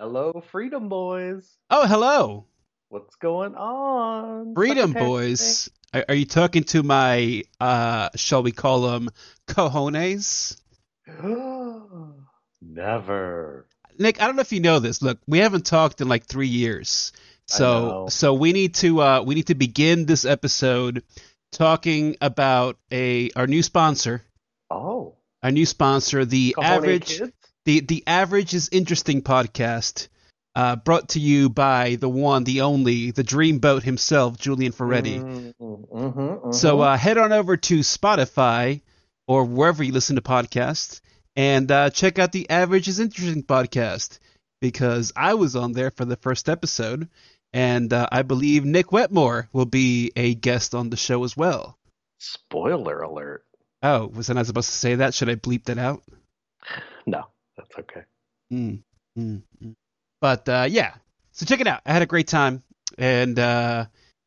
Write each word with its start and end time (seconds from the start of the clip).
Hello, 0.00 0.42
Freedom 0.50 0.88
Boys. 0.88 1.58
Oh, 1.68 1.86
hello, 1.86 2.46
What's 2.88 3.16
going 3.16 3.54
on? 3.54 4.54
Freedom 4.54 4.94
Boys. 4.94 5.68
Are, 5.92 6.06
are 6.08 6.14
you 6.14 6.24
talking 6.24 6.64
to 6.64 6.82
my, 6.82 7.42
uh, 7.60 8.08
shall 8.16 8.42
we 8.42 8.50
call 8.50 8.80
them, 8.80 9.10
cojones? 9.46 10.58
Never. 12.62 13.66
Nick, 13.98 14.22
I 14.22 14.26
don't 14.26 14.36
know 14.36 14.40
if 14.40 14.52
you 14.52 14.60
know 14.60 14.78
this. 14.78 15.02
Look, 15.02 15.18
we 15.28 15.40
haven't 15.40 15.66
talked 15.66 16.00
in 16.00 16.08
like 16.08 16.24
three 16.24 16.48
years, 16.48 17.12
so 17.44 18.06
so 18.08 18.32
we 18.32 18.54
need 18.54 18.76
to 18.76 19.02
uh, 19.02 19.22
we 19.22 19.34
need 19.34 19.48
to 19.48 19.54
begin 19.54 20.06
this 20.06 20.24
episode 20.24 21.04
talking 21.52 22.16
about 22.22 22.78
a 22.90 23.30
our 23.36 23.46
new 23.46 23.62
sponsor, 23.62 24.22
Oh, 24.70 25.16
our 25.42 25.50
new 25.50 25.66
sponsor, 25.66 26.24
the 26.24 26.56
average 26.58 27.18
Kids? 27.18 27.32
The 27.64 27.80
the 27.80 28.02
average 28.06 28.54
is 28.54 28.68
interesting 28.72 29.22
podcast, 29.22 30.08
uh, 30.54 30.76
brought 30.76 31.10
to 31.10 31.20
you 31.20 31.48
by 31.50 31.96
the 31.96 32.08
one, 32.08 32.44
the 32.44 32.62
only, 32.62 33.10
the 33.10 33.24
dreamboat 33.24 33.82
himself, 33.82 34.38
Julian 34.38 34.72
Ferretti. 34.72 35.18
Mm, 35.18 35.54
mhm, 35.60 35.90
mhm. 35.90 36.54
So 36.54 36.80
uh, 36.80 36.96
head 36.96 37.18
on 37.18 37.32
over 37.32 37.56
to 37.56 37.80
Spotify 37.80 38.80
or 39.28 39.44
wherever 39.44 39.82
you 39.84 39.92
listen 39.92 40.16
to 40.16 40.22
podcasts 40.22 41.00
and 41.36 41.70
uh, 41.70 41.90
check 41.90 42.18
out 42.18 42.32
the 42.32 42.48
Average 42.50 42.88
is 42.88 42.98
Interesting 43.00 43.42
podcast 43.44 44.18
because 44.60 45.12
I 45.16 45.34
was 45.34 45.54
on 45.56 45.72
there 45.72 45.90
for 45.90 46.04
the 46.04 46.16
first 46.16 46.48
episode, 46.48 47.08
and 47.52 47.92
uh, 47.92 48.08
I 48.10 48.22
believe 48.22 48.64
Nick 48.64 48.90
Wetmore 48.92 49.48
will 49.52 49.66
be 49.66 50.12
a 50.16 50.34
guest 50.34 50.74
on 50.74 50.90
the 50.90 50.96
show 50.96 51.24
as 51.24 51.36
well. 51.36 51.78
spoiler 52.18 53.00
alert. 53.00 53.44
Oh, 53.82 54.08
was 54.08 54.28
I 54.28 54.34
not 54.34 54.46
supposed 54.46 54.68
to 54.68 54.74
say 54.76 54.96
that? 54.96 55.14
Should 55.14 55.30
I 55.30 55.36
bleep 55.36 55.64
that 55.64 55.78
out? 55.78 56.02
No, 57.06 57.24
that's 57.60 57.78
okay. 57.78 58.02
Mm, 58.52 58.82
mm, 59.18 59.42
mm. 59.62 59.74
But 60.20 60.48
uh, 60.48 60.66
yeah, 60.68 60.94
so 61.32 61.46
check 61.46 61.60
it 61.60 61.66
out. 61.66 61.80
I 61.86 61.92
had 61.92 62.02
a 62.02 62.06
great 62.06 62.28
time, 62.28 62.62
and 62.98 63.38
uh, 63.38 63.86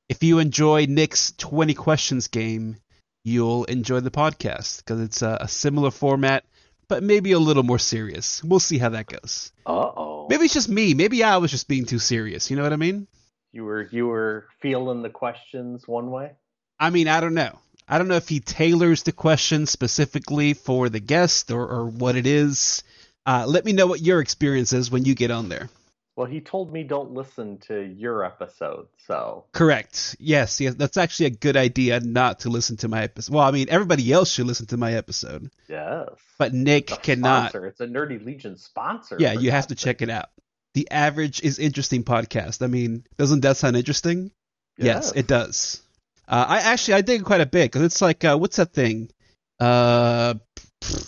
if 0.09 0.23
you 0.23 0.39
enjoy 0.39 0.85
Nick's 0.87 1.33
20 1.37 1.73
questions 1.73 2.27
game, 2.27 2.77
you'll 3.23 3.65
enjoy 3.65 3.99
the 3.99 4.11
podcast 4.11 4.77
because 4.77 5.01
it's 5.01 5.21
a, 5.21 5.37
a 5.41 5.47
similar 5.47 5.91
format, 5.91 6.45
but 6.87 7.03
maybe 7.03 7.31
a 7.31 7.39
little 7.39 7.63
more 7.63 7.79
serious. 7.79 8.43
We'll 8.43 8.59
see 8.59 8.77
how 8.77 8.89
that 8.89 9.07
goes. 9.07 9.51
Uh 9.65 9.91
oh. 9.95 10.27
Maybe 10.29 10.45
it's 10.45 10.53
just 10.53 10.69
me. 10.69 10.93
Maybe 10.93 11.23
I 11.23 11.37
was 11.37 11.51
just 11.51 11.67
being 11.67 11.85
too 11.85 11.99
serious. 11.99 12.49
You 12.49 12.57
know 12.57 12.63
what 12.63 12.73
I 12.73 12.77
mean? 12.77 13.07
You 13.51 13.65
were 13.65 13.87
you 13.91 14.07
were 14.07 14.47
feeling 14.61 15.03
the 15.03 15.09
questions 15.09 15.87
one 15.87 16.11
way. 16.11 16.31
I 16.79 16.89
mean, 16.89 17.07
I 17.07 17.19
don't 17.19 17.35
know. 17.35 17.59
I 17.87 17.97
don't 17.97 18.07
know 18.07 18.15
if 18.15 18.29
he 18.29 18.39
tailors 18.39 19.03
the 19.03 19.11
question 19.11 19.65
specifically 19.65 20.53
for 20.53 20.89
the 20.89 20.99
guest 21.01 21.51
or, 21.51 21.67
or 21.67 21.85
what 21.85 22.15
it 22.15 22.25
is. 22.25 22.83
Uh, 23.25 23.45
let 23.47 23.65
me 23.65 23.73
know 23.73 23.87
what 23.87 24.01
your 24.01 24.19
experience 24.19 24.73
is 24.73 24.91
when 24.91 25.05
you 25.05 25.15
get 25.15 25.31
on 25.31 25.49
there. 25.49 25.69
Well, 26.15 26.27
he 26.27 26.41
told 26.41 26.71
me 26.71 26.83
don't 26.83 27.13
listen 27.13 27.57
to 27.67 27.81
your 27.81 28.23
episode, 28.23 28.87
so 29.07 29.45
Correct. 29.51 30.15
Yes, 30.19 30.61
yes, 30.61 30.75
that's 30.75 30.97
actually 30.97 31.27
a 31.27 31.31
good 31.31 31.57
idea 31.57 31.99
not 32.01 32.41
to 32.41 32.49
listen 32.49 32.77
to 32.77 32.87
my 32.87 33.01
episode. 33.01 33.33
Well, 33.33 33.43
I 33.43 33.49
mean, 33.49 33.67
everybody 33.69 34.11
else 34.11 34.31
should 34.31 34.45
listen 34.45 34.67
to 34.67 34.77
my 34.77 34.93
episode, 34.93 35.49
yes. 35.67 36.09
but 36.37 36.53
Nick 36.53 36.91
It's 36.91 36.99
cannot. 36.99 37.49
Sponsor. 37.49 37.65
It's 37.65 37.79
a 37.79 37.87
Nerdy 37.87 38.23
Legion 38.23 38.57
sponsor. 38.57 39.17
Yeah, 39.19 39.33
you 39.33 39.49
have 39.49 39.67
to 39.67 39.73
God's 39.73 39.83
check 39.83 40.01
it 40.03 40.09
out. 40.09 40.29
The 40.75 40.91
average 40.91 41.41
is 41.41 41.57
interesting 41.57 42.03
podcast. 42.03 42.61
I 42.61 42.67
mean, 42.67 43.05
doesn't 43.17 43.41
that 43.41 43.57
sound 43.57 43.75
interesting? 43.75 44.31
sake. 44.77 44.85
Yes, 44.85 45.13
it 45.15 45.25
does. 45.25 45.81
Uh, 46.27 46.45
I 46.47 46.59
actually 46.59 46.95
I 46.95 47.01
dig 47.01 47.21
it 47.21 47.25
quite 47.25 47.41
a 47.41 47.47
bit 47.47 47.71
because 47.71 47.81
it's 47.81 48.01
like 48.01 48.23
uh, 48.23 48.37
what's 48.37 48.57
that 48.57 48.71
thing? 48.71 49.09
Uh, 49.59 50.35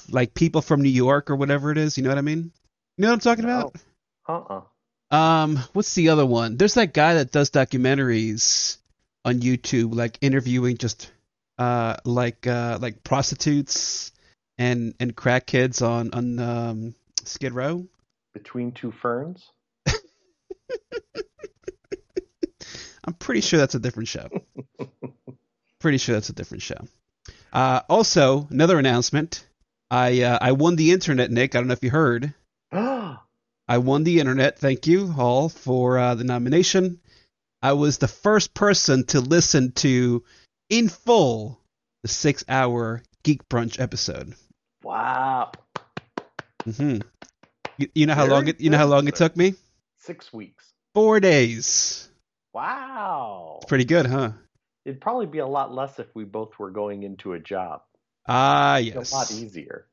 like 0.09 0.33
people 0.33 0.61
from 0.61 0.81
New 0.81 0.89
York 0.89 1.29
or 1.29 1.35
whatever 1.35 1.71
it 1.71 1.77
is. 1.77 1.97
You 1.97 2.03
know 2.03 2.09
what 2.09 2.17
I 2.17 2.21
mean? 2.21 2.51
You 2.97 3.01
know 3.01 3.09
what 3.09 3.13
I'm 3.13 3.19
talking 3.19 3.45
about? 3.45 3.75
Uh-uh. 4.27 4.61
Um, 5.11 5.59
what's 5.73 5.93
the 5.93 6.09
other 6.09 6.25
one? 6.25 6.57
There's 6.57 6.73
that 6.75 6.93
guy 6.93 7.16
that 7.16 7.31
does 7.31 7.51
documentaries 7.51 8.77
on 9.23 9.39
YouTube, 9.39 9.93
like 9.93 10.17
interviewing 10.21 10.77
just 10.77 11.11
uh 11.57 11.95
like 12.03 12.47
uh 12.47 12.78
like 12.81 13.01
prostitutes 13.03 14.11
and 14.57 14.94
and 15.00 15.16
crackheads 15.16 15.81
on 15.81 16.11
on 16.13 16.39
um 16.39 16.95
Skid 17.23 17.53
Row. 17.53 17.88
Between 18.34 18.72
two 18.72 18.91
ferns. 18.91 19.50
I'm 23.05 23.13
pretty 23.13 23.41
sure 23.41 23.59
that's 23.59 23.75
a 23.75 23.79
different 23.79 24.09
show. 24.09 24.28
pretty 25.79 25.97
sure 26.00 26.16
that's 26.16 26.29
a 26.29 26.34
different 26.34 26.63
show. 26.63 26.88
Uh, 27.55 27.79
also, 27.88 28.47
another 28.51 28.77
announcement. 28.77 29.45
I 29.89 30.23
uh, 30.23 30.38
I 30.41 30.51
won 30.51 30.75
the 30.75 30.91
internet, 30.91 31.31
Nick. 31.31 31.55
I 31.55 31.59
don't 31.59 31.67
know 31.67 31.73
if 31.73 31.83
you 31.83 31.89
heard. 31.89 32.33
I 32.73 33.77
won 33.77 34.03
the 34.03 34.19
internet. 34.19 34.59
Thank 34.59 34.88
you, 34.88 35.07
Hall, 35.07 35.47
for 35.47 35.97
uh, 35.97 36.16
the 36.16 36.25
nomination. 36.25 36.99
I 37.61 37.71
was 37.71 37.97
the 37.97 38.09
first 38.09 38.53
person 38.53 39.05
to 39.07 39.21
listen 39.21 39.71
to 39.71 40.25
in 40.69 40.89
full 40.89 41.61
the 42.03 42.09
six-hour 42.09 43.01
Geek 43.23 43.47
Brunch 43.47 43.79
episode. 43.79 44.35
wow. 44.83 45.51
Mm-hmm. 46.66 47.01
You, 47.77 47.87
you 47.95 48.05
know 48.05 48.16
how 48.16 48.25
Very 48.25 48.33
long 48.33 48.47
it 48.49 48.59
you 48.59 48.69
know 48.69 48.77
how 48.77 48.87
long 48.87 49.07
it 49.07 49.16
took 49.16 49.37
me? 49.37 49.53
Six 49.99 50.33
weeks. 50.33 50.73
Four 50.93 51.22
days. 51.22 52.09
Wow. 52.53 53.61
Pretty 53.67 53.85
good, 53.85 54.07
huh? 54.07 54.31
It'd 54.85 55.01
probably 55.01 55.25
be 55.25 55.40
a 55.40 55.47
lot 55.47 55.73
less 55.73 56.00
if 56.00 56.07
we 56.13 56.23
both 56.25 56.57
were 56.59 56.72
going 56.72 57.03
into 57.03 57.34
a 57.34 57.40
job. 57.40 57.81
Ah, 58.28 58.78
yes. 58.78 59.12
A 59.12 59.16
lot 59.16 59.31
easier. 59.31 59.88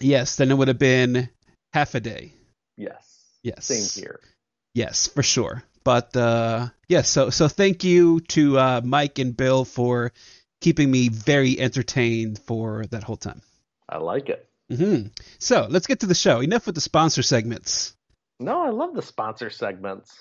yes. 0.00 0.36
Then 0.36 0.50
it 0.50 0.54
would 0.56 0.68
have 0.68 0.78
been 0.78 1.28
half 1.72 1.94
a 1.94 2.00
day. 2.00 2.32
Yes. 2.76 3.24
Yes. 3.42 3.64
Same 3.66 4.02
here. 4.02 4.20
Yes, 4.74 5.08
for 5.08 5.22
sure. 5.22 5.62
But 5.84 6.16
uh 6.16 6.68
yes, 6.88 7.08
so 7.08 7.30
so 7.30 7.46
thank 7.48 7.84
you 7.84 8.20
to 8.34 8.58
uh 8.58 8.80
Mike 8.84 9.18
and 9.18 9.36
Bill 9.36 9.64
for 9.64 10.12
keeping 10.60 10.90
me 10.90 11.08
very 11.08 11.58
entertained 11.60 12.38
for 12.40 12.84
that 12.90 13.04
whole 13.04 13.16
time. 13.16 13.40
I 13.88 13.98
like 13.98 14.28
it. 14.28 14.48
Mm-hmm. 14.70 15.08
So 15.38 15.66
let's 15.70 15.86
get 15.86 16.00
to 16.00 16.06
the 16.06 16.14
show. 16.14 16.40
Enough 16.40 16.66
with 16.66 16.74
the 16.74 16.80
sponsor 16.80 17.22
segments. 17.22 17.94
No, 18.40 18.62
I 18.62 18.70
love 18.70 18.94
the 18.94 19.02
sponsor 19.02 19.48
segments. 19.48 20.12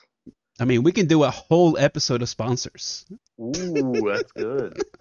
I 0.60 0.66
mean, 0.66 0.84
we 0.84 0.92
can 0.92 1.08
do 1.08 1.24
a 1.24 1.32
whole 1.32 1.78
episode 1.78 2.22
of 2.22 2.30
sponsors. 2.30 3.06
Ooh, 3.40 4.12
that's 4.12 4.32
good. 4.32 4.82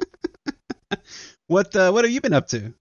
What 1.47 1.77
uh, 1.77 1.91
what 1.91 2.05
have 2.05 2.12
you 2.12 2.21
been 2.21 2.33
up 2.33 2.49
to? 2.49 2.72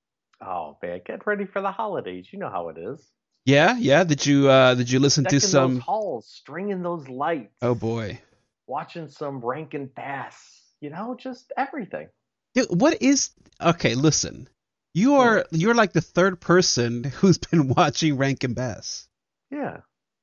Oh 0.41 0.77
man, 0.81 1.01
get 1.05 1.27
ready 1.27 1.45
for 1.45 1.61
the 1.61 1.71
holidays. 1.71 2.27
You 2.31 2.39
know 2.39 2.49
how 2.49 2.69
it 2.69 2.77
is. 2.77 3.05
Yeah, 3.45 3.75
yeah. 3.77 4.03
Did 4.05 4.25
you 4.25 4.49
uh 4.49 4.75
did 4.75 4.89
you 4.89 4.99
listen 4.99 5.25
Decking 5.25 5.39
to 5.39 5.45
some? 5.45 5.73
those 5.75 5.83
halls, 5.83 6.27
stringing 6.27 6.81
those 6.81 7.07
lights. 7.09 7.53
Oh 7.61 7.75
boy, 7.75 8.21
watching 8.67 9.09
some 9.09 9.41
Rankin 9.41 9.87
Bass. 9.93 10.61
You 10.79 10.91
know, 10.91 11.15
just 11.19 11.51
everything. 11.57 12.07
Dude, 12.55 12.67
what 12.69 13.01
is? 13.01 13.31
Okay, 13.61 13.95
listen. 13.95 14.47
You 14.93 15.15
are 15.15 15.45
you're 15.51 15.73
like 15.73 15.91
the 15.91 16.01
third 16.01 16.39
person 16.39 17.03
who's 17.03 17.37
been 17.37 17.67
watching 17.75 18.15
Rankin 18.17 18.53
Bass. 18.53 19.07
Yeah. 19.51 19.77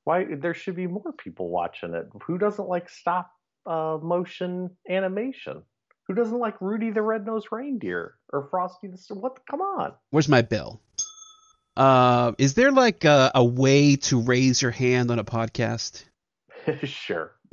Why 0.04 0.24
there 0.24 0.54
should 0.54 0.76
be 0.76 0.86
more 0.86 1.12
people 1.12 1.50
watching 1.50 1.92
it. 1.92 2.08
Who 2.22 2.38
doesn't 2.38 2.68
like 2.68 2.88
stop 2.88 3.30
uh, 3.66 3.98
motion 4.02 4.70
animation? 4.88 5.62
Who 6.06 6.14
doesn't 6.14 6.38
like 6.38 6.60
Rudy 6.60 6.90
the 6.90 7.02
Red-Nosed 7.02 7.48
Reindeer 7.52 8.16
or 8.32 8.48
Frosty 8.50 8.88
the? 8.88 8.98
What? 9.14 9.38
Come 9.48 9.60
on. 9.60 9.92
Where's 10.10 10.28
my 10.28 10.42
bill? 10.42 10.80
Uh, 11.76 12.32
is 12.36 12.54
there 12.54 12.72
like 12.72 13.04
a, 13.04 13.30
a 13.34 13.44
way 13.44 13.96
to 13.96 14.20
raise 14.20 14.60
your 14.60 14.72
hand 14.72 15.10
on 15.10 15.18
a 15.18 15.24
podcast? 15.24 16.04
sure. 16.84 17.32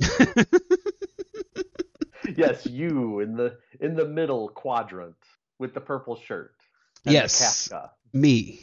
yes, 2.36 2.66
you 2.66 3.20
in 3.20 3.36
the 3.36 3.56
in 3.80 3.94
the 3.94 4.06
middle 4.06 4.48
quadrant 4.48 5.16
with 5.58 5.74
the 5.74 5.80
purple 5.80 6.16
shirt. 6.16 6.54
Yes. 7.04 7.70
Me. 8.12 8.60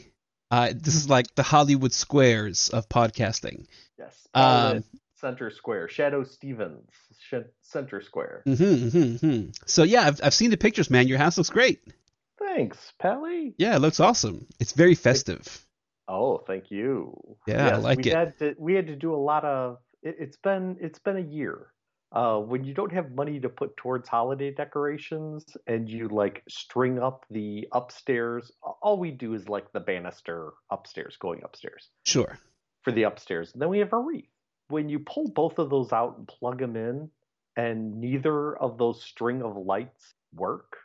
Uh, 0.51 0.73
this 0.75 0.95
is 0.95 1.09
like 1.09 1.33
the 1.35 1.43
Hollywood 1.43 1.91
squares 1.91 2.69
of 2.69 2.87
podcasting. 2.87 3.65
Yes. 3.97 4.27
Um, 4.33 4.83
center 5.25 5.49
square. 5.49 5.87
Shadoe 5.87 6.27
Stevens, 6.27 6.87
sh- 7.19 7.49
center 7.61 8.01
square. 8.01 8.43
hmm 8.45 8.53
hmm 8.89 9.15
hmm 9.15 9.41
So 9.65 9.81
yeah, 9.83 10.03
I've 10.07 10.19
I've 10.23 10.33
seen 10.33 10.51
the 10.51 10.57
pictures, 10.57 10.89
man. 10.91 11.07
Your 11.07 11.17
house 11.17 11.37
looks 11.37 11.49
great. 11.49 11.79
Thanks, 12.37 12.77
Pelly. 12.99 13.55
Yeah, 13.57 13.75
it 13.75 13.79
looks 13.79 13.99
awesome. 13.99 14.45
It's 14.59 14.73
very 14.73 14.93
festive. 14.95 15.43
Oh, 16.07 16.37
thank 16.45 16.69
you. 16.69 17.17
Yeah, 17.47 17.69
I 17.75 17.77
like 17.77 17.97
we 18.05 18.11
it. 18.11 18.15
Had 18.15 18.37
to, 18.39 18.55
we 18.59 18.75
had 18.75 18.87
to 18.87 18.95
do 18.95 19.15
a 19.15 19.21
lot 19.31 19.43
of. 19.43 19.77
It, 20.03 20.15
it's 20.19 20.37
been 20.37 20.77
it's 20.79 20.99
been 20.99 21.17
a 21.17 21.27
year. 21.39 21.71
Uh, 22.11 22.37
when 22.37 22.63
you 22.63 22.73
don't 22.73 22.93
have 22.93 23.11
money 23.11 23.39
to 23.39 23.49
put 23.49 23.75
towards 23.77 24.07
holiday 24.07 24.51
decorations 24.53 25.43
and 25.67 25.89
you 25.89 26.07
like 26.07 26.43
string 26.47 26.99
up 26.99 27.25
the 27.31 27.67
upstairs, 27.73 28.51
all 28.81 28.97
we 28.99 29.11
do 29.11 29.33
is 29.33 29.49
like 29.49 29.69
the 29.73 29.79
banister 29.81 30.51
upstairs, 30.69 31.17
going 31.19 31.41
upstairs 31.43 31.89
Sure. 32.05 32.37
for 32.83 32.93
the 32.93 33.03
upstairs. 33.03 33.51
And 33.53 33.61
then 33.61 33.69
we 33.69 33.79
have 33.79 33.91
a 33.91 33.97
wreath. 33.99 34.29
When 34.67 34.89
you 34.89 34.99
pull 34.99 35.29
both 35.29 35.59
of 35.59 35.69
those 35.69 35.91
out 35.93 36.17
and 36.17 36.27
plug 36.27 36.59
them 36.59 36.75
in, 36.75 37.09
and 37.55 37.99
neither 37.99 38.57
of 38.57 38.77
those 38.77 39.03
string 39.03 39.41
of 39.41 39.55
lights 39.57 40.13
work, 40.33 40.77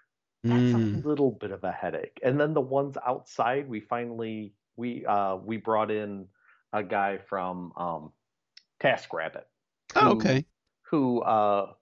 that's 0.44 0.73
Mm. 0.73 1.05
a 1.05 1.09
little 1.09 1.32
bit 1.32 1.50
of 1.50 1.65
a 1.65 1.73
headache. 1.73 2.19
And 2.23 2.41
then 2.41 2.55
the 2.55 2.61
ones 2.61 2.97
outside, 3.06 3.69
we 3.69 3.81
finally 3.81 4.55
we 4.77 5.05
uh 5.06 5.37
we 5.37 5.56
brought 5.59 5.91
in 5.91 6.29
a 6.73 6.82
guy 6.82 7.19
from 7.19 7.73
um 7.77 8.12
TaskRabbit. 8.81 9.44
Oh, 9.97 10.12
okay. 10.12 10.44
Who 10.91 11.21
uh, 11.23 11.75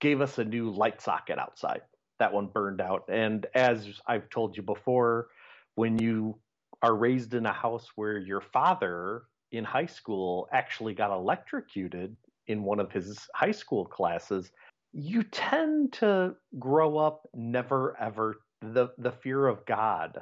gave 0.00 0.20
us 0.20 0.38
a 0.38 0.44
new 0.44 0.70
light 0.70 1.00
socket 1.00 1.38
outside. 1.38 1.82
That 2.18 2.32
one 2.32 2.46
burned 2.46 2.80
out. 2.80 3.04
And 3.08 3.46
as 3.54 3.86
I've 4.06 4.30
told 4.30 4.56
you 4.56 4.62
before, 4.62 5.28
when 5.74 5.98
you 5.98 6.38
are 6.82 6.94
raised 6.94 7.34
in 7.34 7.46
a 7.46 7.52
house 7.52 7.88
where 7.96 8.18
your 8.18 8.40
father 8.40 9.24
in 9.56 9.64
high 9.64 9.86
school 9.86 10.48
actually 10.52 10.94
got 10.94 11.10
electrocuted 11.10 12.16
in 12.46 12.62
one 12.62 12.80
of 12.80 12.92
his 12.92 13.28
high 13.34 13.52
school 13.52 13.84
classes, 13.84 14.50
you 14.92 15.22
tend 15.22 15.92
to 15.94 16.34
grow 16.58 16.98
up 16.98 17.28
never 17.34 17.96
ever 18.00 18.36
the 18.62 18.88
the 18.98 19.12
fear 19.12 19.46
of 19.46 19.64
God 19.66 20.18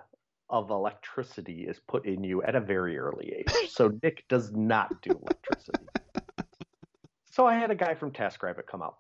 of 0.51 0.71
electricity 0.71 1.67
is 1.67 1.81
put 1.89 2.07
in 2.07 2.23
you 2.23 2.43
at 2.43 2.55
a 2.55 2.61
very 2.61 2.99
early 2.99 3.33
age. 3.39 3.71
So 3.71 3.93
Nick 4.03 4.25
does 4.29 4.53
not 4.53 5.01
do 5.03 5.11
electricity. 5.11 5.87
so 7.25 7.47
I 7.47 7.55
had 7.55 7.71
a 7.71 7.75
guy 7.75 7.95
from 7.95 8.11
TaskRabbit 8.11 8.67
come 8.67 8.83
out 8.83 8.97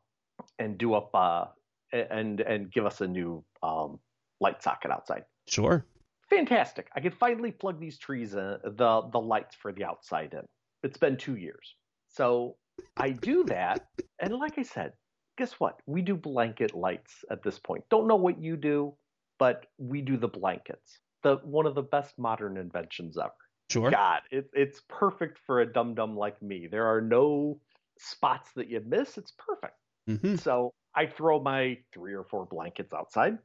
and 0.58 0.78
do 0.78 0.94
up 0.94 1.10
uh 1.14 1.46
and 1.92 2.40
and 2.40 2.72
give 2.72 2.86
us 2.86 3.00
a 3.00 3.06
new 3.06 3.44
um, 3.62 3.98
light 4.40 4.62
socket 4.62 4.90
outside. 4.90 5.24
Sure. 5.46 5.86
Fantastic! 6.30 6.88
I 6.94 7.00
can 7.00 7.12
finally 7.12 7.52
plug 7.52 7.80
these 7.80 7.98
trees 7.98 8.34
in, 8.34 8.58
the 8.64 9.02
the 9.12 9.20
lights 9.20 9.54
for 9.54 9.72
the 9.72 9.84
outside 9.84 10.32
in. 10.34 10.46
It's 10.82 10.98
been 10.98 11.16
two 11.16 11.36
years, 11.36 11.74
so 12.08 12.56
I 12.96 13.10
do 13.10 13.44
that, 13.44 13.86
and 14.20 14.34
like 14.34 14.58
I 14.58 14.62
said, 14.62 14.92
guess 15.36 15.52
what? 15.54 15.80
We 15.86 16.02
do 16.02 16.16
blanket 16.16 16.74
lights 16.74 17.24
at 17.30 17.42
this 17.42 17.58
point. 17.58 17.84
Don't 17.90 18.06
know 18.06 18.16
what 18.16 18.40
you 18.40 18.56
do, 18.56 18.94
but 19.38 19.66
we 19.78 20.00
do 20.00 20.16
the 20.16 20.28
blankets. 20.28 21.00
The 21.22 21.36
one 21.44 21.66
of 21.66 21.74
the 21.74 21.82
best 21.82 22.18
modern 22.18 22.56
inventions 22.56 23.16
ever. 23.18 23.32
Sure. 23.70 23.90
God, 23.90 24.22
it, 24.30 24.48
it's 24.52 24.82
perfect 24.88 25.38
for 25.46 25.60
a 25.60 25.72
dum 25.72 25.94
dum 25.94 26.16
like 26.16 26.40
me. 26.42 26.68
There 26.70 26.86
are 26.86 27.00
no 27.00 27.60
spots 27.98 28.50
that 28.56 28.68
you 28.68 28.82
miss. 28.86 29.16
It's 29.18 29.32
perfect. 29.38 29.74
hmm 30.06 30.36
So 30.36 30.72
I 30.94 31.06
throw 31.06 31.40
my 31.40 31.78
three 31.92 32.14
or 32.14 32.24
four 32.24 32.46
blankets 32.46 32.92
outside. 32.92 33.38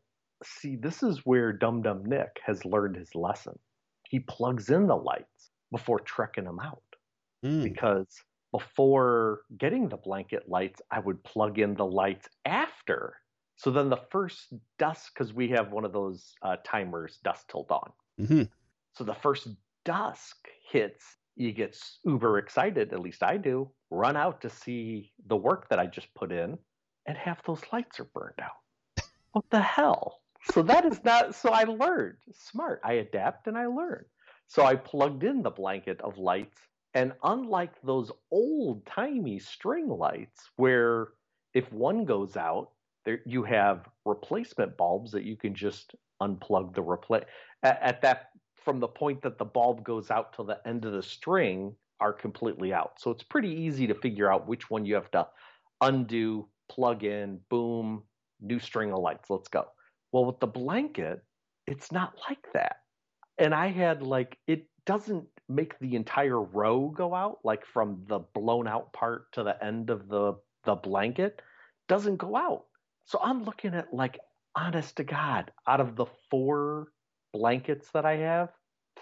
See, 0.43 0.75
this 0.75 1.03
is 1.03 1.25
where 1.25 1.51
Dum 1.51 1.81
Dum 1.81 2.05
Nick 2.05 2.39
has 2.45 2.63
learned 2.65 2.95
his 2.95 3.13
lesson. 3.15 3.59
He 4.07 4.19
plugs 4.21 4.69
in 4.69 4.87
the 4.87 4.95
lights 4.95 5.51
before 5.71 5.99
trekking 5.99 6.45
them 6.45 6.59
out 6.59 6.81
Mm. 7.45 7.63
because 7.63 8.21
before 8.51 9.43
getting 9.57 9.87
the 9.87 9.97
blanket 9.97 10.49
lights, 10.49 10.81
I 10.91 10.99
would 10.99 11.23
plug 11.23 11.57
in 11.59 11.73
the 11.75 11.85
lights 11.85 12.27
after. 12.45 13.15
So 13.55 13.71
then 13.71 13.89
the 13.89 13.97
first 14.11 14.53
dusk, 14.77 15.13
because 15.13 15.33
we 15.33 15.47
have 15.49 15.71
one 15.71 15.85
of 15.85 15.93
those 15.93 16.33
uh, 16.41 16.57
timers, 16.65 17.19
dusk 17.23 17.47
till 17.49 17.63
dawn. 17.63 17.91
hmm 18.17 18.43
So 18.93 19.03
the 19.05 19.13
first 19.13 19.47
dusk 19.85 20.47
hits, 20.69 21.17
you 21.35 21.51
get 21.53 21.77
uber 22.03 22.37
excited, 22.39 22.91
at 22.93 22.99
least 22.99 23.23
I 23.23 23.37
do, 23.37 23.71
run 23.89 24.17
out 24.17 24.41
to 24.41 24.49
see 24.49 25.13
the 25.27 25.37
work 25.37 25.69
that 25.69 25.79
I 25.79 25.85
just 25.87 26.13
put 26.13 26.31
in, 26.31 26.57
and 27.05 27.17
half 27.17 27.43
those 27.43 27.61
lights 27.71 27.99
are 27.99 28.05
burned 28.13 28.39
out. 28.41 29.05
what 29.31 29.45
the 29.49 29.61
hell? 29.61 30.18
So 30.51 30.61
that 30.63 30.85
is 30.85 31.03
not, 31.03 31.35
so 31.35 31.49
I 31.49 31.63
learned. 31.63 32.17
Smart. 32.33 32.81
I 32.83 32.93
adapt 32.93 33.47
and 33.47 33.57
I 33.57 33.65
learn. 33.67 34.05
So 34.47 34.65
I 34.65 34.75
plugged 34.75 35.23
in 35.23 35.43
the 35.43 35.51
blanket 35.51 36.01
of 36.01 36.17
lights, 36.17 36.59
and 36.95 37.13
unlike 37.23 37.73
those 37.83 38.11
old 38.31 38.83
timey 38.87 39.37
string 39.37 39.87
lights 39.87 40.49
where 40.55 41.09
if 41.53 41.71
one 41.71 42.03
goes 42.03 42.35
out, 42.35 42.71
there 43.05 43.19
you 43.25 43.43
have 43.43 43.87
replacement 44.05 44.75
bulbs 44.75 45.11
that 45.11 45.23
you 45.23 45.35
can 45.37 45.53
just 45.53 45.93
unplug 46.21 46.73
the 46.73 46.81
replace 46.81 47.25
at, 47.63 47.79
at 47.81 48.01
that 48.01 48.29
from 48.55 48.79
the 48.79 48.87
point 48.87 49.21
that 49.21 49.37
the 49.37 49.45
bulb 49.45 49.83
goes 49.83 50.11
out 50.11 50.33
till 50.33 50.45
the 50.45 50.59
end 50.67 50.83
of 50.83 50.93
the 50.93 51.03
string 51.03 51.75
are 51.99 52.13
completely 52.13 52.73
out. 52.73 52.93
So 52.99 53.11
it's 53.11 53.23
pretty 53.23 53.49
easy 53.49 53.87
to 53.87 53.95
figure 53.95 54.31
out 54.31 54.47
which 54.47 54.69
one 54.69 54.85
you 54.85 54.95
have 54.95 55.11
to 55.11 55.27
undo, 55.81 56.47
plug 56.69 57.03
in, 57.03 57.39
boom, 57.49 58.03
new 58.41 58.59
string 58.59 58.91
of 58.91 58.99
lights. 58.99 59.29
Let's 59.29 59.47
go. 59.47 59.67
Well, 60.11 60.25
with 60.25 60.39
the 60.39 60.47
blanket, 60.47 61.23
it's 61.67 61.91
not 61.91 62.13
like 62.29 62.51
that. 62.53 62.77
And 63.37 63.53
I 63.53 63.67
had 63.67 64.01
like 64.01 64.37
it 64.47 64.65
doesn't 64.85 65.27
make 65.47 65.77
the 65.79 65.95
entire 65.95 66.41
row 66.41 66.89
go 66.89 67.13
out, 67.13 67.39
like 67.43 67.65
from 67.65 68.03
the 68.07 68.19
blown 68.33 68.67
out 68.67 68.93
part 68.93 69.31
to 69.33 69.43
the 69.43 69.63
end 69.63 69.89
of 69.89 70.07
the 70.07 70.33
the 70.65 70.75
blanket 70.75 71.41
doesn't 71.87 72.17
go 72.17 72.35
out. 72.35 72.65
So 73.05 73.19
I'm 73.21 73.43
looking 73.43 73.73
at 73.73 73.93
like 73.93 74.19
honest 74.55 74.97
to 74.97 75.03
God, 75.03 75.51
out 75.67 75.79
of 75.79 75.95
the 75.95 76.05
four 76.29 76.91
blankets 77.33 77.89
that 77.93 78.05
I 78.05 78.17
have, 78.17 78.49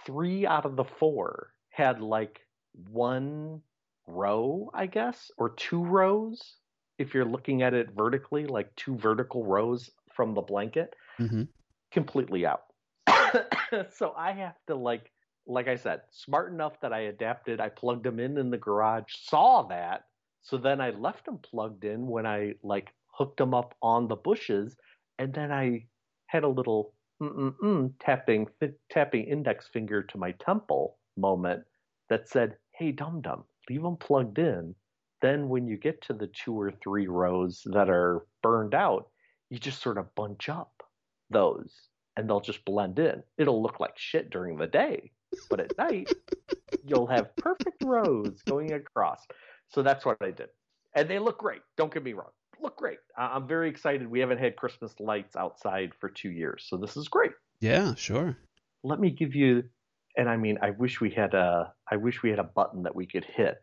three 0.05 0.45
out 0.45 0.65
of 0.65 0.75
the 0.75 0.83
four 0.83 1.53
had 1.69 2.01
like 2.01 2.41
one 2.73 3.61
row, 4.07 4.69
I 4.73 4.85
guess, 4.87 5.31
or 5.37 5.49
two 5.51 5.83
rows. 5.83 6.57
If 6.97 7.13
you're 7.13 7.25
looking 7.25 7.61
at 7.61 7.73
it 7.73 7.91
vertically, 7.95 8.45
like 8.47 8.75
two 8.75 8.95
vertical 8.97 9.45
rows 9.45 9.89
from 10.17 10.35
the 10.35 10.41
blanket, 10.41 10.95
hmm 11.19 11.43
completely 11.91 12.45
out. 12.45 12.65
so 13.91 14.13
I 14.17 14.33
have 14.33 14.55
to 14.67 14.75
like, 14.75 15.11
like 15.47 15.67
I 15.69 15.75
said, 15.77 16.01
smart 16.11 16.51
enough 16.51 16.81
that 16.81 16.93
I 16.93 17.01
adapted. 17.01 17.61
I 17.61 17.69
plugged 17.69 18.05
them 18.05 18.19
in 18.19 18.37
in 18.37 18.49
the 18.51 18.57
garage, 18.57 19.13
saw 19.15 19.63
that, 19.63 20.05
so 20.41 20.57
then 20.57 20.81
I 20.81 20.91
left 20.91 21.25
them 21.25 21.39
plugged 21.39 21.85
in 21.85 22.07
when 22.07 22.25
I 22.25 22.55
like 22.63 22.93
hooked 23.13 23.37
them 23.37 23.53
up 23.53 23.75
on 23.81 24.07
the 24.09 24.17
bushes, 24.17 24.75
and 25.19 25.33
then 25.33 25.51
I 25.51 25.87
had 26.27 26.43
a 26.43 26.49
little 26.49 26.93
tapping 27.99 28.47
fi- 28.59 28.73
tapping 28.89 29.25
index 29.25 29.67
finger 29.67 30.03
to 30.03 30.17
my 30.17 30.31
temple 30.33 30.99
moment 31.17 31.65
that 32.09 32.27
said, 32.27 32.57
"Hey, 32.71 32.91
dum 32.91 33.21
dum, 33.21 33.45
leave 33.69 33.83
them 33.83 33.97
plugged 33.97 34.39
in." 34.39 34.75
Then 35.21 35.49
when 35.49 35.67
you 35.67 35.77
get 35.77 36.01
to 36.03 36.13
the 36.13 36.27
two 36.27 36.59
or 36.59 36.71
three 36.71 37.07
rows 37.07 37.63
that 37.65 37.89
are 37.89 38.25
burned 38.43 38.75
out, 38.75 39.09
you 39.49 39.59
just 39.59 39.81
sort 39.81 39.97
of 39.97 40.13
bunch 40.15 40.49
up 40.49 40.83
those 41.29 41.71
and 42.15 42.29
they'll 42.29 42.39
just 42.39 42.65
blend 42.65 42.99
in. 42.99 43.23
It'll 43.37 43.61
look 43.61 43.79
like 43.79 43.97
shit 43.97 44.29
during 44.29 44.57
the 44.57 44.67
day, 44.67 45.11
but 45.49 45.59
at 45.59 45.77
night 45.77 46.11
you'll 46.85 47.07
have 47.07 47.35
perfect 47.35 47.83
rows 47.83 48.41
going 48.47 48.73
across. 48.73 49.25
So 49.67 49.83
that's 49.83 50.05
what 50.05 50.17
I 50.21 50.31
did. 50.31 50.49
And 50.95 51.09
they 51.09 51.19
look 51.19 51.37
great. 51.37 51.61
Don't 51.77 51.93
get 51.93 52.03
me 52.03 52.13
wrong. 52.13 52.31
Look 52.59 52.77
great. 52.77 52.97
I'm 53.17 53.47
very 53.47 53.69
excited. 53.69 54.07
We 54.07 54.19
haven't 54.19 54.39
had 54.39 54.55
Christmas 54.55 54.99
lights 54.99 55.35
outside 55.35 55.91
for 55.99 56.09
2 56.09 56.31
years. 56.31 56.65
So 56.67 56.77
this 56.77 56.97
is 56.97 57.07
great. 57.07 57.31
Yeah, 57.61 57.93
sure. 57.95 58.37
Let 58.83 58.99
me 58.99 59.11
give 59.11 59.35
you 59.35 59.63
and 60.17 60.27
I 60.27 60.35
mean 60.37 60.57
I 60.61 60.71
wish 60.71 60.99
we 60.99 61.11
had 61.11 61.33
a 61.33 61.71
I 61.89 61.97
wish 61.97 62.23
we 62.23 62.31
had 62.31 62.39
a 62.39 62.43
button 62.43 62.83
that 62.83 62.95
we 62.95 63.05
could 63.05 63.25
hit 63.25 63.59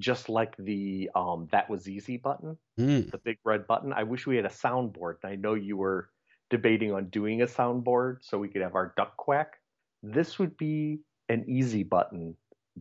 just 0.00 0.28
like 0.28 0.56
the 0.58 1.10
um 1.14 1.48
that 1.52 1.70
was 1.70 1.88
easy 1.88 2.16
button 2.18 2.58
Mm. 2.78 3.10
the 3.12 3.18
big 3.18 3.38
red 3.44 3.66
button. 3.66 3.92
I 3.92 4.04
wish 4.04 4.26
we 4.26 4.36
had 4.36 4.46
a 4.46 4.50
soundboard. 4.50 5.16
And 5.22 5.32
I 5.32 5.36
know 5.36 5.54
you 5.54 5.76
were 5.76 6.10
debating 6.50 6.92
on 6.92 7.10
doing 7.10 7.42
a 7.42 7.46
soundboard 7.46 8.18
so 8.22 8.38
we 8.38 8.48
could 8.48 8.62
have 8.62 8.74
our 8.74 8.94
duck 8.96 9.16
quack. 9.16 9.58
This 10.02 10.38
would 10.38 10.56
be 10.56 11.00
an 11.28 11.44
easy 11.48 11.82
button, 11.84 12.36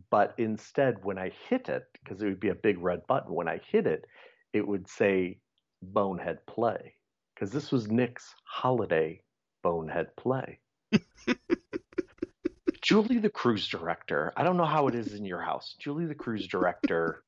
but 0.09 0.33
instead, 0.37 1.03
when 1.03 1.17
I 1.17 1.31
hit 1.49 1.69
it, 1.69 1.85
because 2.03 2.21
it 2.21 2.25
would 2.27 2.39
be 2.39 2.49
a 2.49 2.55
big 2.55 2.79
red 2.79 3.05
button, 3.07 3.33
when 3.33 3.47
I 3.49 3.59
hit 3.71 3.87
it, 3.87 4.05
it 4.53 4.67
would 4.67 4.87
say 4.87 5.39
Bonehead 5.81 6.45
Play. 6.47 6.95
Because 7.35 7.51
this 7.51 7.71
was 7.71 7.89
Nick's 7.91 8.33
holiday 8.45 9.21
Bonehead 9.63 10.15
Play. 10.17 10.59
Julie, 12.89 13.19
the 13.19 13.29
cruise 13.29 13.67
director, 13.67 14.33
I 14.35 14.41
don't 14.41 14.57
know 14.57 14.65
how 14.65 14.87
it 14.87 14.95
is 14.95 15.13
in 15.13 15.23
your 15.23 15.41
house. 15.41 15.75
Julie, 15.77 16.07
the 16.07 16.15
cruise 16.15 16.47
director, 16.47 17.21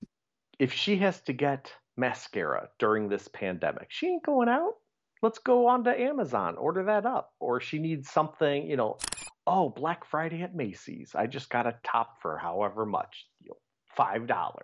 if 0.58 0.74
she 0.74 0.98
has 0.98 1.22
to 1.22 1.34
get 1.34 1.72
mascara 1.96 2.70
during 2.80 3.08
this 3.08 3.28
pandemic, 3.28 3.86
she 3.90 4.08
ain't 4.08 4.26
going 4.26 4.50
out. 4.50 4.74
Let's 5.22 5.38
go 5.38 5.68
on 5.68 5.84
to 5.84 5.96
Amazon, 5.96 6.56
order 6.56 6.86
that 6.86 7.06
up. 7.06 7.34
Or 7.40 7.62
she 7.62 7.78
needs 7.78 8.10
something, 8.10 8.68
you 8.68 8.76
know, 8.76 8.98
oh, 9.46 9.70
Black 9.70 10.04
Friday 10.04 10.42
at 10.42 10.56
Macy's. 10.56 11.12
I 11.14 11.28
just 11.28 11.52
got 11.52 11.68
a 11.68 11.78
top 11.84 12.24
for 12.24 12.40
however 12.40 12.84
much, 12.84 13.28
you 13.44 13.52
know, 13.52 14.04
$5. 14.04 14.56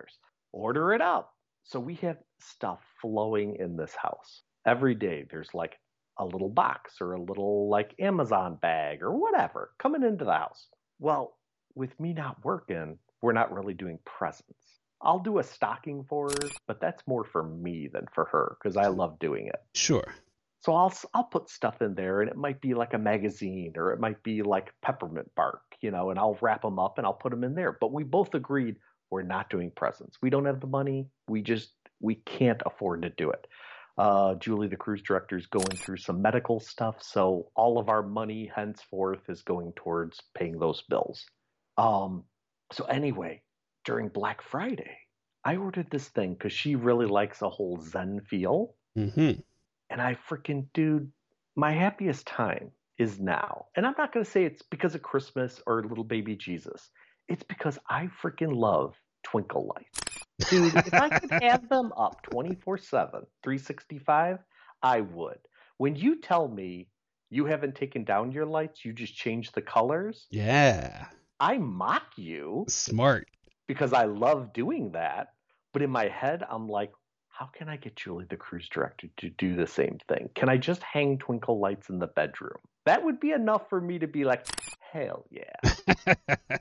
Order 0.50 0.94
it 0.94 1.00
up. 1.00 1.32
So 1.62 1.78
we 1.78 1.94
have 2.02 2.18
stuff 2.40 2.80
flowing 3.00 3.54
in 3.60 3.76
this 3.76 3.94
house. 3.94 4.42
Every 4.66 4.96
day 4.96 5.26
there's 5.30 5.54
like 5.54 5.76
a 6.18 6.24
little 6.24 6.48
box 6.48 6.94
or 7.00 7.12
a 7.12 7.22
little 7.22 7.68
like 7.68 7.94
Amazon 8.00 8.58
bag 8.60 9.00
or 9.00 9.16
whatever 9.16 9.70
coming 9.78 10.02
into 10.02 10.24
the 10.24 10.32
house. 10.32 10.66
Well, 10.98 11.36
with 11.74 11.98
me 12.00 12.12
not 12.12 12.44
working, 12.44 12.98
we're 13.22 13.32
not 13.32 13.52
really 13.52 13.74
doing 13.74 13.98
presents. 14.04 14.80
I'll 15.00 15.20
do 15.20 15.38
a 15.38 15.44
stocking 15.44 16.04
for 16.08 16.28
her, 16.28 16.48
but 16.66 16.80
that's 16.80 17.06
more 17.06 17.24
for 17.24 17.42
me 17.44 17.88
than 17.92 18.06
for 18.12 18.24
her 18.26 18.56
because 18.60 18.76
I 18.76 18.88
love 18.88 19.18
doing 19.18 19.46
it. 19.46 19.62
Sure. 19.74 20.14
So 20.60 20.74
I'll 20.74 20.92
I'll 21.14 21.24
put 21.24 21.48
stuff 21.48 21.80
in 21.82 21.94
there, 21.94 22.20
and 22.20 22.28
it 22.28 22.36
might 22.36 22.60
be 22.60 22.74
like 22.74 22.94
a 22.94 22.98
magazine, 22.98 23.74
or 23.76 23.92
it 23.92 24.00
might 24.00 24.20
be 24.24 24.42
like 24.42 24.72
peppermint 24.82 25.32
bark, 25.36 25.62
you 25.80 25.92
know, 25.92 26.10
and 26.10 26.18
I'll 26.18 26.36
wrap 26.40 26.62
them 26.62 26.80
up 26.80 26.98
and 26.98 27.06
I'll 27.06 27.12
put 27.12 27.30
them 27.30 27.44
in 27.44 27.54
there. 27.54 27.76
But 27.80 27.92
we 27.92 28.02
both 28.02 28.34
agreed 28.34 28.76
we're 29.10 29.22
not 29.22 29.50
doing 29.50 29.70
presents. 29.74 30.18
We 30.20 30.30
don't 30.30 30.44
have 30.46 30.60
the 30.60 30.66
money. 30.66 31.06
We 31.28 31.42
just 31.42 31.72
we 32.00 32.16
can't 32.16 32.62
afford 32.66 33.02
to 33.02 33.10
do 33.10 33.30
it. 33.30 33.46
Uh, 33.98 34.36
Julie, 34.36 34.68
the 34.68 34.76
cruise 34.76 35.02
director, 35.02 35.36
is 35.36 35.46
going 35.46 35.76
through 35.76 35.96
some 35.96 36.22
medical 36.22 36.60
stuff, 36.60 37.02
so 37.02 37.50
all 37.56 37.78
of 37.78 37.88
our 37.88 38.02
money 38.02 38.50
henceforth 38.54 39.28
is 39.28 39.42
going 39.42 39.72
towards 39.74 40.22
paying 40.36 40.58
those 40.58 40.82
bills. 40.88 41.26
Um, 41.76 42.22
so 42.72 42.84
anyway, 42.84 43.42
during 43.84 44.08
Black 44.08 44.40
Friday, 44.40 44.98
I 45.44 45.56
ordered 45.56 45.90
this 45.90 46.08
thing 46.08 46.34
because 46.34 46.52
she 46.52 46.76
really 46.76 47.06
likes 47.06 47.42
a 47.42 47.48
whole 47.48 47.80
Zen 47.80 48.20
feel. 48.20 48.74
Mm-hmm. 48.96 49.40
And 49.90 50.00
I 50.00 50.16
freaking, 50.28 50.66
dude, 50.74 51.10
my 51.56 51.72
happiest 51.72 52.26
time 52.26 52.70
is 52.98 53.18
now. 53.18 53.66
And 53.74 53.86
I'm 53.86 53.94
not 53.96 54.12
going 54.12 54.24
to 54.24 54.30
say 54.30 54.44
it's 54.44 54.62
because 54.62 54.94
of 54.94 55.02
Christmas 55.02 55.60
or 55.66 55.82
little 55.82 56.04
baby 56.04 56.36
Jesus. 56.36 56.90
It's 57.28 57.42
because 57.42 57.78
I 57.88 58.10
freaking 58.22 58.54
love 58.54 58.94
twinkle 59.22 59.72
lights. 59.74 60.07
Dude, 60.50 60.74
if 60.76 60.94
I 60.94 61.08
could 61.18 61.30
have 61.42 61.68
them 61.68 61.92
up 61.96 62.22
24 62.30 62.78
7, 62.78 63.10
365, 63.42 64.38
I 64.82 65.00
would. 65.00 65.38
When 65.78 65.96
you 65.96 66.20
tell 66.20 66.48
me 66.48 66.88
you 67.30 67.44
haven't 67.46 67.74
taken 67.74 68.04
down 68.04 68.32
your 68.32 68.46
lights, 68.46 68.84
you 68.84 68.92
just 68.92 69.14
change 69.14 69.52
the 69.52 69.60
colors, 69.62 70.26
Yeah. 70.30 71.06
I 71.40 71.58
mock 71.58 72.04
you 72.16 72.64
Smart. 72.68 73.28
because 73.66 73.92
I 73.92 74.04
love 74.06 74.52
doing 74.52 74.92
that. 74.92 75.28
But 75.72 75.82
in 75.82 75.90
my 75.90 76.08
head, 76.08 76.42
I'm 76.48 76.66
like, 76.68 76.92
how 77.28 77.46
can 77.46 77.68
I 77.68 77.76
get 77.76 77.94
Julie, 77.94 78.24
the 78.28 78.36
cruise 78.36 78.68
director, 78.68 79.08
to 79.18 79.30
do 79.30 79.54
the 79.54 79.66
same 79.66 79.98
thing? 80.08 80.30
Can 80.34 80.48
I 80.48 80.56
just 80.56 80.82
hang 80.82 81.18
twinkle 81.18 81.60
lights 81.60 81.88
in 81.90 81.98
the 81.98 82.06
bedroom? 82.08 82.58
That 82.86 83.04
would 83.04 83.20
be 83.20 83.30
enough 83.32 83.68
for 83.68 83.80
me 83.80 83.98
to 84.00 84.06
be 84.08 84.24
like, 84.24 84.46
hell 84.92 85.26
yeah. 85.30 86.16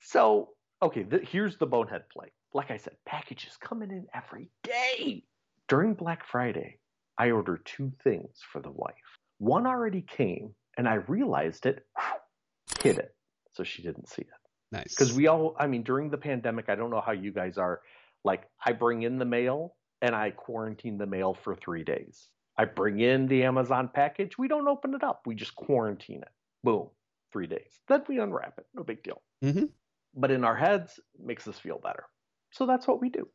So, 0.00 0.50
okay, 0.82 1.02
th- 1.02 1.28
here's 1.28 1.58
the 1.58 1.66
bonehead 1.66 2.04
play. 2.12 2.28
Like 2.56 2.70
I 2.70 2.78
said, 2.78 2.94
packages 3.04 3.58
coming 3.60 3.90
in 3.90 4.06
every 4.14 4.48
day. 4.62 5.24
During 5.68 5.92
Black 5.92 6.24
Friday, 6.26 6.78
I 7.18 7.30
ordered 7.30 7.66
two 7.66 7.92
things 8.02 8.38
for 8.50 8.62
the 8.62 8.70
wife. 8.70 8.94
One 9.36 9.66
already 9.66 10.00
came, 10.00 10.54
and 10.78 10.88
I 10.88 10.94
realized 10.94 11.66
it, 11.66 11.84
hid 12.82 12.96
it, 12.96 13.14
so 13.52 13.62
she 13.62 13.82
didn't 13.82 14.08
see 14.08 14.22
it. 14.22 14.28
nice. 14.72 14.94
Because 14.94 15.12
we 15.12 15.26
all, 15.26 15.54
I 15.60 15.66
mean, 15.66 15.82
during 15.82 16.08
the 16.08 16.16
pandemic, 16.16 16.70
I 16.70 16.76
don't 16.76 16.88
know 16.90 17.02
how 17.02 17.12
you 17.12 17.30
guys 17.30 17.58
are. 17.58 17.82
Like, 18.24 18.44
I 18.64 18.72
bring 18.72 19.02
in 19.02 19.18
the 19.18 19.26
mail 19.26 19.76
and 20.00 20.14
I 20.14 20.30
quarantine 20.30 20.96
the 20.96 21.06
mail 21.06 21.34
for 21.34 21.54
three 21.56 21.84
days. 21.84 22.28
I 22.56 22.64
bring 22.64 23.00
in 23.00 23.26
the 23.26 23.44
Amazon 23.44 23.90
package. 23.92 24.38
We 24.38 24.48
don't 24.48 24.66
open 24.66 24.94
it 24.94 25.04
up. 25.04 25.20
We 25.26 25.34
just 25.34 25.54
quarantine 25.54 26.22
it. 26.22 26.32
Boom, 26.64 26.88
three 27.34 27.48
days. 27.48 27.80
Then 27.86 28.02
we 28.08 28.18
unwrap 28.18 28.54
it. 28.56 28.66
No 28.74 28.82
big 28.82 29.02
deal. 29.02 29.20
Mhm. 29.44 29.68
But 30.14 30.30
in 30.30 30.42
our 30.42 30.56
heads, 30.56 30.98
it 30.98 31.20
makes 31.22 31.46
us 31.46 31.58
feel 31.58 31.78
better. 31.78 32.04
So 32.52 32.66
that's 32.66 32.86
what 32.86 33.00
we 33.00 33.08
do. 33.10 33.28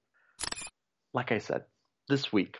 Like 1.13 1.31
I 1.31 1.39
said, 1.39 1.63
this 2.07 2.31
week, 2.31 2.57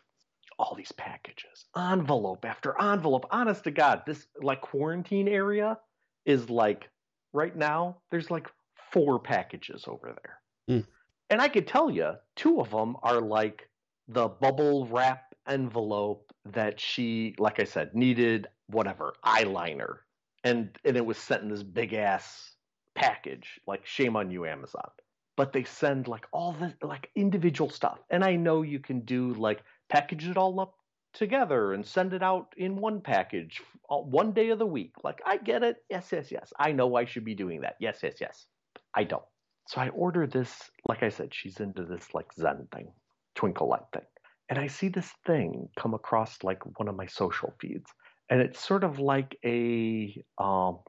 all 0.60 0.75
these 0.75 0.91
packages, 0.91 1.65
envelope 1.75 2.46
after 2.46 2.79
envelope. 2.79 3.25
Honest 3.31 3.63
to 3.63 3.72
God, 3.72 4.03
this 4.05 4.27
like 4.41 4.62
quarantine 4.62 5.27
area 5.27 5.77
is 6.25 6.50
like 6.50 6.89
right 7.34 7.55
now. 7.55 7.98
There's 8.12 8.29
like 8.29 8.48
four 8.91 9.20
packages 9.20 9.86
over 9.88 10.13
there, 10.22 10.77
Mm. 10.77 10.86
and 11.29 11.41
I 11.41 11.48
could 11.48 11.67
tell 11.67 11.89
you, 11.89 12.13
two 12.36 12.60
of 12.60 12.70
them 12.70 12.96
are 13.01 13.22
like 13.22 13.67
the 14.08 14.27
bubble 14.27 14.86
wrap 14.88 15.34
envelope 15.48 16.31
that 16.46 16.79
she, 16.79 17.36
like 17.39 17.60
I 17.60 17.63
said, 17.63 17.96
needed 17.96 18.48
whatever 18.67 19.15
eyeliner, 19.25 20.00
and 20.43 20.77
and 20.86 20.98
it 20.98 21.05
was 21.05 21.17
sent 21.17 21.41
in 21.43 21.50
this 21.50 21.63
big 21.63 21.93
ass 21.93 22.55
package. 22.96 23.60
Like 23.65 23.86
shame 23.86 24.15
on 24.15 24.29
you, 24.29 24.46
Amazon. 24.46 24.89
But 25.38 25.53
they 25.53 25.63
send 25.63 26.07
like 26.07 26.25
all 26.31 26.53
the 26.53 26.73
like 26.85 27.09
individual 27.15 27.69
stuff, 27.69 28.00
and 28.09 28.23
I 28.23 28.35
know 28.35 28.61
you 28.61 28.79
can 28.79 29.01
do 29.01 29.33
like 29.33 29.63
package 29.89 30.27
it 30.27 30.38
all 30.38 30.59
up 30.59 30.75
together 31.13 31.73
and 31.73 31.85
send 31.85 32.13
it 32.13 32.23
out 32.23 32.53
in 32.57 32.75
one 32.75 33.01
package 33.01 33.61
uh, 33.89 33.97
one 33.97 34.31
day 34.31 34.50
of 34.50 34.59
the 34.59 34.65
week. 34.65 34.93
Like, 35.03 35.21
I 35.25 35.38
get 35.38 35.63
it. 35.63 35.77
Yes, 35.89 36.09
yes, 36.11 36.31
yes. 36.31 36.53
I 36.59 36.71
know 36.71 36.95
I 36.95 37.05
should 37.05 37.25
be 37.25 37.35
doing 37.35 37.61
that. 37.61 37.75
Yes, 37.79 38.00
yes, 38.03 38.15
yes. 38.21 38.45
I 38.93 39.03
don't. 39.03 39.23
So 39.67 39.81
I 39.81 39.89
order 39.89 40.27
this, 40.27 40.69
like 40.88 41.03
I 41.03 41.09
said, 41.09 41.33
she's 41.33 41.59
into 41.59 41.85
this 41.85 42.13
like 42.13 42.33
Zen 42.33 42.67
thing, 42.73 42.91
twinkle 43.35 43.69
light 43.69 43.81
thing. 43.93 44.05
And 44.50 44.59
I 44.59 44.67
see 44.67 44.89
this 44.89 45.11
thing 45.25 45.69
come 45.77 45.93
across 45.93 46.43
like 46.43 46.59
one 46.77 46.88
of 46.88 46.95
my 46.95 47.05
social 47.05 47.53
feeds. 47.59 47.89
And 48.29 48.41
it's 48.41 48.65
sort 48.65 48.83
of 48.83 49.00
like 49.00 49.38
a, 49.45 50.23
um, 50.38 50.79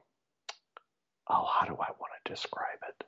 oh, 1.29 1.45
how 1.45 1.65
do 1.65 1.73
I 1.73 1.91
want 1.99 2.11
to 2.25 2.31
describe 2.31 2.79
it? 2.87 3.05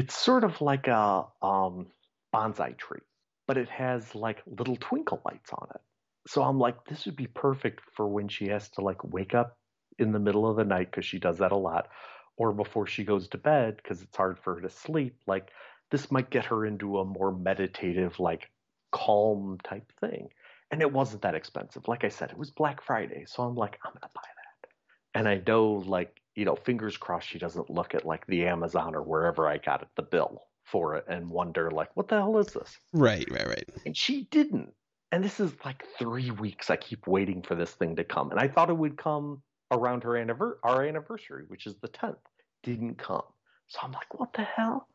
It's 0.00 0.16
sort 0.16 0.44
of 0.44 0.60
like 0.60 0.86
a 0.86 1.26
um, 1.42 1.86
bonsai 2.34 2.76
tree 2.76 3.00
but 3.48 3.56
it 3.56 3.70
has 3.70 4.14
like 4.14 4.42
little 4.46 4.76
twinkle 4.76 5.20
lights 5.24 5.50
on 5.52 5.66
it. 5.74 5.80
So 6.28 6.42
I'm 6.42 6.60
like, 6.60 6.84
this 6.84 7.06
would 7.06 7.16
be 7.16 7.26
perfect 7.26 7.80
for 7.96 8.06
when 8.06 8.28
she 8.28 8.48
has 8.48 8.68
to 8.72 8.82
like 8.82 9.02
wake 9.02 9.34
up 9.34 9.56
in 9.98 10.12
the 10.12 10.18
middle 10.20 10.48
of 10.48 10.56
the 10.56 10.64
night 10.64 10.90
because 10.90 11.06
she 11.06 11.18
does 11.18 11.38
that 11.38 11.50
a 11.50 11.56
lot, 11.56 11.88
or 12.36 12.52
before 12.52 12.86
she 12.86 13.02
goes 13.02 13.26
to 13.28 13.38
bed 13.38 13.78
because 13.78 14.02
it's 14.02 14.16
hard 14.16 14.38
for 14.38 14.56
her 14.56 14.60
to 14.60 14.70
sleep. 14.70 15.16
Like, 15.26 15.48
this 15.90 16.12
might 16.12 16.28
get 16.30 16.44
her 16.44 16.66
into 16.66 16.98
a 16.98 17.04
more 17.04 17.32
meditative, 17.32 18.20
like 18.20 18.50
calm 18.92 19.58
type 19.64 19.90
thing. 19.98 20.28
And 20.70 20.82
it 20.82 20.92
wasn't 20.92 21.22
that 21.22 21.34
expensive. 21.34 21.88
Like 21.88 22.04
I 22.04 22.10
said, 22.10 22.30
it 22.30 22.36
was 22.38 22.50
Black 22.50 22.82
Friday. 22.82 23.24
So 23.26 23.42
I'm 23.42 23.56
like, 23.56 23.78
I'm 23.82 23.94
to 23.94 24.00
buy 24.14 24.20
that. 24.36 24.70
And 25.14 25.26
I 25.26 25.42
know, 25.46 25.82
like, 25.86 26.14
you 26.38 26.44
know, 26.44 26.54
fingers 26.54 26.96
crossed 26.96 27.28
she 27.28 27.38
doesn't 27.38 27.68
look 27.68 27.96
at 27.96 28.06
like 28.06 28.24
the 28.28 28.46
Amazon 28.46 28.94
or 28.94 29.02
wherever 29.02 29.48
I 29.48 29.58
got 29.58 29.82
it, 29.82 29.88
the 29.96 30.02
bill 30.02 30.44
for 30.62 30.94
it 30.94 31.04
and 31.08 31.28
wonder 31.28 31.68
like 31.70 31.90
what 31.96 32.06
the 32.06 32.14
hell 32.14 32.38
is 32.38 32.46
this? 32.52 32.78
Right, 32.92 33.28
right, 33.28 33.48
right. 33.48 33.68
and 33.84 33.96
she 33.96 34.28
didn't. 34.30 34.72
And 35.10 35.24
this 35.24 35.40
is 35.40 35.52
like 35.64 35.84
three 35.98 36.30
weeks 36.30 36.70
i 36.70 36.76
keep 36.76 37.06
waiting 37.08 37.42
for 37.42 37.56
this 37.56 37.72
thing 37.72 37.96
to 37.96 38.04
come. 38.04 38.30
And 38.30 38.38
i 38.38 38.46
thought 38.46 38.70
it 38.70 38.76
would 38.76 38.96
come 38.96 39.42
around 39.72 40.04
her 40.04 40.10
anniver- 40.10 40.58
our 40.62 40.84
anniversary 40.84 41.44
which 41.48 41.66
is 41.66 41.74
the 41.82 41.88
10th 41.88 42.16
didn't 42.62 42.98
come. 42.98 43.22
So 43.66 43.80
i'm 43.82 43.90
like 43.90 44.14
what 44.16 44.32
the 44.32 44.44
hell? 44.44 44.86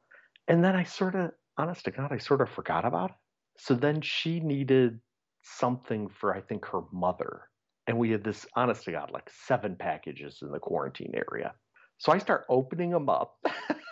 And 0.47 0.63
then 0.63 0.77
i 0.77 0.83
sort 0.83 1.15
of 1.15 1.31
honest 1.57 1.83
to 1.85 1.91
god 1.91 2.13
i 2.13 2.19
sort 2.19 2.39
of 2.39 2.50
forgot 2.50 2.85
about 2.85 3.09
it. 3.09 3.17
So 3.57 3.73
then 3.73 4.00
she 4.00 4.39
needed 4.39 5.01
something 5.41 6.07
for 6.07 6.33
i 6.33 6.39
think 6.39 6.65
her 6.67 6.83
mother 6.93 7.50
and 7.87 7.97
we 7.97 8.11
had 8.11 8.23
this 8.23 8.45
honest 8.55 8.83
to 8.83 8.91
god 8.91 9.11
like 9.11 9.29
seven 9.45 9.75
packages 9.75 10.39
in 10.41 10.51
the 10.51 10.59
quarantine 10.59 11.13
area 11.13 11.53
so 11.97 12.11
i 12.11 12.17
start 12.17 12.45
opening 12.49 12.89
them 12.89 13.09
up 13.09 13.37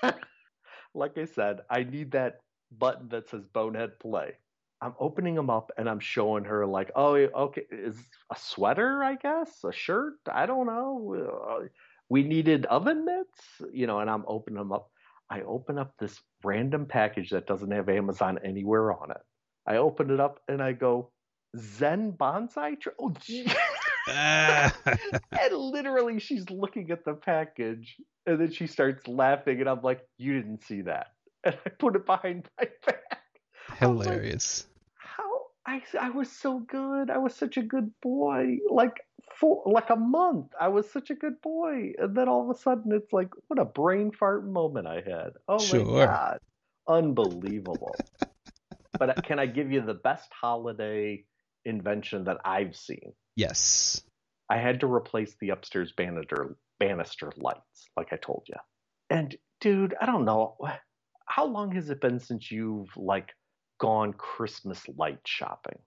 like 0.93 1.17
I 1.17 1.25
said, 1.25 1.62
I 1.69 1.83
need 1.83 2.12
that 2.12 2.39
button 2.77 3.10
that 3.10 3.29
says 3.29 3.43
Bonehead 3.53 4.00
Play. 4.00 4.33
I'm 4.81 4.93
opening 5.00 5.36
them 5.36 5.50
up 5.50 5.71
and 5.77 5.88
I'm 5.88 6.00
showing 6.00 6.43
her 6.45 6.65
like, 6.65 6.91
oh, 6.95 7.15
okay, 7.15 7.63
is 7.71 7.98
a 8.31 8.36
sweater, 8.38 9.03
I 9.03 9.15
guess, 9.15 9.63
a 9.63 9.71
shirt, 9.71 10.15
I 10.31 10.45
don't 10.48 10.65
know. 10.65 11.67
We 12.10 12.24
needed 12.24 12.65
oven 12.65 13.05
mitts, 13.05 13.71
you 13.71 13.88
know, 13.88 14.00
and 14.00 14.10
I'm 14.10 14.25
opening 14.27 14.57
them 14.57 14.71
up. 14.71 14.89
I 15.29 15.41
open 15.41 15.77
up 15.77 15.93
this 15.98 16.19
random 16.43 16.86
package 16.88 17.29
that 17.29 17.48
doesn't 17.48 17.71
have 17.71 17.89
Amazon 17.89 18.39
anywhere 18.43 18.91
on 18.91 19.12
it. 19.12 19.21
I 19.67 19.77
open 19.77 20.10
it 20.10 20.19
up 20.19 20.41
and 20.48 20.62
I 20.62 20.74
go, 20.74 21.12
Zen 21.57 22.13
bonsai. 22.13 22.77
Oh. 23.00 23.13
And 25.39 25.53
literally, 25.53 26.20
she's 26.20 26.50
looking 26.50 26.91
at 26.91 27.05
the 27.05 27.13
package, 27.13 27.98
and 28.25 28.39
then 28.39 28.51
she 28.51 28.67
starts 28.67 29.08
laughing, 29.08 29.60
and 29.60 29.70
I'm 29.70 29.81
like, 29.81 30.01
"You 30.17 30.34
didn't 30.34 30.63
see 30.63 30.81
that," 30.81 31.08
and 31.43 31.58
I 31.65 31.70
put 31.70 31.96
it 31.96 32.05
behind 32.05 32.48
my 32.60 32.67
back. 32.86 33.24
Hilarious. 33.77 34.65
How 34.98 35.41
I 35.65 35.81
I 36.00 36.10
was 36.10 36.31
so 36.31 36.60
good. 36.60 37.10
I 37.10 37.17
was 37.17 37.36
such 37.36 37.58
a 37.58 37.63
good 37.63 37.91
boy. 38.01 38.58
Like 38.70 39.01
for 39.36 39.63
like 39.65 39.89
a 39.89 39.96
month, 39.96 40.48
I 40.60 40.67
was 40.67 40.91
such 40.91 41.10
a 41.10 41.15
good 41.15 41.41
boy, 41.41 41.93
and 41.98 42.15
then 42.15 42.27
all 42.27 42.50
of 42.50 42.55
a 42.55 42.60
sudden, 42.60 42.91
it's 42.91 43.13
like, 43.13 43.29
what 43.48 43.60
a 43.60 43.65
brain 43.65 44.12
fart 44.12 44.46
moment 44.46 44.88
I 44.88 45.01
had. 45.01 45.31
Oh 45.48 45.65
my 45.65 45.84
god, 46.05 46.39
unbelievable. 46.88 48.05
but 49.00 49.10
uh, 49.10 49.22
can 49.24 49.39
I 49.39 49.46
give 49.46 49.72
you 49.72 49.81
the 49.81 49.93
best 49.93 50.31
holiday 50.34 51.24
invention 51.65 52.24
that 52.25 52.38
I've 52.46 52.75
seen? 52.75 53.13
Yes. 53.36 54.01
I 54.50 54.58
had 54.58 54.80
to 54.82 54.88
replace 54.88 55.36
the 55.39 55.50
upstairs 55.50 55.94
banister 55.96 56.58
banister 56.80 57.32
lights, 57.38 57.89
like 57.96 58.12
I 58.12 58.18
told 58.18 58.46
you. 58.48 58.56
And 59.10 59.36
dude, 59.60 59.96
I 60.01 60.06
don't 60.06 60.25
know 60.25 60.58
how 61.27 61.46
long 61.46 61.72
has 61.75 61.89
it 61.89 62.01
been 62.01 62.20
since 62.20 62.51
you've 62.51 62.89
like 62.98 63.30
gone 63.80 64.13
Christmas 64.13 64.82
light 64.98 65.20
shopping? 65.25 65.77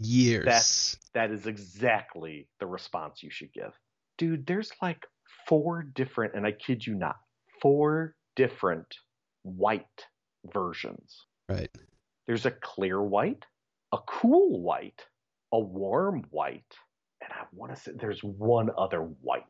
Years. 0.00 0.44
That's- 0.44 0.96
That 1.14 1.30
is 1.30 1.46
exactly 1.46 2.48
the 2.60 2.66
response 2.66 3.22
you 3.22 3.30
should 3.30 3.52
give. 3.52 3.72
Dude, 4.16 4.46
there's 4.46 4.70
like 4.80 5.04
four 5.48 5.82
different, 5.82 6.34
and 6.34 6.46
I 6.46 6.52
kid 6.52 6.86
you 6.86 6.94
not, 6.94 7.16
four 7.60 8.14
different 8.36 8.86
white 9.42 10.06
versions. 10.52 11.26
Right. 11.48 11.70
There's 12.26 12.46
a 12.46 12.50
clear 12.50 13.02
white, 13.02 13.44
a 13.92 13.98
cool 14.06 14.60
white, 14.60 15.02
a 15.52 15.58
warm 15.58 16.24
white, 16.30 16.74
and 17.22 17.30
I 17.32 17.44
want 17.52 17.74
to 17.74 17.80
say 17.80 17.92
there's 17.94 18.22
one 18.22 18.70
other 18.76 19.00
white. 19.00 19.44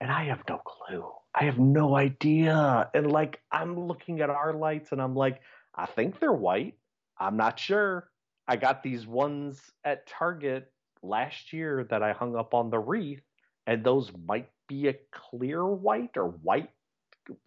And 0.00 0.10
I 0.10 0.24
have 0.26 0.42
no 0.48 0.58
clue. 0.58 1.10
I 1.34 1.44
have 1.44 1.58
no 1.58 1.96
idea. 1.96 2.88
And 2.94 3.10
like, 3.10 3.40
I'm 3.50 3.78
looking 3.78 4.20
at 4.20 4.30
our 4.30 4.52
lights 4.52 4.92
and 4.92 5.02
I'm 5.02 5.16
like, 5.16 5.40
I 5.74 5.86
think 5.86 6.20
they're 6.20 6.32
white. 6.32 6.74
I'm 7.18 7.36
not 7.36 7.58
sure. 7.58 8.08
I 8.46 8.56
got 8.56 8.82
these 8.82 9.06
ones 9.06 9.60
at 9.84 10.06
Target 10.06 10.70
last 11.02 11.52
year 11.52 11.86
that 11.90 12.02
I 12.02 12.12
hung 12.12 12.36
up 12.36 12.54
on 12.54 12.70
the 12.70 12.78
wreath, 12.78 13.22
and 13.66 13.84
those 13.84 14.10
might 14.26 14.48
be 14.68 14.88
a 14.88 14.96
clear 15.12 15.64
white 15.66 16.16
or 16.16 16.28
white 16.28 16.70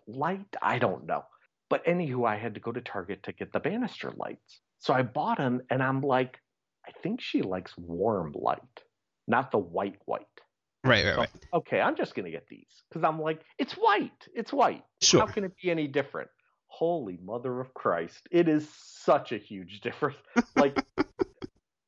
light. 0.07 0.55
I 0.61 0.77
don't 0.77 1.05
know. 1.05 1.23
But 1.69 1.85
anywho, 1.85 2.27
I 2.27 2.37
had 2.37 2.53
to 2.53 2.59
go 2.59 2.71
to 2.71 2.81
Target 2.81 3.23
to 3.23 3.31
get 3.31 3.51
the 3.51 3.59
banister 3.59 4.11
lights. 4.15 4.59
So 4.81 4.93
I 4.93 5.03
bought 5.03 5.37
them 5.37 5.61
and 5.69 5.81
I'm 5.81 6.01
like, 6.01 6.39
I 6.85 6.91
think 7.03 7.21
she 7.21 7.43
likes 7.43 7.71
warm 7.77 8.33
light, 8.35 8.81
not 9.27 9.51
the 9.51 9.59
white 9.59 9.97
white. 10.05 10.25
Right, 10.83 11.05
right, 11.05 11.13
So, 11.13 11.19
right. 11.21 11.29
okay, 11.53 11.79
I'm 11.79 11.95
just 11.95 12.15
gonna 12.15 12.31
get 12.31 12.47
these 12.49 12.81
because 12.89 13.03
I'm 13.03 13.21
like, 13.21 13.41
it's 13.59 13.73
white, 13.73 14.27
it's 14.33 14.51
white. 14.51 14.83
Sure. 15.01 15.21
How 15.21 15.27
can 15.27 15.43
it 15.43 15.53
be 15.61 15.69
any 15.69 15.87
different? 15.87 16.29
Holy 16.65 17.19
mother 17.23 17.61
of 17.61 17.71
Christ! 17.75 18.27
It 18.31 18.49
is 18.49 18.67
such 18.75 19.31
a 19.31 19.37
huge 19.37 19.81
difference. 19.83 20.17
Like 20.55 20.83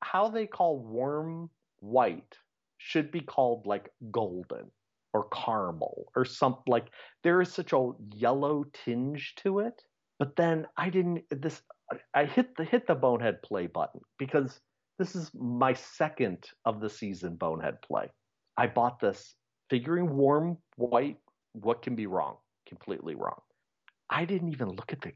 how 0.02 0.30
they 0.30 0.46
call 0.46 0.78
warm 0.80 1.50
white 1.80 2.38
should 2.78 3.12
be 3.12 3.22
called 3.22 3.66
like 3.66 3.90
golden 4.12 4.70
or 5.14 5.28
caramel 5.30 6.12
or 6.16 6.26
something 6.26 6.64
like 6.68 6.88
there 7.24 7.42
is 7.42 7.52
such 7.52 7.74
a 7.74 7.92
yellow 8.14 8.66
tinge 8.86 9.34
to 9.38 9.60
it. 9.60 9.82
But 10.20 10.36
then 10.36 10.68
I 10.78 10.90
didn't 10.92 11.24
this 11.32 11.62
I 12.14 12.26
hit 12.26 12.56
the 12.56 12.64
hit 12.64 12.88
the 12.88 12.96
bonehead 12.96 13.42
play 13.44 13.68
button 13.68 14.02
because 14.18 14.60
this 15.00 15.16
is 15.16 15.32
my 15.34 15.74
second 15.74 16.46
of 16.66 16.80
the 16.80 16.90
season 16.90 17.36
bonehead 17.36 17.82
play. 17.82 18.10
I 18.58 18.68
bought 18.68 19.00
this 19.00 19.36
figuring 19.70 20.16
warm 20.16 20.58
white. 20.76 21.18
What 21.54 21.82
can 21.82 21.96
be 21.96 22.08
wrong? 22.08 22.38
Completely 22.68 23.16
wrong. 23.16 23.42
I 24.10 24.26
didn't 24.26 24.52
even 24.52 24.70
look 24.70 24.94
at 24.94 25.02
the 25.02 25.12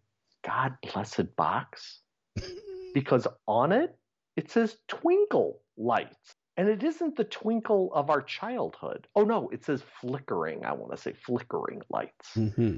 God 0.45 0.73
blessed 0.81 1.35
box 1.35 1.99
because 2.93 3.27
on 3.47 3.71
it 3.71 3.95
it 4.35 4.49
says 4.51 4.77
twinkle 4.87 5.61
lights. 5.77 6.35
And 6.57 6.67
it 6.67 6.83
isn't 6.83 7.15
the 7.15 7.23
twinkle 7.23 7.91
of 7.93 8.09
our 8.09 8.21
childhood. 8.21 9.07
Oh 9.15 9.23
no, 9.23 9.49
it 9.49 9.63
says 9.63 9.83
flickering. 10.01 10.65
I 10.65 10.73
want 10.73 10.91
to 10.91 10.97
say 10.97 11.13
flickering 11.13 11.81
lights. 11.91 12.33
hmm 12.33 12.77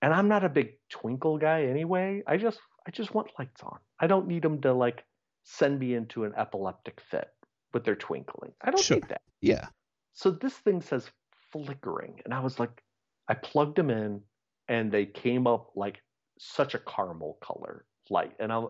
And 0.00 0.14
I'm 0.14 0.28
not 0.28 0.44
a 0.44 0.48
big 0.48 0.78
twinkle 0.88 1.36
guy 1.36 1.64
anyway. 1.64 2.22
I 2.26 2.38
just 2.38 2.58
I 2.88 2.90
just 2.90 3.14
want 3.14 3.28
lights 3.38 3.62
on. 3.62 3.78
I 4.00 4.06
don't 4.06 4.26
need 4.26 4.42
them 4.42 4.62
to 4.62 4.72
like 4.72 5.04
send 5.44 5.78
me 5.78 5.94
into 5.94 6.24
an 6.24 6.32
epileptic 6.36 7.00
fit 7.10 7.28
with 7.74 7.84
their 7.84 7.94
twinkling. 7.96 8.52
I 8.62 8.70
don't 8.70 8.82
Sure. 8.82 8.96
need 8.96 9.08
that. 9.10 9.20
Yeah. 9.42 9.68
So 10.14 10.30
this 10.30 10.54
thing 10.54 10.80
says 10.80 11.10
flickering, 11.52 12.20
and 12.24 12.32
I 12.32 12.40
was 12.40 12.58
like, 12.58 12.82
I 13.28 13.34
plugged 13.34 13.76
them 13.76 13.90
in, 13.90 14.22
and 14.68 14.90
they 14.90 15.04
came 15.04 15.46
up 15.46 15.72
like 15.76 16.02
such 16.38 16.74
a 16.74 16.78
caramel 16.78 17.38
color 17.42 17.84
light, 18.10 18.32
and 18.40 18.50
I'm 18.50 18.68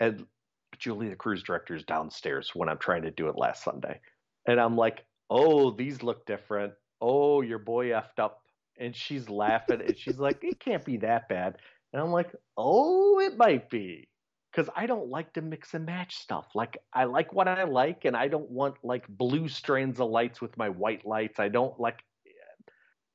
and 0.00 0.26
Julie, 0.78 1.08
the 1.08 1.16
cruise 1.16 1.42
director, 1.42 1.74
is 1.74 1.84
downstairs 1.84 2.50
when 2.54 2.68
I'm 2.68 2.78
trying 2.78 3.02
to 3.02 3.10
do 3.12 3.28
it 3.28 3.36
last 3.36 3.62
Sunday, 3.62 4.00
and 4.46 4.60
I'm 4.60 4.76
like, 4.76 5.04
oh, 5.30 5.70
these 5.70 6.02
look 6.02 6.26
different. 6.26 6.72
Oh, 7.00 7.40
your 7.40 7.58
boy 7.58 7.88
effed 7.90 8.18
up, 8.18 8.42
and 8.78 8.94
she's 8.96 9.28
laughing, 9.30 9.80
and 9.80 9.96
she's 9.96 10.18
like, 10.18 10.42
it 10.42 10.58
can't 10.58 10.84
be 10.84 10.96
that 10.98 11.28
bad, 11.28 11.58
and 11.92 12.02
I'm 12.02 12.10
like, 12.10 12.30
oh, 12.56 13.18
it 13.20 13.36
might 13.36 13.70
be. 13.70 14.08
Because 14.50 14.68
I 14.74 14.86
don't 14.86 15.08
like 15.08 15.32
to 15.34 15.42
mix 15.42 15.74
and 15.74 15.86
match 15.86 16.16
stuff. 16.16 16.46
Like 16.56 16.78
I 16.92 17.04
like 17.04 17.32
what 17.32 17.46
I 17.46 17.62
like, 17.64 18.04
and 18.04 18.16
I 18.16 18.26
don't 18.26 18.50
want 18.50 18.74
like 18.82 19.06
blue 19.08 19.48
strands 19.48 20.00
of 20.00 20.10
lights 20.10 20.40
with 20.40 20.56
my 20.58 20.68
white 20.68 21.06
lights. 21.06 21.38
I 21.38 21.48
don't 21.48 21.78
like. 21.78 22.00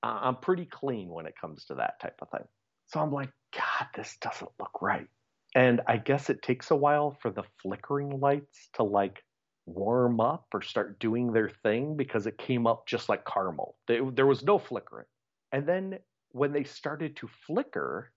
I'm 0.01 0.37
pretty 0.37 0.65
clean 0.65 1.09
when 1.09 1.25
it 1.25 1.33
comes 1.39 1.65
to 1.65 1.75
that 1.75 1.99
type 1.99 2.15
of 2.21 2.29
thing. 2.29 2.47
So 2.87 2.99
I'm 2.99 3.11
like, 3.11 3.31
God, 3.53 3.87
this 3.95 4.17
doesn't 4.21 4.51
look 4.59 4.81
right. 4.81 5.07
And 5.55 5.81
I 5.87 5.97
guess 5.97 6.29
it 6.29 6.41
takes 6.43 6.69
a 6.69 6.75
while 6.75 7.17
for 7.21 7.31
the 7.31 7.43
flickering 7.61 8.19
lights 8.19 8.69
to 8.75 8.83
like 8.83 9.23
warm 9.65 10.21
up 10.21 10.45
or 10.53 10.61
start 10.61 10.99
doing 10.99 11.33
their 11.33 11.49
thing 11.63 11.97
because 11.97 12.27
it 12.27 12.37
came 12.37 12.67
up 12.67 12.85
just 12.87 13.09
like 13.09 13.25
caramel. 13.25 13.75
There 13.87 14.27
was 14.27 14.43
no 14.43 14.59
flickering. 14.59 15.07
And 15.51 15.67
then 15.67 15.97
when 16.31 16.53
they 16.53 16.65
started 16.65 17.15
to 17.17 17.29
flicker, 17.47 18.11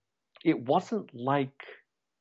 it 0.45 0.59
wasn't 0.67 1.15
like 1.15 1.65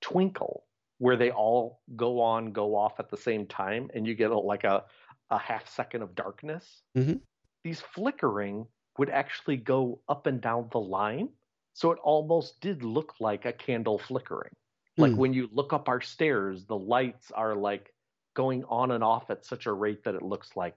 Twinkle 0.01 0.63
where 0.99 1.15
they 1.15 1.31
all 1.31 1.81
go 1.95 2.19
on, 2.19 2.51
go 2.51 2.75
off 2.75 2.99
at 2.99 3.09
the 3.09 3.17
same 3.17 3.45
time, 3.45 3.89
and 3.93 4.07
you 4.07 4.15
get 4.15 4.31
a, 4.31 4.37
like 4.37 4.63
a, 4.63 4.83
a 5.29 5.37
half 5.37 5.67
second 5.69 6.01
of 6.01 6.15
darkness. 6.15 6.81
Mhm. 6.95 7.21
These 7.63 7.81
flickering 7.81 8.65
would 8.97 9.09
actually 9.09 9.57
go 9.57 10.01
up 10.09 10.25
and 10.25 10.41
down 10.41 10.69
the 10.71 10.79
line. 10.79 11.29
So 11.73 11.91
it 11.91 11.99
almost 12.03 12.59
did 12.61 12.81
look 12.83 13.13
like 13.19 13.45
a 13.45 13.53
candle 13.53 13.99
flickering. 13.99 14.53
Like 14.97 15.11
Hmm. 15.11 15.17
when 15.17 15.33
you 15.33 15.47
look 15.51 15.73
up 15.73 15.87
our 15.87 16.01
stairs, 16.01 16.65
the 16.65 16.77
lights 16.77 17.29
are 17.31 17.53
like 17.55 17.93
going 18.33 18.63
on 18.65 18.89
and 18.91 19.03
off 19.03 19.29
at 19.29 19.45
such 19.45 19.67
a 19.67 19.71
rate 19.73 20.03
that 20.05 20.15
it 20.15 20.23
looks 20.23 20.55
like, 20.55 20.75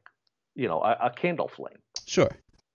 you 0.55 0.69
know, 0.69 0.83
a, 0.83 0.97
a 1.07 1.11
candle 1.11 1.49
flame. 1.49 1.79
Sure. 2.07 2.31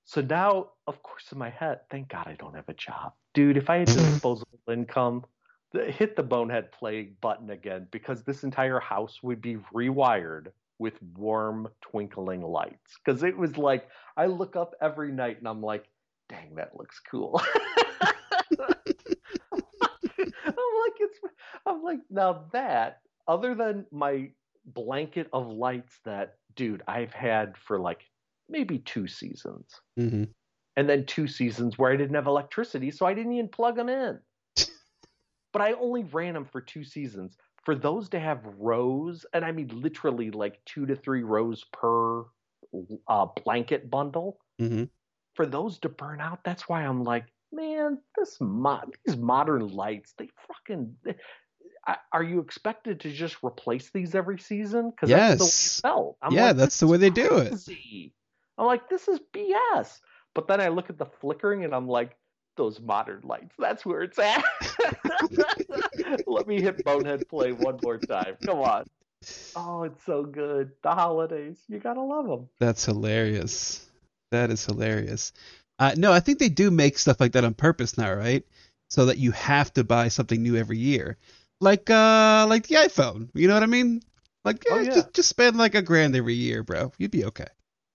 So 0.05 0.21
now, 0.21 0.71
of 0.87 1.03
course, 1.03 1.31
in 1.31 1.37
my 1.37 1.49
head, 1.51 1.81
thank 1.91 2.09
God 2.09 2.25
I 2.27 2.33
don't 2.33 2.55
have 2.55 2.69
a 2.69 2.73
job. 2.73 3.13
Dude, 3.35 3.57
if 3.57 3.69
I 3.69 3.79
had 3.79 3.87
disposable 3.87 4.59
income, 4.71 5.25
hit 5.73 6.15
the 6.15 6.23
bonehead 6.23 6.71
play 6.71 7.11
button 7.21 7.49
again 7.49 7.87
because 7.91 8.23
this 8.23 8.43
entire 8.43 8.79
house 8.79 9.19
would 9.21 9.41
be 9.41 9.57
rewired 9.73 10.47
with 10.79 10.93
warm, 11.17 11.67
twinkling 11.81 12.41
lights. 12.41 12.97
Because 13.03 13.23
it 13.23 13.37
was 13.37 13.57
like, 13.57 13.89
I 14.17 14.25
look 14.27 14.55
up 14.55 14.73
every 14.81 15.11
night 15.11 15.37
and 15.37 15.47
I'm 15.47 15.61
like, 15.61 15.85
dang, 16.29 16.55
that 16.55 16.77
looks 16.77 16.99
cool. 17.11 17.41
I'm 18.01 18.69
like, 19.51 20.95
it's, 20.99 21.19
I'm 21.65 21.83
like, 21.83 21.99
now 22.09 22.45
that, 22.53 23.01
other 23.27 23.53
than 23.53 23.85
my 23.91 24.31
blanket 24.65 25.27
of 25.33 25.47
lights 25.47 25.99
that, 26.05 26.35
dude, 26.55 26.83
I've 26.87 27.13
had 27.13 27.57
for 27.57 27.79
like 27.79 28.05
maybe 28.47 28.79
two 28.79 29.07
seasons 29.07 29.67
hmm 29.97 30.23
and 30.77 30.89
then 30.89 31.05
two 31.05 31.27
seasons 31.27 31.77
where 31.77 31.91
I 31.91 31.95
didn't 31.97 32.15
have 32.15 32.27
electricity, 32.27 32.91
so 32.91 33.05
I 33.05 33.13
didn't 33.13 33.33
even 33.33 33.49
plug 33.49 33.75
them 33.75 33.89
in. 33.89 34.19
but 35.53 35.61
I 35.61 35.73
only 35.73 36.03
ran 36.03 36.33
them 36.33 36.45
for 36.45 36.61
two 36.61 36.83
seasons. 36.83 37.37
For 37.63 37.75
those 37.75 38.09
to 38.09 38.19
have 38.19 38.45
rows, 38.59 39.25
and 39.33 39.43
I 39.43 39.51
mean 39.51 39.69
literally 39.73 40.31
like 40.31 40.63
two 40.65 40.85
to 40.85 40.95
three 40.95 41.23
rows 41.23 41.63
per 41.73 42.23
uh, 43.07 43.27
blanket 43.43 43.89
bundle, 43.89 44.39
hmm 44.59 44.83
for 45.35 45.45
those 45.45 45.79
to 45.79 45.89
burn 45.89 46.21
out, 46.21 46.43
that's 46.45 46.69
why 46.69 46.81
I'm 46.83 47.03
like, 47.03 47.25
man, 47.51 47.99
this 48.17 48.37
these 49.05 49.17
modern 49.17 49.67
lights, 49.67 50.13
they 50.17 50.29
fucking. 50.47 50.95
I- 51.87 51.97
Are 52.13 52.23
you 52.23 52.39
expected 52.39 53.01
to 53.01 53.11
just 53.11 53.37
replace 53.43 53.91
these 53.91 54.15
every 54.15 54.39
season? 54.39 54.91
Because 54.91 55.09
that's 55.11 55.37
the 55.37 55.43
way 55.45 55.49
Yes. 55.49 55.79
it 55.83 55.87
felt. 55.87 56.17
I'm 56.21 56.33
Yeah, 56.33 56.47
like, 56.47 56.57
that's 56.57 56.79
the 56.79 56.87
way 56.87 56.97
they 56.97 57.09
do 57.09 57.37
it. 57.37 57.53
I'm 58.57 58.65
like, 58.65 58.89
this 58.89 59.07
is 59.07 59.19
BS. 59.33 59.99
But 60.35 60.47
then 60.47 60.61
I 60.61 60.67
look 60.67 60.91
at 60.91 60.99
the 60.99 61.05
flickering 61.05 61.63
and 61.63 61.73
I'm 61.73 61.87
like, 61.87 62.15
those 62.57 62.79
modern 62.79 63.21
lights, 63.23 63.55
that's 63.57 63.85
where 63.85 64.01
it's 64.03 64.19
at. 64.19 64.43
Let 66.27 66.47
me 66.47 66.61
hit 66.61 66.83
Bonehead 66.83 67.27
play 67.27 67.51
one 67.51 67.79
more 67.81 67.97
time. 67.97 68.37
Come 68.45 68.59
on. 68.59 68.85
Oh, 69.55 69.83
it's 69.83 70.03
so 70.05 70.23
good. 70.23 70.71
The 70.83 70.91
holidays, 70.91 71.57
you 71.67 71.79
gotta 71.79 72.01
love 72.01 72.27
them. 72.27 72.47
That's 72.59 72.85
hilarious. 72.85 73.85
That 74.31 74.51
is 74.51 74.65
hilarious. 74.65 75.33
Uh, 75.79 75.93
no, 75.97 76.11
I 76.11 76.19
think 76.19 76.39
they 76.39 76.49
do 76.49 76.71
make 76.71 76.97
stuff 76.97 77.19
like 77.19 77.33
that 77.33 77.43
on 77.43 77.53
purpose 77.53 77.97
now, 77.97 78.13
right? 78.13 78.45
So 78.89 79.07
that 79.07 79.17
you 79.17 79.31
have 79.31 79.73
to 79.73 79.83
buy 79.83 80.09
something 80.09 80.41
new 80.41 80.55
every 80.55 80.77
year, 80.77 81.17
like 81.59 81.89
uh, 81.89 82.45
like 82.47 82.67
the 82.67 82.75
iPhone. 82.75 83.29
You 83.33 83.47
know 83.47 83.53
what 83.55 83.63
I 83.63 83.67
mean? 83.67 84.01
Like, 84.45 84.63
Oh, 84.69 84.77
eh, 84.79 84.83
yeah. 84.83 84.93
just 84.93 85.13
just 85.13 85.29
spend 85.29 85.57
like 85.57 85.75
a 85.75 85.81
grand 85.81 86.15
every 86.15 86.35
year, 86.35 86.63
bro. 86.63 86.91
You'd 86.97 87.11
be 87.11 87.25
okay. 87.25 87.47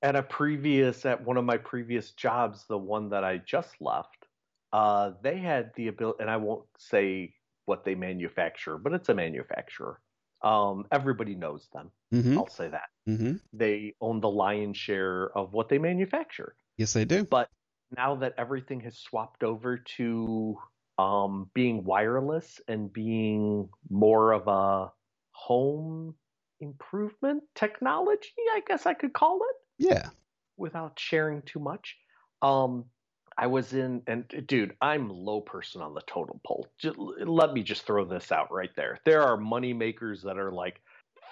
At 0.03 0.17
a 0.17 0.23
previous, 0.23 1.05
at 1.05 1.25
one 1.25 1.37
of 1.37 1.45
my 1.45 1.59
previous 1.59 2.13
jobs, 2.13 2.65
the 2.67 2.79
one 2.79 3.11
that 3.11 3.23
I 3.23 3.39
just 3.39 3.75
left, 3.81 4.27
uh, 4.73 5.13
they 5.23 5.39
had 5.39 5.73
the 5.77 5.89
ability, 5.89 6.19
and 6.21 6.31
I 6.31 6.39
won't 6.39 6.65
say 6.79 7.35
what 7.67 7.85
they 7.85 7.95
manufacture, 7.95 8.79
but 8.79 8.95
it's 8.95 9.09
a 9.11 9.15
manufacturer. 9.15 10.01
Um, 10.43 10.87
everybody 10.91 11.35
knows 11.35 11.69
them. 11.73 11.91
hmm 12.11 12.39
I'll 12.39 12.49
say 12.49 12.69
that. 12.69 12.89
hmm 13.07 13.35
They 13.53 13.95
own 14.01 14.21
the 14.21 14.31
lion's 14.31 14.77
share 14.77 15.37
of 15.37 15.53
what 15.53 15.69
they 15.69 15.79
manufacture. 15.79 16.55
Yes, 16.79 16.95
they 16.95 17.05
do. 17.05 17.25
But 17.25 17.51
now 17.95 18.15
that 18.17 18.35
everything 18.39 18.81
has 18.81 18.97
swapped 18.97 19.43
over 19.43 19.79
to 19.97 20.59
um, 20.99 21.51
being 21.53 21.85
wireless 21.85 22.61
and 22.69 22.93
being 22.93 23.69
more 23.91 24.33
of 24.33 24.49
a 24.49 24.93
home 25.33 26.15
improvement 26.61 27.43
technology, 27.55 28.33
I 28.53 28.63
guess 28.67 28.87
I 28.87 28.95
could 28.95 29.13
call 29.13 29.41
it 29.43 29.57
Yeah. 29.81 30.11
without 30.57 30.99
sharing 30.99 31.43
too 31.43 31.59
much. 31.59 31.97
Um, 32.43 32.85
I 33.39 33.47
was 33.47 33.73
in, 33.73 34.03
and 34.07 34.25
dude, 34.47 34.77
I'm 34.83 35.09
low 35.09 35.41
person 35.41 35.81
on 35.81 35.95
the 35.95 36.03
totem 36.03 36.41
pole. 36.47 36.67
Just, 36.79 36.99
let 36.99 37.55
me 37.55 37.63
just 37.63 37.87
throw 37.87 38.05
this 38.05 38.31
out 38.31 38.53
right 38.53 38.71
there. 38.77 38.99
There 39.07 39.23
are 39.23 39.37
money 39.39 39.73
makers 39.73 40.23
that 40.23 40.39
are 40.39 40.53
like 40.53 40.83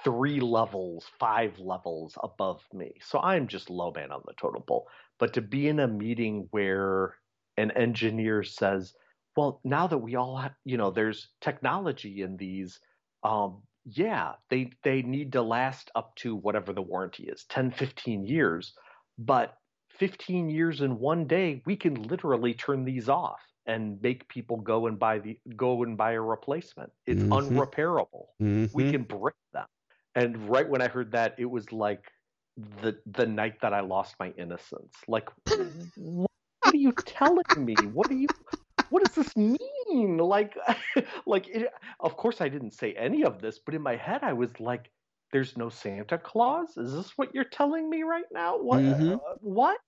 three 0.03 0.41
levels, 0.41 1.07
five 1.21 1.59
levels 1.59 2.17
above 2.23 2.63
me. 2.73 2.95
So 3.03 3.21
I'm 3.21 3.47
just 3.47 3.69
low 3.69 3.93
man 3.95 4.11
on 4.11 4.23
the 4.27 4.33
totem 4.41 4.63
pole. 4.63 4.89
But 5.19 5.35
to 5.35 5.43
be 5.43 5.69
in 5.69 5.81
a 5.81 5.89
meeting 5.89 6.49
where 6.51 7.17
an 7.59 7.71
engineer 7.73 8.43
says, 8.43 8.95
well, 9.37 9.61
now 9.65 9.87
that 9.87 9.99
we 9.99 10.15
all 10.15 10.37
have, 10.39 10.55
you 10.65 10.79
know, 10.79 10.91
there's 10.91 11.29
technology 11.41 12.23
in 12.23 12.37
these, 12.39 12.81
um, 13.23 13.63
yeah, 13.97 14.35
they 14.51 14.73
they 14.85 15.03
need 15.03 15.33
to 15.33 15.43
last 15.43 15.91
up 15.95 16.15
to 16.17 16.37
whatever 16.37 16.73
the 16.73 16.83
warranty 16.83 17.25
is, 17.29 17.45
10, 17.47 17.71
15 17.71 18.25
years. 18.25 18.75
But 19.19 19.57
15 19.91 20.51
years 20.51 20.81
in 20.81 20.99
one 20.99 21.27
day, 21.27 21.63
we 21.67 21.77
can 21.77 21.95
literally 21.95 22.55
turn 22.55 22.85
these 22.85 23.09
off 23.09 23.43
and 23.67 24.01
make 24.03 24.29
people 24.29 24.59
go 24.59 24.87
and 24.87 24.99
buy 24.99 25.19
the 25.19 25.41
go 25.57 25.83
and 25.83 25.97
buy 25.97 26.13
a 26.13 26.21
replacement. 26.21 26.93
It's 27.07 27.25
Mhm. 27.25 27.33
unrepairable. 27.33 28.27
Mhm. 28.41 28.71
We 28.73 28.85
can 28.85 29.05
break 29.05 29.35
them. 29.53 29.67
And 30.15 30.49
right 30.51 30.69
when 30.69 30.83
I 30.83 30.89
heard 30.89 31.13
that, 31.13 31.35
it 31.39 31.47
was 31.47 31.73
like 31.73 32.05
the 32.57 33.01
the 33.07 33.27
night 33.27 33.61
that 33.63 33.73
I 33.75 33.81
lost 33.81 34.17
my 34.21 34.31
innocence. 34.33 34.95
Like, 35.09 35.29
what 35.97 36.31
are 36.75 36.79
you 36.79 36.93
telling 37.07 37.45
me? 37.57 37.87
What 37.87 38.11
are 38.11 38.15
you? 38.15 38.29
What 38.91 39.03
does 39.03 39.15
this 39.15 39.37
mean? 39.37 39.59
Like, 39.91 40.57
like 41.27 41.49
it, 41.49 41.73
of 42.01 42.17
course 42.17 42.41
I 42.41 42.49
didn't 42.49 42.73
say 42.73 42.93
any 42.93 43.25
of 43.25 43.41
this, 43.41 43.59
but 43.59 43.75
in 43.75 43.83
my 43.83 43.97
head 43.97 44.23
I 44.23 44.33
was 44.33 44.61
like, 44.61 44.91
"There's 45.33 45.57
no 45.57 45.69
Santa 45.69 46.19
Claus. 46.19 46.77
Is 46.77 46.93
this 46.93 47.17
what 47.17 47.35
you're 47.35 47.45
telling 47.45 47.89
me 47.89 48.03
right 48.03 48.31
now? 48.33 48.59
What? 48.59 48.83
Mhm. 48.83 49.15
uh, 49.15 49.35
what?" 49.41 49.81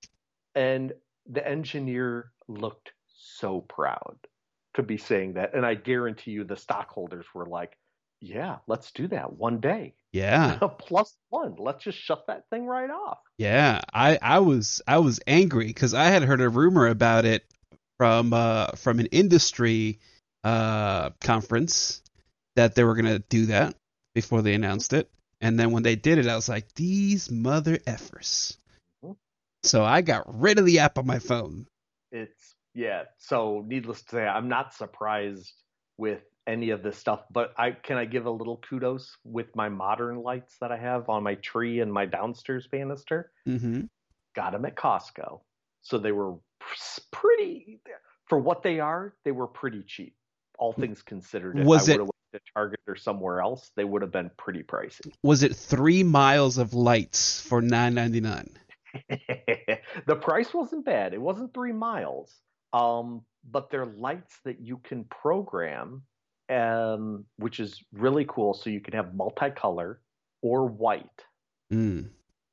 And 0.55 0.93
the 1.27 1.47
engineer 1.47 2.33
looked 2.49 2.93
so 3.07 3.61
proud 3.61 4.17
to 4.75 4.83
be 4.83 4.97
saying 4.97 5.35
that, 5.35 5.55
and 5.55 5.67
I 5.67 5.75
guarantee 5.75 6.33
you 6.33 6.45
the 6.45 6.57
stockholders 6.57 7.27
were 7.35 7.47
like, 7.47 7.77
"Yeah, 8.21 8.59
let's 8.67 8.93
do 8.93 9.09
that 9.09 9.33
one 9.33 9.61
day." 9.61 9.95
Yeah. 10.13 10.59
plus 10.79 11.17
one. 11.29 11.57
Let's 11.59 11.85
just 11.85 11.99
shut 11.99 12.27
that 12.27 12.49
thing 12.51 12.67
right 12.67 12.91
off. 12.91 13.19
Yeah, 13.39 13.81
I, 13.93 14.19
I 14.21 14.41
was 14.41 14.83
I 14.87 14.99
was 14.99 15.21
angry 15.27 15.67
because 15.67 15.95
I 15.95 16.05
had 16.05 16.23
heard 16.23 16.41
a 16.41 16.49
rumor 16.49 16.87
about 16.89 17.25
it 17.25 17.45
from 18.01 18.33
uh, 18.33 18.69
from 18.77 18.99
an 18.99 19.05
industry 19.13 19.99
uh, 20.43 21.11
conference 21.21 22.01
that 22.57 22.75
they 22.75 22.83
were 22.83 22.95
gonna 22.95 23.19
do 23.19 23.45
that 23.47 23.75
before 24.15 24.41
they 24.41 24.55
announced 24.55 24.95
it, 24.95 25.11
and 25.43 25.61
then 25.61 25.71
when 25.71 25.83
they 25.83 25.97
did 25.97 26.17
it, 26.17 26.27
I 26.27 26.35
was 26.35 26.49
like, 26.49 26.73
these 26.73 27.31
mother 27.31 27.77
effers. 27.77 28.57
Mhm. 29.05 29.17
So 29.65 29.85
I 29.85 30.01
got 30.01 30.41
rid 30.41 30.59
of 30.59 30.65
the 30.65 30.79
app 30.79 30.97
on 30.97 31.07
my 31.07 31.19
phone. 31.19 31.67
It's 32.11 32.55
yeah. 32.73 33.05
So 33.19 33.63
needless 33.69 34.01
to 34.05 34.17
say, 34.17 34.27
I'm 34.27 34.49
not 34.49 34.73
surprised 34.73 35.53
with 35.99 36.23
any 36.47 36.71
of 36.71 36.83
this 36.83 36.97
stuff. 36.97 37.21
But 37.31 37.53
I 37.59 37.73
can 37.73 37.99
I 37.99 38.07
give 38.07 38.25
a 38.25 38.31
little 38.31 38.63
kudos 38.67 39.15
with 39.25 39.55
my 39.55 39.69
modern 39.69 40.23
lights 40.23 40.57
that 40.63 40.73
I 40.73 40.79
have 40.79 41.11
on 41.11 41.23
my 41.23 41.35
tree 41.35 41.81
and 41.81 41.93
my 41.93 42.07
downstairs 42.07 42.67
banister. 42.67 43.31
Mm-hmm. 43.47 43.83
Got 44.35 44.53
them 44.53 44.65
at 44.65 44.75
Costco, 44.75 45.43
so 45.83 45.99
they 45.99 46.12
were 46.12 46.35
pretty 47.12 47.81
for 48.29 48.38
what 48.38 48.62
they 48.62 48.81
are. 48.81 49.14
They 49.25 49.33
were 49.33 49.47
pretty 49.47 49.83
cheap, 49.87 50.14
all 50.59 50.73
things 50.73 51.03
considered. 51.03 51.59
If 51.59 51.66
Was 51.66 51.88
I 51.88 51.93
it- 51.93 51.95
would 51.97 52.01
have 52.03 52.07
went 52.33 52.45
to 52.45 52.53
Target 52.55 52.81
or 52.87 52.97
somewhere 52.97 53.40
else, 53.40 53.73
they 53.77 53.85
would 53.85 54.03
have 54.03 54.12
been 54.12 54.31
pretty 54.37 54.62
pricey. 54.62 55.12
Was 55.23 55.43
it 55.43 55.55
three 55.57 56.03
miles 56.03 56.59
of 56.59 56.75
lights 56.75 57.40
for 57.40 57.61
nine 57.61 57.95
ninety 57.95 58.21
nine? 58.21 58.51
the 60.07 60.16
price 60.21 60.53
wasn't 60.55 60.85
bad. 60.85 61.14
It 61.14 61.21
wasn't 61.21 61.55
three 61.55 61.73
miles. 61.73 62.35
Um, 62.73 63.23
but 63.51 63.71
they're 63.71 63.87
lights 63.87 64.37
that 64.45 64.61
you 64.61 64.79
can 64.79 65.05
program, 65.05 66.03
um, 66.49 67.25
which 67.37 67.59
is 67.59 67.83
really 67.93 68.25
cool. 68.29 68.55
So 68.55 68.71
you 68.71 68.81
can 68.81 68.95
have 68.95 69.07
multicolor 69.07 69.97
or 70.43 70.66
white, 70.66 71.25
Mm. 71.73 72.11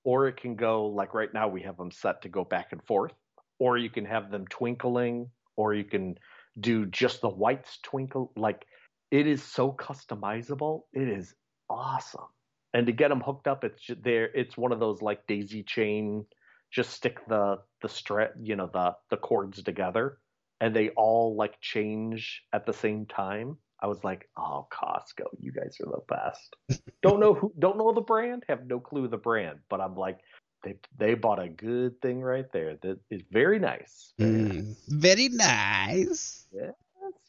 Or 0.07 0.29
it 0.29 0.37
can 0.37 0.55
go 0.55 0.85
like 0.85 1.13
right 1.13 1.33
now 1.33 1.49
we 1.49 1.61
have 1.61 1.75
them 1.75 1.91
set 1.91 2.21
to 2.21 2.29
go 2.29 2.45
back 2.45 2.71
and 2.71 2.81
forth, 2.85 3.11
or 3.59 3.77
you 3.77 3.89
can 3.89 4.05
have 4.05 4.31
them 4.31 4.47
twinkling, 4.47 5.29
or 5.57 5.73
you 5.73 5.83
can 5.83 6.17
do 6.61 6.85
just 6.85 7.19
the 7.19 7.27
whites 7.27 7.79
twinkle. 7.83 8.31
Like 8.37 8.65
it 9.11 9.27
is 9.27 9.43
so 9.43 9.73
customizable. 9.73 10.83
It 10.93 11.09
is 11.09 11.35
awesome. 11.69 12.29
And 12.73 12.87
to 12.87 12.93
get 12.93 13.09
them 13.09 13.19
hooked 13.19 13.49
up, 13.49 13.65
it's 13.65 13.83
there. 14.01 14.29
It's 14.33 14.55
one 14.55 14.71
of 14.71 14.79
those 14.79 15.01
like 15.01 15.27
daisy 15.27 15.63
chain. 15.63 16.25
Just 16.71 16.91
stick 16.91 17.19
the 17.27 17.57
the 17.81 17.89
strap, 17.89 18.31
you 18.41 18.55
know, 18.55 18.69
the 18.71 18.95
the 19.09 19.17
cords 19.17 19.61
together, 19.61 20.19
and 20.61 20.73
they 20.73 20.87
all 20.91 21.35
like 21.35 21.59
change 21.59 22.43
at 22.53 22.65
the 22.65 22.73
same 22.73 23.07
time. 23.07 23.57
I 23.79 23.87
was 23.87 24.03
like, 24.03 24.27
oh, 24.37 24.67
Costco, 24.71 25.25
you 25.39 25.51
guys 25.51 25.77
are 25.81 25.91
the 25.91 26.01
best. 26.07 26.55
don't 27.01 27.19
know 27.19 27.33
who, 27.33 27.53
don't 27.59 27.77
know 27.77 27.93
the 27.93 28.01
brand, 28.01 28.43
have 28.47 28.65
no 28.65 28.79
clue 28.79 29.07
the 29.07 29.17
brand, 29.17 29.59
but 29.69 29.81
I'm 29.81 29.95
like, 29.95 30.19
they 30.63 30.75
they 30.97 31.13
bought 31.13 31.41
a 31.41 31.47
good 31.47 32.01
thing 32.01 32.21
right 32.21 32.51
there. 32.51 32.77
That 32.81 32.99
is 33.11 33.21
very 33.31 33.59
nice. 33.59 34.13
Very 34.17 34.41
nice. 34.41 34.55
Mm. 34.55 34.75
Very 34.89 35.29
nice. 35.29 36.47
Yes, 36.51 36.73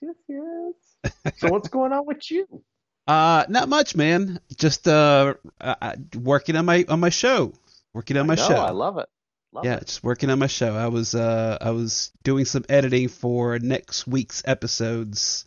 yes, 0.00 0.14
yes. 0.26 1.34
so 1.36 1.50
what's 1.50 1.68
going 1.68 1.92
on 1.92 2.06
with 2.06 2.30
you? 2.30 2.46
Uh, 3.06 3.46
not 3.48 3.70
much, 3.70 3.96
man. 3.96 4.38
Just 4.58 4.86
uh, 4.86 5.32
uh 5.62 5.74
uh, 5.80 5.96
working 6.14 6.56
on 6.56 6.66
my 6.66 6.84
on 6.90 7.00
my 7.00 7.08
show. 7.08 7.54
Working 7.94 8.18
on 8.18 8.26
my 8.26 8.34
I 8.34 8.36
know, 8.36 8.48
show. 8.48 8.56
I 8.56 8.68
love 8.68 8.98
it. 8.98 9.08
Love 9.50 9.64
yeah, 9.64 9.76
it. 9.76 9.86
just 9.86 10.04
working 10.04 10.28
on 10.28 10.38
my 10.38 10.46
show. 10.46 10.76
I 10.76 10.88
was 10.88 11.14
uh 11.14 11.56
I 11.58 11.70
was 11.70 12.12
doing 12.22 12.44
some 12.44 12.66
editing 12.68 13.08
for 13.08 13.58
next 13.58 14.06
week's 14.06 14.42
episodes 14.44 15.46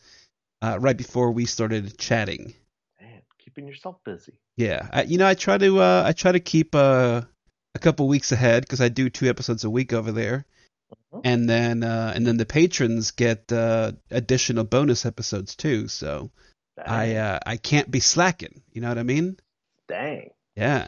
uh 0.62 0.78
right 0.80 0.97
before 0.97 1.32
we 1.32 1.45
started 1.45 1.97
chatting. 1.97 2.54
Man, 3.00 3.21
keeping 3.38 3.67
yourself 3.67 3.97
busy. 4.04 4.34
Yeah. 4.58 4.88
I, 4.91 5.04
you 5.04 5.17
know, 5.17 5.28
I 5.28 5.34
try 5.34 5.58
to 5.58 5.80
uh 5.80 6.04
I 6.06 6.13
try 6.13 6.32
to 6.32 6.39
keep 6.39 6.76
uh 6.76 7.21
a 7.74 7.80
couple 7.80 8.08
weeks 8.08 8.32
ahead 8.32 8.67
cuz 8.67 8.82
I 8.82 8.89
do 8.89 9.10
two 9.10 9.30
episodes 9.30 9.63
a 9.63 9.69
week 9.69 9.93
over 9.93 10.12
there. 10.12 10.45
Mhm. 11.13 11.21
And 11.24 11.50
then 11.50 11.84
uh 11.84 12.13
and 12.15 12.26
then 12.26 12.38
the 12.38 12.45
patrons 12.45 13.12
get 13.12 13.52
uh 13.52 13.93
additional 14.10 14.63
bonus 14.63 15.06
episodes 15.06 15.56
too. 15.56 15.88
So 15.88 16.32
Dang. 16.78 16.86
I 16.88 17.15
uh 17.15 17.39
I 17.45 17.58
can't 17.58 17.89
be 17.89 18.00
slacking, 18.00 18.62
you 18.71 18.82
know 18.82 18.89
what 18.89 18.97
I 18.97 19.04
mean? 19.04 19.38
Dang. 19.88 20.32
Yeah. 20.56 20.88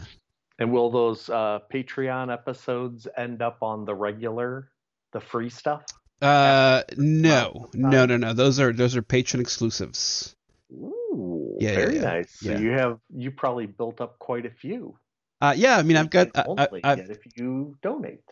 And 0.60 0.72
will 0.72 0.92
those 0.92 1.30
uh, 1.30 1.60
Patreon 1.74 2.32
episodes 2.32 3.08
end 3.18 3.42
up 3.42 3.64
on 3.64 3.86
the 3.86 3.96
regular, 3.96 4.70
the 5.12 5.20
free 5.20 5.50
stuff? 5.50 5.84
Uh 6.24 6.84
no. 6.98 7.70
No, 7.74 8.06
no, 8.06 8.18
no. 8.18 8.34
Those 8.34 8.60
are 8.60 8.72
those 8.74 8.96
are 8.96 9.02
patron 9.02 9.42
exclusives. 9.42 10.36
Ooh, 10.72 11.58
Yeah, 11.60 11.72
yeah, 11.72 11.76
very 11.76 11.96
yeah. 11.96 12.02
nice. 12.02 12.32
So 12.40 12.52
Yeah. 12.52 12.60
you 12.60 12.72
have 12.72 13.00
you 13.14 13.32
probably 13.32 13.66
built 13.68 14.02
up 14.02 14.20
quite 14.20 14.46
a 14.46 14.52
few. 14.52 14.98
Uh 15.42 15.54
yeah, 15.56 15.78
I 15.78 15.84
mean 15.84 15.98
I've 15.98 16.10
got 16.10 16.30
I, 16.36 16.68
I, 16.84 16.94
if 16.94 17.20
you 17.36 17.78
donate. 17.82 18.24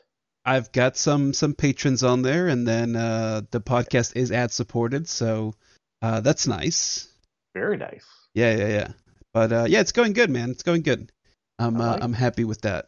I've 0.45 0.71
got 0.71 0.97
some 0.97 1.33
some 1.33 1.53
patrons 1.53 2.03
on 2.03 2.23
there, 2.23 2.47
and 2.47 2.67
then 2.67 2.95
uh, 2.95 3.41
the 3.51 3.61
podcast 3.61 4.15
is 4.15 4.31
ad 4.31 4.51
supported, 4.51 5.07
so 5.07 5.53
uh, 6.01 6.21
that's 6.21 6.47
nice. 6.47 7.07
Very 7.53 7.77
nice. 7.77 8.05
Yeah, 8.33 8.55
yeah, 8.55 8.67
yeah. 8.67 8.87
But 9.33 9.51
uh, 9.53 9.65
yeah, 9.69 9.81
it's 9.81 9.91
going 9.91 10.13
good, 10.13 10.31
man. 10.31 10.49
It's 10.49 10.63
going 10.63 10.81
good. 10.81 11.11
I'm 11.59 11.79
uh, 11.79 11.91
like 11.91 12.03
I'm 12.03 12.13
happy 12.13 12.43
with 12.43 12.61
that. 12.61 12.87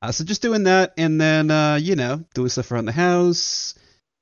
Uh, 0.00 0.12
so 0.12 0.22
just 0.24 0.42
doing 0.42 0.64
that, 0.64 0.92
and 0.96 1.20
then 1.20 1.50
uh, 1.50 1.74
you 1.74 1.96
know 1.96 2.22
doing 2.34 2.50
stuff 2.50 2.70
around 2.70 2.84
the 2.84 2.92
house, 2.92 3.74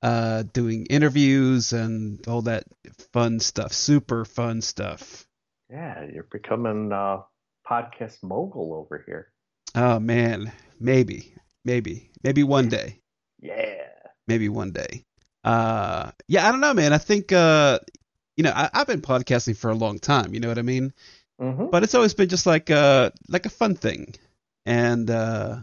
uh, 0.03 0.45
doing 0.53 0.87
interviews 0.87 1.73
and 1.73 2.27
all 2.27 2.43
that 2.43 2.65
fun 3.13 3.41
stuff. 3.41 3.73
Super 3.73 4.25
fun 4.25 4.63
stuff. 4.63 5.27
Yeah, 5.71 6.05
you're 6.13 6.29
becoming 6.31 6.91
a 6.93 7.25
podcast 7.69 8.23
mogul 8.23 8.75
over 8.75 9.03
here. 9.07 9.33
Oh 9.75 10.01
man, 10.01 10.53
maybe, 10.81 11.35
maybe, 11.65 12.11
maybe 12.23 12.43
one 12.43 12.69
day. 12.69 13.01
Yeah. 13.41 13.77
maybe 14.27 14.49
one 14.49 14.71
day. 14.71 15.05
Uh, 15.45 16.11
yeah, 16.29 16.47
I 16.47 16.53
don't 16.53 16.61
know, 16.61 16.75
man. 16.75 16.93
I 16.93 16.99
think, 16.99 17.33
uh, 17.33 17.81
you 18.37 18.45
know, 18.45 18.53
I, 18.55 18.71
I've 18.73 18.87
been 18.87 19.03
podcasting 19.03 19.57
for 19.57 19.71
a 19.71 19.75
long 19.75 19.99
time. 19.99 20.35
You 20.35 20.41
know 20.41 20.49
what 20.49 20.59
I 20.59 20.63
mean? 20.63 20.93
Mm-hmm. 21.41 21.67
But 21.71 21.83
it's 21.83 21.95
always 21.95 22.15
been 22.15 22.29
just 22.29 22.47
like, 22.47 22.71
uh, 22.71 23.11
like 23.29 23.47
a 23.47 23.51
fun 23.51 23.75
thing, 23.75 24.15
and 24.67 25.11
uh, 25.11 25.57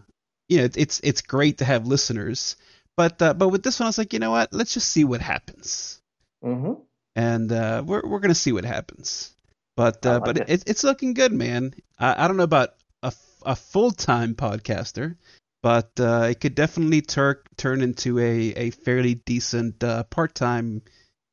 you 0.50 0.58
know, 0.58 0.64
it, 0.66 0.76
it's 0.76 1.00
it's 1.02 1.22
great 1.22 1.60
to 1.60 1.66
have 1.66 1.86
listeners. 1.86 2.56
But 2.98 3.22
uh, 3.22 3.34
but 3.36 3.50
with 3.50 3.64
this 3.64 3.80
one, 3.80 3.86
I 3.86 3.90
was 3.90 3.98
like, 4.00 4.12
you 4.14 4.20
know 4.20 4.32
what? 4.32 4.52
Let's 4.52 4.74
just 4.74 4.90
see 4.90 5.04
what 5.06 5.22
happens, 5.22 6.02
Mm-hmm. 6.44 6.82
and 7.16 7.52
uh, 7.52 7.84
we're 7.86 8.02
we're 8.04 8.20
gonna 8.20 8.36
see 8.36 8.52
what 8.52 8.66
happens. 8.66 9.36
But 9.76 10.04
uh, 10.06 10.14
like 10.16 10.26
but 10.26 10.38
it. 10.38 10.50
it, 10.50 10.64
it's 10.66 10.84
looking 10.84 11.14
good, 11.14 11.32
man. 11.32 11.74
I, 12.00 12.26
I 12.26 12.28
don't 12.28 12.38
know 12.38 12.44
about 12.44 12.70
a, 13.04 13.14
a 13.46 13.56
full 13.56 13.92
time 13.92 14.34
podcaster, 14.34 15.16
but 15.62 15.92
uh, 16.00 16.28
it 16.32 16.40
could 16.42 16.56
definitely 16.56 17.02
tur- 17.02 17.44
turn 17.56 17.82
into 17.82 18.18
a, 18.18 18.54
a 18.56 18.70
fairly 18.72 19.14
decent 19.14 19.84
uh, 19.84 20.04
part 20.04 20.34
time 20.34 20.82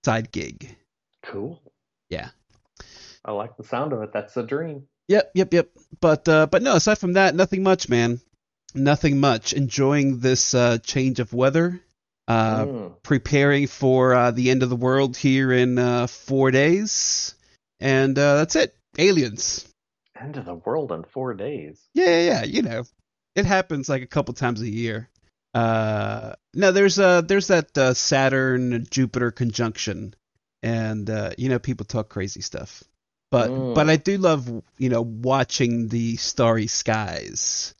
side 0.05 0.31
gig. 0.31 0.77
Cool. 1.25 1.63
Yeah. 2.11 2.29
I 3.25 3.33
like 3.33 3.57
the 3.57 3.65
sound 3.65 3.95
of 3.95 4.03
it. 4.03 4.13
That's 4.13 4.37
a 4.37 4.43
dream. 4.43 4.85
Yep, 5.09 5.31
yep, 5.35 5.55
yep. 5.55 5.69
But 6.01 6.29
uh, 6.29 6.47
but 6.47 6.61
no, 6.61 6.77
aside 6.77 6.99
from 6.99 7.15
that, 7.15 7.35
nothing 7.35 7.63
much, 7.63 7.89
man. 7.89 8.21
Nothing 8.75 9.21
much. 9.21 9.53
Enjoying 9.53 10.19
this 10.19 10.55
uh, 10.55 10.79
change 10.79 11.21
of 11.21 11.33
weather. 11.33 11.81
Uh, 12.27 12.65
Mm. 12.67 12.93
Preparing 13.03 13.67
for 13.67 14.15
uh, 14.15 14.31
the 14.31 14.51
end 14.51 14.63
of 14.63 14.71
the 14.71 14.77
world 14.77 15.15
here 15.15 15.53
in 15.53 15.79
uh, 15.79 16.07
four 16.07 16.51
days, 16.51 17.35
and 17.81 18.19
uh, 18.19 18.37
that's 18.37 18.57
it. 18.57 18.75
Aliens. 18.97 19.69
End 20.19 20.39
of 20.39 20.47
the 20.47 20.55
world 20.55 20.91
in 20.91 21.05
four 21.05 21.35
days. 21.35 21.79
Yeah, 21.93 22.07
yeah, 22.07 22.21
yeah. 22.21 22.45
You 22.45 22.63
know, 22.63 22.85
it 23.35 23.45
happens 23.45 23.91
like 23.91 24.03
a 24.03 24.07
couple 24.07 24.33
times 24.33 24.63
a 24.63 24.71
year. 24.71 25.11
Uh, 25.53 26.35
no, 26.55 26.73
there's 26.73 26.99
uh, 26.99 27.21
there's 27.21 27.49
that 27.49 27.77
uh, 27.77 27.93
Saturn 27.93 28.87
Jupiter 28.91 29.31
conjunction, 29.31 30.15
and 30.63 31.11
uh, 31.11 31.33
you 31.37 31.51
know, 31.51 31.59
people 31.59 31.85
talk 31.85 32.09
crazy 32.09 32.41
stuff. 32.41 32.83
But 33.31 33.51
Mm. 33.51 33.75
but 33.75 33.91
I 33.91 33.97
do 33.97 34.17
love 34.17 34.49
you 34.79 34.89
know 34.89 35.03
watching 35.03 35.89
the 35.89 36.17
starry 36.17 36.69
skies, 36.69 37.75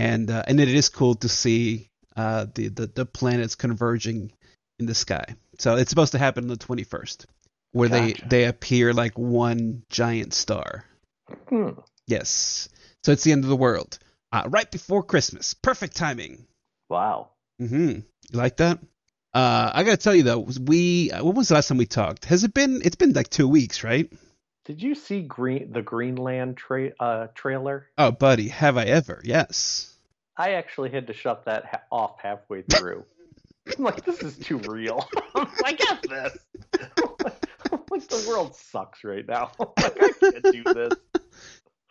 and 0.00 0.30
uh, 0.30 0.42
and 0.46 0.60
it 0.60 0.68
is 0.68 0.88
cool 0.88 1.14
to 1.16 1.28
see 1.28 1.90
uh 2.16 2.46
the 2.54 2.68
the, 2.68 2.86
the 2.86 3.06
planets 3.06 3.54
converging 3.54 4.32
in 4.78 4.86
the 4.86 4.94
sky. 4.94 5.36
So 5.58 5.76
it's 5.76 5.90
supposed 5.90 6.12
to 6.12 6.18
happen 6.18 6.44
on 6.44 6.48
the 6.48 6.56
21st, 6.56 7.26
where 7.72 7.88
Gotcha. 7.88 8.22
they 8.22 8.28
they 8.28 8.44
appear 8.46 8.94
like 8.94 9.18
one 9.18 9.82
giant 9.90 10.32
star. 10.32 10.84
Hmm. 11.48 11.70
Yes. 12.06 12.68
So 13.04 13.12
it's 13.12 13.24
the 13.24 13.32
end 13.32 13.44
of 13.44 13.50
the 13.50 13.56
world. 13.56 13.98
Uh, 14.32 14.44
right 14.48 14.70
before 14.70 15.02
Christmas. 15.02 15.54
Perfect 15.54 15.96
timing. 15.96 16.46
Wow. 16.88 17.30
Mm-hmm. 17.60 17.88
You 17.90 18.04
like 18.32 18.56
that? 18.58 18.78
Uh, 19.34 19.70
I 19.74 19.84
gotta 19.84 19.96
tell 19.96 20.14
you 20.14 20.22
though, 20.22 20.38
we 20.38 21.10
when 21.10 21.34
was 21.34 21.48
the 21.48 21.54
last 21.54 21.68
time 21.68 21.78
we 21.78 21.86
talked? 21.86 22.24
Has 22.24 22.42
it 22.44 22.54
been? 22.54 22.80
It's 22.84 22.96
been 22.96 23.12
like 23.12 23.28
two 23.28 23.48
weeks, 23.48 23.84
right? 23.84 24.10
Did 24.64 24.82
you 24.82 24.94
see 24.94 25.22
Green 25.22 25.72
the 25.72 25.82
Greenland 25.82 26.56
tra- 26.56 26.92
uh, 26.98 27.26
trailer? 27.34 27.86
Oh, 27.98 28.12
buddy, 28.12 28.48
have 28.48 28.76
I 28.76 28.84
ever? 28.84 29.20
Yes. 29.24 29.89
I 30.40 30.52
actually 30.52 30.88
had 30.88 31.06
to 31.08 31.12
shut 31.12 31.44
that 31.44 31.66
ha- 31.66 31.82
off 31.92 32.18
halfway 32.18 32.62
through. 32.62 33.04
I'm 33.78 33.84
like, 33.84 34.06
this 34.06 34.22
is 34.22 34.38
too 34.38 34.56
real. 34.56 35.06
I 35.34 35.74
get 35.74 36.02
this. 36.08 36.38
like 37.90 38.08
the 38.08 38.24
world 38.26 38.56
sucks 38.56 39.04
right 39.04 39.28
now. 39.28 39.52
like 39.58 40.02
I 40.02 40.12
can't 40.18 40.44
do 40.50 40.64
this. 40.64 40.94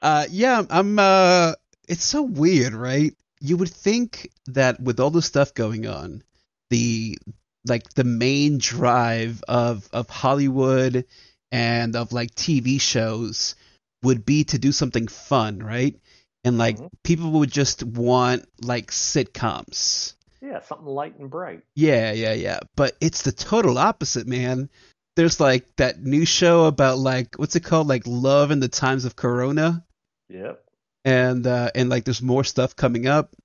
Uh, 0.02 0.26
yeah, 0.32 0.64
I'm. 0.68 0.98
Uh, 0.98 1.54
it's 1.88 2.04
so 2.04 2.24
weird, 2.24 2.74
right? 2.74 3.14
You 3.40 3.58
would 3.58 3.70
think 3.70 4.32
that 4.48 4.80
with 4.80 5.00
all 5.00 5.12
the 5.12 5.22
stuff 5.22 5.54
going 5.54 5.86
on, 5.86 6.24
the 6.72 7.20
like 7.68 7.88
the 7.94 8.04
main 8.04 8.58
drive 8.58 9.44
of 9.48 9.88
of 9.94 10.10
Hollywood 10.10 11.06
and 11.52 11.96
of 11.96 12.14
like 12.14 12.34
TV 12.34 12.82
shows 12.82 13.56
would 14.02 14.26
be 14.26 14.46
to 14.46 14.58
do 14.58 14.72
something 14.72 15.08
fun, 15.08 15.60
right? 15.60 15.96
And 16.44 16.58
like 16.58 16.78
Mhm. 16.78 16.90
people 17.04 17.32
would 17.32 17.52
just 17.52 17.84
want 17.84 18.48
like 18.62 18.92
sitcoms. 18.92 20.14
Yeah, 20.42 20.62
something 20.62 20.88
light 20.88 21.18
and 21.20 21.30
bright. 21.30 21.64
Yeah, 21.76 22.14
yeah, 22.14 22.34
yeah. 22.34 22.60
But 22.76 22.96
it's 23.02 23.24
the 23.24 23.32
total 23.34 23.78
opposite, 23.78 24.26
man. 24.26 24.70
There's 25.16 25.40
like 25.40 25.76
that 25.76 26.02
new 26.02 26.26
show 26.26 26.66
about 26.66 26.98
like 26.98 27.38
what's 27.38 27.56
it 27.58 27.64
called? 27.64 27.88
Like 27.88 28.04
Love 28.08 28.52
in 28.52 28.62
the 28.62 28.70
Times 28.70 29.04
of 29.04 29.18
Corona 29.18 29.86
Yep. 30.30 30.64
and 31.04 31.46
uh, 31.46 31.72
and 31.76 31.90
like 31.90 32.06
there's 32.06 32.22
more 32.22 32.46
stuff 32.46 32.76
coming 32.76 33.06
up, 33.08 33.36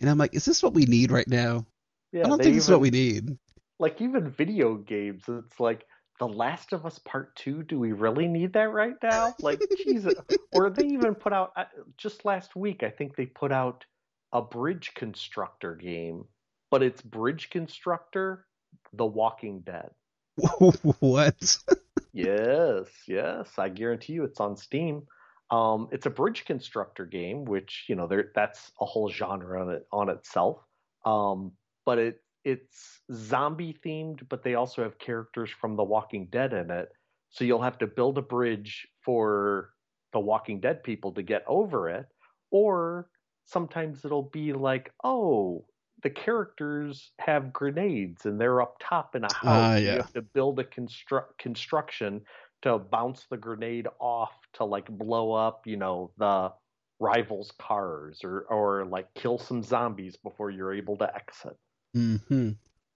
and 0.00 0.10
I'm 0.10 0.18
like, 0.18 0.34
is 0.34 0.44
this 0.44 0.60
what 0.62 0.74
we 0.74 0.86
need 0.86 1.12
right 1.12 1.28
now? 1.28 1.66
Yeah, 2.12 2.24
I 2.24 2.28
don't 2.30 2.42
think 2.42 2.54
this 2.56 2.64
is 2.64 2.70
what 2.70 2.80
we 2.80 2.90
need. 2.90 3.38
like 3.78 4.00
even 4.02 4.28
video 4.30 4.74
games. 4.74 5.22
It's 5.28 5.60
like 5.60 5.86
The 6.20 6.28
Last 6.28 6.72
of 6.72 6.86
Us 6.86 7.00
Part 7.00 7.34
Two. 7.34 7.62
Do 7.62 7.80
we 7.80 7.92
really 7.92 8.28
need 8.28 8.52
that 8.52 8.70
right 8.70 8.94
now? 9.02 9.34
Like, 9.40 9.60
Jesus. 9.84 10.14
Or 10.52 10.70
they 10.70 10.86
even 10.86 11.14
put 11.14 11.32
out 11.32 11.52
uh, 11.56 11.64
just 11.96 12.24
last 12.24 12.54
week. 12.54 12.82
I 12.82 12.90
think 12.90 13.16
they 13.16 13.26
put 13.26 13.50
out 13.50 13.84
a 14.32 14.42
Bridge 14.42 14.92
Constructor 14.94 15.74
game, 15.74 16.26
but 16.70 16.82
it's 16.82 17.00
Bridge 17.00 17.50
Constructor: 17.50 18.46
The 18.92 19.06
Walking 19.06 19.60
Dead. 19.60 19.90
what? 21.00 21.58
Yes, 22.12 22.88
yes. 23.06 23.48
I 23.56 23.68
guarantee 23.68 24.14
you 24.14 24.24
it's 24.24 24.40
on 24.40 24.56
Steam. 24.56 25.02
Um, 25.50 25.88
it's 25.92 26.06
a 26.06 26.10
bridge 26.10 26.44
constructor 26.44 27.06
game, 27.06 27.44
which 27.44 27.84
you 27.88 27.94
know 27.94 28.08
there 28.08 28.32
that's 28.34 28.72
a 28.80 28.84
whole 28.84 29.08
genre 29.08 29.62
on 29.62 29.70
it 29.70 29.86
on 29.92 30.08
itself. 30.08 30.58
Um, 31.04 31.52
but 31.86 31.98
it 31.98 32.20
it's 32.44 33.00
zombie 33.12 33.76
themed, 33.84 34.28
but 34.28 34.42
they 34.42 34.54
also 34.54 34.82
have 34.82 34.98
characters 34.98 35.50
from 35.50 35.76
The 35.76 35.84
Walking 35.84 36.26
Dead 36.30 36.52
in 36.52 36.70
it. 36.70 36.88
So 37.30 37.44
you'll 37.44 37.62
have 37.62 37.78
to 37.78 37.86
build 37.86 38.18
a 38.18 38.22
bridge 38.22 38.86
for 39.04 39.74
the 40.12 40.20
Walking 40.20 40.60
Dead 40.60 40.82
people 40.82 41.12
to 41.14 41.22
get 41.22 41.44
over 41.46 41.88
it, 41.88 42.06
or 42.50 43.10
sometimes 43.44 44.04
it'll 44.04 44.30
be 44.30 44.52
like, 44.52 44.92
oh, 45.04 45.66
the 46.02 46.10
characters 46.10 47.12
have 47.18 47.52
grenades 47.52 48.24
and 48.26 48.40
they're 48.40 48.60
up 48.62 48.76
top 48.80 49.14
in 49.14 49.24
a 49.24 49.32
house. 49.32 49.70
Ah, 49.72 49.76
You 49.86 49.98
have 49.98 50.12
to 50.14 50.22
build 50.22 50.58
a 50.58 50.64
construct 50.64 51.38
construction 51.38 52.22
to 52.62 52.78
bounce 52.78 53.26
the 53.26 53.36
grenade 53.36 53.86
off 54.00 54.32
to 54.54 54.64
like 54.64 54.86
blow 54.88 55.32
up, 55.32 55.66
you 55.66 55.76
know, 55.76 56.12
the 56.18 56.52
rivals' 56.98 57.52
cars 57.58 58.20
or 58.24 58.42
or 58.50 58.84
like 58.86 59.12
kill 59.14 59.38
some 59.38 59.62
zombies 59.62 60.16
before 60.16 60.50
you're 60.50 60.72
able 60.74 60.96
to 60.98 61.14
exit. 61.14 61.56
Hmm 61.94 62.50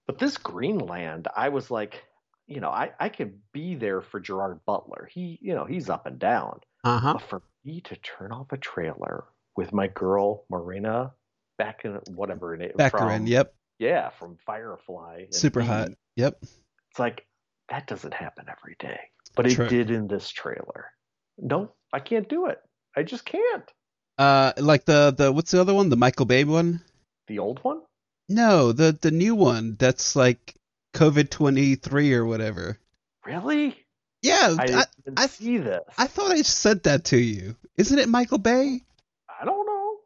But 0.06 0.18
this 0.18 0.36
Greenland, 0.36 1.28
I 1.34 1.48
was 1.48 1.70
like, 1.70 2.04
you 2.46 2.60
know, 2.60 2.70
I 2.70 2.92
I 3.00 3.08
could 3.08 3.38
be 3.52 3.74
there 3.74 4.02
for 4.02 4.20
Gerard 4.20 4.60
Butler. 4.66 5.08
He, 5.12 5.38
you 5.40 5.54
know, 5.54 5.64
he's 5.64 5.88
up 5.88 6.06
and 6.06 6.18
down. 6.18 6.60
Uh 6.84 6.98
huh. 6.98 7.12
But 7.14 7.22
for 7.22 7.42
me 7.64 7.80
to 7.82 7.96
turn 7.96 8.32
off 8.32 8.52
a 8.52 8.58
trailer 8.58 9.24
with 9.56 9.72
my 9.72 9.88
girl 9.88 10.44
Marina 10.50 11.12
back 11.58 11.84
in 11.84 12.00
whatever 12.14 12.54
it 12.54 12.76
Back 12.76 12.92
from, 12.92 13.10
in. 13.10 13.26
Yep. 13.26 13.54
yeah, 13.78 14.10
from 14.10 14.36
Firefly, 14.44 15.26
Super 15.30 15.60
me, 15.60 15.66
hot. 15.66 15.88
Yep. 16.16 16.38
It's 16.42 16.98
like 16.98 17.26
that 17.68 17.86
doesn't 17.86 18.14
happen 18.14 18.46
every 18.48 18.76
day, 18.78 19.00
but 19.34 19.46
it 19.46 19.68
did 19.68 19.90
in 19.90 20.06
this 20.06 20.28
trailer. 20.28 20.92
No, 21.38 21.72
I 21.92 22.00
can't 22.00 22.28
do 22.28 22.46
it. 22.46 22.60
I 22.96 23.02
just 23.02 23.24
can't. 23.24 23.72
Uh, 24.18 24.52
like 24.58 24.84
the 24.84 25.14
the 25.16 25.32
what's 25.32 25.50
the 25.50 25.60
other 25.60 25.74
one? 25.74 25.88
The 25.88 25.96
Michael 25.96 26.26
Bay 26.26 26.44
one? 26.44 26.82
The 27.26 27.38
old 27.38 27.58
one? 27.64 27.80
No, 28.28 28.72
the 28.72 28.96
the 29.00 29.10
new 29.10 29.34
one. 29.34 29.76
That's 29.78 30.16
like 30.16 30.54
COVID 30.94 31.30
twenty 31.30 31.74
three 31.74 32.14
or 32.14 32.24
whatever. 32.24 32.78
Really? 33.24 33.76
Yeah, 34.22 34.56
I 34.58 34.62
I, 34.62 34.84
didn't 35.04 35.18
I- 35.20 35.26
see 35.26 35.58
this. 35.58 35.80
I 35.98 36.06
thought 36.06 36.30
I 36.32 36.42
sent 36.42 36.84
that 36.84 37.04
to 37.06 37.18
you. 37.18 37.56
Isn't 37.76 37.98
it 37.98 38.08
Michael 38.08 38.38
Bay? 38.38 38.80
I 39.28 39.44
don't 39.44 39.66
know. 39.66 39.96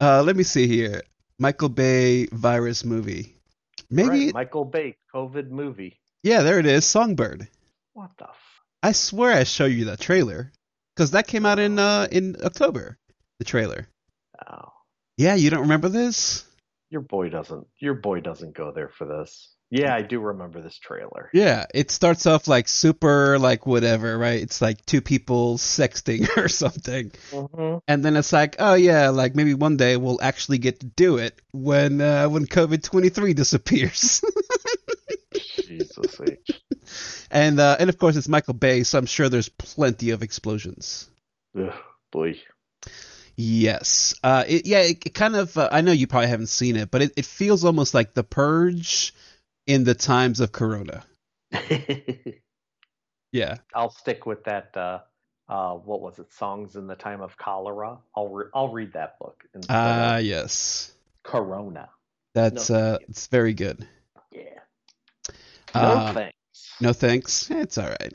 Uh, 0.00 0.22
let 0.22 0.36
me 0.36 0.42
see 0.42 0.66
here. 0.66 1.02
Michael 1.38 1.68
Bay 1.68 2.26
virus 2.26 2.84
movie. 2.84 3.36
Maybe. 3.90 4.26
Right, 4.26 4.34
Michael 4.34 4.64
Bay 4.64 4.96
COVID 5.14 5.50
movie. 5.50 6.00
Yeah, 6.22 6.42
there 6.42 6.58
it 6.58 6.66
is. 6.66 6.84
Songbird. 6.84 7.48
What 7.94 8.10
the? 8.18 8.24
F- 8.24 8.36
I 8.82 8.92
swear 8.92 9.32
I 9.32 9.44
showed 9.44 9.66
you 9.72 9.86
that 9.86 10.00
trailer 10.00 10.50
because 10.94 11.12
that 11.12 11.26
came 11.28 11.46
out 11.46 11.58
in 11.60 11.78
uh 11.78 12.08
in 12.10 12.36
October. 12.44 12.98
The 13.38 13.44
trailer. 13.44 13.86
oh, 14.48 14.72
Yeah, 15.16 15.36
you 15.36 15.50
don't 15.50 15.60
remember 15.62 15.88
this? 15.88 16.44
Your 16.90 17.02
boy 17.02 17.28
doesn't. 17.28 17.66
Your 17.78 17.94
boy 17.94 18.20
doesn't 18.20 18.54
go 18.54 18.72
there 18.72 18.88
for 18.88 19.06
this. 19.06 19.54
Yeah, 19.70 19.94
I 19.94 20.00
do 20.00 20.18
remember 20.20 20.62
this 20.62 20.78
trailer. 20.78 21.28
Yeah, 21.34 21.66
it 21.74 21.90
starts 21.90 22.24
off 22.24 22.48
like 22.48 22.68
super 22.68 23.38
like 23.38 23.66
whatever, 23.66 24.16
right? 24.16 24.40
It's 24.40 24.62
like 24.62 24.84
two 24.86 25.02
people 25.02 25.58
sexting 25.58 26.26
or 26.38 26.48
something. 26.48 27.10
Mm-hmm. 27.30 27.78
And 27.86 28.04
then 28.04 28.16
it's 28.16 28.32
like, 28.32 28.56
oh 28.58 28.74
yeah, 28.74 29.10
like 29.10 29.34
maybe 29.34 29.52
one 29.52 29.76
day 29.76 29.98
we'll 29.98 30.22
actually 30.22 30.58
get 30.58 30.80
to 30.80 30.86
do 30.86 31.18
it 31.18 31.38
when 31.52 32.00
uh 32.00 32.28
when 32.28 32.46
COVID-23 32.46 33.34
disappears. 33.34 34.24
Jesus 35.66 36.18
H. 36.26 36.62
and 37.30 37.60
uh 37.60 37.76
and 37.78 37.90
of 37.90 37.98
course 37.98 38.16
it's 38.16 38.28
Michael 38.28 38.54
Bay, 38.54 38.84
so 38.84 38.98
I'm 38.98 39.06
sure 39.06 39.28
there's 39.28 39.50
plenty 39.50 40.10
of 40.10 40.22
explosions. 40.22 41.10
Ugh, 41.58 41.74
boy. 42.10 42.40
Yes. 43.40 44.16
Uh, 44.22 44.42
it, 44.48 44.66
yeah, 44.66 44.80
it, 44.80 45.06
it 45.06 45.14
kind 45.14 45.36
of. 45.36 45.56
Uh, 45.56 45.68
I 45.70 45.80
know 45.80 45.92
you 45.92 46.08
probably 46.08 46.28
haven't 46.28 46.48
seen 46.48 46.74
it, 46.74 46.90
but 46.90 47.02
it, 47.02 47.12
it 47.16 47.24
feels 47.24 47.64
almost 47.64 47.94
like 47.94 48.12
The 48.12 48.24
Purge 48.24 49.14
in 49.66 49.84
the 49.84 49.94
times 49.94 50.40
of 50.40 50.50
Corona. 50.52 51.04
Yeah. 53.32 53.58
I'll 53.74 53.90
stick 53.90 54.24
with 54.26 54.44
that. 54.44 54.76
Uh, 54.76 55.00
uh, 55.48 55.74
what 55.74 56.00
was 56.00 56.18
it? 56.18 56.32
Songs 56.32 56.76
in 56.76 56.86
the 56.86 56.94
Time 56.94 57.20
of 57.20 57.36
Cholera. 57.36 57.98
I'll 58.16 58.28
re- 58.28 58.46
I'll 58.54 58.70
read 58.70 58.94
that 58.94 59.18
book 59.18 59.44
Ah, 59.68 60.16
of 60.16 60.24
yes. 60.24 60.92
Corona. 61.24 61.90
That's 62.34 62.70
No, 62.70 62.76
uh, 62.76 62.98
it's 63.08 63.26
very 63.26 63.54
good. 63.54 63.86
Yeah. 64.32 64.60
No 65.74 65.80
Uh, 65.80 66.12
thanks. 66.14 66.34
No 66.80 66.92
thanks. 66.92 67.50
It's 67.50 67.76
all 67.78 67.88
right. 67.88 68.14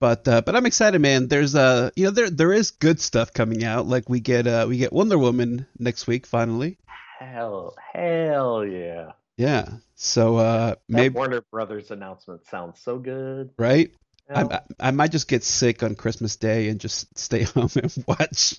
But 0.00 0.28
uh, 0.28 0.42
but 0.42 0.54
I'm 0.54 0.66
excited, 0.66 0.98
man. 1.00 1.28
There's 1.28 1.54
uh, 1.54 1.90
you 1.96 2.04
know, 2.04 2.10
there 2.10 2.28
there 2.30 2.52
is 2.52 2.70
good 2.72 3.00
stuff 3.00 3.32
coming 3.32 3.64
out. 3.64 3.86
Like 3.86 4.08
we 4.08 4.20
get 4.20 4.46
uh, 4.46 4.66
we 4.68 4.76
get 4.78 4.92
Wonder 4.92 5.18
Woman 5.18 5.66
next 5.78 6.06
week 6.06 6.26
finally. 6.26 6.78
Hell, 7.18 7.74
hell 7.94 8.64
yeah. 8.66 9.12
Yeah. 9.38 9.68
So 9.94 10.36
uh, 10.36 10.68
That 10.70 10.78
maybe 10.88 11.14
Warner 11.14 11.42
Brothers 11.50 11.90
announcement 11.90 12.46
sounds 12.46 12.80
so 12.80 12.98
good. 12.98 13.50
right. 13.58 13.90
I 14.28 14.60
I 14.80 14.90
might 14.90 15.12
just 15.12 15.28
get 15.28 15.44
sick 15.44 15.82
on 15.84 15.94
Christmas 15.94 16.36
Day 16.36 16.68
and 16.68 16.80
just 16.80 17.16
stay 17.16 17.42
home 17.54 17.70
and 17.76 18.04
watch 18.06 18.58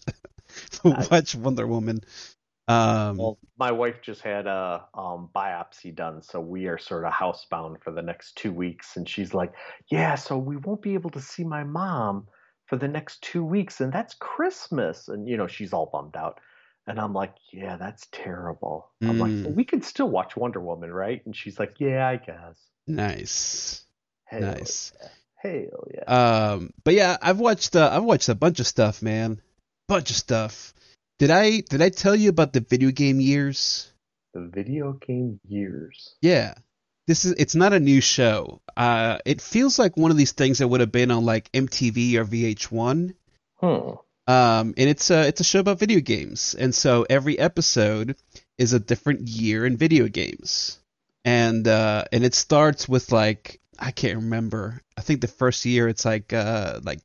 watch 0.84 1.36
Wonder 1.36 1.68
Woman. 1.68 2.02
Um, 2.68 3.18
well, 3.18 3.38
my 3.58 3.72
wife 3.72 4.02
just 4.02 4.22
had 4.22 4.46
a 4.48 4.86
um, 4.94 5.30
biopsy 5.36 5.96
done, 5.96 6.22
so 6.22 6.40
we 6.40 6.68
are 6.68 6.78
sort 6.78 7.06
of 7.06 7.14
housebound 7.14 7.82
for 7.82 7.92
the 7.92 8.02
next 8.02 8.36
two 8.36 8.52
weeks. 8.52 8.98
And 8.98 9.08
she's 9.08 9.34
like, 9.34 9.54
"Yeah, 9.90 10.16
so 10.16 10.38
we 10.38 10.58
won't 10.58 10.82
be 10.82 10.94
able 10.94 11.10
to 11.12 11.22
see 11.22 11.44
my 11.46 11.64
mom 11.64 12.28
for 12.66 12.76
the 12.76 12.88
next 12.90 13.22
two 13.22 13.44
weeks, 13.46 13.80
and 13.80 13.92
that's 13.94 14.16
Christmas." 14.16 15.08
And 15.08 15.28
you 15.30 15.38
know, 15.38 15.48
she's 15.48 15.72
all 15.74 15.90
bummed 15.92 16.16
out. 16.18 16.40
And 16.88 17.00
I'm 17.00 17.14
like, 17.14 17.34
"Yeah, 17.52 17.78
that's 17.78 18.08
terrible." 18.12 18.92
I'm 19.02 19.20
like, 19.20 19.32
Mm. 19.32 19.44
well, 19.46 19.54
"We 19.54 19.64
could 19.66 19.84
still 19.86 20.10
watch 20.10 20.36
Wonder 20.36 20.60
Woman, 20.60 20.92
right?" 20.92 21.22
And 21.26 21.36
she's 21.36 21.60
like, 21.60 21.76
"Yeah, 21.80 22.08
I 22.08 22.18
guess." 22.18 22.60
nice, 22.88 23.84
Hell 24.26 24.42
nice. 24.42 24.94
yeah. 25.02 25.08
Hell 25.36 25.88
yeah. 25.94 26.04
Um, 26.54 26.74
but 26.84 26.94
yeah, 26.96 27.18
I've 27.22 27.40
watched 27.40 27.76
uh, 27.76 27.90
I've 27.94 28.04
watched 28.04 28.28
a 28.30 28.36
bunch 28.36 28.60
of 28.60 28.68
stuff, 28.68 29.02
man. 29.02 29.40
Bunch 29.88 30.10
of 30.10 30.16
stuff. 30.18 30.74
Did 31.20 31.32
I 31.32 31.62
did 31.62 31.82
I 31.82 31.90
tell 31.90 32.16
you 32.16 32.30
about 32.30 32.54
the 32.54 32.62
video 32.62 32.92
game 32.92 33.20
years? 33.20 33.92
the 34.38 34.50
video 34.54 34.94
game 34.94 35.40
years. 35.48 36.16
Yeah. 36.22 36.54
this 37.08 37.26
is 37.26 37.34
it's 37.38 37.56
not 37.56 37.74
a 37.74 37.80
new 37.80 38.02
show. 38.02 38.62
Uh, 38.76 39.18
it 39.26 39.42
feels 39.42 39.80
like 39.80 39.98
one 39.98 40.12
of 40.12 40.18
these 40.18 40.34
things 40.34 40.60
that 40.60 40.68
would 40.68 40.82
have 40.82 40.92
been 40.92 41.12
on 41.12 41.26
like 41.26 41.52
MTV 41.52 42.16
or 42.16 42.26
VH1. 42.26 43.14
Hmm. 43.56 43.90
Um, 44.32 44.74
and 44.78 44.90
it's 44.90 45.10
a 45.10 45.28
it's 45.28 45.40
a 45.40 45.46
show 45.46 45.62
about 45.62 45.80
video 45.80 46.02
games, 46.02 46.54
and 46.54 46.76
so 46.76 47.06
every 47.10 47.40
episode 47.40 48.18
is 48.58 48.74
a 48.74 48.80
different 48.80 49.22
year 49.22 49.66
in 49.66 49.78
video 49.78 50.10
games, 50.10 50.80
and 51.24 51.66
uh, 51.66 52.04
and 52.12 52.26
it 52.26 52.36
starts 52.36 52.90
with 52.90 53.14
like 53.14 53.62
I 53.80 53.92
can't 53.92 54.18
remember. 54.18 54.82
I 54.98 55.02
think 55.02 55.22
the 55.22 55.30
first 55.30 55.64
year 55.64 55.88
it's 55.88 56.04
like 56.04 56.34
uh 56.34 56.82
like 56.84 57.00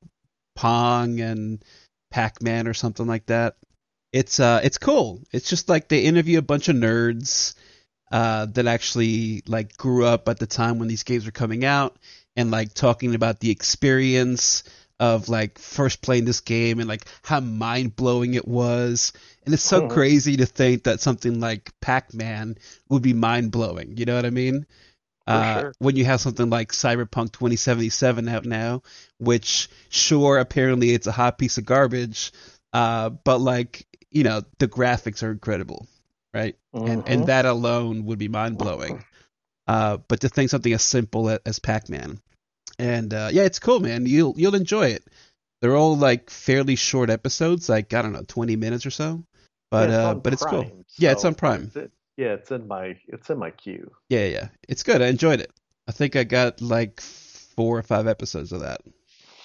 Pong 0.56 1.20
and 1.20 1.64
Pac 2.10 2.42
Man 2.42 2.66
or 2.66 2.74
something 2.74 3.06
like 3.06 3.26
that. 3.26 3.54
It's 4.12 4.40
uh 4.40 4.60
it's 4.62 4.78
cool. 4.78 5.22
It's 5.32 5.48
just 5.48 5.68
like 5.68 5.88
they 5.88 6.00
interview 6.04 6.38
a 6.38 6.42
bunch 6.42 6.68
of 6.68 6.76
nerds 6.76 7.54
uh 8.10 8.46
that 8.46 8.66
actually 8.66 9.42
like 9.46 9.76
grew 9.76 10.04
up 10.04 10.28
at 10.28 10.38
the 10.38 10.46
time 10.46 10.78
when 10.78 10.88
these 10.88 11.02
games 11.04 11.24
were 11.24 11.32
coming 11.32 11.64
out 11.64 11.96
and 12.36 12.50
like 12.50 12.74
talking 12.74 13.14
about 13.14 13.40
the 13.40 13.50
experience 13.50 14.64
of 15.00 15.28
like 15.28 15.58
first 15.58 16.00
playing 16.02 16.24
this 16.26 16.40
game 16.40 16.78
and 16.78 16.88
like 16.88 17.04
how 17.22 17.40
mind 17.40 17.96
blowing 17.96 18.34
it 18.34 18.46
was. 18.46 19.12
And 19.44 19.52
it's 19.52 19.62
so 19.62 19.82
Mhm. 19.82 19.88
crazy 19.88 20.36
to 20.36 20.46
think 20.46 20.84
that 20.84 21.00
something 21.00 21.40
like 21.40 21.72
Pac 21.80 22.14
Man 22.14 22.56
would 22.88 23.02
be 23.02 23.12
mind 23.12 23.50
blowing. 23.50 23.96
You 23.96 24.04
know 24.04 24.14
what 24.14 24.26
I 24.26 24.30
mean? 24.30 24.66
Uh, 25.26 25.60
sure. 25.60 25.72
When 25.78 25.96
you 25.96 26.04
have 26.04 26.20
something 26.20 26.50
like 26.50 26.72
Cyberpunk 26.72 27.32
2077 27.32 28.28
out 28.28 28.44
now, 28.44 28.82
which 29.18 29.68
sure 29.88 30.38
apparently 30.38 30.90
it's 30.92 31.06
a 31.06 31.12
hot 31.12 31.38
piece 31.38 31.58
of 31.58 31.64
garbage, 31.64 32.32
uh, 32.72 33.10
but 33.10 33.38
like 33.38 33.86
you 34.10 34.24
know 34.24 34.42
the 34.58 34.68
graphics 34.68 35.22
are 35.22 35.30
incredible, 35.30 35.86
right? 36.34 36.56
And 36.72 37.04
Mhm. 37.04 37.12
and 37.12 37.26
that 37.26 37.44
alone 37.46 38.04
would 38.06 38.18
be 38.18 38.28
mind 38.28 38.58
blowing. 38.58 39.04
Uh, 39.66 39.98
but 40.08 40.20
to 40.20 40.28
think 40.28 40.50
something 40.50 40.72
as 40.72 40.82
simple 40.82 41.30
as, 41.30 41.38
as 41.46 41.58
Pac 41.58 41.88
Man, 41.88 42.20
and 42.78 43.12
uh, 43.14 43.28
yeah, 43.32 43.42
it's 43.42 43.58
cool, 43.60 43.80
man. 43.80 44.06
You'll 44.06 44.34
you'll 44.36 44.54
enjoy 44.54 44.88
it. 44.88 45.04
They're 45.60 45.76
all 45.76 45.96
like 45.96 46.30
fairly 46.30 46.74
short 46.76 47.10
episodes, 47.10 47.68
like 47.68 47.94
I 47.94 48.02
don't 48.02 48.12
know, 48.12 48.24
20 48.26 48.56
minutes 48.56 48.84
or 48.84 48.90
so. 48.90 49.22
But 49.70 49.88
Yeah, 49.88 49.94
it's 49.94 50.04
uh, 50.04 50.14
but 50.14 50.32
it's 50.32 50.44
cool. 50.44 50.64
Prime, 50.64 50.84
Yeah, 50.98 51.12
it's 51.12 51.24
on 51.24 51.34
Prime. 51.36 51.62
it's- 51.68 51.76
it- 51.76 51.92
yeah, 52.16 52.34
it's 52.34 52.50
in 52.50 52.66
my 52.68 52.96
it's 53.08 53.30
in 53.30 53.38
my 53.38 53.50
queue. 53.50 53.90
Yeah, 54.10 54.26
yeah, 54.26 54.48
it's 54.68 54.82
good. 54.82 55.00
I 55.00 55.06
enjoyed 55.06 55.40
it. 55.40 55.50
I 55.88 55.92
think 55.92 56.14
I 56.16 56.24
got 56.24 56.60
like 56.60 57.00
four 57.00 57.78
or 57.78 57.82
five 57.82 58.06
episodes 58.06 58.52
of 58.52 58.60
that. 58.60 58.80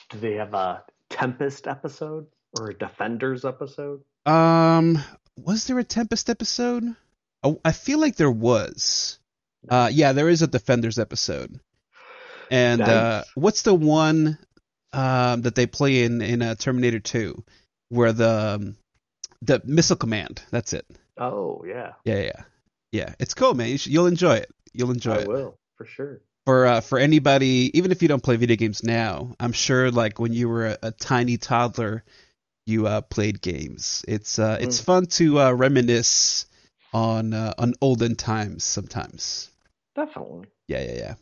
Do 0.10 0.20
they 0.20 0.34
have 0.34 0.54
a 0.54 0.84
Tempest 1.10 1.68
episode 1.68 2.28
or 2.60 2.70
a 2.70 2.74
Defenders 2.74 3.46
episode? 3.46 4.02
Um, 4.26 4.98
was 5.38 5.68
there 5.68 5.80
a 5.80 5.84
Tempest 5.84 6.30
episode? 6.30 6.96
Oh, 7.44 7.60
I 7.64 7.72
feel 7.72 8.00
like 8.00 8.16
there 8.16 8.32
was. 8.32 9.20
Uh, 9.70 9.90
yeah, 9.92 10.14
there 10.14 10.30
is 10.30 10.42
a 10.42 10.48
Defenders 10.48 11.00
episode. 11.00 11.60
And 12.50 12.82
uh, 12.82 13.24
what's 13.36 13.64
the 13.64 13.74
one 13.74 14.38
um, 14.94 15.42
that 15.42 15.56
they 15.56 15.68
play 15.68 16.04
in 16.04 16.22
in 16.22 16.42
uh, 16.42 16.56
Terminator 16.56 17.00
2, 17.00 17.44
where 17.90 18.14
the 18.14 18.56
um, 18.56 18.78
the 19.42 19.62
missile 19.66 19.98
command? 19.98 20.42
That's 20.52 20.74
it. 20.74 20.86
Oh 21.18 21.64
yeah, 21.68 21.94
Yeah, 22.06 22.20
yeah, 22.20 22.44
yeah. 22.92 23.14
It's 23.20 23.34
cool, 23.34 23.54
man. 23.54 23.70
You 23.70 23.78
should, 23.78 23.92
you'll 23.92 24.08
enjoy 24.08 24.36
it. 24.36 24.50
You'll 24.74 24.92
enjoy 24.92 25.14
I 25.14 25.20
it. 25.20 25.28
will 25.28 25.58
for 25.76 25.86
sure. 25.86 26.22
for 26.46 26.66
uh, 26.66 26.82
for 26.82 27.00
anybody, 27.00 27.72
even 27.74 27.92
if 27.92 28.02
you 28.02 28.08
don't 28.08 28.24
play 28.24 28.38
video 28.38 28.56
games 28.56 28.84
now, 28.84 29.36
I'm 29.40 29.54
sure 29.54 29.92
like 29.92 30.20
when 30.20 30.34
you 30.34 30.48
were 30.48 30.68
a, 30.68 30.78
a 30.84 30.92
tiny 30.92 31.38
toddler, 31.38 32.04
you 32.68 32.88
uh, 32.88 33.02
played 33.02 33.42
games. 33.42 34.04
It's 34.08 34.40
uh, 34.40 34.58
it's 34.60 34.82
Mm. 34.82 34.86
fun 34.86 35.06
to 35.18 35.40
uh, 35.40 35.52
reminisce 35.54 36.46
on 36.94 37.34
uh, 37.34 37.54
on 37.58 37.74
olden 37.82 38.16
times 38.16 38.64
sometimes. 38.64 39.50
Definitely. 39.96 40.48
Yeah, 40.68 40.82
yeah, 40.82 40.94
yeah. 40.96 41.14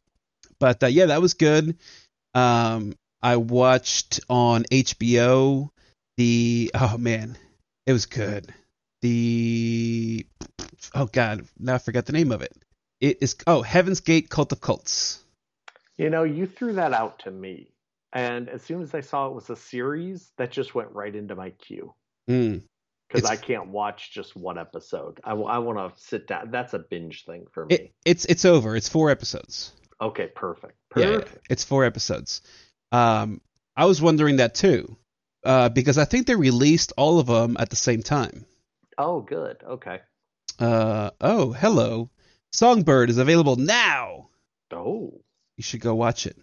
But 0.60 0.84
uh, 0.84 0.88
yeah, 0.88 1.08
that 1.08 1.22
was 1.22 1.34
good. 1.36 1.78
Um, 2.34 2.94
I 3.22 3.38
watched 3.38 4.20
on 4.30 4.64
HBO 4.72 5.70
the 6.18 6.72
oh 6.74 6.98
man, 6.98 7.38
it 7.86 7.94
was 7.94 8.06
good. 8.06 8.54
The 9.02 10.26
oh 10.94 11.06
god, 11.06 11.48
now 11.60 11.76
I 11.76 11.78
forgot 11.78 12.06
the 12.06 12.14
name 12.14 12.32
of 12.32 12.42
it. 12.42 12.54
It 13.02 13.20
is 13.22 13.36
oh 13.46 13.62
Heaven's 13.62 14.00
Gate 14.02 14.30
Cult 14.30 14.52
of 14.52 14.62
Cults. 14.62 15.20
You 15.98 16.10
know, 16.10 16.24
you 16.24 16.46
threw 16.48 16.74
that 16.74 16.92
out 16.94 17.20
to 17.20 17.32
me, 17.32 17.70
and 18.16 18.50
as 18.50 18.64
soon 18.64 18.82
as 18.82 18.96
I 18.96 19.02
saw 19.02 19.28
it 19.28 19.34
was 19.36 19.50
a 19.52 19.56
series, 19.56 20.32
that 20.38 20.50
just 20.52 20.74
went 20.74 20.92
right 20.94 21.16
into 21.16 21.36
my 21.36 21.52
queue 21.52 21.94
Mm. 22.28 22.64
because 23.08 23.30
I 23.30 23.36
can't 23.36 23.68
watch 23.68 24.12
just 24.12 24.36
one 24.36 24.58
episode. 24.58 25.20
I, 25.24 25.34
want 25.36 25.78
to 25.96 26.02
sit 26.02 26.26
down. 26.26 26.50
That's 26.50 26.74
a 26.74 26.80
binge 26.80 27.26
thing 27.26 27.46
for 27.52 27.68
me. 27.68 27.76
It, 27.76 27.94
it's 28.04 28.26
it's 28.26 28.46
over. 28.46 28.76
It's 28.76 28.90
four 28.90 29.12
episodes. 29.12 29.74
okay, 30.02 30.28
perfect. 30.36 30.74
Yeah, 30.98 31.10
yeah, 31.12 31.24
it's 31.50 31.64
four 31.64 31.84
episodes. 31.86 32.42
Um, 32.92 33.42
I 33.78 33.86
was 33.86 34.02
wondering 34.02 34.38
that 34.38 34.56
too, 34.56 34.98
uh, 35.44 35.70
because 35.70 35.98
I 36.00 36.06
think 36.06 36.26
they 36.26 36.36
released 36.36 36.94
all 36.98 37.20
of 37.20 37.28
them 37.28 37.58
at 37.60 37.70
the 37.70 37.76
same 37.76 38.02
time. 38.02 38.46
Oh, 38.98 39.20
good. 39.22 39.58
Okay. 39.64 40.00
Uh, 40.58 41.10
oh, 41.20 41.52
hello, 41.52 42.10
Songbird 42.54 43.10
is 43.10 43.18
available 43.18 43.58
now. 43.58 44.30
Oh, 44.72 45.22
You 45.58 45.64
should 45.64 45.82
go 45.82 45.94
watch 45.96 46.26
it. 46.26 46.38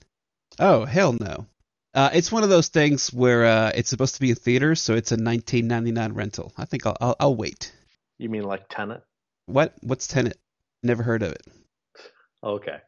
Oh, 0.58 0.84
hell 0.84 1.14
no. 1.14 1.46
Uh, 1.94 2.10
it's 2.14 2.32
one 2.32 2.42
of 2.42 2.48
those 2.48 2.68
things 2.68 3.12
where 3.12 3.44
uh, 3.44 3.72
it's 3.74 3.90
supposed 3.90 4.14
to 4.14 4.20
be 4.20 4.30
in 4.30 4.36
theaters, 4.36 4.80
so 4.80 4.94
it's 4.94 5.12
a 5.12 5.16
19.99 5.16 6.14
rental. 6.16 6.52
I 6.56 6.64
think 6.64 6.86
I'll, 6.86 6.96
I'll 7.00 7.16
I'll 7.20 7.36
wait. 7.36 7.72
you 8.18 8.28
mean 8.30 8.44
like 8.44 8.68
Tenet? 8.70 9.02
What? 9.46 9.74
What's 9.82 10.06
Tenet? 10.06 10.38
Never 10.82 11.02
heard 11.02 11.22
of 11.22 11.32
it. 11.32 11.42
Okay, 12.42 12.78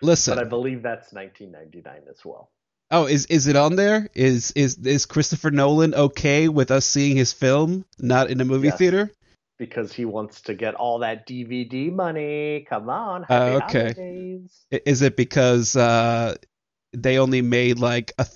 Listen. 0.00 0.34
but 0.34 0.44
I 0.44 0.48
believe 0.48 0.82
that's 0.82 1.12
1999 1.12 2.08
as 2.10 2.24
well. 2.24 2.50
Oh, 2.90 3.06
is 3.06 3.26
is 3.26 3.46
it 3.46 3.56
on 3.56 3.76
there? 3.76 4.08
Is 4.14 4.52
is 4.52 4.78
is 4.78 5.06
Christopher 5.06 5.50
Nolan 5.50 5.94
okay 5.94 6.48
with 6.48 6.70
us 6.70 6.86
seeing 6.86 7.16
his 7.16 7.32
film 7.32 7.84
not 7.98 8.30
in 8.30 8.40
a 8.40 8.44
movie 8.44 8.68
Yes. 8.68 8.78
theater? 8.78 9.10
because 9.56 9.92
he 9.92 10.04
wants 10.04 10.40
to 10.42 10.52
get 10.54 10.74
all 10.74 10.98
that 10.98 11.28
DVD 11.28 11.92
money. 11.92 12.66
Come 12.68 12.90
on, 12.90 13.22
happy 13.22 13.64
okay. 13.64 13.82
holidays. 13.94 14.64
Is 14.70 15.02
it 15.02 15.16
because 15.16 15.76
uh, 15.76 16.34
they 16.94 17.18
only 17.18 17.42
made 17.42 17.78
like 17.78 18.12
a 18.18 18.26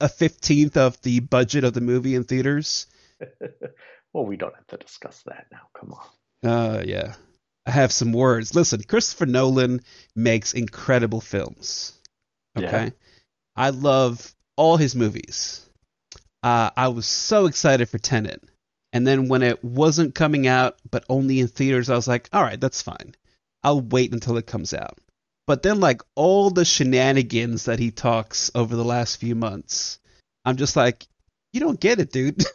a 0.00 0.08
fifteenth 0.08 0.76
of 0.76 1.00
the 1.02 1.20
budget 1.20 1.64
of 1.64 1.72
the 1.72 1.80
movie 1.80 2.14
in 2.14 2.24
theaters? 2.24 2.86
well, 4.12 4.26
we 4.26 4.36
don't 4.36 4.54
have 4.54 4.66
to 4.68 4.76
discuss 4.76 5.22
that 5.26 5.46
now. 5.52 5.68
Come 5.78 5.94
on. 5.94 6.50
Uh, 6.50 6.82
yeah. 6.84 7.14
I 7.66 7.70
have 7.70 7.92
some 7.92 8.12
words. 8.12 8.54
Listen, 8.54 8.82
Christopher 8.82 9.26
Nolan 9.26 9.82
makes 10.16 10.54
incredible 10.54 11.20
films. 11.20 11.98
Okay. 12.56 12.84
Yeah. 12.84 12.90
I 13.56 13.70
love 13.70 14.34
all 14.56 14.76
his 14.76 14.94
movies. 14.96 15.68
Uh, 16.42 16.70
I 16.76 16.88
was 16.88 17.06
so 17.06 17.46
excited 17.46 17.88
for 17.88 17.98
Tenet. 17.98 18.42
And 18.92 19.06
then 19.06 19.28
when 19.28 19.42
it 19.42 19.62
wasn't 19.62 20.14
coming 20.14 20.46
out, 20.46 20.78
but 20.90 21.04
only 21.08 21.40
in 21.40 21.48
theaters, 21.48 21.90
I 21.90 21.94
was 21.94 22.08
like, 22.08 22.28
all 22.32 22.42
right, 22.42 22.60
that's 22.60 22.80
fine. 22.80 23.14
I'll 23.62 23.80
wait 23.80 24.12
until 24.12 24.38
it 24.38 24.46
comes 24.46 24.72
out. 24.72 24.98
But 25.48 25.62
then, 25.62 25.80
like, 25.80 26.02
all 26.14 26.50
the 26.50 26.66
shenanigans 26.66 27.64
that 27.64 27.78
he 27.78 27.90
talks 27.90 28.50
over 28.54 28.76
the 28.76 28.84
last 28.84 29.16
few 29.16 29.34
months, 29.34 29.98
I'm 30.44 30.58
just 30.58 30.76
like, 30.76 31.06
you 31.54 31.60
don't 31.60 31.80
get 31.80 32.00
it, 32.00 32.12
dude. 32.12 32.44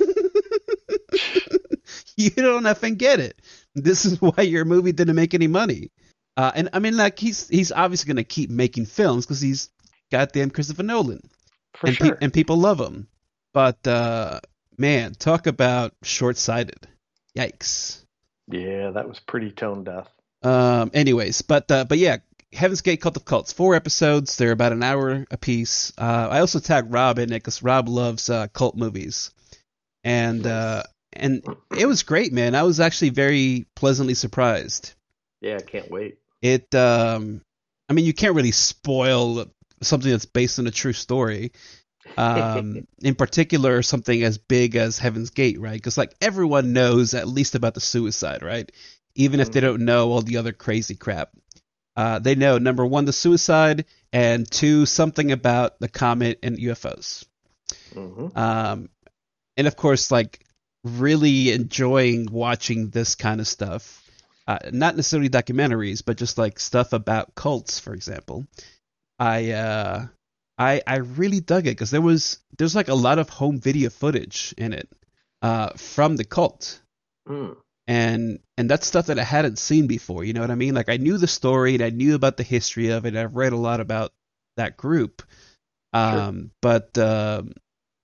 you 2.15 2.29
don't 2.29 2.63
effing 2.65 2.99
get 2.99 3.19
it. 3.19 3.41
This 3.73 4.05
is 4.05 4.21
why 4.21 4.43
your 4.43 4.63
movie 4.63 4.91
didn't 4.91 5.15
make 5.15 5.33
any 5.33 5.47
money. 5.47 5.89
Uh, 6.37 6.51
and 6.53 6.69
I 6.71 6.77
mean, 6.77 6.95
like, 6.95 7.17
he's 7.17 7.49
he's 7.49 7.71
obviously 7.71 8.13
gonna 8.13 8.23
keep 8.23 8.51
making 8.51 8.85
films 8.85 9.25
because 9.25 9.41
he's 9.41 9.71
goddamn 10.11 10.51
Christopher 10.51 10.83
Nolan, 10.83 11.27
For 11.73 11.87
and 11.87 11.97
pe- 11.97 12.07
sure. 12.09 12.17
and 12.21 12.31
people 12.31 12.57
love 12.57 12.79
him. 12.79 13.07
But 13.55 13.87
uh, 13.87 14.39
man, 14.77 15.15
talk 15.15 15.47
about 15.47 15.93
short-sighted. 16.03 16.87
Yikes. 17.35 18.03
yeah, 18.47 18.91
that 18.91 19.09
was 19.09 19.19
pretty 19.19 19.49
tone 19.51 19.83
deaf. 19.83 20.07
Um, 20.43 20.91
anyways, 20.93 21.41
but 21.41 21.71
uh, 21.71 21.85
but 21.85 21.97
yeah, 21.97 22.17
Heaven's 22.53 22.81
Gate 22.81 23.01
Cult 23.01 23.17
of 23.17 23.25
Cults, 23.25 23.51
four 23.53 23.75
episodes. 23.75 24.37
They're 24.37 24.51
about 24.51 24.71
an 24.73 24.83
hour 24.83 25.25
apiece. 25.31 25.91
Uh, 25.97 26.27
I 26.31 26.39
also 26.39 26.59
tagged 26.59 26.91
Rob 26.91 27.19
in 27.19 27.31
it 27.31 27.35
because 27.35 27.63
Rob 27.63 27.89
loves 27.89 28.29
uh, 28.29 28.47
cult 28.47 28.75
movies, 28.75 29.31
and 30.03 30.45
uh, 30.45 30.83
and 31.11 31.43
it 31.77 31.85
was 31.85 32.03
great, 32.03 32.33
man. 32.33 32.55
I 32.55 32.63
was 32.63 32.79
actually 32.79 33.09
very 33.09 33.65
pleasantly 33.75 34.13
surprised. 34.13 34.93
Yeah, 35.41 35.57
I 35.57 35.61
can't 35.61 35.89
wait. 35.91 36.17
It, 36.41 36.73
um, 36.75 37.41
I 37.89 37.93
mean, 37.93 38.05
you 38.05 38.13
can't 38.13 38.35
really 38.35 38.51
spoil 38.51 39.45
something 39.81 40.11
that's 40.11 40.25
based 40.25 40.59
on 40.59 40.67
a 40.67 40.71
true 40.71 40.93
story. 40.93 41.51
Um, 42.17 42.85
in 43.01 43.15
particular, 43.15 43.81
something 43.81 44.23
as 44.23 44.37
big 44.37 44.75
as 44.75 44.99
Heaven's 44.99 45.31
Gate, 45.31 45.59
right? 45.59 45.73
Because 45.73 45.97
like 45.97 46.13
everyone 46.21 46.73
knows 46.73 47.13
at 47.13 47.27
least 47.27 47.55
about 47.55 47.73
the 47.73 47.81
suicide, 47.81 48.43
right? 48.43 48.71
Even 49.15 49.39
if 49.39 49.51
they 49.51 49.59
Mhm. 49.59 49.63
don't 49.63 49.85
know 49.85 50.11
all 50.11 50.21
the 50.21 50.37
other 50.37 50.53
crazy 50.53 50.95
crap. 50.95 51.31
Uh, 51.95 52.19
they 52.19 52.35
know 52.35 52.57
number 52.57 52.85
one, 52.85 53.05
the 53.05 53.13
suicide, 53.13 53.85
and 54.11 54.49
two, 54.49 54.85
something 54.85 55.31
about 55.31 55.79
the 55.79 55.87
comet 55.89 56.39
and 56.43 56.57
UFOs. 56.57 57.25
hmm 57.93 58.27
Um, 58.35 58.89
and 59.57 59.67
of 59.67 59.75
course, 59.75 60.11
like 60.11 60.43
really 60.83 61.51
enjoying 61.51 62.27
watching 62.31 62.89
this 62.89 63.15
kind 63.15 63.39
of 63.41 63.47
stuff. 63.47 64.01
uh, 64.47 64.59
not 64.71 64.95
necessarily 64.97 65.29
documentaries, 65.29 66.03
but 66.05 66.17
just 66.17 66.37
like 66.37 66.59
stuff 66.59 66.91
about 66.93 67.33
cults, 67.35 67.79
for 67.79 67.93
example. 67.93 68.45
I 69.19 69.51
uh, 69.51 70.07
I 70.57 70.81
I 70.85 70.97
really 70.97 71.39
dug 71.39 71.65
it 71.67 71.71
because 71.71 71.91
there 71.91 72.01
was 72.01 72.39
there's 72.57 72.75
like 72.75 72.89
a 72.89 72.95
lot 72.95 73.19
of 73.19 73.29
home 73.29 73.59
video 73.59 73.89
footage 73.89 74.53
in 74.57 74.73
it 74.73 74.89
uh, 75.41 75.69
from 75.77 76.17
the 76.17 76.25
cult, 76.25 76.81
Mm. 77.27 77.55
And 77.87 78.39
and 78.57 78.69
that's 78.69 78.87
stuff 78.87 79.07
that 79.07 79.19
I 79.19 79.23
hadn't 79.23 79.59
seen 79.59 79.87
before. 79.87 80.23
You 80.23 80.33
know 80.33 80.41
what 80.41 80.51
I 80.51 80.55
mean? 80.55 80.73
Like 80.73 80.89
I 80.89 80.97
knew 80.97 81.17
the 81.17 81.27
story 81.27 81.75
and 81.75 81.83
I 81.83 81.89
knew 81.89 82.15
about 82.15 82.37
the 82.37 82.43
history 82.43 82.89
of 82.89 83.05
it. 83.05 83.15
I've 83.15 83.35
read 83.35 83.53
a 83.53 83.57
lot 83.57 83.79
about 83.79 84.13
that 84.57 84.77
group, 84.77 85.23
um, 85.91 86.51
but 86.61 86.97
um 86.97 87.53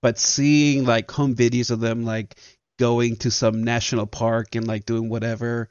but 0.02 0.18
seeing 0.18 0.86
like 0.86 1.12
home 1.12 1.36
videos 1.36 1.72
of 1.72 1.80
them 1.80 2.04
like 2.04 2.36
going 2.78 3.18
to 3.18 3.32
some 3.32 3.64
national 3.64 4.08
park 4.08 4.56
and 4.56 4.68
like 4.68 4.86
doing 4.86 5.10
whatever, 5.10 5.70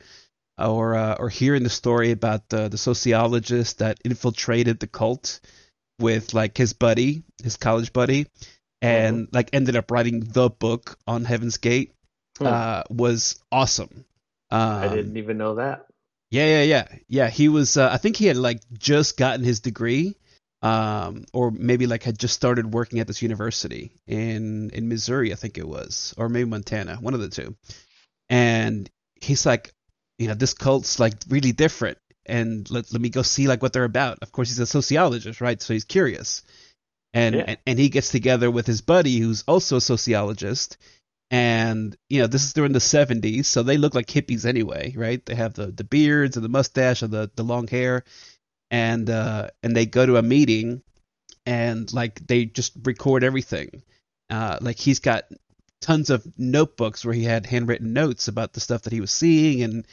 or 0.59 0.95
uh, 0.95 1.17
or 1.19 1.29
hearing 1.29 1.63
the 1.63 1.71
story 1.71 2.11
about 2.11 2.49
the 2.49 2.69
the 2.69 2.79
sociologist 2.79 3.79
that 3.79 3.99
infiltrated 4.05 4.81
the 4.81 4.87
cult 4.87 5.41
with 5.99 6.35
like 6.35 6.57
his 6.57 6.73
buddy, 6.73 7.25
his 7.43 7.57
college 7.57 7.93
buddy, 7.93 8.27
and 8.81 9.29
like 9.33 9.51
ended 9.53 9.77
up 9.77 9.91
writing 9.91 10.21
the 10.21 10.49
book 10.49 10.99
on 11.07 11.25
Heaven's 11.25 11.59
Gate 11.59 11.93
Hmm. 12.39 12.47
uh, 12.47 12.83
was 12.91 13.41
awesome. 13.53 14.05
Um, 14.51 14.61
I 14.61 14.89
didn't 14.89 15.17
even 15.17 15.37
know 15.39 15.57
that. 15.57 15.87
yeah, 16.31 16.47
yeah, 16.47 16.63
yeah, 16.63 16.99
yeah. 17.09 17.31
He 17.31 17.49
was. 17.49 17.77
Uh, 17.77 17.89
I 17.93 17.97
think 17.99 18.17
he 18.17 18.27
had 18.27 18.37
like 18.37 18.61
just 18.73 19.17
gotten 19.17 19.45
his 19.45 19.61
degree, 19.61 20.17
um, 20.63 21.25
or 21.33 21.51
maybe 21.51 21.87
like 21.87 22.03
had 22.03 22.19
just 22.19 22.35
started 22.35 22.73
working 22.73 23.01
at 23.01 23.07
this 23.07 23.23
university 23.23 23.93
in 24.07 24.71
in 24.71 24.89
Missouri, 24.89 25.33
I 25.33 25.37
think 25.37 25.59
it 25.59 25.69
was, 25.69 26.15
or 26.17 26.29
maybe 26.29 26.49
Montana, 26.49 26.97
one 26.97 27.15
of 27.15 27.21
the 27.21 27.29
two. 27.29 27.57
And 28.31 28.89
he's 29.21 29.47
like, 29.47 29.73
you 30.19 30.29
know, 30.29 30.35
this 30.35 30.55
cult's 30.55 30.99
like 30.99 31.15
really 31.29 31.53
different, 31.53 31.99
and 32.27 32.69
let 32.71 32.93
let 32.93 33.01
me 33.01 33.09
go 33.11 33.23
see 33.23 33.49
like 33.49 33.63
what 33.63 33.73
they're 33.73 33.85
about. 33.85 34.19
Of 34.23 34.33
course, 34.33 34.49
he's 34.49 34.59
a 34.59 34.67
sociologist, 34.67 35.41
right? 35.41 35.61
So 35.61 35.73
he's 35.75 35.85
curious, 35.85 36.43
and 37.15 37.35
Yeah. 37.35 37.45
and, 37.47 37.59
and 37.67 37.79
he 37.79 37.89
gets 37.89 38.11
together 38.11 38.51
with 38.51 38.67
his 38.67 38.81
buddy 38.81 39.19
who's 39.19 39.45
also 39.47 39.77
a 39.77 39.81
sociologist. 39.81 40.77
And 41.31 41.97
you 42.09 42.21
know 42.21 42.27
this 42.27 42.45
is 42.45 42.55
during 42.55 42.73
the 42.73 42.79
70s, 42.79 43.45
so 43.45 43.63
they 43.63 43.77
look 43.77 43.95
like 43.95 44.07
hippies 44.07 44.47
anyway, 44.47 44.95
right? 44.97 45.25
They 45.25 45.35
have 45.35 45.55
the, 45.55 45.67
the 45.67 45.85
beards 45.85 46.37
and 46.37 46.45
the 46.45 46.49
mustache 46.49 47.03
and 47.03 47.13
the, 47.13 47.31
the 47.37 47.43
long 47.43 47.67
hair, 47.69 48.05
and 48.71 49.09
uh, 49.11 49.51
and 49.63 49.77
they 49.77 49.85
go 49.85 50.07
to 50.07 50.17
a 50.17 50.23
meeting, 50.23 50.83
and 51.45 51.93
like 51.93 52.27
they 52.27 52.47
just 52.47 52.73
record 52.85 53.25
everything. 53.25 53.83
Uh, 54.31 54.59
like 54.63 54.79
he's 54.79 55.01
got 55.01 55.25
tons 55.81 56.11
of 56.11 56.27
notebooks 56.39 57.05
where 57.05 57.15
he 57.15 57.25
had 57.25 57.47
handwritten 57.47 57.93
notes 57.93 58.29
about 58.29 58.53
the 58.53 58.61
stuff 58.61 58.83
that 58.83 58.93
he 58.93 59.01
was 59.01 59.11
seeing 59.11 59.63
and 59.63 59.87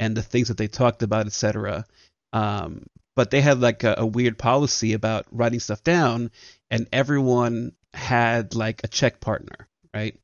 and 0.00 0.16
the 0.16 0.22
things 0.22 0.48
that 0.48 0.56
they 0.56 0.68
talked 0.68 1.02
about, 1.02 1.26
etc. 1.26 1.84
Um, 2.32 2.86
but 3.16 3.30
they 3.30 3.40
had 3.40 3.60
like 3.60 3.84
a, 3.84 3.96
a 3.98 4.06
weird 4.06 4.38
policy 4.38 4.92
about 4.92 5.26
writing 5.30 5.60
stuff 5.60 5.82
down, 5.82 6.30
and 6.70 6.86
everyone 6.92 7.72
had 7.92 8.54
like 8.54 8.82
a 8.84 8.88
check 8.88 9.20
partner, 9.20 9.68
right? 9.92 10.18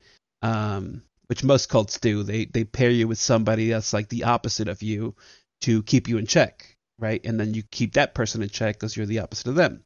Um, 0.45 1.01
which 1.27 1.43
most 1.43 1.69
cults 1.69 1.99
do. 1.99 2.21
They 2.21 2.45
they 2.45 2.65
pair 2.65 2.91
you 2.91 3.07
with 3.07 3.17
somebody 3.17 3.69
that's 3.69 3.93
like 3.93 4.09
the 4.09 4.25
opposite 4.25 4.67
of 4.67 4.83
you 4.83 5.15
to 5.61 5.81
keep 5.81 6.07
you 6.07 6.19
in 6.19 6.27
check, 6.27 6.77
right? 6.99 7.19
And 7.25 7.39
then 7.39 7.55
you 7.55 7.63
keep 7.63 7.93
that 7.93 8.13
person 8.13 8.43
in 8.43 8.49
check 8.49 8.75
because 8.75 8.95
you're 8.95 9.07
the 9.07 9.19
opposite 9.19 9.47
of 9.47 9.55
them. 9.55 9.83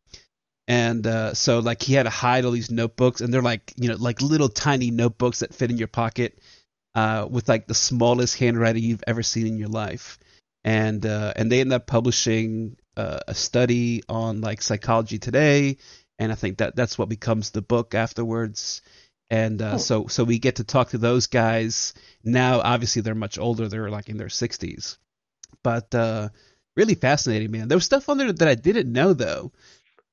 And 0.67 1.07
uh, 1.07 1.33
so 1.33 1.59
like 1.59 1.81
he 1.81 1.93
had 1.93 2.03
to 2.03 2.09
hide 2.09 2.43
all 2.43 2.51
these 2.51 2.71
notebooks, 2.71 3.21
and 3.21 3.33
they're 3.33 3.41
like 3.41 3.73
you 3.77 3.87
know 3.87 3.95
like 3.95 4.21
little 4.21 4.49
tiny 4.49 4.91
notebooks 4.91 5.39
that 5.39 5.53
fit 5.53 5.71
in 5.71 5.77
your 5.77 5.87
pocket, 5.87 6.39
uh, 6.93 7.25
with 7.29 7.47
like 7.47 7.67
the 7.67 7.73
smallest 7.73 8.37
handwriting 8.37 8.83
you've 8.83 9.03
ever 9.07 9.23
seen 9.23 9.47
in 9.47 9.57
your 9.57 9.69
life. 9.69 10.19
And 10.65 11.05
uh, 11.05 11.31
and 11.37 11.49
they 11.49 11.61
end 11.61 11.71
up 11.71 11.87
publishing 11.87 12.75
uh, 12.97 13.19
a 13.29 13.33
study 13.33 14.03
on 14.09 14.41
like 14.41 14.61
psychology 14.61 15.19
today, 15.19 15.77
and 16.19 16.33
I 16.33 16.35
think 16.35 16.57
that 16.57 16.75
that's 16.75 16.97
what 16.97 17.07
becomes 17.07 17.51
the 17.51 17.61
book 17.61 17.95
afterwards. 17.95 18.81
And 19.29 19.61
uh, 19.61 19.73
Hmm. 19.73 19.77
so 19.77 20.07
so 20.07 20.23
we 20.23 20.39
get 20.39 20.55
to 20.55 20.63
talk 20.63 20.89
to 20.89 20.97
those 20.97 21.27
guys 21.27 21.93
now. 22.23 22.61
Obviously, 22.61 23.01
they're 23.01 23.15
much 23.15 23.37
older; 23.37 23.67
they're 23.67 23.89
like 23.89 24.09
in 24.09 24.17
their 24.17 24.29
sixties, 24.29 24.97
but 25.63 25.93
uh, 25.93 26.29
really 26.75 26.95
fascinating, 26.95 27.51
man. 27.51 27.67
There 27.67 27.77
was 27.77 27.85
stuff 27.85 28.09
on 28.09 28.17
there 28.17 28.31
that 28.33 28.47
I 28.47 28.55
didn't 28.55 28.91
know 28.91 29.13
though. 29.13 29.51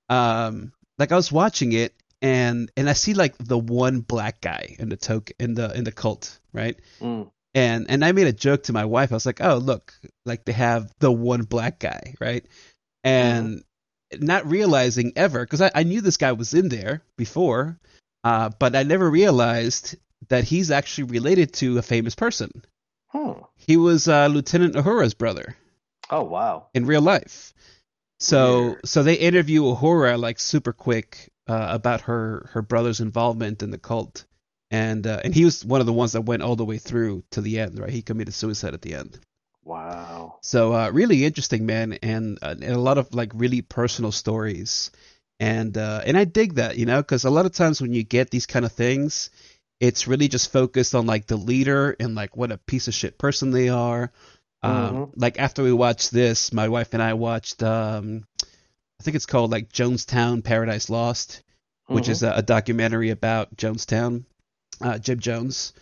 Um, 0.09 0.73
like 0.99 1.13
I 1.13 1.17
was 1.17 1.33
watching 1.33 1.73
it, 1.73 1.95
and 2.21 2.71
and 2.77 2.89
I 2.91 2.93
see 2.93 3.15
like 3.15 3.37
the 3.39 3.59
one 3.59 4.01
black 4.01 4.41
guy 4.41 4.77
in 4.79 4.89
the 4.91 4.97
token 4.97 5.35
in 5.41 5.55
the 5.55 5.75
in 5.77 5.85
the 5.85 5.93
cult, 5.93 6.39
right? 6.53 6.77
Mm. 7.01 7.31
and 7.55 7.87
and 7.89 8.05
I 8.05 8.13
made 8.13 8.27
a 8.27 8.33
joke 8.33 8.65
to 8.65 8.73
my 8.75 8.85
wife. 8.85 9.13
I 9.13 9.17
was 9.17 9.27
like, 9.27 9.41
"Oh, 9.41 9.57
look, 9.57 9.95
like 10.27 10.45
they 10.45 10.53
have 10.53 10.93
the 10.99 11.11
one 11.11 11.43
black 11.43 11.79
guy, 11.81 12.15
right?" 12.21 12.45
And 13.03 13.63
not 14.19 14.47
realizing 14.47 15.13
ever, 15.17 15.45
because 15.45 15.61
I, 15.63 15.71
I 15.75 15.83
knew 15.85 16.01
this 16.01 16.17
guy 16.17 16.33
was 16.33 16.55
in 16.55 16.69
there 16.69 17.03
before, 17.17 17.79
uh, 18.27 18.49
but 18.59 18.75
I 18.75 18.83
never 18.83 19.09
realized 19.11 19.97
that 20.29 20.45
he's 20.45 20.71
actually 20.71 21.05
related 21.19 21.49
to 21.61 21.79
a 21.79 21.83
famous 21.83 22.15
person. 22.15 22.51
Hmm. 23.09 23.33
He 23.57 23.77
was 23.77 24.09
uh, 24.09 24.27
Lieutenant 24.27 24.75
Uhura's 24.75 25.15
brother 25.15 25.57
Oh 26.11 26.25
wow. 26.25 26.67
in 26.75 26.87
real 26.87 27.03
life. 27.03 27.55
So 28.19 28.41
Weird. 28.63 28.87
so 28.87 29.03
they 29.03 29.15
interview 29.15 29.63
Uhura 29.63 30.19
like 30.19 30.39
super 30.41 30.73
quick 30.73 31.31
uh, 31.47 31.69
about 31.71 32.01
her 32.03 32.49
her 32.53 32.63
brother's 32.63 33.01
involvement 33.01 33.63
in 33.63 33.71
the 33.71 33.79
cult, 33.79 34.25
and 34.71 35.07
uh, 35.07 35.21
and 35.25 35.35
he 35.35 35.45
was 35.45 35.65
one 35.65 35.81
of 35.81 35.87
the 35.87 35.93
ones 36.03 36.13
that 36.13 36.23
went 36.31 36.43
all 36.43 36.57
the 36.57 36.65
way 36.65 36.79
through 36.79 37.23
to 37.31 37.41
the 37.41 37.61
end. 37.61 37.79
Right, 37.79 37.91
he 37.91 38.03
committed 38.03 38.35
suicide 38.35 38.75
at 38.75 38.83
the 38.83 38.95
end. 38.95 39.21
Wow. 39.65 40.39
So 40.43 40.73
uh, 40.73 40.91
really 40.93 41.25
interesting, 41.25 41.67
man, 41.67 41.99
and, 42.03 42.39
uh, 42.41 42.55
and 42.63 42.65
a 42.65 42.79
lot 42.79 42.99
of 42.99 43.13
like 43.15 43.33
really 43.35 43.63
personal 43.63 44.13
stories, 44.13 44.91
and 45.41 45.77
uh, 45.77 46.03
and 46.07 46.17
I 46.17 46.25
dig 46.25 46.55
that, 46.55 46.77
you 46.79 46.87
know, 46.87 46.99
because 47.03 47.25
a 47.25 47.31
lot 47.31 47.47
of 47.47 47.53
times 47.53 47.81
when 47.81 47.93
you 47.93 48.03
get 48.03 48.31
these 48.31 48.47
kind 48.47 48.65
of 48.65 48.73
things, 48.73 49.31
it's 49.81 50.07
really 50.07 50.29
just 50.29 50.53
focused 50.53 50.95
on 50.95 51.07
like 51.07 51.27
the 51.27 51.37
leader 51.37 51.95
and 52.01 52.15
like 52.15 52.37
what 52.37 52.53
a 52.53 52.59
piece 52.59 52.89
of 52.89 52.95
shit 52.95 53.19
person 53.19 53.51
they 53.51 53.69
are. 53.69 54.11
Um, 54.63 55.13
Like 55.17 55.39
after 55.39 55.63
we 55.63 55.73
watched 55.73 56.11
this, 56.11 56.53
my 56.53 56.69
wife 56.69 56.95
and 56.95 57.03
I 57.03 57.15
watched, 57.15 57.63
um, 57.63 58.25
I 58.99 59.03
think 59.03 59.15
it's 59.15 59.27
called 59.27 59.51
like 59.51 59.71
Jonestown 59.73 60.43
Paradise 60.43 60.89
Lost, 60.91 61.43
which 61.89 62.07
Mhm. 62.07 62.11
is 62.11 62.23
a, 62.23 62.33
a 62.37 62.43
documentary 62.43 63.11
about 63.11 63.55
Jonestown, 63.57 64.25
uh, 64.81 64.99
Jim 64.99 65.21
Jones, 65.21 65.73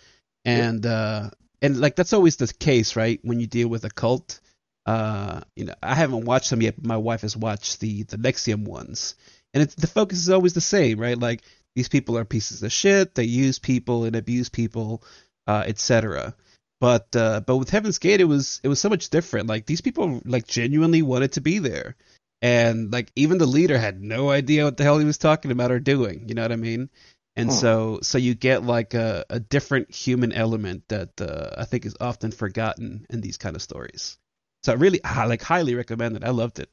and 0.45 0.85
uh, 0.85 1.31
and 1.63 1.79
like 1.81 1.95
that's 1.97 2.13
always 2.13 2.37
the 2.37 2.53
case, 2.53 2.97
right? 2.97 3.21
When 3.23 3.41
you 3.41 3.47
deal 3.47 3.69
with 3.69 3.85
a 3.85 3.91
cult, 3.91 4.41
uh, 4.87 5.41
you 5.57 5.65
know, 5.67 5.75
I 5.83 5.95
haven't 5.95 6.25
watched 6.27 6.51
them 6.51 6.61
yet, 6.61 6.75
but 6.77 6.85
my 6.85 6.97
wife 6.99 7.23
has 7.23 7.37
watched 7.37 7.81
the 7.81 8.03
the 8.03 8.19
NXIVM 8.19 8.65
ones, 8.65 9.15
and 9.55 9.63
it's 9.63 9.77
the 9.77 9.87
focus 9.87 10.19
is 10.19 10.31
always 10.31 10.55
the 10.55 10.61
same, 10.61 11.01
right? 11.01 11.19
Like 11.19 11.43
these 11.77 11.89
people 11.89 12.19
are 12.19 12.25
pieces 12.25 12.63
of 12.63 12.73
shit, 12.73 13.15
they 13.15 13.25
use 13.25 13.59
people 13.59 14.05
and 14.05 14.17
abuse 14.17 14.51
people, 14.51 15.03
uh, 15.47 15.65
etc. 15.67 16.35
But 16.81 17.15
uh, 17.17 17.41
but 17.41 17.57
with 17.57 17.71
Heaven's 17.71 17.99
Gate, 17.99 18.21
it 18.21 18.25
was 18.25 18.61
it 18.63 18.69
was 18.69 18.81
so 18.81 18.91
much 18.91 19.11
different. 19.11 19.49
Like 19.49 19.67
these 19.67 19.81
people 19.81 20.21
like 20.25 20.47
genuinely 20.47 21.03
wanted 21.03 21.33
to 21.33 21.41
be 21.41 21.61
there, 21.61 21.97
and 22.43 22.93
like 22.93 23.13
even 23.17 23.39
the 23.39 23.47
leader 23.47 23.79
had 23.79 24.03
no 24.03 24.31
idea 24.31 24.65
what 24.65 24.77
the 24.77 24.85
hell 24.85 24.99
he 24.99 25.07
was 25.07 25.19
talking 25.19 25.53
about 25.53 25.73
or 25.73 25.81
doing. 25.81 26.29
You 26.29 26.35
know 26.35 26.43
what 26.43 26.53
I 26.53 26.57
mean? 26.57 26.91
And 27.37 27.51
Hmm. 27.51 27.61
so 27.61 28.01
so 28.03 28.19
you 28.19 28.35
get 28.35 28.65
like 28.65 28.95
a, 28.95 29.25
a 29.31 29.41
different 29.41 29.91
human 29.93 30.33
element 30.33 30.85
that 30.89 31.21
uh, 31.21 31.51
I 31.57 31.65
think 31.65 31.87
is 31.87 31.97
often 32.01 32.33
forgotten 32.33 33.07
in 33.11 33.21
these 33.21 33.39
kind 33.39 33.57
of 33.57 33.63
stories. 33.63 34.19
So 34.65 34.73
I 34.73 34.77
really 34.77 35.03
I 35.05 35.27
like 35.27 35.43
highly 35.43 35.75
recommend 35.75 36.17
it. 36.17 36.25
I 36.25 36.31
loved 36.31 36.59
it. 36.59 36.71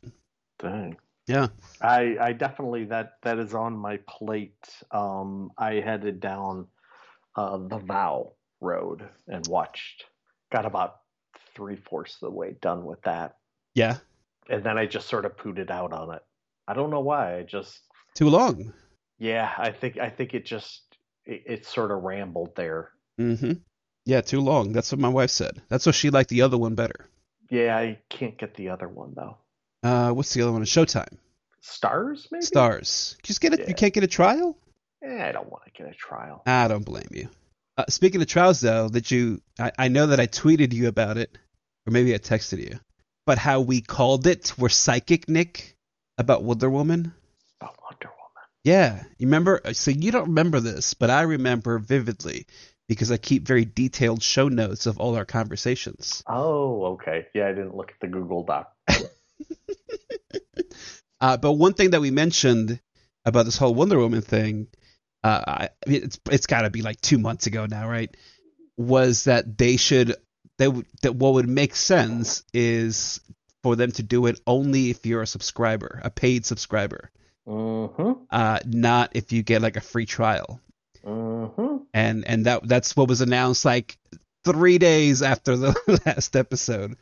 Dang. 0.59 0.97
Yeah. 1.27 1.47
I, 1.81 2.17
I 2.19 2.33
definitely 2.33 2.85
that 2.85 3.13
that 3.23 3.37
is 3.39 3.53
on 3.53 3.73
my 3.77 3.97
plate. 4.07 4.67
Um, 4.91 5.51
I 5.57 5.75
headed 5.75 6.19
down 6.19 6.67
uh, 7.35 7.57
the 7.57 7.77
Vow 7.77 8.33
road 8.59 9.07
and 9.27 9.45
watched. 9.47 10.05
Got 10.51 10.65
about 10.65 10.97
three 11.55 11.75
fourths 11.77 12.15
of 12.15 12.29
the 12.31 12.35
way 12.35 12.55
done 12.61 12.85
with 12.85 13.01
that, 13.03 13.37
Yeah. 13.75 13.97
and 14.49 14.63
then 14.63 14.77
I 14.77 14.85
just 14.85 15.07
sort 15.07 15.25
of 15.25 15.37
pooted 15.37 15.71
out 15.71 15.93
on 15.93 16.13
it. 16.15 16.21
I 16.67 16.73
don't 16.73 16.89
know 16.89 16.99
why. 17.01 17.37
I 17.37 17.43
just 17.43 17.79
Too 18.15 18.29
long. 18.29 18.73
yeah. 19.17 19.51
I 19.57 19.71
think 19.71 19.97
I 19.97 20.09
think 20.09 20.33
it 20.33 20.45
just 20.45 20.81
it, 21.25 21.43
it 21.45 21.65
sort 21.65 21.91
of 21.91 22.03
rambled 22.03 22.55
there. 22.55 22.89
Mm-hmm. 23.19 23.53
Yeah, 24.05 24.21
too 24.21 24.41
long. 24.41 24.71
That's 24.73 24.91
what 24.91 24.99
my 24.99 25.09
wife 25.09 25.29
said. 25.29 25.61
That's 25.69 25.85
what 25.85 25.95
she 25.95 26.09
liked 26.09 26.29
the 26.29 26.41
other 26.41 26.57
one 26.57 26.75
better. 26.75 27.07
Yeah, 27.49 27.77
I 27.77 27.99
can't 28.09 28.37
get 28.37 28.55
the 28.55 28.69
other 28.69 28.87
one 28.89 29.13
though. 29.15 29.37
Uh, 29.83 30.11
what's 30.11 30.33
the 30.33 30.41
other 30.41 30.51
one? 30.51 30.63
Showtime. 30.63 31.17
Stars 31.61 32.27
maybe. 32.31 32.45
Stars. 32.45 33.17
Just 33.23 33.41
get 33.41 33.53
it. 33.53 33.61
Yeah. 33.61 33.67
You 33.69 33.75
can't 33.75 33.93
get 33.93 34.03
a 34.03 34.07
trial. 34.07 34.57
Eh, 35.03 35.27
I 35.27 35.31
don't 35.31 35.49
want 35.49 35.63
to 35.65 35.71
get 35.71 35.91
a 35.91 35.95
trial. 35.95 36.43
I 36.45 36.67
don't 36.67 36.85
blame 36.85 37.09
you. 37.11 37.29
Uh, 37.77 37.85
speaking 37.89 38.21
of 38.21 38.27
trials, 38.27 38.59
though, 38.59 38.89
that 38.89 39.09
you, 39.11 39.41
I, 39.59 39.71
I 39.77 39.87
know 39.87 40.07
that 40.07 40.19
I 40.19 40.27
tweeted 40.27 40.73
you 40.73 40.87
about 40.87 41.17
it, 41.17 41.35
or 41.87 41.91
maybe 41.91 42.13
I 42.13 42.17
texted 42.17 42.59
you, 42.59 42.79
but 43.25 43.37
how 43.37 43.61
we 43.61 43.81
called 43.81 44.27
it, 44.27 44.53
we're 44.57 44.69
psychic, 44.69 45.27
Nick, 45.29 45.75
about 46.17 46.43
Wonder 46.43 46.69
Woman. 46.69 47.13
About 47.59 47.77
Wonder 47.81 48.07
Woman. 48.07 48.47
Yeah, 48.63 49.03
you 49.17 49.27
remember? 49.27 49.61
So 49.73 49.91
you 49.91 50.11
don't 50.11 50.27
remember 50.27 50.59
this, 50.59 50.93
but 50.93 51.09
I 51.09 51.21
remember 51.23 51.79
vividly 51.79 52.45
because 52.87 53.11
I 53.11 53.17
keep 53.17 53.47
very 53.47 53.65
detailed 53.65 54.21
show 54.21 54.49
notes 54.49 54.85
of 54.85 54.99
all 54.99 55.15
our 55.15 55.25
conversations. 55.25 56.23
Oh, 56.27 56.85
okay. 56.93 57.27
Yeah, 57.33 57.47
I 57.47 57.53
didn't 57.53 57.75
look 57.75 57.89
at 57.91 57.99
the 58.01 58.07
Google 58.07 58.43
Doc. 58.43 58.73
Uh, 61.19 61.37
but 61.37 61.53
one 61.53 61.73
thing 61.73 61.91
that 61.91 62.01
we 62.01 62.09
mentioned 62.09 62.79
about 63.25 63.45
this 63.45 63.57
whole 63.57 63.75
Wonder 63.75 63.99
Woman 63.99 64.21
thing, 64.21 64.67
uh, 65.23 65.43
I, 65.47 65.69
it's 65.85 66.19
it's 66.31 66.47
got 66.47 66.61
to 66.63 66.71
be 66.71 66.81
like 66.81 66.99
two 66.99 67.19
months 67.19 67.45
ago 67.45 67.67
now, 67.67 67.87
right? 67.87 68.15
Was 68.75 69.25
that 69.25 69.57
they 69.57 69.77
should 69.77 70.15
they 70.57 70.67
that 71.03 71.15
what 71.15 71.33
would 71.33 71.47
make 71.47 71.75
sense 71.75 72.43
is 72.53 73.21
for 73.61 73.75
them 73.75 73.91
to 73.91 74.03
do 74.03 74.25
it 74.25 74.39
only 74.47 74.89
if 74.89 75.05
you're 75.05 75.21
a 75.21 75.27
subscriber, 75.27 76.01
a 76.03 76.09
paid 76.09 76.45
subscriber, 76.45 77.11
Mm-hmm. 77.47 78.23
uh, 78.29 78.59
not 78.65 79.11
if 79.13 79.31
you 79.31 79.43
get 79.43 79.61
like 79.61 79.77
a 79.77 79.81
free 79.81 80.05
trial. 80.05 80.59
Mm-hmm. 81.05 81.77
And 81.93 82.27
and 82.27 82.45
that 82.45 82.67
that's 82.67 82.95
what 82.95 83.07
was 83.09 83.21
announced 83.21 83.65
like 83.65 83.97
three 84.43 84.77
days 84.77 85.21
after 85.21 85.55
the 85.55 86.01
last 86.05 86.35
episode. 86.35 86.95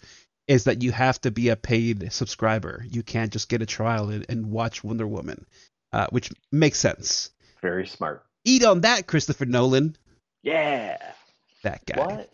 Is 0.50 0.64
that 0.64 0.82
you 0.82 0.92
have 0.92 1.22
to 1.22 1.30
be 1.30 1.50
a 1.50 1.56
paid 1.56 2.12
subscriber? 2.12 2.84
You 2.90 3.04
can't 3.04 3.32
just 3.32 3.50
get 3.50 3.62
a 3.62 3.68
trial 3.68 4.10
and, 4.10 4.26
and 4.30 4.50
watch 4.50 4.84
Wonder 4.84 5.06
Woman, 5.06 5.46
uh, 5.94 6.08
which 6.10 6.32
makes 6.52 6.80
sense. 6.80 7.30
Very 7.62 7.86
smart. 7.86 8.26
Eat 8.44 8.64
on 8.64 8.82
that, 8.82 9.06
Christopher 9.06 9.46
Nolan. 9.46 9.96
Yeah. 10.42 10.98
That 11.62 11.86
guy. 11.86 12.04
What? 12.04 12.34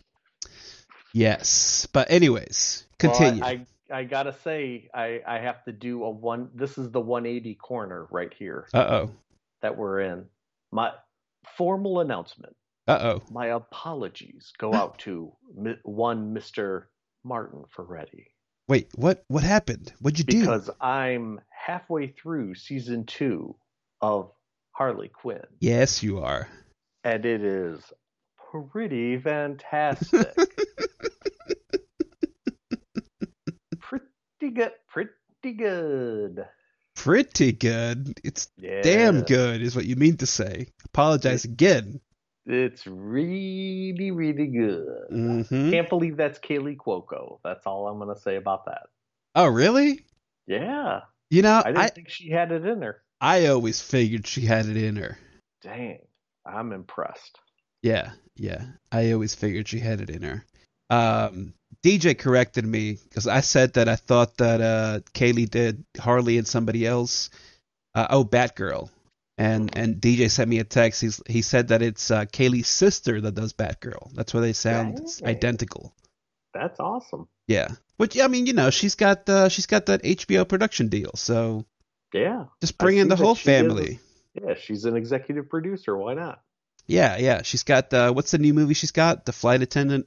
Yes. 1.12 1.86
But 1.92 2.10
anyways, 2.10 2.86
continue. 2.98 3.42
Well, 3.42 3.50
I, 3.50 3.52
I 3.52 3.66
I 3.98 4.04
gotta 4.04 4.34
say, 4.44 4.88
I 4.94 5.20
I 5.26 5.38
have 5.38 5.62
to 5.64 5.72
do 5.72 6.02
a 6.04 6.10
one. 6.10 6.48
This 6.54 6.78
is 6.78 6.90
the 6.90 7.00
180 7.00 7.54
corner 7.56 8.06
right 8.10 8.32
here 8.32 8.66
uh 8.72 8.78
oh. 8.78 9.10
that 9.60 9.76
we're 9.76 10.00
in. 10.00 10.24
My 10.72 10.92
formal 11.58 12.00
announcement. 12.00 12.56
Uh 12.88 12.98
oh. 13.02 13.22
My 13.30 13.48
apologies 13.48 14.52
go 14.58 14.72
out 14.72 15.00
to 15.00 15.32
one 15.82 16.32
Mister 16.32 16.88
Martin 17.26 17.64
Ferretti 17.74 18.28
Wait, 18.68 18.88
what 18.96 19.22
what 19.28 19.42
happened? 19.44 19.92
What'd 20.00 20.18
you 20.18 20.24
do? 20.24 20.40
because 20.40 20.70
I'm 20.80 21.40
halfway 21.50 22.08
through 22.08 22.54
season 22.56 23.04
two 23.06 23.54
of 24.00 24.30
Harley 24.72 25.08
Quinn, 25.08 25.42
Yes, 25.60 26.02
you 26.02 26.18
are. 26.20 26.48
and 27.04 27.24
it 27.24 27.42
is 27.44 27.80
pretty 28.72 29.18
fantastic. 29.22 30.34
pretty 33.80 34.54
good. 34.54 34.72
Pretty 34.88 35.56
good. 35.56 36.46
Pretty 36.94 37.52
good. 37.52 38.18
It's 38.24 38.48
Yeah. 38.56 38.82
damn 38.82 39.22
good, 39.22 39.62
is 39.62 39.76
what 39.76 39.84
you 39.84 39.96
mean 39.96 40.16
to 40.18 40.26
say. 40.26 40.68
Apologize 40.86 41.44
again. 41.44 42.00
It's 42.46 42.86
really, 42.86 44.10
really 44.12 44.46
good. 44.46 45.08
hmm 45.10 45.70
Can't 45.70 45.88
believe 45.88 46.16
that's 46.16 46.38
Kaley 46.38 46.76
Cuoco. 46.76 47.40
That's 47.42 47.66
all 47.66 47.88
I'm 47.88 47.98
gonna 47.98 48.18
say 48.18 48.36
about 48.36 48.66
that. 48.66 48.82
Oh, 49.34 49.46
really? 49.48 50.04
Yeah, 50.46 51.00
You 51.30 51.42
know, 51.42 51.58
I 51.58 51.72
didn't 51.72 51.78
I 51.78 51.88
think 51.88 52.08
she 52.08 52.30
had 52.30 52.52
it 52.52 52.64
in 52.64 52.82
her. 52.82 53.02
I 53.20 53.46
always 53.46 53.82
figured 53.82 54.26
she 54.26 54.42
had 54.42 54.66
it 54.66 54.76
in 54.76 54.96
her. 54.96 55.18
Dang, 55.62 55.98
I'm 56.46 56.72
impressed. 56.72 57.38
Yeah, 57.82 58.12
yeah. 58.36 58.64
I 58.92 59.12
always 59.12 59.34
figured 59.34 59.68
she 59.68 59.80
had 59.80 60.00
it 60.00 60.10
in 60.10 60.22
her. 60.22 60.44
Um, 60.88 61.54
DJ 61.82 62.16
corrected 62.16 62.64
me 62.64 62.98
because 63.08 63.26
I 63.26 63.40
said 63.40 63.74
that 63.74 63.88
I 63.88 63.96
thought 63.96 64.36
that 64.36 64.60
uh, 64.60 65.00
Kaley 65.14 65.50
did 65.50 65.84
Harley 65.98 66.38
and 66.38 66.46
somebody 66.46 66.86
else. 66.86 67.30
Uh, 67.94 68.06
oh, 68.10 68.24
Batgirl. 68.24 68.90
And 69.38 69.76
and 69.76 69.96
DJ 69.96 70.30
sent 70.30 70.48
me 70.48 70.58
a 70.60 70.64
text. 70.64 71.00
He's 71.02 71.20
he 71.26 71.42
said 71.42 71.68
that 71.68 71.82
it's 71.82 72.10
uh, 72.10 72.24
Kaley's 72.24 72.68
sister 72.68 73.20
that 73.20 73.34
does 73.34 73.52
Batgirl. 73.52 74.12
That's 74.14 74.32
why 74.32 74.40
they 74.40 74.54
sound 74.54 74.98
identical. 75.24 75.94
That's 76.54 76.80
awesome. 76.80 77.28
Yeah. 77.46 77.68
Which 77.98 78.18
I 78.18 78.28
mean, 78.28 78.46
you 78.46 78.54
know, 78.54 78.70
she's 78.70 78.94
got 78.94 79.28
uh, 79.28 79.48
she's 79.50 79.66
got 79.66 79.86
that 79.86 80.02
HBO 80.02 80.48
production 80.48 80.88
deal, 80.88 81.10
so 81.16 81.66
Yeah, 82.14 82.46
just 82.62 82.74
I 82.80 82.84
bring 82.84 82.96
in 82.96 83.08
the 83.08 83.16
whole 83.16 83.34
she 83.34 83.50
is- 83.50 83.60
family. 83.60 84.00
yeah. 84.34 84.54
She's 84.54 84.86
an 84.86 84.96
executive 84.96 85.50
producer. 85.50 85.94
Why 85.96 86.14
not? 86.14 86.40
Yeah, 86.86 87.18
yeah. 87.18 87.42
She's 87.42 87.62
got 87.62 87.92
uh, 87.92 88.12
what's 88.12 88.30
the 88.30 88.38
new 88.38 88.54
movie 88.54 88.74
she's 88.74 88.92
got? 88.92 89.26
The 89.26 89.32
Flight 89.32 89.60
Attendant. 89.60 90.06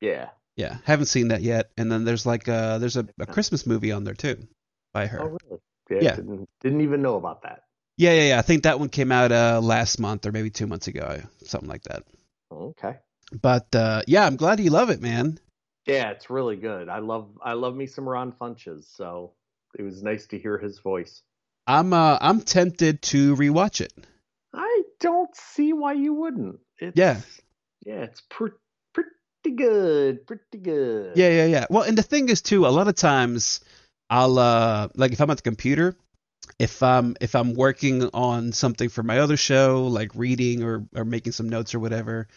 Yeah. 0.00 0.28
Yeah, 0.56 0.76
haven't 0.84 1.06
seen 1.06 1.28
that 1.28 1.42
yet. 1.42 1.70
And 1.76 1.90
then 1.90 2.04
there's 2.04 2.24
like 2.26 2.48
uh 2.48 2.78
there's 2.78 2.96
a, 2.96 3.06
a 3.18 3.26
Christmas 3.26 3.66
movie 3.66 3.90
on 3.90 4.04
there 4.04 4.14
too 4.14 4.46
by 4.92 5.06
her. 5.06 5.20
Oh, 5.22 5.38
really? 5.48 5.60
Yeah. 5.90 5.98
Yeah. 6.02 6.16
Didn't, 6.16 6.48
didn't 6.60 6.80
even 6.82 7.02
know 7.02 7.16
about 7.16 7.42
that. 7.42 7.62
Yeah, 8.00 8.14
yeah, 8.14 8.28
yeah. 8.28 8.38
I 8.38 8.42
think 8.42 8.62
that 8.62 8.80
one 8.80 8.88
came 8.88 9.12
out 9.12 9.30
uh 9.30 9.60
last 9.62 10.00
month 10.00 10.24
or 10.24 10.32
maybe 10.32 10.48
2 10.48 10.66
months 10.66 10.88
ago, 10.88 11.20
something 11.44 11.68
like 11.68 11.82
that. 11.82 12.04
Okay. 12.50 12.96
But 13.30 13.74
uh 13.74 14.00
yeah, 14.06 14.24
I'm 14.24 14.36
glad 14.36 14.58
you 14.58 14.70
love 14.70 14.88
it, 14.88 15.02
man. 15.02 15.38
Yeah, 15.84 16.10
it's 16.10 16.30
really 16.30 16.56
good. 16.56 16.88
I 16.88 17.00
love 17.00 17.28
I 17.44 17.52
love 17.52 17.76
me 17.76 17.86
some 17.86 18.08
Ron 18.08 18.32
Funches, 18.32 18.84
so 18.96 19.34
it 19.78 19.82
was 19.82 20.02
nice 20.02 20.26
to 20.28 20.38
hear 20.38 20.56
his 20.56 20.78
voice. 20.78 21.20
I'm 21.66 21.92
uh 21.92 22.16
I'm 22.22 22.40
tempted 22.40 23.02
to 23.12 23.36
rewatch 23.36 23.82
it. 23.82 23.92
I 24.54 24.82
don't 25.00 25.36
see 25.36 25.74
why 25.74 25.92
you 25.92 26.14
wouldn't. 26.14 26.58
It's, 26.78 26.96
Yeah. 26.96 27.20
Yeah, 27.84 28.04
it's 28.04 28.22
pre- 28.30 28.52
pretty 28.94 29.56
good. 29.56 30.26
Pretty 30.26 30.58
good. 30.58 31.18
Yeah, 31.18 31.28
yeah, 31.28 31.46
yeah. 31.46 31.66
Well, 31.68 31.82
and 31.82 31.98
the 31.98 32.02
thing 32.02 32.30
is 32.30 32.40
too, 32.40 32.66
a 32.66 32.68
lot 32.68 32.88
of 32.88 32.94
times 32.94 33.60
I'll 34.08 34.38
uh 34.38 34.88
like 34.94 35.12
if 35.12 35.20
I'm 35.20 35.28
at 35.28 35.36
the 35.36 35.42
computer, 35.42 35.96
if 36.58 36.82
I'm 36.82 37.16
if 37.20 37.34
I'm 37.34 37.54
working 37.54 38.04
on 38.14 38.52
something 38.52 38.88
for 38.88 39.02
my 39.02 39.18
other 39.20 39.36
show, 39.36 39.86
like 39.86 40.14
reading 40.14 40.62
or 40.62 40.86
or 40.94 41.04
making 41.04 41.32
some 41.32 41.48
notes 41.48 41.74
or 41.74 41.80
whatever, 41.80 42.28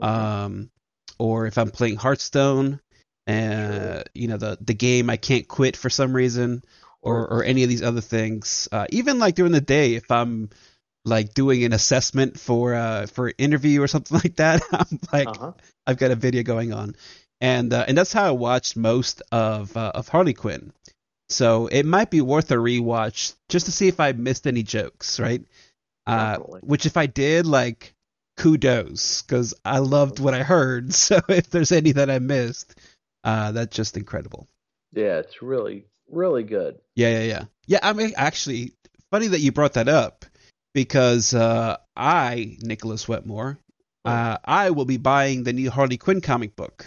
um, 0.00 0.70
or 1.18 1.46
if 1.46 1.58
I'm 1.58 1.70
playing 1.70 1.96
Hearthstone, 1.96 2.80
and 3.26 3.74
Sure. 3.74 4.02
you 4.14 4.28
know 4.28 4.36
the 4.36 4.58
the 4.60 4.74
game 4.74 5.10
I 5.10 5.16
can't 5.16 5.48
quit 5.48 5.76
for 5.76 5.90
some 5.90 6.14
reason, 6.14 6.62
or 7.02 7.26
or 7.28 7.44
any 7.44 7.62
of 7.62 7.68
these 7.68 7.82
other 7.82 8.00
things. 8.00 8.68
Uh, 8.70 8.86
even 8.90 9.18
like 9.18 9.34
during 9.34 9.52
the 9.52 9.60
day, 9.60 9.94
if 9.94 10.10
I'm 10.10 10.50
like 11.04 11.34
doing 11.34 11.64
an 11.64 11.72
assessment 11.72 12.38
for 12.38 12.74
uh 12.74 13.06
for 13.06 13.28
an 13.28 13.34
interview 13.38 13.82
or 13.82 13.88
something 13.88 14.18
like 14.24 14.36
that, 14.36 14.62
I'm 14.72 15.00
like 15.12 15.28
uh-huh. 15.28 15.52
I've 15.86 15.98
got 15.98 16.10
a 16.10 16.16
video 16.16 16.42
going 16.42 16.72
on, 16.72 16.96
and 17.40 17.72
uh, 17.72 17.84
and 17.88 17.96
that's 17.96 18.12
how 18.12 18.26
I 18.26 18.32
watched 18.32 18.76
most 18.76 19.22
of 19.32 19.76
uh, 19.76 19.92
of 19.94 20.08
Harley 20.08 20.34
Quinn. 20.34 20.72
So 21.28 21.66
it 21.66 21.84
might 21.84 22.10
be 22.10 22.20
worth 22.20 22.50
a 22.50 22.56
rewatch 22.56 23.34
just 23.48 23.66
to 23.66 23.72
see 23.72 23.88
if 23.88 24.00
I 24.00 24.12
missed 24.12 24.46
any 24.46 24.62
jokes, 24.62 25.18
right? 25.18 25.42
Uh, 26.06 26.38
which 26.38 26.86
if 26.86 26.96
I 26.96 27.06
did, 27.06 27.46
like 27.46 27.94
kudos, 28.36 29.22
because 29.22 29.54
I 29.64 29.78
loved 29.78 30.20
what 30.20 30.34
I 30.34 30.42
heard. 30.42 30.92
So 30.94 31.20
if 31.28 31.50
there's 31.50 31.72
any 31.72 31.92
that 31.92 32.10
I 32.10 32.20
missed, 32.20 32.78
uh, 33.24 33.52
that's 33.52 33.74
just 33.74 33.96
incredible. 33.96 34.46
Yeah, 34.92 35.18
it's 35.18 35.42
really 35.42 35.84
really 36.10 36.44
good. 36.44 36.78
Yeah, 36.94 37.18
yeah, 37.18 37.24
yeah. 37.24 37.44
Yeah, 37.66 37.78
I 37.82 37.92
mean, 37.92 38.12
actually, 38.16 38.72
funny 39.10 39.28
that 39.28 39.40
you 39.40 39.52
brought 39.52 39.74
that 39.74 39.88
up 39.88 40.24
because 40.74 41.34
uh, 41.34 41.76
I, 41.96 42.56
Nicholas 42.62 43.08
Wetmore, 43.08 43.58
uh, 44.04 44.38
I 44.44 44.70
will 44.70 44.84
be 44.84 44.98
buying 44.98 45.42
the 45.42 45.52
new 45.52 45.70
Harley 45.70 45.96
Quinn 45.96 46.20
comic 46.20 46.54
book. 46.54 46.86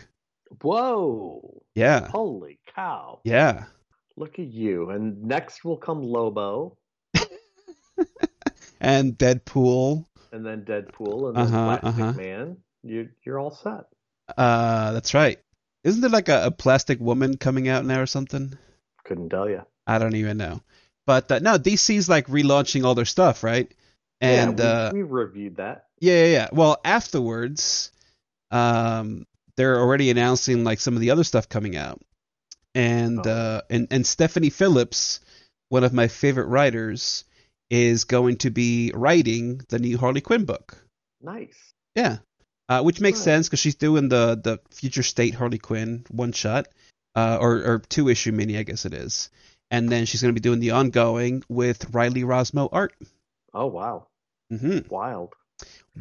Whoa! 0.62 1.62
Yeah, 1.76 2.08
Holy 2.08 2.60
cow! 2.74 3.20
yeah. 3.24 3.66
Look 4.20 4.38
at 4.38 4.48
you. 4.48 4.90
And 4.90 5.24
next 5.24 5.64
will 5.64 5.78
come 5.78 6.04
Lobo, 6.04 6.78
And 8.82 9.18
Deadpool. 9.18 10.06
and 10.34 10.46
then 10.46 10.66
Deadpool, 10.66 11.30
and 11.30 11.38
then 11.38 11.46
Uh-huh, 11.46 11.80
Plastic 11.80 12.04
uh-huh. 12.04 12.14
Man. 12.14 12.58
You 12.84 13.10
you're 13.26 13.40
all 13.40 13.52
set. 13.52 13.86
Uh, 14.38 14.92
that's 14.92 15.14
right. 15.14 15.40
Isn't 15.86 16.02
there 16.02 16.10
like 16.10 16.28
a, 16.30 16.48
a 16.48 16.52
plastic 16.52 17.00
woman 17.00 17.38
coming 17.38 17.70
out 17.70 17.86
now 17.86 18.02
or 18.02 18.06
something? 18.06 18.58
Couldn't 19.06 19.30
tell 19.30 19.50
you. 19.50 19.62
I 19.88 19.98
don't 20.00 20.16
even 20.16 20.38
know. 20.38 20.62
But 21.06 21.32
uh, 21.32 21.40
no, 21.40 21.58
DC's 21.58 22.10
like 22.10 22.28
relaunching 22.28 22.84
all 22.84 22.96
their 22.96 23.06
stuff, 23.06 23.42
right? 23.44 23.74
And 24.22 24.60
yeah, 24.60 24.92
we, 24.92 25.00
uh, 25.00 25.04
we 25.04 25.04
reviewed 25.04 25.58
that. 25.58 25.86
Yeah, 26.00 26.26
yeah, 26.26 26.32
yeah. 26.32 26.48
Well, 26.52 26.80
afterwards, 26.84 27.92
um, 28.52 29.26
they're 29.56 29.80
already 29.80 30.10
announcing 30.10 30.64
like 30.66 30.80
some 30.80 30.94
of 30.96 31.00
the 31.00 31.12
other 31.12 31.24
stuff 31.24 31.48
coming 31.50 31.76
out, 31.78 32.02
and 32.76 33.26
Oh. 33.26 33.30
uh, 33.30 33.62
and 33.70 33.88
and 33.92 34.06
Stephanie 34.06 34.50
Phillips, 34.50 35.20
one 35.70 35.84
of 35.84 35.94
my 35.94 36.08
favorite 36.08 36.48
writers, 36.48 37.26
is 37.70 38.06
going 38.06 38.38
to 38.38 38.50
be 38.50 38.92
writing 38.94 39.62
the 39.70 39.80
new 39.80 39.98
Harley 39.98 40.22
Quinn 40.22 40.46
book. 40.46 40.78
Nice. 41.22 41.74
Yeah, 41.96 42.18
uh, 42.70 42.82
which 42.82 43.02
makes 43.02 43.20
sense 43.20 43.48
because 43.48 43.60
she's 43.60 43.76
doing 43.76 44.10
the 44.10 44.40
the 44.42 44.60
Future 44.72 45.04
State 45.04 45.34
Harley 45.36 45.58
Quinn 45.60 46.06
one 46.10 46.32
shot, 46.32 46.68
uh, 47.16 47.38
or 47.42 47.58
or 47.64 47.80
two 47.90 48.10
issue 48.10 48.32
mini, 48.32 48.58
I 48.58 48.64
guess 48.64 48.86
it 48.86 48.94
is, 48.94 49.30
and 49.72 49.90
then 49.90 50.06
she's 50.06 50.22
going 50.22 50.34
to 50.34 50.40
be 50.40 50.44
doing 50.48 50.60
the 50.60 50.72
ongoing 50.72 51.44
with 51.50 51.94
Riley 51.94 52.24
Rossmo 52.24 52.70
art. 52.72 52.94
Oh 53.54 53.68
wow, 53.68 54.08
hmm 54.50 54.80
wild. 54.90 55.34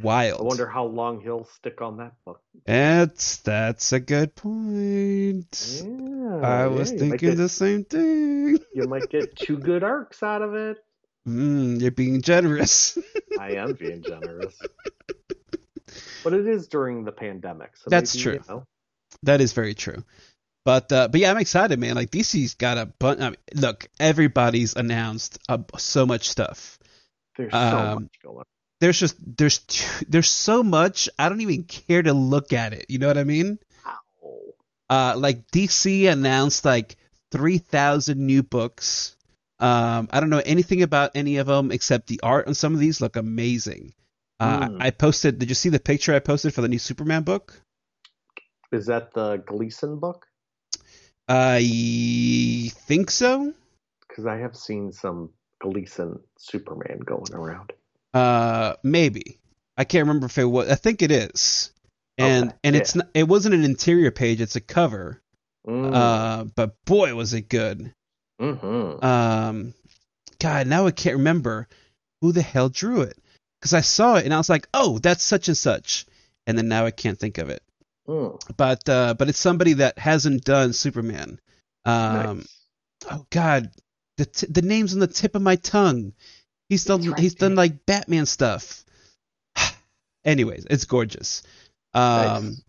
Wild. 0.03 0.41
I 0.41 0.45
wonder 0.45 0.69
how 0.69 0.85
long 0.85 1.21
he'll 1.21 1.45
stick 1.45 1.81
on 1.81 1.97
that 1.97 2.13
book. 2.25 2.41
That's 2.67 3.39
that's 3.39 3.93
a 3.93 3.99
good 4.01 4.35
point. 4.37 5.83
Yeah, 5.85 6.41
I 6.43 6.67
was 6.69 6.93
yeah, 6.93 6.99
thinking 6.99 7.31
get- 7.31 7.37
the 7.37 7.49
same 7.49 7.85
thing. 7.85 8.59
You 8.75 8.85
might 8.87 9.09
get 9.11 9.35
two 9.37 9.57
good 9.59 9.83
arcs 9.83 10.23
out 10.23 10.43
of 10.43 10.55
it. 10.55 10.79
Mm, 11.27 11.81
you're 11.81 11.91
being 11.91 12.23
generous. 12.23 12.97
I 13.41 13.53
am 13.53 13.73
being 13.73 14.03
generous. 14.03 14.57
But 16.23 16.33
it 16.35 16.47
is 16.47 16.69
during 16.69 17.05
the 17.05 17.13
pandemic, 17.13 17.77
so 17.77 17.91
That's 17.91 18.15
maybe, 18.15 18.23
true. 18.23 18.33
You 18.35 18.41
know, 18.49 18.65
That 19.25 19.41
is 19.41 19.53
very 19.53 19.75
true. 19.75 20.05
But 20.65 20.93
uh, 20.93 21.09
but 21.09 21.21
yeah, 21.21 21.31
I'm 21.31 21.39
excited, 21.39 21.79
man. 21.79 21.95
Like 21.95 22.11
DC's 22.11 22.55
got 22.55 22.77
a 22.79 22.87
bunch. 22.87 23.21
I 23.21 23.31
mean, 23.31 23.37
look, 23.55 23.89
everybody's 23.99 24.75
announced 24.77 25.39
uh, 25.49 25.59
so 25.79 26.05
much 26.07 26.29
stuff. 26.29 26.79
there's 27.37 27.53
so 27.53 27.59
Um, 27.59 28.03
much 28.03 28.13
going. 28.23 28.45
There's 28.81 28.99
just 28.99 29.17
there's 29.37 29.59
too, 29.59 30.05
there's 30.09 30.31
so 30.31 30.63
much. 30.63 31.09
I 31.19 31.29
don't 31.29 31.41
even 31.41 31.65
care 31.65 32.03
to 32.03 32.13
look 32.13 32.53
at 32.53 32.73
it. 32.73 32.87
You 32.89 32.99
know 32.99 33.09
what 33.09 33.19
I 33.19 33.25
mean? 33.25 33.59
Ow. 33.87 34.55
Uh, 34.89 35.15
like 35.17 35.51
DC 35.51 36.11
announced 36.11 36.65
like 36.65 36.97
three 37.33 37.59
thousand 37.59 38.25
new 38.25 38.43
books. 38.43 39.17
Um, 39.61 40.09
I 40.13 40.21
don't 40.21 40.31
know 40.31 40.43
anything 40.45 40.83
about 40.83 41.13
any 41.17 41.39
of 41.39 41.49
them 41.49 41.73
except 41.73 42.07
the 42.07 42.21
art 42.23 42.47
on 42.47 42.55
some 42.55 42.75
of 42.75 42.81
these 42.81 43.01
look 43.01 43.17
amazing. 43.17 43.95
Uh, 44.41 44.69
Mm. 44.69 44.77
I 44.81 44.91
posted. 44.91 45.41
Did 45.41 45.49
you 45.49 45.57
see 45.57 45.69
the 45.69 45.81
picture 45.81 46.15
I 46.15 46.21
posted 46.21 46.55
for 46.55 46.61
the 46.61 46.69
new 46.69 46.79
Superman 46.79 47.25
book? 47.25 47.61
Is 48.71 48.87
that 48.87 49.13
the 49.15 49.39
Gleason 49.39 49.99
book? 49.99 50.27
I 51.29 52.71
think 52.87 53.11
so. 53.11 53.53
Because 54.07 54.27
I 54.27 54.37
have 54.37 54.57
seen 54.57 54.93
some 54.93 55.31
Gleason 55.61 56.21
Superman 56.39 57.01
going 57.01 57.35
around. 57.35 57.73
Uh, 58.15 58.75
maybe. 58.83 59.39
I 59.77 59.85
can't 59.85 60.07
remember 60.07 60.27
if 60.27 60.39
it 60.39 60.45
was. 60.45 60.69
I 60.71 60.75
think 60.75 61.03
it 61.03 61.11
is. 61.11 61.71
And 62.17 62.49
Okay, 62.49 62.57
and 62.65 62.77
it's 62.77 62.95
not, 62.95 63.09
it 63.15 63.29
wasn't 63.29 63.55
an 63.55 63.65
interior 63.65 64.11
page. 64.11 64.41
It's 64.41 64.57
a 64.57 64.61
cover. 64.61 65.23
Mm. 65.67 65.95
Uh, 65.95 66.45
but 66.45 66.75
boy, 66.85 67.15
was 67.15 67.33
it 67.35 67.49
good. 67.49 67.93
hmm 68.41 69.05
Um, 69.05 69.75
God, 70.41 70.67
now 70.67 70.87
I 70.87 70.91
can't 70.91 71.17
remember 71.19 71.69
who 72.21 72.33
the 72.33 72.43
hell 72.43 72.69
drew 72.69 73.03
it 73.03 73.17
because 73.61 73.75
I 73.75 73.81
saw 73.83 74.17
it 74.17 74.25
and 74.25 74.35
I 74.35 74.39
was 74.39 74.49
like, 74.49 74.69
oh, 74.75 74.99
that's 74.99 75.23
such 75.23 75.49
and 75.49 75.57
such, 75.57 76.07
and 76.47 76.57
then 76.57 76.69
now 76.69 76.87
I 76.87 76.91
can't 76.91 77.19
think 77.19 77.39
of 77.39 77.51
it. 77.51 77.63
Mm. 78.09 78.41
But 78.57 78.89
uh, 78.89 79.15
but 79.15 79.29
it's 79.29 79.39
somebody 79.39 79.75
that 79.75 79.99
hasn't 79.99 80.45
done 80.45 80.73
Superman. 80.73 81.39
Um, 81.85 82.39
nice. 82.39 82.47
oh 83.11 83.27
God, 83.31 83.71
the 84.17 84.25
t- 84.25 84.47
the 84.49 84.63
name's 84.63 84.95
on 84.95 85.01
the 85.01 85.07
tip 85.07 85.35
of 85.35 85.43
my 85.43 85.57
tongue. 85.57 86.15
He's 86.69 86.85
done 86.85 87.03
It's 87.13 87.21
he's 87.21 87.35
done 87.35 87.55
like 87.55 87.87
Batman 87.87 88.27
stuff. 88.27 88.85
Anyways, 90.25 90.67
it's 90.69 90.85
gorgeous. 90.85 91.43
Um, 91.95 92.03
Nice. 92.47 92.63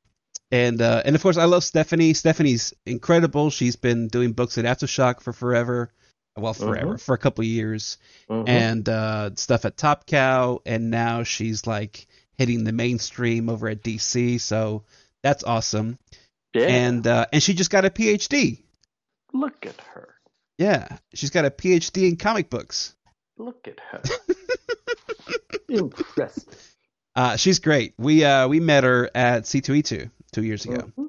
and 0.52 0.82
uh, 0.82 1.02
and 1.06 1.16
of 1.16 1.22
course 1.22 1.38
I 1.38 1.46
love 1.46 1.64
Stephanie. 1.64 2.14
Stephanie's 2.14 2.74
incredible. 2.86 3.50
She's 3.50 3.76
been 3.76 4.08
doing 4.08 4.32
books 4.34 4.58
at 4.58 4.66
Aftershock 4.66 5.22
for 5.22 5.34
forever. 5.34 5.92
Well, 6.38 6.54
forever 6.54 6.98
for 6.98 7.14
a 7.14 7.18
couple 7.18 7.42
of 7.42 7.48
years, 7.48 7.98
Mhm. 8.30 8.48
and 8.48 8.88
uh, 8.88 9.32
stuff 9.36 9.66
at 9.66 9.76
Top 9.76 10.06
Cow, 10.06 10.62
and 10.66 10.90
now 10.90 11.24
she's 11.24 11.68
like 11.68 12.08
hitting 12.38 12.64
the 12.64 12.72
mainstream 12.72 13.50
over 13.50 13.68
at 13.68 13.84
DC. 13.84 14.40
So 14.40 14.86
that's 15.22 15.44
awesome. 15.44 15.98
yeah. 16.54 16.68
And 16.68 17.06
uh, 17.06 17.26
and 17.34 17.44
she 17.44 17.54
just 17.54 17.72
got 17.72 17.84
a 17.84 17.90
PhD. 17.90 18.62
look 19.34 19.66
at 19.66 19.80
her. 19.94 20.16
Yeah, 20.58 20.98
she's 21.14 21.30
got 21.30 21.44
a 21.46 21.52
PhD 21.52 22.08
in 22.10 22.16
comic 22.16 22.50
books. 22.50 22.96
Look 23.40 23.68
at 23.68 23.80
her. 23.92 24.02
Impressive. 25.70 26.74
Uh, 27.16 27.36
she's 27.36 27.60
great. 27.60 27.94
We 27.98 28.24
uh, 28.24 28.48
we 28.48 28.60
met 28.60 28.84
her 28.84 29.10
at 29.16 29.44
C2E2 29.44 30.10
two 30.32 30.44
years 30.44 30.66
ago. 30.66 30.92
Mhm. 30.98 31.08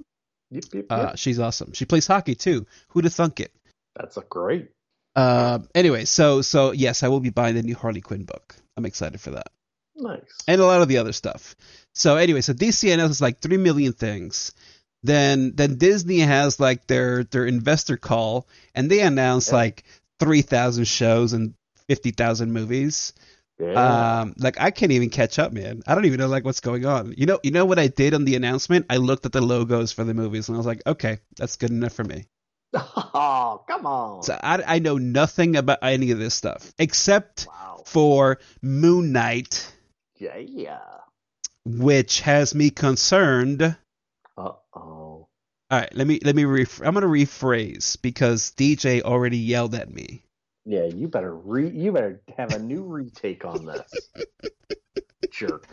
Yep, 0.53 0.64
yep, 0.72 0.74
yep. 0.74 0.87
Uh, 0.91 1.14
she's 1.16 1.39
awesome. 1.39 1.72
She 1.72 1.85
plays 1.85 2.07
hockey 2.07 2.35
too. 2.35 2.66
Who'd 2.89 3.05
have 3.05 3.12
thunk 3.14 3.41
it? 3.41 3.53
That's 3.97 4.16
a 4.16 4.22
great. 4.22 4.70
Uh, 5.14 5.61
anyway, 5.74 6.05
so 6.05 6.41
so 6.43 6.72
yes, 6.72 7.03
I 7.03 7.09
will 7.09 7.20
be 7.20 7.31
buying 7.31 7.55
the 7.55 7.62
new 7.62 7.74
Harley 7.76 8.01
Quinn 8.01 8.24
book. 8.24 8.55
I'm 8.76 8.87
excited 8.87 9.20
for 9.20 9.33
that, 9.33 9.49
Nice. 9.97 10.22
and 10.49 10.61
a 10.61 10.64
lot 10.64 10.83
of 10.83 10.89
the 10.89 10.99
other 10.99 11.12
stuff. 11.12 11.55
So 11.95 12.16
anyway, 12.16 12.41
so 12.41 12.53
DC 12.53 12.93
announces 12.93 13.20
like 13.20 13.41
three 13.41 13.57
million 13.59 13.93
things. 13.93 14.53
Then 15.03 15.53
then 15.57 15.76
Disney 15.78 16.20
has 16.20 16.61
like 16.61 16.87
their 16.87 17.24
their 17.24 17.47
investor 17.47 17.97
call, 17.97 18.47
and 18.74 18.91
they 18.91 19.01
announce 19.01 19.49
Yeah. 19.49 19.57
like 19.57 19.85
three 20.20 20.43
thousand 20.43 20.87
shows 20.87 21.33
and 21.33 21.55
fifty 21.91 22.12
thousand 22.12 22.53
movies. 22.53 23.12
yeah. 23.59 24.20
Um, 24.20 24.34
like 24.38 24.61
I 24.61 24.70
can't 24.70 24.93
even 24.93 25.11
catch 25.11 25.41
up, 25.41 25.53
man. 25.53 25.82
I 25.88 25.97
don't 25.97 26.05
even 26.05 26.20
know 26.20 26.28
like 26.28 26.45
what's 26.45 26.61
going 26.61 26.86
on. 26.86 27.14
You 27.16 27.26
know, 27.26 27.41
you 27.43 27.51
know 27.51 27.64
what 27.64 27.80
I 27.80 27.88
did 27.88 28.14
on 28.14 28.24
the 28.24 28.36
announcement? 28.36 28.86
I 28.88 28.99
looked 28.99 29.26
at 29.26 29.32
the 29.32 29.41
logos 29.41 29.91
for 29.91 30.05
the 30.05 30.14
movies 30.14 30.49
and 30.49 30.55
I 30.55 30.59
was 30.59 30.66
like, 30.66 30.82
okay, 30.86 31.18
that's 31.36 31.57
good 31.57 31.70
enough 31.70 31.93
for 31.93 32.05
me. 32.05 32.26
oh, 32.74 33.64
come 33.66 33.86
on. 33.86 34.22
So 34.22 34.38
I, 34.41 34.62
I 34.64 34.78
know 34.78 34.99
nothing 34.99 35.57
about 35.57 35.80
any 35.82 36.12
of 36.12 36.20
this 36.20 36.32
stuff 36.34 36.72
except 36.78 37.49
wow. 37.49 37.82
for 37.84 38.38
Moon 38.62 39.11
Knight, 39.11 39.68
Yeah, 40.16 40.78
which 41.64 42.20
has 42.20 42.55
me 42.55 42.70
concerned. 42.70 43.62
Uh 44.38 44.53
oh. 44.76 45.26
All 45.72 45.78
right, 45.78 45.93
let 45.93 46.07
me 46.07 46.20
let 46.24 46.36
me 46.36 46.45
ref- 46.45 46.80
I'm 46.82 46.95
gonna 46.95 47.09
rephrase 47.09 48.01
because 48.01 48.53
DJ 48.57 49.03
already 49.03 49.38
yelled 49.38 49.74
at 49.74 49.93
me. 49.93 50.22
Yeah, 50.65 50.85
you 50.85 51.09
better 51.09 51.35
re. 51.35 51.69
You 51.69 51.93
better 51.93 52.21
have 52.37 52.53
a 52.53 52.59
new 52.59 52.83
retake 52.83 53.45
on 53.45 53.65
this. 53.65 54.11
Jerk. 55.31 55.67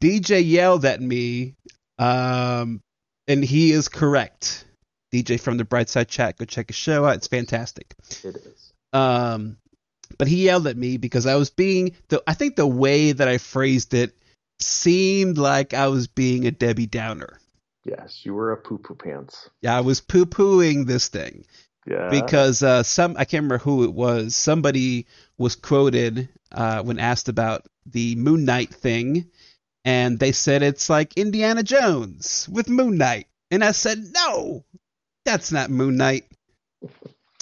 DJ 0.00 0.48
yelled 0.48 0.84
at 0.84 1.00
me, 1.00 1.54
um, 1.98 2.80
and 3.26 3.44
he 3.44 3.72
is 3.72 3.88
correct. 3.88 4.64
DJ 5.12 5.40
from 5.40 5.56
the 5.56 5.64
Brightside 5.64 6.08
Chat, 6.08 6.36
go 6.36 6.44
check 6.44 6.68
his 6.68 6.76
show 6.76 7.06
out. 7.06 7.16
It's 7.16 7.28
fantastic. 7.28 7.94
It 8.24 8.36
is. 8.36 8.72
Um, 8.92 9.56
but 10.18 10.28
he 10.28 10.44
yelled 10.44 10.66
at 10.66 10.76
me 10.76 10.96
because 10.96 11.26
I 11.26 11.36
was 11.36 11.50
being 11.50 11.94
the. 12.08 12.22
I 12.26 12.34
think 12.34 12.56
the 12.56 12.66
way 12.66 13.12
that 13.12 13.28
I 13.28 13.38
phrased 13.38 13.94
it 13.94 14.16
seemed 14.58 15.38
like 15.38 15.74
I 15.74 15.88
was 15.88 16.08
being 16.08 16.46
a 16.46 16.50
Debbie 16.50 16.86
Downer. 16.86 17.38
Yes, 17.84 18.26
you 18.26 18.34
were 18.34 18.52
a 18.52 18.56
poo 18.56 18.78
poo 18.78 18.94
pants. 18.94 19.48
Yeah, 19.62 19.76
I 19.76 19.80
was 19.80 20.00
poo 20.00 20.26
pooing 20.26 20.86
this 20.86 21.08
thing 21.08 21.44
Yeah. 21.86 22.08
because 22.10 22.62
uh, 22.62 22.82
some 22.82 23.12
I 23.16 23.24
can't 23.24 23.44
remember 23.44 23.58
who 23.58 23.84
it 23.84 23.92
was. 23.94 24.36
Somebody 24.36 25.06
was 25.38 25.54
quoted 25.56 26.28
uh, 26.52 26.82
when 26.82 26.98
asked 26.98 27.28
about 27.28 27.66
the 27.86 28.14
Moon 28.16 28.44
Knight 28.44 28.74
thing, 28.74 29.30
and 29.84 30.18
they 30.18 30.32
said 30.32 30.62
it's 30.62 30.90
like 30.90 31.16
Indiana 31.16 31.62
Jones 31.62 32.48
with 32.50 32.68
Moon 32.68 32.98
Knight, 32.98 33.26
and 33.50 33.64
I 33.64 33.72
said 33.72 34.04
no, 34.12 34.64
that's 35.24 35.50
not 35.52 35.70
Moon 35.70 35.96
Knight. 35.96 36.24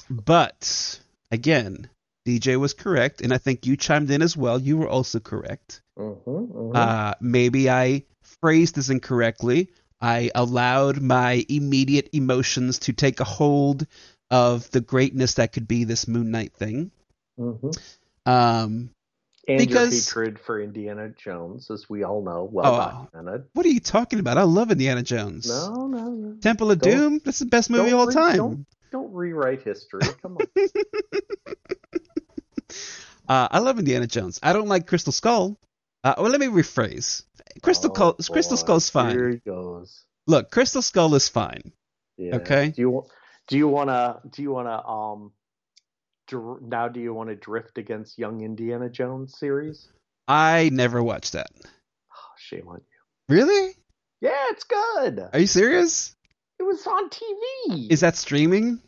But 0.09 1.01
again, 1.31 1.89
DJ 2.27 2.57
was 2.59 2.75
correct, 2.75 3.21
and 3.21 3.33
I 3.33 3.39
think 3.39 3.67
you 3.67 3.77
chimed 3.77 4.11
in 4.11 4.23
as 4.23 4.37
well. 4.37 4.61
You 4.61 4.77
were 4.77 4.89
also 4.89 5.19
correct. 5.21 5.83
Mm-hmm, 5.99 6.77
Uh, 6.77 7.15
maybe 7.21 7.71
I 7.71 8.05
phrased 8.41 8.75
this 8.75 8.91
incorrectly. 8.91 9.71
I 10.01 10.31
allowed 10.35 11.01
my 11.01 11.45
immediate 11.49 12.11
emotions 12.13 12.81
to 12.81 12.93
take 12.93 13.21
a 13.21 13.25
hold 13.25 13.87
of 14.31 14.71
the 14.71 14.81
greatness 14.81 15.35
that 15.35 15.53
could 15.53 15.69
be 15.69 15.85
this 15.85 16.09
Moon 16.09 16.31
Knight 16.31 16.53
thing. 16.55 16.91
hmm 17.37 17.71
Um, 18.25 18.91
And 19.49 19.59
Because- 19.59 19.93
your 20.15 20.25
hatred 20.25 20.41
for 20.41 20.61
Indiana 20.61 21.11
Jones, 21.11 21.71
as 21.71 21.89
we 21.89 22.03
all 22.03 22.21
know, 22.23 22.41
Oh. 22.41 22.51
well 22.53 22.77
documented. 23.13 23.45
what 23.53 23.65
are 23.65 23.69
you 23.69 23.79
talking 23.79 24.19
about? 24.19 24.39
I 24.39 24.43
love 24.43 24.73
Indiana 24.73 25.05
Jones. 25.05 25.49
No, 25.49 25.87
no, 25.87 26.11
no. 26.11 26.37
Temple 26.41 26.73
of 26.73 26.81
Don't- 26.81 26.93
Doom? 26.93 27.21
That's 27.25 27.39
the 27.39 27.47
best 27.47 27.71
movie 27.71 27.91
of 27.93 27.99
all 28.01 28.07
re- 28.09 28.15
time. 28.15 28.37
Don't, 28.37 28.67
don't 28.91 29.13
rewrite 29.13 29.63
history. 29.63 30.01
Come 30.23 30.39
on. 30.39 30.47
Uh, 33.29 33.49
I 33.51 33.59
love 33.59 33.79
Indiana 33.81 34.07
Jones. 34.07 34.39
I 34.43 34.53
don't 34.53 34.69
like 34.69 34.87
Crystal 34.87 35.13
Skull. 35.13 35.59
Uh, 36.05 36.15
well, 36.17 36.31
let 36.31 36.39
me 36.41 36.47
rephrase. 36.47 37.25
Crystal, 37.61 37.91
Oh, 37.91 37.95
Skull, 37.95 38.13
Crystal. 38.35 38.57
Skull's 38.57 38.89
fine. 38.89 39.17
Here 39.17 39.31
he 39.31 39.37
goes. 39.39 40.05
Look, 40.29 40.51
Crystal 40.53 40.81
Skull 40.83 41.13
is 41.17 41.29
fine. 41.29 41.73
Yeah. 42.17 42.37
Okay. 42.37 42.69
Do 42.69 42.81
you 42.83 43.05
do 43.49 43.57
you 43.57 43.69
want 43.69 43.91
to 43.91 44.21
do 44.31 44.43
you 44.43 44.51
want 44.53 44.67
to 44.69 44.85
um 44.87 45.33
dr- 46.29 46.63
now 46.63 46.89
do 46.89 47.01
you 47.01 47.15
want 47.15 47.29
to 47.31 47.37
drift 47.37 47.79
against 47.79 48.19
Young 48.19 48.43
Indiana 48.43 48.89
Jones 48.89 49.39
series? 49.39 49.89
I 50.29 50.71
never 50.73 51.03
watched 51.03 51.33
that. 51.33 51.49
Oh, 51.65 52.35
shame 52.39 52.67
on 52.69 52.81
you. 52.81 53.35
Really? 53.37 53.75
Yeah, 54.21 54.45
it's 54.51 54.65
good. 54.65 55.29
Are 55.33 55.39
you 55.39 55.47
serious? 55.47 56.15
It 56.59 56.63
was 56.65 56.87
on 56.87 57.11
TV. 57.11 57.91
Is 57.91 58.01
that 58.01 58.17
streaming? 58.17 58.81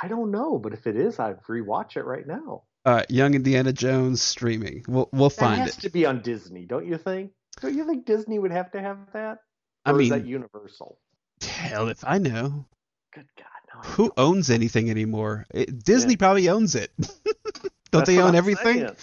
I 0.00 0.08
don't 0.08 0.30
know, 0.30 0.58
but 0.58 0.72
if 0.74 0.86
it 0.86 0.96
is, 0.96 1.18
I'd 1.18 1.42
rewatch 1.44 1.96
it 1.96 2.04
right 2.04 2.26
now. 2.26 2.64
Uh, 2.84 3.02
Young 3.08 3.34
Indiana 3.34 3.72
Jones 3.72 4.20
streaming. 4.20 4.84
We'll 4.86 5.08
we'll 5.12 5.30
That 5.30 5.36
find 5.38 5.60
has 5.62 5.78
it. 5.78 5.82
to 5.82 5.90
be 5.90 6.04
on 6.04 6.20
Disney, 6.20 6.66
don't 6.66 6.86
you 6.86 6.98
think? 6.98 7.30
Don't 7.60 7.74
you 7.74 7.86
think 7.86 8.04
Disney 8.04 8.38
would 8.38 8.50
have 8.52 8.70
to 8.72 8.80
have 8.80 8.98
that? 9.14 9.38
I 9.84 9.92
Or 9.92 10.00
is 10.00 10.10
mean- 10.10 10.18
that 10.20 10.26
Universal? 10.28 10.98
Hell, 11.42 11.88
if 11.88 12.04
I 12.04 12.18
know. 12.18 12.66
Good 13.14 13.26
God. 13.38 13.46
I 13.46 13.53
Who 13.82 14.12
owns 14.16 14.50
anything 14.50 14.90
anymore? 14.90 15.46
It, 15.52 15.82
Disney 15.84 16.12
Yeah. 16.12 16.18
probably 16.18 16.48
owns 16.48 16.74
it. 16.74 16.90
Don't 16.98 18.04
That's 18.04 18.06
they 18.06 18.20
own 18.20 18.34
everything? 18.34 18.78
saying. 18.78 18.96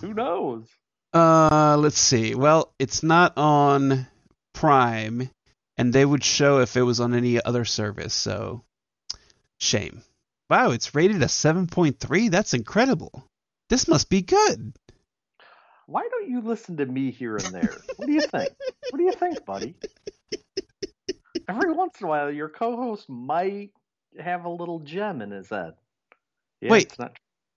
Who 0.00 0.14
knows? 0.14 0.66
Uh, 1.12 1.76
let's 1.78 1.98
see. 1.98 2.34
Well, 2.34 2.72
it's 2.78 3.02
not 3.02 3.36
on 3.36 4.06
Prime, 4.54 5.28
and 5.76 5.92
they 5.92 6.04
would 6.04 6.24
show 6.24 6.60
if 6.60 6.76
it 6.76 6.82
was 6.82 7.00
on 7.00 7.14
any 7.14 7.42
other 7.42 7.64
service. 7.64 8.14
So, 8.14 8.64
shame. 9.58 10.02
Wow, 10.48 10.70
it's 10.70 10.94
rated 10.94 11.22
a 11.22 11.26
7.3. 11.26 12.30
That's 12.30 12.54
incredible. 12.54 13.24
This 13.68 13.88
must 13.88 14.08
be 14.10 14.22
good. 14.22 14.74
why 15.86 16.08
don't 16.10 16.28
you 16.30 16.40
listen 16.40 16.76
to 16.78 16.86
me 16.86 17.10
here 17.10 17.36
and 17.36 17.54
there? 17.54 17.76
What 17.96 18.06
do 18.06 18.12
you 18.12 18.20
think? 18.22 18.50
What 18.90 18.98
do 18.98 19.04
you 19.04 19.12
think, 19.12 19.44
buddy? 19.44 19.74
Every 21.48 21.72
once 21.72 22.00
in 22.00 22.06
a 22.06 22.08
while, 22.08 22.30
your 22.30 22.48
co-host 22.48 23.08
might 23.08 23.70
have 24.18 24.44
a 24.44 24.48
little 24.50 24.80
gem 24.80 25.22
in 25.22 25.30
his 25.30 25.48
head. 25.48 25.74
Yeah, 26.60 26.70
Wait. 26.70 26.98
not 26.98 27.16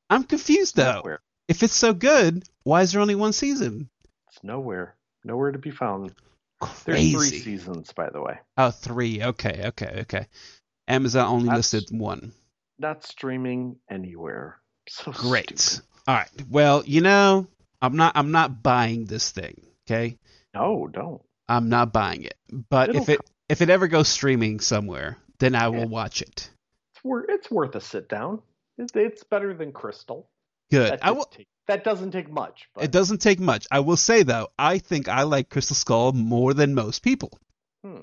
I'm 0.09 0.23
confused 0.23 0.75
though. 0.75 0.93
nowhere. 0.95 1.19
If 1.47 1.61
it's 1.63 1.75
so 1.75 1.93
good, 1.93 2.43
why 2.63 2.81
is 2.81 2.91
there 2.91 3.01
only 3.01 3.15
one 3.15 3.33
season? 3.33 3.89
It's 4.29 4.43
nowhere, 4.43 4.95
nowhere 5.23 5.51
to 5.51 5.59
be 5.59 5.71
found. 5.71 6.13
Crazy. 6.61 7.11
There's 7.13 7.29
three 7.29 7.39
seasons, 7.39 7.91
by 7.93 8.09
the 8.09 8.21
way. 8.21 8.39
Oh, 8.57 8.71
three. 8.71 9.21
Okay, 9.21 9.63
okay, 9.67 9.97
okay. 10.01 10.27
Amazon 10.87 11.27
only 11.27 11.45
That's- 11.49 11.73
listed 11.73 11.97
one. 11.99 12.31
Not 12.79 13.03
streaming 13.03 13.77
anywhere. 13.89 14.59
So 14.89 15.11
Great. 15.11 15.57
stupid. 15.59 15.87
All 16.07 16.15
right. 16.15 16.29
Well, 16.49 16.83
you 16.85 17.01
know, 17.01 17.47
I'm 17.81 17.95
not. 17.95 18.13
I'm 18.15 18.31
not 18.31 18.61
buying 18.61 19.05
this 19.05 19.31
thing. 19.31 19.65
Okay. 19.87 20.17
No, 20.53 20.87
don't. 20.91 21.21
I'm 21.47 21.69
not 21.69 21.91
buying 21.93 22.23
it. 22.23 22.35
But 22.69 22.89
It'll 22.89 23.01
if 23.03 23.09
it 23.09 23.17
come. 23.17 23.33
if 23.49 23.61
it 23.61 23.69
ever 23.69 23.87
goes 23.87 24.07
streaming 24.07 24.59
somewhere, 24.59 25.17
then 25.39 25.55
I 25.55 25.67
will 25.69 25.79
Yeah. 25.79 25.85
watch 25.85 26.21
it. 26.21 26.49
It's 26.93 27.03
worth 27.03 27.25
it's 27.29 27.51
worth 27.51 27.75
a 27.75 27.81
sit 27.81 28.07
down. 28.09 28.41
It, 28.77 28.91
it's 28.95 29.23
better 29.23 29.53
than 29.53 29.71
Crystal. 29.71 30.29
Good. 30.71 30.91
That, 30.93 31.05
I 31.05 31.11
will, 31.11 31.25
take- 31.25 31.47
that 31.67 31.83
doesn't 31.83 32.11
take 32.11 32.29
much. 32.29 32.67
But, 32.73 32.83
it 32.85 32.91
doesn't 32.91 33.19
take 33.19 33.39
much. 33.39 33.67
I 33.71 33.79
will 33.81 33.97
say 33.97 34.23
though, 34.23 34.49
I 34.57 34.77
think 34.79 35.07
I 35.07 35.23
like 35.23 35.49
Crystal 35.49 35.75
Skull 35.75 36.11
more 36.13 36.53
than 36.53 36.73
most 36.73 37.03
people. 37.03 37.31
hmm. 37.83 37.97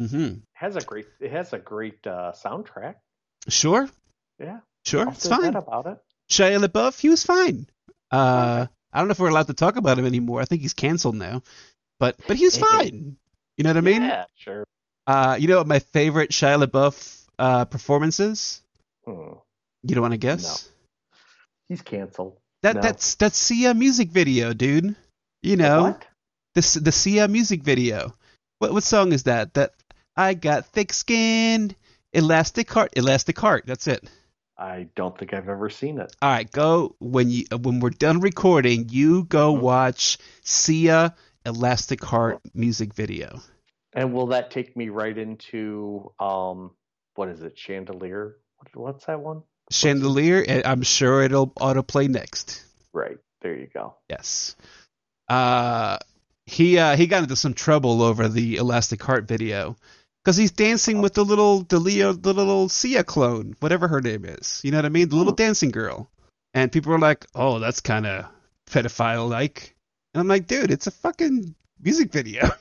Mm-hmm. 0.00 0.40
has 0.52 0.76
a 0.76 0.82
great 0.82 1.06
it 1.20 1.30
has 1.32 1.54
a 1.54 1.58
great 1.58 2.06
uh, 2.06 2.32
soundtrack. 2.32 2.96
Sure. 3.48 3.88
Yeah, 4.38 4.58
Sure. 4.84 5.06
I'll 5.06 5.12
it's 5.12 5.26
fine. 5.26 5.54
about 5.54 5.86
it. 5.86 5.98
Shia 6.30 6.62
LaBeouf, 6.62 7.00
he 7.00 7.08
was 7.08 7.22
fine. 7.24 7.66
Uh, 8.10 8.64
Okay. 8.66 8.72
I 8.92 8.98
don't 8.98 9.08
know 9.08 9.12
if 9.12 9.18
we're 9.18 9.28
allowed 9.30 9.46
to 9.46 9.54
talk 9.54 9.76
about 9.76 9.98
him 9.98 10.04
anymore. 10.06 10.40
I 10.40 10.44
think 10.44 10.60
he's 10.62 10.74
canceled 10.74 11.14
now. 11.16 11.42
But 11.98 12.16
but 12.28 12.36
he 12.36 12.44
was 12.44 12.58
fine. 12.58 13.16
You 13.56 13.64
know 13.64 13.70
what 13.70 13.76
I 13.78 13.80
mean? 13.80 14.02
yeah, 14.02 14.24
sure. 14.36 14.64
Uh, 15.06 15.36
you 15.38 15.48
know 15.48 15.58
what 15.58 15.66
my 15.66 15.78
favorite 15.78 16.30
Shia 16.30 16.62
LaBeouf 16.64 17.24
uh, 17.38 17.64
performance 17.66 18.18
is? 18.20 18.62
Hmm. 19.04 19.34
You 19.82 19.94
don't 19.94 20.02
want 20.02 20.12
to 20.14 20.18
guess? 20.18 20.68
He's 21.68 21.82
canceled. 21.82 22.38
That 22.62 22.76
No. 22.76 22.82
that's 22.82 23.14
that's 23.16 23.38
Sia 23.38 23.74
music 23.74 24.10
video, 24.10 24.52
dude. 24.52 24.96
You 25.42 25.56
know 25.56 25.82
What? 25.82 26.06
this 26.54 26.74
the 26.74 26.90
Sia 26.92 27.28
music 27.28 27.62
video. 27.62 28.14
What 28.58 28.72
what 28.72 28.82
song 28.82 29.12
is 29.12 29.24
that? 29.24 29.54
That 29.54 29.74
I 30.16 30.34
got 30.34 30.66
thick 30.66 30.92
skin, 30.92 31.76
elastic 32.12 32.70
heart, 32.70 32.92
elastic 32.96 33.38
heart. 33.38 33.64
That's 33.66 33.86
it. 33.86 34.08
I 34.58 34.88
don't 34.96 35.16
think 35.16 35.34
I've 35.34 35.48
ever 35.50 35.68
seen 35.68 36.00
it. 36.00 36.16
All 36.22 36.30
right, 36.30 36.50
go 36.50 36.96
when 36.98 37.30
you 37.30 37.44
when 37.60 37.78
we're 37.80 37.90
done 37.90 38.20
recording. 38.20 38.88
You 38.88 39.24
go 39.24 39.54
Mhm. 39.54 39.60
watch 39.60 40.18
Sia 40.42 41.14
Elastic 41.44 42.02
Heart 42.02 42.40
music 42.54 42.94
video. 42.94 43.40
And 43.96 44.12
will 44.12 44.28
that 44.28 44.50
take 44.52 44.76
me 44.76 44.90
right 44.90 45.16
into 45.16 46.12
um 46.20 46.70
what 47.14 47.28
is 47.30 47.42
it? 47.42 47.58
Chandelier? 47.58 48.36
What's 48.74 49.06
that 49.06 49.20
one? 49.20 49.42
Chandelier. 49.70 50.44
and 50.46 50.64
I'm 50.64 50.82
sure 50.82 51.22
it'll 51.22 51.48
autoplay 51.48 52.08
next. 52.08 52.62
Right. 52.92 53.16
There 53.40 53.54
you 53.56 53.66
go. 53.72 53.96
Yes. 54.08 54.54
Uh, 55.28 55.98
he 56.46 56.78
uh, 56.78 56.96
he 56.96 57.06
got 57.06 57.22
into 57.22 57.36
some 57.36 57.54
trouble 57.54 58.02
over 58.02 58.28
the 58.28 58.56
Elastic 58.56 59.02
Heart 59.02 59.26
video 59.26 59.76
because 60.22 60.36
he's 60.36 60.52
dancing 60.52 61.00
with 61.02 61.14
the 61.14 61.24
little 61.24 61.62
the 61.62 61.78
Leo 61.78 62.12
the 62.12 62.32
little 62.34 62.68
Sia 62.68 63.02
clone, 63.02 63.56
whatever 63.60 63.88
her 63.88 64.00
name 64.00 64.24
is. 64.24 64.60
You 64.62 64.70
know 64.70 64.78
what 64.78 64.84
I 64.84 64.90
mean? 64.90 65.08
The 65.08 65.16
little 65.16 65.32
Hmm. 65.32 65.36
dancing 65.36 65.70
girl. 65.70 66.10
And 66.54 66.70
people 66.72 66.92
were 66.92 66.98
like, 66.98 67.26
"Oh, 67.34 67.58
that's 67.58 67.80
kind 67.80 68.06
of 68.06 68.26
pedophile 68.70 69.28
like." 69.28 69.74
And 70.14 70.20
I'm 70.20 70.28
like, 70.28 70.46
"Dude, 70.46 70.70
it's 70.70 70.86
a 70.86 70.90
fucking 70.92 71.54
music 71.82 72.12
video." 72.12 72.48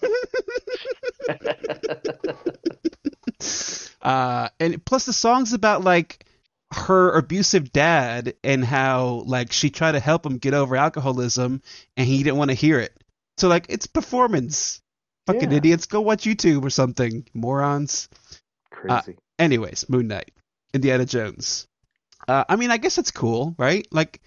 uh, 4.01 4.49
and 4.59 4.83
plus 4.85 5.05
the 5.05 5.13
song's 5.13 5.53
about 5.53 5.83
like 5.83 6.25
her 6.71 7.15
abusive 7.17 7.71
dad 7.71 8.33
and 8.43 8.65
how 8.65 9.23
like 9.25 9.51
she 9.51 9.69
tried 9.69 9.93
to 9.93 9.99
help 9.99 10.25
him 10.25 10.37
get 10.37 10.53
over 10.53 10.75
alcoholism 10.75 11.61
and 11.95 12.07
he 12.07 12.23
didn't 12.23 12.37
want 12.37 12.51
to 12.51 12.55
hear 12.55 12.79
it. 12.79 12.93
So 13.37 13.47
like 13.47 13.67
it's 13.69 13.87
performance. 13.87 14.81
Fucking 15.27 15.51
Yeah. 15.51 15.57
idiots, 15.57 15.87
go 15.87 16.01
watch 16.01 16.25
YouTube 16.25 16.63
or 16.63 16.69
something, 16.69 17.25
morons. 17.33 18.09
Crazy. 18.69 19.17
Anyways, 19.39 19.89
Moon 19.89 20.07
Knight, 20.07 20.31
Indiana 20.73 21.05
Jones. 21.05 21.67
Uh, 22.27 22.43
I 22.47 22.55
mean, 22.57 22.69
I 22.69 22.77
guess 22.77 22.99
it's 22.99 23.11
cool, 23.11 23.55
right? 23.57 23.87
Like, 23.91 24.21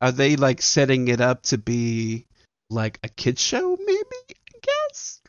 are 0.00 0.12
they 0.12 0.36
like 0.36 0.62
setting 0.62 1.08
it 1.08 1.20
up 1.20 1.42
to 1.44 1.58
be 1.58 2.26
like 2.70 2.98
a 3.02 3.08
kids 3.08 3.42
show? 3.42 3.76
Maybe, 3.78 4.38
I 4.54 4.58
guess. 4.62 5.19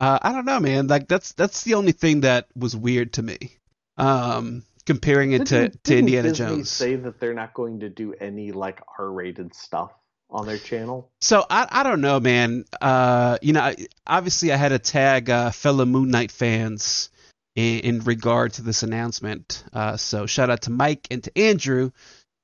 Uh, 0.00 0.18
I 0.22 0.32
don't 0.32 0.44
know, 0.44 0.60
man. 0.60 0.86
Like 0.86 1.08
that's 1.08 1.32
that's 1.32 1.64
the 1.64 1.74
only 1.74 1.92
thing 1.92 2.20
that 2.20 2.46
was 2.54 2.76
weird 2.76 3.14
to 3.14 3.22
me. 3.22 3.56
Um, 3.96 4.62
comparing 4.86 5.32
it 5.32 5.46
to, 5.46 5.62
Didn't- 5.62 5.72
to 5.72 5.78
didn't 5.82 5.98
Indiana 5.98 6.28
Disney 6.28 6.46
Jones. 6.46 6.70
say 6.70 6.94
that 6.96 7.18
they're 7.20 7.34
not 7.34 7.52
going 7.52 7.80
to 7.80 7.88
do 7.88 8.14
any 8.14 8.52
like 8.52 8.80
R-rated 8.98 9.54
stuff 9.54 9.92
on 10.30 10.46
their 10.46 10.56
channel? 10.58 11.10
So 11.20 11.44
I 11.50 11.66
I 11.68 11.82
don't 11.82 12.00
know, 12.00 12.20
man. 12.20 12.64
Uh, 12.80 13.38
you 13.42 13.52
know, 13.54 13.60
I- 13.60 13.86
obviously 14.06 14.52
I 14.52 14.56
had 14.56 14.68
to 14.68 14.78
tag 14.78 15.30
uh, 15.30 15.50
fellow 15.50 15.84
Moon 15.84 16.10
Knight 16.10 16.30
fans 16.30 17.10
in, 17.56 17.80
in 17.80 18.00
regard 18.04 18.52
to 18.54 18.62
this 18.62 18.84
announcement. 18.84 19.64
Uh, 19.72 19.96
so 19.96 20.26
shout 20.26 20.48
out 20.48 20.62
to 20.62 20.70
Mike 20.70 21.08
and 21.10 21.24
to 21.24 21.36
Andrew. 21.36 21.90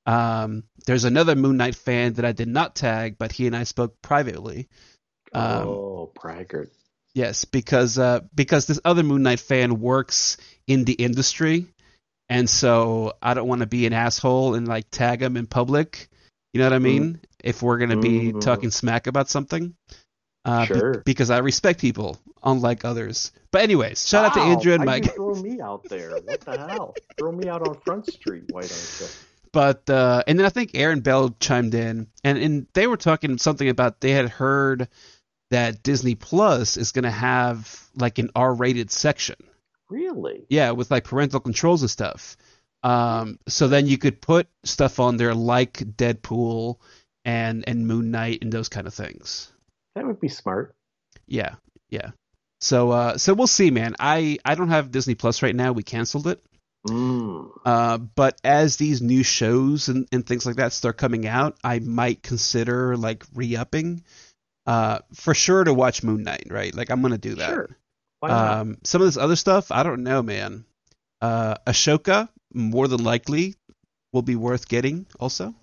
Um, 0.05 0.63
there's 0.85 1.05
another 1.05 1.35
Moon 1.35 1.57
Knight 1.57 1.75
fan 1.75 2.13
that 2.15 2.25
I 2.25 2.31
did 2.33 2.49
not 2.49 2.75
tag, 2.75 3.15
but 3.17 3.31
he 3.31 3.47
and 3.47 3.55
I 3.55 3.63
spoke 3.63 4.01
privately. 4.01 4.67
Um, 5.33 5.67
oh, 5.67 6.11
braggart. 6.21 6.69
Yes, 7.15 7.45
because 7.45 7.97
uh, 7.97 8.19
because 8.35 8.67
this 8.67 8.79
other 8.85 9.01
Moon 9.01 9.23
Knight 9.23 9.39
fan 9.39 9.79
works 9.79 10.35
in 10.67 10.83
the 10.83 10.93
industry, 10.93 11.65
and 12.29 12.49
so 12.49 13.13
I 13.21 13.33
don't 13.33 13.47
want 13.47 13.61
to 13.61 13.67
be 13.67 13.85
an 13.87 13.93
asshole 13.93 14.53
and 14.53 14.67
like 14.67 14.89
tag 14.91 15.21
him 15.23 15.37
in 15.37 15.47
public. 15.47 16.09
You 16.53 16.59
know 16.59 16.65
what 16.65 16.73
I 16.73 16.79
mean? 16.79 17.21
If 17.43 17.61
we're 17.63 17.77
gonna 17.77 17.97
be 17.97 18.33
Mhm. 18.33 18.41
talking 18.41 18.69
smack 18.69 19.07
about 19.07 19.29
something, 19.29 19.75
uh, 20.43 20.61
be- 20.67 20.73
Sure. 20.73 21.01
because 21.05 21.29
I 21.29 21.37
respect 21.37 21.79
people 21.79 22.19
unlike 22.43 22.83
others. 22.83 23.31
But 23.51 23.61
anyways, 23.61 24.05
shout 24.05 24.25
out 24.25 24.33
to 24.33 24.41
Andrew 24.41 24.73
and 24.73 24.83
Mike. 24.83 25.15
Throw 25.15 25.35
me 25.35 25.61
out 25.61 25.87
there. 25.89 26.11
What 26.11 26.41
the 26.41 26.57
hell? 26.57 26.93
throw 27.17 27.31
me 27.31 27.47
out 27.47 27.65
on 27.65 27.75
Front 27.85 28.11
Street. 28.11 28.43
Why 28.51 28.61
don't 28.61 28.97
you? 28.99 29.07
But 29.53 29.89
uh, 29.89 30.21
and 30.27 30.37
then 30.37 30.45
I 30.45 30.49
think 30.49 30.71
Aaron 30.73 30.99
Bell 30.99 31.33
chimed 31.39 31.73
in, 31.75 32.07
and 32.25 32.37
and 32.37 32.67
they 32.73 32.87
were 32.87 32.97
talking 32.97 33.37
something 33.37 33.69
about 33.69 34.01
they 34.01 34.11
had 34.11 34.27
heard 34.27 34.89
that 35.51 35.83
Disney 35.83 36.15
Plus 36.15 36.77
is 36.77 36.91
gonna 36.91 37.11
have 37.11 37.81
like 37.95 38.19
an 38.19 38.29
R-rated 38.35 38.91
section. 38.91 39.37
Really? 39.89 40.45
Yeah, 40.49 40.71
with 40.71 40.91
like 40.91 41.03
parental 41.03 41.39
controls 41.39 41.81
and 41.81 41.91
stuff. 41.91 42.37
Um, 42.83 43.39
so 43.47 43.67
then 43.67 43.87
you 43.87 43.97
could 43.97 44.21
put 44.21 44.47
stuff 44.63 44.99
on 44.99 45.17
there 45.17 45.33
like 45.33 45.73
Deadpool 45.73 46.77
and 47.23 47.63
and 47.67 47.87
Moon 47.87 48.11
Knight 48.11 48.39
and 48.41 48.51
those 48.51 48.69
kind 48.69 48.87
of 48.87 48.93
things. 48.93 49.51
That 49.95 50.05
would 50.05 50.19
be 50.19 50.29
smart. 50.29 50.75
Yeah, 51.27 51.55
yeah. 51.89 52.11
So 52.61 52.91
uh, 52.91 53.17
so 53.17 53.33
we'll 53.33 53.47
see, 53.47 53.71
man. 53.71 53.95
I 53.99 54.37
I 54.45 54.55
don't 54.55 54.69
have 54.69 54.91
Disney 54.91 55.15
Plus 55.15 55.41
right 55.41 55.55
now. 55.55 55.71
We 55.71 55.83
canceled 55.83 56.27
it. 56.27 56.43
Mm. 56.87 57.49
Uh, 57.65 57.97
but 57.97 58.39
as 58.43 58.77
these 58.77 59.01
new 59.01 59.23
shows 59.23 59.89
and, 59.89 60.07
and 60.11 60.25
things 60.25 60.45
like 60.45 60.57
that 60.57 60.71
start 60.71 60.97
coming 60.97 61.25
out, 61.27 61.57
I 61.63 61.79
might 61.79 62.21
consider 62.21 62.95
like 62.95 63.23
re-upping. 63.33 64.03
Uh, 64.65 64.99
for 65.13 65.33
sure 65.33 65.63
to 65.63 65.73
watch 65.73 66.03
Moon 66.03 66.23
Knight, 66.23 66.47
right? 66.49 66.73
Like 66.73 66.89
I'm 66.89 67.01
gonna 67.01 67.17
do 67.17 67.35
that. 67.35 67.49
Sure. 67.49 67.77
Why 68.19 68.29
not? 68.29 68.57
Um, 68.59 68.77
some 68.83 69.01
of 69.01 69.07
this 69.07 69.17
other 69.17 69.35
stuff, 69.35 69.71
I 69.71 69.83
don't 69.83 70.03
know, 70.03 70.23
man. 70.23 70.65
Uh, 71.21 71.55
Ahsoka, 71.67 72.29
more 72.53 72.87
than 72.87 73.03
likely, 73.03 73.55
will 74.13 74.21
be 74.21 74.35
worth 74.35 74.67
getting. 74.67 75.05
Also, 75.19 75.53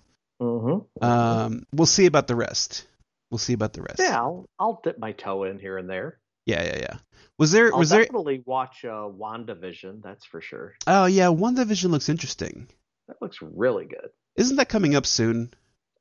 mm-hmm. 0.41 1.03
um, 1.03 1.65
we'll 1.73 1.85
see 1.85 2.05
about 2.05 2.27
the 2.27 2.35
rest. 2.35 2.87
We'll 3.31 3.39
see 3.39 3.53
about 3.53 3.73
the 3.73 3.81
rest. 3.81 3.99
yeah, 3.99 4.17
I'll, 4.17 4.45
I'll 4.59 4.79
dip 4.83 4.99
my 4.99 5.11
toe 5.11 5.43
in 5.43 5.57
here 5.59 5.77
and 5.77 5.89
there. 5.89 6.19
yeah, 6.45 6.63
yeah, 6.63 6.77
yeah. 6.77 6.97
Was 7.39 7.51
there? 7.51 7.73
I'll 7.73 7.79
Was 7.79 7.89
there? 7.89 8.03
definitely 8.03 8.43
watch 8.45 8.85
uh, 8.85 9.09
WandaVision. 9.09 10.03
That's 10.03 10.23
for 10.25 10.39
sure. 10.39 10.75
Oh, 10.85 11.05
yeah. 11.05 11.25
WandaVision 11.27 11.89
looks 11.89 12.09
interesting. 12.09 12.67
That 13.07 13.17
looks 13.21 13.39
really 13.41 13.85
good. 13.85 14.09
Isn't 14.35 14.57
that 14.57 14.69
coming 14.69 14.95
up 14.95 15.05
soon? 15.05 15.51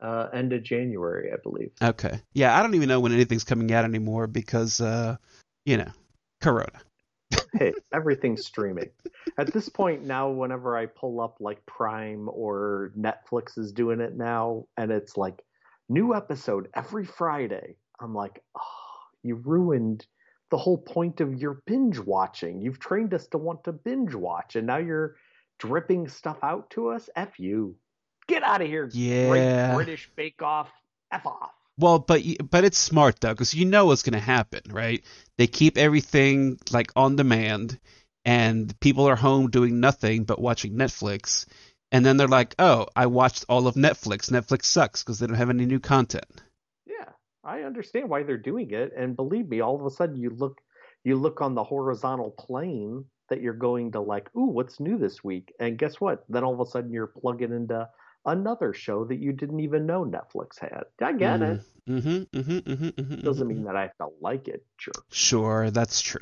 Uh, 0.02 0.28
end 0.34 0.52
of 0.52 0.64
January, 0.64 1.30
I 1.32 1.36
believe. 1.40 1.70
Okay. 1.80 2.20
Yeah, 2.34 2.58
I 2.58 2.62
don't 2.62 2.74
even 2.74 2.88
know 2.88 2.98
when 2.98 3.12
anything's 3.12 3.44
coming 3.44 3.72
out 3.72 3.84
anymore 3.84 4.26
because, 4.26 4.80
uh, 4.80 5.16
you 5.64 5.76
know, 5.76 5.92
Corona. 6.40 6.80
hey, 7.54 7.72
everything's 7.92 8.44
streaming. 8.44 8.90
At 9.38 9.52
this 9.52 9.68
point 9.68 10.04
now, 10.04 10.28
whenever 10.30 10.76
I 10.76 10.86
pull 10.86 11.20
up 11.20 11.36
like 11.40 11.64
Prime 11.66 12.28
or 12.28 12.92
Netflix 12.98 13.56
is 13.56 13.72
doing 13.72 14.00
it 14.00 14.16
now, 14.16 14.66
and 14.76 14.90
it's 14.90 15.16
like 15.16 15.40
new 15.88 16.14
episode 16.14 16.68
every 16.74 17.04
Friday, 17.04 17.76
I'm 18.00 18.14
like, 18.14 18.42
oh, 18.56 18.60
you 19.22 19.36
ruined 19.36 20.04
the 20.50 20.58
whole 20.58 20.78
point 20.78 21.20
of 21.20 21.40
your 21.40 21.62
binge 21.66 21.98
watching. 21.98 22.60
You've 22.60 22.78
trained 22.78 23.14
us 23.14 23.26
to 23.28 23.38
want 23.38 23.64
to 23.64 23.72
binge 23.72 24.14
watch, 24.14 24.56
and 24.56 24.66
now 24.66 24.78
you're 24.78 25.16
dripping 25.58 26.08
stuff 26.08 26.38
out 26.42 26.70
to 26.70 26.88
us. 26.88 27.08
F 27.16 27.38
you. 27.38 27.76
Get 28.32 28.42
out 28.42 28.62
of 28.62 28.66
here. 28.66 28.88
Yeah. 28.94 29.28
Great 29.28 29.74
British 29.74 30.10
Bake 30.16 30.40
Off. 30.40 30.70
F 31.12 31.26
off. 31.26 31.50
Well, 31.76 31.98
but 31.98 32.22
but 32.50 32.64
it's 32.64 32.78
smart 32.78 33.20
though, 33.20 33.34
because 33.34 33.52
you 33.52 33.66
know 33.66 33.86
what's 33.86 34.02
going 34.02 34.14
to 34.14 34.18
happen, 34.18 34.62
right? 34.70 35.04
They 35.36 35.46
keep 35.46 35.76
everything 35.76 36.58
like 36.70 36.90
on 36.96 37.16
demand, 37.16 37.78
and 38.24 38.78
people 38.80 39.06
are 39.06 39.16
home 39.16 39.50
doing 39.50 39.80
nothing 39.80 40.24
but 40.24 40.40
watching 40.40 40.74
Netflix, 40.74 41.44
and 41.90 42.06
then 42.06 42.16
they're 42.16 42.26
like, 42.26 42.54
"Oh, 42.58 42.86
I 42.96 43.06
watched 43.06 43.44
all 43.50 43.66
of 43.66 43.74
Netflix. 43.74 44.30
Netflix 44.30 44.64
sucks 44.64 45.02
because 45.02 45.18
they 45.18 45.26
don't 45.26 45.36
have 45.36 45.50
any 45.50 45.66
new 45.66 45.80
content." 45.80 46.24
Yeah, 46.86 47.10
I 47.44 47.62
understand 47.62 48.08
why 48.08 48.22
they're 48.22 48.38
doing 48.38 48.70
it, 48.70 48.92
and 48.96 49.14
believe 49.14 49.46
me, 49.46 49.60
all 49.60 49.78
of 49.78 49.84
a 49.84 49.90
sudden 49.90 50.16
you 50.16 50.30
look 50.30 50.62
you 51.04 51.16
look 51.16 51.42
on 51.42 51.54
the 51.54 51.64
horizontal 51.64 52.30
plane 52.30 53.04
that 53.28 53.40
you're 53.40 53.54
going 53.54 53.92
to 53.92 54.00
like, 54.00 54.28
ooh, 54.36 54.46
what's 54.46 54.78
new 54.78 54.98
this 54.98 55.24
week? 55.24 55.52
And 55.58 55.78
guess 55.78 56.00
what? 56.00 56.24
Then 56.28 56.44
all 56.44 56.54
of 56.54 56.60
a 56.60 56.70
sudden 56.70 56.92
you're 56.92 57.06
plugging 57.06 57.52
into 57.52 57.88
another 58.24 58.72
show 58.72 59.04
that 59.04 59.16
you 59.18 59.32
didn't 59.32 59.60
even 59.60 59.86
know 59.86 60.04
Netflix 60.04 60.58
had. 60.60 60.84
I 61.00 61.12
get 61.12 61.42
it. 61.42 61.60
Mm-hmm, 61.88 62.08
mm-hmm, 62.08 62.38
mm-hmm, 62.58 62.86
mm-hmm, 62.88 63.20
Doesn't 63.22 63.46
mhm. 63.46 63.54
mean 63.54 63.64
that 63.64 63.76
I 63.76 63.82
have 63.82 63.96
to 63.98 64.08
like 64.20 64.48
it. 64.48 64.64
Sure. 64.78 64.92
Sure, 65.10 65.70
that's 65.70 66.00
true. 66.00 66.20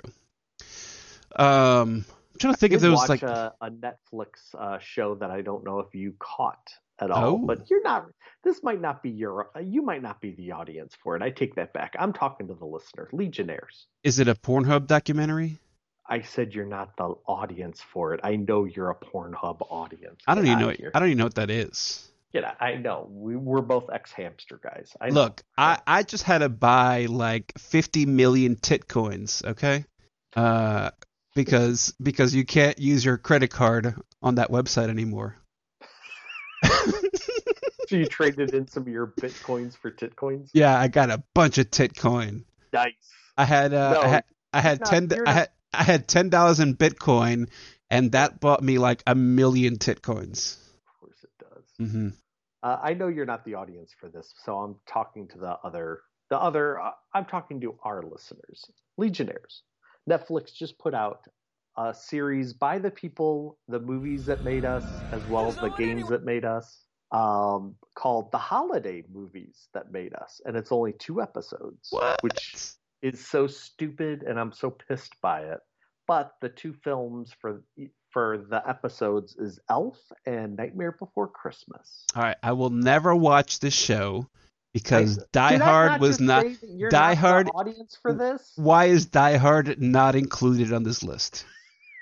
Um, 1.36 2.05
I'm 2.32 2.38
trying 2.38 2.55
to 2.55 2.59
think 2.61 2.72
if 2.72 2.80
there 2.80 2.90
was 2.90 3.09
like 3.09 3.22
a, 3.22 3.55
a 3.61 3.70
Netflix 3.70 4.55
uh, 4.59 4.78
show 4.78 5.14
that 5.16 5.30
I 5.30 5.42
don't 5.42 5.64
know 5.64 5.80
if 5.80 5.94
you 5.94 6.14
caught 6.18 6.70
at 6.98 7.11
all. 7.11 7.24
Oh. 7.24 7.38
But 7.38 7.70
you're 7.70 7.82
not. 7.82 8.07
This 8.42 8.62
might 8.62 8.80
not 8.80 9.03
be 9.03 9.11
your. 9.11 9.51
uh, 9.57 9.61
You 9.61 9.82
might 9.82 10.03
not 10.03 10.20
be 10.20 10.32
the 10.32 10.53
audience 10.53 10.94
for 11.03 11.16
it. 11.16 11.22
I 11.22 11.30
take 11.30 11.55
that 11.57 11.72
back. 11.72 11.94
I'm 11.98 12.12
talking 12.12 12.48
to 12.48 12.55
the 12.55 12.64
listener, 12.66 13.09
Legionnaires. 13.12 13.86
is 14.03 14.18
it 14.18 14.28
a 14.28 14.34
Pornhub 14.34 14.86
documentary? 14.86 15.59
I 16.11 16.22
said 16.22 16.52
you're 16.52 16.66
not 16.66 16.96
the 16.96 17.14
audience 17.26 17.80
for 17.80 18.14
it. 18.14 18.20
I 18.24 18.34
know 18.34 18.64
you're 18.64 18.90
a 18.90 18.96
Pornhub 18.96 19.58
audience. 19.70 20.20
I 20.26 20.34
don't 20.34 20.44
Get 20.44 20.52
even 20.52 20.66
know. 20.66 20.74
here. 20.76 20.90
I 20.92 20.98
don't 20.98 21.08
even 21.08 21.18
know 21.18 21.24
what 21.24 21.36
that 21.36 21.50
is. 21.50 22.11
Out. 22.36 22.56
I 22.61 22.74
know. 22.74 23.08
We, 23.11 23.36
we're 23.36 23.61
both 23.61 23.86
xHamster 23.86 24.61
guys. 24.61 24.92
I 25.00 25.08
know. 25.08 25.22
Look, 25.22 25.42
I 25.56 25.78
I 25.86 26.02
just 26.02 26.24
had 26.24 26.38
to 26.38 26.48
buy 26.48 27.06
like 27.06 27.52
50 27.58 28.06
million 28.06 28.56
tit 28.56 28.88
coins, 28.88 29.42
okay? 29.44 29.84
Uh, 30.34 30.90
because 31.34 31.94
because 32.02 32.34
you 32.34 32.44
can't 32.44 32.78
use 32.78 33.04
your 33.04 33.18
credit 33.18 33.50
card 33.50 33.94
on 34.22 34.36
that 34.36 34.50
website 34.50 34.88
anymore. 34.90 35.36
so 37.88 37.96
you 37.96 38.06
traded 38.06 38.54
in 38.54 38.66
some 38.68 38.82
of 38.82 38.88
your 38.88 39.08
bitcoins 39.08 39.76
for 39.76 39.90
titcoins. 39.90 40.50
Yeah, 40.52 40.78
I 40.78 40.88
got 40.88 41.11
a 41.11 41.22
bunch 41.34 41.58
of 41.58 41.70
tit 41.70 41.96
coin. 41.96 42.44
Nice. 42.72 42.92
I 43.36 43.44
had 43.44 43.72
uh, 43.74 43.94
No, 43.94 44.00
I 44.02 44.08
had 44.08 44.24
I 44.52 44.61
had 44.61 44.84
ten 44.84 45.08
I 45.26 45.32
had 45.32 45.48
I 45.73 45.83
had 45.85 46.09
ten 46.09 46.31
dollars 46.31 46.61
in 46.61 46.77
Bitcoin, 46.77 47.49
and 47.91 48.12
that 48.12 48.41
bought 48.41 48.62
me 48.62 48.79
like 48.79 49.03
a 49.07 49.14
million 49.14 49.77
titcoins. 49.79 50.59
Of 50.87 51.01
course 51.01 51.25
it 51.25 51.31
does. 51.39 51.64
hmm 51.91 52.09
Uh, 52.62 52.79
I 52.83 52.95
know 52.95 53.09
you're 53.09 53.27
not 53.27 53.45
the 53.45 53.55
audience 53.55 53.95
for 53.99 54.09
this, 54.09 54.35
so 54.45 54.59
I'm 54.59 54.77
talking 54.87 55.29
to 55.29 55.39
the 55.39 55.57
other, 55.64 56.01
the 56.29 56.39
other. 56.39 56.81
Uh, 56.81 56.91
I'm 57.14 57.25
talking 57.25 57.61
to 57.62 57.79
our 57.85 58.03
listeners, 58.03 58.64
Legionnaires. 58.99 59.62
Netflix 60.09 60.53
just 60.55 60.79
put 60.79 60.95
out 60.95 61.27
a 61.79 61.95
series 61.95 62.53
by 62.53 62.79
the 62.79 62.91
people, 62.91 63.59
the 63.68 63.79
movies 63.81 64.27
that 64.27 64.43
made 64.43 64.64
us, 64.64 65.05
as 65.12 65.27
well 65.27 65.49
as 65.49 65.59
the 65.61 65.71
games 65.71 66.09
that 66.09 66.25
made 66.25 66.45
us, 66.45 66.85
um, 67.12 67.77
called 67.95 68.31
the 68.33 68.39
Holiday 68.39 69.05
Movies 69.12 69.68
That 69.73 69.93
Made 69.93 70.14
Us, 70.14 70.41
and 70.45 70.57
it's 70.57 70.73
only 70.73 70.93
two 70.93 71.23
episodes, 71.23 71.89
What? 71.91 72.23
which 72.23 72.55
is 73.03 73.26
so 73.26 73.46
stupid, 73.46 74.22
and 74.22 74.38
I'm 74.38 74.53
so 74.53 74.70
pissed 74.70 75.14
by 75.22 75.42
it. 75.42 75.59
But 76.07 76.32
the 76.40 76.48
two 76.48 76.72
films 76.72 77.32
for 77.40 77.62
for 78.11 78.44
the 78.51 78.68
episodes 78.68 79.36
is 79.36 79.61
Elf 79.68 79.98
and 80.26 80.57
Nightmare 80.57 80.96
Before 80.98 81.28
Christmas. 81.28 82.05
All 82.16 82.22
right, 82.22 82.36
I 82.42 82.53
will 82.53 82.70
never 82.70 83.14
watch 83.14 83.61
this 83.61 83.74
show 83.74 84.26
because 84.74 85.18
Die 85.32 85.57
Hard 85.57 86.01
was 86.01 86.20
not. 86.20 86.42
say 86.42 86.55
that 86.55 86.70
you're 86.70 86.90
Die 86.90 86.98
not 86.98 87.11
the 87.11 87.16
Hard- 87.20 87.48
audience 87.55 87.98
for 88.01 88.12
this. 88.12 88.53
Why 88.57 88.86
is 88.86 89.07
Die 89.07 89.36
Hard 89.36 89.80
not 89.80 90.16
included 90.16 90.72
on 90.72 90.82
this 90.82 91.03
list? 91.03 91.44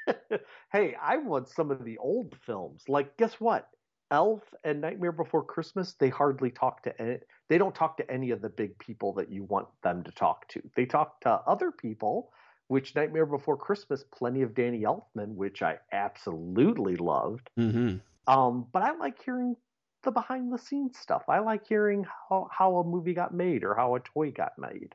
hey, 0.73 0.95
I 1.01 1.19
want 1.19 1.49
some 1.49 1.71
of 1.71 1.85
the 1.85 1.99
old 1.99 2.35
films. 2.47 2.85
Like, 2.89 3.17
guess 3.17 3.35
what? 3.35 3.69
Elf 4.11 4.43
and 4.65 4.81
Nightmare 4.81 5.13
Before 5.13 5.45
Christmas, 5.45 5.95
they 6.01 6.09
hardly 6.09 6.51
talk 6.51 6.83
to 6.85 7.01
any. 7.01 7.19
They 7.49 7.59
don't 7.59 7.75
talk 7.75 7.97
to 7.97 8.11
any 8.11 8.31
of 8.31 8.43
the 8.43 8.49
big 8.49 8.79
people 8.79 9.13
that 9.15 9.31
you 9.31 9.45
want 9.45 9.69
them 9.83 10.03
to 10.05 10.11
talk 10.13 10.49
to. 10.49 10.63
They 10.77 10.85
talk 10.85 11.21
to 11.23 11.31
other 11.47 11.71
people, 11.71 12.31
which 12.69 12.95
Nightmare 12.95 13.27
Before 13.27 13.57
Christmas, 13.57 14.05
plenty 14.05 14.43
of 14.43 14.55
Danny 14.55 14.83
Elfman, 14.83 15.35
which 15.35 15.63
I 15.63 15.79
absolutely 15.93 16.97
loved. 16.97 17.51
hmm 17.57 17.97
Um, 18.27 18.67
but 18.73 18.83
I 18.83 18.93
like 18.93 19.23
hearing 19.23 19.57
the 20.05 20.11
behind 20.11 20.53
the 20.53 20.59
scenes 20.59 20.99
stuff. 20.99 21.25
I 21.29 21.39
like 21.39 21.67
hearing 21.67 22.05
how, 22.29 22.49
how 22.53 22.77
a 22.77 22.85
movie 22.85 23.15
got 23.15 23.35
made 23.35 23.65
or 23.65 23.75
how 23.75 23.95
a 23.97 24.01
toy 24.01 24.31
got 24.31 24.53
made. 24.59 24.95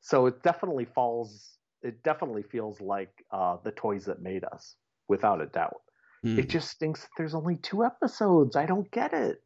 So 0.00 0.26
it 0.26 0.42
definitely 0.42 0.84
falls. 0.84 1.58
It 1.82 2.02
definitely 2.02 2.42
feels 2.42 2.80
like 2.80 3.24
uh, 3.30 3.56
the 3.64 3.72
toys 3.72 4.04
that 4.04 4.20
made 4.20 4.44
us, 4.44 4.76
without 5.08 5.40
a 5.40 5.46
doubt. 5.46 5.82
Hmm. 6.22 6.38
It 6.38 6.48
just 6.48 6.70
stinks 6.70 7.00
that 7.00 7.10
there's 7.16 7.34
only 7.34 7.56
two 7.56 7.84
episodes. 7.84 8.56
I 8.56 8.66
don't 8.66 8.90
get 8.90 9.12
it. 9.12 9.42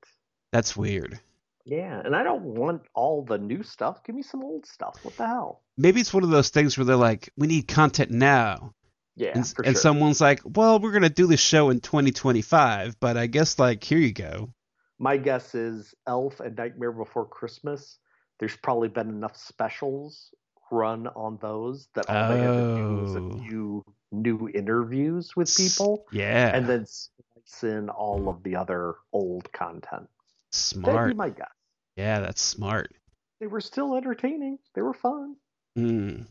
That's 0.53 0.77
weird. 0.77 1.21
Yeah, 1.67 2.01
and 2.05 2.17
I 2.17 2.23
don't 2.23 2.43
want 2.43 2.83
all 2.95 3.25
the 3.25 3.39
new 3.39 3.63
stuff. 3.63 4.03
Give 4.05 4.15
me 4.15 4.23
some 4.23 4.43
old 4.43 4.67
stuff. 4.67 4.99
What 5.03 5.17
the 5.17 5.27
hell? 5.27 5.63
Maybe 5.77 6.01
it's 6.01 6.13
one 6.15 6.25
of 6.25 6.31
those 6.31 6.49
things 6.51 6.77
where 6.77 6.85
they're 6.85 6.97
like, 6.97 7.31
we 7.37 7.47
need 7.47 7.69
content 7.69 8.11
now. 8.11 8.75
Yeah, 9.17 9.31
and, 9.35 9.55
and 9.59 9.67
sure. 9.67 9.75
someone's 9.75 10.21
like, 10.21 10.41
well, 10.45 10.79
we're 10.81 10.93
going 10.93 11.03
to 11.03 11.11
do 11.11 11.27
this 11.27 11.41
show 11.41 11.69
in 11.71 11.81
2025, 11.81 12.99
but 13.01 13.17
I 13.17 13.27
guess, 13.27 13.59
like, 13.59 13.85
here 13.85 13.99
you 13.99 14.13
go. 14.13 14.55
My 14.99 15.17
guess 15.17 15.55
is 15.55 15.95
Elf 16.07 16.41
and 16.41 16.57
Nightmare 16.57 16.93
Before 16.93 17.27
Christmas. 17.27 17.99
There's 18.39 18.57
probably 18.57 18.89
been 18.89 19.09
enough 19.09 19.37
specials 19.37 20.31
run 20.71 21.09
on 21.09 21.37
those 21.43 21.89
that 21.95 22.09
all 22.09 22.29
they 22.33 22.41
had 22.41 22.53
to 22.53 22.77
do 22.77 22.97
was 23.03 23.17
Oh. 23.17 23.27
a 23.27 23.43
few 23.43 23.85
new 24.13 24.49
interviews 24.55 25.35
with 25.37 25.55
people, 25.55 26.07
Yeah. 26.13 26.55
and 26.55 26.67
then 26.67 26.87
slice 26.87 27.65
in 27.65 27.91
all 27.91 28.29
of 28.29 28.43
the 28.45 28.57
other 28.57 28.95
old 29.13 29.53
content. 29.53 30.09
That'd 30.53 30.85
smart. 30.85 31.09
be 31.11 31.15
my 31.15 31.31
guess. 31.31 31.49
Yeah, 31.97 32.21
that's 32.21 32.41
smart. 32.43 32.93
They 33.41 33.47
were 33.47 33.61
still 33.61 33.97
entertaining. 33.97 34.59
They 34.75 34.83
were 34.83 34.95
fun. 34.95 35.37
Mm. 35.79 36.27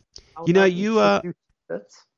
You 0.46 0.52
know, 0.52 0.64
you, 0.64 0.98
uh. 1.00 1.22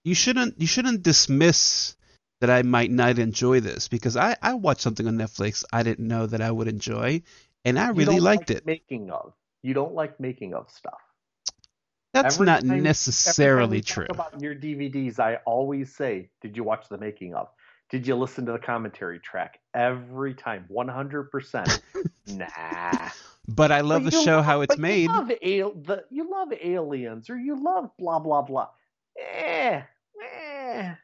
You 0.05 0.14
shouldn't 0.14 0.61
you 0.61 0.66
shouldn't 0.66 1.03
dismiss 1.03 1.94
that 2.40 2.50
I 2.50 2.62
might 2.62 2.90
not 2.90 3.18
enjoy 3.18 3.61
this 3.61 3.86
because 3.88 4.16
I 4.16 4.36
I 4.42 4.55
watched 4.55 4.80
something 4.80 5.07
on 5.07 5.16
Netflix 5.16 5.64
I 5.72 5.82
didn't 5.84 6.09
know 6.09 6.26
that 6.26 6.40
I 6.40 6.50
would 6.50 6.66
enjoy, 6.68 7.22
and 7.64 7.78
I 7.78 7.88
You 7.88 7.92
really 7.92 8.14
don't 8.16 8.24
liked 8.24 8.50
like 8.50 8.59
it. 8.59 8.66
Making 8.66 9.11
of. 9.11 9.32
You 9.62 9.74
don't 9.74 9.94
like 9.94 10.18
making 10.18 10.55
of 10.55 10.68
stuff. 10.70 10.98
That's 12.12 12.34
Every 12.34 12.46
not 12.46 12.61
time- 12.64 12.82
necessarily 12.82 13.80
true. 13.80 14.07
About 14.11 14.40
your 14.40 14.55
DVDs. 14.55 15.18
I 15.20 15.36
always 15.46 15.94
say, 15.94 16.30
"Did 16.40 16.57
you 16.57 16.64
watch 16.64 16.88
the 16.88 16.98
making 16.98 17.34
of? 17.34 17.48
Did 17.93 18.09
you 18.09 18.16
listen 18.16 18.47
to 18.47 18.53
the 18.53 18.59
commentary 18.59 19.20
track?" 19.20 19.61
Every 19.74 20.34
time, 20.34 20.64
one 20.68 20.88
hundred 20.88 21.30
percent. 21.30 21.80
Nah. 22.26 23.11
But 23.49 23.72
I 23.72 23.80
love 23.80 24.05
But 24.05 24.12
the 24.12 24.22
show 24.22 24.36
love- 24.36 24.45
how 24.45 24.61
it's 24.61 24.78
made. 24.78 25.03
You 25.03 25.09
love, 25.09 25.30
al- 25.30 25.82
the, 25.82 26.05
you 26.11 26.30
love 26.30 26.53
aliens, 26.62 27.28
or 27.30 27.36
you 27.36 27.62
love 27.62 27.90
blah 27.99 28.20
blah 28.20 28.43
blah. 28.43 28.68
Eh, 29.18 29.82
eh. 30.24 30.95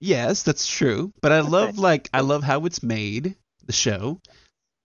Yes, 0.00 0.44
that's 0.44 0.66
true. 0.68 1.12
But 1.20 1.32
I 1.32 1.40
love 1.40 1.78
like 1.78 2.08
I 2.14 2.20
love 2.20 2.44
how 2.44 2.64
it's 2.66 2.82
made, 2.82 3.34
the 3.66 3.72
show. 3.72 4.20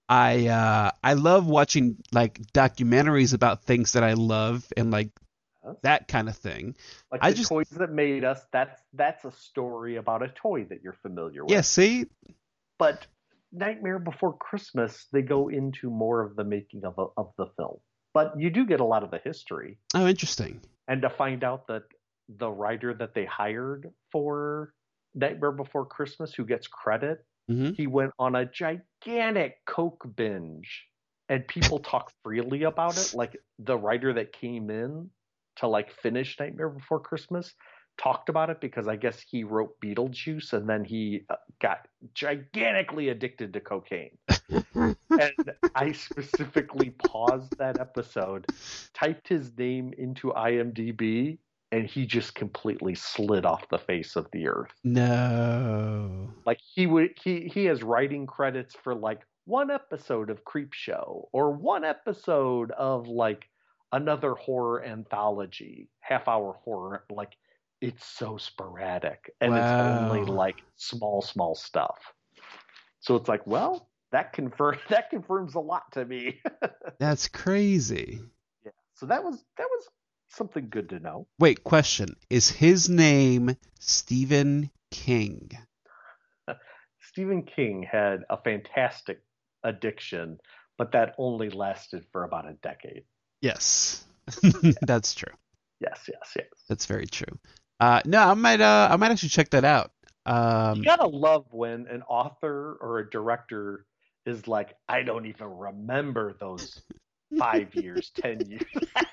I 0.10 0.48
uh 0.48 0.92
I 1.04 1.14
love 1.14 1.46
watching 1.46 1.98
like 2.12 2.42
documentaries 2.54 3.34
about 3.34 3.64
things 3.64 3.94
that 3.94 4.04
I 4.04 4.14
love 4.14 4.66
and 4.76 4.90
like 4.92 5.12
Yes. 5.66 5.76
that 5.84 6.08
kind 6.08 6.28
of 6.30 6.36
thing. 6.36 6.76
Like 7.12 7.22
I 7.24 7.32
the 7.32 7.38
just- 7.38 7.50
toys 7.50 7.70
that 7.70 7.92
made 7.92 8.24
us. 8.24 8.42
That's 8.52 8.82
that's 8.94 9.24
a 9.26 9.32
story 9.32 9.96
about 9.98 10.22
a 10.24 10.28
toy 10.30 10.66
that 10.66 10.82
you're 10.84 10.98
familiar 11.02 11.44
with. 11.44 11.52
Yeah, 11.52 11.62
see? 11.62 12.06
but 12.80 13.06
Nightmare 13.52 14.00
Before 14.00 14.36
Christmas, 14.36 15.06
they 15.12 15.22
go 15.22 15.48
into 15.50 15.90
more 15.90 16.22
of 16.22 16.36
the 16.36 16.44
making 16.44 16.84
of 16.86 17.00
of 17.18 17.34
the 17.38 17.48
film. 17.58 17.78
But 18.14 18.34
you 18.40 18.50
do 18.50 18.66
get 18.66 18.80
a 18.80 18.84
lot 18.86 19.04
of 19.04 19.12
the 19.12 19.20
history, 19.24 19.78
Oh, 19.96 20.08
interesting. 20.08 20.62
and 20.88 21.02
to 21.02 21.10
find 21.10 21.44
out 21.44 21.68
that 21.68 21.84
the 22.30 22.50
writer 22.52 22.94
that 22.94 23.14
they 23.14 23.26
hired 23.26 23.92
for 24.12 24.74
Nightmare 25.16 25.52
Before 25.52 25.86
Christmas, 25.86 26.34
who 26.34 26.46
gets 26.46 26.68
credit, 26.68 27.26
Mhm. 27.50 27.76
he 27.76 27.88
went 27.88 28.14
on 28.20 28.36
a 28.36 28.46
gigantic 28.46 29.64
coke 29.66 30.06
binge, 30.16 30.88
and 31.30 31.48
people 31.48 31.80
talk 31.80 32.12
freely 32.24 32.64
about 32.64 32.98
it. 32.98 33.14
Like 33.14 33.36
the 33.60 33.78
writer 33.78 34.14
that 34.14 34.32
came 34.34 34.70
in 34.70 35.10
to 35.58 35.68
like 35.68 35.92
finish 35.92 36.40
Nightmare 36.40 36.70
Before 36.70 37.00
Christmas 37.00 37.54
talked 37.98 38.30
about 38.30 38.50
it 38.50 38.60
because 38.60 38.88
I 38.88 38.96
guess 38.96 39.22
he 39.22 39.44
wrote 39.44 39.80
Beetlejuice 39.80 40.54
and 40.54 40.68
then 40.68 40.84
he 40.84 41.26
uh, 41.30 41.36
got 41.62 41.88
gigantically 42.14 43.10
addicted 43.10 43.54
to 43.54 43.60
cocaine. 43.60 44.18
and 44.50 45.34
I 45.76 45.92
specifically 45.92 46.92
paused 46.92 47.58
that 47.60 47.80
episode, 47.80 48.48
typed 48.94 49.28
his 49.28 49.56
name 49.58 49.94
into 49.98 50.32
IMDb, 50.32 51.38
and 51.72 51.88
he 51.88 52.06
just 52.06 52.36
completely 52.36 52.96
slid 52.96 53.46
off 53.46 53.68
the 53.70 53.80
face 53.80 54.16
of 54.16 54.28
the 54.32 54.48
earth. 54.48 54.72
No. 54.84 56.30
Like 56.46 56.60
he 56.62 56.88
would 56.88 57.12
he 57.22 57.52
he 57.54 57.66
has 57.66 57.82
writing 57.84 58.28
credits 58.28 58.76
for 58.76 58.94
like 58.94 59.22
one 59.46 59.72
episode 59.72 60.30
of 60.30 60.46
Creep 60.46 60.74
Show 60.74 61.30
or 61.32 61.52
one 61.52 61.84
episode 61.84 62.72
of 62.72 63.08
like 63.08 63.50
another 63.94 64.34
horror 64.34 64.84
anthology, 64.84 65.88
half 66.02 66.28
hour 66.28 66.60
horror. 66.66 67.06
Like 67.10 67.38
it's 67.80 68.06
so 68.06 68.38
sporadic 68.38 69.32
and 69.40 69.56
it's 69.56 69.72
only 69.72 70.26
like 70.26 70.64
small, 70.76 71.22
small 71.22 71.56
stuff. 71.56 71.98
So 73.00 73.16
it's 73.16 73.30
like, 73.30 73.46
well, 73.48 73.90
that 74.12 74.34
confirm 74.34 74.78
that 74.90 75.10
confirms 75.10 75.56
a 75.56 75.60
lot 75.60 75.84
to 75.94 76.04
me. 76.04 76.42
That's 77.00 77.30
crazy. 77.30 78.20
yeah. 78.66 78.72
So 78.96 79.06
that 79.06 79.24
was 79.24 79.46
that 79.58 79.68
was 79.70 79.88
something 80.30 80.68
good 80.70 80.90
to 80.90 81.00
know. 81.00 81.28
Wait, 81.40 81.64
question. 81.64 82.16
Is 82.30 82.50
his 82.50 82.90
name 82.90 83.56
Stephen 83.80 84.72
King? 84.92 85.52
Stephen 87.02 87.44
King 87.44 87.84
had 87.90 88.24
a 88.30 88.38
fantastic 88.38 89.22
addiction, 89.64 90.40
but 90.78 90.94
that 90.94 91.14
only 91.20 91.50
lasted 91.50 92.06
for 92.12 92.24
about 92.24 92.50
a 92.50 92.54
decade. 92.54 93.04
Yes. 93.44 94.06
That's 94.82 95.14
true. 95.14 95.34
Yes, 95.82 96.10
yes, 96.10 96.34
yes. 96.38 96.48
That's 96.70 96.86
very 96.86 97.08
true. 97.08 97.38
Uh, 97.82 98.02
no, 98.06 98.20
I 98.20 98.34
might 98.36 98.62
uh, 98.62 98.88
I 98.90 98.96
might 98.96 99.12
actually 99.12 99.30
check 99.30 99.50
that 99.50 99.66
out. 99.66 99.92
Um, 100.26 100.78
you 100.78 100.84
gotta 100.86 101.08
love 101.08 101.46
when 101.52 101.88
an 101.88 102.04
author 102.04 102.78
or 102.82 103.00
a 103.00 103.10
director 103.10 103.86
is 104.26 104.48
like, 104.48 104.76
I 104.88 105.04
don't 105.04 105.26
even 105.26 105.48
remember 105.48 106.38
those 106.40 106.80
five 107.38 107.76
years, 107.76 108.12
ten 108.16 108.48
years. 108.48 108.64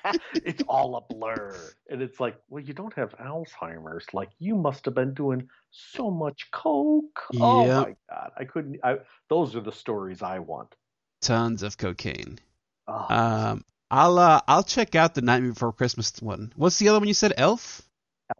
it's 0.45 0.61
all 0.63 0.95
a 0.95 1.01
blur. 1.13 1.75
And 1.89 2.01
it's 2.01 2.19
like, 2.21 2.37
well, 2.47 2.63
you 2.63 2.73
don't 2.73 2.93
have 2.93 3.13
Alzheimer's. 3.17 4.05
Like 4.13 4.29
you 4.39 4.55
must 4.55 4.85
have 4.85 4.95
been 4.95 5.13
doing 5.13 5.49
so 5.71 6.09
much 6.09 6.49
coke. 6.51 7.19
Oh 7.41 7.67
my 7.69 7.95
god. 8.09 8.31
I 8.37 8.45
couldn't 8.45 8.79
I 8.83 8.99
those 9.29 9.55
are 9.57 9.61
the 9.61 9.73
stories 9.73 10.21
I 10.21 10.39
want. 10.39 10.73
tons 11.21 11.63
of 11.63 11.77
cocaine. 11.77 12.39
Oh, 12.87 13.05
Um, 13.09 13.63
I'll 13.91 14.17
uh, 14.17 14.39
I'll 14.47 14.63
check 14.63 14.95
out 14.95 15.13
the 15.13 15.21
Nightmare 15.21 15.51
Before 15.51 15.73
Christmas 15.73 16.13
one. 16.21 16.53
What's 16.55 16.79
the 16.79 16.87
other 16.87 16.99
one 16.99 17.09
you 17.09 17.13
said? 17.13 17.33
Elf? 17.35 17.81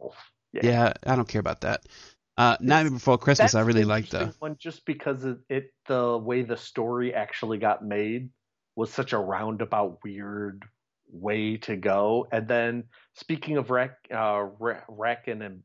Elf. 0.00 0.16
Yeah, 0.52 0.94
I 1.06 1.14
don't 1.14 1.28
care 1.28 1.40
about 1.40 1.60
that. 1.60 1.84
Uh, 2.38 2.56
Nightmare 2.60 2.92
Before 2.92 3.18
Christmas, 3.18 3.54
I 3.54 3.60
really 3.60 3.82
an 3.82 3.88
like 3.88 4.08
though. 4.08 4.20
interesting 4.20 4.40
One 4.40 4.56
just 4.58 4.86
because 4.86 5.24
it, 5.24 5.38
it 5.50 5.72
the 5.86 6.16
way 6.16 6.42
the 6.42 6.56
story 6.56 7.12
actually 7.12 7.58
got 7.58 7.84
made 7.84 8.30
was 8.76 8.90
such 8.90 9.12
a 9.12 9.18
roundabout 9.18 9.98
weird 10.02 10.64
way 11.10 11.58
to 11.58 11.76
go. 11.76 12.26
And 12.32 12.48
then 12.48 12.84
speaking 13.14 13.58
of 13.58 13.68
Rack, 13.68 13.96
uh, 14.10 14.46
Rankin 14.88 15.42
and 15.42 15.62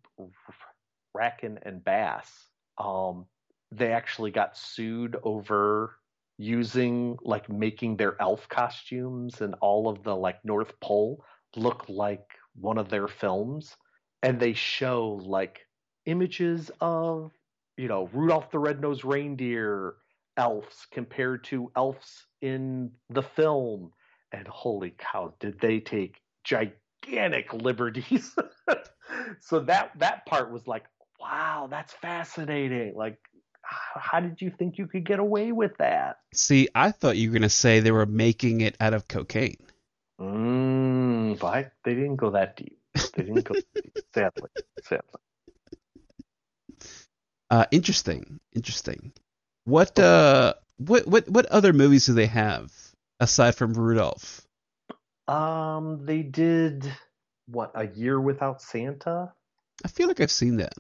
Rankin 1.13 1.59
and 1.61 1.81
Bass, 1.81 2.29
um, 2.77 3.25
they 3.71 3.93
actually 3.93 4.31
got 4.31 4.57
sued 4.57 5.15
over 5.23 5.95
using 6.37 7.17
like 7.23 7.49
making 7.49 7.97
their 7.97 8.19
elf 8.21 8.47
costumes 8.49 9.41
and 9.41 9.55
all 9.61 9.89
of 9.89 10.03
the 10.03 10.15
like 10.15 10.43
North 10.43 10.79
Pole 10.79 11.23
look 11.55 11.85
like 11.89 12.25
one 12.55 12.77
of 12.77 12.89
their 12.89 13.07
films, 13.07 13.75
and 14.23 14.39
they 14.39 14.53
show 14.53 15.19
like 15.23 15.59
images 16.05 16.71
of 16.81 17.31
you 17.77 17.87
know 17.87 18.09
Rudolph 18.13 18.51
the 18.51 18.59
Red-Nosed 18.59 19.05
Reindeer 19.05 19.95
elves 20.37 20.87
compared 20.91 21.43
to 21.45 21.71
elves 21.75 22.25
in 22.41 22.91
the 23.09 23.23
film. 23.23 23.91
And 24.31 24.47
holy 24.47 24.93
cow 24.97 25.33
did 25.39 25.59
they 25.59 25.79
take 25.79 26.21
gigantic 26.43 27.53
liberties. 27.53 28.35
So 29.39 29.61
that 29.61 29.91
that 29.99 30.25
part 30.25 30.51
was 30.51 30.67
like 30.67 30.85
wow 31.19 31.67
that's 31.69 31.93
fascinating. 31.93 32.93
Like 32.95 33.17
how 33.95 34.19
did 34.19 34.41
you 34.41 34.51
think 34.51 34.77
you 34.77 34.87
could 34.87 35.05
get 35.05 35.19
away 35.19 35.51
with 35.51 35.77
that 35.77 36.17
See, 36.33 36.69
I 36.75 36.91
thought 36.91 37.17
you 37.17 37.29
were 37.29 37.33
gonna 37.39 37.49
say 37.49 37.79
they 37.79 37.91
were 37.91 38.05
making 38.05 38.61
it 38.61 38.77
out 38.79 38.93
of 38.93 39.07
cocaine. 39.07 39.57
mm, 40.19 41.39
but 41.39 41.47
I, 41.47 41.71
they 41.83 41.95
didn't 41.95 42.17
go 42.17 42.31
that 42.31 42.55
deep 42.57 42.79
they 43.15 43.23
didn't 43.23 43.43
go 43.43 43.55
that 43.55 43.81
deep 43.83 43.93
sadly 44.13 44.49
sadly 44.81 45.21
Uh, 47.49 47.65
interesting, 47.71 48.39
interesting. 48.53 49.13
What 49.65 49.97
uh, 49.99 50.53
what 50.77 51.07
what 51.07 51.27
what 51.29 51.45
other 51.47 51.73
movies 51.73 52.05
do 52.05 52.13
they 52.13 52.27
have 52.27 52.71
aside 53.19 53.55
from 53.55 53.73
Rudolph? 53.73 54.41
Um, 55.27 56.05
they 56.05 56.23
did 56.23 56.91
what 57.47 57.71
a 57.75 57.87
year 57.87 58.19
without 58.19 58.61
Santa. 58.61 59.33
I 59.83 59.87
feel 59.87 60.07
like 60.07 60.19
I've 60.19 60.31
seen 60.31 60.57
that. 60.57 60.73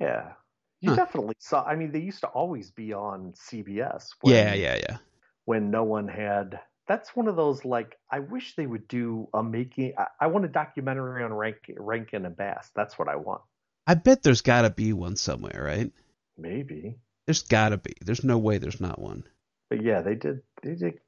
Yeah, 0.00 0.32
you 0.80 0.90
Huh. 0.90 0.96
definitely 0.96 1.36
saw. 1.38 1.64
I 1.64 1.76
mean, 1.76 1.92
they 1.92 2.00
used 2.00 2.20
to 2.20 2.28
always 2.28 2.70
be 2.70 2.92
on 2.92 3.32
CBS. 3.32 4.08
When, 4.20 4.34
Yeah, 4.34 4.54
yeah, 4.54 4.76
yeah. 4.76 4.96
When 5.44 5.70
no 5.70 5.84
one 5.84 6.08
had. 6.08 6.60
That's 6.88 7.16
one 7.16 7.26
of 7.26 7.34
those 7.34 7.64
like 7.64 7.98
I 8.10 8.20
wish 8.20 8.54
they 8.54 8.66
would 8.66 8.86
do 8.86 9.28
a 9.34 9.42
making. 9.42 9.94
I, 9.98 10.06
I 10.20 10.26
want 10.28 10.44
a 10.44 10.48
documentary 10.48 11.24
on 11.24 11.32
Rank, 11.32 11.56
Rankin 11.76 12.24
and 12.26 12.36
Bass. 12.36 12.70
That's 12.76 12.98
what 12.98 13.08
I 13.08 13.16
want. 13.16 13.42
I 13.88 13.94
bet 13.94 14.22
there's 14.22 14.42
got 14.42 14.62
to 14.62 14.70
be 14.70 14.92
one 14.92 15.16
somewhere, 15.16 15.62
right? 15.64 15.92
Maybe, 16.38 16.96
There's 17.26 17.42
got 17.42 17.70
to 17.70 17.78
be. 17.78 17.94
There's 18.04 18.22
no 18.24 18.38
way 18.38 18.58
there's 18.58 18.80
not 18.80 18.98
one. 19.00 19.24
but 19.70 19.82
yeah, 19.82 20.02
they 20.02 20.14
did. 20.14 20.42
They 20.62 20.74
did 20.74 21.00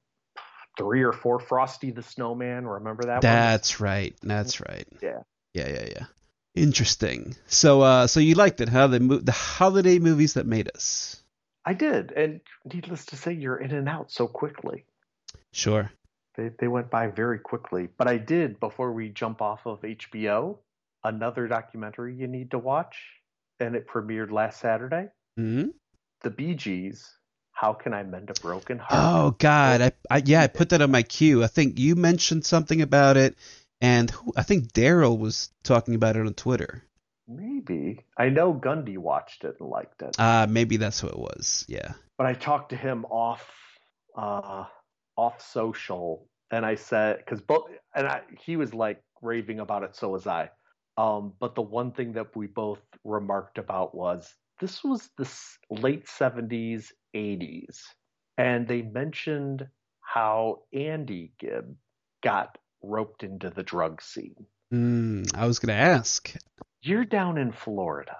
three 0.78 1.02
or 1.02 1.12
four 1.12 1.38
Frosty 1.40 1.90
the 1.90 2.02
Snowman. 2.02 2.66
Remember 2.66 3.04
that 3.04 3.16
one? 3.16 3.22
That's 3.22 3.80
right. 3.80 4.16
That's 4.22 4.60
right. 4.60 4.86
Yeah. 5.02 5.20
Yeah, 5.54 5.68
yeah, 5.68 5.86
yeah. 5.90 6.06
Interesting. 6.58 7.36
So, 7.46 7.82
uh, 7.82 8.06
so 8.06 8.20
you 8.20 8.34
liked 8.34 8.60
it, 8.60 8.68
huh? 8.68 8.88
The 8.88 9.00
mo- 9.00 9.18
the 9.18 9.32
holiday 9.32 9.98
movies 9.98 10.34
that 10.34 10.46
made 10.46 10.70
us. 10.74 11.22
I 11.64 11.74
did, 11.74 12.12
and 12.12 12.40
needless 12.72 13.06
to 13.06 13.16
say, 13.16 13.32
you're 13.32 13.56
in 13.56 13.72
and 13.72 13.88
out 13.88 14.10
so 14.10 14.26
quickly. 14.26 14.84
Sure. 15.52 15.90
They 16.36 16.50
they 16.58 16.68
went 16.68 16.90
by 16.90 17.08
very 17.08 17.38
quickly. 17.38 17.88
But 17.96 18.08
I 18.08 18.16
did 18.16 18.60
before 18.60 18.92
we 18.92 19.08
jump 19.08 19.42
off 19.42 19.66
of 19.66 19.82
HBO 19.82 20.58
another 21.04 21.46
documentary 21.46 22.14
you 22.14 22.26
need 22.26 22.50
to 22.50 22.58
watch, 22.58 22.96
and 23.60 23.74
it 23.74 23.86
premiered 23.88 24.30
last 24.30 24.60
Saturday. 24.60 25.08
hmm 25.36 25.66
The 26.22 26.30
Bee 26.30 26.54
Gees. 26.54 27.08
How 27.52 27.72
can 27.72 27.92
I 27.92 28.04
mend 28.04 28.30
a 28.30 28.40
broken 28.40 28.78
heart? 28.78 28.90
Oh 28.90 29.30
God, 29.32 29.80
I, 29.80 29.92
I 30.08 30.22
yeah, 30.24 30.42
I 30.42 30.46
put 30.46 30.68
that 30.68 30.80
on 30.80 30.92
my 30.92 31.02
queue. 31.02 31.42
I 31.42 31.48
think 31.48 31.78
you 31.78 31.96
mentioned 31.96 32.44
something 32.44 32.80
about 32.82 33.16
it, 33.16 33.34
and 33.80 34.10
who, 34.10 34.32
I 34.36 34.42
think 34.42 34.72
Daryl 34.72 35.18
was 35.18 35.50
talking 35.62 35.94
about 35.94 36.16
it 36.16 36.26
on 36.26 36.34
Twitter. 36.34 36.82
Maybe 37.26 38.04
I 38.16 38.30
know 38.30 38.54
Gundy 38.54 38.96
watched 38.96 39.44
it 39.44 39.56
and 39.60 39.68
liked 39.68 40.00
it, 40.02 40.16
Uh 40.18 40.46
maybe 40.48 40.76
that's 40.78 41.00
who 41.00 41.08
it 41.08 41.18
was. 41.18 41.64
Yeah. 41.68 41.92
but 42.16 42.26
I 42.26 42.32
talked 42.34 42.70
to 42.70 42.76
him 42.76 43.04
off 43.06 43.46
uh, 44.16 44.64
off 45.16 45.40
social, 45.40 46.26
and 46.50 46.64
I 46.64 46.74
said 46.74 47.18
because 47.18 47.40
both 47.40 47.68
and 47.94 48.06
I 48.06 48.22
he 48.40 48.56
was 48.56 48.72
like 48.74 49.02
raving 49.22 49.60
about 49.60 49.82
it, 49.82 49.94
so 49.94 50.08
was 50.10 50.26
I. 50.26 50.50
Um, 50.96 51.34
but 51.38 51.54
the 51.54 51.62
one 51.62 51.92
thing 51.92 52.14
that 52.14 52.34
we 52.34 52.46
both 52.48 52.80
remarked 53.04 53.58
about 53.58 53.94
was 53.94 54.34
this 54.60 54.82
was 54.82 55.08
the 55.16 55.30
late 55.70 56.06
70s, 56.06 56.86
80s, 57.14 57.82
and 58.36 58.66
they 58.66 58.82
mentioned 58.82 59.68
how 60.00 60.62
Andy 60.72 61.32
Gibb 61.38 61.76
got 62.24 62.58
roped 62.82 63.22
into 63.22 63.50
the 63.50 63.62
drug 63.62 64.02
scene. 64.02 64.46
Mm, 64.72 65.34
I 65.34 65.46
was 65.46 65.58
gonna 65.58 65.72
ask. 65.72 66.34
You're 66.82 67.04
down 67.04 67.38
in 67.38 67.52
Florida, 67.52 68.16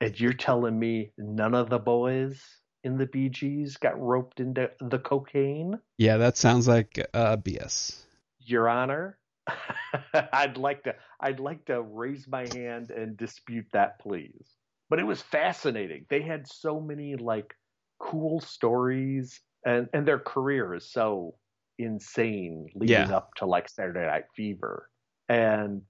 and 0.00 0.18
you're 0.18 0.32
telling 0.32 0.78
me 0.78 1.12
none 1.18 1.54
of 1.54 1.70
the 1.70 1.78
boys 1.78 2.42
in 2.86 2.96
the 2.96 3.06
Gees 3.06 3.76
got 3.76 4.00
roped 4.00 4.38
into 4.38 4.70
the 4.80 4.98
cocaine? 4.98 5.78
Yeah, 5.98 6.18
that 6.18 6.36
sounds 6.36 6.68
like 6.68 7.04
uh, 7.12 7.36
BS. 7.36 7.96
Your 8.38 8.68
Honor, 8.68 9.18
I'd 10.32 10.56
like 10.56 10.84
to 10.84 10.94
I'd 11.20 11.40
like 11.40 11.64
to 11.66 11.82
raise 11.82 12.28
my 12.28 12.46
hand 12.54 12.90
and 12.90 13.16
dispute 13.16 13.66
that, 13.72 13.98
please. 13.98 14.46
But 14.88 15.00
it 15.00 15.04
was 15.04 15.20
fascinating. 15.20 16.06
They 16.08 16.22
had 16.22 16.46
so 16.46 16.80
many 16.80 17.16
like 17.16 17.54
cool 17.98 18.40
stories, 18.40 19.40
and 19.64 19.88
and 19.92 20.06
their 20.06 20.20
career 20.20 20.74
is 20.74 20.88
so 20.88 21.34
insane 21.78 22.68
leading 22.74 23.10
Yeah. 23.10 23.12
up 23.12 23.34
to 23.36 23.46
like 23.46 23.68
Saturday 23.68 24.06
Night 24.06 24.26
Fever, 24.34 24.90
and 25.28 25.82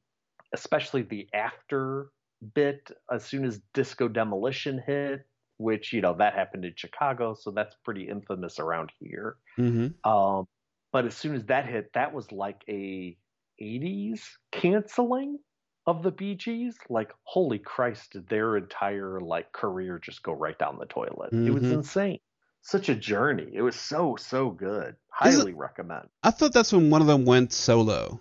especially 0.55 1.03
the 1.03 1.28
after 1.34 2.11
bit 2.55 2.91
as 3.12 3.24
soon 3.24 3.45
as 3.45 3.61
Disco 3.74 4.09
Demolition 4.09 4.82
hit, 4.87 5.26
which 5.59 5.93
you 5.93 6.01
know 6.03 6.14
that 6.18 6.34
happened 6.34 6.64
in 6.64 6.74
Chicago, 6.76 7.34
so 7.34 7.51
that's 7.51 7.76
pretty 7.84 8.09
infamous 8.09 8.59
around 8.59 8.93
here. 9.01 9.39
hmm 9.59 9.99
Um, 10.05 10.47
but 10.93 11.05
as 11.07 11.16
soon 11.16 11.34
as 11.34 11.47
that 11.47 11.66
hit, 11.68 11.93
that 11.95 12.12
was 12.14 12.32
like 12.32 12.64
a 12.68 13.18
80s 13.59 14.39
canceling 14.53 15.39
of 15.87 16.03
the 16.03 16.11
Bee 16.12 16.34
Gees. 16.34 16.78
Like, 16.89 17.12
holy 17.24 17.59
Christ, 17.59 18.12
did 18.12 18.28
their 18.28 18.57
entire 18.57 19.20
like 19.20 19.53
career 19.53 19.99
just 19.99 20.22
go 20.22 20.32
right 20.32 20.59
down 20.59 20.78
the 20.78 20.87
toilet? 20.87 21.34
It 21.45 21.51
was 21.53 21.70
Mhm. 21.70 21.72
insane. 21.72 22.18
Such 22.67 22.89
a 22.89 22.97
journey. 22.97 23.49
It 23.55 23.62
was 23.62 23.77
so 23.77 24.17
so 24.19 24.51
good. 24.51 24.97
Is 25.25 25.37
it- 25.37 25.39
Highly 25.39 25.55
recommend. 25.55 26.09
I 26.25 26.33
thought 26.33 26.53
that's 26.53 26.73
when 26.73 26.91
one 26.91 27.01
of 27.01 27.07
them 27.07 27.25
went 27.25 27.53
solo. 27.53 28.21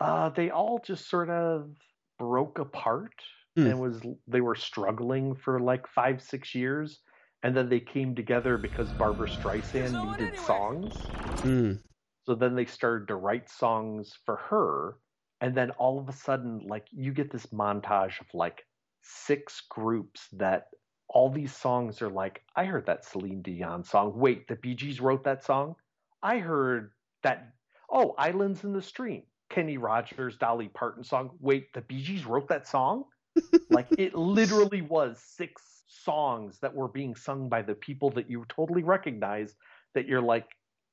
Uh, 0.00 0.30
they 0.30 0.48
all 0.50 0.80
just 0.84 1.08
sort 1.10 1.28
of 1.28 1.70
broke 2.18 2.58
apart 2.58 3.12
Hmm. 3.56 3.66
and 3.66 3.80
was 3.80 4.00
they 4.26 4.40
were 4.40 4.54
struggling 4.54 5.34
for 5.36 5.60
like 5.60 5.86
five 5.86 6.22
six 6.22 6.54
years, 6.54 7.00
and 7.42 7.54
then 7.54 7.68
they 7.68 7.80
came 7.80 8.14
together 8.14 8.56
because 8.56 8.90
Barbra 8.94 9.28
Streisand 9.28 9.92
needed 9.92 10.38
songs. 10.38 11.10
Mm. 11.42 11.82
So 12.24 12.34
then 12.34 12.54
they 12.56 12.64
started 12.64 13.08
to 13.08 13.16
write 13.16 13.50
songs 13.50 14.14
for 14.24 14.36
her. 14.48 14.96
And 15.42 15.54
then 15.54 15.72
all 15.72 15.98
of 16.00 16.08
a 16.08 16.12
sudden, 16.12 16.66
like, 16.66 16.86
you 16.90 17.12
get 17.12 17.30
this 17.30 17.46
montage 17.52 18.18
of 18.22 18.26
like 18.32 18.64
six 19.02 19.60
groups 19.68 20.26
that 20.32 20.68
all 21.08 21.30
these 21.30 21.54
songs 21.54 22.02
are 22.02 22.08
like, 22.10 22.42
I 22.56 22.64
heard 22.64 22.86
that 22.86 23.04
Celine 23.04 23.42
Dion 23.42 23.84
song. 23.84 24.12
Wait, 24.16 24.48
the 24.48 24.56
Bee 24.56 24.74
Gees 24.74 25.00
wrote 25.00 25.24
that 25.24 25.44
song? 25.44 25.76
I 26.22 26.38
heard 26.38 26.90
that, 27.22 27.52
oh, 27.90 28.14
Islands 28.18 28.64
in 28.64 28.72
the 28.72 28.82
Stream. 28.82 29.22
Kenny 29.50 29.76
Rogers, 29.78 30.36
Dolly 30.36 30.68
Parton 30.68 31.04
song. 31.04 31.30
Wait, 31.40 31.72
the 31.74 31.82
Bee 31.82 32.02
Gees 32.02 32.24
wrote 32.26 32.48
that 32.48 32.66
song? 32.66 33.04
like 33.70 33.88
it 33.98 34.14
literally 34.14 34.82
was 34.82 35.20
six 35.20 35.82
songs 35.86 36.58
that 36.60 36.74
were 36.74 36.88
being 36.88 37.14
sung 37.14 37.48
by 37.48 37.62
the 37.62 37.74
people 37.74 38.10
that 38.10 38.30
you 38.30 38.44
totally 38.48 38.82
recognize 38.82 39.54
that 39.94 40.06
you're 40.06 40.22
like, 40.22 40.46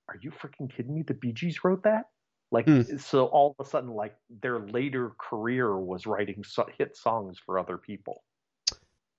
are 0.09 0.17
you 0.21 0.31
freaking 0.31 0.69
kidding 0.75 0.93
me? 0.93 1.03
The 1.03 1.13
Bee 1.13 1.31
Gees 1.31 1.63
wrote 1.63 1.83
that? 1.83 2.05
Like, 2.51 2.65
Hmm. 2.67 2.81
so 2.97 3.27
all 3.27 3.55
of 3.57 3.65
a 3.65 3.69
sudden, 3.69 3.91
like 3.91 4.15
their 4.41 4.59
later 4.59 5.11
career 5.17 5.79
was 5.79 6.05
writing 6.05 6.43
so- 6.43 6.67
hit 6.77 6.97
songs 6.97 7.39
for 7.39 7.57
other 7.57 7.77
people. 7.77 8.23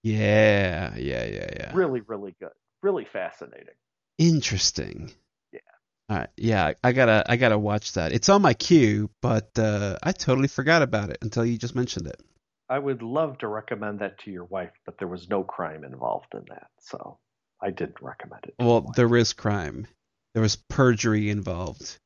Yeah, 0.03 0.97
yeah, 0.97 1.25
yeah, 1.25 1.51
yeah. 1.57 1.71
Really, 1.75 2.01
really 2.01 2.35
good. 2.41 2.51
Really 2.83 3.05
fascinating. 3.05 3.75
Interesting. 4.19 5.13
Yeah. 5.53 5.61
All 6.09 6.19
right. 6.19 6.29
Yeah, 6.37 6.73
I 6.83 6.93
gotta, 6.93 7.25
I 7.29 7.37
gotta 7.37 7.59
watch 7.59 7.93
that. 7.93 8.13
It's 8.13 8.29
on 8.29 8.43
my 8.43 8.55
queue, 8.55 9.11
but 9.21 9.59
uh, 9.59 9.99
I 10.03 10.13
totally 10.13 10.49
forgot 10.49 10.83
about 10.83 11.11
it 11.11 11.19
until 11.23 11.45
you 11.45 11.57
just 11.57 11.77
mentioned 11.77 12.09
it. 12.09 12.21
I 12.69 12.79
would 12.79 13.03
love 13.03 13.39
to 13.39 13.49
recommend 13.49 13.99
that 14.01 14.19
to 14.21 14.31
your 14.31 14.45
wife, 14.45 14.73
but 14.87 14.99
there 14.99 15.09
was 15.09 15.29
no 15.29 15.45
crime 15.45 15.85
involved 15.85 16.35
in 16.35 16.45
that, 16.49 16.69
so 16.81 17.19
I 17.61 17.71
didn't 17.71 18.01
recommend 18.01 18.45
it. 18.45 18.55
Well, 18.59 18.93
there 18.97 19.15
is 19.17 19.35
crime. 19.35 19.87
There 20.35 20.43
was 20.43 20.57
perjury 20.57 21.29
involved 21.31 21.99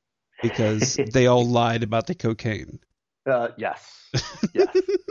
because 0.42 0.96
they 1.12 1.28
all 1.28 1.46
lied 1.46 1.82
about 1.82 2.06
the 2.06 2.14
cocaine. 2.14 2.80
Uh, 3.24 3.48
yes, 3.56 4.10
yes. 4.52 4.68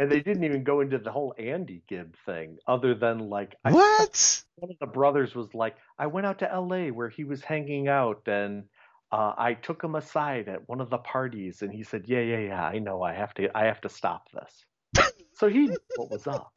and 0.00 0.10
they 0.10 0.20
didn't 0.20 0.44
even 0.44 0.64
go 0.64 0.80
into 0.80 0.96
the 0.98 1.12
whole 1.12 1.34
Andy 1.38 1.82
Gibb 1.86 2.16
thing, 2.24 2.56
other 2.66 2.94
than 2.94 3.18
like 3.18 3.54
I, 3.66 3.72
What? 3.72 4.42
one 4.56 4.70
of 4.70 4.78
the 4.80 4.86
brothers 4.86 5.34
was 5.34 5.52
like, 5.54 5.76
I 5.98 6.06
went 6.06 6.26
out 6.26 6.38
to 6.38 6.50
L.A. 6.50 6.90
where 6.90 7.10
he 7.10 7.24
was 7.24 7.42
hanging 7.42 7.86
out, 7.86 8.22
and 8.26 8.64
uh, 9.12 9.34
I 9.36 9.52
took 9.52 9.84
him 9.84 9.96
aside 9.96 10.48
at 10.48 10.66
one 10.66 10.80
of 10.80 10.88
the 10.88 10.96
parties, 10.96 11.60
and 11.60 11.70
he 11.70 11.82
said, 11.84 12.04
"Yeah, 12.06 12.20
yeah, 12.20 12.38
yeah, 12.38 12.64
I 12.64 12.78
know. 12.78 13.02
I 13.02 13.12
have 13.12 13.34
to, 13.34 13.54
I 13.54 13.66
have 13.66 13.82
to 13.82 13.90
stop 13.90 14.28
this." 14.32 15.04
so 15.34 15.48
he 15.50 15.66
knew 15.68 15.76
what 15.96 16.10
was 16.10 16.26
up, 16.26 16.50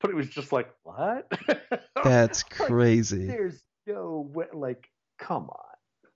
but 0.00 0.10
it 0.10 0.16
was 0.16 0.30
just 0.30 0.50
like, 0.50 0.70
what? 0.84 1.30
That's 2.02 2.42
Like, 2.58 2.68
crazy. 2.68 3.26
There's 3.26 3.60
no 3.86 4.30
way. 4.32 4.46
Like, 4.54 4.88
come 5.18 5.50
on. 5.50 5.64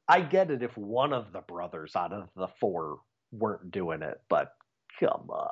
I 0.09 0.23
get 0.23 0.51
it 0.51 0.63
if 0.63 0.75
one 0.79 1.13
of 1.13 1.33
the 1.33 1.41
brothers 1.41 1.95
out 1.97 2.13
of 2.15 2.29
the 2.35 2.49
four 2.61 3.01
weren't 3.31 3.71
doing 3.71 4.03
it, 4.03 4.21
but 4.31 4.53
come 4.99 5.29
on. 5.31 5.51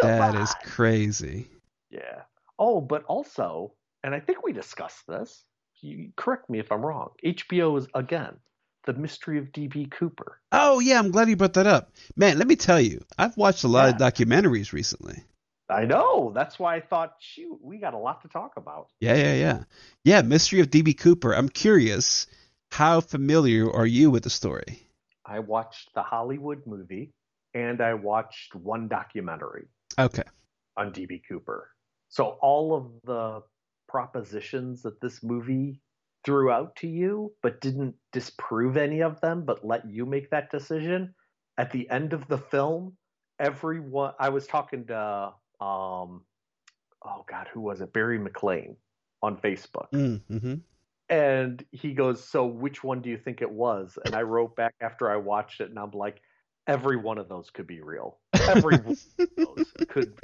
That 0.00 0.34
on. 0.34 0.36
is 0.36 0.54
crazy. 0.54 1.48
Yeah. 1.90 2.22
Oh, 2.58 2.80
but 2.80 3.04
also, 3.04 3.74
and 4.02 4.14
I 4.14 4.20
think 4.20 4.42
we 4.42 4.52
discussed 4.52 5.06
this. 5.06 5.44
You 5.80 6.12
correct 6.16 6.48
me 6.48 6.60
if 6.60 6.70
I'm 6.70 6.84
wrong. 6.84 7.10
HBO 7.24 7.76
is 7.78 7.88
again 7.94 8.36
the 8.84 8.92
mystery 8.92 9.38
of 9.38 9.46
DB 9.46 9.90
Cooper. 9.90 10.40
Oh 10.52 10.80
yeah, 10.80 10.98
I'm 10.98 11.10
glad 11.10 11.28
you 11.28 11.36
brought 11.36 11.54
that 11.54 11.66
up. 11.66 11.92
Man, 12.16 12.38
let 12.38 12.46
me 12.46 12.56
tell 12.56 12.80
you, 12.80 13.00
I've 13.18 13.36
watched 13.36 13.64
a 13.64 13.68
lot 13.68 13.88
of 13.88 13.96
documentaries 13.96 14.72
recently. 14.72 15.22
I 15.68 15.84
know. 15.84 16.32
That's 16.34 16.58
why 16.58 16.76
I 16.76 16.80
thought, 16.80 17.14
shoot, 17.18 17.58
we 17.62 17.78
got 17.78 17.94
a 17.94 17.98
lot 17.98 18.22
to 18.22 18.28
talk 18.28 18.52
about. 18.56 18.88
Yeah, 19.00 19.14
yeah, 19.14 19.34
yeah. 19.34 19.64
Yeah, 20.04 20.22
Mystery 20.22 20.60
of 20.60 20.70
DB 20.70 20.96
Cooper. 20.96 21.34
I'm 21.34 21.48
curious, 21.48 22.26
how 22.70 23.00
familiar 23.00 23.70
are 23.72 23.86
you 23.86 24.10
with 24.10 24.24
the 24.24 24.30
story? 24.30 24.86
I 25.24 25.38
watched 25.38 25.94
the 25.94 26.02
Hollywood 26.02 26.62
movie 26.66 27.12
and 27.54 27.80
I 27.80 27.94
watched 27.94 28.54
one 28.54 28.88
documentary 28.88 29.68
Okay. 29.98 30.22
on 30.76 30.92
DB 30.92 31.20
Cooper. 31.28 31.70
So 32.08 32.38
all 32.40 32.74
of 32.74 32.90
the 33.04 33.42
propositions 33.88 34.82
that 34.82 35.00
this 35.00 35.22
movie 35.22 35.80
threw 36.24 36.50
out 36.50 36.76
to 36.76 36.88
you, 36.88 37.32
but 37.42 37.60
didn't 37.60 37.94
disprove 38.12 38.76
any 38.76 39.02
of 39.02 39.20
them, 39.20 39.44
but 39.44 39.64
let 39.64 39.88
you 39.88 40.06
make 40.06 40.30
that 40.30 40.50
decision. 40.50 41.14
At 41.58 41.70
the 41.70 41.88
end 41.90 42.12
of 42.12 42.26
the 42.28 42.38
film, 42.38 42.96
everyone 43.38 44.12
I 44.18 44.28
was 44.30 44.46
talking 44.46 44.86
to 44.86 45.32
um 45.60 46.22
oh 47.04 47.24
god, 47.28 47.48
who 47.52 47.60
was 47.60 47.80
it? 47.80 47.92
Barry 47.92 48.18
McLean 48.18 48.76
on 49.22 49.36
Facebook. 49.36 49.90
Mm-hmm. 49.92 50.54
And 51.08 51.64
he 51.70 51.92
goes, 51.92 52.24
So 52.24 52.46
which 52.46 52.82
one 52.82 53.02
do 53.02 53.10
you 53.10 53.18
think 53.18 53.42
it 53.42 53.50
was? 53.50 53.98
And 54.04 54.14
I 54.14 54.22
wrote 54.22 54.56
back 54.56 54.74
after 54.80 55.10
I 55.10 55.16
watched 55.16 55.60
it 55.60 55.70
and 55.70 55.78
I'm 55.78 55.90
like, 55.90 56.20
every 56.66 56.96
one 56.96 57.18
of 57.18 57.28
those 57.28 57.50
could 57.50 57.66
be 57.66 57.80
real. 57.80 58.18
Every 58.46 58.76
one 58.78 58.94
of 58.94 59.46
those 59.46 59.74
could 59.88 60.18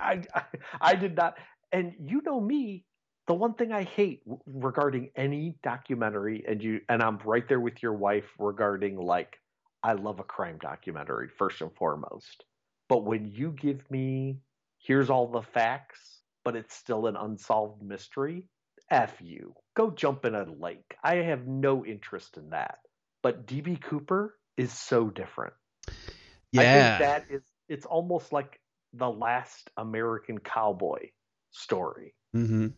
I, 0.00 0.24
I 0.34 0.44
I 0.80 0.96
did 0.96 1.16
not 1.16 1.38
and 1.72 1.94
you 2.00 2.22
know 2.22 2.40
me, 2.40 2.86
the 3.26 3.34
one 3.34 3.54
thing 3.54 3.72
I 3.72 3.82
hate 3.84 4.24
w- 4.24 4.42
regarding 4.46 5.10
any 5.16 5.58
documentary 5.62 6.44
and 6.46 6.62
you 6.62 6.80
and 6.88 7.02
I'm 7.02 7.18
right 7.18 7.48
there 7.48 7.60
with 7.60 7.82
your 7.82 7.94
wife 7.94 8.30
regarding 8.38 8.96
like 8.98 9.38
I 9.82 9.94
love 9.94 10.20
a 10.20 10.24
crime 10.24 10.58
documentary 10.58 11.28
first 11.28 11.60
and 11.62 11.74
foremost. 11.76 12.44
But 12.88 13.04
when 13.04 13.26
you 13.26 13.52
give 13.52 13.90
me 13.90 14.40
here's 14.78 15.10
all 15.10 15.28
the 15.28 15.42
facts, 15.42 16.22
but 16.44 16.56
it's 16.56 16.74
still 16.74 17.06
an 17.06 17.16
unsolved 17.16 17.82
mystery, 17.82 18.48
F 18.90 19.20
you. 19.20 19.54
Go 19.76 19.90
jump 19.90 20.24
in 20.24 20.34
a 20.34 20.44
lake. 20.52 20.96
I 21.04 21.16
have 21.16 21.46
no 21.46 21.84
interest 21.86 22.36
in 22.38 22.50
that. 22.50 22.78
But 23.22 23.46
DB 23.46 23.80
Cooper 23.80 24.38
is 24.56 24.72
so 24.72 25.10
different. 25.10 25.54
I 26.56 26.66
Yeah. 26.66 26.66
think 26.66 26.98
that 26.98 27.26
is 27.30 27.51
it's 27.72 27.86
almost 27.86 28.32
like 28.32 28.60
the 28.92 29.08
last 29.08 29.70
American 29.76 30.38
cowboy 30.38 31.08
story. 31.50 32.14
mm-hmm. 32.36 32.68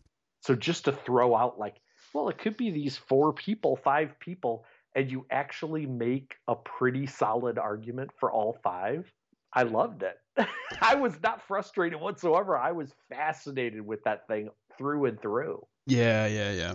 So 0.43 0.55
just 0.55 0.85
to 0.85 0.93
throw 0.93 1.35
out 1.35 1.59
like, 1.59 1.77
well, 2.13 2.29
it 2.29 2.39
could 2.39 2.57
be 2.57 2.71
these 2.71 2.97
four 2.97 3.33
people, 3.33 3.77
five 3.77 4.21
people, 4.21 4.65
and 4.95 5.11
you 5.11 5.27
actually 5.31 5.87
make 5.87 6.37
a 6.47 6.55
pretty 6.55 7.07
solid 7.07 7.59
argument 7.59 8.11
for 8.21 8.31
all 8.31 8.59
five. 8.63 9.11
I 9.53 9.65
loved 9.65 10.05
it. 10.05 10.17
I 10.81 10.97
was 10.97 11.15
not 11.23 11.43
frustrated 11.49 12.01
whatsoever. 12.01 12.57
I 12.57 12.73
was 12.73 12.95
fascinated 13.09 13.85
with 13.85 14.05
that 14.05 14.29
thing 14.29 14.51
through 14.77 15.07
and 15.07 15.21
through. 15.21 15.67
Yeah, 15.87 16.27
yeah, 16.27 16.53
yeah. 16.53 16.75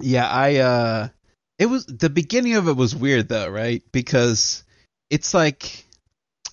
Yeah, 0.00 0.28
I 0.28 0.56
uh 0.56 1.08
it 1.58 1.66
was 1.66 1.84
the 1.84 2.10
beginning 2.10 2.54
of 2.54 2.68
it 2.68 2.76
was 2.76 2.94
weird 2.94 3.28
though, 3.28 3.48
right? 3.48 3.82
Because 3.92 4.64
it's 5.10 5.34
like 5.34 5.84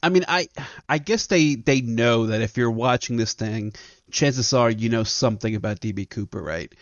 I 0.07 0.09
mean, 0.09 0.23
I 0.29 0.47
I 0.87 0.99
guess 0.99 1.27
they 1.27 1.55
they 1.55 1.81
know 1.81 2.27
that 2.27 2.41
if 2.41 2.55
you're 2.55 2.71
watching 2.71 3.17
this 3.17 3.33
thing, 3.33 3.73
chances 4.09 4.53
are 4.53 4.71
you 4.71 4.87
know 4.89 5.03
something 5.03 5.53
about 5.53 5.81
DB 5.81 6.09
Cooper, 6.09 6.41
right? 6.41 6.73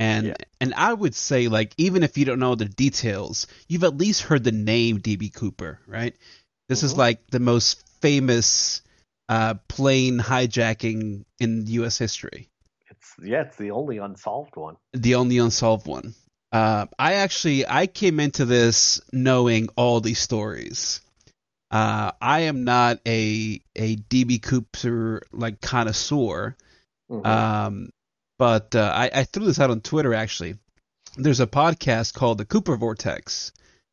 And 0.00 0.26
Yeah. 0.26 0.34
and 0.60 0.74
I 0.74 0.92
would 0.92 1.14
say 1.14 1.46
like 1.46 1.74
even 1.78 2.02
if 2.02 2.18
you 2.18 2.24
don't 2.24 2.40
know 2.40 2.56
the 2.56 2.64
details, 2.64 3.46
you've 3.68 3.84
at 3.84 3.96
least 3.96 4.22
heard 4.22 4.42
the 4.42 4.50
name 4.50 4.98
DB 4.98 5.32
Cooper, 5.32 5.78
right? 5.86 6.16
This 6.68 6.82
is 6.82 6.94
Mhm. 6.94 6.98
like 6.98 7.30
the 7.30 7.38
most 7.38 7.84
famous 8.00 8.82
uh 9.28 9.54
plane 9.68 10.18
hijacking 10.18 11.24
in 11.38 11.66
US 11.68 11.98
history 11.98 12.48
It's 12.90 13.14
yeah, 13.22 13.42
it's 13.42 13.56
the 13.56 13.70
only 13.70 13.98
unsolved 13.98 14.56
one. 14.56 14.76
the 14.92 15.14
only 15.14 15.38
unsolved 15.38 15.86
one. 15.86 16.14
Uh, 16.52 16.86
I 16.98 17.14
actually 17.14 17.66
I 17.66 17.86
came 17.86 18.20
into 18.20 18.44
this 18.44 19.00
knowing 19.12 19.68
all 19.76 20.00
these 20.00 20.18
stories. 20.18 21.00
Uh, 21.72 22.12
I 22.20 22.40
am 22.40 22.64
not 22.64 23.00
a 23.06 23.60
a 23.74 23.96
DB 23.96 24.42
Cooper 24.42 25.22
like 25.32 25.60
connoisseur, 25.62 26.54
Mhm. 27.10 27.26
um, 27.26 27.90
but 28.38 28.74
uh, 28.74 28.92
I, 28.94 29.10
I 29.14 29.24
threw 29.24 29.46
this 29.46 29.58
out 29.58 29.70
on 29.70 29.80
Twitter 29.80 30.12
actually. 30.12 30.56
There's 31.16 31.40
a 31.40 31.46
podcast 31.46 32.12
called 32.12 32.38
the 32.38 32.44
Cooper 32.44 32.76
Vortex, 32.76 33.52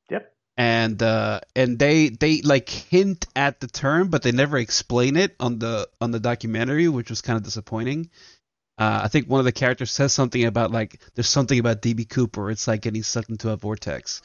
yep. 0.09 0.33
and 0.57 1.01
uh, 1.01 1.39
and 1.55 1.79
they 1.79 2.09
they 2.09 2.41
like 2.41 2.69
hint 2.69 3.27
at 3.35 3.61
the 3.61 3.67
term, 3.67 4.09
but 4.09 4.23
they 4.23 4.33
never 4.33 4.57
explain 4.57 5.15
it 5.15 5.35
on 5.39 5.59
the 5.59 5.87
on 6.01 6.11
the 6.11 6.19
documentary, 6.19 6.89
which 6.89 7.09
was 7.09 7.21
kind 7.21 7.37
of 7.37 7.43
disappointing. 7.43 8.09
Uh, 8.77 9.01
I 9.03 9.07
think 9.09 9.27
one 9.29 9.39
of 9.39 9.45
the 9.45 9.51
characters 9.53 9.91
says 9.91 10.11
something 10.13 10.43
about 10.45 10.71
like 10.71 11.01
there's 11.15 11.27
something 11.29 11.59
about 11.59 11.81
DB 11.81 12.07
Cooper. 12.09 12.51
It's 12.51 12.67
like 12.67 12.81
getting 12.81 13.03
sucked 13.03 13.29
into 13.29 13.49
a 13.51 13.57
vortex, 13.57 14.21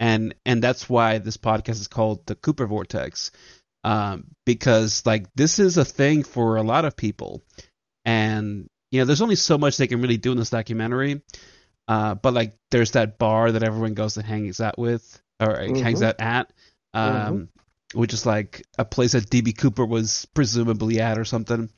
and 0.00 0.34
and 0.44 0.62
that's 0.62 0.88
why 0.88 1.18
this 1.18 1.36
podcast 1.36 1.80
is 1.80 1.88
called 1.88 2.26
the 2.26 2.34
Cooper 2.34 2.66
Vortex, 2.66 3.30
um, 3.84 4.28
because 4.44 5.04
like 5.06 5.26
this 5.34 5.58
is 5.58 5.76
a 5.76 5.84
thing 5.84 6.22
for 6.22 6.56
a 6.56 6.62
lot 6.62 6.84
of 6.84 6.96
people, 6.96 7.42
and 8.04 8.66
you 8.90 9.00
know 9.00 9.04
there's 9.06 9.22
only 9.22 9.36
so 9.36 9.58
much 9.58 9.76
they 9.76 9.86
can 9.86 10.00
really 10.02 10.16
do 10.18 10.32
in 10.32 10.38
this 10.38 10.50
documentary, 10.50 11.22
uh, 11.88 12.14
but 12.14 12.34
like 12.34 12.56
there's 12.70 12.92
that 12.92 13.18
bar 13.18 13.52
that 13.52 13.62
everyone 13.62 13.94
goes 13.94 14.14
to 14.14 14.22
hangs 14.22 14.60
out 14.60 14.78
with 14.78 15.20
or 15.40 15.56
hangs 15.56 16.00
Mhm. 16.00 16.06
out 16.06 16.20
at, 16.20 16.50
um, 16.94 17.48
which 17.94 18.12
is 18.12 18.24
like 18.26 18.64
a 18.78 18.84
place 18.84 19.12
that 19.12 19.28
DB 19.30 19.56
Cooper 19.56 19.84
was 19.84 20.26
presumably 20.34 21.00
at 21.00 21.18
or 21.18 21.24
something. 21.24 21.68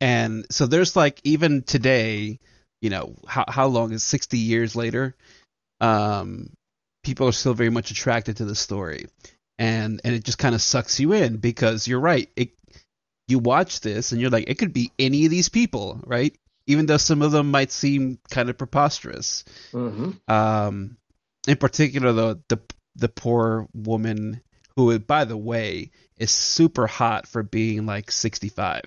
And 0.00 0.44
so 0.50 0.66
there's 0.66 0.96
like 0.96 1.20
even 1.24 1.62
today, 1.62 2.40
you 2.82 2.90
know, 2.90 3.14
how 3.26 3.44
how 3.48 3.66
long 3.68 3.92
is 3.92 4.02
60 4.02 4.38
years 4.38 4.74
later? 4.74 5.14
Um 5.80 6.50
people 7.04 7.28
are 7.28 7.32
still 7.32 7.54
very 7.54 7.70
much 7.70 7.90
attracted 7.90 8.38
to 8.38 8.44
the 8.44 8.54
story, 8.54 9.06
and 9.58 10.00
and 10.04 10.14
it 10.14 10.24
just 10.24 10.38
kind 10.38 10.54
of 10.54 10.62
sucks 10.62 10.98
you 10.98 11.12
in 11.12 11.36
because 11.36 11.86
you're 11.86 12.00
right. 12.00 12.28
It 12.36 12.50
you 13.28 13.38
watch 13.38 13.80
this 13.80 14.12
and 14.12 14.20
you're 14.20 14.30
like, 14.30 14.48
it 14.48 14.58
could 14.58 14.72
be 14.72 14.92
any 14.98 15.24
of 15.24 15.30
these 15.30 15.48
people, 15.48 16.00
right? 16.04 16.36
Even 16.66 16.86
though 16.86 16.96
some 16.98 17.22
of 17.22 17.32
them 17.32 17.50
might 17.50 17.72
seem 17.72 18.18
kind 18.30 18.50
of 18.50 18.58
preposterous. 18.58 19.44
Mm-hmm. 19.72 20.10
Um, 20.32 20.96
in 21.46 21.56
particular, 21.56 22.12
the 22.12 22.40
the 22.48 22.58
the 22.96 23.08
poor 23.08 23.68
woman 23.74 24.40
who, 24.76 24.98
by 24.98 25.24
the 25.24 25.36
way, 25.36 25.90
is 26.18 26.30
super 26.30 26.86
hot 26.86 27.26
for 27.26 27.42
being 27.42 27.86
like 27.86 28.10
65. 28.10 28.82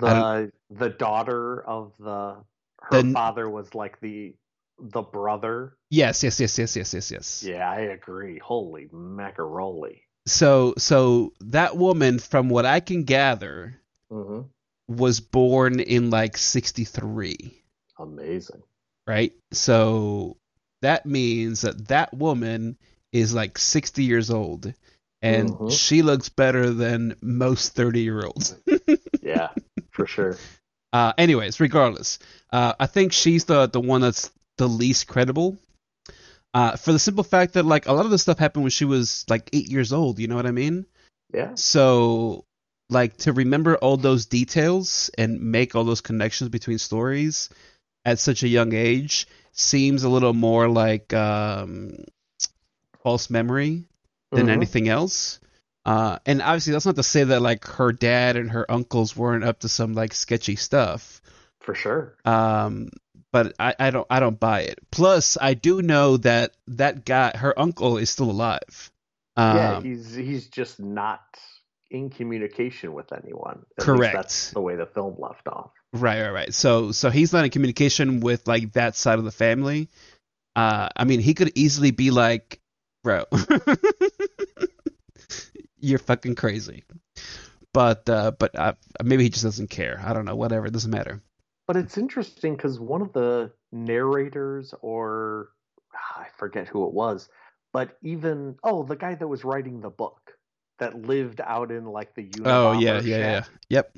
The 0.00 0.52
the 0.70 0.88
daughter 0.88 1.62
of 1.62 1.92
the 1.98 2.36
her 2.80 3.02
The- 3.02 3.12
father 3.12 3.48
was 3.48 3.74
like 3.74 4.00
the 4.00 4.34
the 4.78 5.02
brother. 5.02 5.76
Yes, 5.90 6.22
yes, 6.22 6.40
yes, 6.40 6.58
yes, 6.58 6.76
yes, 6.76 6.94
yes, 6.94 7.10
yes. 7.10 7.42
Yeah, 7.46 7.68
I 7.70 7.80
agree. 7.80 8.38
Holy 8.38 8.88
macaroni. 8.92 10.02
So, 10.26 10.74
so 10.78 11.32
that 11.40 11.76
woman, 11.76 12.18
from 12.18 12.48
what 12.48 12.66
I 12.66 12.80
can 12.80 13.04
gather, 13.04 13.78
Mm-hmm. 14.10 14.42
was 14.88 15.20
born 15.20 15.80
in 15.80 16.10
like 16.10 16.36
63, 16.36 17.62
Amazing. 17.98 18.62
right? 19.06 19.32
So 19.52 20.36
that 20.82 21.06
means 21.06 21.62
that 21.62 21.88
that 21.88 22.12
woman 22.14 22.76
is 23.12 23.34
like 23.34 23.58
60 23.58 24.04
years 24.04 24.30
old 24.30 24.72
and 25.22 25.58
Mhm. 25.58 25.70
she 25.70 26.02
looks 26.02 26.28
better 26.28 26.70
than 26.70 27.16
most 27.22 27.74
30 27.74 28.00
year 28.02 28.24
olds. 28.24 28.54
Yeah, 29.22 29.50
for 29.90 30.06
sure. 30.06 30.36
Uh, 30.92 31.12
anyways, 31.18 31.60
regardless, 31.60 32.18
uh, 32.52 32.74
I 32.78 32.86
think 32.86 33.12
she's 33.12 33.46
the 33.46 33.66
the 33.68 33.80
one 33.80 34.00
that's 34.02 34.30
the 34.58 34.68
least 34.68 35.06
credible. 35.06 35.56
Uh, 36.52 36.76
for 36.76 36.92
the 36.92 36.98
simple 36.98 37.24
fact 37.24 37.54
that 37.54 37.64
like 37.66 37.86
a 37.86 37.92
lot 37.92 38.04
of 38.04 38.10
the 38.12 38.18
stuff 38.18 38.38
happened 38.38 38.62
when 38.62 38.70
she 38.70 38.84
was 38.84 39.24
like 39.28 39.50
eight 39.52 39.68
years 39.68 39.92
old. 39.92 40.18
You 40.20 40.28
know 40.28 40.36
what 40.36 40.46
I 40.46 40.52
mean? 40.52 40.86
Yeah. 41.32 41.54
So 41.56 42.44
like 42.90 43.16
to 43.18 43.32
remember 43.32 43.76
all 43.76 43.96
those 43.96 44.26
details 44.26 45.10
and 45.18 45.40
make 45.40 45.74
all 45.74 45.82
those 45.84 46.00
connections 46.00 46.50
between 46.50 46.78
stories 46.78 47.48
at 48.04 48.18
such 48.20 48.42
a 48.44 48.48
young 48.48 48.72
age 48.72 49.26
seems 49.52 50.04
a 50.04 50.08
little 50.08 50.34
more 50.34 50.68
like 50.68 51.12
um, 51.12 51.96
false 53.02 53.30
memory 53.30 53.84
than 54.30 54.46
Mhm. 54.46 54.50
anything 54.50 54.88
else. 54.88 55.40
Uh, 55.84 56.18
and 56.24 56.40
obviously, 56.40 56.72
that's 56.72 56.86
not 56.86 56.96
to 56.96 57.02
say 57.02 57.24
that 57.24 57.42
like 57.42 57.64
her 57.66 57.92
dad 57.92 58.36
and 58.36 58.50
her 58.50 58.70
uncles 58.70 59.16
weren't 59.16 59.44
up 59.44 59.60
to 59.60 59.68
some 59.68 59.92
like 59.94 60.14
sketchy 60.14 60.56
stuff. 60.56 61.20
For 61.60 61.74
sure. 61.74 62.14
Um, 62.24 62.90
but 63.34 63.52
I, 63.58 63.74
I 63.80 63.90
don't 63.90 64.06
I 64.08 64.20
don't 64.20 64.38
buy 64.38 64.60
it. 64.60 64.78
Plus, 64.92 65.36
I 65.40 65.54
do 65.54 65.82
know 65.82 66.18
that 66.18 66.52
that 66.68 67.04
guy, 67.04 67.36
her 67.36 67.58
uncle, 67.58 67.98
is 67.98 68.08
still 68.08 68.30
alive. 68.30 68.92
Um, 69.36 69.56
yeah, 69.56 69.80
he's 69.80 70.14
he's 70.14 70.46
just 70.46 70.78
not 70.78 71.20
in 71.90 72.10
communication 72.10 72.92
with 72.92 73.12
anyone. 73.12 73.66
At 73.76 73.84
Correct. 73.84 74.14
that's 74.14 74.52
the 74.52 74.60
way 74.60 74.76
the 74.76 74.86
film 74.86 75.16
left 75.18 75.48
off. 75.48 75.72
Right, 75.92 76.22
right, 76.22 76.30
right. 76.30 76.54
So, 76.54 76.92
so 76.92 77.10
he's 77.10 77.32
not 77.32 77.44
in 77.44 77.50
communication 77.50 78.20
with 78.20 78.46
like 78.46 78.72
that 78.74 78.94
side 78.94 79.18
of 79.18 79.24
the 79.24 79.32
family. 79.32 79.88
Uh, 80.54 80.90
I 80.94 81.02
mean, 81.02 81.18
he 81.18 81.34
could 81.34 81.50
easily 81.56 81.90
be 81.90 82.12
like, 82.12 82.60
bro, 83.02 83.24
you're 85.80 85.98
fucking 85.98 86.36
crazy. 86.36 86.84
But, 87.72 88.08
uh, 88.08 88.30
but 88.38 88.56
uh, 88.56 88.74
maybe 89.02 89.24
he 89.24 89.28
just 89.28 89.42
doesn't 89.42 89.70
care. 89.70 90.00
I 90.04 90.12
don't 90.12 90.24
know. 90.24 90.36
Whatever. 90.36 90.66
It 90.66 90.72
doesn't 90.72 90.92
matter. 90.92 91.20
But 91.66 91.76
it's 91.76 91.96
interesting 91.96 92.56
because 92.56 92.78
one 92.78 93.00
of 93.00 93.12
the 93.12 93.52
narrators, 93.72 94.74
or 94.82 95.50
ah, 95.94 96.20
I 96.20 96.26
forget 96.36 96.68
who 96.68 96.86
it 96.86 96.92
was, 96.92 97.28
but 97.72 97.96
even 98.02 98.56
oh, 98.62 98.82
the 98.84 98.96
guy 98.96 99.14
that 99.14 99.26
was 99.26 99.44
writing 99.44 99.80
the 99.80 99.90
book 99.90 100.20
that 100.78 101.06
lived 101.06 101.40
out 101.40 101.70
in 101.70 101.86
like 101.86 102.14
the 102.14 102.28
Oh 102.44 102.72
Unabomber 102.74 102.80
yeah, 102.80 103.00
yeah, 103.00 103.18
yeah. 103.18 103.40
shack, 103.40 103.50
Yep. 103.70 103.96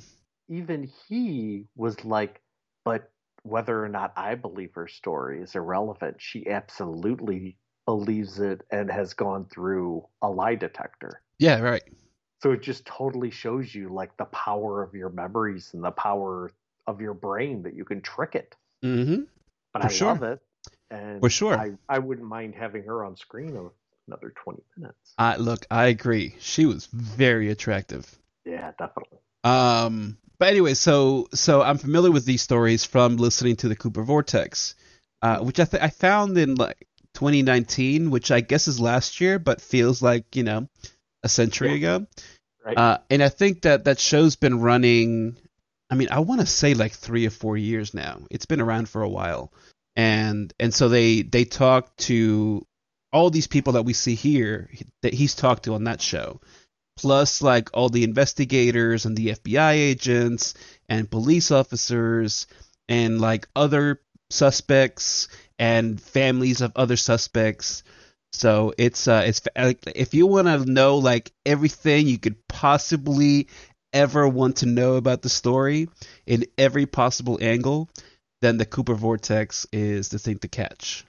Even 0.48 0.90
he 1.08 1.66
was 1.74 2.04
like, 2.04 2.40
but 2.84 3.10
whether 3.42 3.82
or 3.84 3.88
not 3.88 4.12
I 4.16 4.34
believe 4.34 4.74
her 4.74 4.88
story 4.88 5.40
is 5.40 5.54
irrelevant. 5.54 6.16
She 6.18 6.46
absolutely 6.48 7.56
believes 7.86 8.40
it 8.40 8.62
and 8.70 8.90
has 8.90 9.14
gone 9.14 9.46
through 9.46 10.04
a 10.22 10.28
lie 10.28 10.54
detector. 10.56 11.22
Yeah. 11.38 11.60
Right. 11.60 11.82
So 12.42 12.52
it 12.52 12.62
just 12.62 12.84
totally 12.84 13.30
shows 13.30 13.74
you 13.74 13.88
like 13.88 14.16
the 14.16 14.26
power 14.26 14.82
of 14.82 14.94
your 14.94 15.10
memories 15.10 15.70
and 15.74 15.82
the 15.82 15.90
power 15.90 16.52
of 16.86 17.00
your 17.00 17.14
brain 17.14 17.62
that 17.64 17.74
you 17.74 17.84
can 17.84 18.00
trick 18.00 18.34
it. 18.34 18.54
Mm-hmm. 18.84 19.22
But 19.72 19.82
For 19.82 19.88
I 19.88 19.92
sure. 19.92 20.08
love 20.08 20.22
it. 20.22 20.40
And 20.90 21.20
For 21.20 21.30
sure. 21.30 21.58
I, 21.58 21.72
I 21.88 21.98
wouldn't 21.98 22.26
mind 22.26 22.54
having 22.54 22.84
her 22.84 23.04
on 23.04 23.16
screen 23.16 23.56
another 24.06 24.32
20 24.44 24.62
minutes. 24.76 25.14
I 25.18 25.36
look. 25.36 25.66
I 25.70 25.86
agree. 25.86 26.36
She 26.38 26.66
was 26.66 26.86
very 26.86 27.50
attractive. 27.50 28.06
Yeah, 28.44 28.72
definitely. 28.78 29.18
Um, 29.44 30.18
but 30.38 30.48
anyway, 30.48 30.74
so 30.74 31.28
so 31.32 31.62
I'm 31.62 31.78
familiar 31.78 32.10
with 32.10 32.24
these 32.24 32.42
stories 32.42 32.84
from 32.84 33.16
listening 33.16 33.56
to 33.56 33.68
the 33.68 33.76
Cooper 33.76 34.02
Vortex, 34.02 34.74
uh, 35.22 35.38
which 35.38 35.58
I 35.58 35.64
th- 35.64 35.82
I 35.82 35.88
found 35.88 36.36
in 36.38 36.56
like 36.56 36.86
2019, 37.14 38.10
which 38.10 38.30
I 38.30 38.40
guess 38.40 38.68
is 38.68 38.78
last 38.78 39.20
year, 39.20 39.38
but 39.38 39.60
feels 39.60 40.02
like 40.02 40.36
you 40.36 40.42
know 40.42 40.68
a 41.22 41.28
century 41.28 41.74
ago. 41.74 42.06
Right? 42.64 42.76
Uh, 42.76 42.98
and 43.10 43.22
I 43.22 43.28
think 43.28 43.62
that 43.62 43.84
that 43.84 43.98
show's 43.98 44.36
been 44.36 44.60
running. 44.60 45.36
I 45.90 45.94
mean, 45.94 46.08
I 46.10 46.20
want 46.20 46.40
to 46.40 46.46
say 46.46 46.74
like 46.74 46.92
three 46.92 47.26
or 47.26 47.30
four 47.30 47.56
years 47.56 47.94
now. 47.94 48.22
It's 48.30 48.46
been 48.46 48.60
around 48.60 48.88
for 48.88 49.02
a 49.02 49.08
while, 49.08 49.52
and 49.94 50.52
and 50.58 50.74
so 50.74 50.88
they 50.88 51.22
they 51.22 51.44
talk 51.44 51.96
to 51.96 52.66
all 53.12 53.30
these 53.30 53.46
people 53.46 53.74
that 53.74 53.84
we 53.84 53.92
see 53.92 54.14
here 54.14 54.68
that 55.02 55.14
he's 55.14 55.34
talked 55.34 55.64
to 55.64 55.74
on 55.74 55.84
that 55.84 56.00
show, 56.00 56.40
plus 56.96 57.40
like 57.40 57.70
all 57.72 57.88
the 57.88 58.04
investigators 58.04 59.06
and 59.06 59.16
the 59.16 59.28
FBI 59.28 59.72
agents 59.72 60.54
and 60.88 61.10
police 61.10 61.50
officers 61.50 62.46
and 62.88 63.20
like 63.20 63.48
other 63.54 64.00
suspects 64.30 65.28
and 65.58 66.00
families 66.00 66.60
of 66.60 66.72
other 66.76 66.96
suspects. 66.96 67.84
So 68.32 68.74
it's 68.76 69.08
uh 69.08 69.22
it's 69.24 69.40
like 69.56 69.80
if 69.94 70.14
you 70.14 70.26
want 70.26 70.48
to 70.48 70.70
know 70.70 70.98
like 70.98 71.32
everything 71.46 72.08
you 72.08 72.18
could 72.18 72.36
possibly 72.48 73.48
ever 73.96 74.28
want 74.28 74.56
to 74.56 74.66
know 74.66 74.96
about 74.96 75.22
the 75.22 75.28
story 75.28 75.88
in 76.26 76.44
every 76.56 76.86
possible 76.86 77.38
angle, 77.40 77.88
then 78.42 78.58
the 78.58 78.66
Cooper 78.66 78.94
Vortex 78.94 79.66
is 79.72 80.08
the 80.08 80.18
thing 80.18 80.38
to 80.38 80.48
catch. 80.48 81.04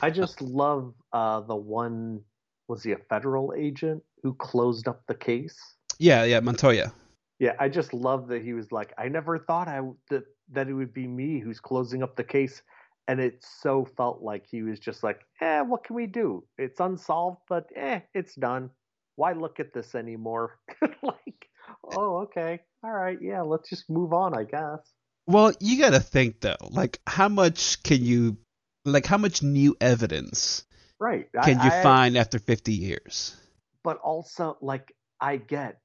I 0.00 0.10
just 0.10 0.40
love 0.40 0.94
uh, 1.12 1.40
the 1.40 1.56
one, 1.56 2.20
was 2.68 2.82
he 2.82 2.92
a 2.92 2.98
federal 2.98 3.54
agent 3.56 4.02
who 4.22 4.34
closed 4.34 4.88
up 4.88 5.02
the 5.06 5.14
case? 5.14 5.58
Yeah, 5.98 6.24
yeah, 6.24 6.40
Montoya. 6.40 6.92
Yeah, 7.38 7.54
I 7.58 7.68
just 7.68 7.94
love 7.94 8.28
that 8.28 8.42
he 8.42 8.52
was 8.52 8.70
like, 8.70 8.92
I 8.98 9.08
never 9.08 9.38
thought 9.38 9.68
I 9.68 9.80
that 10.10 10.24
that 10.52 10.68
it 10.68 10.74
would 10.74 10.92
be 10.92 11.06
me 11.06 11.38
who's 11.38 11.60
closing 11.60 12.02
up 12.02 12.16
the 12.16 12.24
case, 12.24 12.62
and 13.08 13.20
it 13.20 13.44
so 13.62 13.86
felt 13.96 14.22
like 14.22 14.46
he 14.46 14.62
was 14.62 14.78
just 14.78 15.02
like, 15.02 15.20
eh, 15.40 15.60
what 15.62 15.84
can 15.84 15.96
we 15.96 16.06
do? 16.06 16.44
It's 16.58 16.80
unsolved, 16.80 17.40
but 17.48 17.66
eh, 17.74 18.00
it's 18.14 18.34
done. 18.34 18.70
Why 19.16 19.32
look 19.32 19.58
at 19.58 19.72
this 19.72 19.94
anymore? 19.94 20.58
like, 21.02 21.39
oh, 21.84 22.22
okay, 22.22 22.60
all 22.82 22.92
right, 22.92 23.18
yeah, 23.20 23.42
let's 23.42 23.68
just 23.68 23.88
move 23.88 24.12
on, 24.12 24.36
I 24.36 24.44
guess. 24.44 24.80
Well, 25.26 25.52
you 25.60 25.78
got 25.80 25.90
to 25.90 26.00
think 26.00 26.40
though, 26.40 26.56
like 26.70 27.00
how 27.06 27.28
much 27.28 27.82
can 27.82 28.04
you 28.04 28.38
like 28.84 29.06
how 29.06 29.18
much 29.18 29.42
new 29.42 29.76
evidence 29.80 30.64
Right? 30.98 31.26
can 31.44 31.60
I, 31.60 31.64
you 31.64 31.70
I- 31.70 31.82
find 31.82 32.16
after 32.16 32.38
50 32.38 32.72
years? 32.72 33.36
But 33.82 33.96
also, 33.98 34.58
like, 34.60 34.94
I 35.20 35.36
get 35.36 35.78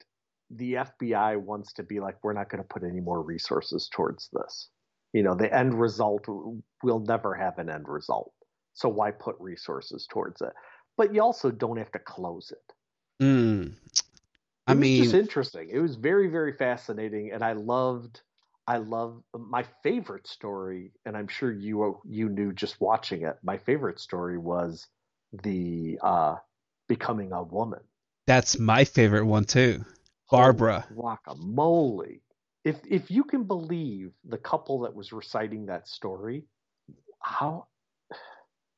the 0.49 0.73
FBI 0.73 1.37
wants 1.39 1.73
to 1.73 1.83
be 1.83 1.99
like, 2.01 2.17
we're 2.23 2.33
not 2.33 2.49
going 2.49 2.61
to 2.61 2.67
put 2.67 2.83
any 2.83 2.99
more 2.99 3.21
resources 3.21 3.89
towards 3.93 4.29
this. 4.33 4.69
You 5.13 5.23
know, 5.23 5.33
the 5.33 5.53
end 5.53 5.79
result, 5.79 6.25
we'll 6.83 6.99
never 6.99 7.33
have 7.33 7.57
an 7.57 7.69
end 7.69 7.87
result. 7.87 8.33
So 8.73 8.89
why 8.89 9.11
put 9.11 9.37
resources 9.39 10.07
towards 10.11 10.41
it? 10.41 10.51
But 10.97 11.13
you 11.13 11.21
also 11.21 11.51
don't 11.51 11.77
have 11.77 11.91
to 11.93 11.99
close 11.99 12.51
it. 12.51 13.23
Mm. 13.23 13.75
I 14.67 14.73
mean, 14.73 15.03
just 15.03 15.13
interesting. 15.13 15.69
It 15.71 15.79
was 15.79 15.95
very, 15.95 16.27
very 16.27 16.53
fascinating, 16.53 17.31
and 17.31 17.43
I 17.43 17.53
loved. 17.53 18.21
I 18.67 18.77
love 18.77 19.21
my 19.33 19.63
favorite 19.83 20.27
story, 20.27 20.91
and 21.05 21.15
I'm 21.15 21.27
sure 21.27 21.51
you 21.51 22.01
you 22.05 22.29
knew 22.29 22.51
just 22.53 22.81
watching 22.81 23.23
it. 23.23 23.37
My 23.43 23.57
favorite 23.57 23.99
story 23.99 24.37
was 24.37 24.87
the 25.43 25.99
uh, 26.01 26.37
becoming 26.87 27.31
a 27.31 27.43
woman. 27.43 27.81
that's 28.27 28.59
my 28.59 28.83
favorite 28.85 29.25
one 29.25 29.45
too. 29.45 29.85
Barbara. 30.31 30.87
Holy 30.89 31.01
guacamole! 31.01 32.21
If 32.63 32.77
if 32.89 33.11
you 33.11 33.23
can 33.23 33.43
believe 33.43 34.11
the 34.23 34.37
couple 34.37 34.79
that 34.81 34.95
was 34.95 35.13
reciting 35.13 35.67
that 35.67 35.87
story, 35.87 36.45
how? 37.19 37.67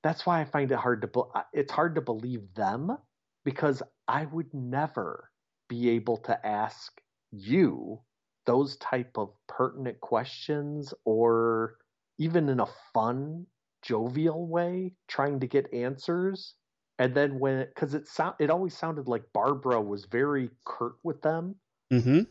That's 0.04 0.26
why 0.26 0.42
I 0.42 0.46
find 0.46 0.72
it 0.72 0.78
hard 0.78 1.02
to. 1.02 1.26
It's 1.54 1.72
hard 1.72 1.96
to 1.96 2.02
believe 2.02 2.54
them 2.56 2.98
because 3.44 3.84
I 4.08 4.26
would 4.26 4.54
never 4.54 5.30
be 5.70 5.90
able 5.90 6.18
to 6.18 6.46
ask 6.46 7.02
you 7.32 8.02
those 8.46 8.78
type 8.78 9.18
of 9.18 9.34
pertinent 9.48 10.00
questions 10.02 10.94
or 11.06 11.78
even 12.18 12.50
in 12.50 12.60
a 12.60 12.68
fun 12.94 13.46
jovial 13.82 14.48
way 14.48 14.94
trying 15.08 15.40
to 15.40 15.48
get 15.48 15.72
answers 15.74 16.56
And 17.00 17.14
then 17.16 17.40
when 17.40 17.66
because 17.68 17.94
it 17.94 18.08
sound 18.08 18.36
it 18.40 18.50
always 18.50 18.76
sounded 18.78 19.08
like 19.08 19.24
Barbara 19.34 19.82
was 19.82 20.06
very 20.06 20.50
curt 20.66 20.96
with 21.04 21.22
them, 21.22 21.56
Mm-hmm. 21.92 22.22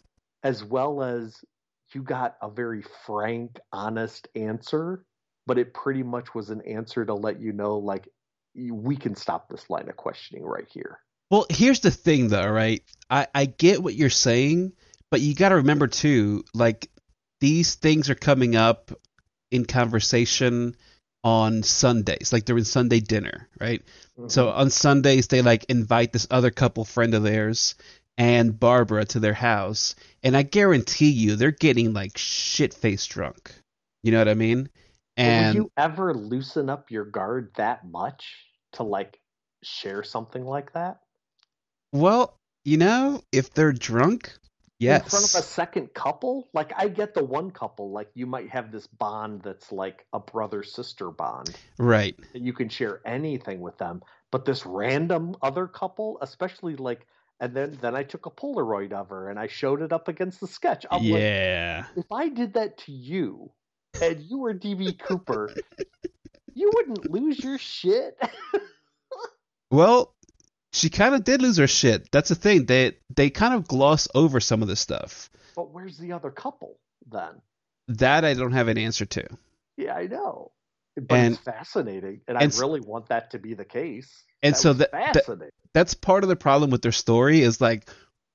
as 0.43 0.65
well 0.65 1.03
as 1.03 1.45
you 1.95 2.03
got 2.03 2.37
a 2.43 2.51
very 2.51 2.83
frank, 2.83 3.59
honest 3.73 4.29
answer, 4.35 5.05
but 5.47 5.59
it 5.59 5.75
pretty 5.75 6.03
much 6.03 6.35
was 6.35 6.51
an 6.51 6.61
answer 6.63 7.05
to 7.05 7.15
let 7.15 7.41
you 7.41 7.53
know 7.53 7.79
like 7.79 8.09
we 8.55 8.97
can 8.97 9.15
stop 9.15 9.49
this 9.49 9.69
line 9.71 9.89
of 9.89 9.97
questioning 9.97 10.45
right 10.45 10.69
here. 10.69 11.01
Well, 11.31 11.47
here's 11.51 11.81
the 11.81 11.91
thing, 11.91 12.29
though, 12.29 12.49
right? 12.49 12.83
I, 13.11 13.27
I 13.35 13.45
get 13.47 13.83
what 13.83 13.95
you're 13.95 14.11
saying, 14.11 14.73
but 15.11 15.21
you 15.21 15.35
got 15.35 15.51
to 15.51 15.57
remember 15.57 15.87
too, 15.87 16.45
like 16.55 16.91
these 17.41 17.75
things 17.75 18.11
are 18.11 18.15
coming 18.15 18.57
up 18.57 18.93
in 19.51 19.65
conversation 19.65 20.77
on 21.23 21.63
Sundays, 21.63 22.33
like 22.33 22.45
during 22.45 22.65
Sunday 22.65 23.01
dinner, 23.01 23.49
right? 23.61 23.83
So 24.29 24.47
mm-hmm. 24.47 24.61
on 24.61 24.71
Sundays 24.71 25.29
they 25.29 25.43
like 25.43 25.65
invite 25.69 26.13
this 26.13 26.27
other 26.31 26.51
couple 26.51 26.85
friend 26.85 27.15
of 27.15 27.23
theirs 27.23 27.75
and 28.17 28.59
Barbara 28.59 29.05
to 29.07 29.21
their 29.21 29.35
house, 29.35 29.95
and 30.23 30.37
I 30.37 30.43
guarantee 30.43 31.11
you 31.11 31.37
they're 31.37 31.51
getting 31.51 31.93
like 31.93 32.17
shit 32.17 32.73
faced 32.73 33.11
drunk. 33.11 33.53
You 34.03 34.13
know 34.13 34.19
what 34.19 34.29
I 34.29 34.35
mean? 34.35 34.71
And 35.17 35.55
would 35.55 35.63
you 35.65 35.71
ever 35.77 36.15
loosen 36.15 36.71
up 36.71 36.91
your 36.91 37.05
guard 37.05 37.53
that 37.57 37.87
much 37.87 38.25
to 38.75 38.85
like 38.85 39.19
share 39.63 40.03
something 40.03 40.45
like 40.45 40.73
that? 40.75 41.01
Well, 42.01 42.39
you 42.65 42.77
know, 42.77 43.23
if 43.33 43.53
they're 43.53 43.73
drunk, 43.73 44.33
yes. 44.79 45.05
In 45.05 45.11
front 45.11 45.25
of 45.25 45.41
a 45.41 45.43
second 45.43 45.95
couple? 45.95 46.49
Like 46.53 46.73
I 46.77 46.89
get 46.89 47.15
the 47.15 47.25
one 47.25 47.51
couple, 47.51 47.91
like 47.91 48.11
you 48.15 48.27
might 48.27 48.51
have 48.51 48.73
this 48.73 48.87
bond 48.87 49.43
that's 49.43 49.73
like 49.73 50.07
a 50.13 50.21
brother 50.21 50.63
sister 50.63 51.11
bond. 51.11 51.57
Right. 51.79 52.17
that 52.33 52.43
you 52.43 52.53
can 52.53 52.69
share 52.69 53.01
anything 53.07 53.61
with 53.61 53.79
them. 53.79 54.03
But 54.33 54.45
this 54.45 54.67
random 54.67 55.37
other 55.43 55.67
couple, 55.67 56.19
especially 56.21 56.77
like 56.77 57.07
and 57.39 57.55
then 57.55 57.79
then 57.81 57.95
I 57.95 58.03
took 58.03 58.27
a 58.27 58.31
Polaroid 58.31 58.93
of 58.93 59.11
her 59.11 59.31
and 59.31 59.39
I 59.39 59.47
showed 59.47 59.83
it 59.83 59.93
up 59.93 60.09
against 60.09 60.41
the 60.41 60.47
sketch. 60.47 60.87
I'm 60.91 61.03
like, 61.03 61.21
yeah. 61.21 61.85
if 61.97 62.11
I 62.11 62.29
did 62.29 62.55
that 62.55 62.79
to 62.79 62.93
you 62.93 63.53
and 64.03 64.21
you 64.23 64.39
were 64.39 64.55
DB 64.55 64.99
Cooper, 64.99 65.55
you 66.55 66.71
wouldn't 66.75 67.11
lose 67.11 67.39
your 67.43 67.59
shit. 67.59 68.19
Well, 69.71 70.15
she 70.77 70.91
kind 70.91 71.15
of 71.15 71.25
did 71.25 71.43
lose 71.43 71.57
her 71.57 71.67
shit. 71.67 72.11
That's 72.13 72.29
the 72.29 72.35
thing. 72.35 72.67
They 72.67 72.97
they 73.15 73.31
kind 73.31 73.55
of 73.55 73.67
gloss 73.67 74.09
over 74.15 74.41
some 74.41 74.63
of 74.63 74.69
this 74.69 74.81
stuff. 74.81 75.31
but 75.55 75.73
where's 75.73 75.99
the 75.99 76.13
other 76.13 76.31
couple 76.31 76.79
then? 77.11 77.41
That 77.89 78.25
I 78.25 78.35
don't 78.35 78.53
have 78.53 78.69
an 78.69 78.79
answer 78.79 79.07
to. 79.07 79.27
Yeah, 79.77 79.95
I 79.95 80.07
know. 80.07 80.53
But 80.97 81.15
And- 81.19 81.35
it's 81.35 81.43
fascinating, 81.45 82.21
and, 82.27 82.41
and 82.41 82.53
I 82.55 82.59
really 82.59 82.81
want 82.81 83.09
that 83.09 83.31
to 83.33 83.39
be 83.39 83.55
the 83.55 83.65
case. 83.65 84.11
And 84.43 84.55
That 84.55 84.59
so 84.59 84.73
that, 84.75 84.93
that 84.93 85.51
that's 85.73 85.95
part 85.95 86.23
of 86.25 86.29
the 86.29 86.37
problem 86.37 86.71
with 86.71 86.83
their 86.83 86.93
story 86.93 87.41
is 87.41 87.61
like 87.61 87.89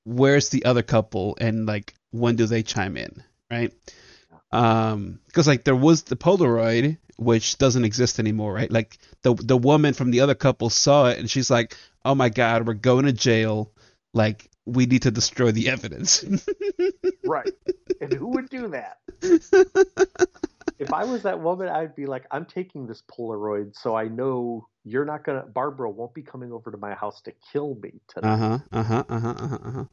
where's 0.03 0.49
the 0.49 0.65
other 0.65 0.81
couple 0.83 1.37
and 1.39 1.65
like 1.67 1.93
when 2.11 2.35
do 2.35 2.45
they 2.47 2.63
chime 2.63 2.97
in, 2.97 3.23
right? 3.51 3.71
Um 4.51 5.19
because 5.27 5.47
like 5.47 5.63
there 5.63 5.75
was 5.75 6.03
the 6.03 6.15
Polaroid 6.15 6.97
which 7.17 7.57
doesn't 7.59 7.85
exist 7.85 8.19
anymore, 8.19 8.53
right? 8.53 8.71
Like 8.71 8.97
the 9.21 9.33
the 9.35 9.57
woman 9.57 9.93
from 9.93 10.11
the 10.11 10.21
other 10.21 10.35
couple 10.35 10.69
saw 10.69 11.09
it 11.09 11.19
and 11.19 11.29
she's 11.29 11.49
like, 11.49 11.75
"Oh 12.05 12.15
my 12.15 12.29
god, 12.29 12.67
we're 12.67 12.73
going 12.73 13.05
to 13.05 13.13
jail. 13.13 13.71
Like 14.13 14.49
we 14.65 14.85
need 14.85 15.03
to 15.03 15.11
destroy 15.11 15.51
the 15.51 15.69
evidence." 15.69 16.25
right. 17.25 17.51
And 17.99 18.13
who 18.13 18.27
would 18.29 18.49
do 18.49 18.67
that? 18.69 18.97
if 20.79 20.93
I 20.93 21.03
was 21.05 21.23
that 21.23 21.39
woman, 21.39 21.69
I'd 21.69 21.95
be 21.95 22.05
like, 22.05 22.25
I'm 22.31 22.45
taking 22.45 22.87
this 22.87 23.03
Polaroid 23.03 23.75
so 23.75 23.95
I 23.95 24.07
know 24.07 24.67
you're 24.83 25.05
not 25.05 25.23
gonna 25.23 25.45
Barbara 25.45 25.89
won't 25.89 26.13
be 26.13 26.23
coming 26.23 26.51
over 26.51 26.71
to 26.71 26.77
my 26.77 26.93
house 26.93 27.21
to 27.21 27.33
kill 27.51 27.75
me 27.81 28.01
tonight. 28.07 28.33
Uh 28.33 28.37
huh. 28.37 28.59
Uh 28.71 28.83
huh. 28.83 29.03
Uh 29.07 29.19
huh. 29.19 29.35
Uh 29.37 29.47
huh. 29.47 29.57
Uh-huh. 29.63 29.83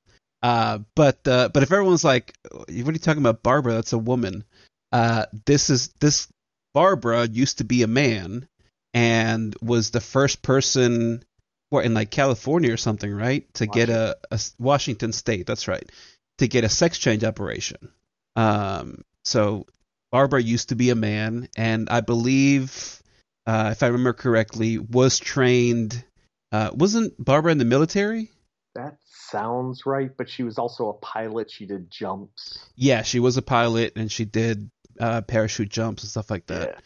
Uh, 0.42 0.78
but 0.94 1.26
uh, 1.26 1.48
but 1.52 1.62
if 1.62 1.72
everyone's 1.72 2.04
like, 2.04 2.32
"What 2.50 2.68
are 2.70 2.72
you 2.72 2.98
talking 2.98 3.22
about, 3.22 3.42
Barbara? 3.42 3.74
That's 3.74 3.92
a 3.92 3.98
woman." 3.98 4.44
Uh, 4.92 5.26
this 5.46 5.68
is 5.68 5.88
this 6.00 6.28
Barbara 6.74 7.26
used 7.26 7.58
to 7.58 7.64
be 7.64 7.82
a 7.82 7.88
man 7.88 8.48
and 8.94 9.54
was 9.60 9.90
the 9.90 10.00
first 10.00 10.42
person, 10.42 11.22
what 11.70 11.84
in 11.84 11.94
like 11.94 12.10
California 12.10 12.72
or 12.72 12.76
something, 12.76 13.12
right? 13.12 13.52
To 13.54 13.66
get 13.66 13.88
a 13.88 14.16
Washington 14.58 15.12
State. 15.12 15.46
That's 15.46 15.68
right. 15.68 15.90
To 16.38 16.48
get 16.48 16.64
a 16.64 16.68
sex 16.68 16.98
change 16.98 17.24
operation. 17.24 17.90
Um, 18.36 19.02
so 19.24 19.66
Barbara 20.10 20.42
used 20.42 20.70
to 20.70 20.76
be 20.76 20.90
a 20.90 20.94
man, 20.94 21.48
and 21.56 21.90
I 21.90 22.00
believe, 22.00 23.02
uh, 23.46 23.70
if 23.72 23.82
I 23.82 23.88
remember 23.88 24.12
correctly, 24.12 24.78
was 24.78 25.18
trained. 25.18 26.02
Uh, 26.50 26.70
wasn't 26.72 27.22
Barbara 27.22 27.52
in 27.52 27.58
the 27.58 27.64
military? 27.64 28.30
That 28.74 28.96
sounds 29.30 29.84
right, 29.84 30.10
but 30.16 30.30
she 30.30 30.42
was 30.42 30.58
also 30.58 30.88
a 30.88 30.94
pilot. 30.94 31.50
She 31.50 31.66
did 31.66 31.90
jumps. 31.90 32.64
Yeah, 32.76 33.02
she 33.02 33.20
was 33.20 33.36
a 33.36 33.42
pilot 33.42 33.94
and 33.96 34.10
she 34.10 34.24
did 34.24 34.70
uh, 35.00 35.20
parachute 35.22 35.68
jumps 35.68 36.02
and 36.02 36.10
stuff 36.10 36.30
like 36.30 36.46
that. 36.46 36.68
Yeah. 36.68 36.80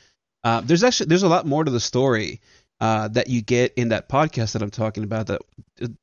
Uh, 0.44 0.60
there's 0.60 0.82
actually 0.82 1.06
there's 1.06 1.22
a 1.22 1.28
lot 1.28 1.46
more 1.46 1.62
to 1.62 1.70
the 1.70 1.78
story 1.78 2.40
uh, 2.82 3.06
that 3.06 3.28
you 3.28 3.40
get 3.42 3.74
in 3.74 3.90
that 3.90 4.08
podcast 4.08 4.54
that 4.54 4.62
I'm 4.62 4.72
talking 4.72 5.04
about 5.04 5.28
that 5.28 5.40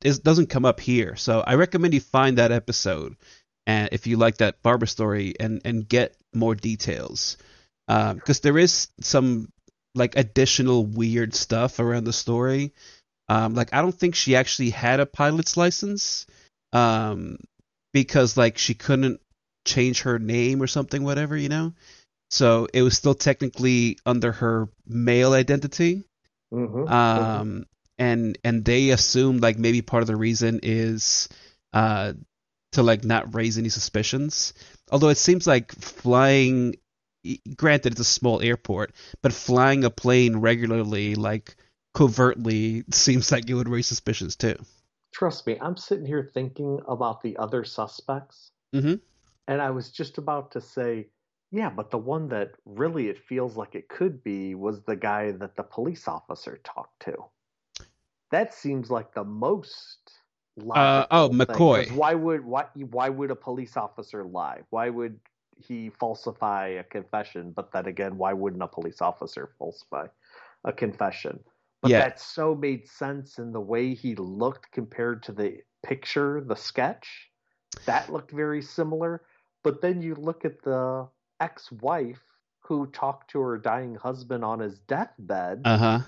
is, 0.02 0.20
doesn't 0.20 0.48
come 0.48 0.64
up 0.64 0.80
here. 0.80 1.14
So 1.14 1.44
I 1.46 1.56
recommend 1.56 1.92
you 1.92 2.00
find 2.00 2.38
that 2.38 2.52
episode, 2.52 3.16
and 3.66 3.90
if 3.92 4.06
you 4.06 4.16
like 4.16 4.38
that 4.38 4.62
Barbara 4.62 4.88
story, 4.88 5.34
and 5.38 5.60
and 5.66 5.86
get 5.86 6.16
more 6.34 6.54
details, 6.54 7.36
because 7.86 8.40
there 8.40 8.56
is 8.56 8.88
some 9.02 9.52
like 9.94 10.16
additional 10.16 10.86
weird 10.86 11.34
stuff 11.34 11.80
around 11.80 12.04
the 12.04 12.14
story. 12.14 12.72
Um, 13.28 13.52
like 13.54 13.74
I 13.74 13.82
don't 13.82 13.94
think 13.94 14.14
she 14.14 14.34
actually 14.34 14.70
had 14.70 15.00
a 15.00 15.06
pilot's 15.06 15.58
license, 15.58 16.24
um, 16.72 17.36
because 17.92 18.38
like 18.38 18.56
she 18.56 18.72
couldn't 18.72 19.20
change 19.66 20.00
her 20.00 20.18
name 20.18 20.62
or 20.62 20.66
something, 20.66 21.04
whatever, 21.04 21.36
you 21.36 21.50
know. 21.50 21.74
So 22.30 22.68
it 22.72 22.80
was 22.80 22.96
still 22.96 23.14
technically 23.14 23.98
under 24.06 24.32
her 24.32 24.70
male 24.86 25.34
identity. 25.34 26.04
Mm-hmm. 26.52 26.88
Um, 26.88 27.64
and 27.98 28.38
and 28.42 28.64
they 28.64 28.90
assumed 28.90 29.42
like 29.42 29.58
maybe 29.58 29.82
part 29.82 30.02
of 30.02 30.06
the 30.06 30.16
reason 30.16 30.60
is 30.62 31.28
uh 31.72 32.14
to 32.72 32.82
like 32.82 33.04
not 33.04 33.34
raise 33.34 33.58
any 33.58 33.68
suspicions. 33.68 34.54
Although 34.90 35.08
it 35.08 35.18
seems 35.18 35.46
like 35.46 35.72
flying, 35.72 36.76
granted 37.56 37.92
it's 37.92 38.00
a 38.00 38.04
small 38.04 38.40
airport, 38.40 38.94
but 39.22 39.32
flying 39.32 39.84
a 39.84 39.90
plane 39.90 40.36
regularly, 40.36 41.14
like 41.16 41.56
covertly, 41.94 42.84
seems 42.92 43.32
like 43.32 43.48
it 43.48 43.54
would 43.54 43.68
raise 43.68 43.88
suspicions 43.88 44.36
too. 44.36 44.56
Trust 45.12 45.46
me, 45.46 45.58
I'm 45.60 45.76
sitting 45.76 46.06
here 46.06 46.30
thinking 46.32 46.80
about 46.86 47.22
the 47.22 47.36
other 47.36 47.64
suspects, 47.64 48.52
Mhm. 48.72 49.00
and 49.48 49.60
I 49.60 49.70
was 49.70 49.90
just 49.90 50.18
about 50.18 50.52
to 50.52 50.60
say, 50.60 51.08
yeah, 51.50 51.70
but 51.70 51.90
the 51.90 51.98
one 51.98 52.28
that 52.28 52.52
really 52.64 53.08
it 53.08 53.18
feels 53.18 53.56
like 53.56 53.74
it 53.74 53.88
could 53.88 54.22
be 54.22 54.54
was 54.54 54.82
the 54.82 54.96
guy 54.96 55.32
that 55.32 55.56
the 55.56 55.62
police 55.62 56.06
officer 56.08 56.60
talked 56.64 57.00
to. 57.04 57.16
That 58.30 58.54
seems 58.54 58.90
like 58.90 59.14
the 59.14 59.24
most. 59.24 60.12
Uh, 60.74 61.06
oh, 61.10 61.28
thing, 61.28 61.36
McCoy. 61.36 61.90
Why 61.96 62.14
would 62.14 62.44
why 62.44 62.66
why 62.90 63.08
would 63.08 63.30
a 63.30 63.36
police 63.36 63.76
officer 63.76 64.24
lie? 64.24 64.60
Why 64.70 64.90
would 64.90 65.18
he 65.56 65.90
falsify 65.90 66.68
a 66.68 66.84
confession? 66.84 67.52
But 67.52 67.72
then 67.72 67.86
again, 67.86 68.16
why 68.18 68.32
wouldn't 68.32 68.62
a 68.62 68.68
police 68.68 69.00
officer 69.00 69.50
falsify 69.58 70.06
a 70.64 70.72
confession? 70.72 71.40
But 71.82 71.90
Yeah. 71.90 71.98
that 71.98 72.20
so 72.20 72.54
made 72.54 72.86
sense 72.86 73.38
in 73.38 73.52
the 73.52 73.60
way 73.60 73.94
he 73.94 74.14
looked 74.16 74.70
compared 74.72 75.22
to 75.24 75.32
the 75.32 75.58
picture, 75.82 76.40
the 76.40 76.56
sketch. 76.56 77.30
That 77.86 78.12
looked 78.12 78.30
very 78.32 78.62
similar. 78.62 79.22
But 79.62 79.80
then 79.80 80.02
you 80.02 80.14
look 80.14 80.44
at 80.44 80.62
the 80.62 81.08
ex-wife 81.40 82.22
who 82.60 82.86
talked 82.88 83.30
to 83.30 83.40
her 83.40 83.58
dying 83.58 83.94
husband 83.96 84.44
on 84.44 84.60
his 84.60 84.78
deathbed. 84.80 85.62
Uh 85.64 85.76
huh. 85.78 85.98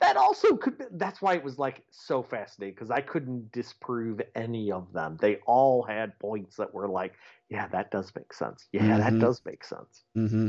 that 0.00 0.16
also 0.16 0.56
could. 0.56 0.78
Be, 0.78 0.84
that's 0.92 1.20
why 1.22 1.34
it 1.34 1.42
was 1.42 1.58
like 1.58 1.82
so 1.90 2.22
fascinating 2.22 2.74
because 2.74 2.90
I 2.90 3.00
couldn't 3.00 3.50
disprove 3.52 4.20
any 4.34 4.70
of 4.70 4.92
them. 4.92 5.16
They 5.20 5.36
all 5.46 5.82
had 5.82 6.18
points 6.18 6.56
that 6.56 6.72
were 6.74 6.88
like, 6.88 7.14
yeah, 7.48 7.66
that 7.68 7.90
does 7.90 8.12
make 8.14 8.32
sense. 8.32 8.66
Yeah, 8.72 8.82
Mhm. 8.82 8.98
that 8.98 9.18
does 9.18 9.40
make 9.44 9.64
sense. 9.64 10.04
Mm-hmm. 10.16 10.48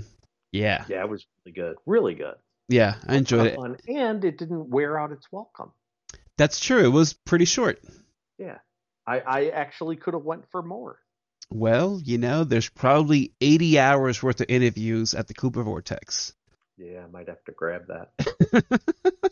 Yeah. 0.52 0.86
Yeah, 0.88 1.02
it 1.02 1.10
was 1.10 1.26
really 1.45 1.56
good. 1.56 1.78
Really 1.86 2.14
good. 2.16 2.36
Yeah, 2.68 2.95
I 3.07 3.16
enjoyed 3.16 3.48
it. 3.48 3.56
Fun, 3.56 3.78
and 3.88 4.24
it 4.26 4.38
didn't 4.38 4.70
wear 4.70 4.99
out 4.99 5.12
its 5.12 5.32
welcome. 5.32 5.72
That's 6.38 6.60
true. 6.60 6.84
It 6.84 6.90
was 6.90 7.14
pretty 7.14 7.45
short. 7.45 7.80
Yeah, 8.38 8.57
I, 9.07 9.20
I 9.22 9.45
actually 9.49 9.95
could 9.95 10.14
have 10.16 10.24
went 10.26 10.49
for 10.52 10.62
more. 10.62 10.99
Well, 11.49 12.01
you 12.03 12.17
know, 12.17 12.43
there's 12.43 12.69
probably 12.69 13.34
80 13.39 13.80
hours 13.80 14.22
worth 14.23 14.41
of 14.41 14.47
interviews 14.49 15.13
at 15.13 15.27
the 15.27 15.34
Cooper 15.34 15.63
Vortex. 15.63 16.34
Yeah, 16.77 17.03
I 17.03 17.07
might 17.07 17.27
have 17.30 17.43
to 17.45 17.51
grab 17.51 17.88
that. 17.88 18.81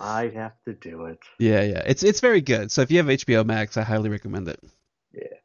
I'd 0.00 0.34
have 0.34 0.54
to 0.64 0.72
do 0.72 1.06
it. 1.06 1.18
Yeah, 1.38 1.62
yeah. 1.62 1.82
It's 1.84 2.02
it's 2.02 2.20
very 2.20 2.40
good. 2.40 2.72
So 2.72 2.80
if 2.80 2.90
you 2.90 2.96
have 2.98 3.06
HBO 3.06 3.44
Max, 3.44 3.76
I 3.76 3.82
highly 3.82 4.08
recommend 4.08 4.48
it. 4.48 4.58
Yeah. 5.12 5.36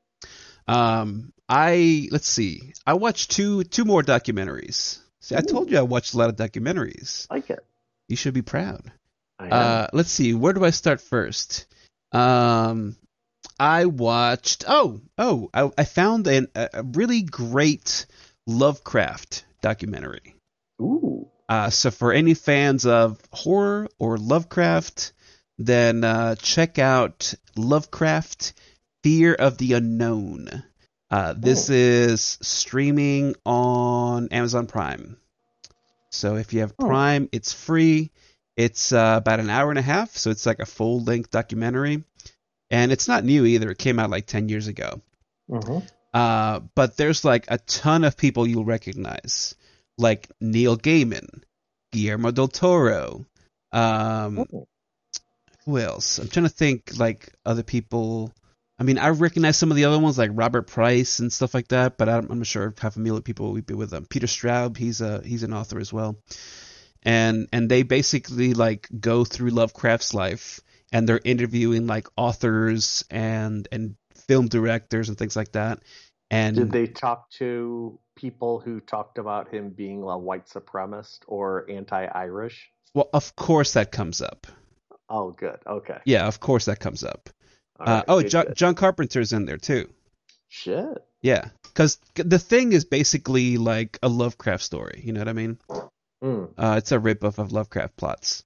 Um, 0.68 1.34
I 1.49 2.07
let's 2.12 2.30
see. 2.30 2.72
I 2.88 2.94
watched 2.94 3.32
two 3.32 3.66
two 3.66 3.84
more 3.84 4.02
documentaries. 4.02 4.99
See, 5.20 5.36
I 5.36 5.41
told 5.41 5.70
you 5.70 5.78
I 5.78 5.82
watched 5.82 6.14
a 6.14 6.18
lot 6.18 6.30
of 6.30 6.38
documentaries. 6.38 7.30
Like 7.30 7.49
it. 7.49 7.66
You 8.07 8.16
should 8.16 8.34
be 8.34 8.44
proud. 8.44 8.91
I 9.38 9.49
Uh, 9.49 9.88
let's 9.91 10.12
see. 10.12 10.34
Where 10.34 10.53
do 10.53 10.64
I 10.64 10.70
start 10.70 11.02
first? 11.02 11.66
Um, 12.12 12.95
I 13.60 13.86
watched. 13.86 14.65
Oh, 14.68 15.02
oh, 15.18 15.49
I, 15.53 15.72
I 15.77 15.84
found 15.86 16.27
an, 16.27 16.48
a 16.56 16.84
really 16.84 17.22
great 17.22 18.06
Lovecraft 18.48 19.45
documentary. 19.61 20.36
Ooh. 20.82 21.30
Uh, 21.48 21.69
so 21.69 21.91
for 21.91 22.11
any 22.11 22.34
fans 22.34 22.86
of 22.86 23.19
horror 23.32 23.88
or 23.99 24.18
Lovecraft, 24.18 25.14
then 25.57 26.03
uh, 26.03 26.36
check 26.36 26.80
out 26.80 27.34
Lovecraft: 27.56 28.53
Fear 29.03 29.36
of 29.36 29.57
the 29.57 29.73
Unknown. 29.73 30.64
Uh, 31.10 31.34
this 31.38 31.69
is 31.69 32.38
streaming 32.41 33.36
on 33.45 34.27
Amazon 34.30 34.68
Prime. 34.68 35.18
So 36.11 36.36
if 36.36 36.53
you 36.53 36.61
have. 36.61 36.76
Prime, 36.77 37.30
it's 37.32 37.53
free. 37.53 38.11
It's 38.57 38.91
uh, 38.91 39.15
about 39.18 39.40
an 39.40 39.49
hour 39.49 39.69
and 39.69 39.80
a 39.80 39.84
half, 39.84 40.11
so 40.11 40.30
it's 40.30 40.45
like 40.45 40.60
a 40.60 40.65
full 40.65 41.02
length 41.03 41.30
documentary. 41.30 42.03
And 42.72 42.92
it's 42.92 43.08
not 43.08 43.24
new 43.24 43.46
either. 43.46 43.70
It 43.72 43.78
came 43.78 44.00
out 44.00 44.10
like 44.10 44.26
10 44.26 44.50
years 44.50 44.68
ago. 44.68 45.02
hmm 45.50 45.80
Uh, 46.14 46.62
but 46.76 46.98
there's 46.98 47.26
like 47.26 47.46
a 47.50 47.58
ton 47.58 48.04
of 48.04 48.18
people 48.18 48.48
you'll 48.48 48.66
recognize, 48.66 49.54
like 49.98 50.30
Neil 50.40 50.78
Gaiman, 50.78 51.44
Guillermo 51.92 52.32
del 52.32 52.48
Toro. 52.48 53.26
Um, 53.72 54.46
who 55.66 55.80
else? 55.80 56.20
I'm 56.20 56.30
trying 56.30 56.46
to 56.46 56.50
think 56.50 56.92
like 56.98 57.34
other 57.46 57.64
people. 57.64 58.32
I 58.80 58.84
mean, 58.84 58.98
I 58.98 59.10
recognize 59.10 59.58
some 59.58 59.72
of 59.72 59.78
the 59.78 59.86
other 59.86 60.00
ones 60.00 60.18
like 60.18 60.32
Robert 60.34 60.68
Price 60.68 61.20
and 61.20 61.32
stuff 61.32 61.54
like 61.54 61.70
that, 61.70 61.98
but 61.98 62.10
I'm, 62.10 62.30
I'm 62.30 62.40
not 62.40 62.48
sure 62.48 62.74
how 62.80 62.90
familiar 62.90 63.22
people 63.22 63.54
would 63.54 63.66
be 63.66 63.74
with 63.74 63.90
them. 63.90 64.06
Peter 64.06 64.28
Straub, 64.28 64.78
he's 64.78 65.02
a 65.02 65.22
he's 65.24 65.44
an 65.44 65.54
author 65.54 65.80
as 65.80 65.94
well, 65.94 66.18
and 67.04 67.48
and 67.54 67.70
they 67.70 67.84
basically 67.84 68.54
like 68.54 68.88
go 69.00 69.24
through 69.26 69.52
Lovecraft's 69.52 70.14
life 70.14 70.60
and 70.96 71.10
they're 71.10 71.20
interviewing 71.26 71.88
like 71.88 72.08
authors 72.16 73.04
and 73.12 73.68
and 73.70 73.96
film 74.28 74.48
directors 74.48 75.10
and 75.10 75.18
things 75.18 75.36
like 75.36 75.52
that. 75.52 75.80
And 76.32 76.56
Did 76.56 76.72
they 76.72 76.88
talk 76.88 77.30
to 77.32 78.00
people 78.16 78.62
who 78.62 78.80
talked 78.80 79.18
about 79.18 79.54
him 79.54 79.72
being 79.72 80.04
a 80.04 80.18
white 80.18 80.48
supremacist 80.48 81.20
or 81.28 81.70
anti-Irish? 81.70 82.72
well, 82.94 83.10
of 83.14 83.36
course 83.36 83.74
that 83.74 83.92
comes 83.92 84.22
up. 84.22 84.48
Oh, 85.10 85.32
good. 85.32 85.60
Okay. 85.68 86.00
Yeah, 86.06 86.28
of 86.28 86.40
course 86.40 86.66
that 86.66 86.80
comes 86.80 87.04
up. 87.04 87.30
All 87.78 87.90
Uh, 87.90 88.04
oh, 88.08 88.22
good, 88.22 88.32
John, 88.32 88.46
good. 88.46 88.56
John 88.56 88.76
Carpenter's 88.76 89.34
in 89.34 89.46
there 89.46 89.58
too. 89.58 89.90
Shit. 90.48 90.98
Yeah, 91.22 91.50
because 91.64 92.00
the 92.16 92.40
thing 92.40 92.72
is 92.72 92.86
basically 92.86 93.58
like 93.58 94.00
a 94.02 94.08
Lovecraft 94.08 94.64
story. 94.64 95.02
You 95.04 95.12
know 95.12 95.20
what 95.20 95.28
I 95.28 95.34
mean? 95.34 95.58
Mm. 96.24 96.54
Uh, 96.58 96.76
it's 96.78 96.94
a 96.94 97.00
ripoff 97.00 97.38
of 97.38 97.52
Lovecraft 97.52 97.98
plots. 97.98 98.46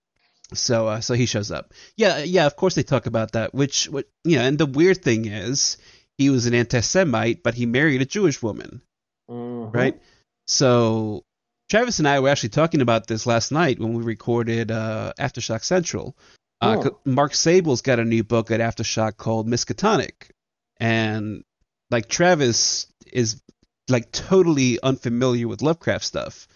So, 0.53 0.87
uh, 0.87 1.01
so 1.01 1.13
he 1.13 1.25
shows 1.25 1.51
up. 1.51 1.73
Yeah, 1.95 2.19
yeah. 2.19 2.45
Of 2.45 2.55
course 2.55 2.75
they 2.75 2.83
talk 2.83 3.05
about 3.05 3.33
that. 3.33 3.53
Which, 3.53 3.85
what, 3.89 4.07
you 4.23 4.37
know, 4.37 4.43
and 4.43 4.57
the 4.57 4.65
weird 4.65 5.03
thing 5.03 5.25
is, 5.25 5.77
he 6.17 6.29
was 6.29 6.45
an 6.47 6.53
anti-Semite, 6.53 7.43
but 7.43 7.53
he 7.53 7.65
married 7.65 8.01
a 8.01 8.05
Jewish 8.05 8.41
woman, 8.41 8.81
Mhm. 9.29 9.73
right? 9.73 10.01
So, 10.47 11.23
Travis 11.69 11.99
and 11.99 12.07
I 12.07 12.19
were 12.19 12.29
actually 12.29 12.49
talking 12.49 12.81
about 12.81 13.07
this 13.07 13.25
last 13.27 13.51
night 13.51 13.79
when 13.79 13.93
we 13.93 14.03
recorded 14.03 14.71
uh, 14.71 15.13
Aftershock 15.19 15.63
Central. 15.63 16.17
Uh, 16.61 16.77
Oh. 16.83 16.99
Mark 17.05 17.33
Sable's 17.33 17.81
got 17.81 17.99
a 17.99 18.03
new 18.05 18.23
book 18.23 18.51
at 18.51 18.59
Aftershock 18.59 19.17
called 19.17 19.47
Miskatonic, 19.47 20.31
and 20.77 21.43
like 21.91 22.09
Travis 22.09 22.87
is 23.13 23.41
like 23.87 24.11
totally 24.11 24.79
unfamiliar 24.81 25.47
with 25.47 25.61
Lovecraft 25.61 26.03
stuff. 26.03 26.47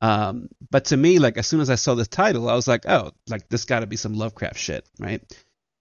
Um, 0.00 0.48
but 0.70 0.86
to 0.86 0.96
me, 0.96 1.18
like 1.18 1.36
as 1.36 1.46
soon 1.46 1.60
as 1.60 1.70
I 1.70 1.74
saw 1.74 1.94
the 1.94 2.06
title, 2.06 2.48
I 2.48 2.54
was 2.54 2.66
like, 2.66 2.86
oh, 2.88 3.12
like 3.28 3.48
this 3.48 3.64
got 3.64 3.80
to 3.80 3.86
be 3.86 3.96
some 3.96 4.14
Lovecraft 4.14 4.58
shit, 4.58 4.86
right? 4.98 5.22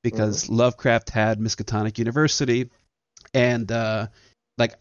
Because 0.04 0.50
Lovecraft 0.50 1.10
had 1.10 1.40
Miskatonic 1.40 1.98
University, 1.98 2.70
and 3.34 3.72
uh, 3.72 4.08
like 4.58 4.76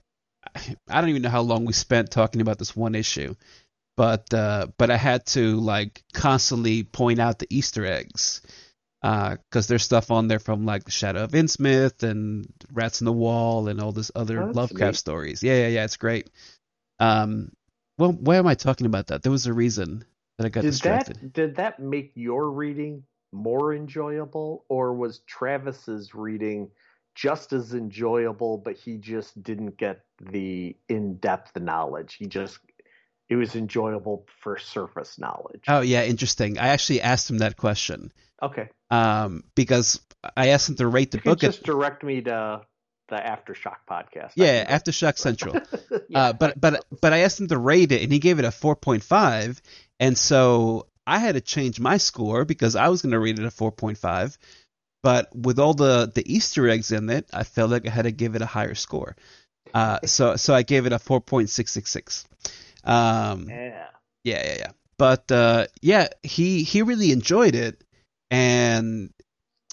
I 0.89 1.01
don't 1.01 1.11
even 1.11 1.23
know 1.23 1.29
how 1.29 1.43
long 1.43 1.65
we 1.65 1.73
spent 1.73 2.11
talking 2.11 2.41
about 2.41 2.59
this 2.59 2.75
one 2.75 2.95
issue, 2.95 3.35
but 3.97 4.33
uh, 4.35 4.69
but 4.77 4.91
I 4.91 4.97
had 4.97 5.27
to 5.27 5.57
like 5.57 6.03
constantly 6.13 6.83
point 6.83 7.21
out 7.21 7.39
the 7.39 7.47
Easter 7.51 7.85
eggs 7.85 8.43
uh, 9.03 9.37
because 9.51 9.67
there's 9.67 9.85
stuff 9.85 10.11
on 10.11 10.29
there 10.29 10.39
from 10.39 10.67
like 10.67 10.85
the 10.85 10.91
Shadow 10.91 11.25
of 11.25 11.33
Innsmouth 11.33 12.03
and 12.03 12.53
Rats 12.73 13.01
in 13.01 13.05
the 13.05 13.13
Wall 13.13 13.69
and 13.69 13.81
all 13.81 13.93
this 13.93 14.11
other 14.15 14.47
That's 14.47 14.57
Lovecraft 14.57 14.95
neat. 14.95 14.97
stories. 14.97 15.43
Yeah, 15.43 15.55
yeah, 15.55 15.69
yeah, 15.69 15.85
it's 15.85 15.97
great. 15.97 16.29
Um, 16.99 17.53
well, 17.99 18.13
why 18.13 18.37
am 18.37 18.47
I 18.47 18.55
talking 18.55 18.87
about 18.87 19.09
that? 19.09 19.23
There 19.23 19.33
was 19.33 19.47
a 19.47 19.53
reason 19.53 20.05
that 20.39 20.47
I 20.47 20.49
got 20.49 20.63
Did 20.63 20.71
distracted. 20.71 21.17
that 21.17 21.33
did 21.33 21.57
that 21.57 21.81
make 21.81 22.13
your 22.15 22.51
reading 22.51 23.03
more 23.33 23.75
enjoyable, 23.75 24.65
or 24.69 24.95
was 24.95 25.21
Travis's 25.27 26.15
reading 26.15 26.71
just 27.15 27.53
as 27.53 27.75
enjoyable, 27.75 28.59
but 28.59 28.77
he 28.77 28.97
just 28.97 29.43
didn't 29.43 29.77
get 29.77 30.05
the 30.21 30.77
in-depth 30.89 31.59
knowledge? 31.61 32.15
He 32.15 32.27
just 32.27 32.59
it 33.29 33.37
was 33.37 33.57
enjoyable 33.57 34.27
for 34.41 34.57
surface 34.59 35.19
knowledge. 35.19 35.65
Oh 35.69 35.81
yeah, 35.81 36.05
interesting. 36.05 36.59
I 36.59 36.69
actually 36.69 37.03
asked 37.03 37.29
him 37.29 37.39
that 37.39 37.57
question 37.57 38.13
okay. 38.43 38.71
um, 38.91 39.45
because 39.55 40.01
I 40.37 40.49
asked 40.49 40.69
him 40.69 40.77
to 40.77 40.87
rate 40.87 41.11
the 41.11 41.19
You 41.19 41.23
book. 41.25 41.41
just 41.41 41.59
At, 41.61 41.65
direct 41.65 42.03
me 42.03 42.23
to 42.23 42.63
the 43.09 43.17
Aftershock 43.17 43.79
podcast. 43.89 44.33
Yeah, 44.37 44.79
Aftershock 44.79 45.19
Central. 45.19 45.61
yeah. 46.09 46.19
Uh, 46.19 46.33
but 46.33 46.61
but 46.61 46.85
but 47.01 47.13
I 47.13 47.19
asked 47.19 47.41
him 47.41 47.49
to 47.49 47.59
rate 47.59 47.93
it, 47.93 48.03
and 48.03 48.13
he 48.13 48.19
gave 48.19 48.39
it 48.39 48.45
a 48.45 48.49
4.5, 48.49 49.61
and 49.99 50.17
so 50.17 50.87
I 51.07 51.19
had 51.19 51.35
to 51.35 51.41
change 51.41 51.81
my 51.81 51.97
score 51.97 52.45
because 52.45 52.77
I 52.77 52.89
was 52.89 53.03
going 53.03 53.13
to 53.13 53.19
rate 53.19 53.39
it 53.39 53.45
a 53.45 53.49
4.5. 53.49 54.37
But 55.03 55.35
with 55.35 55.59
all 55.59 55.75
the 55.75 56.11
the 56.13 56.33
Easter 56.33 56.69
eggs 56.69 56.93
in 56.93 57.09
it, 57.11 57.27
I 57.33 57.45
felt 57.45 57.71
like 57.71 57.87
I 57.87 57.91
had 57.91 58.03
to 58.03 58.13
give 58.13 58.35
it 58.35 58.43
a 58.43 58.47
higher 58.47 58.75
score. 58.75 59.17
Uh, 59.73 60.01
so 60.05 60.37
so 60.37 60.55
I 60.55 60.63
gave 60.63 60.87
it 60.87 60.93
a 60.93 60.99
4.666. 60.99 62.25
Um, 62.85 63.49
yeah. 63.49 63.87
yeah, 64.25 64.47
yeah, 64.47 64.57
yeah. 64.59 64.71
But 64.99 65.31
uh, 65.31 65.67
yeah, 65.81 66.09
he 66.23 66.63
he 66.65 66.83
really 66.83 67.13
enjoyed 67.13 67.55
it, 67.55 67.83
and 68.31 69.13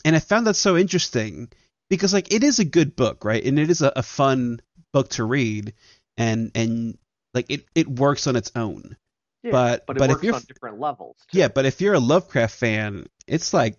and 0.04 0.16
I 0.16 0.20
found 0.20 0.48
that 0.48 0.54
so 0.54 0.78
interesting 0.78 1.50
because 1.90 2.14
like 2.14 2.34
it 2.34 2.44
is 2.44 2.60
a 2.60 2.66
good 2.66 2.96
book, 2.96 3.24
right? 3.26 3.44
And 3.44 3.60
it 3.60 3.70
is 3.70 3.82
a, 3.82 3.92
a 3.96 4.04
fun 4.04 4.60
book 4.94 5.10
to 5.10 5.24
read, 5.24 5.74
and 6.18 6.52
and 6.56 6.98
like 7.34 7.46
it 7.50 7.66
it 7.76 7.88
works 7.88 8.28
on 8.28 8.36
its 8.36 8.52
own. 8.56 8.96
Yeah, 9.44 9.52
but- 9.52 9.86
but 9.86 9.98
it 9.98 10.00
but 10.00 10.10
if 10.10 10.16
works 10.16 10.24
you're- 10.24 10.36
on 10.38 10.44
different 10.48 10.80
levels. 10.80 11.18
Too. 11.32 11.38
Yeah, 11.40 11.48
but 11.50 11.66
if 11.66 11.82
you're 11.82 11.94
a 11.94 12.00
Lovecraft 12.00 12.56
fan, 12.58 13.06
it's 13.28 13.54
like 13.54 13.78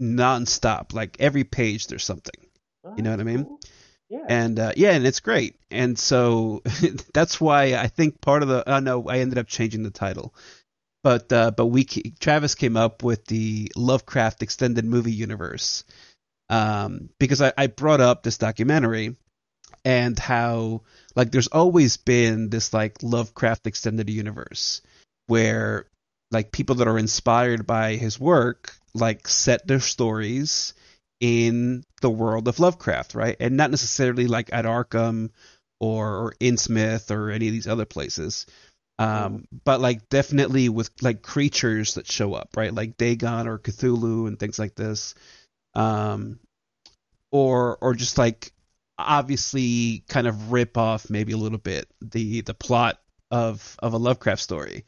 nonstop. 0.00 0.92
Like 0.92 1.16
every 1.20 1.44
page, 1.44 1.86
there's 1.86 2.04
something. 2.04 2.34
Oh, 2.84 2.94
you 2.96 3.02
know 3.02 3.10
what 3.10 3.20
I 3.20 3.24
mean? 3.24 3.58
Yeah. 4.08 4.24
and 4.28 4.58
uh, 4.58 4.72
yeah, 4.76 4.90
and 4.92 5.06
it's 5.06 5.20
great. 5.20 5.56
And 5.70 5.96
so 5.98 6.62
that's 7.14 7.40
why 7.40 7.74
I 7.74 7.86
think 7.86 8.20
part 8.20 8.42
of 8.42 8.48
the 8.48 8.68
oh 8.68 8.80
no, 8.80 9.08
I 9.08 9.18
ended 9.18 9.38
up 9.38 9.46
changing 9.46 9.82
the 9.82 9.90
title. 9.90 10.34
But 11.02 11.32
uh, 11.32 11.50
but 11.52 11.66
we 11.66 11.84
Travis 11.84 12.54
came 12.54 12.76
up 12.76 13.02
with 13.02 13.24
the 13.26 13.70
Lovecraft 13.76 14.42
extended 14.42 14.84
movie 14.84 15.12
universe 15.12 15.84
um, 16.50 17.08
because 17.18 17.40
I, 17.40 17.52
I 17.56 17.68
brought 17.68 18.00
up 18.00 18.22
this 18.22 18.36
documentary 18.36 19.16
and 19.84 20.18
how 20.18 20.82
like 21.14 21.30
there's 21.30 21.46
always 21.46 21.96
been 21.96 22.50
this 22.50 22.74
like 22.74 23.02
Lovecraft 23.02 23.66
extended 23.66 24.10
universe 24.10 24.82
where 25.28 25.86
like 26.30 26.52
people 26.52 26.76
that 26.76 26.88
are 26.88 26.98
inspired 26.98 27.66
by 27.66 27.94
his 27.94 28.20
work 28.20 28.74
like 28.94 29.28
set 29.28 29.66
their 29.66 29.80
stories 29.80 30.74
in 31.20 31.84
the 32.00 32.10
world 32.10 32.48
of 32.48 32.58
Lovecraft, 32.58 33.14
right? 33.14 33.36
And 33.38 33.56
not 33.56 33.70
necessarily 33.70 34.26
like 34.26 34.52
at 34.52 34.64
Arkham 34.64 35.30
or, 35.78 36.16
or 36.16 36.34
Innsmouth 36.40 37.10
or 37.10 37.30
any 37.30 37.46
of 37.46 37.52
these 37.52 37.68
other 37.68 37.84
places. 37.84 38.46
Um, 38.98 39.46
but 39.64 39.80
like 39.80 40.08
definitely 40.08 40.68
with 40.68 40.90
like 41.00 41.22
creatures 41.22 41.94
that 41.94 42.10
show 42.10 42.34
up, 42.34 42.50
right? 42.56 42.74
Like 42.74 42.96
Dagon 42.96 43.46
or 43.46 43.58
Cthulhu 43.58 44.26
and 44.26 44.38
things 44.38 44.58
like 44.58 44.74
this. 44.74 45.14
Um, 45.74 46.40
or 47.30 47.78
or 47.80 47.94
just 47.94 48.18
like 48.18 48.52
obviously 48.98 50.04
kind 50.08 50.26
of 50.26 50.52
rip 50.52 50.76
off 50.76 51.08
maybe 51.10 51.32
a 51.32 51.36
little 51.36 51.58
bit 51.58 51.88
the 52.00 52.42
the 52.42 52.54
plot 52.54 52.98
of 53.30 53.76
of 53.80 53.92
a 53.92 53.98
Lovecraft 53.98 54.42
story. 54.42 54.84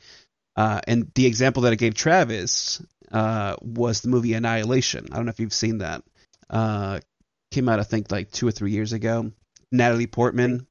Uh, 0.56 0.80
and 0.86 1.10
the 1.14 1.26
example 1.26 1.62
that 1.62 1.72
I 1.72 1.76
gave 1.76 1.94
Travis 1.94 2.82
uh, 3.10 3.56
was 3.62 4.00
the 4.00 4.08
movie 4.08 4.34
Annihilation. 4.34 5.06
I 5.10 5.16
don't 5.16 5.24
know 5.24 5.30
if 5.30 5.40
you've 5.40 5.52
seen 5.52 5.78
that. 5.78 6.02
Uh, 6.50 7.00
came 7.50 7.68
out 7.68 7.80
I 7.80 7.84
think 7.84 8.10
like 8.10 8.30
two 8.30 8.46
or 8.46 8.50
three 8.50 8.72
years 8.72 8.92
ago. 8.92 9.32
Natalie 9.70 10.06
Portman. 10.06 10.66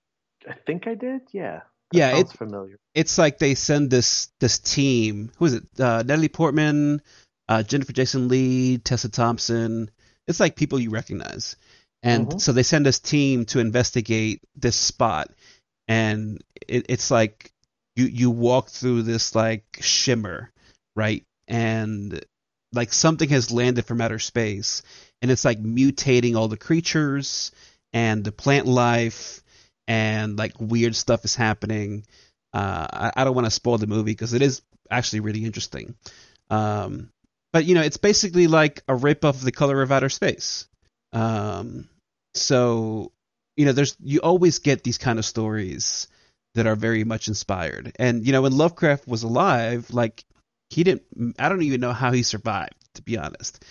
I 0.47 0.53
think 0.65 0.87
I 0.87 0.95
did. 0.95 1.21
Yeah. 1.31 1.61
That 1.91 1.97
Yeah, 1.97 2.17
it's 2.17 2.31
familiar. 2.31 2.77
It's 2.93 3.17
like 3.17 3.39
they 3.39 3.55
send 3.55 3.89
this 3.89 4.29
this 4.39 4.59
team. 4.59 5.31
Who 5.37 5.45
is 5.45 5.53
it? 5.55 5.63
Uh, 5.79 6.03
Natalie 6.03 6.29
Portman, 6.29 7.01
uh, 7.49 7.63
Jennifer 7.63 7.93
Jason 7.93 8.27
Lee, 8.27 8.77
Tessa 8.77 9.09
Thompson. 9.09 9.89
It's 10.27 10.39
like 10.39 10.55
people 10.55 10.79
you 10.79 10.89
recognize. 10.89 11.55
And 12.03 12.29
Mhm. 12.29 12.41
so 12.41 12.51
they 12.51 12.63
send 12.63 12.85
this 12.85 12.99
team 12.99 13.45
to 13.45 13.59
investigate 13.59 14.41
this 14.55 14.75
spot, 14.75 15.29
and 15.87 16.43
it, 16.67 16.87
it's 16.89 17.11
like 17.11 17.51
you 17.95 18.05
you 18.05 18.31
walk 18.31 18.69
through 18.69 19.03
this 19.03 19.35
like 19.35 19.65
shimmer, 19.81 20.51
right? 20.95 21.23
And 21.47 22.23
like 22.73 22.93
something 22.93 23.29
has 23.29 23.51
landed 23.51 23.85
from 23.85 24.01
outer 24.01 24.19
space 24.19 24.81
and 25.21 25.29
it's 25.29 25.45
like 25.45 25.61
mutating 25.61 26.35
all 26.35 26.47
the 26.47 26.57
creatures 26.57 27.51
and 27.93 28.23
the 28.23 28.31
plant 28.31 28.65
life 28.65 29.41
and 29.87 30.37
like 30.37 30.53
weird 30.59 30.95
stuff 30.95 31.25
is 31.25 31.35
happening. 31.35 32.05
Uh, 32.53 32.87
I, 32.91 33.11
I 33.17 33.23
don't 33.23 33.35
want 33.35 33.45
to 33.45 33.51
spoil 33.51 33.77
the 33.77 33.87
movie 33.87 34.11
because 34.11 34.33
it 34.33 34.41
is 34.41 34.61
actually 34.89 35.19
really 35.19 35.43
interesting. 35.43 35.95
Um, 36.49 37.11
but 37.53 37.65
you 37.65 37.75
know, 37.75 37.81
it's 37.81 37.97
basically 37.97 38.47
like 38.47 38.83
a 38.87 38.95
rip 38.95 39.23
of 39.23 39.41
the 39.41 39.51
color 39.51 39.81
of 39.81 39.91
outer 39.91 40.09
space. 40.09 40.67
Um, 41.13 41.89
so 42.33 43.11
you 43.55 43.65
know, 43.65 43.71
there's 43.73 43.95
you 44.01 44.19
always 44.19 44.59
get 44.59 44.83
these 44.83 44.97
kind 44.97 45.19
of 45.19 45.25
stories 45.25 46.07
that 46.55 46.67
are 46.67 46.75
very 46.75 47.03
much 47.03 47.27
inspired. 47.27 47.91
And 47.97 48.25
you 48.25 48.31
know, 48.31 48.41
when 48.41 48.57
Lovecraft 48.57 49.07
was 49.07 49.23
alive, 49.23 49.89
like 49.91 50.23
he 50.69 50.83
didn't. 50.83 51.03
I 51.37 51.49
don't 51.49 51.61
even 51.63 51.81
know 51.81 51.93
how 51.93 52.11
he 52.11 52.23
survived, 52.23 52.75
to 52.95 53.01
be 53.01 53.17
honest. 53.17 53.63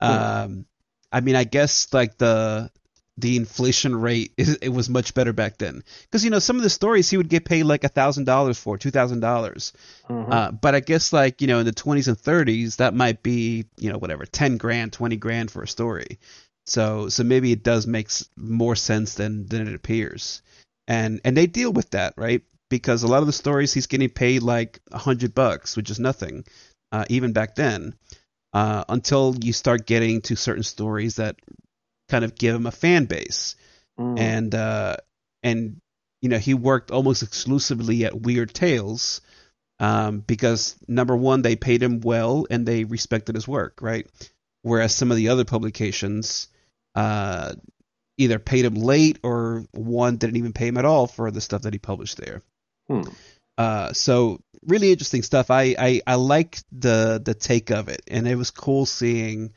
Yeah. 0.00 0.42
Um, 0.42 0.66
I 1.12 1.20
mean, 1.20 1.36
I 1.36 1.44
guess 1.44 1.92
like 1.92 2.18
the 2.18 2.70
the 3.18 3.36
inflation 3.36 3.96
rate 3.96 4.32
it 4.36 4.72
was 4.72 4.88
much 4.88 5.14
better 5.14 5.32
back 5.32 5.58
then. 5.58 5.82
Because 6.02 6.24
you 6.24 6.30
know 6.30 6.38
some 6.38 6.56
of 6.56 6.62
the 6.62 6.70
stories 6.70 7.08
he 7.08 7.16
would 7.16 7.28
get 7.28 7.44
paid 7.44 7.64
like 7.64 7.84
a 7.84 7.88
thousand 7.88 8.24
dollars 8.24 8.58
for 8.58 8.76
two 8.76 8.90
thousand 8.90 9.20
dollars. 9.20 9.72
Mm-hmm. 10.08 10.32
uh, 10.32 10.50
but 10.52 10.74
i 10.74 10.80
guess 10.80 11.12
like 11.12 11.40
you 11.40 11.48
know 11.48 11.58
in 11.58 11.66
the 11.66 11.72
20s 11.72 12.06
and 12.06 12.16
30s 12.16 12.76
that 12.76 12.94
might 12.94 13.22
be 13.22 13.66
you 13.76 13.90
know 13.90 13.98
whatever 13.98 14.24
10 14.24 14.56
grand 14.56 14.92
20 14.92 15.16
grand 15.16 15.50
for 15.50 15.62
a 15.62 15.68
story. 15.68 16.18
So 16.66 17.08
so 17.08 17.24
maybe 17.24 17.52
it 17.52 17.62
does 17.62 17.86
make 17.86 18.10
more 18.36 18.76
sense 18.76 19.14
than 19.14 19.46
than 19.46 19.66
it 19.66 19.74
appears. 19.74 20.42
And 20.86 21.20
and 21.24 21.36
they 21.36 21.46
deal 21.46 21.72
with 21.72 21.90
that 21.90 22.14
right? 22.16 22.42
Because 22.68 23.02
a 23.02 23.08
lot 23.08 23.20
of 23.20 23.26
the 23.26 23.32
stories 23.32 23.72
he's 23.72 23.86
getting 23.86 24.10
paid 24.10 24.42
like 24.42 24.80
a 24.90 24.98
hundred 24.98 25.34
bucks 25.34 25.76
which 25.76 25.90
is 25.90 26.00
nothing 26.00 26.44
uh, 26.92 27.04
even 27.08 27.32
back 27.32 27.54
then 27.54 27.94
uh, 28.52 28.84
until 28.88 29.34
you 29.42 29.52
start 29.52 29.86
getting 29.86 30.22
to 30.22 30.36
certain 30.36 30.62
stories 30.62 31.16
that 31.16 31.36
kind 32.08 32.24
of 32.24 32.34
give 32.34 32.54
him 32.54 32.66
a 32.66 32.72
fan 32.72 33.04
base. 33.06 33.56
Mm. 33.98 34.18
And 34.18 34.54
uh, 34.54 34.96
and 35.42 35.80
you 36.20 36.28
know 36.28 36.38
he 36.38 36.54
worked 36.54 36.90
almost 36.90 37.22
exclusively 37.22 38.04
at 38.04 38.20
Weird 38.20 38.52
Tales 38.52 39.20
um, 39.78 40.20
because 40.20 40.76
number 40.86 41.16
one 41.16 41.42
they 41.42 41.56
paid 41.56 41.82
him 41.82 42.00
well 42.00 42.46
and 42.50 42.66
they 42.66 42.84
respected 42.84 43.34
his 43.34 43.48
work, 43.48 43.78
right? 43.80 44.06
Whereas 44.62 44.94
some 44.94 45.10
of 45.10 45.16
the 45.16 45.28
other 45.28 45.44
publications 45.44 46.48
uh, 46.94 47.54
either 48.18 48.38
paid 48.38 48.64
him 48.64 48.74
late 48.74 49.18
or 49.22 49.64
one 49.72 50.16
didn't 50.16 50.36
even 50.36 50.52
pay 50.52 50.68
him 50.68 50.78
at 50.78 50.84
all 50.84 51.06
for 51.06 51.30
the 51.30 51.40
stuff 51.40 51.62
that 51.62 51.72
he 51.72 51.78
published 51.78 52.16
there. 52.16 52.42
Hmm. 52.88 53.02
Uh, 53.58 53.92
so 53.92 54.40
really 54.66 54.90
interesting 54.90 55.22
stuff. 55.22 55.50
I, 55.50 55.74
I, 55.78 56.02
I 56.06 56.14
like 56.16 56.58
the 56.72 57.20
the 57.24 57.34
take 57.34 57.70
of 57.70 57.88
it, 57.88 58.02
and 58.08 58.26
it 58.26 58.36
was 58.36 58.50
cool 58.50 58.86
seeing 58.86 59.52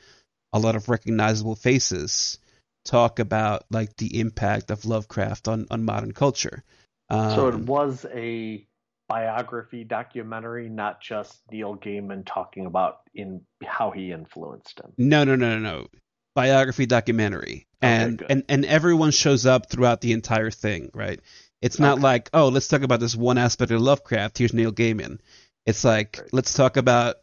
a 0.53 0.59
lot 0.59 0.75
of 0.75 0.89
recognizable 0.89 1.55
faces 1.55 2.37
talk 2.85 3.19
about 3.19 3.65
like 3.69 3.95
the 3.97 4.19
impact 4.19 4.71
of 4.71 4.85
Lovecraft 4.85 5.47
on 5.47 5.67
on 5.69 5.85
modern 5.85 6.11
culture. 6.11 6.63
Um, 7.09 7.35
so 7.35 7.47
it 7.47 7.55
um, 7.55 7.65
was 7.65 8.05
a 8.13 8.65
biography 9.07 9.83
documentary, 9.83 10.69
not 10.69 11.01
just 11.01 11.41
Neil 11.51 11.75
Gaiman 11.75 12.23
talking 12.25 12.65
about 12.65 12.99
in 13.13 13.41
how 13.63 13.91
he 13.91 14.11
influenced 14.11 14.79
him. 14.79 14.93
No, 14.97 15.23
no, 15.23 15.35
no, 15.35 15.57
no, 15.57 15.59
no. 15.59 15.87
Biography 16.35 16.85
documentary, 16.85 17.67
and 17.81 18.23
and 18.29 18.43
and 18.47 18.65
everyone 18.65 19.11
shows 19.11 19.45
up 19.45 19.69
throughout 19.69 19.99
the 19.99 20.13
entire 20.13 20.51
thing, 20.51 20.91
right? 20.93 21.19
It's 21.61 21.79
not 21.79 21.93
okay. 21.93 22.03
like, 22.03 22.29
oh, 22.33 22.47
let's 22.47 22.69
talk 22.69 22.83
about 22.83 23.01
this 23.01 23.15
one 23.15 23.37
aspect 23.37 23.71
of 23.71 23.81
Lovecraft. 23.81 24.37
Here's 24.37 24.53
Neil 24.53 24.71
Gaiman. 24.71 25.19
It's 25.65 25.83
like, 25.83 26.19
right. 26.21 26.29
let's 26.31 26.53
talk 26.53 26.77
about 26.77 27.17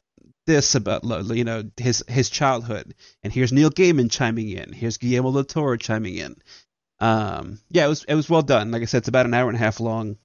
this 0.47 0.75
about 0.75 1.05
you 1.05 1.45
know 1.45 1.65
his 1.77 2.05
his 2.09 2.31
childhood, 2.31 2.95
and 3.23 3.33
here's 3.33 3.53
Neil 3.53 3.71
Gaiman 3.71 4.11
chiming 4.11 4.49
in. 4.49 4.73
Here's 4.73 4.97
Guillermo 4.97 5.33
del 5.33 5.45
Toro 5.45 5.77
chiming 5.77 6.17
in. 6.17 6.37
Um, 7.01 7.59
yeah, 7.71 7.85
it 7.85 7.89
was 7.89 8.05
it 8.05 8.15
was 8.15 8.31
well 8.31 8.43
done. 8.43 8.71
Like 8.71 8.83
I 8.83 8.87
said, 8.87 8.99
it's 8.99 9.09
about 9.09 9.27
an 9.27 9.35
hour 9.35 9.49
and 9.49 9.57
a 9.57 9.61
half 9.61 9.81
long, 9.81 10.17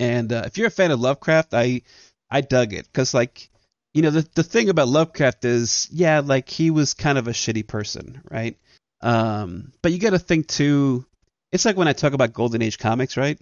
and 0.00 0.32
uh, 0.32 0.42
if 0.46 0.58
you're 0.58 0.66
a 0.66 0.72
fan 0.72 0.90
of 0.90 1.00
Lovecraft, 1.00 1.54
I 1.54 1.82
I 2.30 2.40
dug 2.40 2.72
it 2.72 2.86
because 2.86 3.14
like 3.14 3.50
you 3.94 4.02
know 4.02 4.10
the 4.10 4.26
the 4.34 4.42
thing 4.42 4.68
about 4.68 4.88
Lovecraft 4.88 5.44
is 5.44 5.88
yeah 5.92 6.20
like 6.20 6.48
he 6.48 6.70
was 6.70 6.94
kind 6.94 7.18
of 7.18 7.28
a 7.28 7.32
shitty 7.32 7.66
person, 7.66 8.20
right? 8.30 8.56
Um, 9.00 9.72
but 9.82 9.92
you 9.92 9.98
got 9.98 10.10
to 10.10 10.18
think 10.18 10.48
too. 10.48 11.04
It's 11.52 11.64
like 11.64 11.76
when 11.76 11.88
I 11.88 11.92
talk 11.92 12.12
about 12.12 12.32
Golden 12.32 12.62
Age 12.62 12.78
comics, 12.78 13.16
right? 13.16 13.38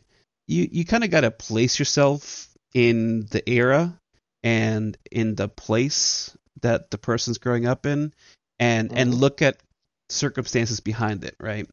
You 0.46 0.68
you 0.70 0.84
kind 0.84 1.04
of 1.04 1.10
got 1.10 1.22
to 1.22 1.30
place 1.30 1.78
yourself 1.78 2.48
in 2.74 3.26
the 3.30 3.48
era 3.48 3.98
and 4.46 4.96
in 5.10 5.34
the 5.34 5.48
place 5.48 6.36
that 6.62 6.92
the 6.92 6.98
person's 6.98 7.38
growing 7.38 7.66
up 7.66 7.84
in 7.84 8.14
and 8.60 8.88
mm-hmm. 8.88 8.96
and 8.96 9.12
look 9.12 9.42
at 9.42 9.60
circumstances 10.08 10.78
behind 10.78 11.24
it, 11.24 11.34
right? 11.40 11.68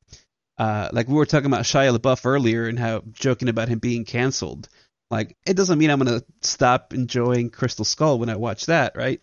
Uh, 0.58 0.90
like 0.91 1.08
we 1.08 1.14
were 1.14 1.28
talking 1.28 1.45
about 1.45 1.66
Shia 1.66 1.95
LaBeouf 1.95 2.26
earlier 2.26 2.68
and 2.68 2.80
how 2.80 3.04
joking 3.12 3.48
about 3.48 3.68
him 3.70 3.78
being 3.78 4.06
canceled. 4.06 4.70
Like 5.12 5.38
it 5.45 5.56
doesn't 5.56 5.78
mean 5.78 5.91
I'm 5.91 6.00
gonna 6.00 6.24
stop 6.41 6.95
enjoying 6.95 7.52
Crystal 7.52 7.86
Skull 7.86 8.18
when 8.18 8.30
I 8.30 8.38
watch 8.38 8.66
that, 8.66 8.95
right? 8.95 9.22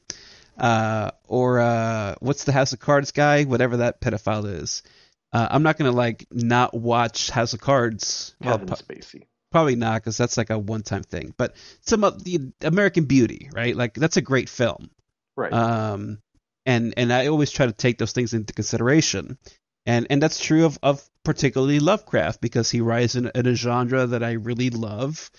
Uh, 0.56 1.10
or 1.26 1.58
uh, 1.58 2.14
what's 2.20 2.44
the 2.44 2.52
House 2.52 2.72
of 2.72 2.78
Cards 2.78 3.10
guy? 3.10 3.42
Whatever 3.44 3.78
that 3.78 4.00
pedophile 4.00 4.60
is. 4.62 4.84
Uh, 5.32 5.48
I'm 5.50 5.64
not 5.64 5.76
gonna 5.76 5.90
like 5.90 6.24
not 6.30 6.72
watch 6.72 7.30
House 7.30 7.52
of 7.52 7.60
Cards. 7.60 8.36
Kevin 8.40 8.68
Spacey. 8.68 9.26
Probably 9.50 9.76
not, 9.76 10.00
because 10.00 10.16
that's 10.16 10.36
like 10.36 10.50
a 10.50 10.58
one-time 10.58 11.02
thing. 11.02 11.34
But 11.36 11.56
some 11.80 12.04
of 12.04 12.22
the 12.22 12.52
American 12.62 13.04
Beauty, 13.04 13.50
right? 13.52 13.74
Like 13.74 13.94
that's 13.94 14.16
a 14.16 14.22
great 14.22 14.48
film, 14.48 14.90
right? 15.36 15.52
Um, 15.52 16.18
and 16.66 16.94
and 16.96 17.12
I 17.12 17.26
always 17.26 17.50
try 17.50 17.66
to 17.66 17.72
take 17.72 17.98
those 17.98 18.12
things 18.12 18.32
into 18.32 18.52
consideration, 18.52 19.38
and 19.86 20.06
and 20.08 20.22
that's 20.22 20.38
true 20.38 20.66
of 20.66 20.78
of 20.82 21.04
particularly 21.24 21.80
Lovecraft 21.80 22.40
because 22.40 22.70
he 22.70 22.80
writes 22.80 23.16
in, 23.16 23.30
in 23.34 23.46
a 23.46 23.54
genre 23.54 24.06
that 24.06 24.22
I 24.22 24.32
really 24.32 24.70
love, 24.70 25.30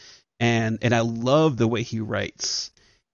and 0.42 0.80
and 0.82 0.94
I 0.94 1.02
love 1.02 1.56
the 1.56 1.68
way 1.68 1.84
he 1.84 2.02
writes. 2.02 2.72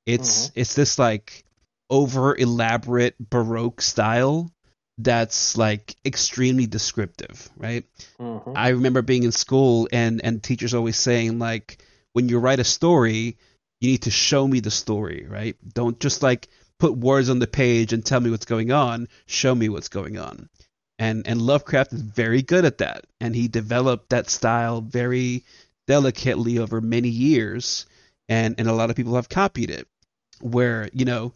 It's 0.07 0.47
mm-hmm. 0.47 0.59
it's 0.61 0.73
this 0.73 0.97
like 0.97 1.43
over 1.91 2.35
elaborate 2.35 3.15
baroque 3.19 3.81
style 3.81 4.51
that's 4.97 5.57
like 5.57 5.95
extremely 6.05 6.65
descriptive, 6.65 7.49
right? 7.57 7.85
Mm-hmm. 8.19 8.53
I 8.55 8.69
remember 8.69 9.01
being 9.01 9.23
in 9.23 9.31
school 9.31 9.87
and 9.91 10.21
and 10.23 10.41
teachers 10.41 10.73
always 10.73 10.97
saying 10.97 11.39
like 11.39 11.77
when 12.13 12.29
you 12.29 12.39
write 12.39 12.59
a 12.59 12.63
story, 12.63 13.37
you 13.79 13.91
need 13.91 14.03
to 14.03 14.11
show 14.11 14.47
me 14.47 14.59
the 14.59 14.71
story, 14.71 15.27
right? 15.29 15.55
Don't 15.73 15.99
just 15.99 16.23
like 16.23 16.47
put 16.79 16.97
words 16.97 17.29
on 17.29 17.39
the 17.39 17.47
page 17.47 17.93
and 17.93 18.05
tell 18.05 18.19
me 18.19 18.31
what's 18.31 18.45
going 18.45 18.71
on, 18.71 19.07
show 19.27 19.53
me 19.53 19.69
what's 19.69 19.89
going 19.89 20.17
on. 20.17 20.49
And 20.97 21.27
and 21.27 21.41
Lovecraft 21.41 21.93
is 21.93 22.01
very 22.01 22.41
good 22.41 22.65
at 22.65 22.79
that 22.79 23.05
and 23.21 23.35
he 23.35 23.47
developed 23.47 24.09
that 24.09 24.29
style 24.29 24.81
very 24.81 25.43
delicately 25.85 26.57
over 26.57 26.81
many 26.81 27.09
years 27.09 27.85
and 28.27 28.55
and 28.57 28.67
a 28.67 28.73
lot 28.73 28.89
of 28.89 28.95
people 28.95 29.15
have 29.15 29.29
copied 29.29 29.69
it 29.69 29.87
where, 30.41 30.89
you 30.93 31.05
know, 31.05 31.33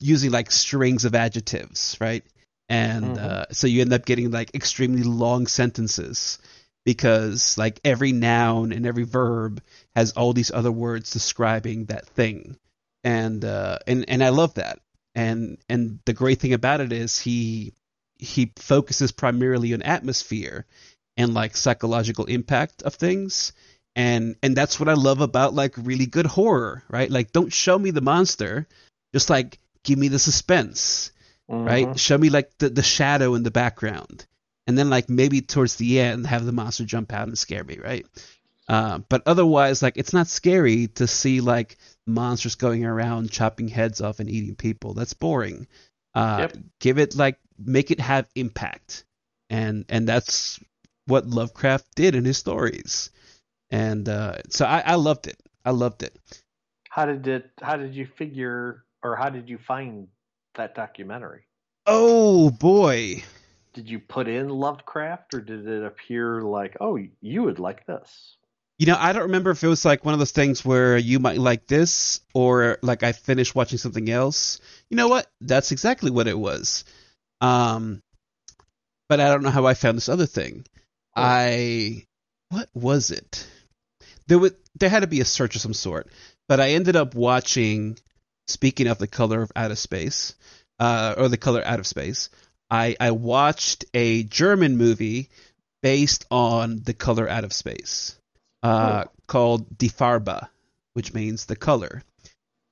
using 0.00 0.32
like 0.32 0.50
strings 0.50 1.04
of 1.04 1.14
adjectives, 1.14 1.96
right? 2.00 2.24
And 2.68 3.16
mm-hmm. 3.16 3.24
uh, 3.24 3.44
so 3.50 3.66
you 3.66 3.80
end 3.80 3.92
up 3.92 4.04
getting 4.04 4.30
like 4.30 4.54
extremely 4.54 5.02
long 5.02 5.46
sentences 5.46 6.38
because 6.84 7.58
like 7.58 7.80
every 7.84 8.12
noun 8.12 8.72
and 8.72 8.86
every 8.86 9.04
verb 9.04 9.62
has 9.94 10.12
all 10.12 10.32
these 10.32 10.50
other 10.50 10.72
words 10.72 11.10
describing 11.10 11.86
that 11.86 12.06
thing. 12.06 12.56
And 13.04 13.44
uh, 13.44 13.78
and 13.86 14.06
and 14.08 14.22
I 14.22 14.30
love 14.30 14.54
that. 14.54 14.80
And 15.14 15.58
and 15.68 15.98
the 16.04 16.12
great 16.12 16.40
thing 16.40 16.52
about 16.52 16.80
it 16.80 16.92
is 16.92 17.18
he 17.18 17.72
he 18.18 18.52
focuses 18.56 19.12
primarily 19.12 19.74
on 19.74 19.82
atmosphere 19.82 20.66
and 21.16 21.34
like 21.34 21.56
psychological 21.56 22.24
impact 22.24 22.82
of 22.82 22.94
things. 22.94 23.52
And 23.96 24.36
and 24.42 24.56
that's 24.56 24.78
what 24.78 24.88
I 24.88 24.94
love 24.94 25.20
about 25.20 25.54
like 25.54 25.74
really 25.76 26.06
good 26.06 26.26
horror 26.26 26.84
right? 26.88 27.10
Like 27.10 27.32
don't 27.32 27.52
show 27.52 27.78
me 27.78 27.90
the 27.90 28.00
monster. 28.00 28.66
Just 29.14 29.30
like 29.30 29.58
give 29.84 29.98
me 29.98 30.08
the 30.08 30.18
suspense 30.18 31.12
mm-hmm. 31.50 31.64
right? 31.64 31.98
Show 31.98 32.18
me 32.18 32.30
like 32.30 32.56
the, 32.58 32.68
the 32.68 32.82
shadow 32.82 33.34
in 33.34 33.42
the 33.42 33.50
background, 33.50 34.26
and 34.66 34.76
then 34.76 34.90
like 34.90 35.08
maybe 35.08 35.40
towards 35.40 35.76
the 35.76 36.00
end 36.00 36.26
have 36.26 36.44
the 36.44 36.52
monster 36.52 36.84
jump 36.84 37.12
out 37.12 37.28
and 37.28 37.38
scare 37.38 37.64
me, 37.64 37.78
right? 37.78 38.06
Uh, 38.68 38.98
but 39.08 39.22
otherwise, 39.26 39.82
like 39.82 39.96
it's 39.96 40.12
not 40.12 40.28
scary 40.28 40.88
to 40.88 41.06
see 41.06 41.40
like 41.40 41.78
monsters 42.06 42.54
going 42.54 42.84
around 42.84 43.30
chopping 43.30 43.68
heads 43.68 44.00
off 44.00 44.20
and 44.20 44.28
eating 44.28 44.56
people. 44.56 44.92
That's 44.92 45.14
boring. 45.14 45.66
Uh, 46.14 46.38
yep. 46.40 46.56
Give 46.80 46.98
it 46.98 47.16
like 47.16 47.38
make 47.58 47.90
it 47.90 48.00
have 48.00 48.26
impact, 48.34 49.04
and 49.48 49.86
and 49.88 50.06
that's 50.06 50.60
what 51.06 51.26
Lovecraft 51.26 51.86
did 51.94 52.14
in 52.14 52.24
his 52.24 52.36
stories. 52.36 53.10
And 53.70 54.08
uh, 54.08 54.38
so 54.50 54.66
I, 54.66 54.82
I 54.84 54.94
loved 54.96 55.26
it. 55.26 55.38
I 55.64 55.70
loved 55.70 56.02
it. 56.02 56.14
How 56.90 57.06
did 57.06 57.26
it? 57.26 57.50
How 57.62 57.76
did 57.76 57.94
you 57.94 58.06
figure, 58.18 58.84
or 59.02 59.16
how 59.16 59.30
did 59.30 59.48
you 59.48 59.58
find 59.58 60.08
that 60.58 60.74
documentary? 60.74 61.46
Oh 61.86 62.50
boy. 62.50 63.24
Did 63.72 63.88
you 63.88 63.98
put 63.98 64.28
in 64.28 64.48
Lovecraft 64.48 65.34
or 65.34 65.40
did 65.40 65.66
it 65.66 65.84
appear 65.84 66.42
like, 66.42 66.76
oh, 66.80 66.98
you 67.20 67.42
would 67.44 67.58
like 67.58 67.86
this? 67.86 68.36
You 68.78 68.86
know, 68.86 68.96
I 68.98 69.12
don't 69.12 69.22
remember 69.22 69.50
if 69.50 69.64
it 69.64 69.68
was 69.68 69.84
like 69.84 70.04
one 70.04 70.14
of 70.14 70.20
those 70.20 70.30
things 70.30 70.64
where 70.64 70.96
you 70.96 71.18
might 71.18 71.38
like 71.38 71.66
this 71.66 72.20
or 72.32 72.78
like 72.82 73.02
I 73.02 73.12
finished 73.12 73.54
watching 73.54 73.78
something 73.78 74.08
else. 74.08 74.60
You 74.88 74.96
know 74.96 75.08
what? 75.08 75.26
That's 75.40 75.72
exactly 75.72 76.10
what 76.10 76.28
it 76.28 76.38
was. 76.38 76.84
Um, 77.40 78.02
but 79.08 79.20
I 79.20 79.28
don't 79.28 79.42
know 79.42 79.50
how 79.50 79.66
I 79.66 79.74
found 79.74 79.96
this 79.96 80.08
other 80.08 80.26
thing. 80.26 80.64
Oh. 81.16 81.22
I 81.22 82.04
what 82.50 82.68
was 82.74 83.10
it? 83.10 83.46
There 84.28 84.38
was 84.38 84.52
there 84.78 84.88
had 84.88 85.00
to 85.00 85.06
be 85.08 85.20
a 85.20 85.24
search 85.24 85.56
of 85.56 85.60
some 85.62 85.74
sort, 85.74 86.08
but 86.48 86.60
I 86.60 86.70
ended 86.70 86.96
up 86.96 87.14
watching. 87.14 87.98
Speaking 88.48 88.86
of 88.88 88.98
the 88.98 89.06
color 89.06 89.46
out 89.54 89.70
of 89.70 89.78
space, 89.78 90.34
uh, 90.78 91.14
or 91.16 91.28
the 91.28 91.36
color 91.36 91.62
out 91.64 91.78
of 91.78 91.86
space, 91.86 92.30
I 92.70 92.96
I 92.98 93.10
watched 93.12 93.84
a 93.94 94.22
German 94.24 94.76
movie 94.76 95.28
based 95.82 96.24
on 96.30 96.80
the 96.82 96.94
color 96.94 97.28
out 97.28 97.44
of 97.44 97.52
space, 97.52 98.18
uh, 98.62 99.04
Oh. 99.06 99.10
called 99.26 99.78
Die 99.78 99.88
Farbe, 99.88 100.48
which 100.94 101.12
means 101.14 101.44
the 101.46 101.56
color, 101.56 102.02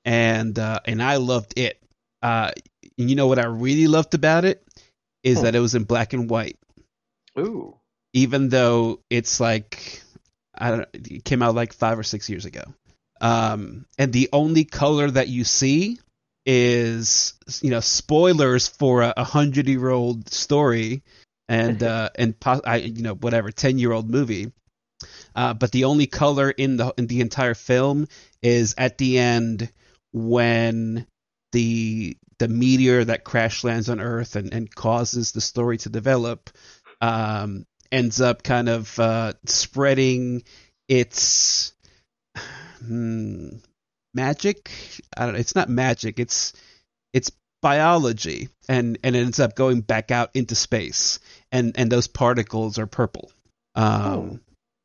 and 0.05 0.59
uh, 0.59 0.81
and 0.85 1.03
I 1.03 1.17
loved 1.17 1.59
it. 1.59 1.81
Uh, 2.23 2.51
and 2.99 3.11
you 3.11 3.17
know 3.17 3.27
what 3.27 3.39
I 3.39 3.45
really 3.47 3.87
loved 3.87 4.15
about 4.15 4.45
it 4.45 4.67
is 5.23 5.39
Hmm. 5.39 5.45
that 5.45 5.55
it 5.55 5.61
was 5.61 5.75
in 5.75 5.85
black 5.85 6.13
and 6.15 6.31
white 6.31 6.57
Ooh. 7.39 7.77
even 8.15 8.49
though 8.49 9.01
it's 9.11 9.39
like 9.41 10.03
I 10.55 10.71
don't 10.71 10.89
it 10.95 11.25
came 11.25 11.43
out 11.43 11.55
like 11.55 11.75
five 11.75 11.99
or 11.99 12.03
six 12.03 12.31
years 12.31 12.47
ago. 12.47 12.63
Um, 13.21 13.87
and 13.99 14.13
the 14.13 14.29
only 14.33 14.65
color 14.65 15.11
that 15.11 15.29
you 15.29 15.45
see 15.45 15.99
is 16.45 17.35
you 17.61 17.71
know 17.71 17.81
spoilers 17.81 18.69
for 18.69 19.03
a, 19.03 19.13
a 19.17 19.25
hundred 19.25 19.67
year 19.69 19.91
old 19.91 20.29
story 20.31 21.03
and 21.49 21.83
uh 21.83 22.09
and 22.15 22.39
po- 22.39 22.61
I 22.65 22.77
you 22.77 23.03
know 23.03 23.15
whatever 23.15 23.51
ten 23.51 23.79
year 23.79 23.93
old 23.93 24.09
movie. 24.09 24.53
Uh, 25.35 25.53
but 25.53 25.73
the 25.73 25.85
only 25.85 26.07
color 26.07 26.51
in 26.51 26.77
the 26.79 26.95
in 26.97 27.07
the 27.07 27.21
entire 27.21 27.55
film 27.55 28.07
is 28.43 28.75
at 28.79 28.97
the 28.97 29.19
end 29.19 29.71
when 30.13 31.07
the 31.53 32.17
the 32.39 32.49
meteor 32.49 33.05
that 33.05 33.25
crash 33.25 33.65
lands 33.65 33.89
on 33.89 34.01
Earth 34.01 34.37
and, 34.37 34.53
and 34.53 34.75
causes 34.75 35.33
the 35.33 35.41
story 35.41 35.79
to 35.79 35.89
develop 35.89 36.51
um, 37.01 37.67
ends 37.91 38.21
up 38.21 38.43
kind 38.43 38.69
of 38.69 38.99
uh, 38.99 39.33
spreading 39.45 40.43
its 40.89 41.73
hmm, 42.87 43.49
magic. 44.15 44.71
I 45.17 45.25
don't 45.25 45.35
know. 45.35 45.41
It's 45.41 45.55
not 45.55 45.69
magic. 45.69 46.19
It's 46.19 46.53
it's 47.13 47.31
biology, 47.63 48.49
and 48.69 48.99
and 49.03 49.17
it 49.17 49.21
ends 49.21 49.41
up 49.41 49.55
going 49.55 49.81
back 49.81 50.11
out 50.11 50.31
into 50.35 50.55
space, 50.55 51.19
and 51.53 51.79
and 51.79 51.91
those 51.91 52.09
particles 52.09 52.79
are 52.79 52.87
purple. 52.87 53.31
Um, 53.75 53.95
Oh. 53.95 54.39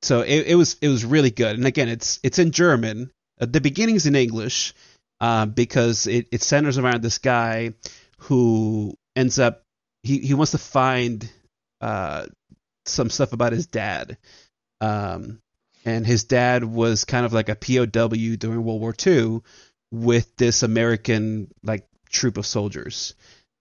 So 0.03 0.21
it, 0.21 0.47
it 0.47 0.55
was 0.55 0.77
it 0.81 0.87
was 0.87 1.05
really 1.05 1.29
good, 1.29 1.55
and 1.55 1.67
again, 1.67 1.87
it's 1.87 2.19
it's 2.23 2.39
in 2.39 2.51
German. 2.51 3.11
Uh, 3.39 3.45
the 3.45 3.61
beginning's 3.61 4.07
in 4.07 4.15
English 4.15 4.73
uh, 5.19 5.45
because 5.45 6.07
it, 6.07 6.27
it 6.31 6.41
centers 6.41 6.79
around 6.79 7.03
this 7.03 7.19
guy 7.19 7.73
who 8.17 8.95
ends 9.15 9.37
up 9.37 9.61
he, 10.03 10.17
he 10.19 10.33
wants 10.33 10.51
to 10.51 10.57
find 10.57 11.29
uh, 11.81 12.25
some 12.85 13.11
stuff 13.11 13.33
about 13.33 13.53
his 13.53 13.67
dad. 13.67 14.17
Um, 14.79 15.39
and 15.85 16.05
his 16.05 16.25
dad 16.25 16.63
was 16.63 17.05
kind 17.05 17.25
of 17.25 17.33
like 17.33 17.49
a 17.49 17.55
POW 17.55 18.35
during 18.35 18.63
World 18.63 18.81
War 18.81 18.95
II 19.05 19.41
with 19.91 20.35
this 20.37 20.63
American 20.63 21.49
like 21.63 21.87
troop 22.09 22.37
of 22.37 22.45
soldiers 22.45 23.15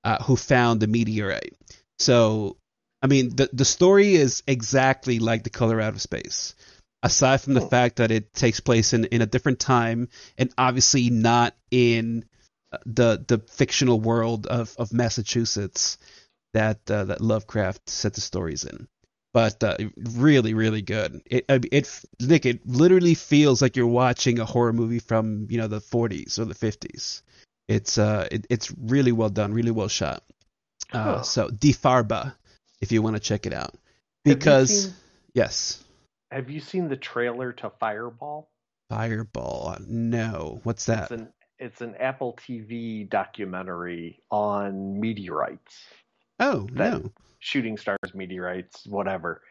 uh, 0.04 0.22
who 0.24 0.36
found 0.36 0.80
the 0.80 0.86
meteorite. 0.86 1.54
So, 1.98 2.56
I 3.02 3.06
mean, 3.06 3.34
the 3.36 3.50
the 3.52 3.64
story 3.64 4.14
is 4.14 4.42
exactly 4.46 5.18
like 5.18 5.44
the 5.44 5.50
color 5.50 5.80
out 5.80 5.94
of 5.94 6.00
space, 6.02 6.54
aside 7.02 7.40
from 7.40 7.54
the 7.54 7.60
Hmm. 7.60 7.68
fact 7.68 7.96
that 7.96 8.10
it 8.10 8.32
takes 8.32 8.60
place 8.60 8.92
in, 8.92 9.06
in 9.06 9.22
a 9.22 9.26
different 9.26 9.60
time 9.60 10.08
and 10.38 10.52
obviously 10.58 11.10
not 11.10 11.54
in 11.70 12.24
uh, 12.72 12.78
the 12.86 13.24
the 13.26 13.38
fictional 13.38 14.00
world 14.00 14.46
of, 14.46 14.74
of 14.78 14.92
Massachusetts 14.92 15.98
that 16.54 16.78
uh, 16.90 17.04
that 17.04 17.20
Lovecraft 17.20 17.88
set 17.88 18.14
the 18.14 18.20
stories 18.20 18.64
in. 18.64 18.88
But 19.32 19.62
uh, 19.62 19.76
really, 19.96 20.54
really 20.54 20.82
good. 20.82 21.22
It, 21.26 21.44
it, 21.48 22.00
Nick, 22.20 22.46
it 22.46 22.66
literally 22.66 23.14
feels 23.14 23.62
like 23.62 23.76
you're 23.76 23.86
watching 23.86 24.40
a 24.40 24.44
horror 24.44 24.72
movie 24.72 24.98
from 24.98 25.46
you 25.50 25.58
know 25.58 25.68
the 25.68 25.80
40s 25.80 26.38
or 26.38 26.44
the 26.46 26.54
50s. 26.54 27.22
It's 27.68 27.96
uh, 27.98 28.26
it, 28.32 28.46
it's 28.50 28.74
really 28.76 29.12
well 29.12 29.28
done, 29.28 29.52
really 29.54 29.70
well 29.70 29.88
shot. 29.88 30.22
Uh, 30.92 30.98
Huh. 31.18 31.22
so 31.22 31.48
Die 31.50 31.68
Farbe, 31.72 32.34
if 32.80 32.90
you 32.90 33.02
want 33.02 33.14
to 33.14 33.20
check 33.20 33.46
it 33.46 33.52
out, 33.52 33.72
Have 33.74 34.38
because 34.38 34.84
seen- 34.86 34.94
yes, 35.34 35.84
Have 36.32 36.50
you 36.50 36.58
seen 36.60 36.88
the 36.88 36.96
trailer 36.96 37.52
to 37.52 37.70
Fireball? 37.78 38.48
Fireball. 38.88 39.76
No, 39.86 40.60
what's 40.64 40.86
that? 40.86 41.02
It's 41.02 41.10
an 41.12 41.28
it's 41.60 41.80
an 41.82 41.94
Apple 42.00 42.36
TV 42.44 43.08
documentary 43.08 44.18
on 44.32 44.98
meteorites, 44.98 45.78
oh 46.40 46.66
that- 46.72 47.00
no. 47.02 47.12
Shooting 47.40 47.76
stars, 47.76 48.14
meteorites, 48.14 48.86
whatever. 48.86 49.42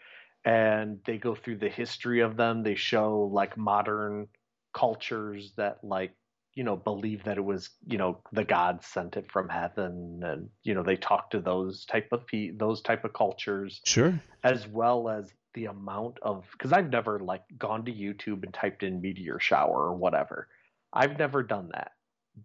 And 0.46 1.00
they 1.06 1.18
go 1.18 1.36
through 1.36 1.58
the 1.58 1.70
history 1.70 2.22
of 2.22 2.38
them. 2.38 2.64
They 2.64 2.76
show 2.76 3.30
like 3.32 3.58
modern 3.58 4.28
cultures 4.74 5.54
that 5.58 5.84
like 5.84 6.14
you 6.56 6.64
know 6.64 6.76
believe 6.76 7.24
that 7.26 7.38
it 7.38 7.44
was 7.44 7.70
you 7.86 7.98
know 7.98 8.22
the 8.32 8.44
gods 8.46 8.86
sent 8.88 9.18
it 9.18 9.30
from 9.32 9.50
heaven, 9.50 10.22
and 10.24 10.50
you 10.64 10.74
know 10.74 10.84
they 10.84 10.96
talk 10.96 11.30
to 11.32 11.42
those 11.42 11.86
type 11.86 12.08
of 12.12 12.26
pe- 12.26 12.52
those 12.52 12.82
type 12.82 13.04
of 13.04 13.14
cultures. 13.14 13.82
Sure. 13.86 14.20
as 14.44 14.66
well 14.68 15.10
as 15.10 15.30
the 15.54 15.66
amount 15.66 16.18
of 16.22 16.46
because 16.54 16.72
I've 16.72 16.90
never 16.90 17.20
like 17.20 17.44
gone 17.58 17.84
to 17.86 17.92
YouTube 17.92 18.44
and 18.44 18.54
typed 18.54 18.84
in 18.84 19.02
meteor 19.02 19.40
shower 19.40 19.88
or 19.90 19.94
whatever. 19.94 20.48
I've 20.94 21.18
never 21.18 21.44
done 21.44 21.70
that. 21.74 21.92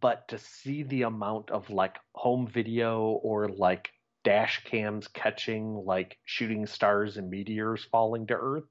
But 0.00 0.26
to 0.28 0.38
see 0.38 0.82
the 0.82 1.02
amount 1.02 1.50
of 1.50 1.70
like 1.70 1.96
home 2.14 2.46
video 2.46 3.20
or 3.22 3.48
like 3.48 3.90
dash 4.24 4.64
cams 4.64 5.08
catching 5.08 5.74
like 5.84 6.18
shooting 6.24 6.66
stars 6.66 7.16
and 7.16 7.30
meteors 7.30 7.84
falling 7.92 8.26
to 8.28 8.34
earth, 8.34 8.64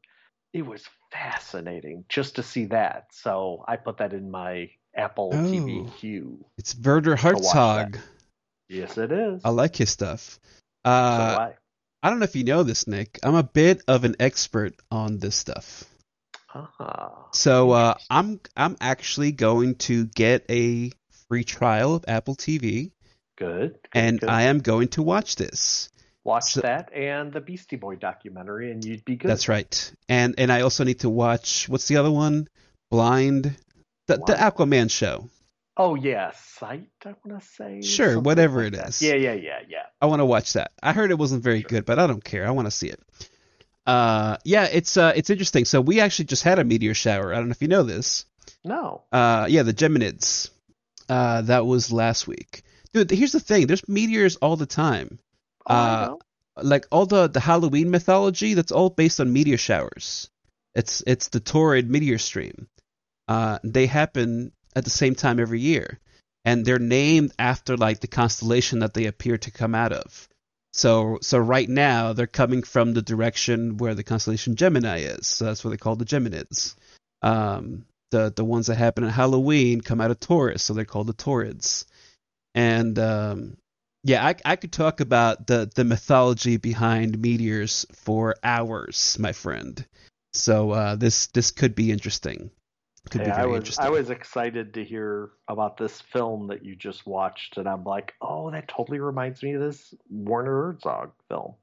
it 0.53 0.65
was 0.65 0.83
fascinating 1.11 2.05
just 2.09 2.35
to 2.35 2.43
see 2.43 2.65
that. 2.65 3.05
So 3.11 3.63
I 3.67 3.77
put 3.77 3.97
that 3.97 4.13
in 4.13 4.29
my 4.31 4.71
Apple 4.95 5.31
TV 5.31 5.87
Oh. 5.87 5.91
queue. 5.99 6.45
It's 6.57 6.75
Werner 6.77 7.11
watch 7.11 7.21
Herzog. 7.21 7.97
Yes, 8.69 8.97
it 8.97 9.11
is. 9.11 9.41
I 9.43 9.49
like 9.49 9.75
his 9.75 9.89
stuff. 9.89 10.39
So 10.85 10.89
Uh, 10.89 11.35
I, 11.37 11.53
I 12.01 12.09
don't 12.09 12.19
know 12.19 12.25
if 12.25 12.35
you 12.35 12.43
know 12.43 12.63
this, 12.63 12.87
Nick. 12.87 13.19
I'm 13.23 13.35
a 13.35 13.43
bit 13.43 13.83
of 13.87 14.03
an 14.03 14.15
expert 14.19 14.73
on 14.91 15.19
this 15.19 15.35
stuff. 15.35 15.85
ah, 16.53 17.29
So 17.33 17.71
uh, 17.71 17.95
I'm 18.09 18.39
I'm 18.55 18.77
actually 18.81 19.31
going 19.31 19.75
to 19.89 20.05
get 20.05 20.45
a 20.49 20.91
free 21.27 21.43
trial 21.43 21.95
of 21.95 22.05
Apple 22.07 22.35
TV, 22.35 22.91
good. 23.35 23.73
good, 23.73 23.89
and 23.93 24.19
good. 24.19 24.29
I 24.29 24.43
am 24.43 24.59
going 24.59 24.89
to 24.89 25.03
watch 25.03 25.35
this. 25.35 25.89
Watch 26.23 26.53
So- 26.53 26.61
that 26.61 26.93
and 26.93 27.33
the 27.33 27.41
Beastie 27.41 27.75
Boy 27.75 27.95
documentary, 27.95 28.71
and 28.71 28.83
you'd 28.83 29.03
be 29.03 29.15
good. 29.17 29.29
That's 29.29 29.49
right. 29.49 29.93
And 30.07 30.35
and 30.37 30.51
I 30.51 30.61
also 30.61 30.83
need 30.83 30.99
to 31.01 31.09
watch 31.09 31.67
what's 31.67 31.87
the 31.87 31.97
other 31.97 32.11
one? 32.11 32.47
Blind. 32.89 33.55
The, 34.07 34.17
the 34.17 34.33
Aquaman 34.33 34.89
show. 34.91 35.29
Oh 35.75 35.95
yeah, 35.95 36.31
Sight. 36.35 36.87
I 37.05 37.15
want 37.25 37.41
to 37.41 37.47
say. 37.47 37.81
Sure, 37.81 38.19
whatever 38.19 38.63
like 38.63 38.73
it 38.73 38.75
that. 38.77 38.89
is. 38.89 39.01
Yeah, 39.01 39.15
yeah, 39.15 39.33
yeah, 39.33 39.59
yeah. 39.67 39.83
I 40.01 40.05
want 40.05 40.19
to 40.19 40.25
watch 40.25 40.53
that. 40.53 40.71
I 40.81 40.93
heard 40.93 41.09
it 41.11 41.17
wasn't 41.17 41.43
very 41.43 41.61
Sure. 41.61 41.69
good, 41.69 41.85
but 41.85 41.97
I 41.99 42.05
don't 42.07 42.23
care. 42.23 42.45
I 42.47 42.51
want 42.51 42.67
to 42.67 42.71
see 42.71 42.89
it. 42.89 42.99
Uh, 43.85 44.37
yeah, 44.45 44.65
it's 44.71 44.95
uh, 44.97 45.11
it's 45.15 45.29
interesting. 45.29 45.65
So 45.65 45.81
we 45.81 45.99
actually 45.99 46.25
just 46.25 46.43
had 46.43 46.59
a 46.59 46.63
meteor 46.63 46.93
shower. 46.93 47.33
I 47.33 47.37
don't 47.37 47.47
know 47.47 47.51
if 47.53 47.61
you 47.61 47.67
know 47.67 47.83
this. 47.83 48.25
No. 48.63 49.03
Uh, 49.11 49.47
yeah, 49.49 49.63
the 49.63 49.73
Geminids. 49.73 50.49
Uh, 51.09 51.41
that 51.41 51.65
was 51.65 51.91
last 51.91 52.27
week. 52.27 52.63
Dude, 52.93 53.09
here's 53.11 53.31
the 53.31 53.39
thing. 53.39 53.67
There's 53.67 53.87
meteors 53.87 54.35
all 54.37 54.55
the 54.55 54.65
time. 54.65 55.19
Oh, 55.67 55.75
Uh. 55.75 56.15
Like 56.61 56.85
all 56.91 57.07
the 57.07 57.27
the 57.27 57.39
Halloween 57.39 57.89
mythology, 57.89 58.53
that's 58.53 58.71
all 58.71 58.91
based 58.91 59.19
on 59.19 59.33
meteor 59.33 59.57
showers. 59.57 60.29
It's 60.75 61.01
it's 61.07 61.29
the 61.29 61.39
Taurid 61.39 61.87
meteor 61.87 62.19
stream. 62.19 62.67
Uh, 63.27 63.57
they 63.63 63.87
happen 63.87 64.51
at 64.75 64.83
the 64.83 64.91
same 64.91 65.15
time 65.15 65.39
every 65.39 65.61
year, 65.61 65.99
and 66.45 66.63
they're 66.63 66.77
named 66.77 67.33
after 67.39 67.75
like 67.75 68.01
the 68.01 68.07
constellation 68.07 68.79
that 68.79 68.93
they 68.93 69.05
appear 69.05 69.37
to 69.39 69.51
come 69.51 69.73
out 69.73 69.93
of. 69.93 70.27
So 70.73 71.17
so 71.21 71.39
right 71.39 71.69
now 71.69 72.13
they're 72.13 72.27
coming 72.27 72.61
from 72.61 72.93
the 72.93 73.01
direction 73.01 73.77
where 73.77 73.95
the 73.95 74.03
constellation 74.03 74.55
Gemini 74.55 74.99
is. 74.99 75.25
So 75.25 75.45
that's 75.45 75.63
what 75.63 75.71
they 75.71 75.77
call 75.77 75.95
the 75.95 76.05
Geminids. 76.05 76.75
Um, 77.23 77.85
the 78.11 78.31
the 78.35 78.45
ones 78.45 78.67
that 78.67 78.75
happen 78.75 79.03
at 79.05 79.11
Halloween 79.13 79.81
come 79.81 80.01
out 80.01 80.11
of 80.11 80.19
Taurus, 80.19 80.61
so 80.61 80.73
they're 80.73 80.85
called 80.85 81.07
the 81.07 81.13
Taurids. 81.15 81.85
And 82.55 82.97
um, 82.99 83.57
yeah, 84.03 84.25
I 84.25 84.35
I 84.45 84.55
could 84.55 84.71
talk 84.71 84.99
about 84.99 85.47
the 85.47 85.69
the 85.73 85.83
mythology 85.83 86.57
behind 86.57 87.19
meteors 87.19 87.85
for 87.93 88.35
hours, 88.43 89.17
my 89.19 89.31
friend. 89.31 89.85
So 90.33 90.71
uh, 90.71 90.95
this 90.95 91.27
this 91.27 91.51
could 91.51 91.75
be 91.75 91.91
interesting. 91.91 92.51
Could 93.09 93.21
Hey, 93.21 93.31
be 93.31 93.37
I 93.37 93.45
was 93.45 93.57
interesting. 93.59 93.85
I 93.85 93.89
was 93.89 94.09
excited 94.09 94.73
to 94.75 94.83
hear 94.83 95.31
about 95.47 95.77
this 95.77 95.99
film 96.01 96.47
that 96.47 96.63
you 96.65 96.75
just 96.75 97.05
watched, 97.05 97.57
and 97.57 97.67
I'm 97.67 97.83
like, 97.83 98.13
oh, 98.21 98.51
that 98.51 98.67
totally 98.67 98.99
reminds 98.99 99.43
me 99.43 99.53
of 99.53 99.61
this 99.61 99.93
Werner 100.09 100.73
Herzog 100.73 101.11
film. 101.29 101.55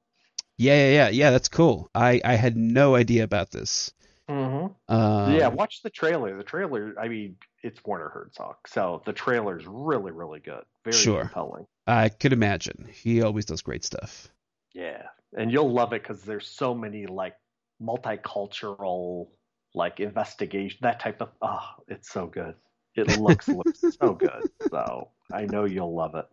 Yeah, 0.58 0.74
yeah, 0.74 0.92
yeah, 0.92 1.08
yeah. 1.08 1.30
That's 1.30 1.48
cool. 1.48 1.90
I 1.94 2.20
I 2.24 2.34
had 2.34 2.56
no 2.56 2.94
idea 2.94 3.24
about 3.24 3.50
this. 3.50 3.92
Mm-hmm. 4.30 4.94
Um, 4.94 5.34
yeah, 5.34 5.48
watch 5.48 5.82
the 5.82 5.90
trailer. 5.90 6.36
The 6.36 6.44
trailer, 6.44 6.94
I 6.98 7.08
mean, 7.08 7.36
it's 7.62 7.80
Werner 7.84 8.08
Herzog, 8.08 8.56
so 8.66 9.02
the 9.04 9.12
trailer's 9.12 9.66
really, 9.66 10.12
really 10.12 10.40
good. 10.40 10.62
Very 10.84 10.96
Sure. 10.96 11.22
compelling. 11.22 11.66
I 11.86 12.08
could 12.10 12.32
imagine. 12.32 12.88
He 12.92 13.22
always 13.22 13.44
does 13.44 13.62
great 13.62 13.84
stuff. 13.84 14.28
Yeah, 14.72 15.02
and 15.36 15.50
you'll 15.50 15.72
love 15.72 15.92
it 15.92 16.02
because 16.02 16.22
there's 16.22 16.46
so 16.46 16.74
many 16.74 17.06
like 17.06 17.34
multicultural 17.82 19.28
like 19.74 20.00
investigation 20.00 20.78
that 20.82 21.00
type 21.00 21.20
of. 21.20 21.30
Oh, 21.42 21.68
it's 21.88 22.10
so 22.10 22.26
good. 22.26 22.54
It 22.94 23.18
looks 23.18 23.48
looks 23.48 23.80
so 23.80 24.14
good. 24.14 24.50
So 24.68 25.08
I 25.32 25.46
know 25.46 25.64
you'll 25.64 25.94
love 25.94 26.14
it. 26.14 26.26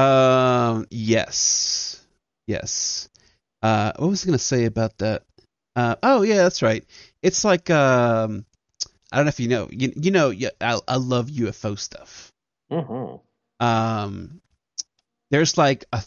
Um, 0.00 0.86
yes, 0.90 2.02
yes. 2.46 3.10
Uh, 3.62 3.92
what 3.96 4.08
was 4.08 4.24
I 4.24 4.26
gonna 4.26 4.38
say 4.38 4.64
about 4.64 4.96
that? 4.98 5.24
Uh, 5.76 5.96
oh 6.02 6.22
yeah, 6.22 6.36
that's 6.36 6.62
right. 6.62 6.84
It's 7.22 7.44
like 7.44 7.70
um, 7.70 8.44
I 9.10 9.16
don't 9.16 9.26
know 9.26 9.30
if 9.30 9.40
you 9.40 9.48
know. 9.48 9.68
You, 9.70 9.92
you 9.94 10.10
know, 10.10 10.30
yeah, 10.30 10.50
I 10.60 10.78
I 10.86 10.96
love 10.96 11.28
UFO 11.28 11.78
stuff. 11.78 12.32
Mm-hmm. 12.70 13.64
Um, 13.64 14.40
there's 15.30 15.56
like 15.56 15.84
a 15.92 16.02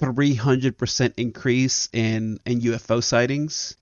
300% 0.00 1.14
increase 1.16 1.88
in 1.92 2.38
in 2.44 2.60
UFO 2.60 3.02
sightings 3.02 3.76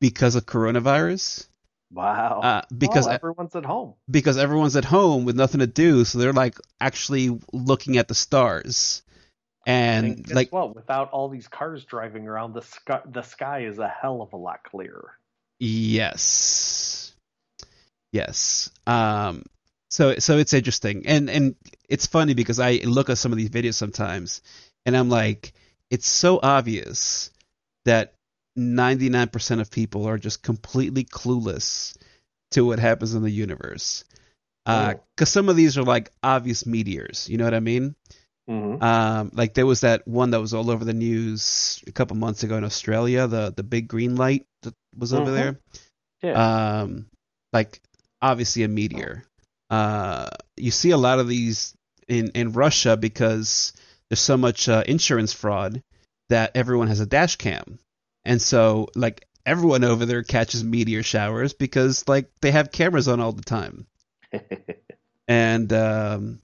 because 0.00 0.34
of 0.36 0.46
coronavirus. 0.46 1.48
Wow. 1.90 2.40
Uh, 2.42 2.62
because 2.76 3.06
Well, 3.06 3.14
everyone's 3.14 3.56
at 3.56 3.64
home. 3.64 3.94
because 4.10 4.36
everyone's 4.36 4.76
at 4.76 4.84
home 4.84 5.24
with 5.24 5.36
nothing 5.36 5.60
to 5.60 5.66
do, 5.66 6.04
so 6.04 6.18
they're 6.18 6.32
like 6.32 6.58
actually 6.80 7.38
looking 7.52 7.96
at 7.96 8.08
the 8.08 8.14
stars. 8.14 9.02
And 9.66 10.24
guess 10.24 10.34
like 10.34 10.52
well, 10.52 10.72
Without 10.72 11.10
all 11.10 11.28
these 11.28 11.48
cars 11.48 11.84
driving 11.84 12.26
around, 12.26 12.54
the 12.54 12.62
sky 12.62 13.00
the 13.06 13.22
sky 13.22 13.60
is 13.64 13.78
a 13.78 13.88
hell 13.88 14.22
of 14.22 14.32
a 14.32 14.36
lot 14.36 14.64
clearer. 14.64 15.12
Yes. 15.60 17.12
Yes. 18.12 18.70
Um 18.86 19.44
so 19.90 20.18
so 20.18 20.38
it's 20.38 20.52
interesting. 20.52 21.06
And 21.06 21.30
and 21.30 21.54
it's 21.88 22.06
funny 22.06 22.34
because 22.34 22.60
I 22.60 22.80
look 22.84 23.10
at 23.10 23.18
some 23.18 23.32
of 23.32 23.38
these 23.38 23.50
videos 23.50 23.74
sometimes 23.74 24.42
and 24.86 24.96
I'm 24.96 25.08
like 25.08 25.52
it's 25.90 26.06
so 26.06 26.38
obvious 26.42 27.30
that 27.84 28.14
99% 28.58 29.60
of 29.60 29.70
people 29.70 30.06
are 30.06 30.18
just 30.18 30.42
completely 30.42 31.04
clueless 31.04 31.96
to 32.50 32.62
what 32.66 32.78
happens 32.78 33.14
in 33.14 33.22
the 33.22 33.30
universe. 33.30 34.04
Uh 34.66 34.94
Oh. 34.96 35.00
cuz 35.16 35.28
some 35.30 35.48
of 35.48 35.56
these 35.56 35.78
are 35.78 35.84
like 35.84 36.12
obvious 36.22 36.66
meteors, 36.66 37.28
you 37.28 37.38
know 37.38 37.44
what 37.44 37.54
I 37.54 37.60
mean? 37.60 37.94
Hmm 38.48 38.76
Um, 38.82 39.30
like 39.34 39.54
there 39.54 39.66
was 39.66 39.82
that 39.82 40.06
one 40.08 40.30
that 40.30 40.40
was 40.40 40.54
all 40.54 40.70
over 40.70 40.84
the 40.84 40.94
news 40.94 41.82
a 41.86 41.92
couple 41.92 42.16
months 42.16 42.42
ago 42.44 42.56
in 42.56 42.64
Australia, 42.64 43.26
the 43.26 43.52
the 43.56 43.62
big 43.64 43.88
green 43.88 44.16
light 44.16 44.46
that 44.62 44.74
was 44.96 45.12
over 45.14 45.30
Mhm. 45.30 45.34
there. 45.34 45.58
Yeah. 46.22 46.80
Um, 46.82 47.06
like 47.52 47.80
obviously 48.22 48.64
a 48.64 48.68
meteor. 48.68 49.24
Uh, 49.70 50.30
you 50.56 50.70
see 50.70 50.90
a 50.90 50.96
lot 50.96 51.18
of 51.18 51.28
these 51.28 51.74
in 52.08 52.30
in 52.34 52.52
Russia 52.52 52.96
because 52.96 53.72
there's 54.08 54.20
so 54.20 54.36
much 54.36 54.68
uh, 54.68 54.84
insurance 54.86 55.32
fraud 55.32 55.82
that 56.30 56.52
everyone 56.56 56.88
has 56.88 57.00
a 57.00 57.06
dash 57.06 57.36
cam, 57.36 57.78
and 58.24 58.40
so 58.40 58.88
like 58.94 59.26
everyone 59.46 59.84
over 59.84 60.06
there 60.06 60.22
catches 60.22 60.64
meteor 60.64 61.02
showers 61.02 61.52
because 61.54 62.06
like 62.08 62.30
they 62.42 62.50
have 62.52 62.70
cameras 62.72 63.08
on 63.08 63.20
all 63.20 63.32
the 63.32 63.42
time 63.42 63.86
and 65.28 65.72
um, 65.72 66.40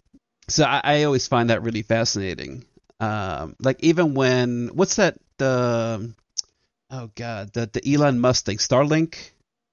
so 0.49 0.65
I, 0.65 0.81
I 0.85 1.03
always 1.05 1.29
find 1.29 1.51
that 1.51 1.63
really 1.63 1.83
fascinating. 1.83 2.65
Um, 3.01 3.57
like 3.61 3.83
even 3.83 4.15
when 4.15 4.71
what's 4.75 4.97
that 4.97 5.19
the 5.39 6.13
oh 6.91 7.11
god 7.15 7.53
the 7.53 7.69
the 7.73 7.95
Elon 7.95 8.21
Musk 8.21 8.47
thing 8.47 8.59
Starlink, 8.59 9.17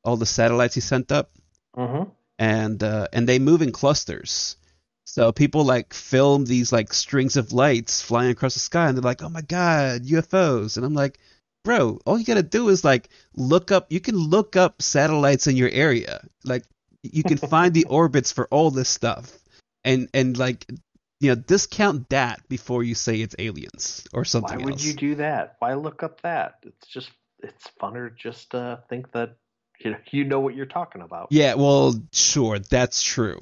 all 0.03 0.18
the 0.18 0.26
satellites 0.26 0.76
he 0.76 0.81
sent 0.81 1.11
up, 1.11 1.31
hmm 1.76 2.03
and 2.39 2.84
uh, 2.84 3.07
and 3.14 3.27
they 3.30 3.39
move 3.39 3.61
in 3.61 3.72
clusters. 3.72 4.57
So 5.06 5.31
people 5.31 5.65
like 5.65 5.93
film 5.93 6.45
these 6.45 6.72
like 6.72 6.93
strings 6.93 7.38
of 7.38 7.52
lights 7.53 8.02
flying 8.02 8.31
across 8.31 8.53
the 8.56 8.60
sky, 8.60 8.88
and 8.88 8.98
they're 8.98 9.03
like, 9.03 9.23
"Oh 9.23 9.30
my 9.30 9.41
god, 9.41 10.03
UFOs!" 10.06 10.77
And 10.77 10.85
I'm 10.85 10.93
like, 10.93 11.19
"Bro, 11.65 11.99
all 12.06 12.18
you 12.18 12.26
gotta 12.26 12.43
do 12.43 12.69
is 12.69 12.84
like 12.84 13.10
look 13.35 13.72
up. 13.72 13.91
You 13.91 13.99
can 13.99 14.15
look 14.15 14.56
up 14.56 14.81
satellites 14.81 15.48
in 15.48 15.57
your 15.57 15.69
area. 15.69 16.26
Like 16.45 16.64
you 17.03 17.23
can 17.23 17.38
find 17.38 17.73
the 17.73 17.85
orbits 17.85 18.31
for 18.31 18.48
all 18.49 18.72
this 18.72 18.89
stuff, 18.89 19.31
and 19.84 20.10
and 20.14 20.38
like 20.38 20.66
you 21.20 21.30
know 21.30 21.36
discount 21.36 22.10
that 22.10 22.48
before 22.49 22.84
you 22.84 22.95
say 22.95 23.22
it's 23.22 23.36
aliens 23.40 24.08
or 24.14 24.26
something 24.26 24.60
Why 24.60 24.66
would 24.66 24.74
else. 24.74 24.84
you 24.84 24.94
do 24.94 25.16
that? 25.16 25.56
Why 25.60 25.74
look 25.74 26.03
up 26.03 26.22
that? 26.22 26.56
It's 26.64 26.88
just 26.88 27.12
it's 27.40 27.70
funner 27.82 28.16
just 28.16 28.52
to 28.52 28.84
think 28.90 29.12
that 29.14 29.36
you 29.80 29.91
know, 29.91 29.98
you 30.12 30.24
know 30.26 30.40
what 30.40 30.56
you're 30.56 30.66
talking 30.66 31.02
about. 31.02 31.28
Yeah, 31.32 31.56
well, 31.56 31.95
sure, 32.12 32.60
that's 32.60 33.02
true. 33.02 33.40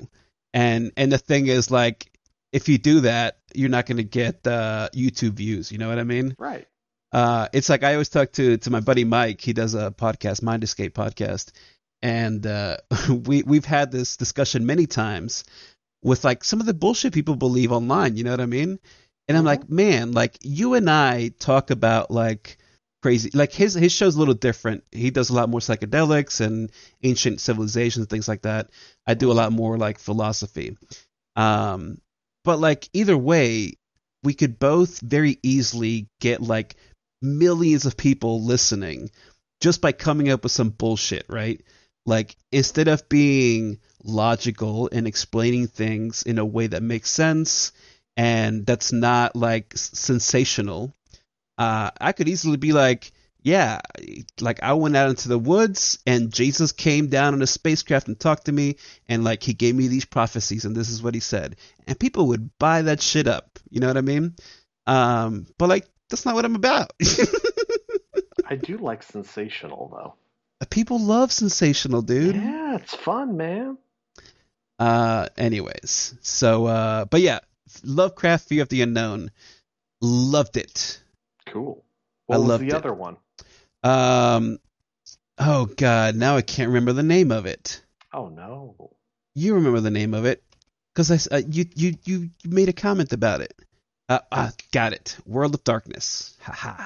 And 0.53 0.91
and 0.97 1.11
the 1.11 1.17
thing 1.17 1.47
is, 1.47 1.69
like, 1.69 2.11
if 2.51 2.69
you 2.69 2.77
do 2.77 3.01
that, 3.01 3.37
you're 3.53 3.69
not 3.69 3.85
going 3.85 3.97
to 3.97 4.03
get 4.03 4.45
uh, 4.47 4.89
YouTube 4.93 5.33
views. 5.33 5.71
You 5.71 5.77
know 5.77 5.89
what 5.89 5.99
I 5.99 6.03
mean? 6.03 6.35
Right. 6.37 6.67
Uh, 7.11 7.47
it's 7.53 7.69
like 7.69 7.83
I 7.83 7.93
always 7.93 8.09
talk 8.09 8.31
to 8.33 8.57
to 8.57 8.69
my 8.69 8.79
buddy 8.79 9.03
Mike. 9.03 9.41
He 9.41 9.53
does 9.53 9.73
a 9.73 9.91
podcast, 9.91 10.41
Mind 10.41 10.63
Escape 10.63 10.93
podcast, 10.93 11.51
and 12.01 12.45
uh, 12.45 12.77
we 13.09 13.43
we've 13.43 13.65
had 13.65 13.91
this 13.91 14.17
discussion 14.17 14.65
many 14.65 14.85
times 14.85 15.43
with 16.03 16.23
like 16.23 16.43
some 16.43 16.59
of 16.59 16.65
the 16.65 16.73
bullshit 16.73 17.13
people 17.13 17.35
believe 17.35 17.71
online. 17.71 18.15
You 18.17 18.23
know 18.23 18.31
what 18.31 18.41
I 18.41 18.45
mean? 18.45 18.79
And 19.27 19.37
I'm 19.37 19.43
Mhm. 19.43 19.47
like, 19.47 19.69
man, 19.69 20.11
like 20.11 20.37
you 20.41 20.73
and 20.73 20.89
I 20.89 21.29
talk 21.39 21.69
about 21.71 22.11
like 22.11 22.57
crazy. 23.01 23.29
Like 23.33 23.53
his 23.53 23.73
his 23.73 23.91
show's 23.91 24.15
a 24.15 24.19
little 24.19 24.33
different. 24.33 24.83
He 24.91 25.11
does 25.11 25.29
a 25.29 25.33
lot 25.33 25.49
more 25.49 25.59
psychedelics 25.59 26.41
and 26.41 26.71
ancient 27.03 27.41
civilizations, 27.41 28.07
things 28.07 28.27
like 28.27 28.41
that. 28.43 28.69
I 29.07 29.13
do 29.13 29.31
a 29.31 29.33
lot 29.33 29.51
more 29.51 29.77
like 29.77 29.99
philosophy. 29.99 30.77
Um, 31.35 31.99
but 32.43 32.59
like 32.59 32.89
either 32.93 33.17
way, 33.17 33.73
we 34.23 34.33
could 34.33 34.59
both 34.59 34.99
very 34.99 35.39
easily 35.43 36.07
get 36.19 36.41
like 36.41 36.75
millions 37.21 37.85
of 37.85 37.97
people 37.97 38.43
listening 38.43 39.11
just 39.61 39.81
by 39.81 39.91
coming 39.91 40.29
up 40.29 40.43
with 40.43 40.51
some 40.51 40.69
bullshit, 40.69 41.25
right? 41.29 41.61
Like 42.05 42.35
instead 42.51 42.87
of 42.87 43.07
being 43.09 43.79
logical 44.03 44.89
and 44.91 45.07
explaining 45.07 45.67
things 45.67 46.23
in 46.23 46.39
a 46.39 46.45
way 46.45 46.67
that 46.67 46.81
makes 46.81 47.09
sense 47.09 47.71
and 48.17 48.65
that's 48.65 48.91
not 48.91 49.35
like 49.35 49.73
sensational, 49.75 50.93
uh, 51.57 51.91
I 51.99 52.13
could 52.13 52.27
easily 52.27 52.57
be 52.57 52.73
like, 52.73 53.11
yeah, 53.41 53.79
like 54.41 54.61
I 54.63 54.73
went 54.73 54.97
out 54.97 55.09
into 55.09 55.29
the 55.29 55.39
woods 55.39 55.99
and 56.05 56.33
Jesus 56.33 56.71
came 56.71 57.07
down 57.07 57.33
in 57.33 57.41
a 57.41 57.47
spacecraft 57.47 58.07
and 58.07 58.19
talked 58.19 58.45
to 58.45 58.51
me 58.51 58.75
and 59.07 59.23
like 59.23 59.43
he 59.43 59.53
gave 59.53 59.75
me 59.75 59.87
these 59.87 60.05
prophecies 60.05 60.65
and 60.65 60.75
this 60.75 60.89
is 60.89 61.01
what 61.01 61.13
he 61.13 61.19
said. 61.19 61.55
And 61.87 61.99
people 61.99 62.27
would 62.27 62.57
buy 62.59 62.81
that 62.83 63.01
shit 63.01 63.27
up. 63.27 63.59
You 63.69 63.79
know 63.79 63.87
what 63.87 63.97
I 63.97 64.01
mean? 64.01 64.35
Um, 64.87 65.47
but 65.57 65.69
like 65.69 65.87
that's 66.09 66.25
not 66.25 66.35
what 66.35 66.45
I'm 66.45 66.55
about. 66.55 66.91
I 68.45 68.55
do 68.55 68.77
like 68.77 69.03
sensational 69.03 69.89
though. 69.93 70.15
People 70.65 70.99
love 70.99 71.31
sensational, 71.31 72.01
dude. 72.01 72.35
Yeah, 72.35 72.75
it's 72.75 72.93
fun, 72.95 73.37
man. 73.37 73.77
Uh, 74.77 75.27
anyways, 75.37 76.15
so 76.21 76.65
uh, 76.65 77.05
but 77.05 77.21
yeah, 77.21 77.39
Lovecraft: 77.83 78.47
Fear 78.47 78.63
of 78.63 78.69
the 78.69 78.81
Unknown, 78.81 79.31
loved 80.01 80.57
it. 80.57 81.01
Cool. 81.47 81.83
I 82.29 82.37
What 82.37 82.39
was 82.39 82.47
loved 82.49 82.63
the 82.63 82.67
it. 82.67 82.73
other 82.73 82.93
one? 82.93 83.17
Um, 83.83 84.59
oh 85.37 85.65
god, 85.65 86.15
now 86.15 86.37
I 86.37 86.41
can't 86.41 86.69
remember 86.69 86.93
the 86.93 87.03
name 87.03 87.31
of 87.31 87.45
it. 87.45 87.81
Oh 88.13 88.29
no. 88.29 88.91
You 89.35 89.55
remember 89.55 89.79
the 89.79 89.91
name 89.91 90.13
of 90.13 90.25
it 90.25 90.43
because 90.93 91.27
I 91.29 91.35
uh, 91.37 91.41
you 91.49 91.65
you 91.75 91.97
you 92.05 92.29
made 92.45 92.69
a 92.69 92.73
comment 92.73 93.13
about 93.13 93.41
it. 93.41 93.53
Uh, 94.07 94.19
uh, 94.31 94.51
got 94.71 94.93
it. 94.93 95.17
World 95.25 95.53
of 95.55 95.63
Darkness. 95.63 96.35
Haha. 96.41 96.83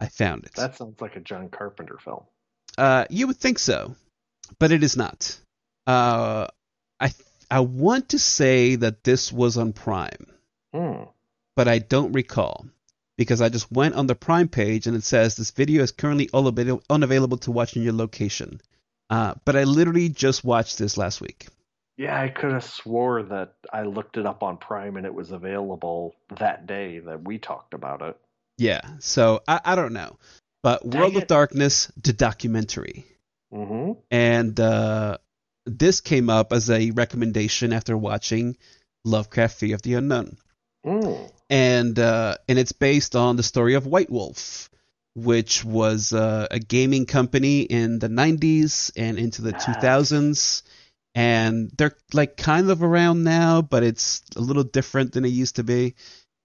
I 0.00 0.08
found 0.08 0.44
it. 0.44 0.54
That 0.54 0.76
sounds 0.76 1.00
like 1.00 1.16
a 1.16 1.20
John 1.20 1.48
Carpenter 1.48 1.98
film. 2.02 2.24
Uh, 2.78 3.04
you 3.10 3.26
would 3.26 3.36
think 3.36 3.58
so, 3.58 3.94
but 4.58 4.72
it 4.72 4.82
is 4.82 4.96
not. 4.96 5.38
Uh, 5.86 6.46
I 7.00 7.12
I 7.50 7.60
want 7.60 8.10
to 8.10 8.18
say 8.18 8.76
that 8.76 9.04
this 9.04 9.32
was 9.32 9.56
on 9.56 9.72
Prime, 9.72 10.26
Hmm. 10.74 11.04
but 11.54 11.68
I 11.68 11.78
don't 11.78 12.12
recall 12.12 12.66
because 13.16 13.40
I 13.40 13.48
just 13.48 13.70
went 13.72 13.94
on 13.94 14.06
the 14.06 14.14
Prime 14.14 14.48
page 14.48 14.86
and 14.86 14.96
it 14.96 15.04
says 15.04 15.36
this 15.36 15.52
video 15.52 15.82
is 15.82 15.92
currently 15.92 16.28
unavail- 16.34 16.82
unavailable 16.90 17.38
to 17.38 17.52
watch 17.52 17.76
in 17.76 17.82
your 17.82 17.94
location. 17.94 18.60
Uh, 19.08 19.34
but 19.44 19.56
I 19.56 19.64
literally 19.64 20.08
just 20.08 20.44
watched 20.44 20.78
this 20.78 20.98
last 20.98 21.20
week. 21.20 21.46
Yeah, 21.96 22.20
I 22.20 22.28
could 22.28 22.52
have 22.52 22.64
swore 22.64 23.22
that 23.22 23.54
I 23.72 23.84
looked 23.84 24.18
it 24.18 24.26
up 24.26 24.42
on 24.42 24.58
Prime 24.58 24.96
and 24.96 25.06
it 25.06 25.14
was 25.14 25.30
available 25.30 26.14
that 26.38 26.66
day 26.66 26.98
that 26.98 27.22
we 27.22 27.38
talked 27.38 27.72
about 27.72 28.02
it. 28.02 28.16
Yeah, 28.58 28.82
so 28.98 29.42
I, 29.48 29.60
I 29.64 29.74
don't 29.76 29.92
know, 29.92 30.18
but 30.62 30.88
Dang 30.88 31.00
World 31.00 31.16
of. 31.16 31.26
Darkness, 31.26 31.90
the 32.02 32.12
documentary. 32.12 33.06
Mm-hmm. 33.52 33.92
and 34.10 34.58
uh, 34.58 35.18
this 35.64 36.00
came 36.00 36.28
up 36.28 36.52
as 36.52 36.68
a 36.68 36.90
recommendation 36.90 37.72
after 37.72 37.96
watching 37.96 38.56
Lovecraft: 39.04 39.58
Fear 39.58 39.76
of 39.76 39.82
the 39.82 39.94
Unknown, 39.94 40.36
Mm. 40.84 41.30
and 41.48 41.98
uh, 41.98 42.36
and 42.48 42.58
it's 42.58 42.72
based 42.72 43.14
on 43.16 43.36
the 43.36 43.42
story 43.44 43.74
of 43.74 43.86
White 43.86 44.10
Wolf, 44.10 44.68
which 45.14 45.64
was 45.64 46.12
uh, 46.12 46.48
a 46.50 46.58
gaming 46.58 47.06
company 47.06 47.60
in 47.62 47.98
the 47.98 48.08
90s 48.08 48.92
and 48.96 49.18
into 49.18 49.42
the 49.42 49.52
Yes. 49.52 49.64
2000s. 49.66 50.62
And 51.14 51.70
they're 51.78 51.96
like 52.12 52.36
kind 52.36 52.68
of 52.70 52.82
around 52.82 53.24
now, 53.24 53.62
but 53.62 53.82
it's 53.82 54.22
a 54.36 54.40
little 54.40 54.64
different 54.64 55.12
than 55.12 55.24
it 55.24 55.28
used 55.30 55.56
to 55.56 55.64
be. 55.64 55.94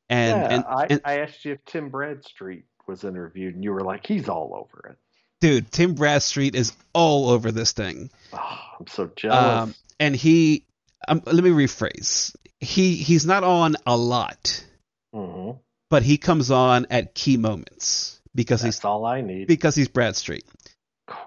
And, 0.07 0.41
yeah, 0.41 0.47
and, 0.55 0.63
I, 0.65 0.88
and 0.89 1.01
I 1.03 1.19
asked 1.19 1.43
you 1.43 1.53
if 1.53 1.65
Tim 1.65 1.89
Bradstreet 1.89 2.63
was 2.91 3.03
interviewed, 3.05 3.55
and 3.55 3.63
you 3.63 3.72
were 3.72 3.81
like, 3.81 4.05
he's 4.05 4.27
all 4.30 4.51
over 4.53 4.89
it. 4.91 4.97
dude, 5.39 5.72
Tim 5.72 5.95
Bradstreet 5.95 6.53
is 6.53 6.73
all 6.93 7.30
over 7.30 7.51
this 7.51 7.72
thing. 7.72 8.11
Oh, 8.34 8.59
I'm 8.80 8.85
so 8.88 9.09
jealous. 9.15 9.38
Um, 9.63 9.76
and 9.99 10.15
he, 10.15 10.65
um, 11.07 11.23
let 11.26 11.43
me 11.43 11.49
rephrase. 11.49 12.35
He 12.59 12.95
he's 12.97 13.26
not 13.26 13.43
on 13.43 13.76
a 13.88 13.97
lot, 13.97 14.63
Mhm. 15.15 15.57
but 15.89 16.03
he 16.03 16.18
comes 16.18 16.51
on 16.51 16.85
at 16.91 17.15
key 17.15 17.38
moments 17.38 18.19
because 18.35 18.61
That's 18.61 18.77
he's 18.77 18.85
all 18.85 19.03
I 19.05 19.22
need. 19.22 19.47
because 19.47 19.73
he's 19.76 19.88
Bradstreet. 19.88 20.45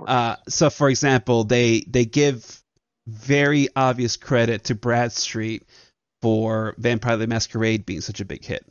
Uh, 0.06 0.36
so, 0.48 0.70
for 0.70 0.88
example, 0.88 1.42
they 1.44 1.80
they 1.88 2.04
give 2.04 2.62
very 3.08 3.68
obvious 3.74 4.16
credit 4.16 4.64
to 4.64 4.74
Bradstreet 4.76 5.64
for 6.22 6.74
Vampire 6.78 7.16
the 7.16 7.26
Masquerade 7.26 7.84
being 7.84 8.00
such 8.00 8.20
a 8.20 8.24
big 8.24 8.42
hit 8.44 8.64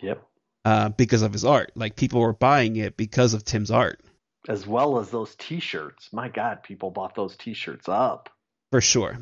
yep. 0.00 0.22
Uh, 0.64 0.88
because 0.90 1.22
of 1.22 1.32
his 1.32 1.44
art. 1.44 1.72
Like 1.74 1.96
people 1.96 2.20
were 2.20 2.32
buying 2.32 2.76
it 2.76 2.96
because 2.96 3.34
of 3.34 3.44
Tim's 3.44 3.70
art, 3.70 4.00
As 4.48 4.66
well 4.66 4.98
as 4.98 5.10
those 5.10 5.34
T-shirts. 5.36 6.08
My 6.12 6.28
God, 6.28 6.62
people 6.62 6.90
bought 6.90 7.14
those 7.14 7.36
T-shirts 7.36 7.88
up. 7.88 8.30
for 8.70 8.80
sure. 8.80 9.18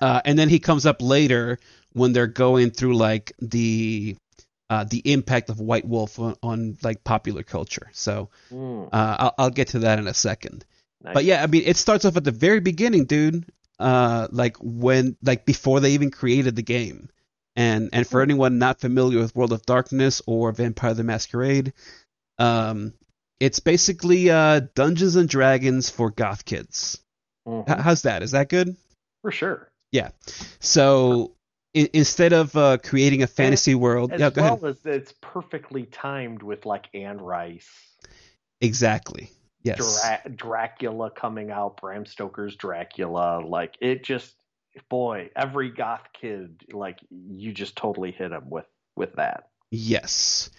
Uh, 0.00 0.20
and 0.24 0.38
then 0.38 0.48
he 0.48 0.60
comes 0.60 0.86
up 0.86 1.02
later 1.02 1.58
when 1.92 2.12
they're 2.12 2.28
going 2.28 2.70
through 2.70 2.96
like 2.96 3.32
the 3.40 4.16
uh, 4.70 4.84
the 4.84 4.98
impact 5.12 5.48
of 5.50 5.58
White 5.60 5.86
Wolf 5.86 6.18
on, 6.18 6.36
on 6.42 6.76
like 6.82 7.02
popular 7.02 7.42
culture. 7.42 7.88
So 7.92 8.28
Mm, 8.52 8.88
uh, 8.92 9.16
I'll, 9.18 9.34
I'll 9.38 9.50
get 9.50 9.68
to 9.68 9.80
that 9.80 9.98
in 9.98 10.06
a 10.06 10.14
second. 10.14 10.64
nice. 11.02 11.14
But 11.14 11.24
yeah, 11.24 11.42
I 11.42 11.46
mean, 11.48 11.62
it 11.64 11.76
starts 11.76 12.04
off 12.04 12.16
at 12.16 12.24
the 12.24 12.30
very 12.30 12.60
beginning, 12.60 13.06
dude. 13.06 13.46
Uh, 13.80 14.26
like 14.30 14.56
when, 14.60 15.16
like 15.22 15.46
before 15.46 15.80
they 15.80 15.92
even 15.92 16.10
created 16.10 16.54
the 16.56 16.62
game. 16.62 17.08
And 17.58 17.90
and 17.92 18.06
for 18.06 18.22
anyone 18.22 18.58
not 18.58 18.78
familiar 18.80 19.18
with 19.18 19.34
World 19.34 19.52
of 19.52 19.66
Darkness 19.66 20.22
or 20.28 20.52
Vampire 20.52 20.94
the 20.94 21.02
Masquerade, 21.02 21.72
um, 22.38 22.94
it's 23.40 23.58
basically 23.58 24.30
uh 24.30 24.60
Dungeons 24.76 25.16
and 25.16 25.28
Dragons 25.28 25.90
for 25.90 26.10
goth 26.10 26.44
kids. 26.44 27.02
Mhm. 27.48 27.68
H- 27.68 27.80
how's 27.82 28.02
that? 28.02 28.22
Is 28.22 28.30
that 28.30 28.48
good? 28.48 28.76
for 29.22 29.32
sure. 29.32 29.68
Yeah. 29.90 30.10
So 30.60 31.32
i- 31.76 31.90
instead 31.92 32.32
of 32.32 32.54
uh, 32.56 32.78
creating 32.78 33.24
a 33.24 33.26
fantasy 33.26 33.74
world, 33.74 34.12
As 34.12 34.20
yeah, 34.20 34.30
go 34.30 34.42
well 34.42 34.54
ahead. 34.54 34.76
as 34.76 34.86
it's 34.86 35.12
perfectly 35.20 35.82
timed 35.86 36.44
with 36.44 36.64
like 36.64 36.86
Anne 36.94 37.18
Rice, 37.18 37.68
Exactly. 38.60 39.30
Yes. 39.64 40.00
Dra- 40.24 40.30
Dracula 40.34 41.10
coming 41.10 41.50
out, 41.50 41.80
Bram 41.80 42.06
Stoker's 42.06 42.54
Dracula. 42.56 43.40
Like 43.44 43.74
it 43.80 44.04
just, 44.04 44.34
boy, 44.88 45.30
every 45.36 45.70
goth 45.70 46.06
kid, 46.12 46.62
like 46.72 46.98
you 47.10 47.52
just 47.52 47.76
totally 47.76 48.12
hit 48.12 48.32
him 48.32 48.50
with 48.50 48.66
with 48.96 49.14
that. 49.14 49.48
Yes. 49.70 50.50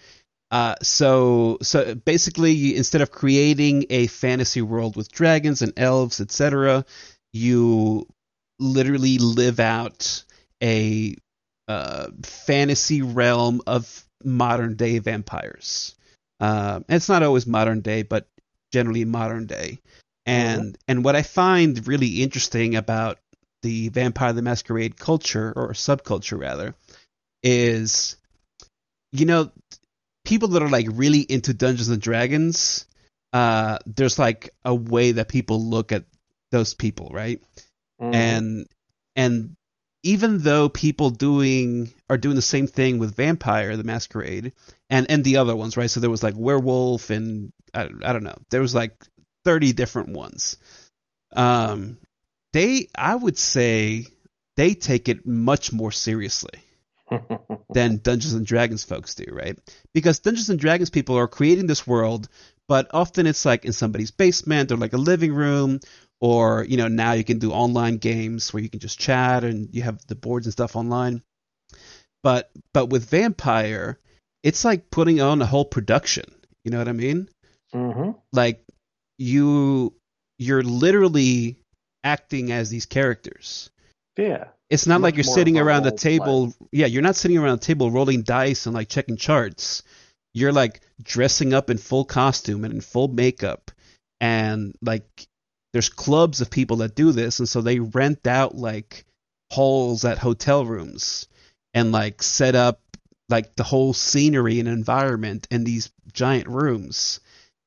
Uh, 0.50 0.74
so 0.82 1.58
so 1.62 1.94
basically, 1.94 2.76
instead 2.76 3.02
of 3.02 3.10
creating 3.10 3.86
a 3.90 4.06
fantasy 4.08 4.62
world 4.62 4.96
with 4.96 5.12
dragons 5.12 5.62
and 5.62 5.72
elves, 5.76 6.20
etc., 6.20 6.84
you 7.32 8.06
literally 8.58 9.18
live 9.18 9.60
out 9.60 10.24
a 10.62 11.14
uh, 11.68 12.08
fantasy 12.22 13.02
realm 13.02 13.62
of 13.66 14.04
modern 14.24 14.74
day 14.74 14.98
vampires. 14.98 15.94
Uh, 16.40 16.80
it's 16.88 17.08
not 17.08 17.22
always 17.22 17.46
modern 17.46 17.80
day, 17.80 18.02
but 18.02 18.26
generally 18.72 19.04
modern 19.04 19.46
day. 19.46 19.78
And 20.26 20.76
and 20.86 21.04
what 21.04 21.16
I 21.16 21.22
find 21.22 21.86
really 21.86 22.22
interesting 22.22 22.76
about 22.76 23.18
the 23.62 23.88
Vampire 23.90 24.32
the 24.32 24.42
Masquerade 24.42 24.96
culture 24.98 25.52
or 25.54 25.72
subculture 25.72 26.38
rather 26.38 26.74
is 27.42 28.16
you 29.12 29.26
know 29.26 29.50
people 30.24 30.48
that 30.48 30.62
are 30.62 30.68
like 30.68 30.86
really 30.90 31.20
into 31.20 31.54
Dungeons 31.54 31.88
and 31.88 32.00
Dragons 32.00 32.86
uh 33.32 33.78
there's 33.86 34.18
like 34.18 34.50
a 34.64 34.74
way 34.74 35.12
that 35.12 35.28
people 35.28 35.62
look 35.64 35.92
at 35.92 36.04
those 36.50 36.74
people, 36.74 37.10
right? 37.12 37.40
Mhm. 38.00 38.14
and 38.14 38.66
and 39.16 39.56
even 40.02 40.38
though 40.38 40.68
people 40.68 41.10
doing 41.10 41.92
are 42.08 42.16
doing 42.16 42.34
the 42.36 42.42
same 42.42 42.66
thing 42.66 42.98
with 42.98 43.14
Vampire 43.14 43.76
the 43.76 43.84
Masquerade 43.84 44.52
and 44.88 45.10
and 45.10 45.22
the 45.24 45.36
other 45.36 45.54
ones, 45.54 45.76
right? 45.76 45.90
So 45.90 46.00
there 46.00 46.10
was 46.10 46.22
like 46.22 46.34
Werewolf 46.36 47.10
and 47.10 47.52
I, 47.74 47.82
I 48.02 48.12
don't 48.12 48.24
know. 48.24 48.38
There 48.50 48.62
was 48.62 48.74
like 48.74 48.94
30 49.44 49.72
different 49.72 50.10
ones. 50.10 50.56
Um 51.34 51.98
they 52.52 52.88
I 52.94 53.14
would 53.14 53.38
say 53.38 54.06
they 54.56 54.74
take 54.74 55.08
it 55.08 55.26
much 55.26 55.72
more 55.72 55.92
seriously 55.92 56.60
than 57.72 57.98
Dungeons 57.98 58.34
and 58.34 58.46
Dragons 58.46 58.84
folks 58.84 59.14
do, 59.14 59.24
right? 59.30 59.58
Because 59.94 60.20
Dungeons 60.20 60.50
and 60.50 60.58
Dragons 60.58 60.90
people 60.90 61.16
are 61.16 61.28
creating 61.28 61.66
this 61.66 61.86
world, 61.86 62.28
but 62.68 62.88
often 62.92 63.26
it's 63.26 63.44
like 63.44 63.64
in 63.64 63.72
somebody's 63.72 64.10
basement 64.10 64.72
or 64.72 64.76
like 64.76 64.92
a 64.92 64.98
living 64.98 65.32
room, 65.34 65.80
or 66.20 66.64
you 66.68 66.76
know 66.76 66.88
now 66.88 67.12
you 67.12 67.24
can 67.24 67.38
do 67.38 67.52
online 67.52 67.96
games 67.96 68.52
where 68.52 68.62
you 68.62 68.68
can 68.68 68.80
just 68.80 68.98
chat 68.98 69.44
and 69.44 69.74
you 69.74 69.82
have 69.82 70.04
the 70.06 70.14
boards 70.14 70.46
and 70.46 70.52
stuff 70.52 70.76
online. 70.76 71.22
But 72.22 72.50
but 72.74 72.86
with 72.90 73.08
Vampire, 73.08 73.98
it's 74.42 74.64
like 74.64 74.90
putting 74.90 75.20
on 75.20 75.40
a 75.40 75.46
whole 75.46 75.64
production. 75.64 76.24
You 76.64 76.70
know 76.70 76.78
what 76.78 76.88
I 76.88 76.92
mean? 76.92 77.28
Mhm. 77.74 78.16
Like 78.32 78.62
you 79.18 79.94
you're 80.38 80.62
literally 80.62 81.59
acting 82.04 82.52
as 82.52 82.70
these 82.70 82.86
characters. 82.86 83.70
Yeah. 84.16 84.48
It's 84.68 84.86
not 84.86 85.00
like 85.00 85.16
you're 85.16 85.24
sitting 85.24 85.58
around 85.58 85.82
the 85.82 85.90
play. 85.90 86.18
table. 86.18 86.54
Yeah, 86.70 86.86
you're 86.86 87.02
not 87.02 87.16
sitting 87.16 87.38
around 87.38 87.60
the 87.60 87.66
table 87.66 87.90
rolling 87.90 88.22
dice 88.22 88.66
and 88.66 88.74
like 88.74 88.88
checking 88.88 89.16
charts. 89.16 89.82
You're 90.32 90.52
like 90.52 90.80
dressing 91.02 91.52
up 91.52 91.70
in 91.70 91.78
full 91.78 92.04
costume 92.04 92.64
and 92.64 92.74
in 92.74 92.80
full 92.80 93.08
makeup, 93.08 93.72
and 94.20 94.76
like 94.80 95.26
there's 95.72 95.88
clubs 95.88 96.40
of 96.40 96.50
people 96.50 96.78
that 96.78 96.94
do 96.94 97.10
this, 97.10 97.40
and 97.40 97.48
so 97.48 97.60
they 97.60 97.80
rent 97.80 98.28
out 98.28 98.54
like 98.54 99.04
halls 99.50 100.04
at 100.04 100.18
hotel 100.18 100.64
rooms 100.64 101.26
and 101.74 101.90
like 101.90 102.22
set 102.22 102.54
up 102.54 102.80
like 103.28 103.56
the 103.56 103.64
whole 103.64 103.92
scenery 103.92 104.60
and 104.60 104.68
environment 104.68 105.48
in 105.50 105.64
these 105.64 105.90
giant 106.12 106.46
rooms, 106.46 107.18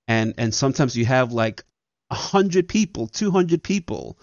and 0.07 0.35
and 0.37 0.53
sometimes 0.53 0.95
you 0.95 1.05
have 1.05 1.33
like 1.33 1.65
a 2.13 2.15
hundred 2.15 2.67
people, 2.67 3.07
two 3.07 3.31
hundred 3.31 3.63
people 3.63 4.19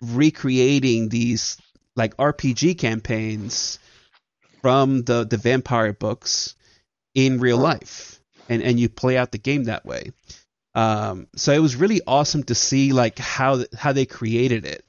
recreating 0.00 1.10
these 1.10 1.58
like 1.94 2.16
RPG 2.16 2.78
campaigns 2.78 3.78
from 4.62 5.02
the 5.02 5.26
the 5.26 5.36
vampire 5.36 5.92
books 5.92 6.54
in 7.14 7.38
real 7.38 7.58
life, 7.58 8.18
and 8.48 8.62
and 8.62 8.80
you 8.80 8.88
play 8.88 9.18
out 9.18 9.32
the 9.32 9.38
game 9.38 9.64
that 9.64 9.84
way. 9.84 10.12
Um, 10.74 11.28
so 11.36 11.52
it 11.52 11.58
was 11.58 11.76
really 11.76 12.00
awesome 12.06 12.42
to 12.44 12.54
see 12.54 12.94
like 12.94 13.18
how 13.18 13.64
how 13.76 13.92
they 13.92 14.06
created 14.06 14.64
it, 14.64 14.82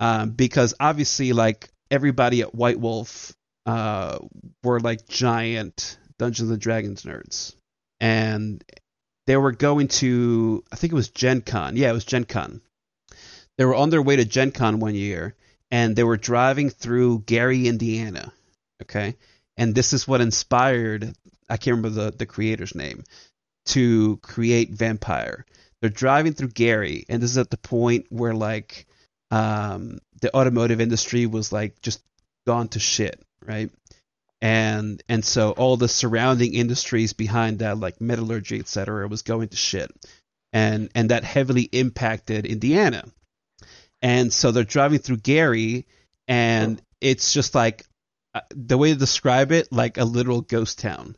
um, 0.00 0.32
because 0.32 0.74
obviously 0.78 1.32
like 1.32 1.70
everybody 1.90 2.42
at 2.42 2.54
White 2.54 2.78
Wolf 2.78 3.34
uh, 3.64 4.18
were 4.62 4.80
like 4.80 5.08
giant 5.08 5.96
Dungeons 6.18 6.50
and 6.50 6.60
Dragons 6.60 7.04
nerds, 7.04 7.54
and 8.00 8.62
they 9.30 9.36
were 9.36 9.52
going 9.52 9.86
to 9.86 10.64
I 10.72 10.76
think 10.76 10.92
it 10.92 10.96
was 10.96 11.08
Gen 11.08 11.40
Con. 11.40 11.76
Yeah, 11.76 11.90
it 11.90 11.92
was 11.92 12.04
Gen 12.04 12.24
Con. 12.24 12.60
They 13.56 13.64
were 13.64 13.76
on 13.76 13.90
their 13.90 14.02
way 14.02 14.16
to 14.16 14.24
Gen 14.24 14.50
Con 14.50 14.80
one 14.80 14.96
year, 14.96 15.36
and 15.70 15.94
they 15.94 16.02
were 16.02 16.16
driving 16.16 16.68
through 16.68 17.20
Gary, 17.26 17.68
Indiana. 17.68 18.32
Okay, 18.82 19.14
and 19.56 19.72
this 19.72 19.92
is 19.92 20.08
what 20.08 20.20
inspired 20.20 21.14
I 21.48 21.58
can't 21.58 21.76
remember 21.76 21.90
the 21.90 22.10
the 22.10 22.26
creator's 22.26 22.74
name 22.74 23.04
to 23.66 24.16
create 24.16 24.70
Vampire. 24.70 25.46
They're 25.80 25.90
driving 25.90 26.32
through 26.32 26.48
Gary, 26.48 27.04
and 27.08 27.22
this 27.22 27.30
is 27.30 27.38
at 27.38 27.50
the 27.50 27.56
point 27.56 28.06
where 28.08 28.34
like 28.34 28.88
um, 29.30 30.00
the 30.22 30.34
automotive 30.36 30.80
industry 30.80 31.26
was 31.26 31.52
like 31.52 31.80
just 31.82 32.02
gone 32.48 32.66
to 32.70 32.80
shit, 32.80 33.22
right? 33.46 33.70
And 34.42 35.02
and 35.08 35.24
so 35.24 35.50
all 35.52 35.76
the 35.76 35.88
surrounding 35.88 36.54
industries 36.54 37.12
behind 37.12 37.58
that, 37.58 37.78
like 37.78 38.00
metallurgy, 38.00 38.58
et 38.58 38.68
cetera, 38.68 39.06
was 39.06 39.22
going 39.22 39.48
to 39.48 39.56
shit, 39.56 39.90
and 40.52 40.90
and 40.94 41.10
that 41.10 41.24
heavily 41.24 41.62
impacted 41.62 42.46
Indiana. 42.46 43.04
And 44.02 44.32
so 44.32 44.50
they're 44.50 44.64
driving 44.64 44.98
through 44.98 45.18
Gary, 45.18 45.86
and 46.26 46.80
it's 47.02 47.34
just 47.34 47.54
like 47.54 47.84
uh, 48.34 48.40
the 48.50 48.78
way 48.78 48.92
to 48.92 48.98
describe 48.98 49.52
it, 49.52 49.70
like 49.72 49.98
a 49.98 50.04
literal 50.04 50.40
ghost 50.40 50.78
town, 50.78 51.16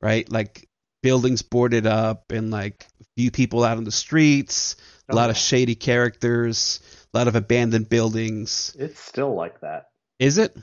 right? 0.00 0.30
Like 0.30 0.66
buildings 1.02 1.42
boarded 1.42 1.86
up, 1.86 2.32
and 2.32 2.50
like 2.50 2.86
few 3.16 3.30
people 3.30 3.64
out 3.64 3.76
on 3.76 3.84
the 3.84 3.90
streets, 3.92 4.76
a 5.08 5.14
lot 5.14 5.28
of 5.28 5.36
Oh, 5.36 5.38
shady 5.38 5.74
characters, 5.74 6.80
a 7.12 7.18
lot 7.18 7.28
of 7.28 7.36
abandoned 7.36 7.88
buildings. 7.90 8.74
It's 8.78 9.00
still 9.00 9.34
like 9.34 9.60
that. 9.60 9.88
Is 10.18 10.38
it? 10.38 10.56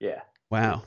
Yeah. 0.00 0.20
Wow. 0.50 0.82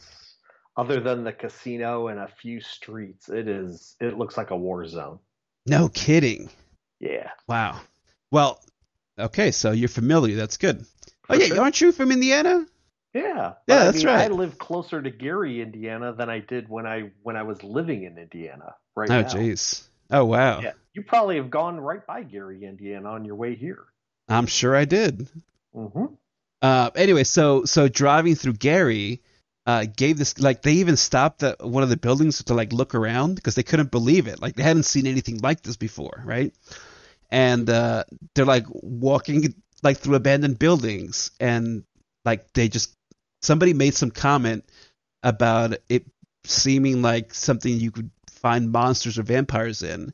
Other 0.76 1.00
than 1.00 1.24
the 1.24 1.34
casino 1.34 2.08
and 2.08 2.20
a 2.20 2.28
few 2.28 2.60
streets, 2.60 3.30
it 3.30 3.48
is. 3.48 3.95
It 4.00 4.18
looks 4.18 4.38
like 4.38 4.50
a 4.52 4.58
war 4.58 4.86
zone. 4.88 5.20
No 5.66 5.88
kidding. 5.90 6.50
Yeah. 7.00 7.30
Wow. 7.48 7.80
Well, 8.32 8.60
okay, 9.20 9.52
so 9.52 9.72
you're 9.72 9.90
familiar. 9.90 10.36
That's 10.36 10.58
good. 10.58 10.86
Oh 11.30 11.36
yeah, 11.36 11.45
sure. 11.45 11.62
aren't 11.62 11.80
you 11.80 11.91
from 11.91 12.12
Indiana? 12.12 12.66
Yeah. 13.14 13.54
Yeah, 13.68 13.76
I 13.76 13.84
that's 13.86 13.98
mean, 13.98 14.08
right. 14.08 14.32
I 14.32 14.34
live 14.34 14.58
closer 14.58 15.02
to 15.02 15.10
Gary, 15.12 15.62
Indiana 15.62 16.14
than 16.14 16.30
I 16.30 16.40
did 16.40 16.68
when 16.68 16.88
I 16.88 17.12
when 17.22 17.36
I 17.38 17.44
was 17.44 17.64
living 17.64 18.04
in 18.04 18.18
Indiana. 18.18 18.74
Right 18.95 19.10
Oh 19.12 19.22
now. 19.22 19.28
jeez. 19.28 19.84
Oh 20.10 20.26
wow. 20.26 20.62
Yeah. 20.62 20.72
You 20.94 21.04
probably 21.04 21.38
have 21.38 21.50
gone 21.50 21.80
right 21.80 22.06
by 22.06 22.24
Gary, 22.24 22.66
Indiana 22.66 23.10
on 23.12 23.26
your 23.26 23.36
way 23.36 23.56
here. 23.56 23.86
I'm 24.28 24.48
sure 24.48 24.76
I 24.76 24.86
did. 24.86 25.28
hmm 25.74 26.06
Uh, 26.62 26.90
anyway, 26.95 27.24
so 27.24 27.66
so 27.66 27.88
driving 27.88 28.36
through 28.36 28.54
Gary, 28.54 29.22
uh, 29.65 29.85
gave 29.95 30.18
this 30.18 30.40
like 30.40 30.61
they 30.61 30.73
even 30.73 30.98
stopped 30.98 31.41
at 31.44 31.64
one 31.65 31.84
of 31.84 31.90
the 31.90 31.98
buildings 31.98 32.44
to 32.44 32.53
like 32.53 32.73
look 32.73 32.95
around 32.95 33.35
because 33.35 33.56
they 33.56 33.64
couldn't 33.64 33.91
believe 33.91 34.27
it. 34.27 34.41
Like 34.41 34.56
they 34.56 34.64
hadn't 34.64 34.84
seen 34.84 35.07
anything 35.07 35.38
like 35.38 35.61
this 35.61 35.77
before, 35.77 36.22
right? 36.26 36.53
And 37.31 37.69
uh, 37.69 38.03
they're 38.35 38.45
like 38.45 38.65
walking 38.69 39.56
like 39.81 39.98
through 39.98 40.15
abandoned 40.15 40.60
buildings, 40.60 41.31
and 41.40 41.84
like 42.26 42.52
they 42.53 42.68
just 42.68 42.94
somebody 43.41 43.73
made 43.73 43.95
some 43.95 44.11
comment 44.11 44.65
about 45.23 45.76
it 45.88 46.06
seeming 46.45 47.02
like 47.02 47.34
something 47.34 47.80
you 47.80 47.91
could 47.91 48.10
find 48.30 48.72
monsters 48.72 49.18
or 49.18 49.23
vampires 49.23 49.81
in, 49.81 50.14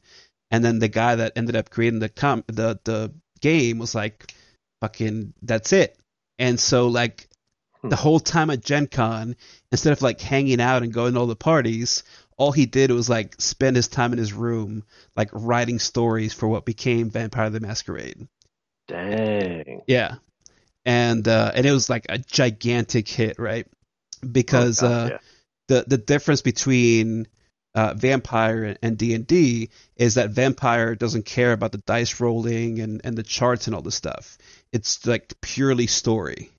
and 0.51 0.63
then 0.63 0.77
the 0.77 0.87
guy 0.87 1.15
that 1.15 1.33
ended 1.35 1.55
up 1.55 1.71
creating 1.71 1.99
the 1.99 2.09
com 2.09 2.43
the 2.47 2.79
the 2.83 3.11
game 3.41 3.79
was 3.79 3.95
like, 3.95 4.31
"Fucking, 4.81 5.33
that's 5.41 5.73
it." 5.73 5.97
And 6.37 6.59
so 6.59 6.87
like. 6.87 7.28
The 7.83 7.95
whole 7.95 8.19
time 8.19 8.49
at 8.49 8.63
Gen 8.63 8.87
Con, 8.87 9.35
instead 9.71 9.93
of 9.93 10.01
like 10.01 10.19
hanging 10.19 10.59
out 10.59 10.83
and 10.83 10.93
going 10.93 11.13
to 11.13 11.19
all 11.19 11.27
the 11.27 11.35
parties, 11.35 12.03
all 12.37 12.51
he 12.51 12.65
did 12.65 12.91
was 12.91 13.09
like 13.09 13.35
spend 13.39 13.75
his 13.75 13.87
time 13.87 14.11
in 14.13 14.19
his 14.19 14.33
room, 14.33 14.83
like 15.15 15.29
writing 15.33 15.79
stories 15.79 16.33
for 16.33 16.47
what 16.47 16.65
became 16.65 17.09
Vampire 17.09 17.49
the 17.49 17.59
Masquerade. 17.59 18.27
Dang. 18.87 19.81
Yeah. 19.87 20.15
And 20.85 21.27
uh 21.27 21.51
and 21.53 21.65
it 21.65 21.71
was 21.71 21.89
like 21.89 22.05
a 22.09 22.17
gigantic 22.17 23.07
hit, 23.07 23.37
right? 23.39 23.67
Because 24.29 24.81
Oh, 24.83 24.87
uh 24.87 25.09
gotcha. 25.09 25.23
the 25.67 25.85
the 25.87 25.97
difference 25.97 26.41
between 26.41 27.27
uh, 27.75 27.93
Vampire 27.93 28.75
and 28.81 28.97
D 28.97 29.13
and 29.13 29.27
D 29.27 29.69
is 29.95 30.15
that 30.15 30.31
Vampire 30.31 30.95
doesn't 30.95 31.25
care 31.25 31.51
about 31.53 31.71
the 31.71 31.77
dice 31.77 32.19
rolling 32.19 32.79
and, 32.79 32.99
and 33.03 33.15
the 33.15 33.21
charts 33.23 33.67
and 33.67 33.75
all 33.75 33.83
this 33.83 33.93
stuff. 33.93 34.39
It's 34.73 35.05
like 35.05 35.33
purely 35.41 35.85
story, 35.85 36.49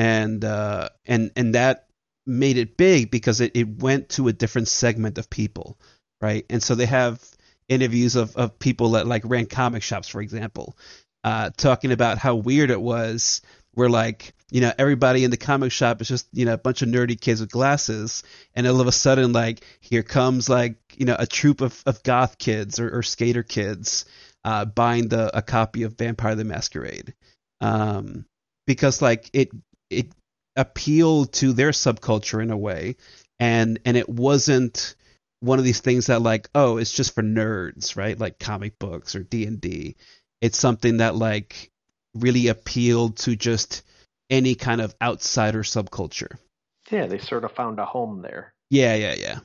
and 0.00 0.46
uh, 0.46 0.88
and 1.04 1.30
and 1.36 1.54
that 1.54 1.86
made 2.24 2.56
it 2.56 2.78
big 2.78 3.10
because 3.10 3.42
it, 3.42 3.52
it 3.54 3.68
went 3.68 4.08
to 4.08 4.28
a 4.28 4.32
different 4.32 4.68
segment 4.68 5.18
of 5.18 5.28
people, 5.28 5.78
right? 6.22 6.46
And 6.48 6.62
so 6.62 6.74
they 6.74 6.86
have 6.86 7.22
interviews 7.68 8.16
of, 8.16 8.34
of 8.34 8.58
people 8.58 8.92
that 8.92 9.06
like 9.06 9.22
ran 9.26 9.44
comic 9.44 9.82
shops, 9.82 10.08
for 10.08 10.22
example, 10.22 10.74
uh, 11.22 11.50
talking 11.54 11.92
about 11.92 12.16
how 12.16 12.34
weird 12.36 12.70
it 12.70 12.80
was. 12.80 13.42
Where 13.72 13.90
like 13.90 14.32
you 14.50 14.62
know 14.62 14.72
everybody 14.78 15.22
in 15.22 15.30
the 15.30 15.36
comic 15.36 15.70
shop 15.70 16.00
is 16.00 16.08
just 16.08 16.26
you 16.32 16.46
know 16.46 16.54
a 16.54 16.58
bunch 16.58 16.80
of 16.80 16.88
nerdy 16.88 17.20
kids 17.20 17.42
with 17.42 17.50
glasses, 17.52 18.22
and 18.54 18.66
all 18.66 18.80
of 18.80 18.86
a 18.86 18.92
sudden 18.92 19.32
like 19.32 19.62
here 19.80 20.02
comes 20.02 20.48
like 20.48 20.76
you 20.96 21.04
know 21.04 21.16
a 21.18 21.26
troop 21.26 21.60
of, 21.60 21.80
of 21.84 22.02
goth 22.02 22.38
kids 22.38 22.80
or, 22.80 22.88
or 22.98 23.02
skater 23.02 23.42
kids 23.42 24.06
uh, 24.44 24.64
buying 24.64 25.08
the 25.08 25.36
a 25.36 25.42
copy 25.42 25.82
of 25.82 25.98
Vampire 25.98 26.34
the 26.34 26.44
Masquerade, 26.44 27.14
um, 27.60 28.24
because 28.66 29.02
like 29.02 29.28
it 29.34 29.50
it 29.90 30.08
appealed 30.56 31.32
to 31.34 31.52
their 31.52 31.70
subculture 31.70 32.42
in 32.42 32.50
a 32.50 32.56
way, 32.56 32.96
and 33.38 33.78
and 33.84 33.96
it 33.96 34.08
wasn't 34.08 34.94
one 35.40 35.58
of 35.58 35.64
these 35.64 35.80
things 35.80 36.06
that 36.06 36.22
like 36.22 36.48
oh 36.54 36.76
it's 36.76 36.92
just 36.92 37.14
for 37.14 37.22
nerds 37.22 37.96
right 37.96 38.18
like 38.18 38.38
comic 38.38 38.78
books 38.78 39.14
or 39.14 39.22
D 39.22 39.46
and 39.46 39.60
D. 39.60 39.96
It's 40.40 40.58
something 40.58 40.98
that 40.98 41.16
like 41.16 41.70
really 42.14 42.48
appealed 42.48 43.16
to 43.18 43.36
just 43.36 43.82
any 44.28 44.54
kind 44.54 44.80
of 44.80 44.94
outsider 45.02 45.62
subculture. 45.62 46.36
Yeah, 46.90 47.06
they 47.06 47.18
sort 47.18 47.44
of 47.44 47.52
found 47.52 47.78
a 47.78 47.84
home 47.84 48.22
there. 48.22 48.52
Yeah, 48.70 48.94
yeah, 48.94 49.14
yeah. 49.14 49.38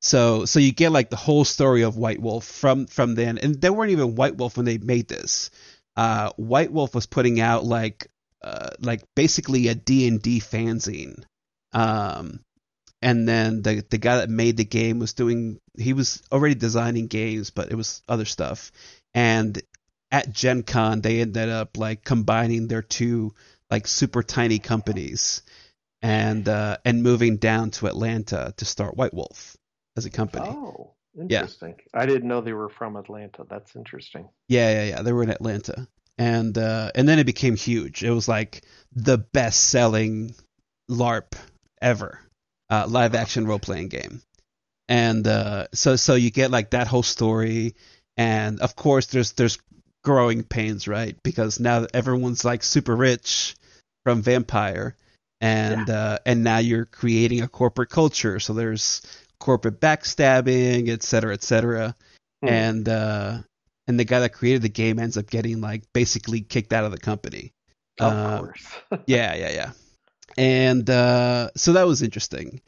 So 0.00 0.44
so 0.44 0.58
you 0.58 0.72
get 0.72 0.92
like 0.92 1.10
the 1.10 1.16
whole 1.16 1.44
story 1.44 1.82
of 1.82 1.96
White 1.96 2.20
Wolf 2.20 2.44
from 2.44 2.86
from 2.86 3.14
then, 3.14 3.38
and 3.38 3.60
they 3.60 3.70
weren't 3.70 3.92
even 3.92 4.16
White 4.16 4.36
Wolf 4.36 4.56
when 4.56 4.66
they 4.66 4.78
made 4.78 5.08
this. 5.08 5.50
Uh, 5.96 6.30
White 6.36 6.72
Wolf 6.72 6.94
was 6.94 7.06
putting 7.06 7.40
out 7.40 7.64
like 7.64 8.08
uh, 8.42 8.70
like 8.80 9.02
basically 9.14 9.68
a 9.68 9.74
D 9.74 10.08
and 10.08 10.20
D 10.20 10.40
fanzine. 10.40 11.24
Um, 11.72 12.40
and 13.00 13.28
then 13.28 13.62
the 13.62 13.84
the 13.88 13.98
guy 13.98 14.18
that 14.18 14.30
made 14.30 14.56
the 14.56 14.64
game 14.64 14.98
was 14.98 15.12
doing 15.12 15.58
he 15.76 15.92
was 15.92 16.22
already 16.30 16.54
designing 16.54 17.06
games, 17.06 17.50
but 17.50 17.70
it 17.70 17.74
was 17.74 18.02
other 18.08 18.24
stuff. 18.24 18.70
And 19.14 19.60
at 20.10 20.32
Gen 20.32 20.62
Con, 20.62 21.00
they 21.00 21.20
ended 21.20 21.48
up 21.48 21.76
like 21.76 22.04
combining 22.04 22.68
their 22.68 22.82
two 22.82 23.34
like 23.70 23.86
super 23.86 24.22
tiny 24.22 24.58
companies 24.58 25.42
and 26.02 26.48
uh, 26.48 26.76
and 26.84 27.02
moving 27.02 27.38
down 27.38 27.70
to 27.72 27.86
Atlanta 27.86 28.52
to 28.58 28.64
start 28.64 28.96
White 28.96 29.14
Wolf 29.14 29.56
as 29.96 30.04
a 30.04 30.10
company. 30.10 30.46
Oh, 30.48 30.92
interesting. 31.18 31.76
I 31.94 32.06
didn't 32.06 32.28
know 32.28 32.40
they 32.40 32.52
were 32.52 32.68
from 32.68 32.96
Atlanta. 32.96 33.44
That's 33.48 33.74
interesting. 33.74 34.28
Yeah, 34.48 34.70
yeah, 34.70 34.84
yeah. 34.84 35.02
They 35.02 35.12
were 35.12 35.22
in 35.22 35.30
Atlanta, 35.30 35.88
and 36.18 36.56
uh, 36.58 36.90
and 36.94 37.08
then 37.08 37.18
it 37.18 37.26
became 37.26 37.56
huge. 37.56 38.02
It 38.02 38.10
was 38.10 38.28
like 38.28 38.62
the 38.94 39.18
best 39.18 39.64
selling 39.68 40.34
LARP 40.90 41.34
ever, 41.80 42.20
uh, 42.70 42.86
live 42.88 43.14
action 43.14 43.46
role 43.46 43.58
playing 43.58 43.88
game, 43.88 44.22
and 44.88 45.26
uh, 45.26 45.66
so 45.72 45.96
so 45.96 46.14
you 46.14 46.30
get 46.30 46.50
like 46.50 46.70
that 46.70 46.86
whole 46.86 47.02
story, 47.02 47.74
and 48.16 48.60
of 48.60 48.76
course 48.76 49.06
there's 49.06 49.32
there's 49.32 49.58
growing 50.04 50.42
pains, 50.42 50.88
right? 50.88 51.16
Because 51.22 51.60
now 51.60 51.86
everyone's 51.94 52.44
like 52.44 52.62
super 52.62 52.94
rich 52.96 53.54
from 54.04 54.22
Vampire, 54.22 54.96
and 55.40 55.88
uh, 55.88 56.18
and 56.26 56.44
now 56.44 56.58
you're 56.58 56.86
creating 56.86 57.42
a 57.42 57.48
corporate 57.48 57.90
culture. 57.90 58.40
So 58.40 58.52
there's 58.52 59.02
corporate 59.38 59.80
backstabbing, 59.80 60.88
et 60.88 61.02
cetera, 61.02 61.34
et 61.34 61.42
cetera, 61.42 61.96
Hmm. 62.42 62.48
and 62.48 62.88
uh, 62.88 63.38
and 63.92 64.00
the 64.00 64.04
guy 64.04 64.20
that 64.20 64.32
created 64.32 64.62
the 64.62 64.70
game 64.70 64.98
ends 64.98 65.18
up 65.18 65.28
getting 65.28 65.60
like 65.60 65.82
basically 65.92 66.40
kicked 66.40 66.72
out 66.72 66.84
of 66.84 66.92
the 66.92 66.98
company. 66.98 67.52
Of 68.00 68.12
uh, 68.12 68.38
course. 68.38 68.66
Yeah, 69.06 69.34
yeah, 69.34 69.50
yeah. 69.50 69.70
And 70.38 70.88
uh, 70.88 71.50
so 71.56 71.74
that 71.74 71.86
was 71.86 72.00
interesting. 72.00 72.62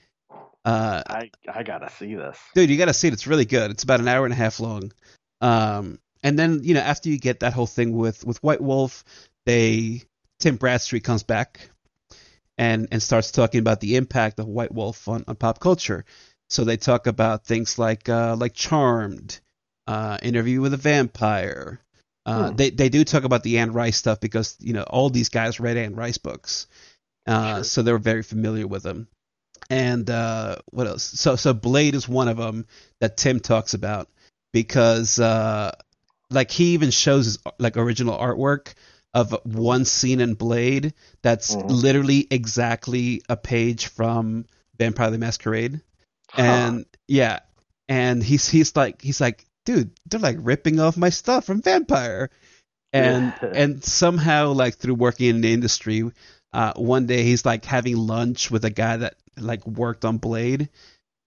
Uh, 0.66 1.02
I 1.06 1.30
I 1.52 1.62
gotta 1.62 1.90
see 1.90 2.14
this. 2.14 2.38
dude, 2.54 2.68
you 2.68 2.76
got 2.76 2.86
to 2.86 2.94
see 2.94 3.08
it. 3.08 3.14
It's 3.14 3.26
really 3.26 3.46
good. 3.46 3.70
It's 3.70 3.84
about 3.84 4.00
an 4.00 4.08
hour 4.08 4.26
and 4.26 4.34
a 4.34 4.36
half 4.36 4.60
long. 4.60 4.92
Um, 5.40 5.98
and 6.22 6.38
then 6.38 6.60
you 6.62 6.74
know 6.74 6.80
after 6.80 7.08
you 7.08 7.18
get 7.18 7.40
that 7.40 7.54
whole 7.54 7.66
thing 7.66 7.96
with 7.96 8.24
with 8.26 8.42
White 8.42 8.60
Wolf, 8.60 9.02
they 9.46 10.02
Tim 10.40 10.56
Bradstreet 10.56 11.04
comes 11.04 11.22
back 11.22 11.70
and 12.58 12.88
and 12.92 13.02
starts 13.02 13.30
talking 13.30 13.60
about 13.60 13.80
the 13.80 13.96
impact 13.96 14.38
of 14.40 14.46
White 14.46 14.72
Wolf 14.74 15.08
on, 15.08 15.24
on 15.26 15.36
pop 15.36 15.58
culture. 15.58 16.04
So 16.50 16.64
they 16.64 16.76
talk 16.76 17.06
about 17.06 17.46
things 17.46 17.78
like 17.78 18.10
uh, 18.10 18.36
like 18.38 18.52
Charmed, 18.52 19.40
uh, 19.86 20.18
Interview 20.22 20.60
with 20.60 20.74
a 20.74 20.78
Vampire. 20.78 21.80
Uh, 22.26 22.50
Hmm. 22.50 22.56
They 22.56 22.70
they 22.70 22.88
do 22.88 23.04
talk 23.04 23.24
about 23.24 23.42
the 23.42 23.58
Anne 23.58 23.72
Rice 23.72 23.96
stuff 23.96 24.18
because 24.20 24.56
you 24.60 24.72
know 24.72 24.82
all 24.84 25.10
these 25.10 25.28
guys 25.28 25.60
read 25.60 25.76
Anne 25.76 25.94
Rice 25.94 26.18
books, 26.18 26.66
uh, 27.26 27.56
Sure. 27.56 27.64
so 27.64 27.82
they're 27.82 27.98
very 27.98 28.22
familiar 28.22 28.66
with 28.66 28.82
them. 28.82 29.08
And 29.70 30.08
uh, 30.08 30.56
what 30.70 30.86
else? 30.86 31.02
So 31.02 31.36
so 31.36 31.52
Blade 31.52 31.94
is 31.94 32.08
one 32.08 32.28
of 32.28 32.36
them 32.38 32.66
that 33.00 33.16
Tim 33.18 33.40
talks 33.40 33.74
about 33.74 34.08
because 34.52 35.18
uh, 35.18 35.72
like 36.30 36.50
he 36.50 36.72
even 36.74 36.90
shows 36.90 37.26
his 37.26 37.38
like 37.58 37.76
original 37.76 38.16
artwork 38.18 38.72
of 39.12 39.36
one 39.44 39.84
scene 39.84 40.20
in 40.20 40.34
Blade 40.34 40.94
that's 41.22 41.54
Mhm. 41.54 41.64
literally 41.70 42.26
exactly 42.30 43.22
a 43.28 43.36
page 43.36 43.86
from 43.88 44.46
Vampire 44.78 45.10
the 45.10 45.18
Masquerade. 45.18 45.80
Huh. 46.30 46.42
And 46.42 46.86
yeah, 47.06 47.40
and 47.88 48.22
he's 48.22 48.48
he's 48.48 48.74
like 48.74 49.00
he's 49.02 49.20
like, 49.20 49.44
dude, 49.64 49.90
they're 50.06 50.20
like 50.20 50.38
ripping 50.40 50.80
off 50.80 50.96
my 50.96 51.10
stuff 51.10 51.44
from 51.44 51.62
Vampire. 51.62 52.30
And 52.92 53.34
Yeah. 53.42 53.48
and 53.54 53.84
somehow 53.84 54.52
like 54.52 54.76
through 54.76 54.94
working 54.94 55.28
in 55.28 55.40
the 55.40 55.52
industry, 55.52 56.10
uh, 56.52 56.72
one 56.76 57.06
day 57.06 57.24
he's 57.24 57.44
like 57.44 57.64
having 57.64 57.96
lunch 57.96 58.50
with 58.50 58.64
a 58.64 58.70
guy 58.70 58.98
that 58.98 59.16
like 59.36 59.66
worked 59.66 60.04
on 60.04 60.18
Blade, 60.18 60.68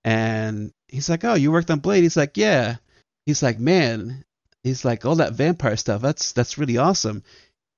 and 0.03 0.71
he's 0.87 1.09
like, 1.09 1.25
oh, 1.25 1.33
you 1.33 1.51
worked 1.51 1.69
on 1.69 1.79
Blade? 1.79 2.03
He's 2.03 2.17
like, 2.17 2.37
yeah. 2.37 2.77
He's 3.25 3.43
like, 3.43 3.59
man, 3.59 4.23
he's 4.63 4.85
like 4.85 5.05
all 5.05 5.15
that 5.15 5.33
vampire 5.33 5.75
stuff. 5.75 6.01
That's 6.01 6.31
that's 6.31 6.57
really 6.57 6.77
awesome. 6.77 7.23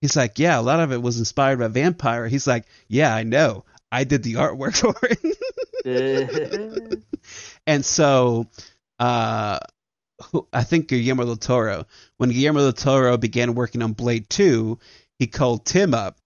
He's 0.02 0.16
like, 0.16 0.40
yeah, 0.40 0.60
a 0.60 0.62
lot 0.62 0.80
of 0.80 0.92
it 0.92 1.02
was 1.02 1.20
inspired 1.20 1.60
by 1.60 1.68
Vampire. 1.68 2.28
He's 2.28 2.48
like, 2.48 2.66
yeah, 2.88 3.14
I 3.14 3.24
know. 3.24 3.66
I 3.92 4.04
did 4.04 4.24
the 4.24 4.36
artwork 4.36 4.78
for 4.78 4.96
it. 5.02 5.36
and 7.68 7.86
so, 7.86 8.48
uh, 9.00 9.60
I 10.54 10.64
think 10.64 10.88
Guillermo 10.88 11.26
del 11.26 11.38
Toro, 11.38 11.86
when 12.18 12.30
Guillermo 12.30 12.60
del 12.60 12.74
Toro 12.74 13.18
began 13.18 13.56
working 13.56 13.82
on 13.82 13.94
Blade 13.94 14.30
2, 14.30 14.78
he 15.18 15.28
called 15.28 15.66
Tim 15.66 15.94
up. 15.94 16.18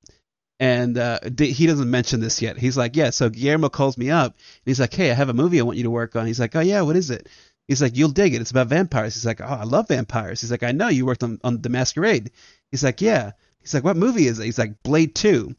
And 0.59 0.97
uh, 0.97 1.19
he 1.37 1.67
doesn't 1.67 1.89
mention 1.89 2.21
this 2.21 2.41
yet. 2.41 2.57
He's 2.57 2.77
like, 2.77 2.95
yeah, 2.95 3.09
so 3.09 3.29
Guillermo 3.29 3.69
calls 3.69 3.97
me 3.97 4.11
up. 4.11 4.33
And 4.33 4.61
he's 4.65 4.79
like, 4.79 4.93
hey, 4.93 5.11
I 5.11 5.13
have 5.13 5.29
a 5.29 5.33
movie 5.33 5.59
I 5.59 5.63
want 5.63 5.77
you 5.77 5.83
to 5.83 5.89
work 5.89 6.15
on. 6.15 6.25
He's 6.25 6.39
like, 6.39 6.55
oh, 6.55 6.61
yeah, 6.61 6.81
what 6.81 6.95
is 6.95 7.09
it? 7.09 7.27
He's 7.67 7.81
like, 7.81 7.97
you'll 7.97 8.09
dig 8.09 8.33
it. 8.33 8.41
It's 8.41 8.51
about 8.51 8.67
vampires. 8.67 9.13
He's 9.15 9.25
like, 9.25 9.41
oh, 9.41 9.45
I 9.45 9.63
love 9.63 9.87
vampires. 9.87 10.41
He's 10.41 10.51
like, 10.51 10.63
I 10.63 10.71
know 10.71 10.87
you 10.87 11.05
worked 11.05 11.23
on, 11.23 11.39
on 11.43 11.61
The 11.61 11.69
Masquerade. 11.69 12.31
He's 12.71 12.83
like, 12.83 13.01
yeah. 13.01 13.31
He's 13.59 13.73
like, 13.73 13.83
what 13.83 13.97
movie 13.97 14.27
is 14.27 14.39
it? 14.39 14.45
He's 14.45 14.59
like, 14.59 14.83
Blade 14.83 15.15
2. 15.15 15.55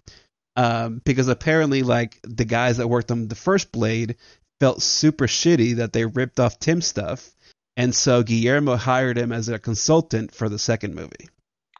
Um, 0.56 1.02
because 1.04 1.28
apparently, 1.28 1.82
like, 1.82 2.18
the 2.22 2.44
guys 2.44 2.76
that 2.76 2.88
worked 2.88 3.10
on 3.10 3.28
the 3.28 3.34
first 3.34 3.72
Blade 3.72 4.16
felt 4.60 4.82
super 4.82 5.26
shitty 5.26 5.76
that 5.76 5.92
they 5.92 6.04
ripped 6.04 6.38
off 6.38 6.58
Tim 6.58 6.80
stuff. 6.80 7.33
And 7.76 7.94
so 7.94 8.22
Guillermo 8.22 8.76
hired 8.76 9.18
him 9.18 9.32
as 9.32 9.48
a 9.48 9.58
consultant 9.58 10.32
for 10.34 10.48
the 10.48 10.58
second 10.58 10.94
movie. 10.94 11.28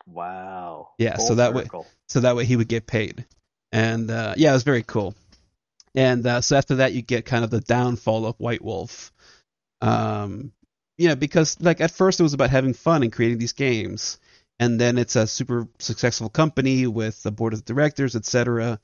Wow. 0.07 0.91
Yeah, 0.99 1.17
Full 1.17 1.27
so 1.27 1.35
that 1.37 1.55
way, 1.55 1.69
so 2.09 2.21
that 2.21 2.37
way 2.37 2.45
he 2.45 2.57
would 2.57 2.69
get 2.69 2.87
paid. 2.87 3.25
And 3.73 4.11
uh, 4.11 4.35
yeah, 4.37 4.51
it 4.51 4.55
was 4.55 4.63
very 4.63 4.83
cool. 4.83 5.15
And 5.95 6.27
uh, 6.27 6.41
so 6.41 6.57
after 6.57 6.77
that, 6.77 6.93
you 6.93 7.03
get 7.03 7.25
kind 7.25 7.45
of 7.45 7.51
the 7.51 7.61
downfall 7.61 8.27
of 8.27 8.39
White 8.39 8.63
Wolf. 8.63 9.13
Um, 9.81 10.53
you 10.99 11.09
know, 11.09 11.17
because 11.17 11.61
like 11.61 11.81
at 11.81 11.91
first 11.91 12.21
it 12.21 12.23
was 12.23 12.35
about 12.35 12.51
having 12.51 12.75
fun 12.75 13.03
and 13.03 13.13
creating 13.13 13.39
these 13.39 13.53
games, 13.53 14.19
and 14.59 14.81
then 14.81 14.99
it's 14.99 15.17
a 15.17 15.27
super 15.27 15.69
successful 15.79 16.29
company 16.29 16.87
with 16.87 17.25
a 17.27 17.31
board 17.31 17.53
of 17.53 17.65
directors, 17.65 18.15
etc. 18.17 18.81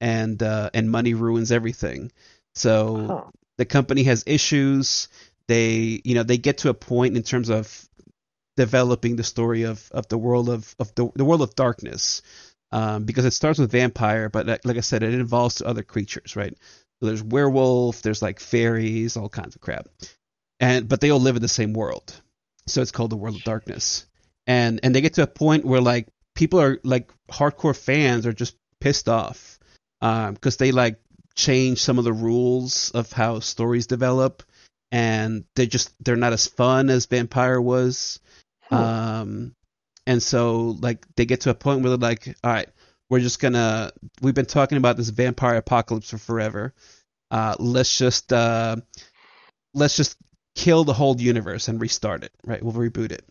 And 0.00 0.42
uh, 0.42 0.70
and 0.72 0.90
money 0.90 1.14
ruins 1.14 1.52
everything. 1.52 2.12
So 2.54 3.06
Huh. 3.06 3.30
the 3.58 3.66
company 3.66 4.04
has 4.04 4.24
issues. 4.26 5.08
They 5.50 6.00
you 6.04 6.14
know 6.14 6.22
they 6.22 6.38
get 6.38 6.58
to 6.58 6.68
a 6.68 6.74
point 6.74 7.16
in 7.16 7.24
terms 7.24 7.50
of 7.50 7.88
developing 8.56 9.16
the 9.16 9.24
story 9.24 9.64
of, 9.64 9.90
of 9.90 10.06
the 10.08 10.18
world 10.18 10.48
of, 10.48 10.74
of 10.78 10.94
the, 10.94 11.10
the 11.16 11.24
world 11.24 11.42
of 11.42 11.56
darkness 11.56 12.22
um, 12.70 13.04
because 13.04 13.24
it 13.24 13.32
starts 13.32 13.58
with 13.58 13.72
vampire 13.72 14.28
but 14.28 14.46
like, 14.46 14.64
like 14.64 14.76
i 14.76 14.80
said 14.80 15.02
it 15.02 15.14
involves 15.14 15.60
other 15.60 15.82
creatures 15.82 16.36
right? 16.36 16.54
So 17.00 17.06
there's 17.06 17.22
werewolf 17.22 18.02
there's 18.02 18.22
like 18.22 18.38
fairies 18.38 19.16
all 19.16 19.28
kinds 19.28 19.56
of 19.56 19.60
crap. 19.60 19.88
And 20.60 20.88
but 20.88 21.00
they 21.00 21.10
all 21.10 21.20
live 21.20 21.36
in 21.36 21.42
the 21.42 21.48
same 21.48 21.72
world. 21.72 22.14
So 22.66 22.80
it's 22.82 22.92
called 22.92 23.10
the 23.10 23.16
world 23.16 23.36
of 23.36 23.42
darkness. 23.42 24.06
And 24.46 24.78
and 24.84 24.94
they 24.94 25.00
get 25.00 25.14
to 25.14 25.24
a 25.24 25.26
point 25.26 25.64
where 25.64 25.80
like 25.80 26.06
people 26.36 26.60
are 26.60 26.78
like 26.84 27.10
hardcore 27.28 27.76
fans 27.76 28.26
are 28.26 28.32
just 28.32 28.54
pissed 28.78 29.08
off 29.08 29.58
because 30.00 30.58
they 30.58 30.70
like 30.70 31.00
change 31.34 31.82
some 31.82 31.98
of 31.98 32.04
the 32.04 32.12
rules 32.12 32.90
of 32.92 33.10
how 33.10 33.40
stories 33.40 33.86
develop 33.86 34.42
and 34.92 35.44
they 35.54 35.66
just 35.66 35.92
they're 36.04 36.16
not 36.16 36.32
as 36.32 36.46
fun 36.46 36.90
as 36.90 37.06
vampire 37.06 37.60
was. 37.60 38.20
Hmm. 38.68 38.74
um 38.74 39.54
and 40.06 40.22
so 40.22 40.76
like 40.80 41.04
they 41.16 41.24
get 41.26 41.42
to 41.42 41.50
a 41.50 41.54
point 41.54 41.82
where 41.82 41.96
they're 41.96 42.08
like 42.08 42.28
all 42.42 42.52
right 42.52 42.68
we're 43.08 43.20
just 43.20 43.40
gonna 43.40 43.92
we've 44.22 44.34
been 44.34 44.46
talking 44.46 44.78
about 44.78 44.96
this 44.96 45.08
vampire 45.08 45.56
apocalypse 45.56 46.10
for 46.10 46.18
forever. 46.18 46.74
Uh 47.30 47.56
let's 47.58 47.96
just 47.96 48.32
uh 48.32 48.76
let's 49.74 49.96
just 49.96 50.16
kill 50.56 50.84
the 50.84 50.92
whole 50.92 51.20
universe 51.20 51.68
and 51.68 51.80
restart 51.80 52.24
it 52.24 52.32
right? 52.44 52.62
We'll 52.62 52.72
reboot 52.72 53.12
it. 53.12 53.24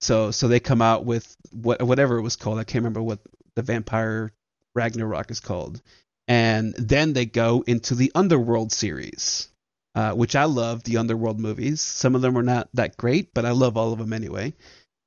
So 0.00 0.30
so 0.30 0.48
they 0.48 0.60
come 0.60 0.82
out 0.82 1.04
with 1.04 1.36
what 1.50 1.82
whatever 1.82 2.18
it 2.18 2.22
was 2.22 2.36
called. 2.36 2.58
I 2.58 2.64
can't 2.64 2.82
remember 2.82 3.02
what 3.02 3.20
the 3.54 3.62
vampire 3.62 4.32
ragnarok 4.74 5.30
is 5.30 5.40
called. 5.40 5.80
And 6.28 6.74
then 6.78 7.12
they 7.12 7.26
go 7.26 7.64
into 7.66 7.94
the 7.94 8.12
underworld 8.14 8.72
series 8.72 9.48
uh, 9.94 10.12
which 10.12 10.36
I 10.36 10.44
love 10.44 10.82
the 10.84 10.96
Underworld 10.98 11.38
movies. 11.40 11.80
Some 11.80 12.14
of 12.14 12.22
them 12.22 12.36
are 12.38 12.42
not 12.42 12.68
that 12.74 12.96
great, 12.96 13.34
but 13.34 13.44
I 13.44 13.50
love 13.50 13.76
all 13.76 13.92
of 13.92 13.98
them 13.98 14.12
anyway. 14.12 14.54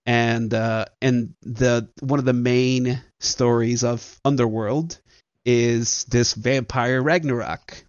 And 0.06 0.54
uh, 0.54 0.86
and 1.02 1.34
the 1.42 1.90
one 2.02 2.20
of 2.20 2.26
the 2.26 2.34
main 2.34 3.02
stories 3.20 3.84
of 3.84 4.20
Underworld 4.24 5.00
is 5.46 6.04
this 6.06 6.34
vampire 6.34 7.02
Ragnarok. 7.02 7.84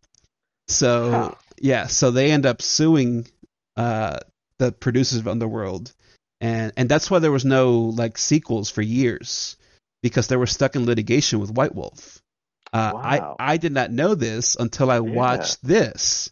So 0.69 1.11
Huh. 1.11 1.35
yeah, 1.61 1.87
so 1.87 2.11
they 2.11 2.33
end 2.33 2.47
up 2.47 2.63
suing 2.63 3.27
uh, 3.77 4.19
the 4.59 4.73
producers 4.73 5.19
of 5.19 5.29
Underworld, 5.29 5.93
and 6.41 6.73
and 6.77 6.89
that's 6.89 7.11
why 7.11 7.19
there 7.19 7.33
was 7.33 7.45
no 7.45 7.81
like 7.81 8.17
sequels 8.17 8.71
for 8.71 8.83
years 8.83 9.57
because 10.03 10.29
they 10.29 10.37
were 10.37 10.47
stuck 10.47 10.75
in 10.77 10.87
litigation 10.87 11.41
with 11.41 11.51
White 11.51 11.75
Wolf. 11.75 12.23
Uh, 12.73 12.93
Wow. 12.95 13.37
I 13.39 13.53
I 13.53 13.57
did 13.59 13.73
not 13.73 13.91
know 13.91 14.15
this 14.15 14.57
until 14.57 14.91
I 14.91 15.01
watched 15.01 15.63
this 15.63 16.31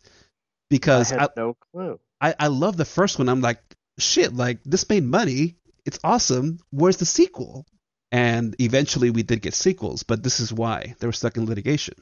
because 0.70 1.12
I 1.12 1.24
I, 1.24 1.28
no 1.36 1.54
clue. 1.72 1.98
I, 2.20 2.34
I 2.38 2.46
love 2.48 2.76
the 2.76 2.84
first 2.84 3.18
one. 3.18 3.28
I'm 3.28 3.40
like, 3.40 3.60
shit, 3.98 4.34
like 4.34 4.58
this 4.64 4.88
made 4.88 5.04
money. 5.04 5.56
It's 5.84 5.98
awesome. 6.02 6.58
Where's 6.70 6.96
the 6.96 7.04
sequel? 7.06 7.66
And 8.10 8.54
eventually 8.60 9.10
we 9.10 9.22
did 9.22 9.42
get 9.42 9.54
sequels, 9.54 10.04
but 10.04 10.22
this 10.22 10.40
is 10.40 10.52
why 10.52 10.94
they 10.98 11.06
were 11.06 11.12
stuck 11.12 11.36
in 11.36 11.46
litigation. 11.46 11.94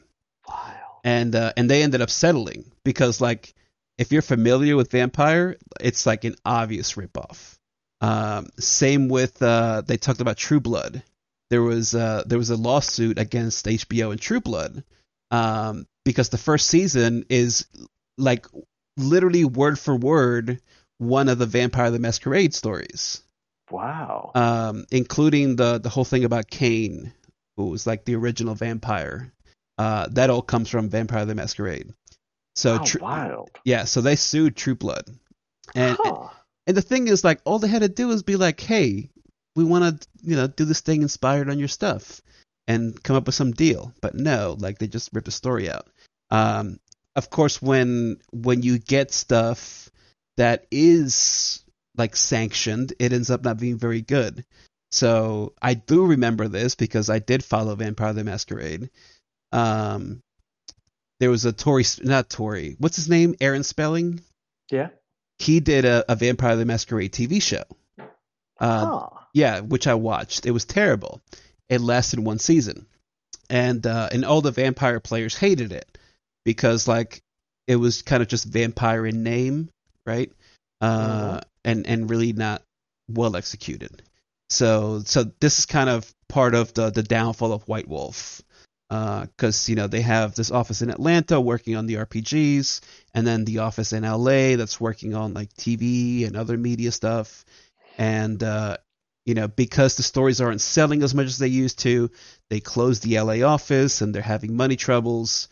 Wild. 0.48 0.76
And 1.04 1.34
uh, 1.34 1.52
and 1.56 1.68
they 1.68 1.82
ended 1.82 2.02
up 2.02 2.10
settling 2.10 2.70
because 2.84 3.20
like 3.20 3.54
if 3.98 4.12
you're 4.12 4.22
familiar 4.22 4.76
with 4.76 4.90
Vampire, 4.90 5.56
it's 5.80 6.06
like 6.06 6.24
an 6.24 6.36
obvious 6.44 6.94
ripoff. 6.94 7.58
Um, 8.00 8.48
same 8.58 9.08
with 9.08 9.40
uh, 9.42 9.82
they 9.86 9.96
talked 9.96 10.20
about 10.20 10.36
True 10.36 10.60
Blood. 10.60 11.02
There 11.50 11.62
was 11.62 11.94
uh, 11.94 12.24
there 12.26 12.38
was 12.38 12.50
a 12.50 12.56
lawsuit 12.56 13.18
against 13.18 13.66
HBO 13.66 14.10
and 14.10 14.20
True 14.20 14.40
Blood 14.40 14.84
um, 15.30 15.86
because 16.04 16.28
the 16.28 16.38
first 16.38 16.66
season 16.66 17.24
is 17.28 17.66
like 18.18 18.46
literally 18.96 19.44
word 19.44 19.78
for 19.78 19.96
word 19.96 20.60
one 20.98 21.28
of 21.28 21.38
the 21.38 21.46
Vampire 21.46 21.90
the 21.90 21.98
Masquerade 21.98 22.54
stories, 22.54 23.22
Wow. 23.70 24.30
um, 24.34 24.84
including 24.90 25.56
the 25.56 25.78
the 25.78 25.88
whole 25.88 26.04
thing 26.04 26.24
about 26.24 26.50
Caine, 26.50 27.12
who 27.56 27.66
was 27.70 27.86
like 27.86 28.04
the 28.04 28.16
original 28.16 28.54
vampire. 28.54 29.32
Uh, 29.78 30.06
that 30.12 30.30
all 30.30 30.42
comes 30.42 30.68
from 30.68 30.90
Vampire 30.90 31.24
the 31.24 31.34
Masquerade. 31.34 31.92
So 32.54 32.76
How 32.76 32.84
Tru- 32.84 33.00
wild. 33.00 33.50
yeah, 33.64 33.84
so 33.84 34.00
they 34.02 34.16
sued 34.16 34.54
True 34.54 34.74
Blood, 34.74 35.04
and 35.74 35.96
huh. 35.98 36.28
and 36.66 36.76
the 36.76 36.82
thing 36.82 37.08
is, 37.08 37.24
like, 37.24 37.40
all 37.44 37.58
they 37.58 37.68
had 37.68 37.80
to 37.82 37.88
do 37.88 38.10
is 38.10 38.22
be 38.22 38.36
like, 38.36 38.60
hey, 38.60 39.08
we 39.56 39.64
want 39.64 40.00
to, 40.02 40.08
you 40.22 40.36
know, 40.36 40.46
do 40.46 40.66
this 40.66 40.82
thing 40.82 41.02
inspired 41.02 41.48
on 41.50 41.58
your 41.58 41.68
stuff 41.68 42.20
and 42.68 43.02
come 43.02 43.16
up 43.16 43.26
with 43.26 43.34
some 43.34 43.52
deal. 43.52 43.92
But 44.02 44.14
no, 44.14 44.56
like, 44.60 44.78
they 44.78 44.86
just 44.86 45.10
ripped 45.12 45.24
the 45.24 45.30
story 45.32 45.70
out. 45.70 45.88
Um, 46.30 46.78
of 47.14 47.30
course, 47.30 47.60
when 47.60 48.18
when 48.30 48.62
you 48.62 48.78
get 48.78 49.12
stuff 49.12 49.90
that 50.36 50.66
is 50.70 51.62
like 51.96 52.16
sanctioned, 52.16 52.94
it 52.98 53.12
ends 53.12 53.30
up 53.30 53.44
not 53.44 53.58
being 53.58 53.78
very 53.78 54.00
good. 54.00 54.44
So 54.90 55.54
I 55.60 55.74
do 55.74 56.06
remember 56.06 56.48
this 56.48 56.74
because 56.74 57.10
I 57.10 57.18
did 57.18 57.44
follow 57.44 57.74
Vampire 57.74 58.12
the 58.12 58.24
Masquerade. 58.24 58.90
Um, 59.50 60.22
there 61.20 61.30
was 61.30 61.44
a 61.44 61.52
Tori, 61.52 61.84
not 62.02 62.30
Tori, 62.30 62.76
what's 62.78 62.96
his 62.96 63.08
name? 63.08 63.34
Aaron 63.40 63.62
Spelling 63.62 64.20
yeah. 64.70 64.88
he 65.38 65.60
did 65.60 65.84
a, 65.84 66.10
a 66.10 66.16
Vampire 66.16 66.56
the 66.56 66.64
Masquerade 66.64 67.12
TV 67.12 67.40
show. 67.42 67.64
Uh, 68.58 68.86
huh. 68.86 69.08
Yeah, 69.34 69.60
which 69.60 69.86
I 69.86 69.94
watched. 69.94 70.46
It 70.46 70.50
was 70.50 70.64
terrible. 70.64 71.22
It 71.68 71.80
lasted 71.80 72.20
one 72.20 72.38
season, 72.38 72.86
and 73.48 73.86
uh, 73.86 74.08
and 74.12 74.24
all 74.24 74.42
the 74.42 74.50
vampire 74.50 75.00
players 75.00 75.34
hated 75.34 75.72
it 75.72 75.91
because 76.44 76.88
like 76.88 77.22
it 77.66 77.76
was 77.76 78.02
kind 78.02 78.22
of 78.22 78.28
just 78.28 78.44
vampire 78.44 79.06
in 79.06 79.22
name, 79.22 79.70
right? 80.06 80.32
Uh, 80.80 81.40
and 81.64 81.86
and 81.86 82.10
really 82.10 82.32
not 82.32 82.62
well 83.08 83.36
executed. 83.36 84.02
So 84.50 85.02
so 85.04 85.24
this 85.40 85.58
is 85.58 85.66
kind 85.66 85.88
of 85.88 86.12
part 86.28 86.54
of 86.54 86.74
the 86.74 86.90
the 86.90 87.02
downfall 87.02 87.52
of 87.52 87.68
White 87.68 87.88
Wolf. 87.88 88.42
Because 88.90 89.70
you 89.70 89.76
know 89.76 89.86
they 89.86 90.02
have 90.02 90.34
this 90.34 90.50
office 90.50 90.82
in 90.82 90.90
Atlanta 90.90 91.40
working 91.40 91.76
on 91.76 91.86
the 91.86 91.94
RPGs, 91.94 92.80
and 93.14 93.26
then 93.26 93.46
the 93.46 93.60
office 93.60 93.94
in 93.94 94.02
LA 94.02 94.56
that's 94.56 94.78
working 94.78 95.14
on 95.14 95.32
like 95.32 95.48
TV 95.54 96.26
and 96.26 96.36
other 96.36 96.58
media 96.58 96.92
stuff. 96.92 97.46
And 97.96 98.42
uh, 98.42 98.76
you 99.24 99.34
know, 99.34 99.48
because 99.48 99.96
the 99.96 100.02
stories 100.02 100.40
aren't 100.40 100.60
selling 100.60 101.02
as 101.02 101.14
much 101.14 101.26
as 101.26 101.38
they 101.38 101.48
used 101.48 101.78
to, 101.80 102.10
they 102.50 102.60
closed 102.60 103.02
the 103.02 103.18
LA 103.18 103.46
office 103.46 104.00
and 104.00 104.14
they're 104.14 104.22
having 104.22 104.56
money 104.56 104.76
troubles. 104.76 105.48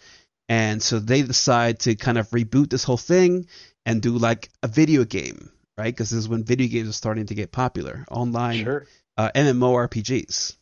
And 0.50 0.82
so 0.82 0.98
they 0.98 1.22
decide 1.22 1.78
to 1.80 1.94
kind 1.94 2.18
of 2.18 2.28
reboot 2.30 2.70
this 2.70 2.82
whole 2.82 2.96
thing 2.96 3.46
and 3.86 4.02
do 4.02 4.18
like 4.18 4.50
a 4.64 4.68
video 4.68 5.04
game, 5.04 5.48
right? 5.78 5.94
Because 5.94 6.10
this 6.10 6.18
is 6.18 6.28
when 6.28 6.42
video 6.42 6.66
games 6.66 6.88
are 6.88 6.92
starting 6.92 7.26
to 7.26 7.34
get 7.36 7.52
popular, 7.52 8.04
online 8.10 8.64
Sure. 8.64 8.86
uh, 9.16 9.30
MMORPGs. 9.32 10.56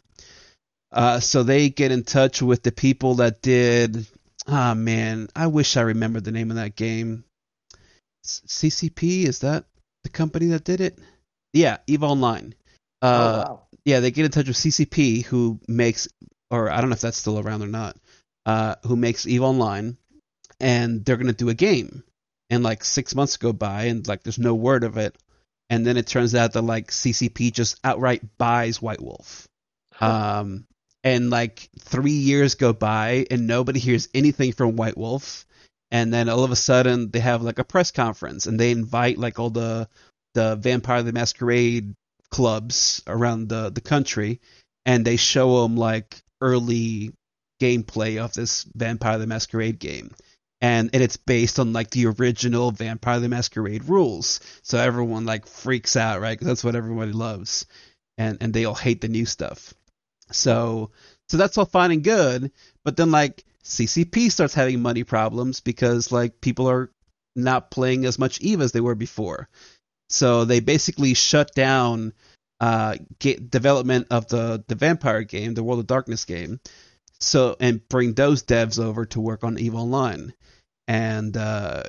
Uh, 0.93 1.21
so 1.21 1.43
they 1.43 1.71
get 1.71 1.91
in 1.91 2.05
touch 2.05 2.43
with 2.43 2.63
the 2.63 2.71
people 2.73 3.15
that 3.17 3.41
did. 3.41 4.07
Ah 4.47 4.75
man, 4.75 5.29
I 5.35 5.47
wish 5.47 5.77
I 5.79 5.83
remembered 5.83 6.25
the 6.25 6.33
name 6.33 6.51
of 6.51 6.57
that 6.59 6.77
game. 6.77 7.25
CCP 8.25 9.25
is 9.25 9.39
that 9.41 9.65
the 10.05 10.11
company 10.11 10.47
that 10.49 10.65
did 10.65 10.81
it? 10.83 10.99
Yeah, 11.53 11.79
Eve 11.87 12.03
Online. 12.03 12.55
Uh, 13.01 13.45
oh, 13.47 13.51
wow. 13.53 13.63
yeah, 13.85 14.01
they 14.01 14.11
get 14.11 14.25
in 14.27 14.31
touch 14.31 14.49
with 14.49 14.57
CCP, 14.57 15.25
who 15.25 15.61
makes, 15.67 16.09
or 16.51 16.71
I 16.71 16.81
don't 16.81 16.91
know 16.91 16.95
if 16.95 17.01
that's 17.01 17.17
still 17.17 17.39
around 17.39 17.63
or 17.63 17.69
not, 17.69 17.97
uh, 18.49 18.77
who 18.87 18.97
makes 18.97 19.27
Eve 19.27 19.43
Online, 19.45 19.99
and 20.61 21.05
they're 21.05 21.19
gonna 21.19 21.35
do 21.35 21.51
a 21.51 21.55
game. 21.55 22.03
And 22.51 22.65
like 22.65 22.83
six 22.85 23.15
months 23.15 23.37
go 23.37 23.53
by, 23.53 23.85
and 23.85 24.07
like 24.09 24.23
there's 24.23 24.39
no 24.39 24.55
word 24.55 24.85
of 24.85 24.97
it. 24.97 25.17
And 25.71 25.87
then 25.87 25.99
it 25.99 26.07
turns 26.07 26.35
out 26.35 26.55
that 26.55 26.63
like 26.63 26.91
CCP 26.91 27.53
just 27.53 27.79
outright 27.85 28.23
buys 28.39 28.81
White 28.83 29.03
Wolf. 29.03 29.47
Um, 30.01 30.67
and 31.05 31.31
like 31.31 31.69
three 31.81 32.21
years 32.31 32.55
go 32.57 32.73
by, 32.73 33.27
and 33.31 33.47
nobody 33.47 33.81
hears 33.81 34.09
anything 34.15 34.53
from 34.53 34.77
White 34.77 34.97
Wolf. 34.99 35.45
and 35.91 36.13
then 36.13 36.29
all 36.29 36.45
of 36.45 36.51
a 36.51 36.57
sudden 36.57 37.11
they 37.11 37.21
have 37.21 37.43
like 37.43 37.59
a 37.59 37.65
press 37.65 37.91
conference 37.93 38.47
and 38.47 38.61
they 38.61 38.71
invite 38.71 39.19
like 39.19 39.39
all 39.39 39.51
the 39.51 39.89
the 40.35 40.57
Vampire 40.57 41.03
the 41.03 41.13
Masquerade 41.13 41.95
clubs 42.31 43.03
around 43.07 43.49
the 43.49 43.71
the 43.71 43.81
country, 43.83 44.41
and 44.87 45.05
they 45.05 45.17
show 45.17 45.63
them 45.63 45.77
like 45.77 46.23
early 46.41 47.13
gameplay 47.61 48.23
of 48.23 48.33
this 48.33 48.65
Vampire 48.75 49.19
the 49.19 49.27
Masquerade 49.27 49.79
game. 49.79 50.15
And, 50.61 50.91
and 50.93 51.03
it's 51.03 51.17
based 51.17 51.59
on 51.61 51.73
like 51.73 51.91
the 51.91 52.07
original 52.07 52.73
Vampire 52.73 53.21
the 53.21 53.29
Masquerade 53.29 53.89
rules, 53.89 54.41
so 54.63 54.79
everyone 54.79 55.25
like 55.25 55.47
freaks 55.47 55.97
out, 55.97 56.21
right? 56.21 56.39
That's 56.41 56.65
what 56.65 56.75
everybody 56.75 57.13
loves, 57.13 57.67
and 58.17 58.39
and 58.41 58.53
they 58.53 58.65
all 58.65 58.75
hate 58.75 59.01
the 59.01 59.09
new 59.09 59.25
stuff. 59.25 59.73
So 60.33 60.91
so 61.29 61.37
that's 61.37 61.57
all 61.59 61.65
fine 61.65 61.93
and 61.93 62.03
good, 62.03 62.51
but 62.85 62.97
then 62.97 63.13
like 63.13 63.45
CCP 63.63 64.33
starts 64.33 64.55
having 64.55 64.83
money 64.83 65.05
problems 65.05 65.61
because 65.61 66.11
like 66.11 66.41
people 66.41 66.69
are 66.69 66.91
not 67.37 67.71
playing 67.71 68.05
as 68.05 68.19
much 68.19 68.41
Eve 68.41 68.61
as 68.61 68.73
they 68.73 68.81
were 68.81 68.97
before. 68.97 69.49
So 70.09 70.45
they 70.45 70.61
basically 70.61 71.15
shut 71.15 71.55
down 71.55 72.15
uh, 72.61 72.97
development 73.21 74.09
of 74.11 74.27
the 74.29 74.65
the 74.67 74.75
vampire 74.75 75.23
game, 75.23 75.55
the 75.55 75.63
World 75.63 75.81
of 75.81 75.87
Darkness 75.87 76.25
game, 76.25 76.61
so 77.21 77.57
and 77.61 77.87
bring 77.89 78.15
those 78.15 78.43
devs 78.43 78.83
over 78.83 79.05
to 79.07 79.21
work 79.21 79.45
on 79.45 79.59
Eve 79.59 79.75
Online, 79.75 80.33
and 80.87 81.37
uh, 81.37 81.85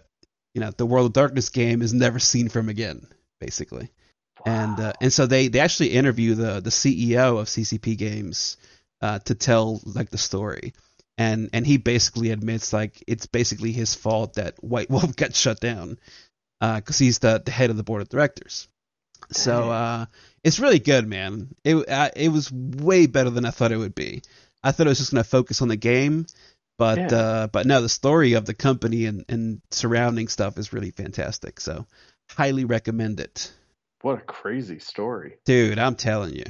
you 0.54 0.62
know 0.62 0.72
the 0.72 0.86
World 0.86 1.08
of 1.08 1.14
Darkness 1.14 1.50
game 1.50 1.82
is 1.82 1.94
never 1.94 2.20
seen 2.20 2.50
from 2.50 2.70
again, 2.70 3.08
basically. 3.40 3.92
Wow. 4.46 4.54
And 4.54 4.80
uh, 4.80 4.94
and 5.02 5.14
so 5.14 5.26
they 5.26 5.48
they 5.48 5.60
actually 5.60 5.90
interview 5.90 6.36
the 6.36 6.60
the 6.60 6.70
CEO 6.70 7.40
of 7.40 7.48
CCP 7.48 7.98
Games 7.98 8.58
uh, 9.02 9.20
to 9.20 9.36
tell 9.36 9.82
like 9.86 10.10
the 10.10 10.18
story, 10.18 10.74
and 11.18 11.50
and 11.54 11.66
he 11.66 11.78
basically 11.78 12.32
admits 12.32 12.74
like 12.74 13.04
it's 13.08 13.26
basically 13.26 13.72
his 13.72 13.96
fault 13.96 14.36
that 14.36 14.64
White 14.64 14.90
Wolf 14.92 15.16
got 15.16 15.36
shut 15.36 15.60
down 15.60 16.00
because 16.60 17.02
uh, 17.02 17.04
he's 17.04 17.20
the, 17.20 17.42
the 17.44 17.52
head 17.52 17.70
of 17.70 17.78
the 17.78 17.84
board 17.84 18.02
of 18.02 18.10
directors. 18.10 18.68
So 19.32 19.70
uh, 19.70 20.06
it's 20.44 20.60
really 20.60 20.80
good, 20.80 21.08
man. 21.08 21.50
It 21.64 21.76
uh, 21.88 22.10
it 22.16 22.30
was 22.30 22.52
way 22.52 23.06
better 23.06 23.30
than 23.30 23.46
I 23.46 23.52
thought 23.52 23.72
it 23.72 23.78
would 23.78 23.96
be. 23.96 24.22
I 24.64 24.72
thought 24.72 24.88
it 24.88 24.90
was 24.90 25.00
just 25.00 25.12
going 25.12 25.24
to 25.24 25.30
focus 25.30 25.62
on 25.62 25.68
the 25.68 25.76
game, 25.76 26.26
but 26.78 26.98
yeah. 26.98 27.18
uh, 27.18 27.48
but 27.48 27.66
no, 27.66 27.82
the 27.82 27.90
story 27.90 28.34
of 28.34 28.46
the 28.46 28.54
company 28.54 29.06
and, 29.06 29.26
and 29.30 29.62
surrounding 29.72 30.28
stuff 30.28 30.58
is 30.58 30.74
really 30.74 30.92
fantastic. 30.92 31.60
So 31.60 31.86
highly 32.32 32.66
recommend 32.66 33.20
it. 33.20 33.52
What 34.02 34.18
a 34.20 34.22
crazy 34.22 34.80
story, 34.80 35.38
dude! 35.46 35.78
I'm 35.80 35.96
telling 35.96 36.34
you, 36.34 36.46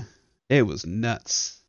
it 0.49 0.64
was 0.64 0.86
nuts. 0.86 1.60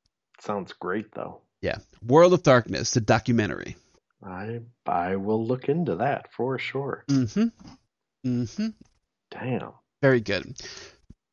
Sounds 0.41 0.73
great 0.75 1.13
though. 1.13 1.41
Yeah, 1.63 1.79
World 2.07 2.35
of 2.35 2.43
Darkness, 2.43 2.93
the 2.93 3.01
documentary. 3.01 3.77
I 4.23 4.61
I 4.87 5.17
will 5.17 5.47
look 5.47 5.69
into 5.69 5.97
that 5.97 6.33
for 6.33 6.59
sure. 6.59 7.05
Mm-hmm. 7.09 7.49
Mm-hmm. 8.27 8.69
Damn. 9.31 9.73
Very 10.03 10.21
good. 10.21 10.57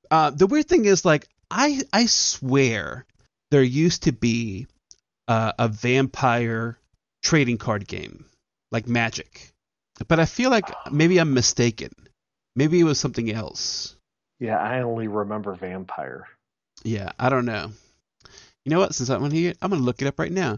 Uh, 0.09 0.29
the 0.29 0.47
weird 0.47 0.67
thing 0.67 0.85
is, 0.85 1.03
like, 1.03 1.27
I 1.51 1.81
I 1.91 2.05
swear 2.05 3.05
there 3.51 3.63
used 3.63 4.03
to 4.03 4.11
be 4.11 4.67
uh, 5.27 5.53
a 5.57 5.67
vampire 5.67 6.77
trading 7.23 7.57
card 7.57 7.87
game 7.87 8.25
like 8.71 8.87
Magic, 8.87 9.51
but 10.07 10.19
I 10.19 10.25
feel 10.25 10.49
like 10.49 10.69
maybe 10.91 11.17
I'm 11.19 11.33
mistaken. 11.33 11.91
Maybe 12.55 12.79
it 12.79 12.85
was 12.85 12.99
something 12.99 13.31
else. 13.31 13.95
Yeah, 14.39 14.57
I 14.57 14.81
only 14.81 15.07
remember 15.07 15.55
Vampire. 15.55 16.27
Yeah, 16.83 17.11
I 17.19 17.29
don't 17.29 17.45
know. 17.45 17.71
You 18.65 18.71
know 18.71 18.79
what? 18.79 18.95
Since 18.95 19.09
I'm 19.09 19.31
here, 19.31 19.53
I'm 19.61 19.69
gonna 19.69 19.81
look 19.81 20.01
it 20.01 20.07
up 20.07 20.19
right 20.19 20.31
now. 20.31 20.57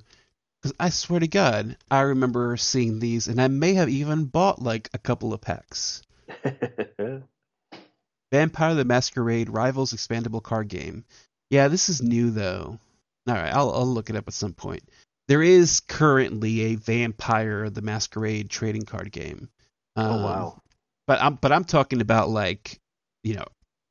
Because 0.61 0.75
I 0.79 0.89
swear 0.89 1.21
to 1.21 1.27
God, 1.27 1.77
I 1.89 2.01
remember 2.01 2.57
seeing 2.57 2.99
these, 2.99 3.27
and 3.27 3.41
I 3.41 3.47
may 3.47 3.75
have 3.75 3.87
even 3.87 4.25
bought 4.25 4.61
like 4.61 4.89
a 4.93 4.97
couple 4.97 5.33
of 5.33 5.39
packs. 5.41 6.01
Vampire 8.31 8.75
the 8.75 8.85
Masquerade 8.85 9.49
Rivals 9.49 9.93
expandable 9.93 10.43
card 10.43 10.67
game. 10.67 11.05
Yeah, 11.49 11.67
this 11.67 11.89
is 11.89 12.01
new 12.01 12.29
though. 12.29 12.79
All 13.27 13.35
right, 13.35 13.53
I'll 13.53 13.71
I'll 13.71 13.87
look 13.87 14.09
it 14.09 14.15
up 14.15 14.27
at 14.27 14.33
some 14.33 14.53
point. 14.53 14.83
There 15.27 15.43
is 15.43 15.81
currently 15.81 16.61
a 16.61 16.75
Vampire 16.75 17.69
the 17.69 17.81
Masquerade 17.81 18.49
trading 18.49 18.83
card 18.83 19.11
game. 19.11 19.49
Oh, 19.95 20.01
um, 20.01 20.11
oh 20.11 20.23
wow! 20.23 20.61
But 21.07 21.21
I'm 21.21 21.35
but 21.35 21.51
I'm 21.51 21.65
talking 21.65 22.01
about 22.01 22.29
like 22.29 22.79
you 23.23 23.35
know 23.35 23.45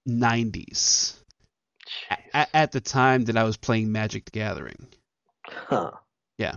90s. 0.09 1.15
At, 2.33 2.51
at 2.53 2.73
the 2.73 2.81
time 2.81 3.25
that 3.27 3.37
I 3.37 3.45
was 3.45 3.57
playing 3.57 3.93
Magic 3.93 4.27
the 4.27 4.31
Gathering. 4.31 4.89
Huh. 5.47 5.93
Yeah. 6.37 6.57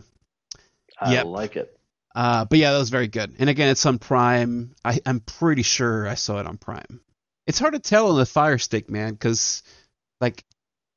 I 1.00 1.14
yep. 1.14 1.26
like 1.26 1.56
it. 1.56 1.78
Uh, 2.14 2.46
but 2.46 2.60
yeah, 2.60 2.74
that 2.74 2.80
was 2.80 2.90
very 2.90 3.08
good. 3.08 3.36
And 3.40 3.50
again, 3.50 3.70
it's 3.70 3.86
on 3.86 3.98
Prime. 3.98 4.76
I, 4.84 5.00
I'm 5.06 5.22
pretty 5.22 5.64
sure 5.64 6.08
I 6.08 6.16
saw 6.16 6.40
it 6.40 6.46
on 6.46 6.58
Prime. 6.58 7.02
It's 7.48 7.60
hard 7.60 7.74
to 7.74 7.80
tell 7.80 8.10
on 8.10 8.18
the 8.18 8.26
Fire 8.26 8.58
Stick, 8.58 8.90
man, 8.90 9.14
because 9.14 9.64
like 10.20 10.44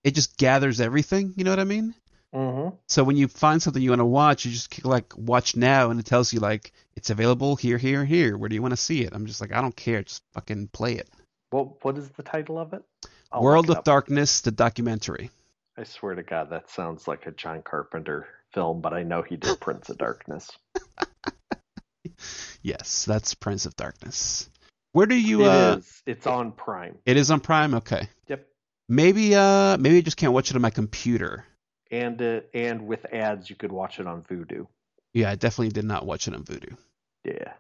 it 0.05 0.15
just 0.15 0.37
gathers 0.37 0.81
everything. 0.81 1.35
You 1.37 1.45
know 1.45 1.51
what 1.51 1.59
I 1.59 1.65
mean? 1.65 1.95
Mm-hmm. 2.35 2.77
So 2.89 3.05
when 3.05 3.17
you 3.17 3.29
find 3.29 3.63
something 3.63 3.83
you 3.83 3.91
want 3.91 4.01
to 4.01 4.07
watch, 4.07 4.45
you 4.45 4.53
just 4.53 4.85
like 4.85 5.17
watch 5.17 5.57
now, 5.57 5.91
and 5.91 5.99
it 5.99 6.07
tells 6.07 6.33
you 6.33 6.41
like 6.41 6.73
it's 6.95 7.11
available 7.11 7.57
here, 7.57 7.79
here, 7.79 8.05
here. 8.05 8.37
Where 8.37 8.49
do 8.49 8.55
you 8.55 8.63
want 8.63 8.73
to 8.73 8.77
see 8.77 9.03
it? 9.03 9.13
I'm 9.13 9.27
just 9.27 9.41
like, 9.41 9.53
I 9.53 9.61
don't 9.61 9.75
care. 9.75 10.03
Just 10.03 10.23
fucking 10.33 10.69
play 10.69 10.95
it. 10.95 11.09
What 11.51 11.85
What 11.85 11.97
is 11.97 12.11
the 12.11 12.23
title 12.23 12.59
of 12.59 12.73
it? 12.73 12.83
I'll 13.33 13.43
World 13.43 13.71
of 13.71 13.83
Darkness, 13.85 14.43
the 14.43 14.51
documentary. 14.51 15.31
I 15.77 15.85
swear 15.85 16.15
to 16.15 16.23
God, 16.23 16.51
that 16.51 16.71
sounds 16.71 17.09
like 17.09 17.27
a 17.27 17.33
John 17.33 17.63
Carpenter 17.63 18.29
film, 18.53 18.81
but 18.81 18.93
I 18.93 19.03
know 19.03 19.23
he 19.23 19.37
did 19.37 19.59
Prince 19.61 19.89
of 19.89 19.99
Darkness. 19.99 20.49
yes, 22.63 23.05
that's 23.05 23.35
Prince 23.35 23.67
of 23.67 23.75
Darkness. 23.75 24.49
Where 24.93 25.07
do 25.07 25.17
you? 25.17 25.43
It 25.43 25.49
uh, 25.49 25.77
is. 25.79 26.03
It's 26.07 26.27
on 26.27 26.53
Prime. 26.53 26.99
It 27.07 27.17
is 27.17 27.33
on 27.33 27.41
Prime. 27.41 27.75
Okay. 27.75 28.09
Yep. 28.29 28.47
Maybe 28.89 29.35
uh 29.35 29.77
maybe 29.79 29.99
I 29.99 30.01
just 30.01 30.17
can't 30.17 30.33
watch 30.33 30.51
it 30.51 30.57
on 30.57 30.63
my 30.63 30.71
computer. 30.71 31.45
And 31.91 32.21
uh, 32.21 32.41
and 32.53 32.87
with 32.87 33.07
ads, 33.13 33.49
you 33.49 33.57
could 33.57 33.73
watch 33.73 34.01
it 34.01 34.07
on 34.07 34.23
Vudu. 34.23 34.67
Yeah, 35.13 35.31
I 35.31 35.37
definitely 35.37 35.71
did 35.71 35.85
not 35.85 36.07
watch 36.07 36.29
it 36.29 36.35
on 36.35 36.43
Vudu. 36.43 36.77
Yeah. 37.25 37.53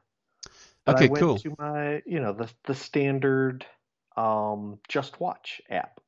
But 0.85 0.97
okay, 0.97 1.07
I 1.07 1.09
went 1.09 1.23
cool. 1.23 1.39
To 1.39 1.55
my, 1.59 2.03
you 2.05 2.21
know, 2.21 2.33
the 2.33 2.51
the 2.65 2.75
standard 2.75 3.65
um 4.17 4.79
Just 4.89 5.21
Watch 5.21 5.63
app. 5.71 6.01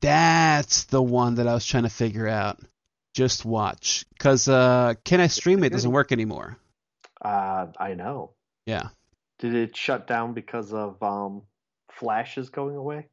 That's 0.00 0.84
the 0.84 1.02
one 1.02 1.36
that 1.36 1.48
I 1.48 1.54
was 1.54 1.64
trying 1.64 1.84
to 1.84 1.90
figure 1.90 2.28
out. 2.28 2.60
Just 3.14 3.44
Watch, 3.44 4.04
because 4.12 4.48
uh, 4.48 4.94
can 5.04 5.20
I 5.20 5.28
stream 5.28 5.62
it? 5.62 5.70
Doesn't 5.70 5.92
work 5.92 6.10
anymore. 6.10 6.58
Uh, 7.24 7.68
I 7.78 7.94
know. 7.94 8.32
Yeah. 8.66 8.88
Did 9.38 9.54
it 9.54 9.76
shut 9.76 10.08
down 10.08 10.34
because 10.34 10.72
of 10.72 11.00
um, 11.00 11.42
flashes 11.92 12.50
going 12.50 12.74
away? 12.74 13.06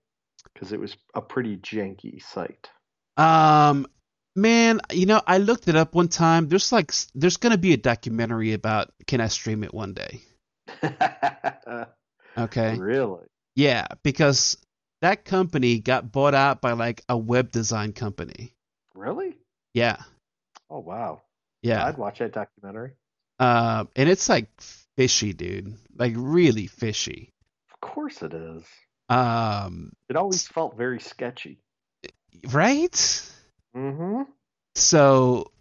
Because 0.54 0.74
it 0.74 0.80
was 0.80 0.96
a 1.14 1.22
pretty 1.22 1.58
janky 1.58 2.22
site. 2.22 2.70
Um, 3.18 3.88
man, 4.36 4.82
you 4.92 5.06
know, 5.06 5.22
I 5.26 5.38
looked 5.38 5.68
it 5.68 5.76
up 5.76 5.96
one 5.96 6.08
time. 6.08 6.48
There's 6.48 6.72
like, 6.72 6.94
there's 7.16 7.38
gonna 7.38 7.58
be 7.58 7.74
a 7.74 7.78
documentary 7.78 8.54
about 8.54 8.92
can 9.08 9.22
I 9.22 9.28
stream 9.28 9.64
it 9.64 9.74
one 9.74 9.94
day. 9.94 10.22
okay. 12.38 12.78
Really? 12.78 13.26
Yeah, 13.56 13.88
because 14.04 14.58
that 15.02 15.26
company 15.26 15.80
got 15.80 16.12
bought 16.12 16.34
out 16.34 16.62
by 16.62 16.74
like 16.74 17.04
a 17.10 17.18
web 17.18 17.52
design 17.52 17.94
company. 17.94 18.54
Really? 18.94 19.38
Yeah. 19.74 19.98
Oh 20.70 20.80
wow. 20.80 21.22
Yeah. 21.62 21.86
I'd 21.86 21.98
watch 21.98 22.20
that 22.20 22.34
documentary. 22.34 22.92
Uh, 23.40 23.86
and 23.96 24.10
it's 24.10 24.30
like 24.30 24.48
fishy, 24.96 25.34
dude. 25.34 25.76
Like 25.96 26.14
really 26.16 26.68
fishy. 26.68 27.30
Of 27.74 27.82
course 27.82 28.22
it 28.22 28.34
is. 28.34 28.64
Um, 29.12 29.92
it 30.10 30.16
always 30.16 30.48
felt 30.48 30.78
very 30.78 31.02
sketchy. 31.02 31.60
Right? 32.50 32.94
Mm-hmm. 33.76 34.22
So 34.76 35.52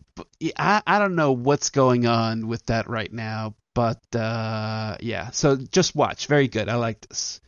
I 0.57 0.83
I 0.87 0.99
don't 1.01 1.17
know 1.17 1.33
what's 1.33 1.71
going 1.71 2.07
on 2.07 2.47
with 2.47 2.65
that 2.67 2.89
right 2.89 3.13
now, 3.13 3.57
but 3.75 4.01
uh, 4.15 4.97
yeah. 5.01 5.31
So 5.31 5.57
just 5.57 5.97
watch. 5.97 6.27
Very 6.27 6.47
good. 6.47 6.69
I 6.69 6.77
like 6.77 7.01
this. 7.09 7.41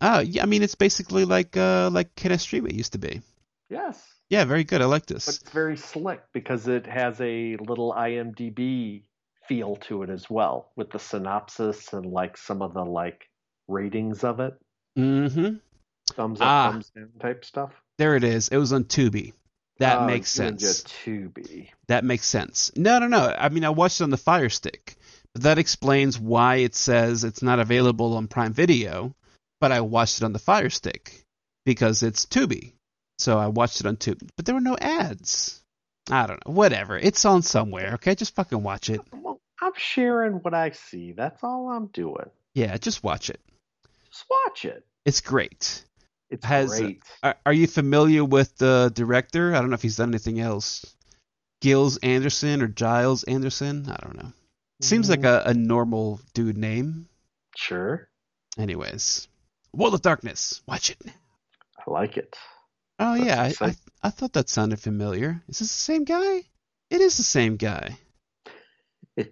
Oh, 0.00 0.20
yeah, 0.20 0.44
I 0.44 0.46
mean 0.46 0.62
it's 0.62 0.76
basically 0.76 1.24
like 1.24 1.56
uh 1.56 1.90
like 1.92 2.10
I 2.24 2.38
used 2.70 2.92
to 2.92 2.98
be. 2.98 3.22
Yes. 3.68 4.00
Yeah, 4.30 4.44
very 4.44 4.64
good. 4.64 4.80
I 4.80 4.84
like 4.86 5.06
this. 5.06 5.26
But 5.26 5.34
it's 5.34 5.50
very 5.50 5.76
slick 5.76 6.22
because 6.32 6.68
it 6.68 6.86
has 6.86 7.20
a 7.20 7.56
little 7.56 7.92
IMDb 7.92 9.02
feel 9.48 9.76
to 9.76 10.04
it 10.04 10.10
as 10.10 10.30
well, 10.30 10.70
with 10.76 10.90
the 10.90 10.98
synopsis 10.98 11.92
and 11.92 12.06
like 12.06 12.36
some 12.36 12.62
of 12.62 12.74
the 12.74 12.84
like 12.84 13.28
ratings 13.66 14.22
of 14.24 14.38
it. 14.38 14.54
Mm-hmm. 14.98 15.56
Thumbs 16.14 16.40
up, 16.40 16.46
ah, 16.46 16.70
thumbs 16.72 16.90
down 16.90 17.10
type 17.20 17.44
stuff. 17.44 17.72
There 17.98 18.16
it 18.16 18.24
is. 18.24 18.48
It 18.48 18.56
was 18.56 18.72
on 18.72 18.84
Tubi. 18.84 19.32
That 19.78 20.02
oh, 20.02 20.06
makes 20.06 20.30
sense. 20.30 20.82
Tubi. 20.82 21.70
That 21.88 22.04
makes 22.04 22.26
sense. 22.26 22.72
No, 22.76 22.98
no, 22.98 23.06
no. 23.06 23.34
I 23.36 23.48
mean, 23.48 23.64
I 23.64 23.70
watched 23.70 24.00
it 24.00 24.04
on 24.04 24.10
the 24.10 24.16
Fire 24.16 24.48
Stick, 24.48 24.96
but 25.32 25.44
that 25.44 25.58
explains 25.58 26.18
why 26.18 26.56
it 26.56 26.74
says 26.74 27.24
it's 27.24 27.42
not 27.42 27.58
available 27.58 28.16
on 28.16 28.28
Prime 28.28 28.52
Video 28.52 29.14
but 29.62 29.70
I 29.70 29.80
watched 29.80 30.18
it 30.18 30.24
on 30.24 30.32
the 30.32 30.40
Fire 30.40 30.70
Stick 30.70 31.24
because 31.64 32.02
it's 32.02 32.26
Tubi. 32.26 32.72
So 33.18 33.38
I 33.38 33.46
watched 33.46 33.78
it 33.78 33.86
on 33.86 33.96
Tubi, 33.96 34.28
but 34.36 34.44
there 34.44 34.56
were 34.56 34.60
no 34.60 34.76
ads. 34.76 35.62
I 36.10 36.26
don't 36.26 36.44
know. 36.44 36.52
Whatever. 36.52 36.98
It's 36.98 37.24
on 37.24 37.42
somewhere. 37.42 37.92
Okay, 37.94 38.16
just 38.16 38.34
fucking 38.34 38.60
watch 38.60 38.90
it. 38.90 39.00
I'm 39.60 39.72
sharing 39.76 40.34
what 40.34 40.52
I 40.52 40.70
see. 40.70 41.12
That's 41.12 41.44
all 41.44 41.70
I'm 41.70 41.86
doing. 41.86 42.28
Yeah, 42.54 42.76
just 42.76 43.04
watch 43.04 43.30
it. 43.30 43.40
Just 44.12 44.24
watch 44.30 44.64
it. 44.64 44.84
It's 45.04 45.20
great. 45.20 45.82
It's 46.30 46.44
Has- 46.44 46.70
great. 46.78 47.02
Are, 47.22 47.36
are 47.46 47.52
you 47.52 47.66
familiar 47.66 48.24
with 48.24 48.56
the 48.56 48.90
director? 48.94 49.54
I 49.54 49.58
don't 49.60 49.70
know 49.70 49.74
if 49.74 49.82
he's 49.82 49.96
done 49.96 50.10
anything 50.10 50.40
else. 50.40 50.84
Gilles 51.62 51.96
Anderson 51.98 52.60
or 52.62 52.68
Giles 52.68 53.22
Anderson? 53.24 53.88
I 53.88 53.96
don't 54.02 54.16
know. 54.16 54.32
Seems 54.80 55.08
like 55.08 55.20
Mm, 55.20 55.46
a, 55.46 55.50
a 55.50 55.54
normal 55.54 56.20
dude 56.34 56.56
name. 56.56 57.08
sure. 57.56 58.08
Anyways, 58.58 59.28
World 59.72 59.94
of 59.94 60.02
Darkness. 60.02 60.60
Watch 60.66 60.90
it. 60.90 61.00
I 61.06 61.90
like 61.90 62.16
it. 62.16 62.36
Oh 62.98 63.14
That's 63.16 63.60
yeah, 63.60 63.66
I, 63.66 63.70
I. 63.70 63.76
I 64.04 64.10
thought 64.10 64.32
that 64.34 64.48
sounded 64.48 64.80
familiar. 64.80 65.40
Is 65.48 65.60
this 65.60 65.68
the 65.68 65.74
same 65.92 66.04
guy? 66.04 66.42
It 66.90 67.00
is 67.00 67.16
the 67.16 67.22
same 67.22 67.56
guy. 67.56 67.96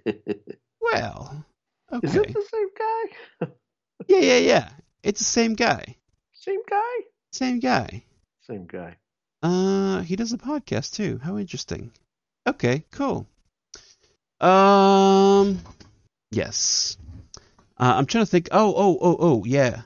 Well, 0.83 1.45
okay. 1.93 2.07
Is 2.07 2.17
it 2.17 2.33
the 2.33 2.47
same 2.51 2.69
guy? 2.79 3.53
Yeah, 4.09 4.19
yeah, 4.21 4.39
yeah. 4.39 4.69
It's 5.03 5.21
the 5.21 5.25
same 5.25 5.55
guy. 5.55 5.97
Same 6.33 6.61
guy? 6.69 6.95
Same 7.33 7.61
guy. 7.61 8.05
Same 8.43 8.67
guy. 8.67 8.97
Uh, 9.43 10.01
he 10.03 10.17
does 10.17 10.33
a 10.33 10.39
podcast 10.39 10.95
too. 10.95 11.21
How 11.23 11.39
interesting. 11.39 11.93
Okay, 12.47 12.85
cool. 12.91 13.27
Um, 14.41 15.61
yes. 16.31 16.97
Uh, 17.79 17.95
I'm 17.97 18.07
trying 18.07 18.25
to 18.25 18.31
think. 18.31 18.49
Oh, 18.53 18.75
oh, 18.77 18.99
oh, 19.01 19.17
oh, 19.19 19.45
yeah. 19.45 19.83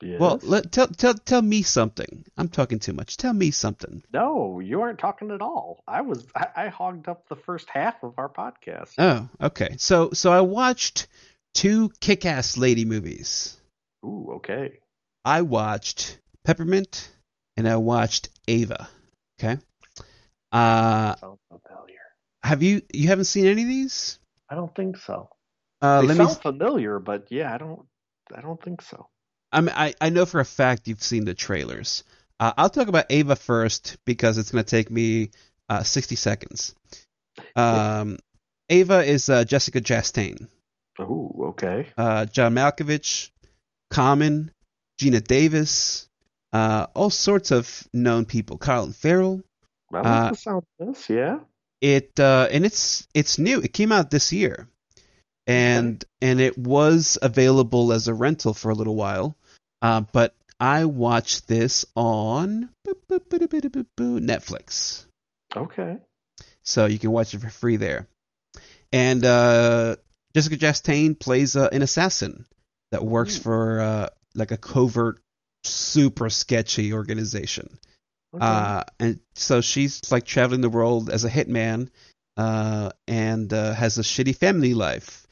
Yes. 0.00 0.20
Well, 0.20 0.38
let 0.42 0.70
tell 0.70 0.86
tell 0.86 1.14
tell 1.14 1.42
me 1.42 1.62
something. 1.62 2.24
I'm 2.36 2.48
talking 2.48 2.78
too 2.78 2.92
much. 2.92 3.16
Tell 3.16 3.32
me 3.32 3.50
something. 3.50 4.02
no, 4.12 4.60
you 4.60 4.80
aren't 4.80 5.00
talking 5.00 5.32
at 5.32 5.42
all. 5.42 5.82
I 5.88 6.02
was 6.02 6.24
I, 6.36 6.46
I 6.56 6.68
hogged 6.68 7.08
up 7.08 7.28
the 7.28 7.34
first 7.34 7.68
half 7.68 8.02
of 8.04 8.14
our 8.16 8.28
podcast. 8.28 8.94
Oh, 8.96 9.28
okay. 9.40 9.74
So 9.78 10.10
so 10.12 10.32
I 10.32 10.42
watched 10.42 11.08
two 11.52 11.90
kick-ass 12.00 12.56
lady 12.56 12.84
movies. 12.84 13.57
Ooh, 14.04 14.32
okay. 14.36 14.78
I 15.24 15.42
watched 15.42 16.18
Peppermint 16.44 17.10
and 17.56 17.68
I 17.68 17.76
watched 17.76 18.28
Ava. 18.46 18.88
Okay. 19.38 19.58
Uh, 20.50 21.14
Sounds 21.16 21.38
familiar. 21.48 21.98
have 22.42 22.62
you 22.62 22.82
you 22.92 23.08
haven't 23.08 23.26
seen 23.26 23.46
any 23.46 23.62
of 23.62 23.68
these? 23.68 24.18
I 24.48 24.54
don't 24.54 24.74
think 24.74 24.96
so. 24.96 25.28
Uh, 25.80 26.00
they 26.00 26.08
let 26.08 26.18
me. 26.18 26.34
familiar, 26.42 26.98
but 26.98 27.26
yeah, 27.30 27.54
I 27.54 27.58
don't 27.58 27.86
I 28.34 28.40
don't 28.40 28.62
think 28.62 28.82
so. 28.82 29.08
I 29.52 29.60
mean, 29.60 29.74
I 29.74 29.94
I 30.00 30.08
know 30.10 30.26
for 30.26 30.40
a 30.40 30.44
fact 30.44 30.88
you've 30.88 31.02
seen 31.02 31.24
the 31.24 31.34
trailers. 31.34 32.04
Uh, 32.40 32.52
I'll 32.56 32.70
talk 32.70 32.88
about 32.88 33.06
Ava 33.10 33.36
first 33.36 33.96
because 34.04 34.38
it's 34.38 34.52
going 34.52 34.62
to 34.64 34.70
take 34.70 34.90
me 34.90 35.30
uh, 35.68 35.82
60 35.82 36.14
seconds. 36.14 36.74
Um, 37.56 38.18
Ava 38.68 39.04
is 39.04 39.28
uh, 39.28 39.44
Jessica 39.44 39.80
Chastain, 39.80 40.46
Ooh, 41.00 41.48
okay. 41.48 41.88
uh, 41.96 42.26
John 42.26 42.54
Malkovich, 42.54 43.30
Common, 43.90 44.50
Geena 45.00 45.22
Davis, 45.22 46.08
uh, 46.52 46.86
all 46.94 47.10
sorts 47.10 47.50
of 47.50 47.86
known 47.92 48.24
people. 48.24 48.58
Colin 48.58 48.92
Farrell. 48.92 49.42
I 49.92 49.96
like 49.96 50.06
Uh, 50.06 50.30
the 50.30 50.36
sound 50.36 50.62
of 50.80 50.86
this, 50.88 51.08
yeah. 51.10 51.40
It 51.80 52.18
uh, 52.18 52.48
and 52.50 52.64
it's 52.66 53.06
it's 53.14 53.38
new. 53.38 53.60
It 53.60 53.72
came 53.72 53.92
out 53.92 54.10
this 54.10 54.32
year, 54.32 54.68
and 55.46 56.04
and 56.20 56.40
it 56.40 56.58
was 56.58 57.16
available 57.22 57.92
as 57.92 58.08
a 58.08 58.14
rental 58.14 58.52
for 58.52 58.70
a 58.70 58.74
little 58.74 58.96
while. 58.96 59.36
Uh, 59.80 60.00
but 60.12 60.34
I 60.58 60.86
watched 60.86 61.46
this 61.46 61.86
on 61.94 62.70
Netflix, 63.88 65.06
Okay. 65.56 65.98
so 66.62 66.86
you 66.86 66.98
can 66.98 67.10
watch 67.12 67.32
it 67.34 67.40
for 67.40 67.48
free 67.50 67.76
there. 67.76 68.08
And 68.92 69.24
uh, 69.24 69.96
Jessica 70.34 70.56
Chastain 70.56 71.18
plays 71.18 71.54
uh, 71.56 71.68
an 71.72 71.82
assassin 71.82 72.44
that 72.92 73.04
works 73.04 73.38
Ooh. 73.38 73.42
for 73.42 73.80
uh, 73.80 74.08
like 74.34 74.50
a 74.50 74.56
covert, 74.56 75.20
super 75.64 76.30
sketchy 76.30 76.92
organization. 76.92 77.78
okay. 78.34 78.44
Uh, 78.44 78.84
and 78.98 79.20
so 79.34 79.60
she's 79.60 80.10
like 80.10 80.24
traveling 80.24 80.60
the 80.60 80.68
world 80.68 81.10
as 81.10 81.24
a 81.24 81.30
hitman, 81.30 81.90
uh, 82.36 82.90
and 83.06 83.52
uh, 83.52 83.74
has 83.74 83.98
a 83.98 84.02
shitty 84.02 84.36
family 84.36 84.74
life. 84.74 85.26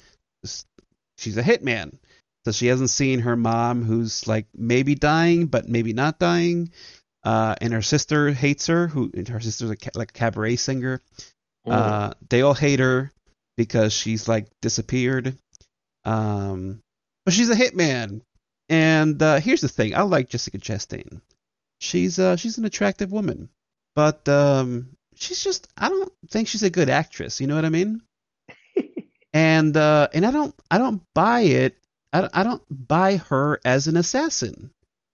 She's 1.19 1.37
a 1.39 1.43
hitman, 1.43 1.99
so 2.45 2.53
she 2.53 2.67
hasn't 2.67 2.91
seen 2.91 3.21
her 3.21 3.37
mom, 3.37 3.85
who's 3.85 4.27
like 4.27 4.47
maybe 4.55 4.95
dying, 4.95 5.47
but 5.47 5.69
maybe 5.69 5.93
not 5.93 6.19
dying. 6.19 6.71
Uh, 7.25 7.57
and 7.61 7.73
her 7.73 7.83
sister 7.83 8.31
hates 8.33 8.69
her. 8.69 8.87
Who 8.87 9.11
her 9.29 9.41
sister's 9.41 9.71
a, 9.71 9.77
ca- 9.77 9.91
like 9.95 10.11
a 10.11 10.13
cabaret 10.13 10.57
singer. 10.57 11.01
Mm. 11.67 11.73
Uh, 11.73 12.15
they 12.29 12.43
all 12.43 12.55
hate 12.55 12.79
her 12.79 13.11
because 13.57 13.93
she's 13.93 14.29
like 14.29 14.47
disappeared. 14.63 15.37
Um, 16.05 16.81
but 17.27 17.35
she's 17.35 17.51
a 17.51 17.55
hitman. 17.55 18.23
And 18.71 19.23
uh, 19.23 19.41
here's 19.41 19.61
the 19.61 19.69
thing: 19.69 19.95
I 19.95 20.03
like 20.03 20.31
Jessica 20.31 20.57
Chastain. 20.59 21.21
She's 21.79 22.19
uh 22.19 22.37
she's 22.37 22.57
an 22.57 22.65
attractive 22.65 23.13
woman, 23.13 23.51
but 23.95 24.27
um 24.31 24.97
she's 25.15 25.45
just 25.45 25.69
I 25.77 25.91
don't 25.91 26.11
think 26.31 26.49
she's 26.49 26.63
a 26.63 26.71
good 26.71 26.89
actress. 26.89 27.39
You 27.41 27.47
know 27.49 27.55
what 27.55 27.67
I 27.67 27.69
mean? 27.69 28.01
And 29.35 29.77
uh 29.77 30.09
and 30.15 30.25
I 30.25 30.31
don't 30.31 30.55
I 30.71 30.79
don't 30.79 31.03
buy 31.13 31.41
it. 31.41 31.77
I 32.11 32.23
don't, 32.23 32.37
I 32.39 32.43
don't 32.43 32.63
buy 32.71 33.17
her 33.17 33.61
as 33.63 33.87
an 33.87 33.99
assassin. 33.99 34.71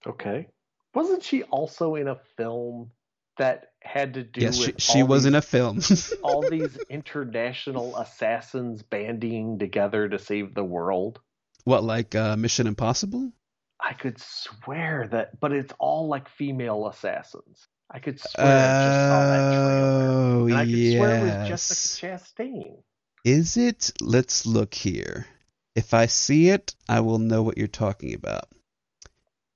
okay. 0.07 0.47
Wasn't 0.95 1.25
she 1.25 1.43
also 1.43 1.97
in 1.97 2.07
a 2.07 2.21
film 2.37 2.93
that 3.39 3.73
had 3.81 4.15
to 4.15 4.23
do 4.23 4.43
yes, 4.43 4.59
with 4.59 4.81
she, 4.81 4.93
she 4.99 5.03
was 5.03 5.23
these, 5.23 5.29
in 5.29 5.35
a 5.35 5.43
film. 5.43 5.81
all 6.23 6.43
these 6.51 6.77
international 6.89 7.97
assassins 7.97 8.83
bandying 8.83 9.59
together 9.59 10.09
to 10.09 10.19
save 10.21 10.55
the 10.55 10.63
world? 10.63 11.19
What 11.65 11.85
like 11.85 12.15
uh 12.15 12.37
Mission 12.37 12.67
Impossible? 12.67 13.33
I 13.81 13.95
could 13.95 14.19
swear 14.21 15.09
that, 15.11 15.41
but 15.41 15.53
it's 15.53 15.73
all 15.79 16.07
like 16.09 16.29
female 16.29 16.87
assassins. 16.89 17.67
I 17.91 17.99
could 17.99 18.21
swear 18.21 18.47
I 18.47 18.85
just 18.87 18.99
saw 19.09 19.21
that 19.27 19.55
trailer. 19.55 20.09
Oh, 20.41 20.47
And 20.47 20.55
I 20.55 20.65
could 20.65 20.71
yes. 20.71 20.97
swear 20.99 21.19
it 21.19 21.23
was 21.23 21.49
Jessica 21.49 22.07
Chastain. 22.07 22.83
Is 23.25 23.57
it? 23.57 23.93
Let's 24.01 24.47
look 24.47 24.73
here. 24.75 25.27
If 25.75 25.95
I 25.95 26.07
see 26.07 26.49
it, 26.49 26.75
I 26.89 27.01
will 27.01 27.19
know 27.19 27.43
what 27.43 27.59
you're 27.59 27.67
talking 27.69 28.15
about. 28.15 28.45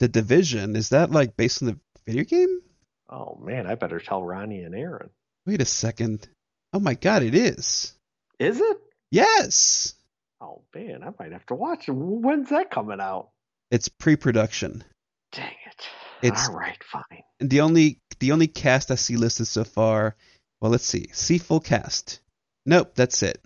The 0.01 0.09
Division, 0.09 0.77
is 0.77 0.91
that 0.91 1.11
like 1.11 1.37
based 1.37 1.63
on 1.63 1.69
the 1.69 1.79
video 2.07 2.25
game? 2.25 2.61
Oh 3.09 3.39
man, 3.43 3.67
I 3.67 3.75
better 3.77 4.01
tell 4.01 4.23
Ronnie 4.23 4.63
and 4.63 4.75
Aaron. 4.75 5.11
Wait 5.47 5.61
a 5.63 5.65
second. 5.67 6.29
Oh 6.73 6.81
my 6.81 6.95
god, 6.95 7.23
it 7.23 7.35
is. 7.35 7.95
Is 8.39 8.61
it? 8.61 8.77
Yes. 9.11 9.95
Oh 10.41 10.63
man, 10.75 11.03
I 11.03 11.11
might 11.19 11.33
have 11.33 11.47
to 11.47 11.55
watch. 11.55 11.85
When's 11.89 12.51
that 12.51 12.71
coming 12.71 13.01
out? 13.01 13.31
It's 13.71 13.89
pre-production. 13.89 14.85
Dang 15.33 15.47
it. 15.67 15.87
It's- 16.23 16.49
All 16.49 16.55
right, 16.55 16.83
fine. 16.85 17.23
And 17.41 17.51
the 17.51 17.61
only 17.63 18.01
the 18.21 18.33
only 18.33 18.47
cast 18.47 18.91
I 18.91 18.95
see 18.95 19.17
listed 19.17 19.47
so 19.47 19.65
far, 19.65 20.17
well, 20.61 20.71
let's 20.71 20.87
see. 20.87 21.07
See 21.13 21.39
full 21.39 21.61
cast. 21.61 22.21
Nope, 22.65 22.93
that's 22.95 23.23
it. 23.23 23.43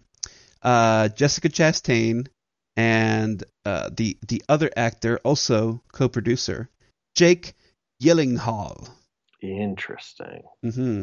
Uh, 0.63 1.09
Jessica 1.09 1.49
Chastain 1.49 2.29
and 2.77 3.43
uh, 3.65 3.91
the 3.93 4.17
the 4.29 4.43
other 4.49 4.71
actor, 4.77 5.19
also 5.25 5.81
co-producer, 5.93 6.69
Jake 7.17 7.55
Gyllenhaal. 8.03 8.89
Interesting. 9.43 10.43
hmm 10.63 11.03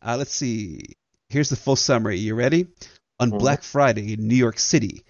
Uh, 0.00 0.16
let's 0.18 0.34
see. 0.34 0.80
Here's 1.28 1.48
the 1.50 1.56
full 1.56 1.76
summary. 1.76 2.18
You 2.18 2.34
ready? 2.34 2.66
On 3.20 3.30
Mhm. 3.30 3.38
Black 3.38 3.62
Friday 3.62 4.14
in 4.14 4.26
New 4.28 4.34
York 4.36 4.58
City. 4.58 5.02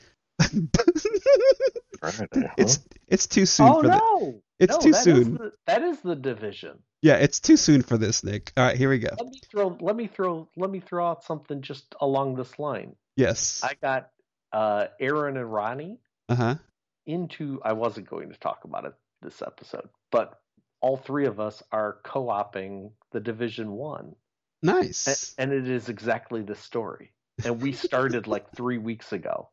Friday, 2.01 2.27
huh? 2.47 2.55
it's 2.59 2.81
it's 3.09 3.27
too 3.27 3.47
soon 3.47 3.69
oh 3.69 3.83
for 3.83 3.89
the 3.89 3.97
no! 3.97 4.43
It's 4.59 4.73
No, 4.75 4.79
too 4.81 4.91
that 4.93 5.07
is 5.07 5.25
soon. 5.25 5.35
the- 5.35 5.53
that 5.67 5.83
is 5.83 6.01
the 6.01 6.17
division. 6.17 6.79
Yeah, 7.03 7.17
it's 7.17 7.41
too 7.41 7.57
soon 7.57 7.83
for 7.83 7.99
this, 7.99 8.23
Nick. 8.23 8.53
All 8.57 8.65
right, 8.65 8.77
here 8.77 8.89
we 8.89 8.99
go. 8.99 9.09
Let 9.19 9.27
me 9.29 9.41
throw. 9.51 9.77
Let 9.81 9.97
me 9.97 10.07
throw. 10.07 10.49
Let 10.57 10.71
me 10.71 10.81
throw 10.81 11.07
out 11.09 11.25
something 11.25 11.61
just 11.63 11.95
along 12.01 12.37
this 12.37 12.59
line. 12.59 12.95
Yes. 13.17 13.61
I 13.65 13.75
got 13.83 14.11
uh, 14.53 14.87
Aaron 15.01 15.37
and 15.37 15.53
Ronnie 15.53 15.99
Uh 16.29 16.35
huh. 16.37 16.55
into. 17.07 17.61
I 17.65 17.73
wasn't 17.73 18.09
going 18.09 18.31
to 18.31 18.39
talk 18.39 18.65
about 18.65 18.85
it 18.85 18.95
this 19.21 19.43
episode, 19.43 19.89
but 20.11 20.41
all 20.81 20.97
three 20.97 21.27
of 21.27 21.39
us 21.41 21.63
are 21.73 21.99
co-oping 22.05 22.91
the 23.13 23.21
Division 23.21 23.73
One, 23.73 24.15
A- 24.63 24.67
Nice. 24.67 25.35
and 25.39 25.53
it 25.53 25.69
is 25.69 25.89
exactly 25.89 26.43
the 26.43 26.57
story. 26.57 27.13
And 27.45 27.61
we 27.61 27.73
started 27.73 28.27
like 28.27 28.51
three 28.55 28.79
weeks 28.79 29.13
ago. 29.13 29.49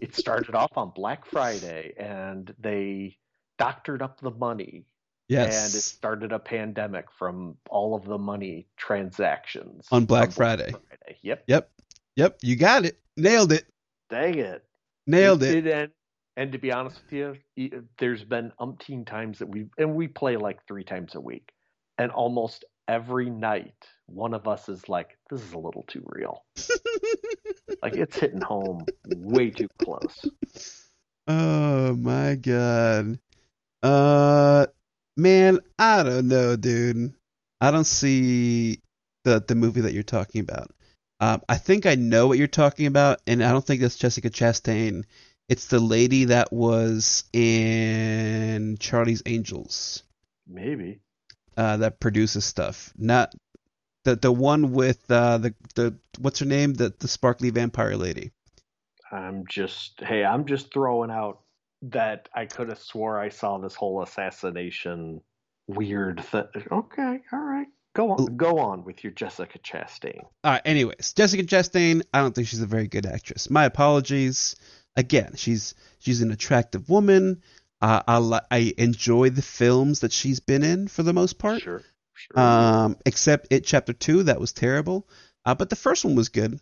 It 0.00 0.14
started 0.16 0.54
off 0.54 0.76
on 0.76 0.90
Black 0.94 1.24
Friday, 1.26 1.94
and 1.98 2.52
they 2.58 3.16
doctored 3.58 4.02
up 4.02 4.20
the 4.20 4.30
money 4.32 4.84
Yes. 5.28 5.64
and 5.66 5.74
it 5.74 5.80
started 5.82 6.32
a 6.32 6.38
pandemic 6.38 7.06
from 7.18 7.56
all 7.70 7.94
of 7.94 8.04
the 8.04 8.18
money 8.18 8.66
transactions 8.76 9.86
On 9.90 10.04
Black 10.04 10.32
Friday. 10.32 10.70
Friday. 10.70 11.18
Yep. 11.22 11.44
Yep. 11.46 11.70
Yep. 12.16 12.38
You 12.42 12.56
got 12.56 12.84
it. 12.84 12.98
Nailed 13.16 13.52
it. 13.52 13.64
Dang 14.10 14.38
it. 14.38 14.64
Nailed 15.06 15.42
it. 15.42 15.52
did 15.62 15.66
end. 15.66 15.90
And 16.36 16.52
to 16.52 16.58
be 16.58 16.72
honest 16.72 17.00
with 17.10 17.38
you, 17.56 17.84
there's 17.98 18.24
been 18.24 18.52
umpteen 18.60 19.06
times 19.06 19.38
that 19.38 19.48
we 19.48 19.66
and 19.78 19.94
we 19.94 20.08
play 20.08 20.36
like 20.36 20.66
three 20.66 20.82
times 20.84 21.14
a 21.14 21.20
week, 21.20 21.52
and 21.96 22.10
almost 22.10 22.64
every 22.88 23.30
night 23.30 23.86
one 24.06 24.34
of 24.34 24.46
us 24.46 24.68
is 24.68 24.88
like, 24.88 25.16
this 25.30 25.42
is 25.42 25.52
a 25.52 25.58
little 25.58 25.84
too 25.84 26.04
real. 26.06 26.44
like 27.82 27.94
it's 27.94 28.18
hitting 28.18 28.40
home 28.40 28.84
way 29.16 29.50
too 29.50 29.68
close. 29.78 30.26
Oh 31.26 31.94
my 31.94 32.34
god. 32.34 33.18
Uh 33.82 34.66
man, 35.16 35.60
I 35.78 36.02
don't 36.02 36.28
know, 36.28 36.56
dude. 36.56 37.14
I 37.60 37.70
don't 37.70 37.84
see 37.84 38.80
the 39.24 39.42
the 39.46 39.54
movie 39.54 39.82
that 39.82 39.94
you're 39.94 40.02
talking 40.02 40.40
about. 40.40 40.70
Um, 41.20 41.40
I 41.48 41.56
think 41.56 41.86
I 41.86 41.94
know 41.94 42.26
what 42.26 42.38
you're 42.38 42.46
talking 42.46 42.86
about, 42.86 43.20
and 43.26 43.42
I 43.42 43.52
don't 43.52 43.64
think 43.64 43.80
that's 43.80 43.96
Jessica 43.96 44.28
Chastain. 44.28 45.04
It's 45.48 45.66
the 45.68 45.78
lady 45.78 46.26
that 46.26 46.52
was 46.52 47.24
in 47.32 48.76
Charlie's 48.78 49.22
Angels. 49.24 50.02
Maybe. 50.46 51.00
Uh, 51.56 51.78
that 51.78 52.00
produces 52.00 52.44
stuff. 52.44 52.92
Not 52.98 53.32
the 54.04 54.16
the 54.16 54.32
one 54.32 54.72
with 54.72 55.10
uh, 55.10 55.38
the 55.38 55.54
the 55.74 55.96
what's 56.18 56.38
her 56.38 56.46
name? 56.46 56.74
The 56.74 56.94
the 56.98 57.08
sparkly 57.08 57.50
vampire 57.50 57.96
lady. 57.96 58.32
I'm 59.10 59.44
just 59.48 60.00
hey, 60.00 60.24
I'm 60.24 60.46
just 60.46 60.72
throwing 60.72 61.10
out 61.10 61.40
that 61.82 62.28
I 62.34 62.46
could 62.46 62.68
have 62.68 62.78
swore 62.78 63.20
I 63.20 63.28
saw 63.28 63.58
this 63.58 63.74
whole 63.74 64.02
assassination 64.02 65.20
weird 65.66 66.24
thing. 66.24 66.44
Okay, 66.70 67.20
all 67.32 67.40
right. 67.40 67.66
Go 67.94 68.10
on, 68.10 68.36
go 68.36 68.58
on 68.58 68.84
with 68.84 69.04
your 69.04 69.12
Jessica 69.12 69.58
Chastain. 69.60 70.24
All 70.42 70.50
right. 70.52 70.62
Anyways, 70.64 71.12
Jessica 71.12 71.44
Chastain. 71.44 72.02
I 72.12 72.20
don't 72.20 72.34
think 72.34 72.48
she's 72.48 72.62
a 72.62 72.66
very 72.66 72.88
good 72.88 73.06
actress. 73.06 73.50
My 73.50 73.64
apologies. 73.64 74.56
Again, 74.96 75.34
she's 75.36 75.74
she's 75.98 76.20
an 76.20 76.30
attractive 76.30 76.88
woman. 76.88 77.42
Uh, 77.80 78.02
I 78.06 78.40
I 78.50 78.74
enjoy 78.78 79.30
the 79.30 79.42
films 79.42 80.00
that 80.00 80.12
she's 80.12 80.40
been 80.40 80.62
in 80.62 80.88
for 80.88 81.02
the 81.02 81.12
most 81.12 81.38
part. 81.38 81.62
Sure. 81.62 81.82
Sure. 82.14 82.40
Um, 82.40 82.96
except 83.04 83.48
it 83.50 83.64
chapter 83.64 83.92
two 83.92 84.24
that 84.24 84.40
was 84.40 84.52
terrible. 84.52 85.06
Uh, 85.44 85.54
but 85.54 85.70
the 85.70 85.76
first 85.76 86.04
one 86.04 86.14
was 86.14 86.28
good. 86.30 86.60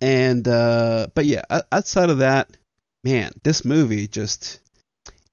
And 0.00 0.46
uh, 0.46 1.08
but 1.14 1.26
yeah, 1.26 1.42
outside 1.70 2.10
of 2.10 2.18
that, 2.18 2.56
man, 3.04 3.32
this 3.42 3.64
movie 3.64 4.08
just 4.08 4.60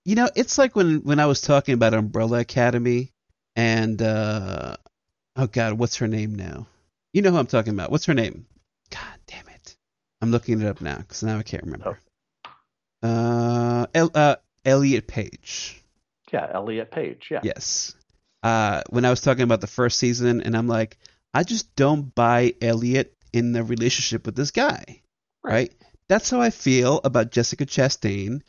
you 0.06 0.16
know, 0.16 0.30
it's 0.36 0.58
like 0.58 0.76
when 0.76 1.04
when 1.04 1.20
I 1.20 1.26
was 1.28 1.42
talking 1.42 1.74
about 1.74 1.94
Umbrella 1.94 2.40
Academy 2.40 3.12
and 3.56 4.02
uh 4.02 4.78
oh 5.36 5.48
god, 5.48 5.74
what's 5.74 5.98
her 5.98 6.08
name 6.08 6.36
now? 6.36 6.68
You 7.14 7.22
know 7.22 7.32
who 7.32 7.38
I'm 7.38 7.48
talking 7.48 7.74
about. 7.74 7.92
What's 7.92 8.06
her 8.06 8.14
name? 8.14 8.46
God 8.90 9.20
damn 9.28 9.48
it. 9.50 9.76
I'm 10.22 10.32
looking 10.32 10.62
it 10.62 10.68
up 10.68 10.82
now 10.82 11.04
cuz 11.08 11.24
now 11.24 11.38
I 11.38 11.44
can't 11.44 11.64
remember. 11.64 12.00
Oh. 13.04 13.08
Uh, 13.08 13.86
El- 13.94 14.12
uh 14.14 14.36
Elliot 14.66 15.08
Page. 15.08 15.82
Yeah, 16.34 16.50
Elliot 16.54 16.92
Page. 16.92 17.28
Yeah. 17.32 17.42
Yes. 17.44 17.96
Uh 18.44 18.82
when 18.90 19.06
I 19.06 19.10
was 19.10 19.22
talking 19.22 19.44
about 19.44 19.62
the 19.62 19.68
first 19.68 20.00
season 20.00 20.42
and 20.42 20.56
I'm 20.56 20.68
like 20.68 20.98
I 21.34 21.44
just 21.44 21.76
don't 21.76 22.14
buy 22.16 22.56
Elliot 22.62 23.16
in 23.34 23.52
the 23.52 23.64
relationship 23.64 24.26
with 24.26 24.36
this 24.36 24.52
guy. 24.52 25.02
Right. 25.44 25.54
right? 25.54 25.74
That's 26.08 26.30
how 26.30 26.42
I 26.42 26.50
feel 26.50 27.00
about 27.04 27.32
Jessica 27.32 27.66
Chastain 27.66 28.42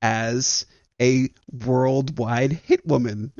as 0.00 0.66
a 1.00 1.30
worldwide 1.50 2.52
hit 2.52 2.86
woman. 2.86 3.32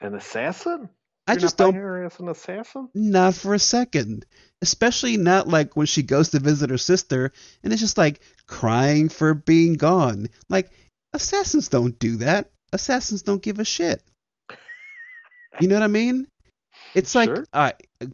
An 0.00 0.14
assassin? 0.14 0.88
I 1.26 1.32
You're 1.34 1.40
just 1.40 1.56
don't. 1.56 1.74
her 1.74 2.04
as 2.04 2.18
an 2.18 2.28
assassin. 2.28 2.88
Not 2.94 3.34
for 3.34 3.54
a 3.54 3.58
second. 3.58 4.26
Especially 4.60 5.16
not 5.16 5.46
like 5.46 5.76
when 5.76 5.86
she 5.86 6.02
goes 6.02 6.30
to 6.30 6.40
visit 6.40 6.70
her 6.70 6.78
sister 6.78 7.32
and 7.62 7.72
it's 7.72 7.80
just 7.80 7.98
like 7.98 8.20
crying 8.46 9.08
for 9.08 9.34
being 9.34 9.74
gone. 9.74 10.26
Like, 10.48 10.70
assassins 11.12 11.68
don't 11.68 11.96
do 11.98 12.16
that. 12.16 12.50
Assassins 12.72 13.22
don't 13.22 13.42
give 13.42 13.60
a 13.60 13.64
shit. 13.64 14.02
You 15.60 15.68
know 15.68 15.76
what 15.76 15.82
I 15.82 15.88
mean? 15.88 16.26
It's 16.94 17.14
like 17.14 17.28
Sure. 17.28 17.44
uh, 17.52 17.72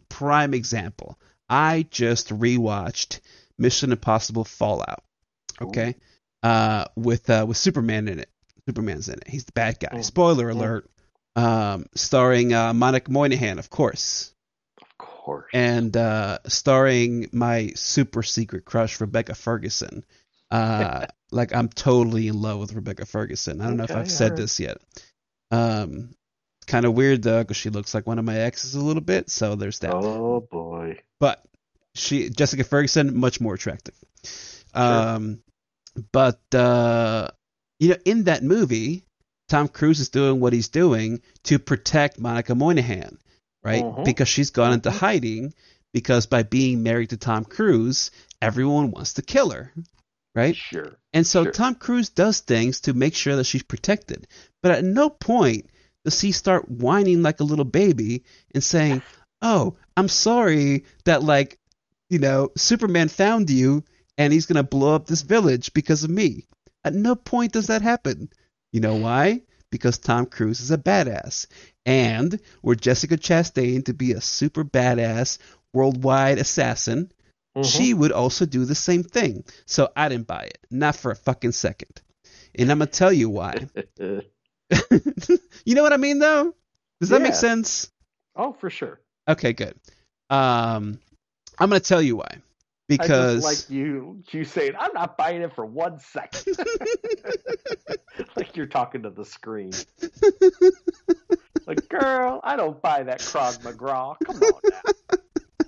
prime 0.09 0.53
example. 0.53 1.17
I 1.49 1.85
just 1.89 2.29
rewatched 2.29 3.19
Mission 3.57 3.91
Impossible 3.91 4.43
Fallout. 4.45 5.03
Okay, 5.61 5.95
uh, 6.43 6.85
with 6.95 7.29
uh, 7.29 7.45
with 7.47 7.57
Superman 7.57 8.07
in 8.07 8.19
it. 8.19 8.29
Superman's 8.67 9.09
in 9.09 9.15
it. 9.15 9.27
He's 9.27 9.45
the 9.45 9.51
bad 9.53 9.79
guy. 9.79 9.99
Spoiler 10.01 10.49
alert. 10.49 10.89
Um, 11.35 11.85
starring 11.95 12.53
uh, 12.53 12.73
Monica 12.73 13.11
Moynihan, 13.11 13.59
of 13.59 13.69
course, 13.69 14.33
Of 14.81 14.97
course. 14.97 15.49
and 15.53 15.95
uh, 15.97 16.39
starring 16.47 17.29
my 17.31 17.71
super 17.75 18.23
secret 18.23 18.65
crush 18.65 18.99
Rebecca 19.01 19.35
Ferguson. 19.35 20.03
Uh, 20.51 21.07
like 21.31 21.53
I'm 21.55 21.69
totally 21.69 22.27
in 22.27 22.41
love 22.41 22.59
with 22.59 22.73
Rebecca 22.73 23.05
Ferguson. 23.05 23.59
I 23.61 23.65
don't 23.67 23.77
know 23.77 23.83
if 23.85 23.91
I've 23.91 24.11
said 24.11 24.31
alright. 24.31 24.37
this 24.37 24.59
yet. 24.59 24.77
Um, 25.51 26.11
kind 26.69 26.85
of 26.85 26.93
weird 26.93 27.21
though, 27.23 27.41
because 27.43 27.57
she 27.57 27.69
looks 27.69 27.93
like 27.93 28.07
one 28.07 28.19
of 28.19 28.25
my 28.25 28.37
exes 28.37 28.75
a 28.75 28.79
little 28.79 29.01
bit. 29.01 29.29
So 29.29 29.55
there's 29.55 29.79
that. 29.79 29.93
oh 29.93 30.47
boy. 30.49 30.99
But 31.19 31.43
she 31.95 32.29
Jessica 32.29 32.63
Ferguson 32.63 33.17
much 33.19 33.41
more 33.41 33.55
attractive. 33.55 33.95
Um, 34.73 35.41
but 36.11 36.39
uh, 36.53 37.29
you 37.79 37.89
know, 37.89 37.97
in 38.05 38.23
that 38.25 38.43
movie, 38.43 39.03
Tom 39.49 39.67
Cruise 39.67 39.99
is 39.99 40.09
doing 40.09 40.39
what 40.39 40.53
he's 40.53 40.69
doing 40.69 41.21
to 41.45 41.59
protect 41.59 42.19
Monica 42.19 42.55
Moynihan, 42.55 43.17
right? 43.63 43.83
Mhm. 43.83 44.05
Because 44.05 44.27
she's 44.27 44.51
gone 44.51 44.73
into 44.73 44.89
Mhm. 44.89 44.97
hiding 44.99 45.53
because 45.93 46.27
by 46.27 46.43
being 46.43 46.83
married 46.83 47.09
to 47.09 47.17
Tom 47.17 47.43
Cruise, 47.45 48.11
everyone 48.41 48.91
wants 48.91 49.13
to 49.13 49.23
kill 49.23 49.49
her, 49.49 49.73
right? 50.35 50.55
Sure. 50.55 50.97
And 51.13 51.25
so 51.25 51.43
Sure. 51.45 51.51
Tom 51.51 51.75
Cruise 51.75 52.09
does 52.09 52.41
things 52.41 52.81
to 52.81 52.93
make 52.93 53.15
sure 53.15 53.35
that 53.37 53.45
she's 53.45 53.63
protected. 53.63 54.27
But 54.61 54.71
at 54.73 54.83
no 54.83 55.09
point 55.09 55.65
does 56.05 56.19
he 56.21 56.31
start 56.31 56.69
whining 56.69 57.21
like 57.21 57.39
a 57.39 57.43
little 57.45 57.65
baby 57.65 58.23
and 58.53 58.63
saying, 58.63 59.01
"Oh, 59.41 59.75
I'm 59.97 60.07
sorry 60.07 60.85
that 61.05 61.23
like, 61.23 61.59
you 62.09 62.19
know, 62.19 62.51
Superman 62.57 63.09
found 63.09 63.49
you 63.49 63.83
and 64.17 64.33
he's 64.33 64.45
going 64.45 64.57
to 64.57 64.63
blow 64.63 64.95
up 64.95 65.07
this 65.07 65.21
village 65.21 65.73
because 65.73 66.03
of 66.03 66.09
me." 66.09 66.45
At 66.83 66.93
no 66.93 67.15
point 67.15 67.51
does 67.51 67.67
that 67.67 67.81
happen. 67.81 68.29
You 68.71 68.79
know 68.79 68.95
why? 68.95 69.41
Because 69.71 69.97
Tom 69.97 70.25
Cruise 70.25 70.61
is 70.61 70.71
a 70.71 70.77
badass. 70.77 71.47
And 71.85 72.39
were 72.61 72.75
Jessica 72.75 73.17
Chastain 73.17 73.85
to 73.85 73.93
be 73.93 74.13
a 74.13 74.21
super 74.21 74.63
badass 74.63 75.37
worldwide 75.73 76.37
assassin, 76.39 77.11
Mhm. 77.57 77.65
she 77.65 77.93
would 77.93 78.11
also 78.11 78.45
do 78.45 78.65
the 78.65 78.75
same 78.75 79.03
thing. 79.03 79.43
So 79.65 79.89
I 79.95 80.07
didn't 80.09 80.27
buy 80.27 80.43
it. 80.43 80.59
Not 80.71 80.95
for 80.95 81.11
a 81.11 81.15
fucking 81.15 81.51
second. 81.51 82.01
And 82.55 82.71
I'm 82.71 82.79
going 82.79 82.89
to 82.89 82.93
tell 82.97 83.13
you 83.13 83.29
why. 83.29 83.67
you 85.65 85.75
know 85.75 85.83
what 85.83 85.93
I 85.93 85.97
mean, 85.97 86.19
though? 86.19 86.53
Does 86.99 87.09
that 87.09 87.21
make 87.21 87.35
sense? 87.35 87.89
oh, 88.35 88.53
for 88.53 88.69
sure. 88.69 88.99
Okay, 89.27 89.53
good. 89.53 89.75
Um, 90.29 90.99
I'm 91.57 91.69
going 91.69 91.79
to 91.81 91.87
tell 91.87 92.01
you 92.01 92.17
why. 92.17 92.37
Because. 92.87 93.43
Like 93.43 93.69
you, 93.69 94.23
you 94.31 94.43
saying, 94.45 94.73
"I'm 94.77 94.93
not 94.93 95.15
buying 95.15 95.41
it 95.41 95.53
for 95.53 95.65
one 95.65 95.99
second. 95.99 96.57
like 98.35 98.57
you're 98.57 98.65
talking 98.65 99.03
to 99.03 99.11
the 99.11 99.25
screen. 99.25 99.71
Like, 101.69 101.87
girl, 101.87 102.39
I 102.43 102.55
don't 102.55 102.81
buy 102.81 103.03
that 103.03 103.19
Krog 103.19 103.59
McGraw. 103.61 104.15
Come 104.25 104.37
on 104.37 104.61
now. 104.71 105.17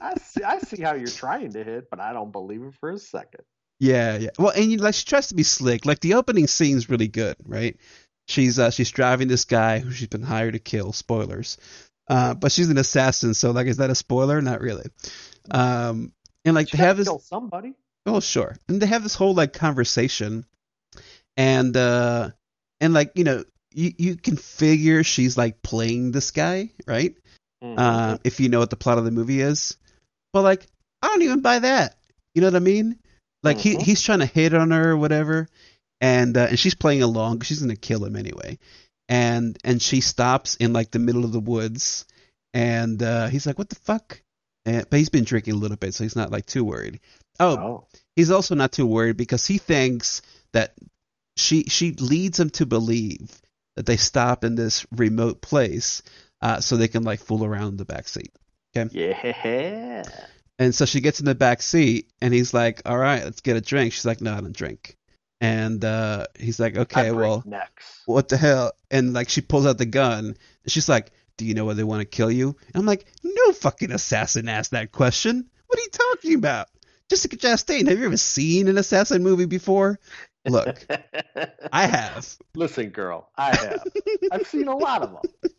I 0.02 0.16
see, 0.16 0.42
I 0.42 0.58
see 0.58 0.82
how 0.82 0.96
you're 0.96 1.06
trying 1.06 1.54
to 1.54 1.64
hit, 1.64 1.92
but 1.92 2.00
I 2.00 2.12
don't 2.12 2.32
believe 2.32 2.64
it 2.64 2.74
for 2.80 2.90
a 2.90 2.98
second. 2.98 3.42
Yeah, 3.80 4.18
yeah. 4.18 4.30
Well, 4.40 4.50
and 4.50 4.72
you, 4.72 4.78
like 4.80 4.96
she 4.96 5.06
tries 5.06 5.28
to 5.28 5.36
be 5.36 5.44
slick. 5.44 5.86
Like 5.86 6.00
the 6.00 6.16
opening 6.16 6.48
scene's 6.48 6.90
really 6.90 7.08
good, 7.08 7.36
right? 7.46 7.78
She's 8.28 8.60
uh, 8.60 8.72
she's 8.72 8.92
driving 8.92 9.28
this 9.28 9.46
guy 9.46 9.80
who 9.80 9.92
she's 9.92 10.08
been 10.08 10.24
hired 10.24 10.54
to 10.54 10.60
kill. 10.60 10.94
Spoilers. 10.94 11.58
Uh, 12.08 12.34
but 12.34 12.52
she's 12.52 12.70
an 12.70 12.78
assassin, 12.78 13.34
so 13.34 13.52
like, 13.52 13.68
is 13.68 13.78
that 13.78 13.90
a 13.90 13.96
spoiler? 13.96 14.42
Not 14.42 14.60
really. 14.62 14.86
Um, 15.50 16.12
and 16.44 16.56
like 16.56 16.70
She 16.70 16.78
they 16.78 16.84
have 16.84 16.98
this. 16.98 17.08
kill 17.08 17.20
somebody. 17.20 17.74
Oh, 18.06 18.20
sure. 18.20 18.56
And 18.68 18.82
they 18.82 18.88
have 18.88 19.04
this 19.04 19.16
whole 19.16 19.34
like 19.34 19.54
conversation, 19.54 20.46
and 21.38 21.76
uh, 21.78 22.32
and 22.80 22.94
like 22.94 23.12
you 23.16 23.24
know, 23.24 23.44
you 23.74 23.94
you 23.98 24.16
can 24.16 24.36
figure 24.38 25.04
she's 25.04 25.38
like 25.38 25.62
playing 25.62 26.12
this 26.12 26.32
guy, 26.32 26.72
right? 26.88 27.16
Mhm. 27.64 27.76
uh, 27.78 28.18
if 28.24 28.40
you 28.40 28.50
know 28.50 28.60
what 28.60 28.72
the 28.72 28.76
plot 28.76 28.98
of 28.98 29.06
the 29.06 29.12
movie 29.12 29.40
is. 29.40 29.78
But 30.34 30.42
like, 30.42 30.66
I 31.02 31.08
don't 31.08 31.22
even 31.22 31.42
buy 31.42 31.60
that. 31.60 31.96
You 32.34 32.42
know 32.42 32.48
what 32.48 32.56
I 32.56 32.60
mean? 32.60 32.98
Like 33.44 33.60
he 33.60 33.76
Mhm. 33.76 33.82
he's 33.84 34.02
trying 34.02 34.20
to 34.20 34.26
hit 34.26 34.54
on 34.54 34.72
her 34.72 34.92
or 34.92 34.98
whatever, 34.98 35.48
and 36.02 36.36
uh, 36.36 36.48
and 36.50 36.60
she's 36.60 36.76
playing 36.76 37.04
along. 37.04 37.42
she's 37.42 37.62
gonna 37.62 37.76
kill 37.76 38.04
him 38.04 38.16
anyway. 38.16 38.58
And 39.08 39.58
and 39.64 39.82
she 39.82 40.02
stops 40.02 40.56
in 40.56 40.74
like 40.74 40.92
the 40.92 41.00
middle 41.00 41.24
of 41.24 41.32
the 41.32 41.40
woods, 41.40 42.06
and 42.54 43.02
uh, 43.02 43.28
he's 43.28 43.46
like, 43.46 43.58
"What 43.58 43.70
the 43.70 43.76
fuck?" 43.76 44.22
And, 44.66 44.90
but 44.90 44.98
he's 44.98 45.10
been 45.10 45.24
drinking 45.24 45.54
a 45.54 45.58
little 45.58 45.78
bit, 45.78 45.94
so 45.94 46.04
he's 46.04 46.16
not 46.16 46.32
like 46.32 46.46
too 46.46 46.64
worried. 46.64 47.00
Oh, 47.40 47.58
oh, 47.58 47.88
he's 48.16 48.32
also 48.32 48.56
not 48.56 48.72
too 48.72 48.88
worried 48.88 49.18
because 49.18 49.46
he 49.46 49.58
thinks 49.58 50.22
that 50.54 50.74
she 51.38 51.64
she 51.64 51.92
leads 51.94 52.40
him 52.40 52.50
to 52.52 52.66
believe 52.66 53.42
that 53.76 53.86
they 53.86 53.98
stop 53.98 54.44
in 54.44 54.56
this 54.56 54.86
remote 54.92 55.42
place 55.42 56.02
uh, 56.42 56.60
so 56.60 56.76
they 56.76 56.88
can 56.88 57.04
like 57.04 57.20
fool 57.20 57.46
around 57.46 57.70
in 57.70 57.78
the 57.78 57.86
back 57.86 58.08
seat. 58.08 58.34
Okay. 58.76 58.90
yeah. 59.34 60.04
And 60.58 60.74
so 60.74 60.86
she 60.86 61.02
gets 61.02 61.20
in 61.20 61.26
the 61.26 61.36
back 61.36 61.62
seat, 61.62 62.10
and 62.22 62.34
he's 62.34 62.54
like, 62.54 62.82
"All 62.86 62.98
right, 62.98 63.24
let's 63.24 63.42
get 63.42 63.58
a 63.58 63.62
drink." 63.62 63.94
She's 63.94 64.06
like, 64.06 64.22
"No, 64.22 64.34
I 64.34 64.42
don't 64.42 64.56
drink." 64.56 64.96
And 65.42 65.84
uh, 65.84 66.28
he's 66.40 66.60
like, 66.60 66.78
"Okay, 66.78 67.12
well, 67.12 67.44
necks. 67.46 68.04
what 68.06 68.30
the 68.30 68.38
hell?" 68.38 68.72
And 68.92 69.12
like 69.14 69.28
she 69.28 69.42
pulls 69.42 69.66
out 69.66 69.78
the 69.80 69.86
gun, 69.88 70.38
she's 70.68 70.88
like, 70.88 71.12
Do 71.38 71.46
you 71.46 71.56
know 71.56 71.66
why 71.66 71.74
they 71.74 71.84
want 71.84 72.02
to 72.02 72.06
kill 72.06 72.30
you? 72.32 72.56
And 72.68 72.76
I'm 72.76 72.86
like, 72.86 73.06
no 73.24 73.52
fucking 73.54 73.92
assassin 73.92 74.48
asked 74.48 74.72
that 74.72 74.92
question. 74.92 75.50
What 75.68 75.80
are 75.80 75.82
you 75.82 75.90
talking 75.90 76.36
about? 76.36 76.68
Jessica 77.10 77.36
Chastain, 77.38 77.88
have 77.90 77.98
you 77.98 78.06
ever 78.06 78.18
seen 78.18 78.68
an 78.68 78.78
assassin 78.78 79.24
movie 79.24 79.46
before? 79.46 80.00
Look, 80.48 80.86
I 81.74 81.88
have. 81.88 82.28
Listen, 82.56 82.90
girl, 82.90 83.30
I 83.36 83.56
have. 83.56 83.84
I've 84.32 84.46
seen 84.48 84.68
a 84.68 84.76
lot 84.78 85.02
of 85.02 85.12
them. 85.12 85.52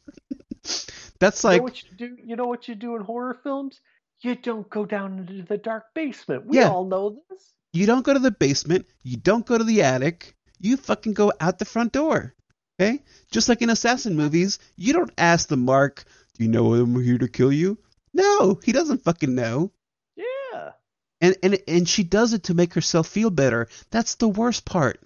That's 1.19 1.43
You 1.45 1.49
like 1.51 1.59
know 1.59 1.63
what 1.65 1.83
you 1.83 1.89
do? 1.97 2.17
You 2.25 2.37
know 2.37 2.47
what 2.47 2.69
you 2.69 2.75
do 2.75 2.97
in 2.97 3.03
horror 3.03 3.39
films? 3.43 3.81
You 4.21 4.35
don't 4.37 4.69
go 4.71 4.85
down 4.87 5.19
into 5.19 5.43
the 5.43 5.59
dark 5.59 5.87
basement. 5.95 6.47
We 6.47 6.59
Yeah. 6.59 6.69
all 6.69 6.85
know 6.85 7.19
this. 7.31 7.53
You 7.73 7.87
don't 7.87 8.05
go 8.05 8.13
to 8.13 8.19
the 8.19 8.31
basement, 8.31 8.87
you 9.03 9.17
don't 9.17 9.47
go 9.47 9.57
to 9.57 9.65
the 9.65 9.83
attic, 9.83 10.37
you 10.59 10.77
fucking 10.77 11.15
go 11.15 11.33
out 11.41 11.59
the 11.59 11.65
front 11.65 11.93
door. 11.93 12.35
Okay? 12.81 13.03
Just 13.31 13.49
like 13.49 13.63
in 13.63 13.71
assassin 13.71 14.17
movies, 14.17 14.59
you 14.77 14.93
don't 14.93 15.13
ask 15.19 15.49
the 15.49 15.57
mark, 15.57 16.05
"Do 16.35 16.45
you 16.45 16.51
know 16.51 16.75
I'm 16.75 17.01
here 17.03 17.19
to 17.19 17.29
kill 17.29 17.53
you?" 17.53 17.79
No, 18.15 18.61
he 18.63 18.73
doesn't 18.73 19.05
fucking 19.05 19.35
know. 19.35 19.73
Yeah. 20.17 20.73
And 21.21 21.37
and 21.43 21.59
and 21.67 21.89
she 21.89 22.03
does 22.03 22.33
it 22.33 22.45
to 22.45 22.55
make 22.55 22.75
herself 22.75 23.09
feel 23.09 23.31
better. 23.31 23.69
That's 23.91 24.17
the 24.17 24.29
worst 24.29 24.65
part. 24.65 25.01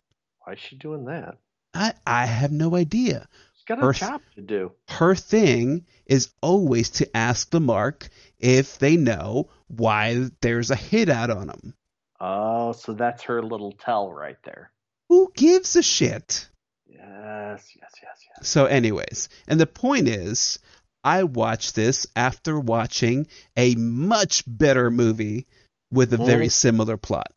Why 0.44 0.55
is 0.55 0.60
she 0.60 0.76
doing 0.76 1.05
that? 1.06 1.38
I 1.74 1.94
I 2.06 2.26
have 2.26 2.52
no 2.52 2.74
idea. 2.74 3.28
She's 3.55 3.64
got 3.64 3.78
Her 3.78 3.90
a 3.90 3.94
job 3.94 4.22
to 4.34 4.43
do. 4.43 4.72
Her 4.88 5.14
thing 5.14 5.86
is 6.06 6.30
always 6.40 6.90
to 6.90 7.16
ask 7.16 7.51
the 7.51 7.60
mark 7.60 8.09
if 8.38 8.78
they 8.78 8.97
know 8.97 9.51
why 9.68 10.30
there's 10.40 10.70
a 10.70 10.76
hit 10.76 11.09
out 11.09 11.30
on 11.30 11.48
them. 11.48 11.74
Oh, 12.20 12.72
so 12.72 12.94
that's 12.94 13.22
her 13.24 13.43
little 13.43 13.72
tell 13.72 14.10
right 14.12 14.36
there. 14.44 14.70
Who 15.09 15.30
gives 15.34 15.76
a 15.76 15.82
shit? 15.82 16.48
Yes, 16.88 17.70
yes, 17.76 17.93
yes, 18.02 18.20
yes. 18.36 18.48
So, 18.48 18.66
anyways, 18.66 19.28
and 19.48 19.60
the 19.60 19.66
point 19.66 20.09
is, 20.09 20.59
I 21.05 21.22
watched 21.24 21.74
this 21.74 22.06
after 22.16 22.59
watching 22.59 23.26
a 23.56 23.74
much 23.76 24.43
better 24.47 24.90
movie 24.90 25.47
with 25.93 26.12
a 26.12 26.16
very 26.16 26.47
Mm. 26.48 26.52
similar 26.52 26.97
plot. 26.97 27.32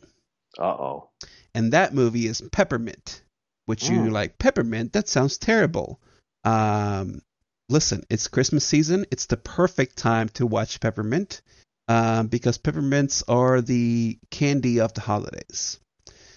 Uh 0.57 0.63
oh. 0.63 1.09
And 1.53 1.73
that 1.73 1.93
movie 1.93 2.25
is 2.27 2.41
Peppermint, 2.51 3.21
which 3.65 3.83
Mm. 3.85 4.11
like, 4.11 4.37
Peppermint? 4.39 4.93
That 4.93 5.07
sounds 5.07 5.37
terrible. 5.37 5.99
Um, 6.43 7.21
listen, 7.69 8.03
it's 8.09 8.27
Christmas 8.27 8.65
season. 8.65 9.05
It's 9.11 9.25
the 9.27 9.37
perfect 9.37 9.97
time 9.97 10.29
to 10.29 10.47
watch 10.47 10.79
Peppermint 10.79 11.41
um, 11.89 12.27
because 12.27 12.57
peppermints 12.57 13.23
are 13.27 13.59
the 13.61 14.17
candy 14.29 14.79
of 14.79 14.93
the 14.93 15.01
holidays. 15.01 15.79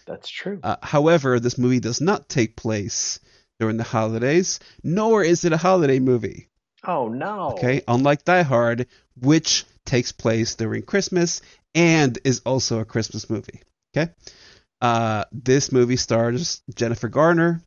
That's 0.06 0.28
true. 0.28 0.58
Uh, 0.62 0.76
however, 0.82 1.38
this 1.38 1.58
movie 1.58 1.78
does 1.78 2.00
not 2.00 2.28
take 2.28 2.56
place 2.56 3.20
during 3.60 3.76
the 3.76 3.84
holidays, 3.84 4.58
nor 4.82 5.22
is 5.22 5.44
it 5.44 5.52
a 5.52 5.56
holiday 5.58 6.00
movie. 6.00 6.48
oh 6.84 7.06
no. 7.08 7.50
Okay, 7.52 7.82
unlike 7.86 8.24
Die 8.24 8.42
Hard, 8.42 8.86
which 9.20 9.64
takes 9.84 10.10
place 10.10 10.54
during 10.56 10.82
Christmas 10.82 11.42
and 11.74 12.18
is 12.24 12.40
also 12.44 12.80
a 12.80 12.84
Christmas 12.84 13.28
movie. 13.30 13.60
Okay, 13.94 14.10
uh, 14.80 15.24
this 15.30 15.70
movie 15.70 15.96
stars 15.96 16.62
Jennifer 16.74 17.08
Garner. 17.08 17.62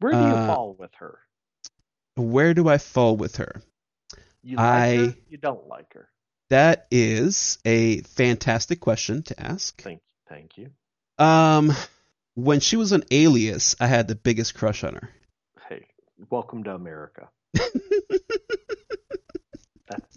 Where 0.00 0.12
do 0.12 0.18
you 0.18 0.24
uh, 0.24 0.46
fall 0.56 0.74
with 0.78 0.94
her? 0.96 1.18
Where 2.16 2.54
do 2.54 2.68
I 2.68 2.78
fall 2.78 3.16
with 3.16 3.36
her? 3.36 3.62
You 4.42 4.56
like 4.56 4.66
I- 4.66 4.96
her? 4.96 5.14
You 5.28 5.36
don't 5.38 5.68
like 5.68 5.92
her. 5.92 6.08
That 6.50 6.86
is 6.90 7.58
a 7.64 8.00
fantastic 8.02 8.80
question 8.80 9.22
to 9.22 9.40
ask. 9.40 9.80
Thank, 9.80 10.02
thank 10.28 10.58
you. 10.58 10.70
Um, 11.16 11.72
when 12.34 12.58
she 12.58 12.76
was 12.76 12.90
an 12.90 13.04
Alias, 13.12 13.76
I 13.78 13.86
had 13.86 14.08
the 14.08 14.16
biggest 14.16 14.56
crush 14.56 14.82
on 14.82 14.94
her. 14.94 15.10
Hey, 15.68 15.86
welcome 16.28 16.64
to 16.64 16.74
America. 16.74 17.28
that 17.54 17.72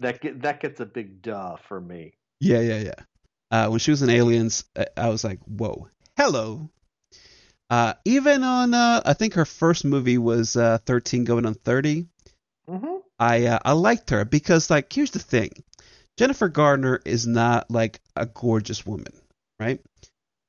that 0.00 0.20
get, 0.20 0.42
that 0.42 0.60
gets 0.60 0.80
a 0.80 0.86
big 0.86 1.22
duh 1.22 1.56
for 1.68 1.80
me. 1.80 2.14
Yeah, 2.40 2.60
yeah, 2.60 2.78
yeah. 2.78 3.04
Uh, 3.52 3.68
when 3.68 3.78
she 3.78 3.92
was 3.92 4.02
in 4.02 4.10
Aliens, 4.10 4.64
I, 4.76 4.86
I 4.96 5.08
was 5.10 5.22
like, 5.22 5.38
whoa, 5.44 5.88
hello. 6.16 6.68
Uh, 7.70 7.94
even 8.04 8.42
on, 8.42 8.74
uh, 8.74 9.02
I 9.04 9.12
think 9.12 9.34
her 9.34 9.44
first 9.44 9.84
movie 9.84 10.18
was 10.18 10.56
uh, 10.56 10.78
13 10.84 11.22
going 11.24 11.46
on 11.46 11.54
30. 11.54 12.06
Mm-hmm. 12.68 12.96
I 13.18 13.46
uh, 13.46 13.58
I 13.64 13.72
liked 13.72 14.10
her 14.10 14.24
because, 14.24 14.70
like, 14.70 14.92
here's 14.92 15.12
the 15.12 15.20
thing: 15.20 15.50
Jennifer 16.16 16.48
Gardner 16.48 17.00
is 17.04 17.26
not 17.26 17.70
like 17.70 18.00
a 18.16 18.26
gorgeous 18.26 18.86
woman, 18.86 19.12
right? 19.58 19.80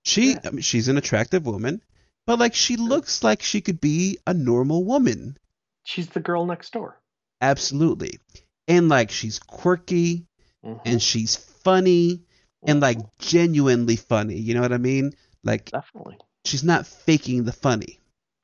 She, 0.03 0.31
Yeah. 0.33 0.39
I 0.45 0.49
mean, 0.51 0.61
she's 0.61 0.87
an 0.87 0.97
attractive 0.97 1.45
woman, 1.45 1.81
but 2.27 2.37
like, 2.39 2.53
she 2.53 2.75
looks 2.77 3.23
like 3.23 3.41
she 3.41 3.61
could 3.61 3.81
be 3.81 4.19
a 4.27 4.33
normal 4.33 4.83
woman, 4.83 5.37
She's 5.83 6.07
the 6.07 6.19
girl 6.19 6.45
next 6.47 6.73
door. 6.73 6.99
absolutely. 7.41 8.19
And 8.67 8.89
like, 8.89 9.11
she's 9.11 9.37
quirky 9.39 10.25
Mhm. 10.63 10.81
and 10.85 11.01
she's 11.01 11.35
funny 11.35 12.23
and 12.65 12.79
like 12.79 12.97
Mhm. 12.97 13.09
genuinely 13.19 13.95
funny. 13.95 14.37
You 14.37 14.55
know 14.55 14.61
what 14.61 14.73
I 14.73 14.77
mean? 14.79 15.13
Like 15.43 15.69
definitely 15.71 16.17
she's 16.45 16.63
not 16.63 16.87
faking 16.87 17.43
the 17.43 17.51
funny. 17.53 17.99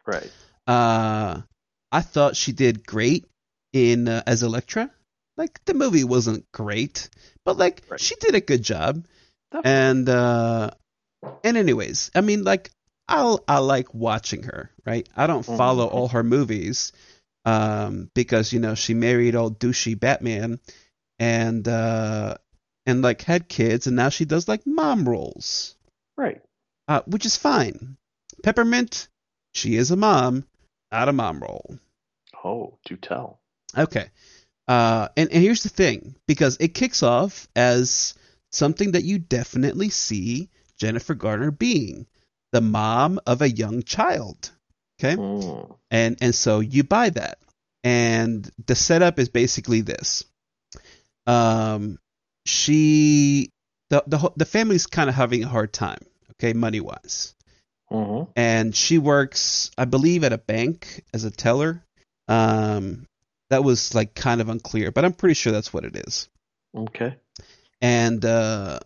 right. 0.06 0.32
Uh, 0.68 1.42
I 1.92 2.02
thought 2.02 2.36
she 2.36 2.52
did 2.52 2.86
great 2.86 3.26
in 3.74 4.08
uh, 4.08 4.22
as 4.28 4.44
Elektra. 4.44 4.92
Like 5.38 5.64
the 5.66 5.74
movie 5.74 6.04
wasn't 6.04 6.52
great, 6.52 7.10
but 7.46 7.58
like 7.58 7.84
Right. 7.90 8.00
she 8.00 8.16
did 8.16 8.36
a 8.36 8.42
good 8.42 8.64
job. 8.64 9.06
Definitely. 9.52 9.72
And 9.72 10.10
uh, 10.10 10.72
and 11.44 11.58
anyways, 11.58 12.12
I 12.16 12.22
mean 12.22 12.44
like 12.44 12.72
I'll 13.08 13.44
I 13.48 13.60
like 13.60 13.94
watching 13.94 14.44
her. 14.44 14.72
Right? 14.86 15.08
I 15.16 15.28
don't 15.28 15.44
follow 15.44 15.88
Mhm. 15.88 15.94
all 15.94 16.08
her 16.10 16.24
movies 16.24 16.92
um 17.44 18.12
because 18.14 18.54
you 18.54 18.60
know 18.60 18.76
she 18.76 18.94
married 18.94 19.36
old 19.36 19.60
douchey 19.60 20.00
Batman 20.00 20.60
and 21.18 21.68
uh 21.68 22.36
and 22.86 23.02
like 23.02 23.22
had 23.24 23.48
kids 23.50 23.88
and 23.88 23.96
now 23.96 24.10
she 24.10 24.26
does 24.26 24.48
like 24.48 24.62
mom 24.68 25.10
roles 25.10 25.76
right. 26.18 26.40
uh, 26.88 27.02
which 27.08 27.26
is 27.26 27.38
fine. 27.38 27.98
Peppermint, 28.44 29.08
she 29.54 29.76
is 29.76 29.90
a 29.92 29.96
mom, 29.96 30.46
not 30.92 31.10
a 31.10 31.14
mom 31.14 31.40
role. 31.40 31.80
Oh, 32.44 32.78
do 32.86 32.96
tell. 32.96 33.40
Okay. 33.78 34.10
Uh, 34.72 35.08
and, 35.18 35.30
and 35.34 35.44
here's 35.44 35.64
the 35.64 35.70
thing, 35.70 36.16
because 36.28 36.56
it 36.60 36.74
kicks 36.74 37.04
off 37.04 37.48
as 37.56 38.14
something 38.52 38.94
that 38.94 39.04
you 39.04 39.20
definitely 39.20 39.90
see 39.90 40.50
Jennifer 40.78 41.14
Garner 41.16 41.52
being 41.52 42.08
the 42.54 42.62
mom 42.62 43.20
of 43.26 43.42
a 43.42 43.50
young 43.50 43.84
child. 43.84 44.52
Okay. 44.98 45.16
Mm. 45.18 45.76
And 45.90 46.18
and 46.22 46.34
so 46.34 46.62
you 46.62 46.84
buy 46.84 47.10
that. 47.10 47.38
And 47.84 48.50
the 48.68 48.76
setup 48.76 49.20
is 49.20 49.30
basically 49.30 49.82
this. 49.82 50.24
Um 51.28 51.98
she 52.46 53.50
the 53.90 54.04
the 54.08 54.32
the 54.38 54.46
family's 54.46 54.88
kind 54.88 55.10
of 55.10 55.16
having 55.16 55.44
a 55.44 55.48
hard 55.48 55.74
time, 55.74 56.00
okay, 56.34 56.54
money-wise. 56.54 57.36
Mm-hmm. 57.92 58.32
and 58.38 58.74
she 58.74 59.00
works, 59.00 59.70
I 59.78 59.84
believe, 59.84 60.24
at 60.24 60.32
a 60.32 60.38
bank 60.38 61.04
as 61.14 61.26
a 61.26 61.32
teller. 61.32 61.84
Um, 62.30 63.06
that 63.52 63.64
was 63.66 63.94
like 63.94 64.16
kind 64.16 64.40
of 64.40 64.50
unclear, 64.50 64.92
but 64.92 65.06
I'm 65.06 65.14
pretty 65.14 65.36
sure 65.36 65.52
that's 65.52 65.74
what 65.74 65.84
it 65.84 65.98
is. 66.08 66.30
Okay. 66.76 67.16
And 67.82 68.24
uh, 68.24 68.80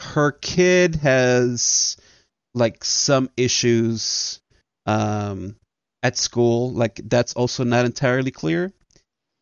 her 0.00 0.32
kid 0.32 0.96
has 0.96 1.96
like 2.52 2.84
some 2.84 3.30
issues 3.36 4.40
um, 4.86 5.54
at 6.02 6.16
school. 6.16 6.72
Like 6.72 7.00
that's 7.04 7.34
also 7.34 7.62
not 7.62 7.86
entirely 7.86 8.32
clear 8.32 8.72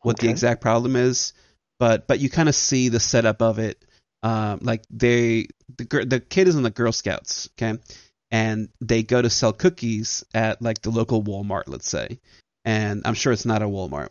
what 0.03 0.19
the 0.19 0.29
exact 0.29 0.61
problem 0.61 0.95
is, 0.95 1.33
but 1.79 2.07
but 2.07 2.21
you 2.21 2.29
kind 2.29 2.49
of 2.49 2.55
see 2.55 2.91
the 2.91 3.01
setup 3.01 3.41
of 3.41 3.59
it. 3.59 3.83
Um, 4.23 4.61
like 4.63 4.85
they 4.91 5.47
the 5.79 6.05
the 6.05 6.21
kid 6.21 6.49
is 6.49 6.57
in 6.57 6.63
the 6.63 6.71
Girl 6.71 6.93
Scouts, 6.93 7.49
okay, 7.55 7.79
and 8.31 8.69
they 8.81 9.03
go 9.03 9.23
to 9.23 9.31
sell 9.31 9.53
cookies 9.53 10.25
at 10.35 10.61
like 10.61 10.83
the 10.83 10.91
local 10.91 11.23
Walmart, 11.23 11.65
let's 11.67 11.89
say, 11.89 12.19
and 12.65 13.03
I'm 13.05 13.15
sure 13.15 13.33
it's 13.33 13.47
not 13.47 13.63
a 13.63 13.67
Walmart, 13.67 14.11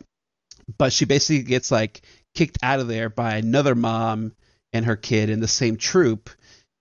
but 0.78 0.92
she 0.92 1.04
basically 1.04 1.42
gets 1.42 1.70
like 1.70 2.02
kicked 2.34 2.58
out 2.62 2.80
of 2.80 2.88
there 2.88 3.08
by 3.08 3.36
another 3.36 3.74
mom 3.74 4.32
and 4.72 4.84
her 4.84 4.96
kid 4.96 5.30
in 5.30 5.40
the 5.40 5.48
same 5.48 5.76
troop 5.76 6.30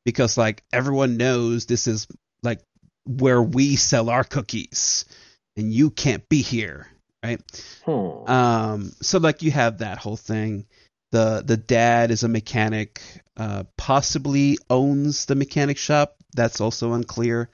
because 0.04 0.38
like 0.38 0.64
everyone 0.74 1.18
knows 1.18 1.66
this 1.66 1.88
is 1.88 2.08
like 2.44 2.60
where 3.06 3.42
we 3.42 3.76
sell 3.76 4.10
our 4.10 4.24
cookies 4.24 5.06
and 5.56 5.72
you 5.72 5.90
can't 5.90 6.28
be 6.30 6.42
here 6.42 6.88
right? 7.26 7.42
Hmm. 7.86 8.32
um 8.32 8.92
so 9.02 9.20
like 9.20 9.42
you 9.42 9.52
have 9.52 9.80
that 9.80 9.98
whole 9.98 10.18
thing. 10.18 10.66
The 11.12 11.44
the 11.46 11.58
dad 11.58 12.12
is 12.12 12.24
a 12.24 12.28
mechanic 12.28 13.02
uh 13.38 13.64
possibly 13.78 14.58
owns 14.70 15.26
the 15.26 15.36
mechanic 15.36 15.78
shop. 15.78 16.16
That's 16.36 16.62
also 16.62 16.94
unclear 16.94 17.50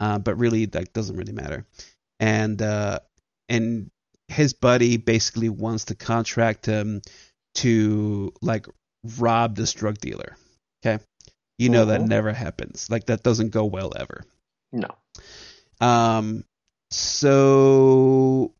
uh 0.00 0.18
but 0.18 0.38
really 0.38 0.66
that 0.66 0.92
doesn't 0.92 1.16
really 1.16 1.32
matter. 1.32 1.66
And 2.20 2.60
uh 2.60 3.00
and 3.48 3.90
his 4.28 4.52
buddy 4.52 4.96
basically 4.96 5.48
wants 5.48 5.86
to 5.86 5.94
contract 5.94 6.66
him 6.66 7.00
to 7.54 8.32
like 8.42 8.66
rob 9.18 9.56
this 9.56 9.72
drug 9.72 9.98
dealer 9.98 10.36
okay 10.84 11.02
you 11.58 11.68
know 11.68 11.84
that 11.86 12.00
Mhm. 12.00 12.08
never 12.08 12.32
happens 12.32 12.90
like 12.90 13.06
that 13.06 13.22
doesn't 13.22 13.50
go 13.50 13.64
well 13.64 13.92
ever 13.96 14.24
no. 14.72 14.88
um, 15.80 16.44
so 16.90 18.52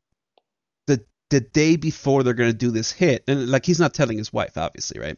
the 0.87 1.05
the 1.31 1.41
day 1.41 1.77
before 1.77 2.23
they're 2.23 2.33
gonna 2.35 2.53
do 2.53 2.71
this 2.71 2.93
hit, 2.93 3.25
and 3.29 3.49
like 3.51 3.67
he's 3.67 3.81
not 3.81 3.93
telling 3.95 4.19
his 4.19 4.33
wife, 4.33 4.57
obviously, 4.57 5.01
right? 5.01 5.17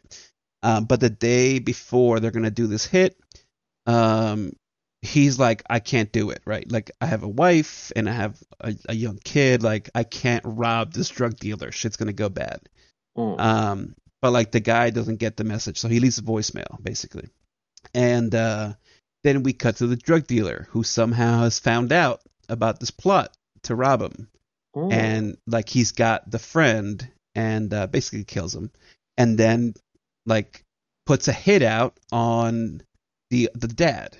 Um, 0.63 0.87
but 0.87 1.01
the 1.01 1.11
day 1.11 1.59
before 1.59 2.21
they're 2.21 2.31
gonna 2.31 2.51
do 2.51 2.67
this 2.67 2.87
hit, 2.87 3.17
um, 3.87 4.53
he's 5.03 5.39
like, 5.39 5.63
I 5.69 5.79
can't 5.81 6.13
do 6.13 6.31
it, 6.31 6.41
right? 6.45 6.71
Like 6.71 6.91
I 7.01 7.07
have 7.07 7.23
a 7.23 7.29
wife 7.29 7.93
and 7.95 8.09
I 8.09 8.13
have 8.13 8.43
a, 8.61 8.75
a 8.89 8.95
young 8.95 9.19
kid. 9.23 9.63
Like 9.63 9.91
I 9.95 10.05
can't 10.05 10.45
rob 10.47 10.93
this 10.93 11.09
drug 11.09 11.37
dealer. 11.37 11.71
Shit's 11.73 11.97
gonna 11.97 12.13
go 12.13 12.29
bad. 12.29 12.61
Mm. 13.17 13.41
Um, 13.41 13.95
but 14.21 14.33
like 14.33 14.51
the 14.53 14.61
guy 14.61 14.91
doesn't 14.91 15.17
get 15.17 15.37
the 15.37 15.45
message, 15.45 15.79
so 15.79 15.89
he 15.89 16.01
leaves 16.01 16.19
a 16.19 16.23
voicemail 16.23 16.83
basically. 16.83 17.29
And 17.95 18.35
uh, 18.35 18.75
then 19.25 19.43
we 19.43 19.53
cut 19.53 19.77
to 19.77 19.87
the 19.87 19.97
drug 19.97 20.27
dealer 20.27 20.67
who 20.71 20.83
somehow 20.83 21.41
has 21.43 21.59
found 21.59 21.93
out 21.93 22.21
about 22.49 22.81
this 22.81 22.91
plot 22.91 23.37
to 23.65 23.75
rob 23.75 24.03
him, 24.03 24.29
Mm. 24.77 24.93
and 24.93 25.39
like 25.47 25.69
he's 25.69 25.93
got 25.93 26.31
the 26.31 26.39
friend 26.39 27.09
and 27.35 27.73
uh, 27.73 27.87
basically 27.87 28.25
kills 28.25 28.55
him, 28.55 28.71
and 29.17 29.39
then 29.39 29.73
like 30.27 30.63
puts 31.07 31.27
a 31.27 31.33
hit 31.33 31.63
out 31.63 31.99
on 32.13 32.83
the 33.31 33.49
the 33.55 33.69
dad, 33.69 34.17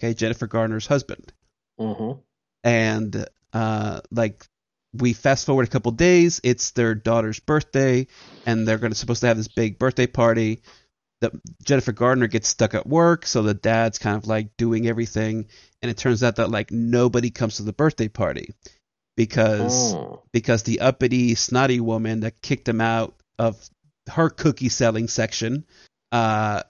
okay, 0.00 0.14
Jennifer 0.14 0.46
Garner's 0.46 0.86
husband 0.86 1.32
Mhm. 1.78 2.20
and 2.64 3.26
uh, 3.52 4.00
like 4.10 4.44
we 4.92 5.12
fast 5.12 5.46
forward 5.46 5.66
a 5.68 5.70
couple 5.70 5.92
days 5.92 6.40
it's 6.42 6.72
their 6.72 6.94
daughter's 6.94 7.38
birthday 7.40 8.06
and 8.46 8.66
they're 8.66 8.78
going 8.78 8.92
to 8.92 8.98
supposed 8.98 9.20
to 9.20 9.26
have 9.28 9.36
this 9.36 9.48
big 9.48 9.78
birthday 9.78 10.06
party 10.06 10.62
that 11.20 11.32
jennifer 11.62 11.92
gardner 11.92 12.26
gets 12.26 12.48
stuck 12.48 12.74
at 12.74 12.86
work 12.86 13.24
so 13.26 13.42
the 13.42 13.54
dad's 13.54 13.98
kind 13.98 14.16
of 14.16 14.26
like 14.26 14.56
doing 14.56 14.88
everything 14.88 15.46
and 15.80 15.90
it 15.90 15.96
turns 15.96 16.22
out 16.24 16.36
that 16.36 16.50
like 16.50 16.70
nobody 16.72 17.30
comes 17.30 17.56
to 17.56 17.62
the 17.62 17.72
birthday 17.72 18.08
party 18.08 18.50
because 19.16 19.94
Mm. 19.94 20.20
because 20.32 20.62
the 20.64 20.80
uppity 20.80 21.34
snotty 21.34 21.80
woman 21.80 22.20
that 22.20 22.40
kicked 22.42 22.68
him 22.68 22.80
out 22.80 23.14
of 23.38 23.56
her 24.08 24.28
cookie 24.30 24.68
selling 24.70 25.08
section 25.08 25.64
uh 26.12 26.62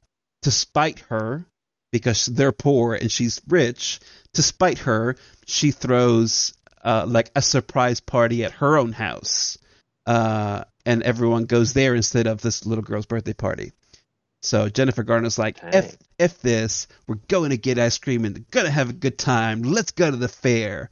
to 0.42 0.50
spite 0.50 1.00
her 1.10 1.44
because 1.92 2.26
they're 2.26 2.52
poor 2.52 2.94
and 2.94 3.10
she's 3.10 3.40
rich. 3.48 4.00
To 4.34 4.42
spite 4.42 4.78
her 4.80 5.16
she 5.46 5.70
throws 5.70 6.54
uh 6.84 7.04
like 7.08 7.30
a 7.34 7.42
surprise 7.42 8.00
party 8.00 8.44
at 8.44 8.52
her 8.52 8.78
own 8.78 8.92
house. 8.92 9.58
Uh 10.06 10.64
and 10.86 11.02
everyone 11.02 11.44
goes 11.44 11.72
there 11.72 11.94
instead 11.94 12.26
of 12.26 12.40
this 12.40 12.64
little 12.64 12.84
girl's 12.84 13.06
birthday 13.06 13.34
party. 13.34 13.72
So 14.42 14.68
jennifer 14.68 15.02
garner's 15.02 15.38
like 15.38 15.60
Dang. 15.60 15.74
f 15.74 15.96
f 16.18 16.38
this 16.40 16.86
we're 17.06 17.16
going 17.28 17.50
to 17.50 17.56
get 17.56 17.78
ice 17.78 17.98
cream 17.98 18.24
and 18.24 18.48
gonna 18.50 18.70
have 18.70 18.90
a 18.90 18.94
good 18.94 19.18
time. 19.18 19.62
Let's 19.62 19.92
go 19.92 20.10
to 20.10 20.16
the 20.16 20.28
fair. 20.28 20.90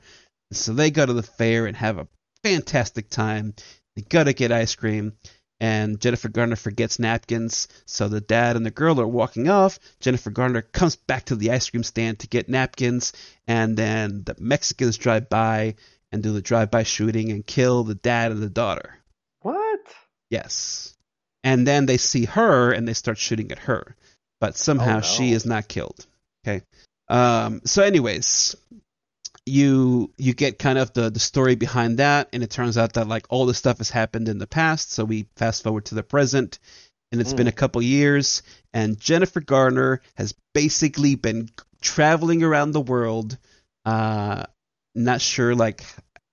So 0.53 0.73
they 0.73 0.91
go 0.91 1.05
to 1.05 1.13
the 1.13 1.23
fair 1.23 1.67
and 1.67 1.77
have 1.77 1.99
a 1.99 2.09
fantastic 2.43 3.11
time. 3.11 3.55
They 3.97 4.03
go 4.03 4.23
to 4.23 4.33
get 4.33 4.53
ice 4.53 4.75
cream, 4.75 5.15
and 5.61 6.01
Jennifer 6.01 6.29
Garner 6.29 6.57
forgets 6.57 6.99
napkins. 6.99 7.69
So 7.87 8.09
the 8.09 8.21
dad 8.21 8.57
and 8.57 8.65
the 8.65 8.71
girl 8.71 9.01
are 9.01 9.07
walking 9.09 9.49
off. 9.49 9.79
Jennifer 10.01 10.31
Garner 10.31 10.63
comes 10.63 10.97
back 10.97 11.27
to 11.27 11.37
the 11.37 11.51
ice 11.51 11.69
cream 11.71 11.83
stand 11.83 12.21
to 12.21 12.29
get 12.29 12.49
napkins, 12.49 13.13
and 13.47 13.77
then 13.77 14.23
the 14.25 14.37
Mexicans 14.39 14.97
drive 14.97 15.29
by 15.29 15.75
and 16.11 16.23
do 16.23 16.33
the 16.33 16.41
drive-by 16.41 16.85
shooting 16.85 17.31
and 17.31 17.47
kill 17.47 17.85
the 17.85 17.95
dad 17.95 18.33
and 18.33 18.43
the 18.43 18.49
daughter. 18.49 18.99
What? 19.43 19.81
Yes. 20.31 20.95
And 21.45 21.67
then 21.67 21.87
they 21.87 21.99
see 21.99 22.25
her 22.25 22.73
and 22.73 22.89
they 22.89 22.95
start 22.95 23.19
shooting 23.19 23.53
at 23.53 23.59
her. 23.61 23.95
But 24.41 24.57
somehow 24.57 24.93
Oh, 24.93 24.95
no. 24.97 25.01
she 25.03 25.33
is 25.33 25.45
not 25.45 25.69
killed. 25.69 26.07
Okay. 26.47 26.63
Um 27.09 27.61
so 27.65 27.83
anyways, 27.83 28.57
you 29.49 30.13
you 30.19 30.35
get 30.35 30.59
kind 30.59 30.79
of 30.79 30.93
the 30.93 31.11
the 31.11 31.21
story 31.21 31.55
behind 31.57 31.99
that 31.99 32.29
and 32.33 32.43
it 32.43 32.51
turns 32.51 32.79
out 32.79 32.95
that 32.95 33.09
like 33.09 33.27
all 33.31 33.47
this 33.47 33.59
stuff 33.59 33.79
has 33.79 33.91
happened 33.91 34.29
in 34.29 34.39
the 34.39 34.47
past, 34.47 34.93
so 34.93 35.05
we 35.05 35.27
fast 35.37 35.63
forward 35.63 35.87
to 35.87 35.95
the 35.95 36.03
present 36.03 36.59
and 37.11 37.21
it's 37.21 37.33
Mm. 37.33 37.39
been 37.39 37.49
a 37.49 37.53
couple 37.53 37.81
years 37.83 38.43
and 38.73 38.99
Jennifer 39.01 39.41
Garner 39.41 40.01
has 40.15 40.35
basically 40.55 41.15
been 41.15 41.49
traveling 41.81 42.43
around 42.43 42.73
the 42.73 42.81
world 42.81 43.39
uh 43.85 44.45
not 44.95 45.21
sure 45.21 45.55
like 45.55 45.85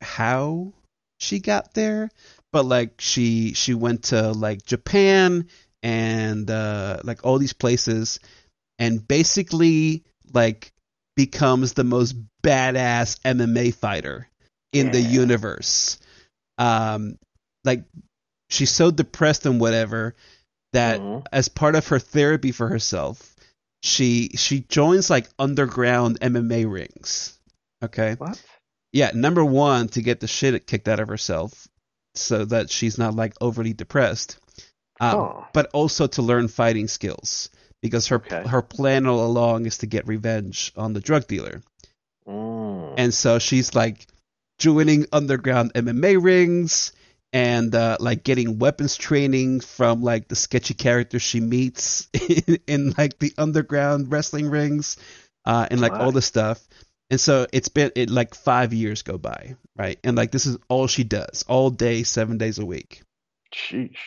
how 0.02 0.74
she 1.20 1.40
got 1.40 1.74
there 1.74 2.10
but 2.52 2.66
like 2.66 3.00
she 3.00 3.54
she 3.54 3.74
went 3.74 4.04
to 4.06 4.32
like 4.32 4.66
Japan 4.66 5.48
and 5.84 6.50
uh 6.50 7.00
like 7.04 7.24
all 7.26 7.38
these 7.38 7.54
places 7.54 8.20
and 8.80 9.08
basically 9.08 10.04
like 10.34 10.74
becomes 11.16 11.74
the 11.74 11.84
most 11.84 12.16
badass 12.44 13.20
MMA 13.22 13.74
fighter 13.74 14.28
in 14.74 14.92
the 14.92 15.02
universe. 15.02 15.98
Um 16.58 17.18
like 17.64 17.84
she's 18.50 18.72
so 18.72 18.92
depressed 18.92 19.46
and 19.46 19.60
whatever 19.60 20.16
that 20.74 21.00
Mhm. 21.00 21.26
as 21.32 21.48
part 21.48 21.76
of 21.76 21.88
her 21.88 22.00
therapy 22.00 22.52
for 22.52 22.68
herself, 22.68 23.36
she 23.82 24.30
she 24.36 24.62
joins 24.62 25.10
like 25.10 25.30
underground 25.40 26.20
MMA 26.22 26.66
rings. 26.72 27.38
Okay? 27.84 28.16
What? 28.16 28.42
Yeah, 28.92 29.12
number 29.14 29.44
one 29.44 29.90
to 29.90 30.02
get 30.02 30.20
the 30.22 30.28
shit 30.28 30.68
kicked 30.68 30.88
out 30.88 31.00
of 31.00 31.10
herself, 31.10 31.68
so 32.14 32.46
that 32.46 32.70
she's 32.70 32.98
not 32.98 33.14
like 33.16 33.34
overly 33.42 33.74
depressed. 33.74 34.38
Um, 35.02 35.12
Huh. 35.20 35.42
But 35.54 35.70
also 35.74 36.08
to 36.08 36.22
learn 36.22 36.48
fighting 36.48 36.88
skills 36.88 37.50
because 37.86 38.08
her 38.08 38.18
Okay. 38.18 38.44
her 38.48 38.62
plan 38.62 39.06
all 39.08 39.26
along 39.26 39.66
is 39.66 39.78
to 39.80 39.88
get 39.88 40.08
revenge 40.08 40.72
on 40.76 40.94
the 40.94 41.00
drug 41.00 41.28
dealer, 41.28 41.62
Mm. 42.28 42.96
and 42.98 43.14
so 43.14 43.40
she's 43.40 43.76
like 43.76 44.08
joining 44.58 45.06
underground 45.12 45.74
MMA 45.76 46.22
rings 46.22 46.92
and 47.34 47.76
uh, 47.76 47.98
like 48.00 48.24
getting 48.24 48.58
weapons 48.60 48.96
training 48.96 49.60
from 49.60 50.02
like 50.02 50.28
the 50.30 50.36
sketchy 50.36 50.74
characters 50.74 51.22
she 51.22 51.42
meets 51.42 52.08
in, 52.14 52.58
in 52.68 52.94
like 52.98 53.20
the 53.20 53.34
underground 53.38 54.12
wrestling 54.12 54.50
rings 54.50 54.98
uh, 55.46 55.68
and 55.70 55.82
like 55.82 56.00
all 56.00 56.08
Wow. 56.08 56.12
the 56.12 56.22
stuff. 56.22 56.66
And 57.12 57.20
so 57.20 57.46
it's 57.54 57.68
been 57.68 57.92
it 57.96 58.10
like 58.10 58.34
five 58.34 58.74
years 58.74 59.04
go 59.04 59.18
by, 59.18 59.56
right? 59.76 60.00
And 60.04 60.16
like 60.18 60.32
this 60.32 60.46
is 60.48 60.58
all 60.70 60.88
she 60.88 61.04
does 61.04 61.44
all 61.48 61.70
day, 61.70 62.04
seven 62.04 62.38
days 62.40 62.58
a 62.58 62.66
week. 62.66 63.04
Sheesh. 63.54 63.98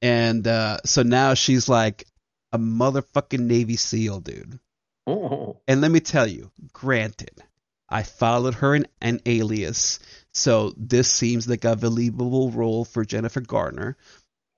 And 0.00 0.46
uh, 0.46 0.78
so 0.84 1.02
now 1.02 1.34
she's 1.34 1.68
like 1.68 2.06
a 2.52 2.58
motherfucking 2.58 3.40
Navy 3.40 3.76
SEAL, 3.76 4.20
dude. 4.20 4.58
Mm. 5.08 5.56
And 5.66 5.80
let 5.80 5.90
me 5.90 6.00
tell 6.00 6.26
you, 6.26 6.50
granted, 6.72 7.42
I 7.88 8.02
followed 8.02 8.54
her 8.54 8.74
in 8.74 8.86
an 9.00 9.20
alias, 9.26 9.98
so 10.32 10.72
this 10.76 11.10
seems 11.10 11.48
like 11.48 11.64
a 11.64 11.76
believable 11.76 12.50
role 12.50 12.84
for 12.84 13.04
Jennifer 13.04 13.40
Garner. 13.40 13.96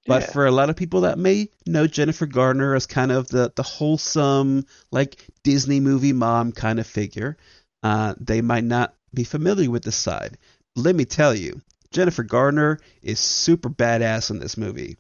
But 0.07 0.23
Yeah. 0.23 0.31
for 0.33 0.47
a 0.47 0.51
lot 0.51 0.71
of 0.71 0.77
people 0.77 1.03
that 1.03 1.19
may 1.19 1.51
know 1.67 1.87
Jennifer 1.87 2.27
Garner 2.27 2.75
as 2.75 2.87
kind 2.87 3.13
of 3.13 3.29
the, 3.29 3.53
the 3.55 3.63
wholesome, 3.63 4.67
like 4.91 5.25
Disney 5.45 5.79
movie 5.79 6.13
mom 6.15 6.53
kind 6.53 6.81
of 6.81 6.87
figure, 6.87 7.37
uh, 7.83 8.15
they 8.19 8.41
might 8.41 8.65
not 8.65 8.95
be 9.13 9.25
familiar 9.25 9.71
with 9.71 9.85
this 9.85 9.97
side. 9.97 10.39
Let 10.75 10.97
me 10.97 11.05
tell 11.05 11.35
you, 11.35 11.61
Jennifer 11.91 12.23
Garner 12.23 12.81
is 13.03 13.21
super 13.21 13.69
badass 13.69 14.31
in 14.31 14.39
this 14.39 14.57
movie. 14.57 14.97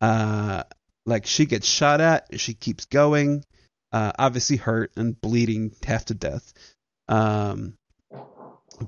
Uh, 0.00 0.64
like 1.06 1.26
she 1.26 1.46
gets 1.46 1.66
shot 1.66 2.00
at, 2.00 2.40
she 2.40 2.54
keeps 2.54 2.84
going, 2.86 3.44
uh, 3.92 4.12
obviously 4.18 4.56
hurt 4.56 4.92
and 4.96 5.18
bleeding 5.20 5.72
half 5.84 6.06
to 6.06 6.14
death. 6.14 6.52
Um, 7.08 7.74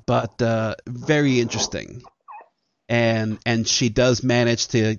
but 0.06 0.42
uh, 0.42 0.74
very 0.86 1.40
interesting, 1.40 2.02
and 2.88 3.38
and 3.46 3.66
she 3.66 3.88
does 3.88 4.22
manage 4.22 4.68
to 4.68 4.98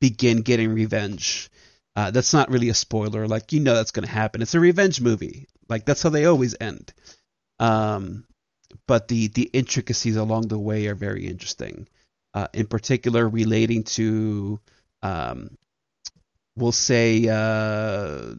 begin 0.00 0.42
getting 0.42 0.74
revenge. 0.74 1.50
Uh, 1.96 2.10
that's 2.10 2.34
not 2.34 2.50
really 2.50 2.68
a 2.68 2.74
spoiler. 2.74 3.26
Like 3.26 3.52
you 3.52 3.60
know 3.60 3.74
that's 3.74 3.92
going 3.92 4.06
to 4.06 4.12
happen. 4.12 4.42
It's 4.42 4.54
a 4.54 4.60
revenge 4.60 5.00
movie. 5.00 5.46
Like 5.68 5.86
that's 5.86 6.02
how 6.02 6.10
they 6.10 6.26
always 6.26 6.56
end. 6.60 6.92
Um, 7.58 8.24
but 8.86 9.08
the 9.08 9.28
the 9.28 9.44
intricacies 9.52 10.16
along 10.16 10.48
the 10.48 10.58
way 10.58 10.86
are 10.88 10.94
very 10.94 11.26
interesting. 11.26 11.88
Uh, 12.32 12.46
in 12.54 12.66
particular, 12.66 13.28
relating 13.28 13.82
to, 13.82 14.60
um, 15.02 15.56
we'll 16.60 16.72
say, 16.72 17.26
uh, 17.28 18.34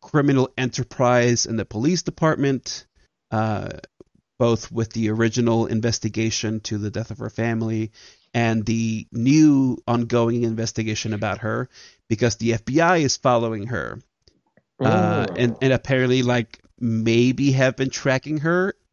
criminal 0.00 0.50
enterprise 0.56 1.46
and 1.46 1.58
the 1.58 1.64
police 1.64 2.02
department. 2.02 2.86
Uh, 3.30 3.68
both 4.38 4.70
with 4.70 4.92
the 4.92 5.08
original 5.10 5.64
investigation 5.66 6.60
to 6.60 6.76
the 6.78 6.90
death 6.90 7.10
of 7.10 7.18
her 7.18 7.30
family 7.30 7.90
and 8.34 8.66
the 8.66 9.06
new 9.10 9.78
ongoing 9.88 10.42
investigation 10.42 11.14
about 11.14 11.38
her 11.38 11.70
because 12.08 12.36
the 12.36 12.50
FBI 12.52 13.00
is 13.00 13.16
following 13.16 13.66
her 13.68 13.98
uh, 14.80 15.26
Mm. 15.26 15.38
and 15.38 15.56
and 15.62 15.72
apparently 15.72 16.22
like 16.22 16.60
maybe 16.78 17.52
have 17.52 17.76
been 17.76 17.88
tracking 17.88 18.38
her. 18.38 18.74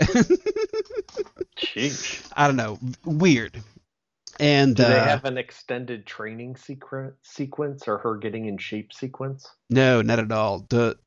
I 2.35 2.47
don't 2.47 2.55
know, 2.55 2.79
weird. 3.05 3.61
And 4.39 4.75
Do 4.75 4.83
they 4.83 4.99
uh, 4.99 5.03
have 5.03 5.25
an 5.25 5.37
extended 5.37 6.05
training 6.05 6.55
secret 6.55 7.15
sequence 7.23 7.87
or 7.87 7.99
her 7.99 8.17
getting 8.17 8.45
in 8.45 8.57
shape 8.57 8.93
sequence? 8.93 9.47
no, 9.69 10.01
not 10.01 10.19
at 10.19 10.31
all. 10.31 10.65
The 10.69 10.97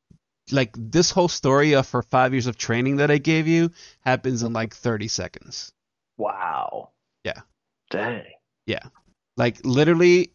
like 0.51 0.71
this 0.77 1.11
whole 1.11 1.27
story 1.27 1.73
of 1.75 1.89
her 1.91 2.01
five 2.01 2.33
years 2.33 2.47
of 2.47 2.57
training 2.57 2.97
that 2.97 3.11
I 3.11 3.17
gave 3.17 3.47
you 3.47 3.71
happens 4.01 4.43
in 4.43 4.53
like 4.53 4.73
thirty 4.73 5.07
seconds. 5.09 5.73
Wow. 6.17 6.91
Yeah. 7.23 7.41
Dang. 7.89 8.23
Yeah. 8.65 8.83
Like 9.35 9.59
literally, 9.65 10.31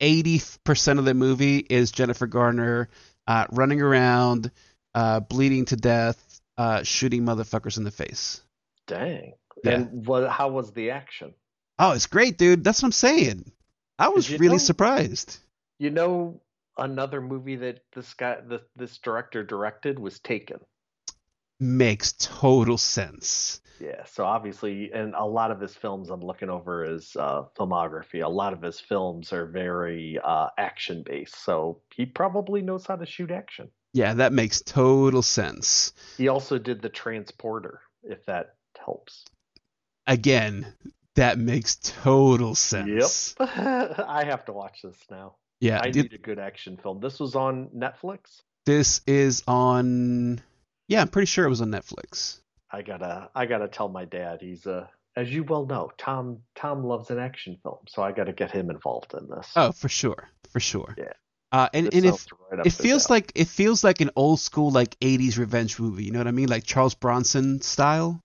eighty 0.00 0.40
percent 0.64 0.98
of 0.98 1.04
the 1.04 1.14
movie 1.14 1.58
is 1.58 1.90
Jennifer 1.90 2.26
Garner 2.26 2.88
uh, 3.26 3.46
running 3.50 3.82
around, 3.82 4.50
uh, 4.94 5.20
bleeding 5.20 5.64
to 5.66 5.76
death, 5.76 6.40
uh, 6.56 6.82
shooting 6.82 7.24
motherfuckers 7.24 7.78
in 7.78 7.84
the 7.84 7.90
face. 7.90 8.42
Dang. 8.86 9.34
Yeah. 9.64 9.72
And 9.72 10.06
what? 10.06 10.28
How 10.30 10.48
was 10.48 10.72
the 10.72 10.90
action? 10.90 11.34
Oh, 11.84 11.90
it's 11.90 12.06
great, 12.06 12.38
dude. 12.38 12.62
That's 12.62 12.80
what 12.80 12.86
I'm 12.86 12.92
saying. 12.92 13.50
I 13.98 14.10
was 14.10 14.30
really 14.30 14.54
know- 14.54 14.58
surprised. 14.58 15.38
You 15.80 15.90
know, 15.90 16.40
another 16.78 17.20
movie 17.20 17.56
that 17.56 17.80
this 17.92 18.14
guy, 18.14 18.38
this, 18.46 18.60
this 18.76 18.98
director 18.98 19.42
directed 19.42 19.98
was 19.98 20.20
Taken. 20.20 20.60
Makes 21.58 22.12
total 22.12 22.78
sense. 22.78 23.60
Yeah, 23.80 24.04
so 24.04 24.24
obviously, 24.24 24.92
and 24.92 25.12
a 25.16 25.24
lot 25.24 25.50
of 25.50 25.60
his 25.60 25.74
films, 25.74 26.08
I'm 26.08 26.20
looking 26.20 26.50
over 26.50 26.84
his 26.84 27.16
uh, 27.16 27.46
filmography. 27.58 28.24
A 28.24 28.28
lot 28.28 28.52
of 28.52 28.62
his 28.62 28.78
films 28.78 29.32
are 29.32 29.46
very 29.46 30.20
uh, 30.22 30.50
action 30.56 31.02
based, 31.04 31.44
so 31.44 31.80
he 31.92 32.06
probably 32.06 32.62
knows 32.62 32.86
how 32.86 32.94
to 32.94 33.06
shoot 33.06 33.32
action. 33.32 33.68
Yeah, 33.92 34.14
that 34.14 34.32
makes 34.32 34.62
total 34.62 35.22
sense. 35.22 35.94
He 36.16 36.28
also 36.28 36.58
did 36.58 36.80
The 36.80 36.88
Transporter, 36.90 37.80
if 38.04 38.24
that 38.26 38.54
helps. 38.78 39.24
Again, 40.06 40.74
that 41.16 41.38
makes 41.38 41.76
total 41.76 42.54
sense. 42.54 43.34
Yep. 43.38 43.48
I 44.08 44.24
have 44.24 44.44
to 44.46 44.52
watch 44.52 44.80
this 44.82 44.96
now. 45.10 45.36
Yeah, 45.60 45.80
I 45.82 45.90
dude, 45.90 46.10
need 46.10 46.18
a 46.18 46.22
good 46.22 46.38
action 46.38 46.76
film. 46.76 47.00
This 47.00 47.20
was 47.20 47.36
on 47.36 47.68
Netflix. 47.76 48.42
this 48.66 49.00
is 49.06 49.42
on. 49.46 50.40
Yeah, 50.88 51.00
I'm 51.00 51.08
pretty 51.08 51.26
sure 51.26 51.46
it 51.46 51.50
was 51.50 51.60
on 51.60 51.68
Netflix. 51.70 52.40
I 52.70 52.82
gotta, 52.82 53.28
I 53.34 53.46
gotta 53.46 53.68
tell 53.68 53.88
my 53.88 54.04
dad. 54.04 54.38
He's 54.40 54.66
a, 54.66 54.88
as 55.14 55.30
you 55.32 55.44
well 55.44 55.66
know, 55.66 55.90
Tom. 55.98 56.38
Tom 56.56 56.82
loves 56.84 57.10
an 57.10 57.18
action 57.18 57.58
film, 57.62 57.78
so 57.88 58.02
I 58.02 58.12
gotta 58.12 58.32
get 58.32 58.50
him 58.50 58.70
involved 58.70 59.14
in 59.14 59.28
this. 59.28 59.52
Oh, 59.54 59.72
for 59.72 59.88
sure, 59.88 60.28
for 60.50 60.58
sure. 60.60 60.94
Yeah. 60.98 61.12
Uh, 61.52 61.68
and 61.74 61.86
This 61.86 61.94
and 61.96 62.06
if 62.06 62.26
right 62.50 62.66
it 62.66 62.70
feels 62.72 63.10
alley. 63.10 63.16
like 63.18 63.32
it 63.34 63.46
feels 63.46 63.84
like 63.84 64.00
an 64.00 64.10
old 64.16 64.40
school 64.40 64.70
like 64.70 64.98
80s 65.00 65.38
revenge 65.38 65.78
movie. 65.78 66.04
You 66.04 66.10
know 66.12 66.18
what 66.20 66.26
I 66.26 66.30
mean? 66.32 66.48
Like 66.48 66.64
Charles 66.64 66.94
Bronson 66.94 67.60
style. 67.60 68.20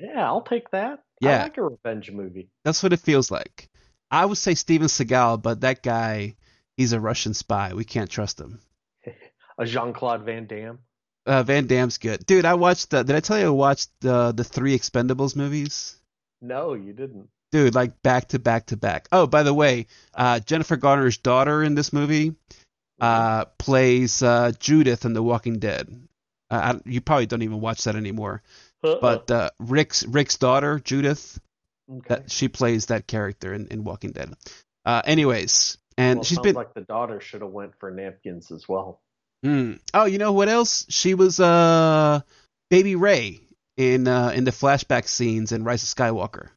yeah, 0.00 0.26
I'll 0.26 0.42
take 0.42 0.68
that. 0.72 0.98
Yeah. 1.22 1.40
I 1.40 1.42
like 1.44 1.56
a 1.58 1.62
revenge 1.62 2.10
movie. 2.10 2.48
That's 2.64 2.82
what 2.82 2.92
it 2.92 3.00
feels 3.00 3.30
like. 3.30 3.68
I 4.10 4.26
would 4.26 4.38
say 4.38 4.54
Steven 4.54 4.88
Seagal, 4.88 5.42
but 5.42 5.60
that 5.60 5.82
guy, 5.82 6.34
he's 6.76 6.92
a 6.92 7.00
Russian 7.00 7.32
spy. 7.32 7.74
We 7.74 7.84
can't 7.84 8.10
trust 8.10 8.40
him. 8.40 8.60
A 9.58 9.66
Jean 9.66 9.92
Claude 9.92 10.24
Van 10.24 10.46
Damme. 10.46 10.78
Uh, 11.24 11.42
Van 11.42 11.66
Damme's 11.66 11.98
good, 11.98 12.26
dude. 12.26 12.44
I 12.44 12.54
watched. 12.54 12.90
The, 12.90 13.04
did 13.04 13.14
I 13.14 13.20
tell 13.20 13.38
you 13.38 13.46
I 13.46 13.50
watched 13.50 13.90
the 14.00 14.32
the 14.32 14.42
three 14.42 14.76
Expendables 14.76 15.36
movies? 15.36 15.96
No, 16.40 16.74
you 16.74 16.92
didn't. 16.92 17.28
Dude, 17.52 17.74
like 17.74 18.02
back 18.02 18.28
to 18.28 18.38
back 18.38 18.66
to 18.66 18.76
back. 18.76 19.06
Oh, 19.12 19.26
by 19.26 19.44
the 19.44 19.54
way, 19.54 19.86
uh, 20.14 20.40
Jennifer 20.40 20.76
Garner's 20.76 21.18
daughter 21.18 21.62
in 21.62 21.74
this 21.76 21.92
movie 21.92 22.34
uh, 23.00 23.44
plays 23.58 24.22
uh, 24.22 24.52
Judith 24.58 25.04
in 25.04 25.12
The 25.12 25.22
Walking 25.22 25.58
Dead. 25.58 26.08
Uh, 26.50 26.74
I, 26.74 26.80
you 26.88 27.00
probably 27.00 27.26
don't 27.26 27.42
even 27.42 27.60
watch 27.60 27.84
that 27.84 27.94
anymore. 27.94 28.42
Uh-uh. 28.82 29.00
But 29.00 29.30
uh, 29.30 29.50
Rick's 29.58 30.04
Rick's 30.04 30.38
daughter, 30.38 30.80
Judith, 30.80 31.40
okay. 31.90 32.06
that 32.08 32.30
she 32.30 32.48
plays 32.48 32.86
that 32.86 33.06
character 33.06 33.54
in, 33.54 33.68
in 33.68 33.84
Walking 33.84 34.12
Dead. 34.12 34.32
Uh, 34.84 35.02
anyways, 35.04 35.78
and 35.96 36.18
well, 36.18 36.24
she's 36.24 36.38
been. 36.38 36.54
like 36.54 36.74
the 36.74 36.80
daughter 36.80 37.20
should 37.20 37.42
have 37.42 37.50
went 37.50 37.72
for 37.78 37.90
napkins 37.90 38.50
as 38.50 38.68
well. 38.68 39.00
Hmm. 39.44 39.74
Oh, 39.94 40.04
you 40.04 40.18
know 40.18 40.32
what 40.32 40.48
else? 40.48 40.86
She 40.88 41.14
was 41.14 41.40
uh 41.40 42.20
Baby 42.70 42.96
Rey 42.96 43.40
in 43.76 44.08
uh 44.08 44.32
in 44.34 44.44
the 44.44 44.50
flashback 44.50 45.06
scenes 45.06 45.52
in 45.52 45.64
Rise 45.64 45.82
of 45.82 45.88
Skywalker. 45.88 46.48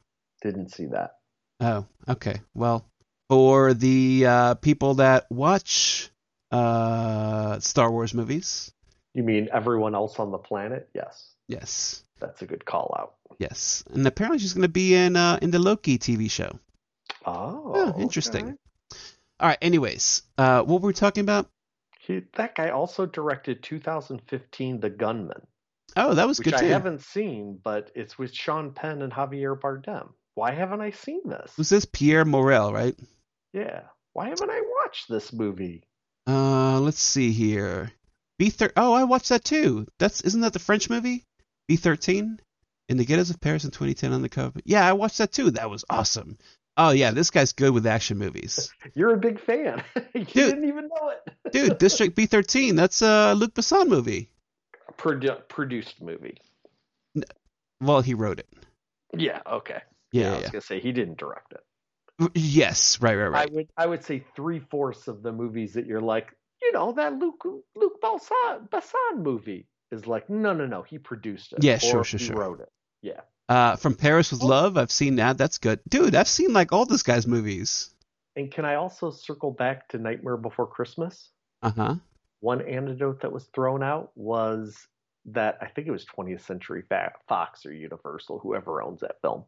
Didn't 0.42 0.72
see 0.72 0.86
that. 0.86 1.16
Oh, 1.60 1.86
okay. 2.08 2.40
Well, 2.54 2.84
for 3.28 3.74
the 3.74 4.26
uh, 4.26 4.54
people 4.54 4.94
that 4.94 5.26
watch 5.30 6.10
uh, 6.50 7.58
Star 7.60 7.90
Wars 7.90 8.14
movies, 8.14 8.72
You 9.14 9.22
mean 9.22 9.48
everyone 9.52 9.94
else 9.94 10.18
on 10.18 10.30
the 10.30 10.38
planet? 10.38 10.88
Yes, 10.94 11.34
yes, 11.48 12.04
that's 12.20 12.42
a 12.42 12.46
good 12.46 12.64
call 12.64 12.94
out. 12.98 13.14
yes, 13.38 13.84
and 13.92 14.06
apparently 14.06 14.38
she's 14.38 14.54
going 14.54 14.62
to 14.62 14.68
be 14.68 14.94
in 14.94 15.16
uh, 15.16 15.38
in 15.42 15.50
the 15.50 15.58
Loki 15.58 15.98
TV 15.98 16.30
show. 16.30 16.58
Oh, 17.24 17.94
interesting. 17.98 18.44
okay. 18.46 18.98
All 19.40 19.48
right. 19.48 19.58
Anyways, 19.60 20.22
uh, 20.38 20.62
what 20.62 20.80
were 20.80 20.86
we 20.88 20.92
talking 20.94 21.22
about? 21.22 21.48
He, 22.00 22.22
that 22.36 22.54
guy 22.54 22.70
also 22.70 23.04
directed 23.04 23.62
2015 23.64 24.80
The 24.80 24.90
Gunman, 24.90 25.46
Oh, 25.96 26.14
that 26.14 26.28
was 26.28 26.38
which 26.38 26.44
good 26.46 26.54
I 26.54 26.60
too. 26.60 26.66
haven't 26.68 27.02
seen, 27.02 27.58
but 27.62 27.90
it's 27.94 28.16
with 28.18 28.32
Sean 28.34 28.72
Penn 28.72 29.02
and 29.02 29.12
Javier 29.12 29.58
Bardem. 29.58 30.10
Why 30.34 30.52
haven't 30.52 30.80
I 30.82 30.90
seen 30.90 31.22
this? 31.28 31.52
Was 31.58 31.68
this 31.68 31.84
Pierre 31.84 32.24
Morel, 32.24 32.72
right? 32.72 32.94
Yeah, 33.52 33.82
why 34.12 34.28
haven't 34.28 34.50
I 34.50 34.62
watched 34.82 35.08
this 35.08 35.32
movie? 35.32 35.82
Uh, 36.28 36.78
let's 36.80 37.00
see 37.00 37.32
here. 37.32 37.90
B 38.38 38.50
thir. 38.50 38.72
Oh, 38.76 38.92
I 38.92 39.04
watched 39.04 39.30
that 39.30 39.44
too. 39.44 39.86
That's 39.98 40.20
isn't 40.20 40.42
that 40.42 40.52
the 40.52 40.58
French 40.58 40.88
movie? 40.90 41.24
B 41.68 41.76
thirteen. 41.76 42.40
In 42.88 42.98
the 42.98 43.04
Ghettos 43.04 43.30
of 43.30 43.40
Paris 43.40 43.64
in 43.64 43.72
2010 43.72 44.12
on 44.12 44.22
the 44.22 44.28
cover. 44.28 44.60
Yeah, 44.64 44.86
I 44.86 44.92
watched 44.92 45.18
that 45.18 45.32
too. 45.32 45.50
That 45.50 45.68
was 45.68 45.84
awesome. 45.90 46.38
Oh 46.76 46.90
yeah, 46.90 47.10
this 47.10 47.30
guy's 47.30 47.52
good 47.52 47.72
with 47.72 47.86
action 47.86 48.18
movies. 48.18 48.72
You're 48.94 49.14
a 49.14 49.18
big 49.18 49.40
fan. 49.40 49.82
you 50.14 50.24
didn't 50.24 50.68
even 50.68 50.88
know 50.88 51.10
it. 51.10 51.34
Dude, 51.52 51.78
District 51.78 52.16
B13, 52.16 52.76
that's 52.76 53.02
a 53.02 53.34
Luc 53.34 53.54
Besson 53.54 53.88
movie. 53.88 54.30
Produ- 54.98 55.48
produced 55.48 56.00
movie. 56.00 56.38
Well, 57.80 58.02
he 58.02 58.14
wrote 58.14 58.38
it. 58.38 58.48
Yeah. 59.16 59.40
Okay. 59.50 59.80
Yeah, 60.12 60.28
I 60.28 60.34
yeah. 60.34 60.40
was 60.42 60.50
gonna 60.50 60.62
say 60.62 60.80
he 60.80 60.92
didn't 60.92 61.18
direct 61.18 61.54
it. 61.54 62.30
Yes, 62.34 63.00
right, 63.02 63.14
right, 63.14 63.28
right. 63.28 63.50
I 63.50 63.54
would 63.54 63.68
I 63.76 63.86
would 63.86 64.04
say 64.04 64.24
three 64.34 64.60
fourths 64.60 65.08
of 65.08 65.22
the 65.22 65.32
movies 65.32 65.74
that 65.74 65.86
you're 65.86 66.00
like, 66.00 66.32
you 66.62 66.72
know, 66.72 66.92
that 66.92 67.18
Luc 67.18 67.44
Luc 67.74 68.00
Besson, 68.00 68.68
Besson 68.70 69.18
movie 69.18 69.66
is 69.92 70.06
like, 70.06 70.28
no, 70.28 70.52
no, 70.52 70.66
no, 70.66 70.82
he 70.82 70.98
produced 70.98 71.52
it. 71.52 71.62
Yeah, 71.62 71.78
sure, 71.78 72.00
or 72.00 72.04
sure, 72.04 72.18
he 72.18 72.26
sure. 72.26 72.36
wrote 72.36 72.60
it. 72.60 72.68
Yeah. 73.02 73.20
Uh, 73.48 73.76
From 73.76 73.94
Paris 73.94 74.32
with. 74.32 74.42
Love, 74.42 74.76
I've 74.76 74.90
seen 74.90 75.16
that. 75.16 75.38
That's 75.38 75.58
good. 75.58 75.80
Dude, 75.88 76.14
I've 76.14 76.28
seen 76.28 76.52
like 76.52 76.72
all 76.72 76.86
this 76.86 77.02
guy's 77.02 77.26
movies. 77.26 77.90
And 78.34 78.50
can 78.50 78.64
I 78.64 78.74
also 78.74 79.10
circle 79.10 79.50
back 79.50 79.88
to 79.88 79.98
Nightmare 79.98 80.36
Before 80.36 80.66
Christmas? 80.66 81.30
Uh 81.62 81.70
huh. 81.70 81.94
One 82.40 82.60
anecdote 82.60 83.22
that 83.22 83.32
was 83.32 83.44
thrown 83.54 83.82
out 83.82 84.10
was 84.14 84.76
that 85.26 85.58
I 85.60 85.66
think 85.66 85.86
it 85.86 85.92
was 85.92 86.04
20th 86.04 86.42
Century 86.42 86.82
Fox 87.28 87.66
or 87.66 87.72
Universal, 87.72 88.40
whoever 88.40 88.82
owns 88.82 89.00
that 89.00 89.20
film. 89.22 89.44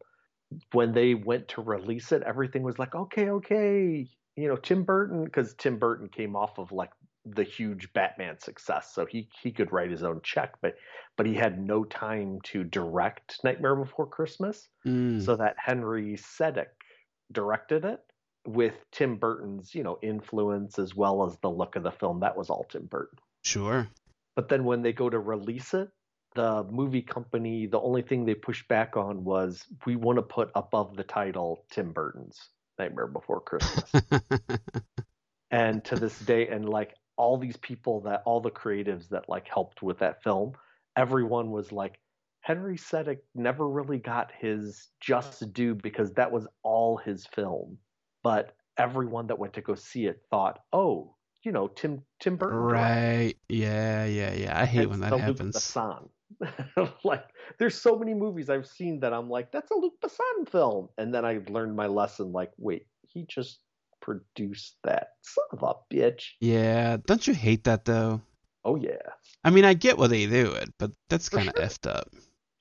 When 0.71 0.93
they 0.93 1.13
went 1.13 1.49
to 1.49 1.61
release 1.61 2.11
it, 2.11 2.23
everything 2.23 2.63
was 2.63 2.79
like, 2.79 2.95
okay, 2.95 3.29
okay. 3.29 4.07
You 4.35 4.47
know, 4.47 4.55
Tim 4.55 4.83
Burton, 4.83 5.25
because 5.25 5.53
Tim 5.53 5.77
Burton 5.77 6.09
came 6.09 6.35
off 6.35 6.57
of 6.57 6.71
like 6.71 6.89
the 7.25 7.43
huge 7.43 7.91
Batman 7.93 8.39
success, 8.39 8.91
so 8.93 9.05
he 9.05 9.29
he 9.41 9.51
could 9.51 9.71
write 9.71 9.91
his 9.91 10.03
own 10.03 10.21
check, 10.23 10.53
but 10.61 10.75
but 11.17 11.25
he 11.25 11.35
had 11.35 11.59
no 11.59 11.83
time 11.83 12.39
to 12.43 12.63
direct 12.63 13.39
Nightmare 13.43 13.75
Before 13.75 14.07
Christmas 14.07 14.67
Mm. 14.85 15.23
so 15.23 15.35
that 15.35 15.55
Henry 15.57 16.15
Selick 16.15 16.67
directed 17.31 17.85
it 17.85 17.99
with 18.47 18.73
Tim 18.91 19.17
Burton's, 19.17 19.75
you 19.75 19.83
know, 19.83 19.99
influence 20.01 20.79
as 20.79 20.95
well 20.95 21.25
as 21.25 21.37
the 21.41 21.49
look 21.49 21.75
of 21.75 21.83
the 21.83 21.91
film. 21.91 22.21
That 22.21 22.37
was 22.37 22.49
all 22.49 22.65
Tim 22.69 22.85
Burton. 22.85 23.19
Sure. 23.43 23.87
But 24.35 24.49
then 24.49 24.63
when 24.63 24.81
they 24.81 24.93
go 24.93 25.09
to 25.09 25.19
release 25.19 25.73
it, 25.73 25.89
the 26.35 26.63
movie 26.63 27.01
company, 27.01 27.65
the 27.65 27.79
only 27.79 28.01
thing 28.01 28.25
they 28.25 28.35
pushed 28.35 28.67
back 28.67 28.95
on 28.95 29.23
was 29.23 29.65
we 29.85 29.95
want 29.95 30.17
to 30.17 30.21
put 30.21 30.51
above 30.55 30.95
the 30.95 31.03
title 31.03 31.65
Tim 31.71 31.91
Burton's 31.91 32.49
Nightmare 32.77 33.07
Before 33.07 33.41
Christmas. 33.41 33.91
and 35.51 35.83
to 35.85 35.95
this 35.95 36.17
day, 36.19 36.47
and 36.47 36.67
like 36.69 36.95
all 37.19 37.37
these 37.37 37.57
people 37.57 37.99
that 37.99 38.23
all 38.25 38.39
the 38.39 38.49
creatives 38.49 39.09
that 39.09 39.27
like 39.27 39.47
helped 39.47 39.83
with 39.83 39.99
that 39.99 40.23
film, 40.23 40.53
everyone 40.95 41.51
was 41.51 41.71
like, 41.71 41.99
Henry 42.39 42.77
Selick 42.77 43.19
never 43.35 43.67
really 43.67 43.97
got 43.97 44.31
his 44.39 44.87
just 45.01 45.51
due 45.53 45.75
because 45.75 46.13
that 46.13 46.31
was 46.31 46.47
all 46.63 46.95
his 46.95 47.25
film. 47.25 47.77
But 48.23 48.55
everyone 48.77 49.27
that 49.27 49.37
went 49.37 49.53
to 49.53 49.61
go 49.61 49.75
see 49.75 50.05
it 50.05 50.21
thought, 50.31 50.59
oh, 50.71 51.13
you 51.43 51.51
know, 51.51 51.67
Tim 51.67 52.01
Tim 52.21 52.37
Burton. 52.37 52.57
right. 52.57 53.35
Yeah, 53.49 54.05
yeah, 54.05 54.33
yeah. 54.33 54.59
I 54.59 54.65
hate 54.65 54.89
when 54.89 55.01
that 55.01 55.19
happens. 55.19 55.57
Besson. 55.57 56.07
like, 57.03 57.25
there's 57.57 57.75
so 57.75 57.97
many 57.97 58.13
movies 58.13 58.49
I've 58.49 58.67
seen 58.67 59.01
that 59.01 59.13
I'm 59.13 59.29
like, 59.29 59.51
that's 59.51 59.71
a 59.71 59.75
Luc 59.75 59.93
Besson 60.01 60.49
film, 60.49 60.87
and 60.97 61.13
then 61.13 61.25
I 61.25 61.41
learned 61.49 61.75
my 61.75 61.87
lesson. 61.87 62.31
Like, 62.31 62.51
wait, 62.57 62.87
he 63.07 63.25
just 63.27 63.59
produced 64.01 64.75
that. 64.83 65.09
Son 65.21 65.45
of 65.51 65.63
a 65.63 65.93
bitch. 65.93 66.31
Yeah. 66.39 66.97
Don't 67.05 67.25
you 67.27 67.33
hate 67.33 67.63
that 67.65 67.85
though? 67.85 68.21
Oh 68.65 68.75
yeah, 68.75 68.97
I 69.43 69.51
mean, 69.51 69.63
I 69.63 69.73
get 69.73 69.97
why 69.97 70.07
they 70.07 70.25
do 70.25 70.51
it, 70.51 70.69
but 70.77 70.91
that's 71.07 71.29
kind 71.29 71.47
of 71.47 71.55
sure. 71.55 71.65
effed 71.65 71.89
up. 71.89 72.09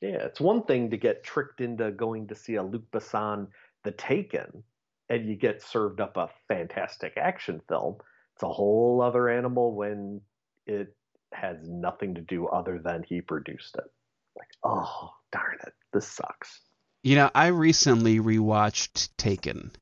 yeah. 0.00 0.24
It's 0.26 0.40
one 0.40 0.62
thing 0.62 0.90
to 0.90 0.96
get 0.96 1.24
tricked 1.24 1.60
into 1.60 1.90
going 1.90 2.28
to 2.28 2.36
see 2.36 2.54
a 2.54 2.62
Luc 2.62 2.88
Besson, 2.92 3.48
The 3.82 3.90
Taken, 3.90 4.62
and 5.08 5.28
you 5.28 5.34
get 5.34 5.60
served 5.60 6.00
up 6.00 6.16
a 6.16 6.30
fantastic 6.46 7.14
action 7.16 7.60
film. 7.68 7.96
It's 8.34 8.44
a 8.44 8.48
whole 8.48 9.02
other 9.02 9.28
animal 9.28 9.74
when 9.74 10.20
it 10.66 10.94
has 11.32 11.56
nothing 11.68 12.14
to 12.14 12.20
do 12.20 12.46
other 12.46 12.78
than 12.78 13.02
he 13.02 13.20
produced 13.20 13.74
it. 13.76 13.90
Like, 14.36 14.48
oh 14.62 15.10
darn 15.32 15.58
it, 15.66 15.72
this 15.92 16.06
sucks. 16.06 16.60
You 17.02 17.16
know, 17.16 17.30
I 17.34 17.48
recently 17.48 18.20
rewatched 18.20 19.08
Taken, 19.16 19.72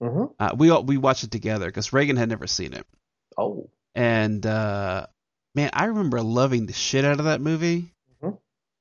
hmm 0.00 0.24
Uh, 0.38 0.54
we 0.56 0.70
all 0.70 0.82
we 0.84 0.96
watched 0.96 1.24
it 1.24 1.30
together 1.30 1.66
because 1.66 1.92
Reagan 1.92 2.16
had 2.16 2.28
never 2.28 2.46
seen 2.46 2.72
it, 2.74 2.86
Oh, 3.38 3.70
and 3.94 4.44
uh, 4.44 5.06
man, 5.54 5.70
I 5.72 5.86
remember 5.86 6.20
loving 6.22 6.66
the 6.66 6.72
shit 6.72 7.04
out 7.04 7.18
of 7.18 7.26
that 7.26 7.40
movie. 7.40 7.92
Mhm. 8.22 8.38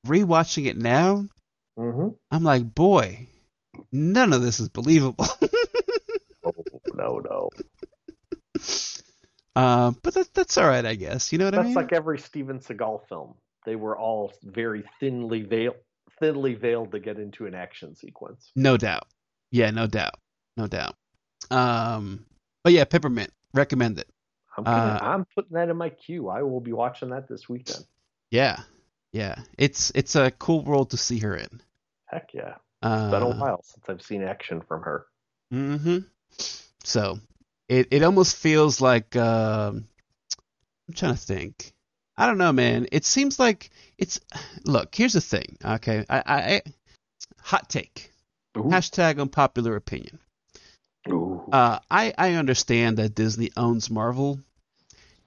Rewatching 0.07 0.65
it 0.65 0.77
now, 0.77 1.25
hmm 1.77 2.09
I'm 2.31 2.43
like, 2.43 2.73
boy, 2.73 3.27
none 3.91 4.33
of 4.33 4.41
this 4.41 4.59
is 4.59 4.69
believable. 4.69 5.25
oh 6.43 6.53
no, 6.93 7.19
no. 7.19 7.49
um, 9.55 9.97
but 10.01 10.13
that, 10.15 10.33
that's 10.33 10.57
all 10.57 10.67
right, 10.67 10.85
I 10.85 10.95
guess. 10.95 11.31
You 11.31 11.37
know 11.39 11.45
what 11.45 11.55
I 11.55 11.63
mean? 11.63 11.73
That's 11.73 11.75
like 11.75 11.93
every 11.93 12.19
Steven 12.19 12.59
Seagal 12.59 13.07
film. 13.07 13.35
They 13.65 13.75
were 13.75 13.97
all 13.97 14.33
very 14.43 14.83
thinly 14.99 15.43
veiled, 15.43 15.75
thinly 16.19 16.53
veiled 16.55 16.91
to 16.91 16.99
get 16.99 17.17
into 17.17 17.45
an 17.45 17.55
action 17.55 17.95
sequence. 17.95 18.51
No 18.55 18.75
doubt. 18.77 19.07
Yeah, 19.51 19.71
no 19.71 19.87
doubt. 19.87 20.15
No 20.57 20.67
doubt. 20.67 20.95
Um, 21.53 22.25
but 22.63 22.73
yeah, 22.73 22.85
Peppermint, 22.85 23.31
recommend 23.53 23.99
it. 23.99 24.07
I'm, 24.57 24.63
gonna, 24.63 24.77
Uh, 24.77 24.99
I'm 25.01 25.25
putting 25.35 25.53
that 25.53 25.69
in 25.69 25.77
my 25.77 25.89
queue. 25.89 26.29
I 26.29 26.43
will 26.43 26.61
be 26.61 26.73
watching 26.73 27.09
that 27.09 27.27
this 27.27 27.49
weekend. 27.49 27.85
Yeah, 28.29 28.57
yeah. 29.11 29.35
It's 29.57 29.91
it's 29.95 30.15
a 30.15 30.31
cool 30.31 30.63
role 30.63 30.85
to 30.85 30.97
see 30.97 31.19
her 31.19 31.35
in. 31.35 31.61
Heck 32.05 32.33
yeah. 32.33 32.55
Uh, 32.81 33.01
It's 33.03 33.11
been 33.11 33.23
a 33.23 33.39
while 33.39 33.61
since 33.63 33.85
I've 33.87 34.01
seen 34.01 34.23
action 34.23 34.61
from 34.61 34.81
her. 34.83 35.05
Mm-hmm. 35.53 35.99
So 36.83 37.19
it 37.69 37.87
it 37.91 38.03
almost 38.03 38.35
feels 38.35 38.81
like 38.81 39.15
um, 39.15 39.87
I'm 40.87 40.93
trying 40.93 41.13
to 41.15 41.19
think. 41.19 41.73
I 42.15 42.27
don't 42.27 42.37
know, 42.37 42.51
man. 42.51 42.87
It 42.91 43.05
seems 43.05 43.39
like 43.39 43.71
it's. 43.97 44.19
Look, 44.65 44.93
here's 44.93 45.13
the 45.13 45.21
thing. 45.21 45.57
Okay, 45.63 46.05
I, 46.09 46.17
I, 46.17 46.53
I 46.55 46.61
hot 47.41 47.69
take. 47.69 48.11
Ooh. 48.57 48.63
Hashtag 48.63 49.19
unpopular 49.19 49.75
opinion. 49.75 50.19
Ooh. 51.09 51.42
Uh, 51.53 51.77
I 51.91 52.13
I 52.17 52.33
understand 52.33 52.97
that 52.97 53.13
Disney 53.13 53.51
owns 53.55 53.91
Marvel, 53.91 54.39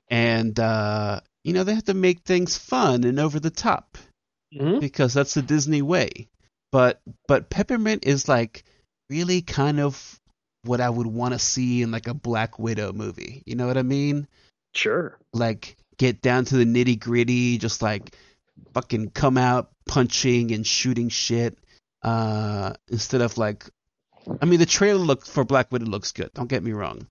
and 0.08 0.58
uh, 0.58 1.20
you 1.44 1.52
know 1.52 1.62
they 1.64 1.74
have 1.74 1.84
to 1.84 1.94
make 1.94 2.20
things 2.20 2.58
fun 2.58 3.04
and 3.04 3.20
over 3.20 3.38
the 3.40 3.50
top 3.50 3.96
Mhm. 4.52 4.80
because 4.80 5.14
that's 5.14 5.34
the 5.34 5.42
Disney 5.42 5.82
way. 5.82 6.28
But 6.72 7.00
but 7.28 7.48
Peppermint 7.48 8.06
is 8.06 8.28
like 8.28 8.64
really 9.08 9.40
kind 9.40 9.78
of 9.78 10.20
what 10.64 10.80
I 10.80 10.90
would 10.90 11.06
want 11.06 11.32
to 11.32 11.38
see 11.38 11.82
in 11.82 11.92
like 11.92 12.08
a 12.08 12.14
Black 12.14 12.58
Widow 12.58 12.92
movie. 12.92 13.42
You 13.46 13.54
know 13.54 13.68
what 13.68 13.78
I 13.78 13.82
mean? 13.82 14.26
Sure. 14.74 15.16
Like 15.32 15.76
get 15.96 16.20
down 16.22 16.44
to 16.46 16.56
the 16.56 16.64
nitty 16.64 16.98
gritty, 16.98 17.58
just 17.58 17.82
like 17.82 18.16
fucking 18.74 19.10
come 19.10 19.38
out 19.38 19.70
punching 19.86 20.50
and 20.52 20.66
shooting 20.66 21.08
shit. 21.08 21.56
Uh, 22.02 22.74
instead 22.88 23.20
of 23.20 23.38
like, 23.38 23.64
I 24.40 24.44
mean, 24.44 24.58
the 24.58 24.66
trailer 24.66 24.98
look 25.00 25.24
for 25.26 25.44
Black 25.44 25.70
Widow 25.72 25.86
looks 25.86 26.12
good. 26.12 26.30
Don't 26.34 26.48
get 26.48 26.62
me 26.62 26.72
wrong, 26.72 27.06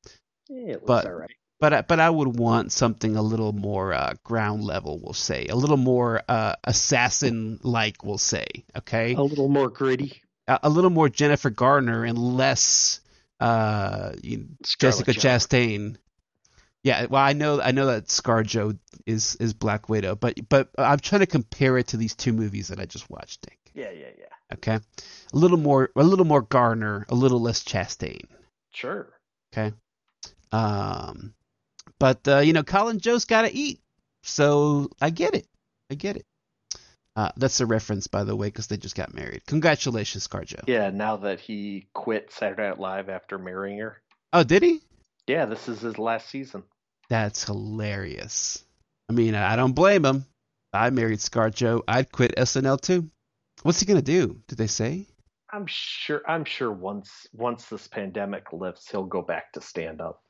Yeah, 0.50 0.74
it 0.74 0.74
looks 0.74 0.86
But- 0.88 1.06
all 1.06 1.14
right. 1.14 1.32
but 1.60 1.74
I, 1.74 1.82
but 1.82 2.00
I 2.00 2.10
would 2.10 2.38
want 2.38 2.72
something 2.72 3.16
a 3.16 3.22
little 3.22 3.54
more 3.54 3.94
uh, 3.94 4.14
ground 4.24 4.64
level. 4.64 5.00
We'll 5.02 5.14
say 5.14 5.48
a 5.48 5.56
little 5.56 5.78
more 5.78 6.22
uh, 6.28 6.56
assassin 6.64 7.60
like. 7.64 8.04
We'll 8.04 8.18
say 8.18 8.46
okay. 8.78 9.14
A 9.16 9.22
little 9.22 9.48
more 9.50 9.70
gritty. 9.70 10.22
a, 10.48 10.60
a 10.64 10.70
little 10.70 10.90
more 10.90 11.08
Jennifer 11.10 11.50
Garner 11.50 12.04
and 12.04 12.18
less 12.18 13.00
uh, 13.40 14.14
Jessica 14.78 15.14
Johansson. 15.14 15.50
Chastain. 15.50 15.98
Yeah, 16.84 17.06
well, 17.10 17.22
I 17.24 17.34
know 17.34 17.60
I 17.62 17.72
know 17.72 17.88
that 17.88 18.08
ScarJo 18.08 18.78
is 19.08 19.36
is 19.38 19.54
Black 19.54 19.90
Widow, 19.90 20.16
but 20.16 20.38
but 20.50 20.70
I'm 20.78 21.00
trying 21.00 21.22
to 21.22 21.26
compare 21.28 21.78
it 21.80 21.88
to 21.88 21.98
these 21.98 22.14
two 22.16 22.32
movies 22.34 22.68
that 22.68 22.80
I 22.80 22.86
just 22.86 23.10
watched. 23.10 23.48
Nick. 23.50 23.58
Yeah, 23.74 23.92
yeah, 23.92 24.12
yeah. 24.20 24.26
Okay, 24.54 24.76
a 24.76 25.38
little 25.38 25.58
more 25.58 25.90
a 25.96 26.04
little 26.04 26.26
more 26.26 26.42
Garner, 26.42 27.06
a 27.10 27.16
little 27.16 27.42
less 27.42 27.64
Chastain. 27.64 28.26
Sure. 28.72 29.12
Okay, 29.54 29.74
um, 30.52 31.34
but 32.00 32.28
uh, 32.28 32.40
you 32.40 32.54
know, 32.54 32.64
Colin 32.64 33.00
Jost 33.00 33.28
got 33.28 33.44
to 33.44 33.54
eat, 33.54 33.80
so 34.24 34.90
I 35.02 35.10
get 35.10 35.36
it. 35.36 35.48
I 35.90 35.96
get 35.96 36.18
it. 36.18 36.26
Uh, 37.16 37.32
that's 37.38 37.62
a 37.62 37.66
reference, 37.66 38.08
by 38.08 38.26
the 38.26 38.36
way, 38.36 38.48
because 38.48 38.68
they 38.68 38.78
just 38.78 38.96
got 38.96 39.14
married. 39.14 39.46
Congratulations, 39.46 40.28
ScarJo. 40.28 40.68
Yeah, 40.68 40.90
now 40.90 41.16
that 41.18 41.40
he 41.40 41.88
quit 41.94 42.32
Saturday 42.32 42.68
Night 42.68 42.80
Live 42.80 43.08
after 43.08 43.38
marrying 43.38 43.80
her. 43.80 44.02
Oh, 44.34 44.44
did 44.44 44.64
he? 44.64 44.82
Yeah, 45.26 45.46
this 45.46 45.70
is 45.70 45.80
his 45.80 45.98
last 45.98 46.30
season. 46.30 46.64
That's 47.10 47.46
hilarious. 47.46 48.64
I 49.10 49.14
mean, 49.14 49.34
I 49.34 49.56
don't 49.56 49.74
blame 49.74 50.04
him. 50.04 50.26
I 50.74 50.90
married 50.90 51.20
ScarJo, 51.20 51.84
I'd 51.88 52.12
quit 52.12 52.36
SNL 52.36 52.82
too. 52.82 53.10
What's 53.66 53.80
he 53.80 53.88
gonna 53.88 54.04
do? 54.04 54.40
Did 54.48 54.60
they 54.60 54.68
say? 54.68 55.08
I'm 55.52 55.66
sure 55.66 56.22
I'm 56.28 56.46
sure 56.46 56.72
once 56.72 57.26
once 57.34 57.66
this 57.66 57.88
pandemic 57.88 58.54
lifts, 58.54 58.92
he'll 58.92 59.06
go 59.06 59.24
back 59.24 59.54
to 59.54 59.62
stand 59.62 60.02
up. 60.02 60.22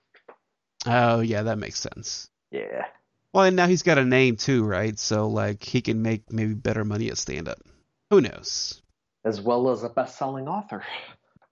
Oh 0.85 1.19
yeah, 1.19 1.41
that 1.43 1.57
makes 1.57 1.77
sense. 1.77 2.30
Yeah. 2.49 2.85
Well, 3.33 3.43
and 3.43 3.57
now 3.57 3.67
he's 3.67 3.83
got 3.83 3.97
a 3.97 4.05
name 4.05 4.38
too, 4.38 4.64
right? 4.64 4.97
So 4.97 5.27
like 5.27 5.61
he 5.61 5.81
can 5.81 6.01
make 6.01 6.31
maybe 6.31 6.53
better 6.53 6.85
money 6.85 7.09
at 7.09 7.17
stand 7.17 7.49
up. 7.49 7.59
Who 8.09 8.22
knows? 8.22 8.81
As 9.25 9.41
well 9.41 9.69
as 9.69 9.83
a 9.83 9.89
best 9.89 10.17
selling 10.17 10.47
author. 10.47 10.85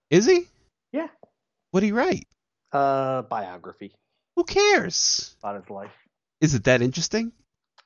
Is 0.08 0.24
he? 0.24 0.46
Yeah. 0.90 1.08
What 1.70 1.74
would 1.74 1.82
he 1.82 1.92
write? 1.92 2.26
Uh 2.72 3.20
biography 3.28 3.94
Who 4.36 4.44
cares? 4.44 5.36
about 5.42 5.60
his 5.60 5.68
life. 5.68 5.92
Is 6.40 6.54
it 6.54 6.64
that 6.64 6.80
interesting? 6.80 7.32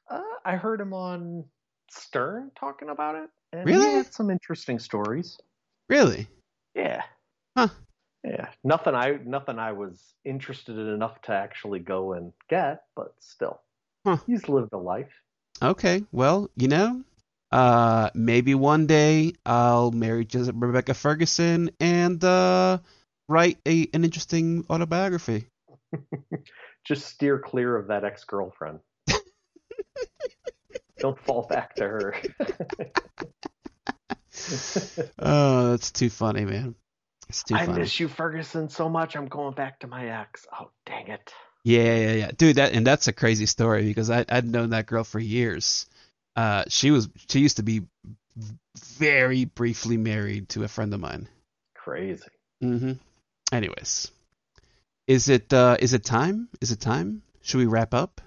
Uh, 0.09 0.20
I 0.44 0.55
heard 0.55 0.81
him 0.81 0.94
on 0.94 1.47
Stern 1.91 2.52
talking 2.57 2.91
about 2.91 3.17
it. 3.17 3.28
And 3.52 3.65
Really? 3.65 3.91
Had 3.93 4.12
some 4.12 4.31
interesting 4.31 4.78
stories. 4.78 5.39
Really? 5.89 6.28
Yeah. 6.75 7.02
Huh. 7.57 7.68
Yeah. 8.25 8.49
Nothing 8.62 8.94
I 8.94 9.18
nothing 9.25 9.59
I 9.59 9.73
was 9.73 10.15
interested 10.25 10.77
in 10.77 10.89
enough 10.89 11.20
to 11.23 11.33
actually 11.33 11.78
go 11.78 12.12
and 12.12 12.33
get, 12.49 12.85
but 12.94 13.15
still. 13.20 13.60
Huh. 14.07 14.18
He's 14.27 14.49
lived 14.49 14.73
a 14.73 14.78
life. 14.78 15.12
Okay. 15.62 16.05
Well, 16.12 16.51
you 16.57 16.68
know, 16.68 17.02
uh, 17.51 18.10
maybe 18.15 18.55
one 18.55 18.86
day 18.86 19.33
I'll 19.47 19.91
marry 19.91 20.27
Jes- 20.31 20.51
Rebecca 20.52 20.94
Ferguson 20.94 21.70
and 21.81 22.23
uh, 22.23 22.78
write 23.28 23.59
a 23.67 23.89
an 23.94 24.05
interesting 24.05 24.67
autobiography. 24.68 25.47
Just 26.85 27.07
steer 27.07 27.39
clear 27.39 27.77
of 27.77 27.89
that 27.89 28.05
ex 28.05 28.25
girlfriend. 28.25 28.81
Don't 30.99 31.18
fall 31.18 31.47
back 31.49 31.75
to 31.77 31.85
her. 31.85 32.15
Oh, 35.18 35.70
that's 35.70 35.91
too 35.91 36.10
funny, 36.10 36.44
man. 36.44 36.75
It's 37.28 37.43
too 37.43 37.55
I 37.55 37.67
funny. 37.67 37.81
miss 37.81 37.99
you, 38.01 38.09
Ferguson, 38.09 38.68
so 38.68 38.89
much. 38.89 39.17
I'm 39.17 39.27
going 39.27 39.55
back 39.55 39.81
to 39.81 39.86
my 39.86 40.20
ex. 40.20 40.47
Oh, 40.52 40.70
dang 40.86 41.09
it. 41.09 41.33
Yeah, 41.65 41.97
yeah, 41.97 42.12
yeah, 42.12 42.31
dude. 42.36 42.57
That 42.57 42.73
and 42.73 42.86
that's 42.86 43.09
a 43.09 43.12
crazy 43.12 43.47
story 43.47 43.85
because 43.85 44.10
I 44.10 44.25
I'd 44.28 44.47
known 44.47 44.70
that 44.70 44.86
girl 44.86 45.05
for 45.05 45.18
years. 45.18 45.86
Uh, 46.36 46.65
she 46.68 46.91
was 46.91 47.09
she 47.28 47.41
used 47.41 47.57
to 47.57 47.62
be 47.62 47.83
very 48.97 49.44
briefly 49.44 49.97
married 49.97 50.49
to 50.51 50.65
a 50.65 50.68
friend 50.68 50.94
of 50.94 51.01
mine. 51.01 51.28
Crazy. 51.75 52.23
Mm-hmm. 52.62 52.93
Anyways, 53.52 54.10
is 55.07 55.28
it 55.28 55.52
uh 55.52 55.77
is 55.81 55.93
it 55.93 56.05
time? 56.05 56.49
Is 56.60 56.70
it 56.70 56.81
time? 56.81 57.23
Should 57.43 57.59
we 57.59 57.67
wrap 57.67 57.93
up? 57.93 58.20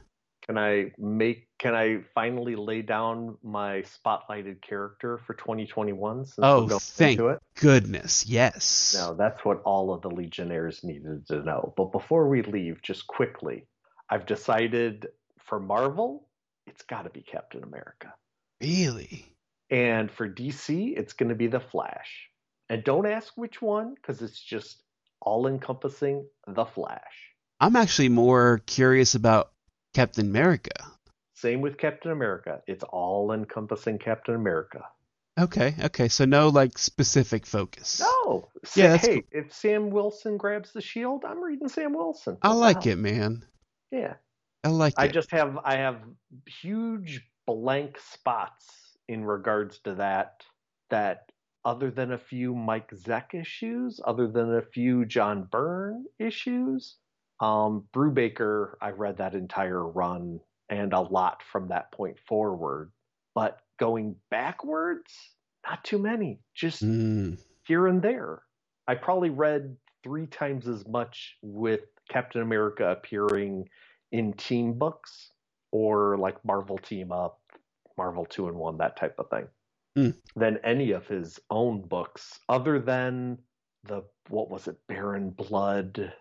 Can 0.45 0.58
I 0.58 0.92
make? 0.98 1.48
Can 1.60 1.76
I 1.76 2.00
finally 2.16 2.56
lay 2.56 2.82
down 2.82 3.38
my 3.44 3.84
spotlighted 3.84 4.61
character 4.61 5.20
for 5.28 5.36
2021? 5.36 6.26
Since 6.26 6.38
Oh, 6.42 6.68
thank 6.80 7.20
it. 7.20 7.40
goodness, 7.56 8.26
yes. 8.26 8.95
No, 8.98 9.14
that's 9.14 9.45
what 9.45 9.61
all 9.64 9.94
of 9.94 10.02
the 10.02 10.10
Legionnaires 10.10 10.84
needed 10.84 11.28
to 11.28 11.44
know. 11.44 11.74
But 11.78 11.92
before 11.92 12.28
we 12.28 12.42
leave, 12.42 12.82
just 12.82 13.06
quickly, 13.06 13.68
I've 14.10 14.26
decided 14.26 15.08
for 15.45 15.60
Marvel, 15.60 16.28
it's 16.66 16.82
got 16.84 17.03
to 17.03 17.10
be 17.11 17.22
Captain 17.22 17.64
America, 17.64 18.14
Really? 18.60 19.26
and 19.70 20.10
for 20.11 20.28
DC, 20.28 20.98
it's 20.98 21.14
going 21.14 21.30
to 21.30 21.36
be 21.36 21.48
the 21.48 21.60
Flash. 21.60 22.28
And 22.70 22.84
don't 22.84 23.06
ask 23.06 23.32
which 23.36 23.61
one, 23.61 23.94
because 23.95 24.22
it's 24.22 24.42
just 24.42 24.82
all-encompassing. 25.22 26.26
The 26.48 26.66
Flash. 26.66 27.30
I'm 27.60 27.76
actually 27.76 28.10
more 28.10 28.61
curious 28.66 29.14
about 29.14 29.52
Captain 29.94 30.26
America. 30.26 30.72
Same 31.34 31.61
with 31.61 31.78
Captain 31.78 32.11
America. 32.11 32.61
It's 32.68 32.84
all-encompassing 32.84 33.98
Captain 34.00 34.36
America. 34.36 34.84
Okay, 35.40 35.74
okay. 35.86 36.08
So 36.08 36.26
no 36.26 36.50
like 36.50 36.78
specific 36.78 37.45
focus. 37.45 38.02
No. 38.02 38.50
Yeah, 38.76 38.90
that's 38.90 39.08
hey, 39.08 39.24
if 39.32 39.53
Sam 39.53 39.90
Wilson 39.90 40.38
grabs 40.38 40.74
the 40.74 40.82
shield, 40.82 41.24
I'm 41.26 41.42
reading 41.42 41.70
Sam 41.70 41.94
Wilson. 41.94 42.38
I 42.42 42.53
like 42.53 42.84
hell? 42.84 42.94
it, 42.94 42.98
man. 42.98 43.45
Yeah. 43.92 44.16
I 44.64 44.70
like 44.70 44.94
I 44.98 45.06
it. 45.06 45.10
I 45.10 45.11
just 45.11 45.32
have 45.32 45.58
I 45.64 45.78
have 45.78 46.02
huge 46.45 47.22
blank 47.48 47.98
spots 47.98 48.68
in 49.08 49.26
regards 49.26 49.80
to 49.80 49.95
that 49.95 50.44
that 50.90 51.32
other 51.64 51.92
than 51.92 52.11
a 52.11 52.18
few 52.18 52.53
Mike 52.53 52.92
Zeck 52.92 53.34
issues, 53.34 54.00
other 54.06 54.28
than 54.28 54.53
a 54.56 54.61
few 54.61 55.06
John 55.06 55.48
Byrne 55.50 56.06
issues, 56.20 56.98
um 57.42 57.86
Brubaker, 57.94 58.76
I 58.82 58.92
read 58.92 59.18
that 59.20 59.36
entire 59.36 59.88
run 59.88 60.42
and 60.70 60.94
a 60.94 61.02
lot 61.02 61.44
from 61.52 61.70
that 61.70 61.92
point 61.94 62.18
forward. 62.28 62.92
But 63.36 63.60
going 63.80 64.18
backwards, 64.32 65.14
not 65.68 65.84
too 65.86 66.00
many. 66.00 66.42
Just 66.56 66.82
Mm, 66.84 67.40
here 67.66 67.88
and 67.88 68.02
there. 68.03 68.44
I 68.88 68.95
probably 68.95 69.32
read 69.32 69.78
three 70.03 70.28
times 70.28 70.68
as 70.68 70.88
much 70.88 71.38
with 71.44 71.82
Captain 72.10 72.42
America 72.44 72.90
appearing 72.92 73.70
in 74.11 74.34
team 74.34 74.74
books 74.74 75.32
or 75.72 76.18
like 76.18 76.44
Marvel 76.45 76.80
Team 76.80 77.11
Up, 77.14 77.42
Marvel 77.98 78.26
Two-in-One, 78.26 78.78
that 78.80 78.98
type 78.98 79.16
of 79.20 79.30
thing, 79.30 79.48
Hmm. 79.95 80.11
than 80.36 80.60
any 80.64 80.92
of 80.92 81.08
his 81.08 81.40
own 81.52 81.84
books, 81.84 82.40
other 82.50 82.80
than 82.80 83.40
the 83.86 84.03
what 84.30 84.50
was 84.52 84.68
it, 84.68 84.78
Baron 84.88 85.32
Blood, 85.32 86.14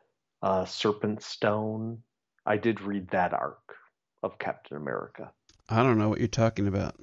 uh, 0.43 0.65
Serpent 0.65 1.23
Stone. 1.23 2.03
I 2.47 2.57
did 2.57 2.81
read 2.81 3.11
that 3.11 3.33
arc 3.35 3.77
of 4.23 4.39
Captain 4.39 4.77
America 4.77 5.31
I 5.69 5.83
don't 5.83 5.99
know 5.99 6.09
what 6.09 6.19
you're 6.19 6.29
talking 6.29 6.67
about. 6.67 6.97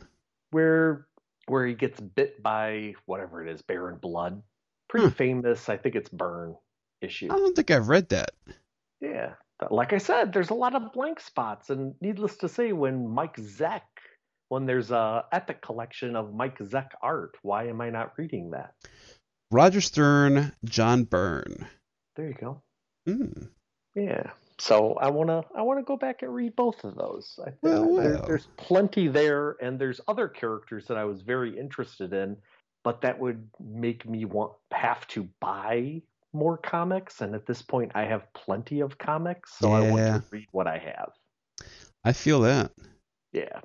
where 0.51 1.07
where 1.47 1.65
he 1.65 1.73
gets 1.73 1.99
bit 2.01 2.43
by 2.43 2.93
whatever 3.05 3.41
it 3.45 3.49
is, 3.49 3.61
Baron 3.61 3.97
Blood. 4.01 4.43
Pretty 4.89 5.07
Hmm. 5.07 5.13
famous. 5.13 5.69
I 5.69 5.77
think 5.77 5.95
it's 5.95 6.09
Byrne 6.09 6.55
issue. 7.01 7.27
I 7.31 7.35
don't 7.37 7.55
think 7.55 7.71
I've 7.71 7.87
read 7.87 8.09
that. 8.09 8.31
Yeah. 8.99 9.35
But 9.59 9.71
like 9.71 9.93
I 9.93 9.97
said, 9.99 10.33
there's 10.33 10.49
a 10.49 10.53
lot 10.55 10.75
of 10.75 10.91
blank 10.93 11.19
spots, 11.21 11.69
and 11.69 11.95
needless 12.01 12.35
to 12.37 12.49
say, 12.49 12.73
when 12.73 13.07
Mike 13.07 13.37
Zeck, 13.37 13.81
when 14.49 14.65
there's 14.65 14.91
a 14.91 15.25
epic 15.31 15.61
collection 15.61 16.15
of 16.17 16.33
Mike 16.33 16.59
Zeck 16.59 16.89
art, 17.01 17.35
why 17.41 17.67
am 17.69 17.79
I 17.81 17.89
not 17.89 18.17
reading 18.17 18.51
that? 18.51 18.73
Roger 19.49 19.81
Stern, 19.81 20.51
John 20.65 21.05
Byrne. 21.05 21.65
There 22.17 22.27
you 22.27 22.33
go. 22.33 22.61
Hmm. 23.07 23.45
Yeah. 23.95 24.31
So 24.59 24.93
I 24.95 25.09
wanna 25.09 25.43
I 25.55 25.61
wanna 25.61 25.83
go 25.83 25.97
back 25.97 26.23
and 26.23 26.33
read 26.33 26.55
both 26.55 26.83
of 26.83 26.95
those. 26.95 27.39
I 27.41 27.51
think 27.51 27.57
Well, 27.61 27.95
there- 27.95 28.13
well. 28.15 28.25
there's 28.27 28.47
plenty 28.57 29.07
there, 29.07 29.55
and 29.61 29.79
there's 29.79 30.01
other 30.07 30.27
characters 30.27 30.87
that 30.87 30.97
I 30.97 31.05
was 31.05 31.21
very 31.21 31.57
interested 31.57 32.11
in, 32.13 32.37
but 32.83 33.01
that 33.01 33.19
would 33.19 33.49
make 33.59 34.07
me 34.07 34.25
want 34.25 34.53
have 34.71 35.07
to 35.09 35.29
buy 35.39 36.01
more 36.33 36.57
comics. 36.57 37.21
And 37.21 37.33
at 37.35 37.45
this 37.45 37.61
point, 37.61 37.91
I 37.95 38.05
have 38.05 38.31
plenty 38.33 38.81
of 38.81 38.97
comics, 38.97 39.53
so 39.57 39.71
I 39.71 39.89
want 39.89 40.01
to 40.01 40.23
read 40.31 40.47
what 40.51 40.67
I 40.67 40.77
have. 40.79 41.11
I 42.03 42.13
feel 42.13 42.41
that. 42.41 42.71
Yeah. 43.31 43.61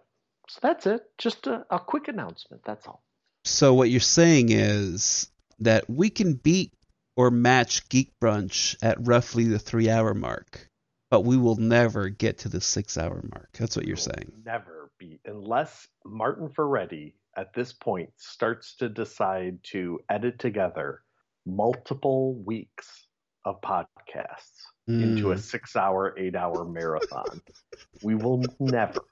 So 0.49 0.59
that's 0.63 0.87
it. 0.87 1.03
Just 1.19 1.47
a, 1.47 1.65
a 1.71 1.79
quick 1.79 2.09
announcement. 2.09 2.63
That's 2.65 2.87
all. 2.87 3.03
So 3.45 3.75
what 3.75 3.91
you're 3.91 4.01
saying 4.01 4.51
is 4.51 5.31
that 5.61 5.89
we 5.89 6.11
can 6.11 6.35
beat 6.35 6.73
or 7.17 7.31
match 7.31 7.89
Geek 7.89 8.11
Brunch 8.23 8.77
at 8.83 8.97
roughly 9.07 9.45
the 9.45 9.59
three 9.59 9.91
hour 9.91 10.15
mark, 10.15 10.69
but 11.11 11.23
we 11.25 11.37
will 11.37 11.57
never 11.57 12.09
get 12.09 12.39
to 12.39 12.49
the 12.49 12.61
six 12.61 12.97
hour 12.97 13.23
mark. 13.35 13.51
That's 13.59 13.77
what 13.77 13.87
you're 13.87 13.97
saying. 13.97 14.33
Never 14.45 14.91
be 14.99 15.21
unless 15.25 15.87
Martin 16.05 16.49
Ferretti 16.49 17.15
at 17.37 17.55
this 17.55 17.73
point 17.73 18.11
starts 18.17 18.77
to 18.77 18.89
decide 18.89 19.59
to 19.65 20.01
edit 20.09 20.39
together 20.39 21.03
multiple 21.47 22.35
weeks 22.35 23.07
of 23.45 23.61
podcasts 23.61 24.61
into 24.89 25.33
a 25.33 25.37
Mm. 25.37 25.41
six 25.41 25.77
hour, 25.77 26.15
eight 26.19 26.37
hour 26.37 26.65
marathon. 26.65 27.41
we 28.03 28.15
will 28.15 28.55
never 28.61 29.03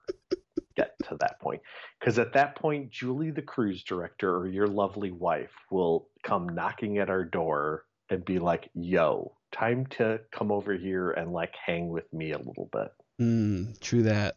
get 0.77 0.95
to 1.09 1.17
that 1.21 1.41
point. 1.41 1.61
Because 1.99 2.19
at 2.19 2.33
that 2.35 2.57
point, 2.57 2.91
Julie, 2.91 3.31
the 3.31 3.43
cruise 3.43 3.83
director, 3.85 4.37
or 4.37 4.49
your 4.49 4.67
lovely 4.67 5.11
wife, 5.11 5.53
will 5.71 6.09
come 6.23 6.49
knocking 6.49 6.99
at 6.99 7.11
our 7.11 7.25
door 7.25 7.85
and 8.11 8.25
be 8.25 8.39
like, 8.39 8.71
yo, 8.75 9.33
time 9.53 9.87
to 9.99 10.21
come 10.33 10.53
over 10.53 10.75
here 10.75 11.11
and 11.13 11.33
like 11.33 11.55
hang 11.65 11.89
with 11.89 12.13
me 12.13 12.33
a 12.33 12.39
little 12.39 12.69
bit. 12.73 12.93
Mm, 13.21 13.79
true 13.81 14.03
that. 14.05 14.37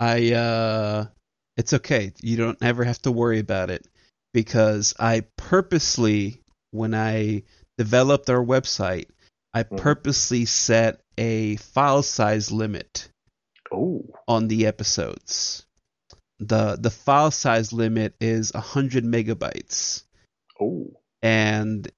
I 0.00 0.32
uh 0.32 1.06
it's 1.56 1.72
okay. 1.72 2.12
You 2.20 2.36
don't 2.36 2.62
ever 2.62 2.84
have 2.84 3.00
to 3.02 3.12
worry 3.12 3.38
about 3.38 3.70
it 3.70 3.86
because 4.32 4.94
I 4.98 5.24
purposely 5.36 6.40
when 6.72 6.94
I 6.94 7.44
developed 7.78 8.28
our 8.28 8.44
website, 8.44 9.06
I 9.52 9.62
Mhm. 9.62 9.76
purposely 9.76 10.44
set 10.46 11.00
a 11.16 11.56
file 11.56 12.02
size 12.02 12.50
limit 12.50 13.08
Oh, 13.72 14.04
on 14.26 14.48
the 14.48 14.66
episodes. 14.66 15.64
The 16.40 16.76
the 16.80 16.90
file 16.90 17.30
size 17.30 17.72
limit 17.72 18.14
is 18.20 18.52
100 18.52 19.04
megabytes 19.04 20.02
oh, 20.60 20.90
and 21.22 21.88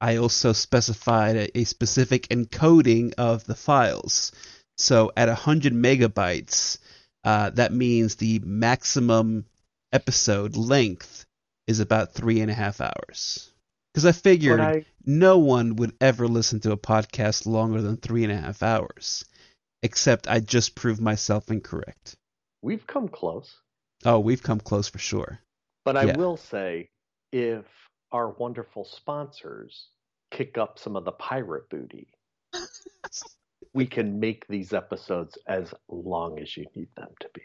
I 0.00 0.16
also 0.16 0.52
specified 0.52 1.36
a, 1.36 1.58
a 1.58 1.64
specific 1.64 2.28
encoding 2.28 3.14
of 3.18 3.44
the 3.44 3.54
files. 3.54 4.32
So 4.78 5.10
at 5.16 5.28
100 5.28 5.72
megabytes, 5.72 6.78
uh, 7.24 7.50
that 7.50 7.72
means 7.72 8.16
the 8.16 8.40
maximum 8.44 9.46
episode 9.92 10.56
length 10.56 11.24
is 11.66 11.80
about 11.80 12.12
three 12.12 12.40
and 12.40 12.50
a 12.50 12.54
half 12.54 12.80
hours. 12.80 13.50
Because 13.92 14.04
I 14.06 14.12
figured 14.12 14.60
I, 14.60 14.84
no 15.04 15.38
one 15.38 15.76
would 15.76 15.94
ever 16.00 16.28
listen 16.28 16.60
to 16.60 16.72
a 16.72 16.76
podcast 16.76 17.46
longer 17.46 17.80
than 17.80 17.96
three 17.96 18.24
and 18.24 18.32
a 18.32 18.36
half 18.36 18.62
hours, 18.62 19.24
except 19.82 20.28
I 20.28 20.40
just 20.40 20.74
proved 20.74 21.00
myself 21.00 21.50
incorrect. 21.50 22.14
we've 22.62 22.86
come 22.86 23.08
close. 23.08 23.54
Oh, 24.04 24.18
we've 24.20 24.42
come 24.42 24.60
close 24.60 24.88
for 24.88 24.98
sure. 24.98 25.40
But 25.84 25.96
I 25.96 26.04
Yeah. 26.04 26.16
will 26.16 26.36
say, 26.36 26.90
if 27.32 27.64
our 28.16 28.30
wonderful 28.30 28.84
sponsors 28.84 29.88
kick 30.30 30.56
up 30.56 30.78
some 30.78 30.96
of 30.96 31.04
the 31.04 31.12
pirate 31.12 31.68
booty, 31.68 32.08
we 33.74 33.86
can 33.86 34.18
make 34.18 34.46
these 34.48 34.72
episodes 34.72 35.36
as 35.46 35.72
long 35.88 36.38
as 36.40 36.56
you 36.56 36.64
need 36.74 36.88
them 36.96 37.08
to 37.20 37.28
be. 37.34 37.42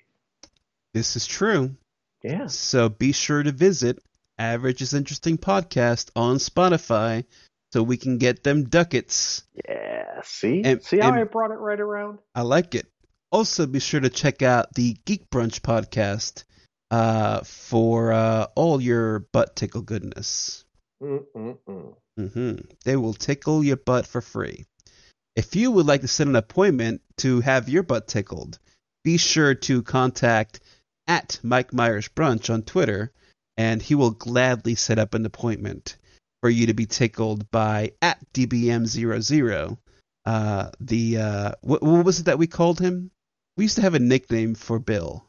This 0.93 1.16
is 1.17 1.27
true. 1.27 1.75
Yeah. 2.24 2.48
So 2.48 2.88
be 2.88 3.11
sure 3.11 3.43
to 3.43 3.51
visit 3.51 4.00
Average 4.40 4.82
is 4.82 4.93
Interesting 4.93 5.38
Podcast 5.38 6.09
on 6.16 6.38
Spotify 6.38 7.25
so 7.74 7.83
we 7.83 7.98
can 7.98 8.17
get 8.17 8.43
them 8.43 8.64
ducats. 8.64 9.43
Yeah. 9.67 10.22
See? 10.24 10.61
And- 10.64 10.82
See 10.82 11.00
how 11.00 11.11
I 11.14 11.24
brought 11.25 11.51
it 11.51 11.56
right 11.56 11.80
around? 11.80 12.19
I 12.33 12.41
like 12.43 12.75
it. 12.75 12.85
Also, 13.30 13.66
be 13.66 13.80
sure 13.80 14.00
to 14.00 14.09
check 14.09 14.41
out 14.41 14.74
the 14.74 14.98
Geek 15.06 15.30
Brunch 15.30 15.61
podcast 15.61 16.43
uh, 16.91 17.39
for 17.41 18.11
uh, 18.11 18.47
all 18.55 18.81
your 18.81 19.19
butt 19.19 19.55
tickle 19.55 19.81
goodness. 19.81 20.65
Mm-mm-mm. 21.01 21.95
hmm 22.17 22.55
They 22.83 22.95
will 22.97 23.13
tickle 23.13 23.63
your 23.63 23.77
butt 23.77 24.05
for 24.05 24.21
free. 24.21 24.65
If 25.35 25.55
you 25.55 25.71
would 25.71 25.85
like 25.85 26.01
to 26.01 26.07
set 26.09 26.27
an 26.27 26.35
appointment 26.35 27.01
to 27.17 27.39
have 27.39 27.69
your 27.69 27.83
butt 27.83 28.07
tickled, 28.09 28.59
be 29.03 29.17
sure 29.17 29.55
to 29.55 29.81
contact 29.81 30.59
at 31.07 31.39
Mike 31.41 31.73
Myers 31.73 32.09
Brunch 32.09 32.53
on 32.53 32.61
Twitter, 32.63 33.13
and 33.55 33.81
he 33.81 33.95
will 33.95 34.11
gladly 34.11 34.75
set 34.75 34.99
up 34.99 35.13
an 35.13 35.25
appointment 35.25 35.95
for 36.41 36.49
you 36.49 36.67
to 36.67 36.73
be 36.73 36.85
tickled 36.85 37.49
by 37.51 37.93
at 38.01 38.19
DBM00. 38.33 39.77
Uh, 40.25 40.69
the 40.79 41.17
uh, 41.17 41.51
what, 41.61 41.81
what 41.81 42.05
was 42.05 42.19
it 42.19 42.25
that 42.25 42.37
we 42.37 42.47
called 42.47 42.79
him? 42.79 43.11
We 43.55 43.63
used 43.63 43.77
to 43.77 43.81
have 43.81 43.95
a 43.95 43.99
nickname 43.99 44.55
for 44.55 44.77
Bill. 44.77 45.25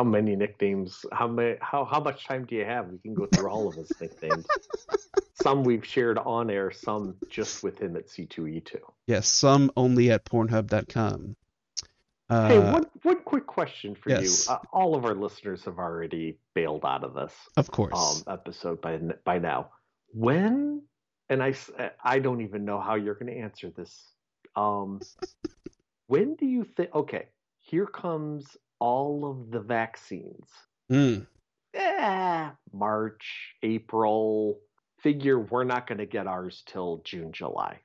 How 0.00 0.04
many 0.04 0.34
nicknames? 0.34 1.04
How 1.12 1.28
many 1.28 1.56
how 1.60 1.84
how 1.84 2.00
much 2.00 2.24
time 2.24 2.46
do 2.46 2.54
you 2.54 2.64
have? 2.64 2.88
We 2.88 2.96
can 2.96 3.12
go 3.12 3.26
through 3.26 3.50
all 3.50 3.68
of 3.68 3.74
his 3.74 3.92
nicknames. 4.00 4.46
some 5.42 5.62
we've 5.62 5.84
shared 5.84 6.16
on 6.16 6.48
air, 6.48 6.70
some 6.70 7.16
just 7.28 7.62
with 7.62 7.78
him 7.78 7.96
at 7.96 8.08
C2E2. 8.08 8.76
Yes, 9.06 9.28
some 9.28 9.70
only 9.76 10.10
at 10.10 10.24
Pornhub.com. 10.24 11.36
Uh, 12.30 12.48
Hey, 12.48 12.58
one 12.58 12.86
one 13.02 13.20
quick 13.24 13.46
question 13.46 13.94
for 13.94 14.08
yes. 14.08 14.48
you. 14.48 14.54
Uh, 14.54 14.60
all 14.72 14.94
of 14.94 15.04
our 15.04 15.14
listeners 15.14 15.66
have 15.66 15.76
already 15.76 16.38
bailed 16.54 16.86
out 16.86 17.04
of 17.04 17.12
this 17.12 17.34
of 17.58 17.70
course. 17.70 18.24
um, 18.26 18.32
episode 18.32 18.80
by 18.80 18.96
by 19.26 19.38
now. 19.38 19.68
When 20.14 20.80
and 21.28 21.42
I 21.42 21.52
I 22.02 22.20
don't 22.20 22.40
even 22.40 22.64
know 22.64 22.80
how 22.80 22.94
you're 22.94 23.16
going 23.16 23.34
to 23.34 23.38
answer 23.38 23.68
this. 23.68 24.02
Um, 24.56 25.00
when 26.06 26.36
do 26.36 26.46
you 26.46 26.64
think? 26.64 26.88
Okay, 26.94 27.26
here 27.58 27.84
comes 27.84 28.56
all 28.80 29.30
of 29.30 29.50
the 29.50 29.60
vaccines. 29.60 30.48
Mm. 30.90 31.26
Eh, 31.74 32.50
March, 32.72 33.54
April. 33.62 34.58
Figure 35.02 35.38
we're 35.38 35.64
not 35.64 35.86
going 35.86 35.98
to 35.98 36.06
get 36.06 36.26
ours 36.26 36.62
till 36.66 37.00
June, 37.04 37.32
July. 37.32 37.78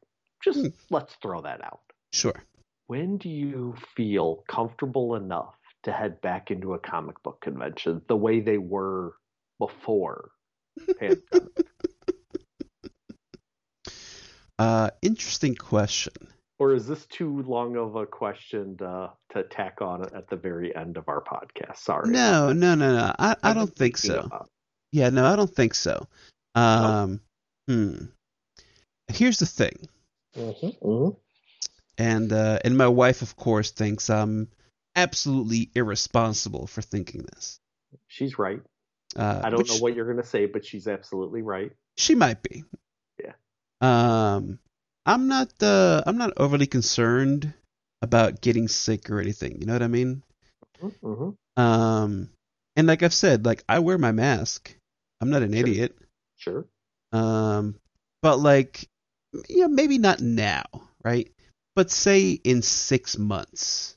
Just 0.43 0.59
Hmm. 0.59 0.67
let's 0.89 1.13
throw 1.21 1.41
that 1.41 1.63
out. 1.63 1.81
Sure. 2.11 2.43
When 2.87 3.17
do 3.17 3.29
you 3.29 3.75
feel 3.95 4.43
comfortable 4.47 5.15
enough 5.15 5.55
to 5.83 5.91
head 5.91 6.19
back 6.21 6.51
into 6.51 6.73
a 6.73 6.79
comic 6.79 7.21
book 7.23 7.39
convention 7.41 8.01
the 8.07 8.15
way 8.17 8.41
they 8.41 8.57
were 8.57 9.15
before 9.59 10.31
pandemic? 10.99 11.23
Uh, 14.57 14.89
interesting 15.01 15.55
question. 15.55 16.13
Or 16.59 16.73
is 16.73 16.87
this 16.87 17.05
too 17.07 17.41
long 17.43 17.75
of 17.75 17.95
a 17.95 18.05
question 18.05 18.77
to, 18.77 19.11
to 19.31 19.43
tack 19.43 19.81
on 19.81 20.03
at 20.15 20.27
the 20.29 20.35
very 20.37 20.75
end 20.75 20.97
of 20.97 21.07
our 21.09 21.21
podcast? 21.23 21.77
Sorry. 21.77 22.09
No, 22.09 22.53
no, 22.53 22.75
no, 22.75 22.95
no. 22.95 23.13
I, 23.19 23.35
I 23.43 23.53
don't 23.53 23.73
think 23.75 23.97
so. 23.97 24.19
about- 24.19 24.49
Yeah, 24.91 25.09
no, 25.09 25.25
I 25.25 25.35
don't 25.35 25.53
think 25.53 25.73
so. 25.73 26.07
Um, 26.55 27.19
hmm. 27.67 27.95
Here's 29.07 29.37
the 29.37 29.45
thing, 29.45 29.87
Mhm, 30.35 30.79
mhm. 30.81 31.17
and 31.97 32.33
uh, 32.33 32.59
and 32.65 32.75
my 32.77 32.87
wife, 32.87 33.21
of 33.21 33.35
course, 33.35 33.71
thinks 33.71 34.09
I'm 34.09 34.47
absolutely 34.95 35.69
irresponsible 35.75 36.65
for 36.67 36.81
thinking 36.81 37.21
this. 37.33 37.59
She's 38.07 38.39
right. 38.39 38.61
Uh, 39.15 39.41
I 39.43 39.49
don't 39.49 39.59
which 39.59 39.69
know 39.69 39.77
what 39.77 39.95
you're 39.95 40.05
going 40.05 40.21
to 40.23 40.27
say, 40.27 40.45
but 40.47 40.65
she's 40.65 40.87
absolutely 40.87 41.41
right. 41.43 41.71
she 41.97 42.15
might 42.15 42.41
be. 42.41 42.63
Yeah. 43.23 43.33
Um, 43.81 44.59
I'm 45.05 45.27
not 45.27 45.51
uh, 45.61 46.03
I'm 46.05 46.17
not 46.17 46.33
overly 46.37 46.67
concerned 46.67 47.53
about 48.01 48.41
getting 48.41 48.67
sick 48.67 49.09
or 49.09 49.19
anything. 49.19 49.59
You 49.59 49.65
know 49.67 49.73
what 49.73 49.83
I 49.83 49.87
mean? 49.87 50.23
Mm-hmm. 50.81 51.61
Um, 51.61 52.29
and 52.75 52.87
like 52.87 53.03
I've 53.03 53.13
said, 53.13 53.45
like 53.45 53.63
I 53.69 53.79
wear 53.79 53.97
my 53.97 54.11
mask. 54.11 54.75
I'm 55.21 55.29
not 55.29 55.43
an 55.43 55.53
Sure. 55.53 55.59
idiot. 55.61 55.97
Sure. 56.37 56.65
Um, 57.11 57.75
but 58.21 58.37
like, 58.39 58.87
yeah, 59.47 59.67
maybe 59.67 59.97
not 59.97 60.19
now, 60.19 60.63
right? 61.03 61.31
But 61.75 61.91
say 61.91 62.31
in 62.31 62.61
six 62.61 63.17
months, 63.17 63.95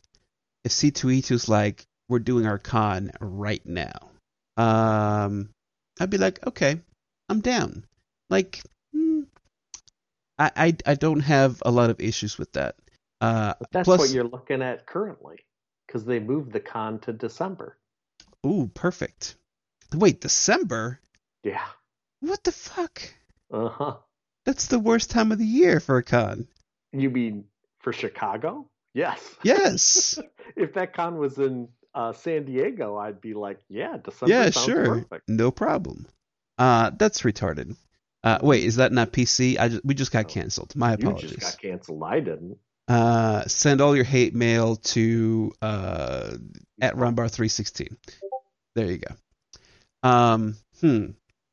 if 0.64 0.72
C2E2's 0.72 1.48
like, 1.48 1.84
we're 2.08 2.18
doing 2.18 2.46
our 2.46 2.58
con 2.58 3.10
right 3.20 3.64
now, 3.66 4.10
um, 4.56 5.50
I'd 6.00 6.10
be 6.10 6.18
like, 6.18 6.46
okay, 6.46 6.80
I'm 7.28 7.40
down. 7.40 7.84
Like, 8.30 8.62
I, 10.38 10.50
I, 10.56 10.76
I 10.86 10.94
don't 10.94 11.20
have 11.20 11.62
a 11.64 11.70
lot 11.70 11.90
of 11.90 12.00
issues 12.00 12.38
with 12.38 12.52
that. 12.52 12.76
Uh, 13.20 13.54
But 13.58 13.70
that's 13.72 13.86
plus, 13.86 13.98
what 13.98 14.10
you're 14.10 14.24
looking 14.24 14.62
at 14.62 14.86
currently 14.86 15.44
because 15.86 16.04
they 16.04 16.20
moved 16.20 16.52
the 16.52 16.60
con 16.60 17.00
to 17.00 17.12
December. 17.12 17.76
ooh, 18.46 18.70
perfect. 18.74 19.36
Wait, 19.94 20.20
December? 20.20 21.00
Yeah. 21.42 21.64
What 22.20 22.44
the 22.44 22.52
fuck? 22.52 23.02
Uh 23.50 23.68
huh. 23.68 23.96
That's 24.44 24.66
the 24.66 24.78
worst 24.78 25.10
time 25.10 25.32
of 25.32 25.38
the 25.38 25.46
year 25.46 25.80
for 25.80 25.96
a 25.96 26.02
con. 26.02 26.46
You 26.92 27.10
mean 27.10 27.44
for 27.80 27.92
Chicago? 27.92 28.68
Yes. 28.94 29.36
Yes. 29.42 30.18
if 30.56 30.74
that 30.74 30.94
con 30.94 31.18
was 31.18 31.38
in 31.38 31.68
uh, 31.94 32.12
San 32.12 32.44
Diego, 32.44 32.96
I'd 32.96 33.20
be 33.20 33.34
like, 33.34 33.60
yeah, 33.68 33.96
December 34.02 34.34
yeah, 34.34 34.50
sure. 34.50 34.84
perfect. 35.02 35.28
No 35.28 35.50
problem. 35.50 36.06
Uh, 36.58 36.90
that's 36.96 37.22
retarded. 37.22 37.76
Uh, 38.24 38.38
wait, 38.42 38.64
is 38.64 38.76
that 38.76 38.92
not 38.92 39.12
PC? 39.12 39.58
I 39.58 39.68
just, 39.68 39.84
we 39.84 39.94
just 39.94 40.12
got 40.12 40.28
canceled. 40.28 40.74
My 40.74 40.92
apologies. 40.94 41.30
You 41.30 41.36
just 41.36 41.52
got 41.52 41.62
canceled. 41.62 42.02
I 42.04 42.20
didn't. 42.20 42.58
Uh, 42.88 43.42
send 43.46 43.80
all 43.80 43.94
your 43.94 44.04
hate 44.04 44.34
mail 44.34 44.76
to 44.76 45.52
uh, 45.60 46.36
at 46.80 46.94
runbar316. 46.94 47.96
There 48.74 48.86
you 48.86 48.98
go. 48.98 50.08
Um, 50.08 50.56
hmm. 50.80 51.06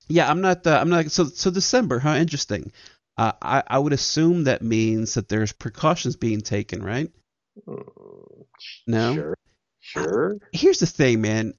Yeah, 0.08 0.30
I'm 0.30 0.42
not. 0.42 0.66
Uh, 0.66 0.77
I'm 0.80 0.90
not. 0.90 1.11
So, 1.11 1.26
so 1.26 1.52
December, 1.52 2.00
huh? 2.00 2.16
Interesting. 2.16 2.72
Uh, 3.18 3.32
I, 3.42 3.64
I 3.68 3.80
would 3.80 3.94
assume 3.94 4.44
that 4.44 4.61
means 4.61 5.14
that 5.14 5.30
there's 5.30 5.52
precautions 5.53 6.16
being 6.16 6.42
taken, 6.42 6.84
right? 6.84 7.10
Mm, 7.68 8.45
No? 8.88 9.14
Sure. 9.14 9.38
Sure. 9.80 10.38
Here's 10.52 10.80
the 10.80 10.85
thing, 10.85 11.22
man. 11.22 11.53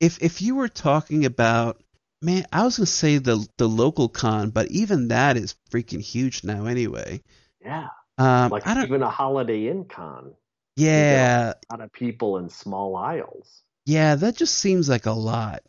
If 0.00 0.22
if 0.22 0.42
you 0.42 0.54
were 0.56 0.68
talking 0.68 1.24
about, 1.24 1.81
man, 2.22 2.46
I 2.52 2.64
was 2.64 2.78
gonna 2.78 2.86
say 2.86 3.18
the 3.18 3.46
the 3.58 3.68
local 3.68 4.08
con, 4.08 4.50
but 4.50 4.70
even 4.70 5.08
that 5.08 5.36
is 5.36 5.56
freaking 5.70 6.00
huge 6.00 6.44
now, 6.44 6.66
anyway. 6.66 7.22
Yeah. 7.60 7.88
Um, 8.18 8.50
Like 8.50 8.66
I 8.66 8.74
don't. 8.74 8.84
even 8.84 9.02
a 9.02 9.10
Holiday 9.10 9.68
Inn 9.68 9.84
con. 9.84 10.34
Yeah, 10.76 11.52
A 11.70 11.74
lot 11.74 11.82
of 11.82 11.92
people 11.92 12.38
in 12.38 12.48
small 12.48 12.96
aisles. 12.96 13.62
yeah, 13.84 14.14
that 14.14 14.36
just 14.36 14.54
seems 14.54 14.88
like 14.88 15.06
a 15.06 15.12
lot. 15.12 15.62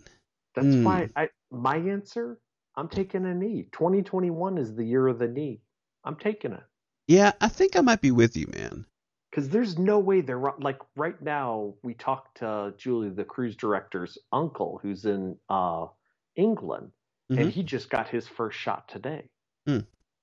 That's 0.56 0.68
Mm. 0.68 0.86
why 0.86 1.10
I 1.16 1.30
my 1.52 1.78
answer, 1.78 2.40
I'm 2.76 2.88
taking 2.90 3.26
a 3.26 3.34
knee. 3.34 3.68
2021 3.72 4.58
is 4.58 4.74
the 4.76 4.86
year 4.86 5.08
of 5.08 5.20
the 5.20 5.28
knee. 5.28 5.62
I'm 6.04 6.16
taking 6.16 6.54
it. 6.54 6.64
Yeah, 7.08 7.34
I 7.42 7.50
think 7.50 7.76
I 7.76 7.82
might 7.82 8.02
be 8.02 8.12
with 8.12 8.38
you, 8.38 8.48
man. 8.48 8.86
Because 9.30 9.50
there's 9.50 9.78
no 9.80 10.00
way 10.00 10.22
they're 10.22 10.54
like 10.60 10.80
right 10.96 11.20
now. 11.22 11.74
We 11.84 11.96
talked 11.96 12.38
to 12.38 12.74
Julie, 12.78 13.10
the 13.10 13.24
cruise 13.26 13.56
director's 13.56 14.18
uncle, 14.32 14.80
who's 14.82 15.06
in 15.06 15.38
uh, 15.50 15.88
England, 16.36 16.92
Mhm. 17.32 17.42
and 17.42 17.52
he 17.52 17.64
just 17.64 17.90
got 17.90 18.08
his 18.10 18.28
first 18.28 18.58
shot 18.58 18.88
today 18.90 19.30
Hmm. 19.68 19.80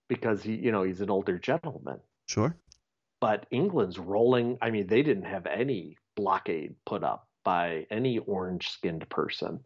because 0.08 0.42
he, 0.42 0.54
you 0.54 0.72
know, 0.72 0.82
he's 0.82 1.00
an 1.00 1.10
older 1.10 1.38
gentleman. 1.38 2.00
Sure. 2.26 2.56
But 3.20 3.46
England's 3.50 3.98
rolling. 3.98 4.58
I 4.62 4.70
mean, 4.70 4.86
they 4.86 5.02
didn't 5.02 5.24
have 5.24 5.46
any 5.46 5.96
blockade 6.16 6.74
put 6.86 7.04
up 7.04 7.28
by 7.44 7.86
any 7.90 8.18
orange-skinned 8.18 9.08
person, 9.08 9.64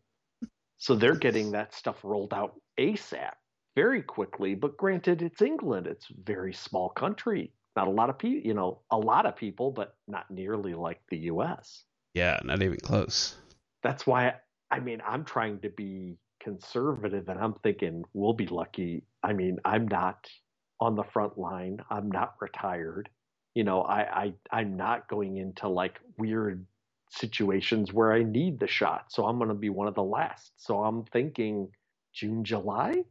so 0.79 0.95
they're 0.95 1.17
getting 1.17 1.53
that 1.53 1.73
stuff 1.73 2.05
rolled 2.05 2.33
out 2.35 2.61
ASAP, 2.79 3.35
very 3.75 4.03
quickly. 4.03 4.55
But 4.55 4.77
granted, 4.77 5.23
it's 5.23 5.43
England; 5.43 5.87
it's 5.87 6.11
a 6.11 6.15
very 6.21 6.53
small 6.53 6.91
country. 6.91 7.53
Not 7.77 7.89
a 7.89 7.91
lot 7.91 8.11
of 8.11 8.19
people, 8.19 8.47
you 8.47 8.55
know, 8.55 8.83
a 8.91 8.99
lot 8.99 9.27
of 9.27 9.35
people, 9.37 9.73
but 9.73 9.97
not 10.07 10.31
nearly 10.31 10.75
like 10.75 11.01
the 11.09 11.19
U.S. 11.33 11.85
Yeah, 12.15 12.39
not 12.45 12.63
even 12.63 12.79
close. 12.79 13.37
That's 13.83 14.07
why, 14.07 14.41
I 14.71 14.79
mean, 14.81 15.03
I'm 15.05 15.25
trying 15.25 15.61
to 15.61 15.71
be 15.71 16.19
conservative, 16.45 17.29
and 17.29 17.41
I'm 17.41 17.55
thinking 17.63 18.05
we'll 18.13 18.35
be 18.35 18.47
lucky. 18.47 19.03
I 19.23 19.33
mean, 19.33 19.59
I'm 19.65 19.89
not 19.89 20.29
on 20.81 20.95
the 20.95 21.05
front 21.05 21.39
line. 21.39 21.81
I'm 21.91 22.11
not 22.11 22.35
retired. 22.41 23.09
You 23.55 23.65
know, 23.65 23.83
I, 23.83 24.01
I 24.25 24.35
I'm 24.51 24.77
not 24.77 25.09
going 25.09 25.39
into 25.39 25.69
like 25.69 25.99
weird 26.19 26.67
situations 27.11 27.93
where 27.93 28.13
I 28.13 28.23
need 28.23 28.61
the 28.61 28.67
shot. 28.67 29.07
So 29.09 29.27
I'm 29.27 29.39
going 29.39 29.49
to 29.49 29.55
be 29.55 29.71
one 29.71 29.89
of 29.89 29.95
the 29.95 30.03
last. 30.03 30.53
So 30.57 30.85
I'm 30.85 31.05
thinking 31.05 31.69
June, 32.13 32.45
July 32.45 33.05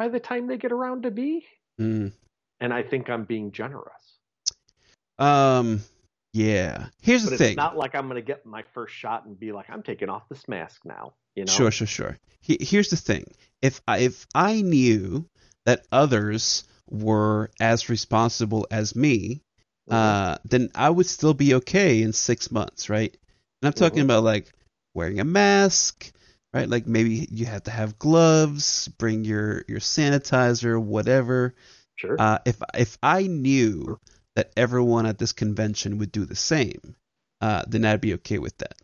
by 0.00 0.08
the 0.08 0.18
time 0.18 0.46
they 0.46 0.56
get 0.56 0.72
around 0.72 1.02
to 1.02 1.10
me. 1.10 1.44
Mm. 1.78 2.12
And 2.60 2.72
I 2.72 2.82
think 2.82 3.10
I'm 3.10 3.24
being 3.24 3.52
generous. 3.52 4.18
Um, 5.18 5.82
yeah. 6.32 6.86
Here's 7.02 7.24
But 7.24 7.30
the 7.30 7.36
thing. 7.36 7.48
it's 7.48 7.56
not 7.56 7.76
like 7.76 7.94
I'm 7.94 8.08
going 8.08 8.16
to 8.16 8.26
get 8.26 8.46
my 8.46 8.64
first 8.72 8.94
shot 8.94 9.26
and 9.26 9.38
be 9.38 9.52
like, 9.52 9.68
I'm 9.68 9.82
taking 9.82 10.08
off 10.08 10.26
this 10.30 10.48
mask 10.48 10.86
now. 10.86 11.12
You 11.40 11.46
know? 11.46 11.56
Sure, 11.56 11.70
sure, 11.70 11.86
sure. 11.86 12.18
He, 12.42 12.58
here's 12.60 12.90
the 12.90 12.96
thing: 12.96 13.24
if 13.62 13.80
I, 13.88 13.98
if 13.98 14.26
I 14.34 14.60
knew 14.60 15.26
that 15.64 15.86
others 15.90 16.64
were 16.90 17.50
as 17.60 17.88
responsible 17.88 18.66
as 18.70 18.94
me, 18.94 19.40
Mhm. 19.88 19.94
uh, 19.94 20.36
then 20.44 20.70
I 20.74 20.90
would 20.90 21.06
still 21.06 21.32
be 21.34 21.54
okay 21.54 22.02
in 22.02 22.12
six 22.12 22.50
months, 22.50 22.90
right? 22.90 23.16
And 23.62 23.68
I'm 23.68 23.72
talking 23.72 24.02
Mhm. 24.02 24.04
about 24.04 24.22
like 24.24 24.52
wearing 24.94 25.20
a 25.20 25.24
mask, 25.24 26.12
right? 26.52 26.68
Like 26.68 26.86
maybe 26.86 27.26
you 27.30 27.46
have 27.46 27.64
to 27.64 27.70
have 27.70 27.98
gloves, 27.98 28.88
bring 28.98 29.24
your 29.24 29.64
your 29.66 29.80
sanitizer, 29.80 30.78
whatever. 30.80 31.54
sure. 31.96 32.16
Uh, 32.18 32.38
if 32.44 32.56
if 32.74 32.98
I 33.02 33.26
knew 33.28 33.98
that 34.36 34.52
everyone 34.56 35.06
at 35.06 35.18
this 35.18 35.32
convention 35.32 35.98
would 35.98 36.12
do 36.12 36.26
the 36.26 36.36
same, 36.36 36.96
uh, 37.40 37.64
then 37.66 37.84
I'd 37.84 38.00
be 38.00 38.14
okay 38.14 38.38
with 38.38 38.56
that. 38.58 38.74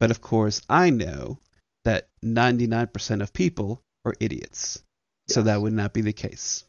But 0.00 0.10
of 0.10 0.20
course, 0.20 0.60
I 0.68 0.90
know 0.90 1.38
that 1.84 2.08
99% 2.24 3.22
of 3.22 3.32
people 3.32 3.82
are 4.04 4.14
idiots, 4.20 4.82
so 5.28 5.42
that 5.42 5.60
would 5.60 5.72
not 5.72 5.92
be 5.92 6.00
the 6.00 6.12
case. 6.12 6.64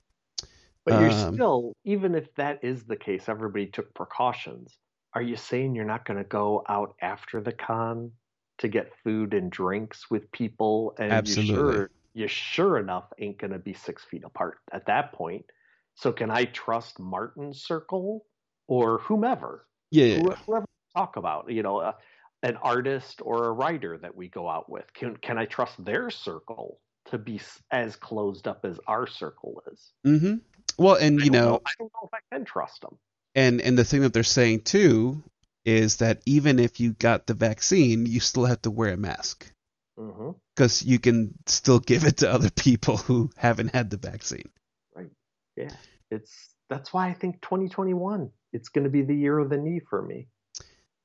But 0.85 0.99
you're 0.99 1.11
Um, 1.11 1.35
still, 1.35 1.73
even 1.85 2.13
if 2.15 2.33
that 2.35 2.63
is 2.63 2.83
the 2.83 2.95
case, 2.97 3.29
everybody 3.29 3.67
took 3.67 3.93
precautions. 3.93 4.77
Are 5.13 5.21
you 5.21 5.35
saying 5.35 5.75
you're 5.75 5.85
not 5.85 6.05
going 6.05 6.17
to 6.17 6.23
go 6.27 6.63
out 6.67 6.95
after 7.01 7.39
the 7.41 7.53
con 7.53 8.11
to 8.57 8.67
get 8.67 8.91
food 9.03 9.33
and 9.33 9.51
drinks 9.51 10.09
with 10.09 10.31
people? 10.31 10.93
And 10.97 11.11
Absolutely. 11.11 11.53
You 11.53 11.55
sure, 11.57 11.89
you 12.15 12.27
sure 12.27 12.77
enough 12.79 13.05
ain't 13.19 13.37
going 13.39 13.51
to 13.53 13.59
be 13.59 13.73
six 13.73 14.03
feet 14.03 14.23
apart 14.25 14.57
at 14.71 14.87
that 14.87 15.13
point. 15.13 15.45
So 15.95 16.11
can 16.11 16.29
I 16.31 16.45
trust 16.45 16.99
Martin 16.99 17.53
circle 17.53 18.25
or 18.67 18.99
whomever, 18.99 19.67
Yeah, 19.91 20.05
yeah, 20.05 20.17
who- 20.17 20.29
yeah. 20.31 20.35
whoever 20.45 20.65
talk 20.95 21.15
about? 21.17 21.49
You 21.51 21.63
know, 21.63 21.77
uh, 21.77 21.93
an 22.43 22.57
artist 22.57 23.21
or 23.23 23.47
a 23.47 23.53
writer 23.53 23.97
that 23.99 24.15
we 24.15 24.29
go 24.29 24.49
out 24.49 24.69
with. 24.69 24.93
Can 24.93 25.17
can 25.17 25.39
I 25.39 25.45
trust 25.45 25.83
their 25.83 26.11
circle 26.11 26.79
to 27.07 27.19
be 27.19 27.41
as 27.71 27.95
closed 27.97 28.47
up 28.47 28.65
as 28.65 28.79
our 28.87 29.07
circle 29.07 29.63
is? 29.71 29.93
hmm 30.05 30.35
Well, 30.77 30.95
and 30.95 31.21
I 31.21 31.25
you 31.25 31.31
don't 31.31 31.31
know, 31.31 31.61
I 31.65 31.71
don't 31.79 31.91
know 31.93 32.09
if 32.09 32.13
I 32.13 32.35
can 32.35 32.45
trust 32.45 32.81
them. 32.81 32.99
and 33.35 33.61
and 33.61 33.77
the 33.77 33.85
thing 33.85 34.01
that 34.01 34.13
they're 34.13 34.23
saying 34.23 34.63
too 34.63 35.23
is 35.65 35.97
that 35.97 36.21
even 36.25 36.59
if 36.59 36.79
you 36.79 36.93
got 36.93 37.27
the 37.27 37.33
vaccine, 37.35 38.05
you 38.05 38.19
still 38.19 38.45
have 38.45 38.61
to 38.63 38.71
wear 38.71 38.93
a 38.93 38.97
mask 38.97 39.51
because 40.55 40.83
you 40.83 40.99
can 40.99 41.33
still 41.47 41.79
give 41.79 42.03
it 42.05 42.17
to 42.17 42.31
other 42.31 42.49
people 42.51 42.97
who 42.97 43.29
haven't 43.37 43.73
had 43.73 43.89
the 43.89 43.97
vaccine. 43.97 44.49
Right. 44.95 45.11
Yeah, 45.55 45.75
it's 46.11 46.55
that's 46.69 46.93
why 46.93 47.09
I 47.09 47.13
think 47.13 47.41
2021 47.41 48.31
it's 48.53 48.69
going 48.69 48.83
to 48.85 48.89
be 48.89 49.01
the 49.03 49.15
year 49.15 49.39
of 49.39 49.49
the 49.49 49.57
knee 49.57 49.81
for 49.89 50.01
me. 50.01 50.27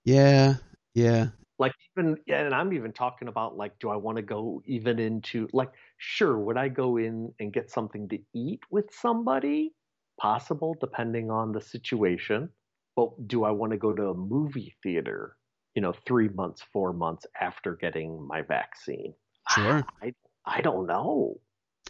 Yeah, 0.05 0.57
yeah. 0.94 1.28
Like 1.58 1.73
even 1.97 2.17
and 2.28 2.55
I'm 2.55 2.73
even 2.73 2.92
talking 2.92 3.28
about 3.28 3.57
like, 3.57 3.78
do 3.81 3.91
I 3.91 3.97
want 3.97 4.17
to 4.17 4.23
go 4.23 4.62
even 4.67 4.99
into 4.99 5.49
like, 5.52 5.70
sure, 5.97 6.39
would 6.39 6.57
I 6.57 6.68
go 6.68 6.99
in 6.99 7.33
and 7.41 7.52
get 7.52 7.70
something 7.70 8.08
to 8.10 8.18
eat 8.33 8.60
with 8.70 8.86
somebody? 8.92 9.75
Possible, 10.20 10.76
depending 10.81 11.31
on 11.31 11.52
the 11.52 11.60
situation. 11.60 12.50
But 12.94 13.28
do 13.28 13.44
I 13.44 13.50
want 13.50 13.73
to 13.73 13.78
go 13.78 13.92
to 13.92 14.08
a 14.08 14.15
movie 14.15 14.76
theater? 14.83 15.36
You 15.75 15.83
know, 15.83 15.94
three 16.07 16.28
months, 16.28 16.62
four 16.73 16.92
months 16.92 17.26
after 17.41 17.76
getting 17.76 18.26
my 18.26 18.42
vaccine. 18.42 19.15
Sure. 19.50 19.84
I 20.02 20.12
I 20.44 20.60
don't 20.60 20.86
know. 20.86 21.41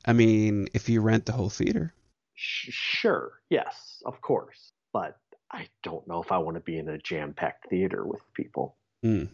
I 0.04 0.12
mean, 0.14 0.68
if 0.72 0.88
you 0.88 1.00
rent 1.02 1.26
the 1.26 1.32
whole 1.32 1.50
theater. 1.50 1.92
Sh- 2.34 2.70
sure, 2.70 3.42
yes, 3.50 4.02
of 4.06 4.20
course, 4.20 4.72
but 4.92 5.18
I 5.50 5.68
don't 5.82 6.06
know 6.08 6.22
if 6.22 6.32
I 6.32 6.38
want 6.38 6.56
to 6.56 6.60
be 6.60 6.78
in 6.78 6.88
a 6.88 6.98
jam-packed 6.98 7.68
theater 7.68 8.06
with 8.06 8.22
people. 8.32 8.77
Hmm. 9.02 9.24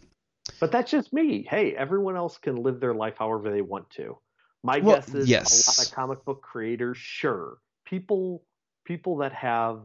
But 0.59 0.71
that's 0.71 0.91
just 0.91 1.11
me. 1.11 1.45
Hey, 1.49 1.75
everyone 1.75 2.15
else 2.15 2.37
can 2.37 2.55
live 2.55 2.79
their 2.79 2.93
life 2.93 3.15
however 3.17 3.51
they 3.51 3.61
want 3.61 3.89
to. 3.91 4.17
My 4.63 4.79
Well, 4.79 4.95
guess 4.95 5.13
is 5.13 5.29
yes. 5.29 5.67
a 5.67 5.81
lot 5.81 5.87
of 5.87 5.93
comic 5.93 6.25
book 6.25 6.41
creators, 6.41 6.97
sure, 6.97 7.57
people 7.85 8.43
people 8.85 9.17
that 9.17 9.33
have 9.33 9.81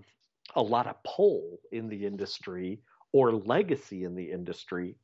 a 0.55 0.63
lot 0.63 0.87
of 0.87 0.97
pull 1.05 1.59
in 1.73 1.89
the 1.89 2.07
industry 2.07 2.81
or 3.13 3.33
legacy 3.33 4.05
in 4.05 4.15
the 4.15 4.31
industry, 4.31 4.97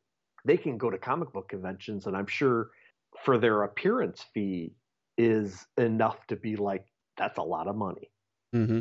they 0.45 0.57
can 0.57 0.79
go 0.79 0.91
to 0.91 0.99
comic 0.99 1.33
book 1.33 1.49
conventions, 1.49 2.07
and 2.07 2.17
I'm 2.17 2.27
sure 2.27 2.71
for 3.25 3.39
their 3.39 3.63
appearance 3.63 4.25
fee 4.35 4.75
is 5.19 5.67
enough 5.79 6.27
to 6.29 6.37
be 6.37 6.57
like, 6.57 6.85
that's 7.17 7.39
a 7.39 7.43
lot 7.43 7.67
of 7.67 7.77
money. 7.77 8.11
Mm-hmm. 8.55 8.81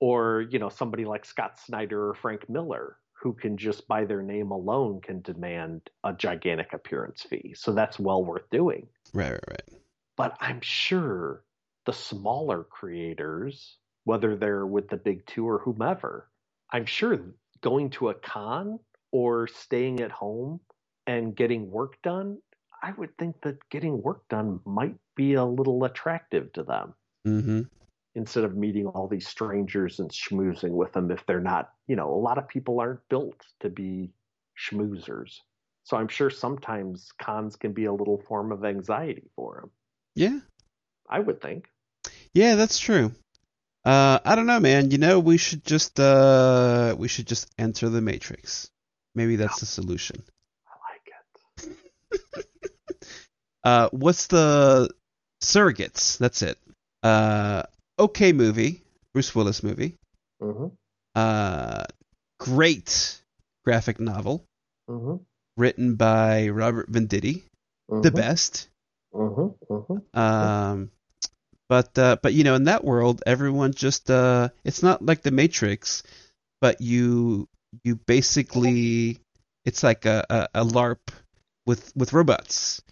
Or, 0.00 0.46
you 0.50 0.58
know, 0.58 0.70
somebody 0.70 1.04
like 1.04 1.24
Scott 1.24 1.58
Snyder 1.58 2.08
or 2.08 2.14
Frank 2.14 2.48
Miller, 2.48 2.96
who 3.24 3.32
can 3.32 3.56
just 3.56 3.88
by 3.88 4.04
their 4.04 4.22
name 4.22 4.50
alone 4.50 5.00
can 5.00 5.22
demand 5.22 5.80
a 6.04 6.12
gigantic 6.12 6.74
appearance 6.74 7.22
fee. 7.22 7.54
So 7.56 7.72
that's 7.72 7.98
well 7.98 8.22
worth 8.22 8.48
doing. 8.50 8.86
Right, 9.14 9.32
right, 9.32 9.48
right. 9.48 9.80
But 10.14 10.36
I'm 10.40 10.60
sure 10.60 11.42
the 11.86 11.94
smaller 11.94 12.62
creators, 12.62 13.78
whether 14.04 14.36
they're 14.36 14.66
with 14.66 14.88
the 14.88 14.98
big 14.98 15.26
two 15.26 15.48
or 15.48 15.58
whomever, 15.58 16.28
I'm 16.70 16.84
sure 16.84 17.18
going 17.62 17.88
to 17.92 18.10
a 18.10 18.14
con 18.14 18.78
or 19.10 19.48
staying 19.48 20.00
at 20.00 20.10
home 20.10 20.60
and 21.06 21.34
getting 21.34 21.70
work 21.70 21.96
done, 22.02 22.36
I 22.82 22.92
would 22.92 23.16
think 23.16 23.36
that 23.42 23.56
getting 23.70 24.02
work 24.02 24.28
done 24.28 24.60
might 24.66 24.96
be 25.16 25.34
a 25.34 25.44
little 25.44 25.84
attractive 25.84 26.52
to 26.52 26.62
them 26.62 26.94
Mm-hmm. 27.26 27.62
Instead 28.14 28.44
of 28.44 28.56
meeting 28.56 28.86
all 28.86 29.08
these 29.08 29.26
strangers 29.26 29.98
and 29.98 30.10
schmoozing 30.10 30.70
with 30.70 30.92
them 30.92 31.10
if 31.10 31.24
they're 31.26 31.40
not, 31.40 31.70
you 31.86 31.96
know, 31.96 32.12
a 32.12 32.16
lot 32.20 32.38
of 32.38 32.48
people 32.48 32.80
aren't 32.80 33.06
built 33.08 33.44
to 33.60 33.68
be 33.68 34.10
schmoozers. 34.58 35.40
So 35.82 35.96
I'm 35.96 36.08
sure 36.08 36.30
sometimes 36.30 37.12
cons 37.20 37.56
can 37.56 37.72
be 37.72 37.84
a 37.84 37.92
little 37.92 38.18
form 38.18 38.52
of 38.52 38.64
anxiety 38.64 39.30
for 39.36 39.60
them. 39.60 39.70
Yeah, 40.14 40.38
I 41.08 41.20
would 41.20 41.40
think. 41.42 41.68
yeah, 42.32 42.54
that's 42.54 42.78
true. 42.78 43.12
Uh, 43.84 44.18
I 44.24 44.34
don't 44.34 44.46
know, 44.46 44.60
man. 44.60 44.90
You 44.90 44.98
know, 44.98 45.20
we 45.20 45.36
should 45.36 45.64
just 45.64 46.00
uh, 46.00 46.94
we 46.98 47.08
should 47.08 47.26
just 47.26 47.48
enter 47.58 47.90
the 47.90 48.00
matrix. 48.00 48.70
Maybe 49.14 49.36
that's 49.36 49.60
the 49.60 49.66
solution. 49.66 50.22
I 50.66 51.68
like 51.68 51.68
it. 51.68 52.44
Uh, 53.64 53.88
what's 53.92 54.26
the 54.26 54.90
surrogates? 55.40 56.18
That's 56.18 56.42
it. 56.42 56.58
Uh, 57.02 57.62
okay 57.98 58.32
movie, 58.32 58.82
Bruce 59.12 59.34
Willis 59.34 59.62
movie. 59.62 59.96
Mm-hmm. 60.42 60.66
Uh, 61.14 61.84
great 62.40 63.20
graphic 63.64 64.00
novel 64.00 64.44
Mm-hmm. 64.90 65.16
written 65.56 65.94
by 65.94 66.48
Robert 66.50 66.92
Venditti, 66.92 67.44
the 67.88 68.10
best. 68.10 68.68
Mm-hmm. 69.14 69.72
Mm-hmm. 69.72 70.18
Um, 70.18 70.90
but 71.70 71.96
uh, 71.98 72.16
but 72.22 72.34
you 72.34 72.44
know, 72.44 72.54
in 72.54 72.64
that 72.64 72.84
world, 72.84 73.22
everyone 73.26 73.72
just 73.72 74.10
uh, 74.10 74.50
it's 74.64 74.82
not 74.82 75.04
like 75.04 75.22
the 75.22 75.30
Matrix, 75.30 76.02
but 76.60 76.82
you 76.82 77.48
you 77.82 77.96
basically 77.96 79.20
it's 79.64 79.82
like 79.82 80.04
a, 80.04 80.24
a, 80.28 80.48
a 80.54 80.64
LARP 80.64 81.08
with 81.64 81.90
with 81.96 82.12
robots. 82.12 82.82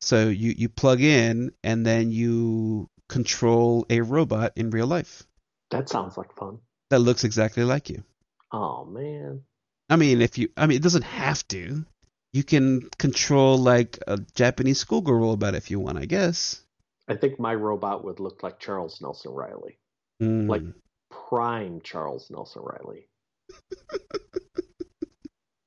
So 0.00 0.28
you 0.28 0.54
you 0.56 0.68
plug 0.68 1.00
in 1.00 1.52
and 1.64 1.84
then 1.84 2.12
you 2.12 2.88
control 3.12 3.84
a 3.90 4.00
robot 4.00 4.52
in 4.56 4.70
real 4.70 4.86
life 4.86 5.22
That 5.70 5.88
sounds 5.88 6.16
like 6.16 6.32
fun. 6.34 6.58
that 6.90 7.00
looks 7.00 7.24
exactly 7.24 7.64
like 7.64 7.90
you. 7.90 8.02
Oh 8.50 8.84
man. 8.84 9.42
I 9.90 9.96
mean, 9.96 10.22
if 10.22 10.38
you, 10.38 10.48
I 10.56 10.66
mean, 10.66 10.76
it 10.76 10.82
doesn't 10.82 11.04
have 11.04 11.46
to. 11.48 11.84
You 12.32 12.42
can 12.44 12.88
control 12.98 13.58
like 13.58 13.98
a 14.06 14.16
Japanese 14.34 14.78
schoolgirl 14.78 15.20
robot 15.20 15.54
if 15.54 15.70
you 15.70 15.78
want, 15.80 15.98
I 15.98 16.06
guess. 16.06 16.62
I 17.08 17.14
think 17.16 17.38
my 17.38 17.54
robot 17.54 18.04
would 18.04 18.20
look 18.20 18.42
like 18.42 18.58
Charles 18.58 19.00
Nelson 19.02 19.32
Reilly. 19.32 19.78
Mm. 20.22 20.48
Like 20.48 20.62
prime 21.10 21.80
Charles 21.82 22.30
Nelson 22.30 22.62
Reilly. 22.64 23.08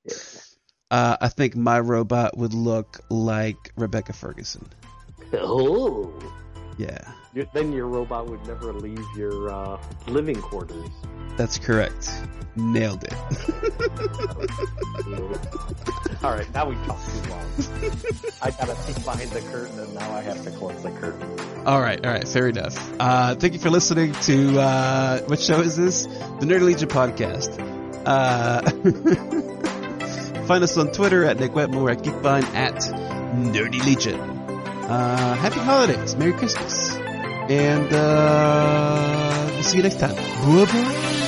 yeah. 0.06 0.14
Uh, 0.92 1.18
I 1.20 1.30
think 1.30 1.56
my 1.56 1.80
robot 1.80 2.38
would 2.38 2.54
look 2.54 3.02
like 3.10 3.72
Rebecca 3.76 4.14
Ferguson. 4.14 4.70
Oh. 5.34 6.14
Yeah, 6.78 7.12
Then 7.54 7.74
your 7.74 7.88
robot 7.88 8.28
would 8.28 8.46
never 8.48 8.72
leave 8.72 9.04
your 9.18 9.50
uh, 9.50 9.78
living 10.08 10.42
quarters. 10.42 10.90
that's 11.38 11.58
correct. 11.58 12.10
Nailed 12.56 13.04
it. 13.04 13.14
All 16.24 16.32
right, 16.32 16.52
now 16.54 16.68
we 16.70 16.76
talked 16.88 17.06
too 17.10 17.30
long. 17.30 17.46
I 18.42 18.52
gotta 18.52 18.76
peek 18.88 18.96
behind 19.04 19.30
the 19.32 19.42
curtain, 19.52 19.78
and 19.80 19.94
now 19.94 20.12
I 20.16 20.22
have 20.22 20.42
to 20.46 20.52
close 20.52 20.82
the 20.82 20.92
curtain. 20.92 21.28
all 21.68 21.82
right, 21.82 22.04
all 22.06 22.12
right, 22.14 22.26
fair 22.28 22.48
enough. 22.48 22.78
Uh, 23.00 23.36
thank 23.36 23.54
you 23.54 23.60
for 23.60 23.70
listening 23.70 24.14
to 24.14 24.60
uh, 24.60 25.20
what 25.24 25.40
show 25.42 25.60
is 25.60 25.76
this? 25.76 26.06
The 26.06 26.46
Nerdy 26.46 26.62
Legion 26.62 26.88
podcast. 26.88 27.60
Uh, 28.06 28.62
find 30.48 30.64
us 30.64 30.78
on 30.78 30.92
Twitter 30.94 31.26
at 31.26 31.38
Nick 31.40 31.54
Wetmore 31.54 31.92
at 31.92 31.98
Geekvine 32.00 32.44
at 32.56 32.76
Nerdy 33.36 33.84
Legion. 33.86 34.20
Uh, 34.20 35.36
happy 35.36 35.60
holidays, 35.60 36.16
Merry 36.16 36.34
Christmas, 36.34 36.85
and 37.50 37.94
uh, 37.94 39.62
see 39.62 39.78
you 39.78 39.84
next 39.84 40.00
time. 40.00 40.16
Bye 40.16 40.66
bye. 40.66 41.22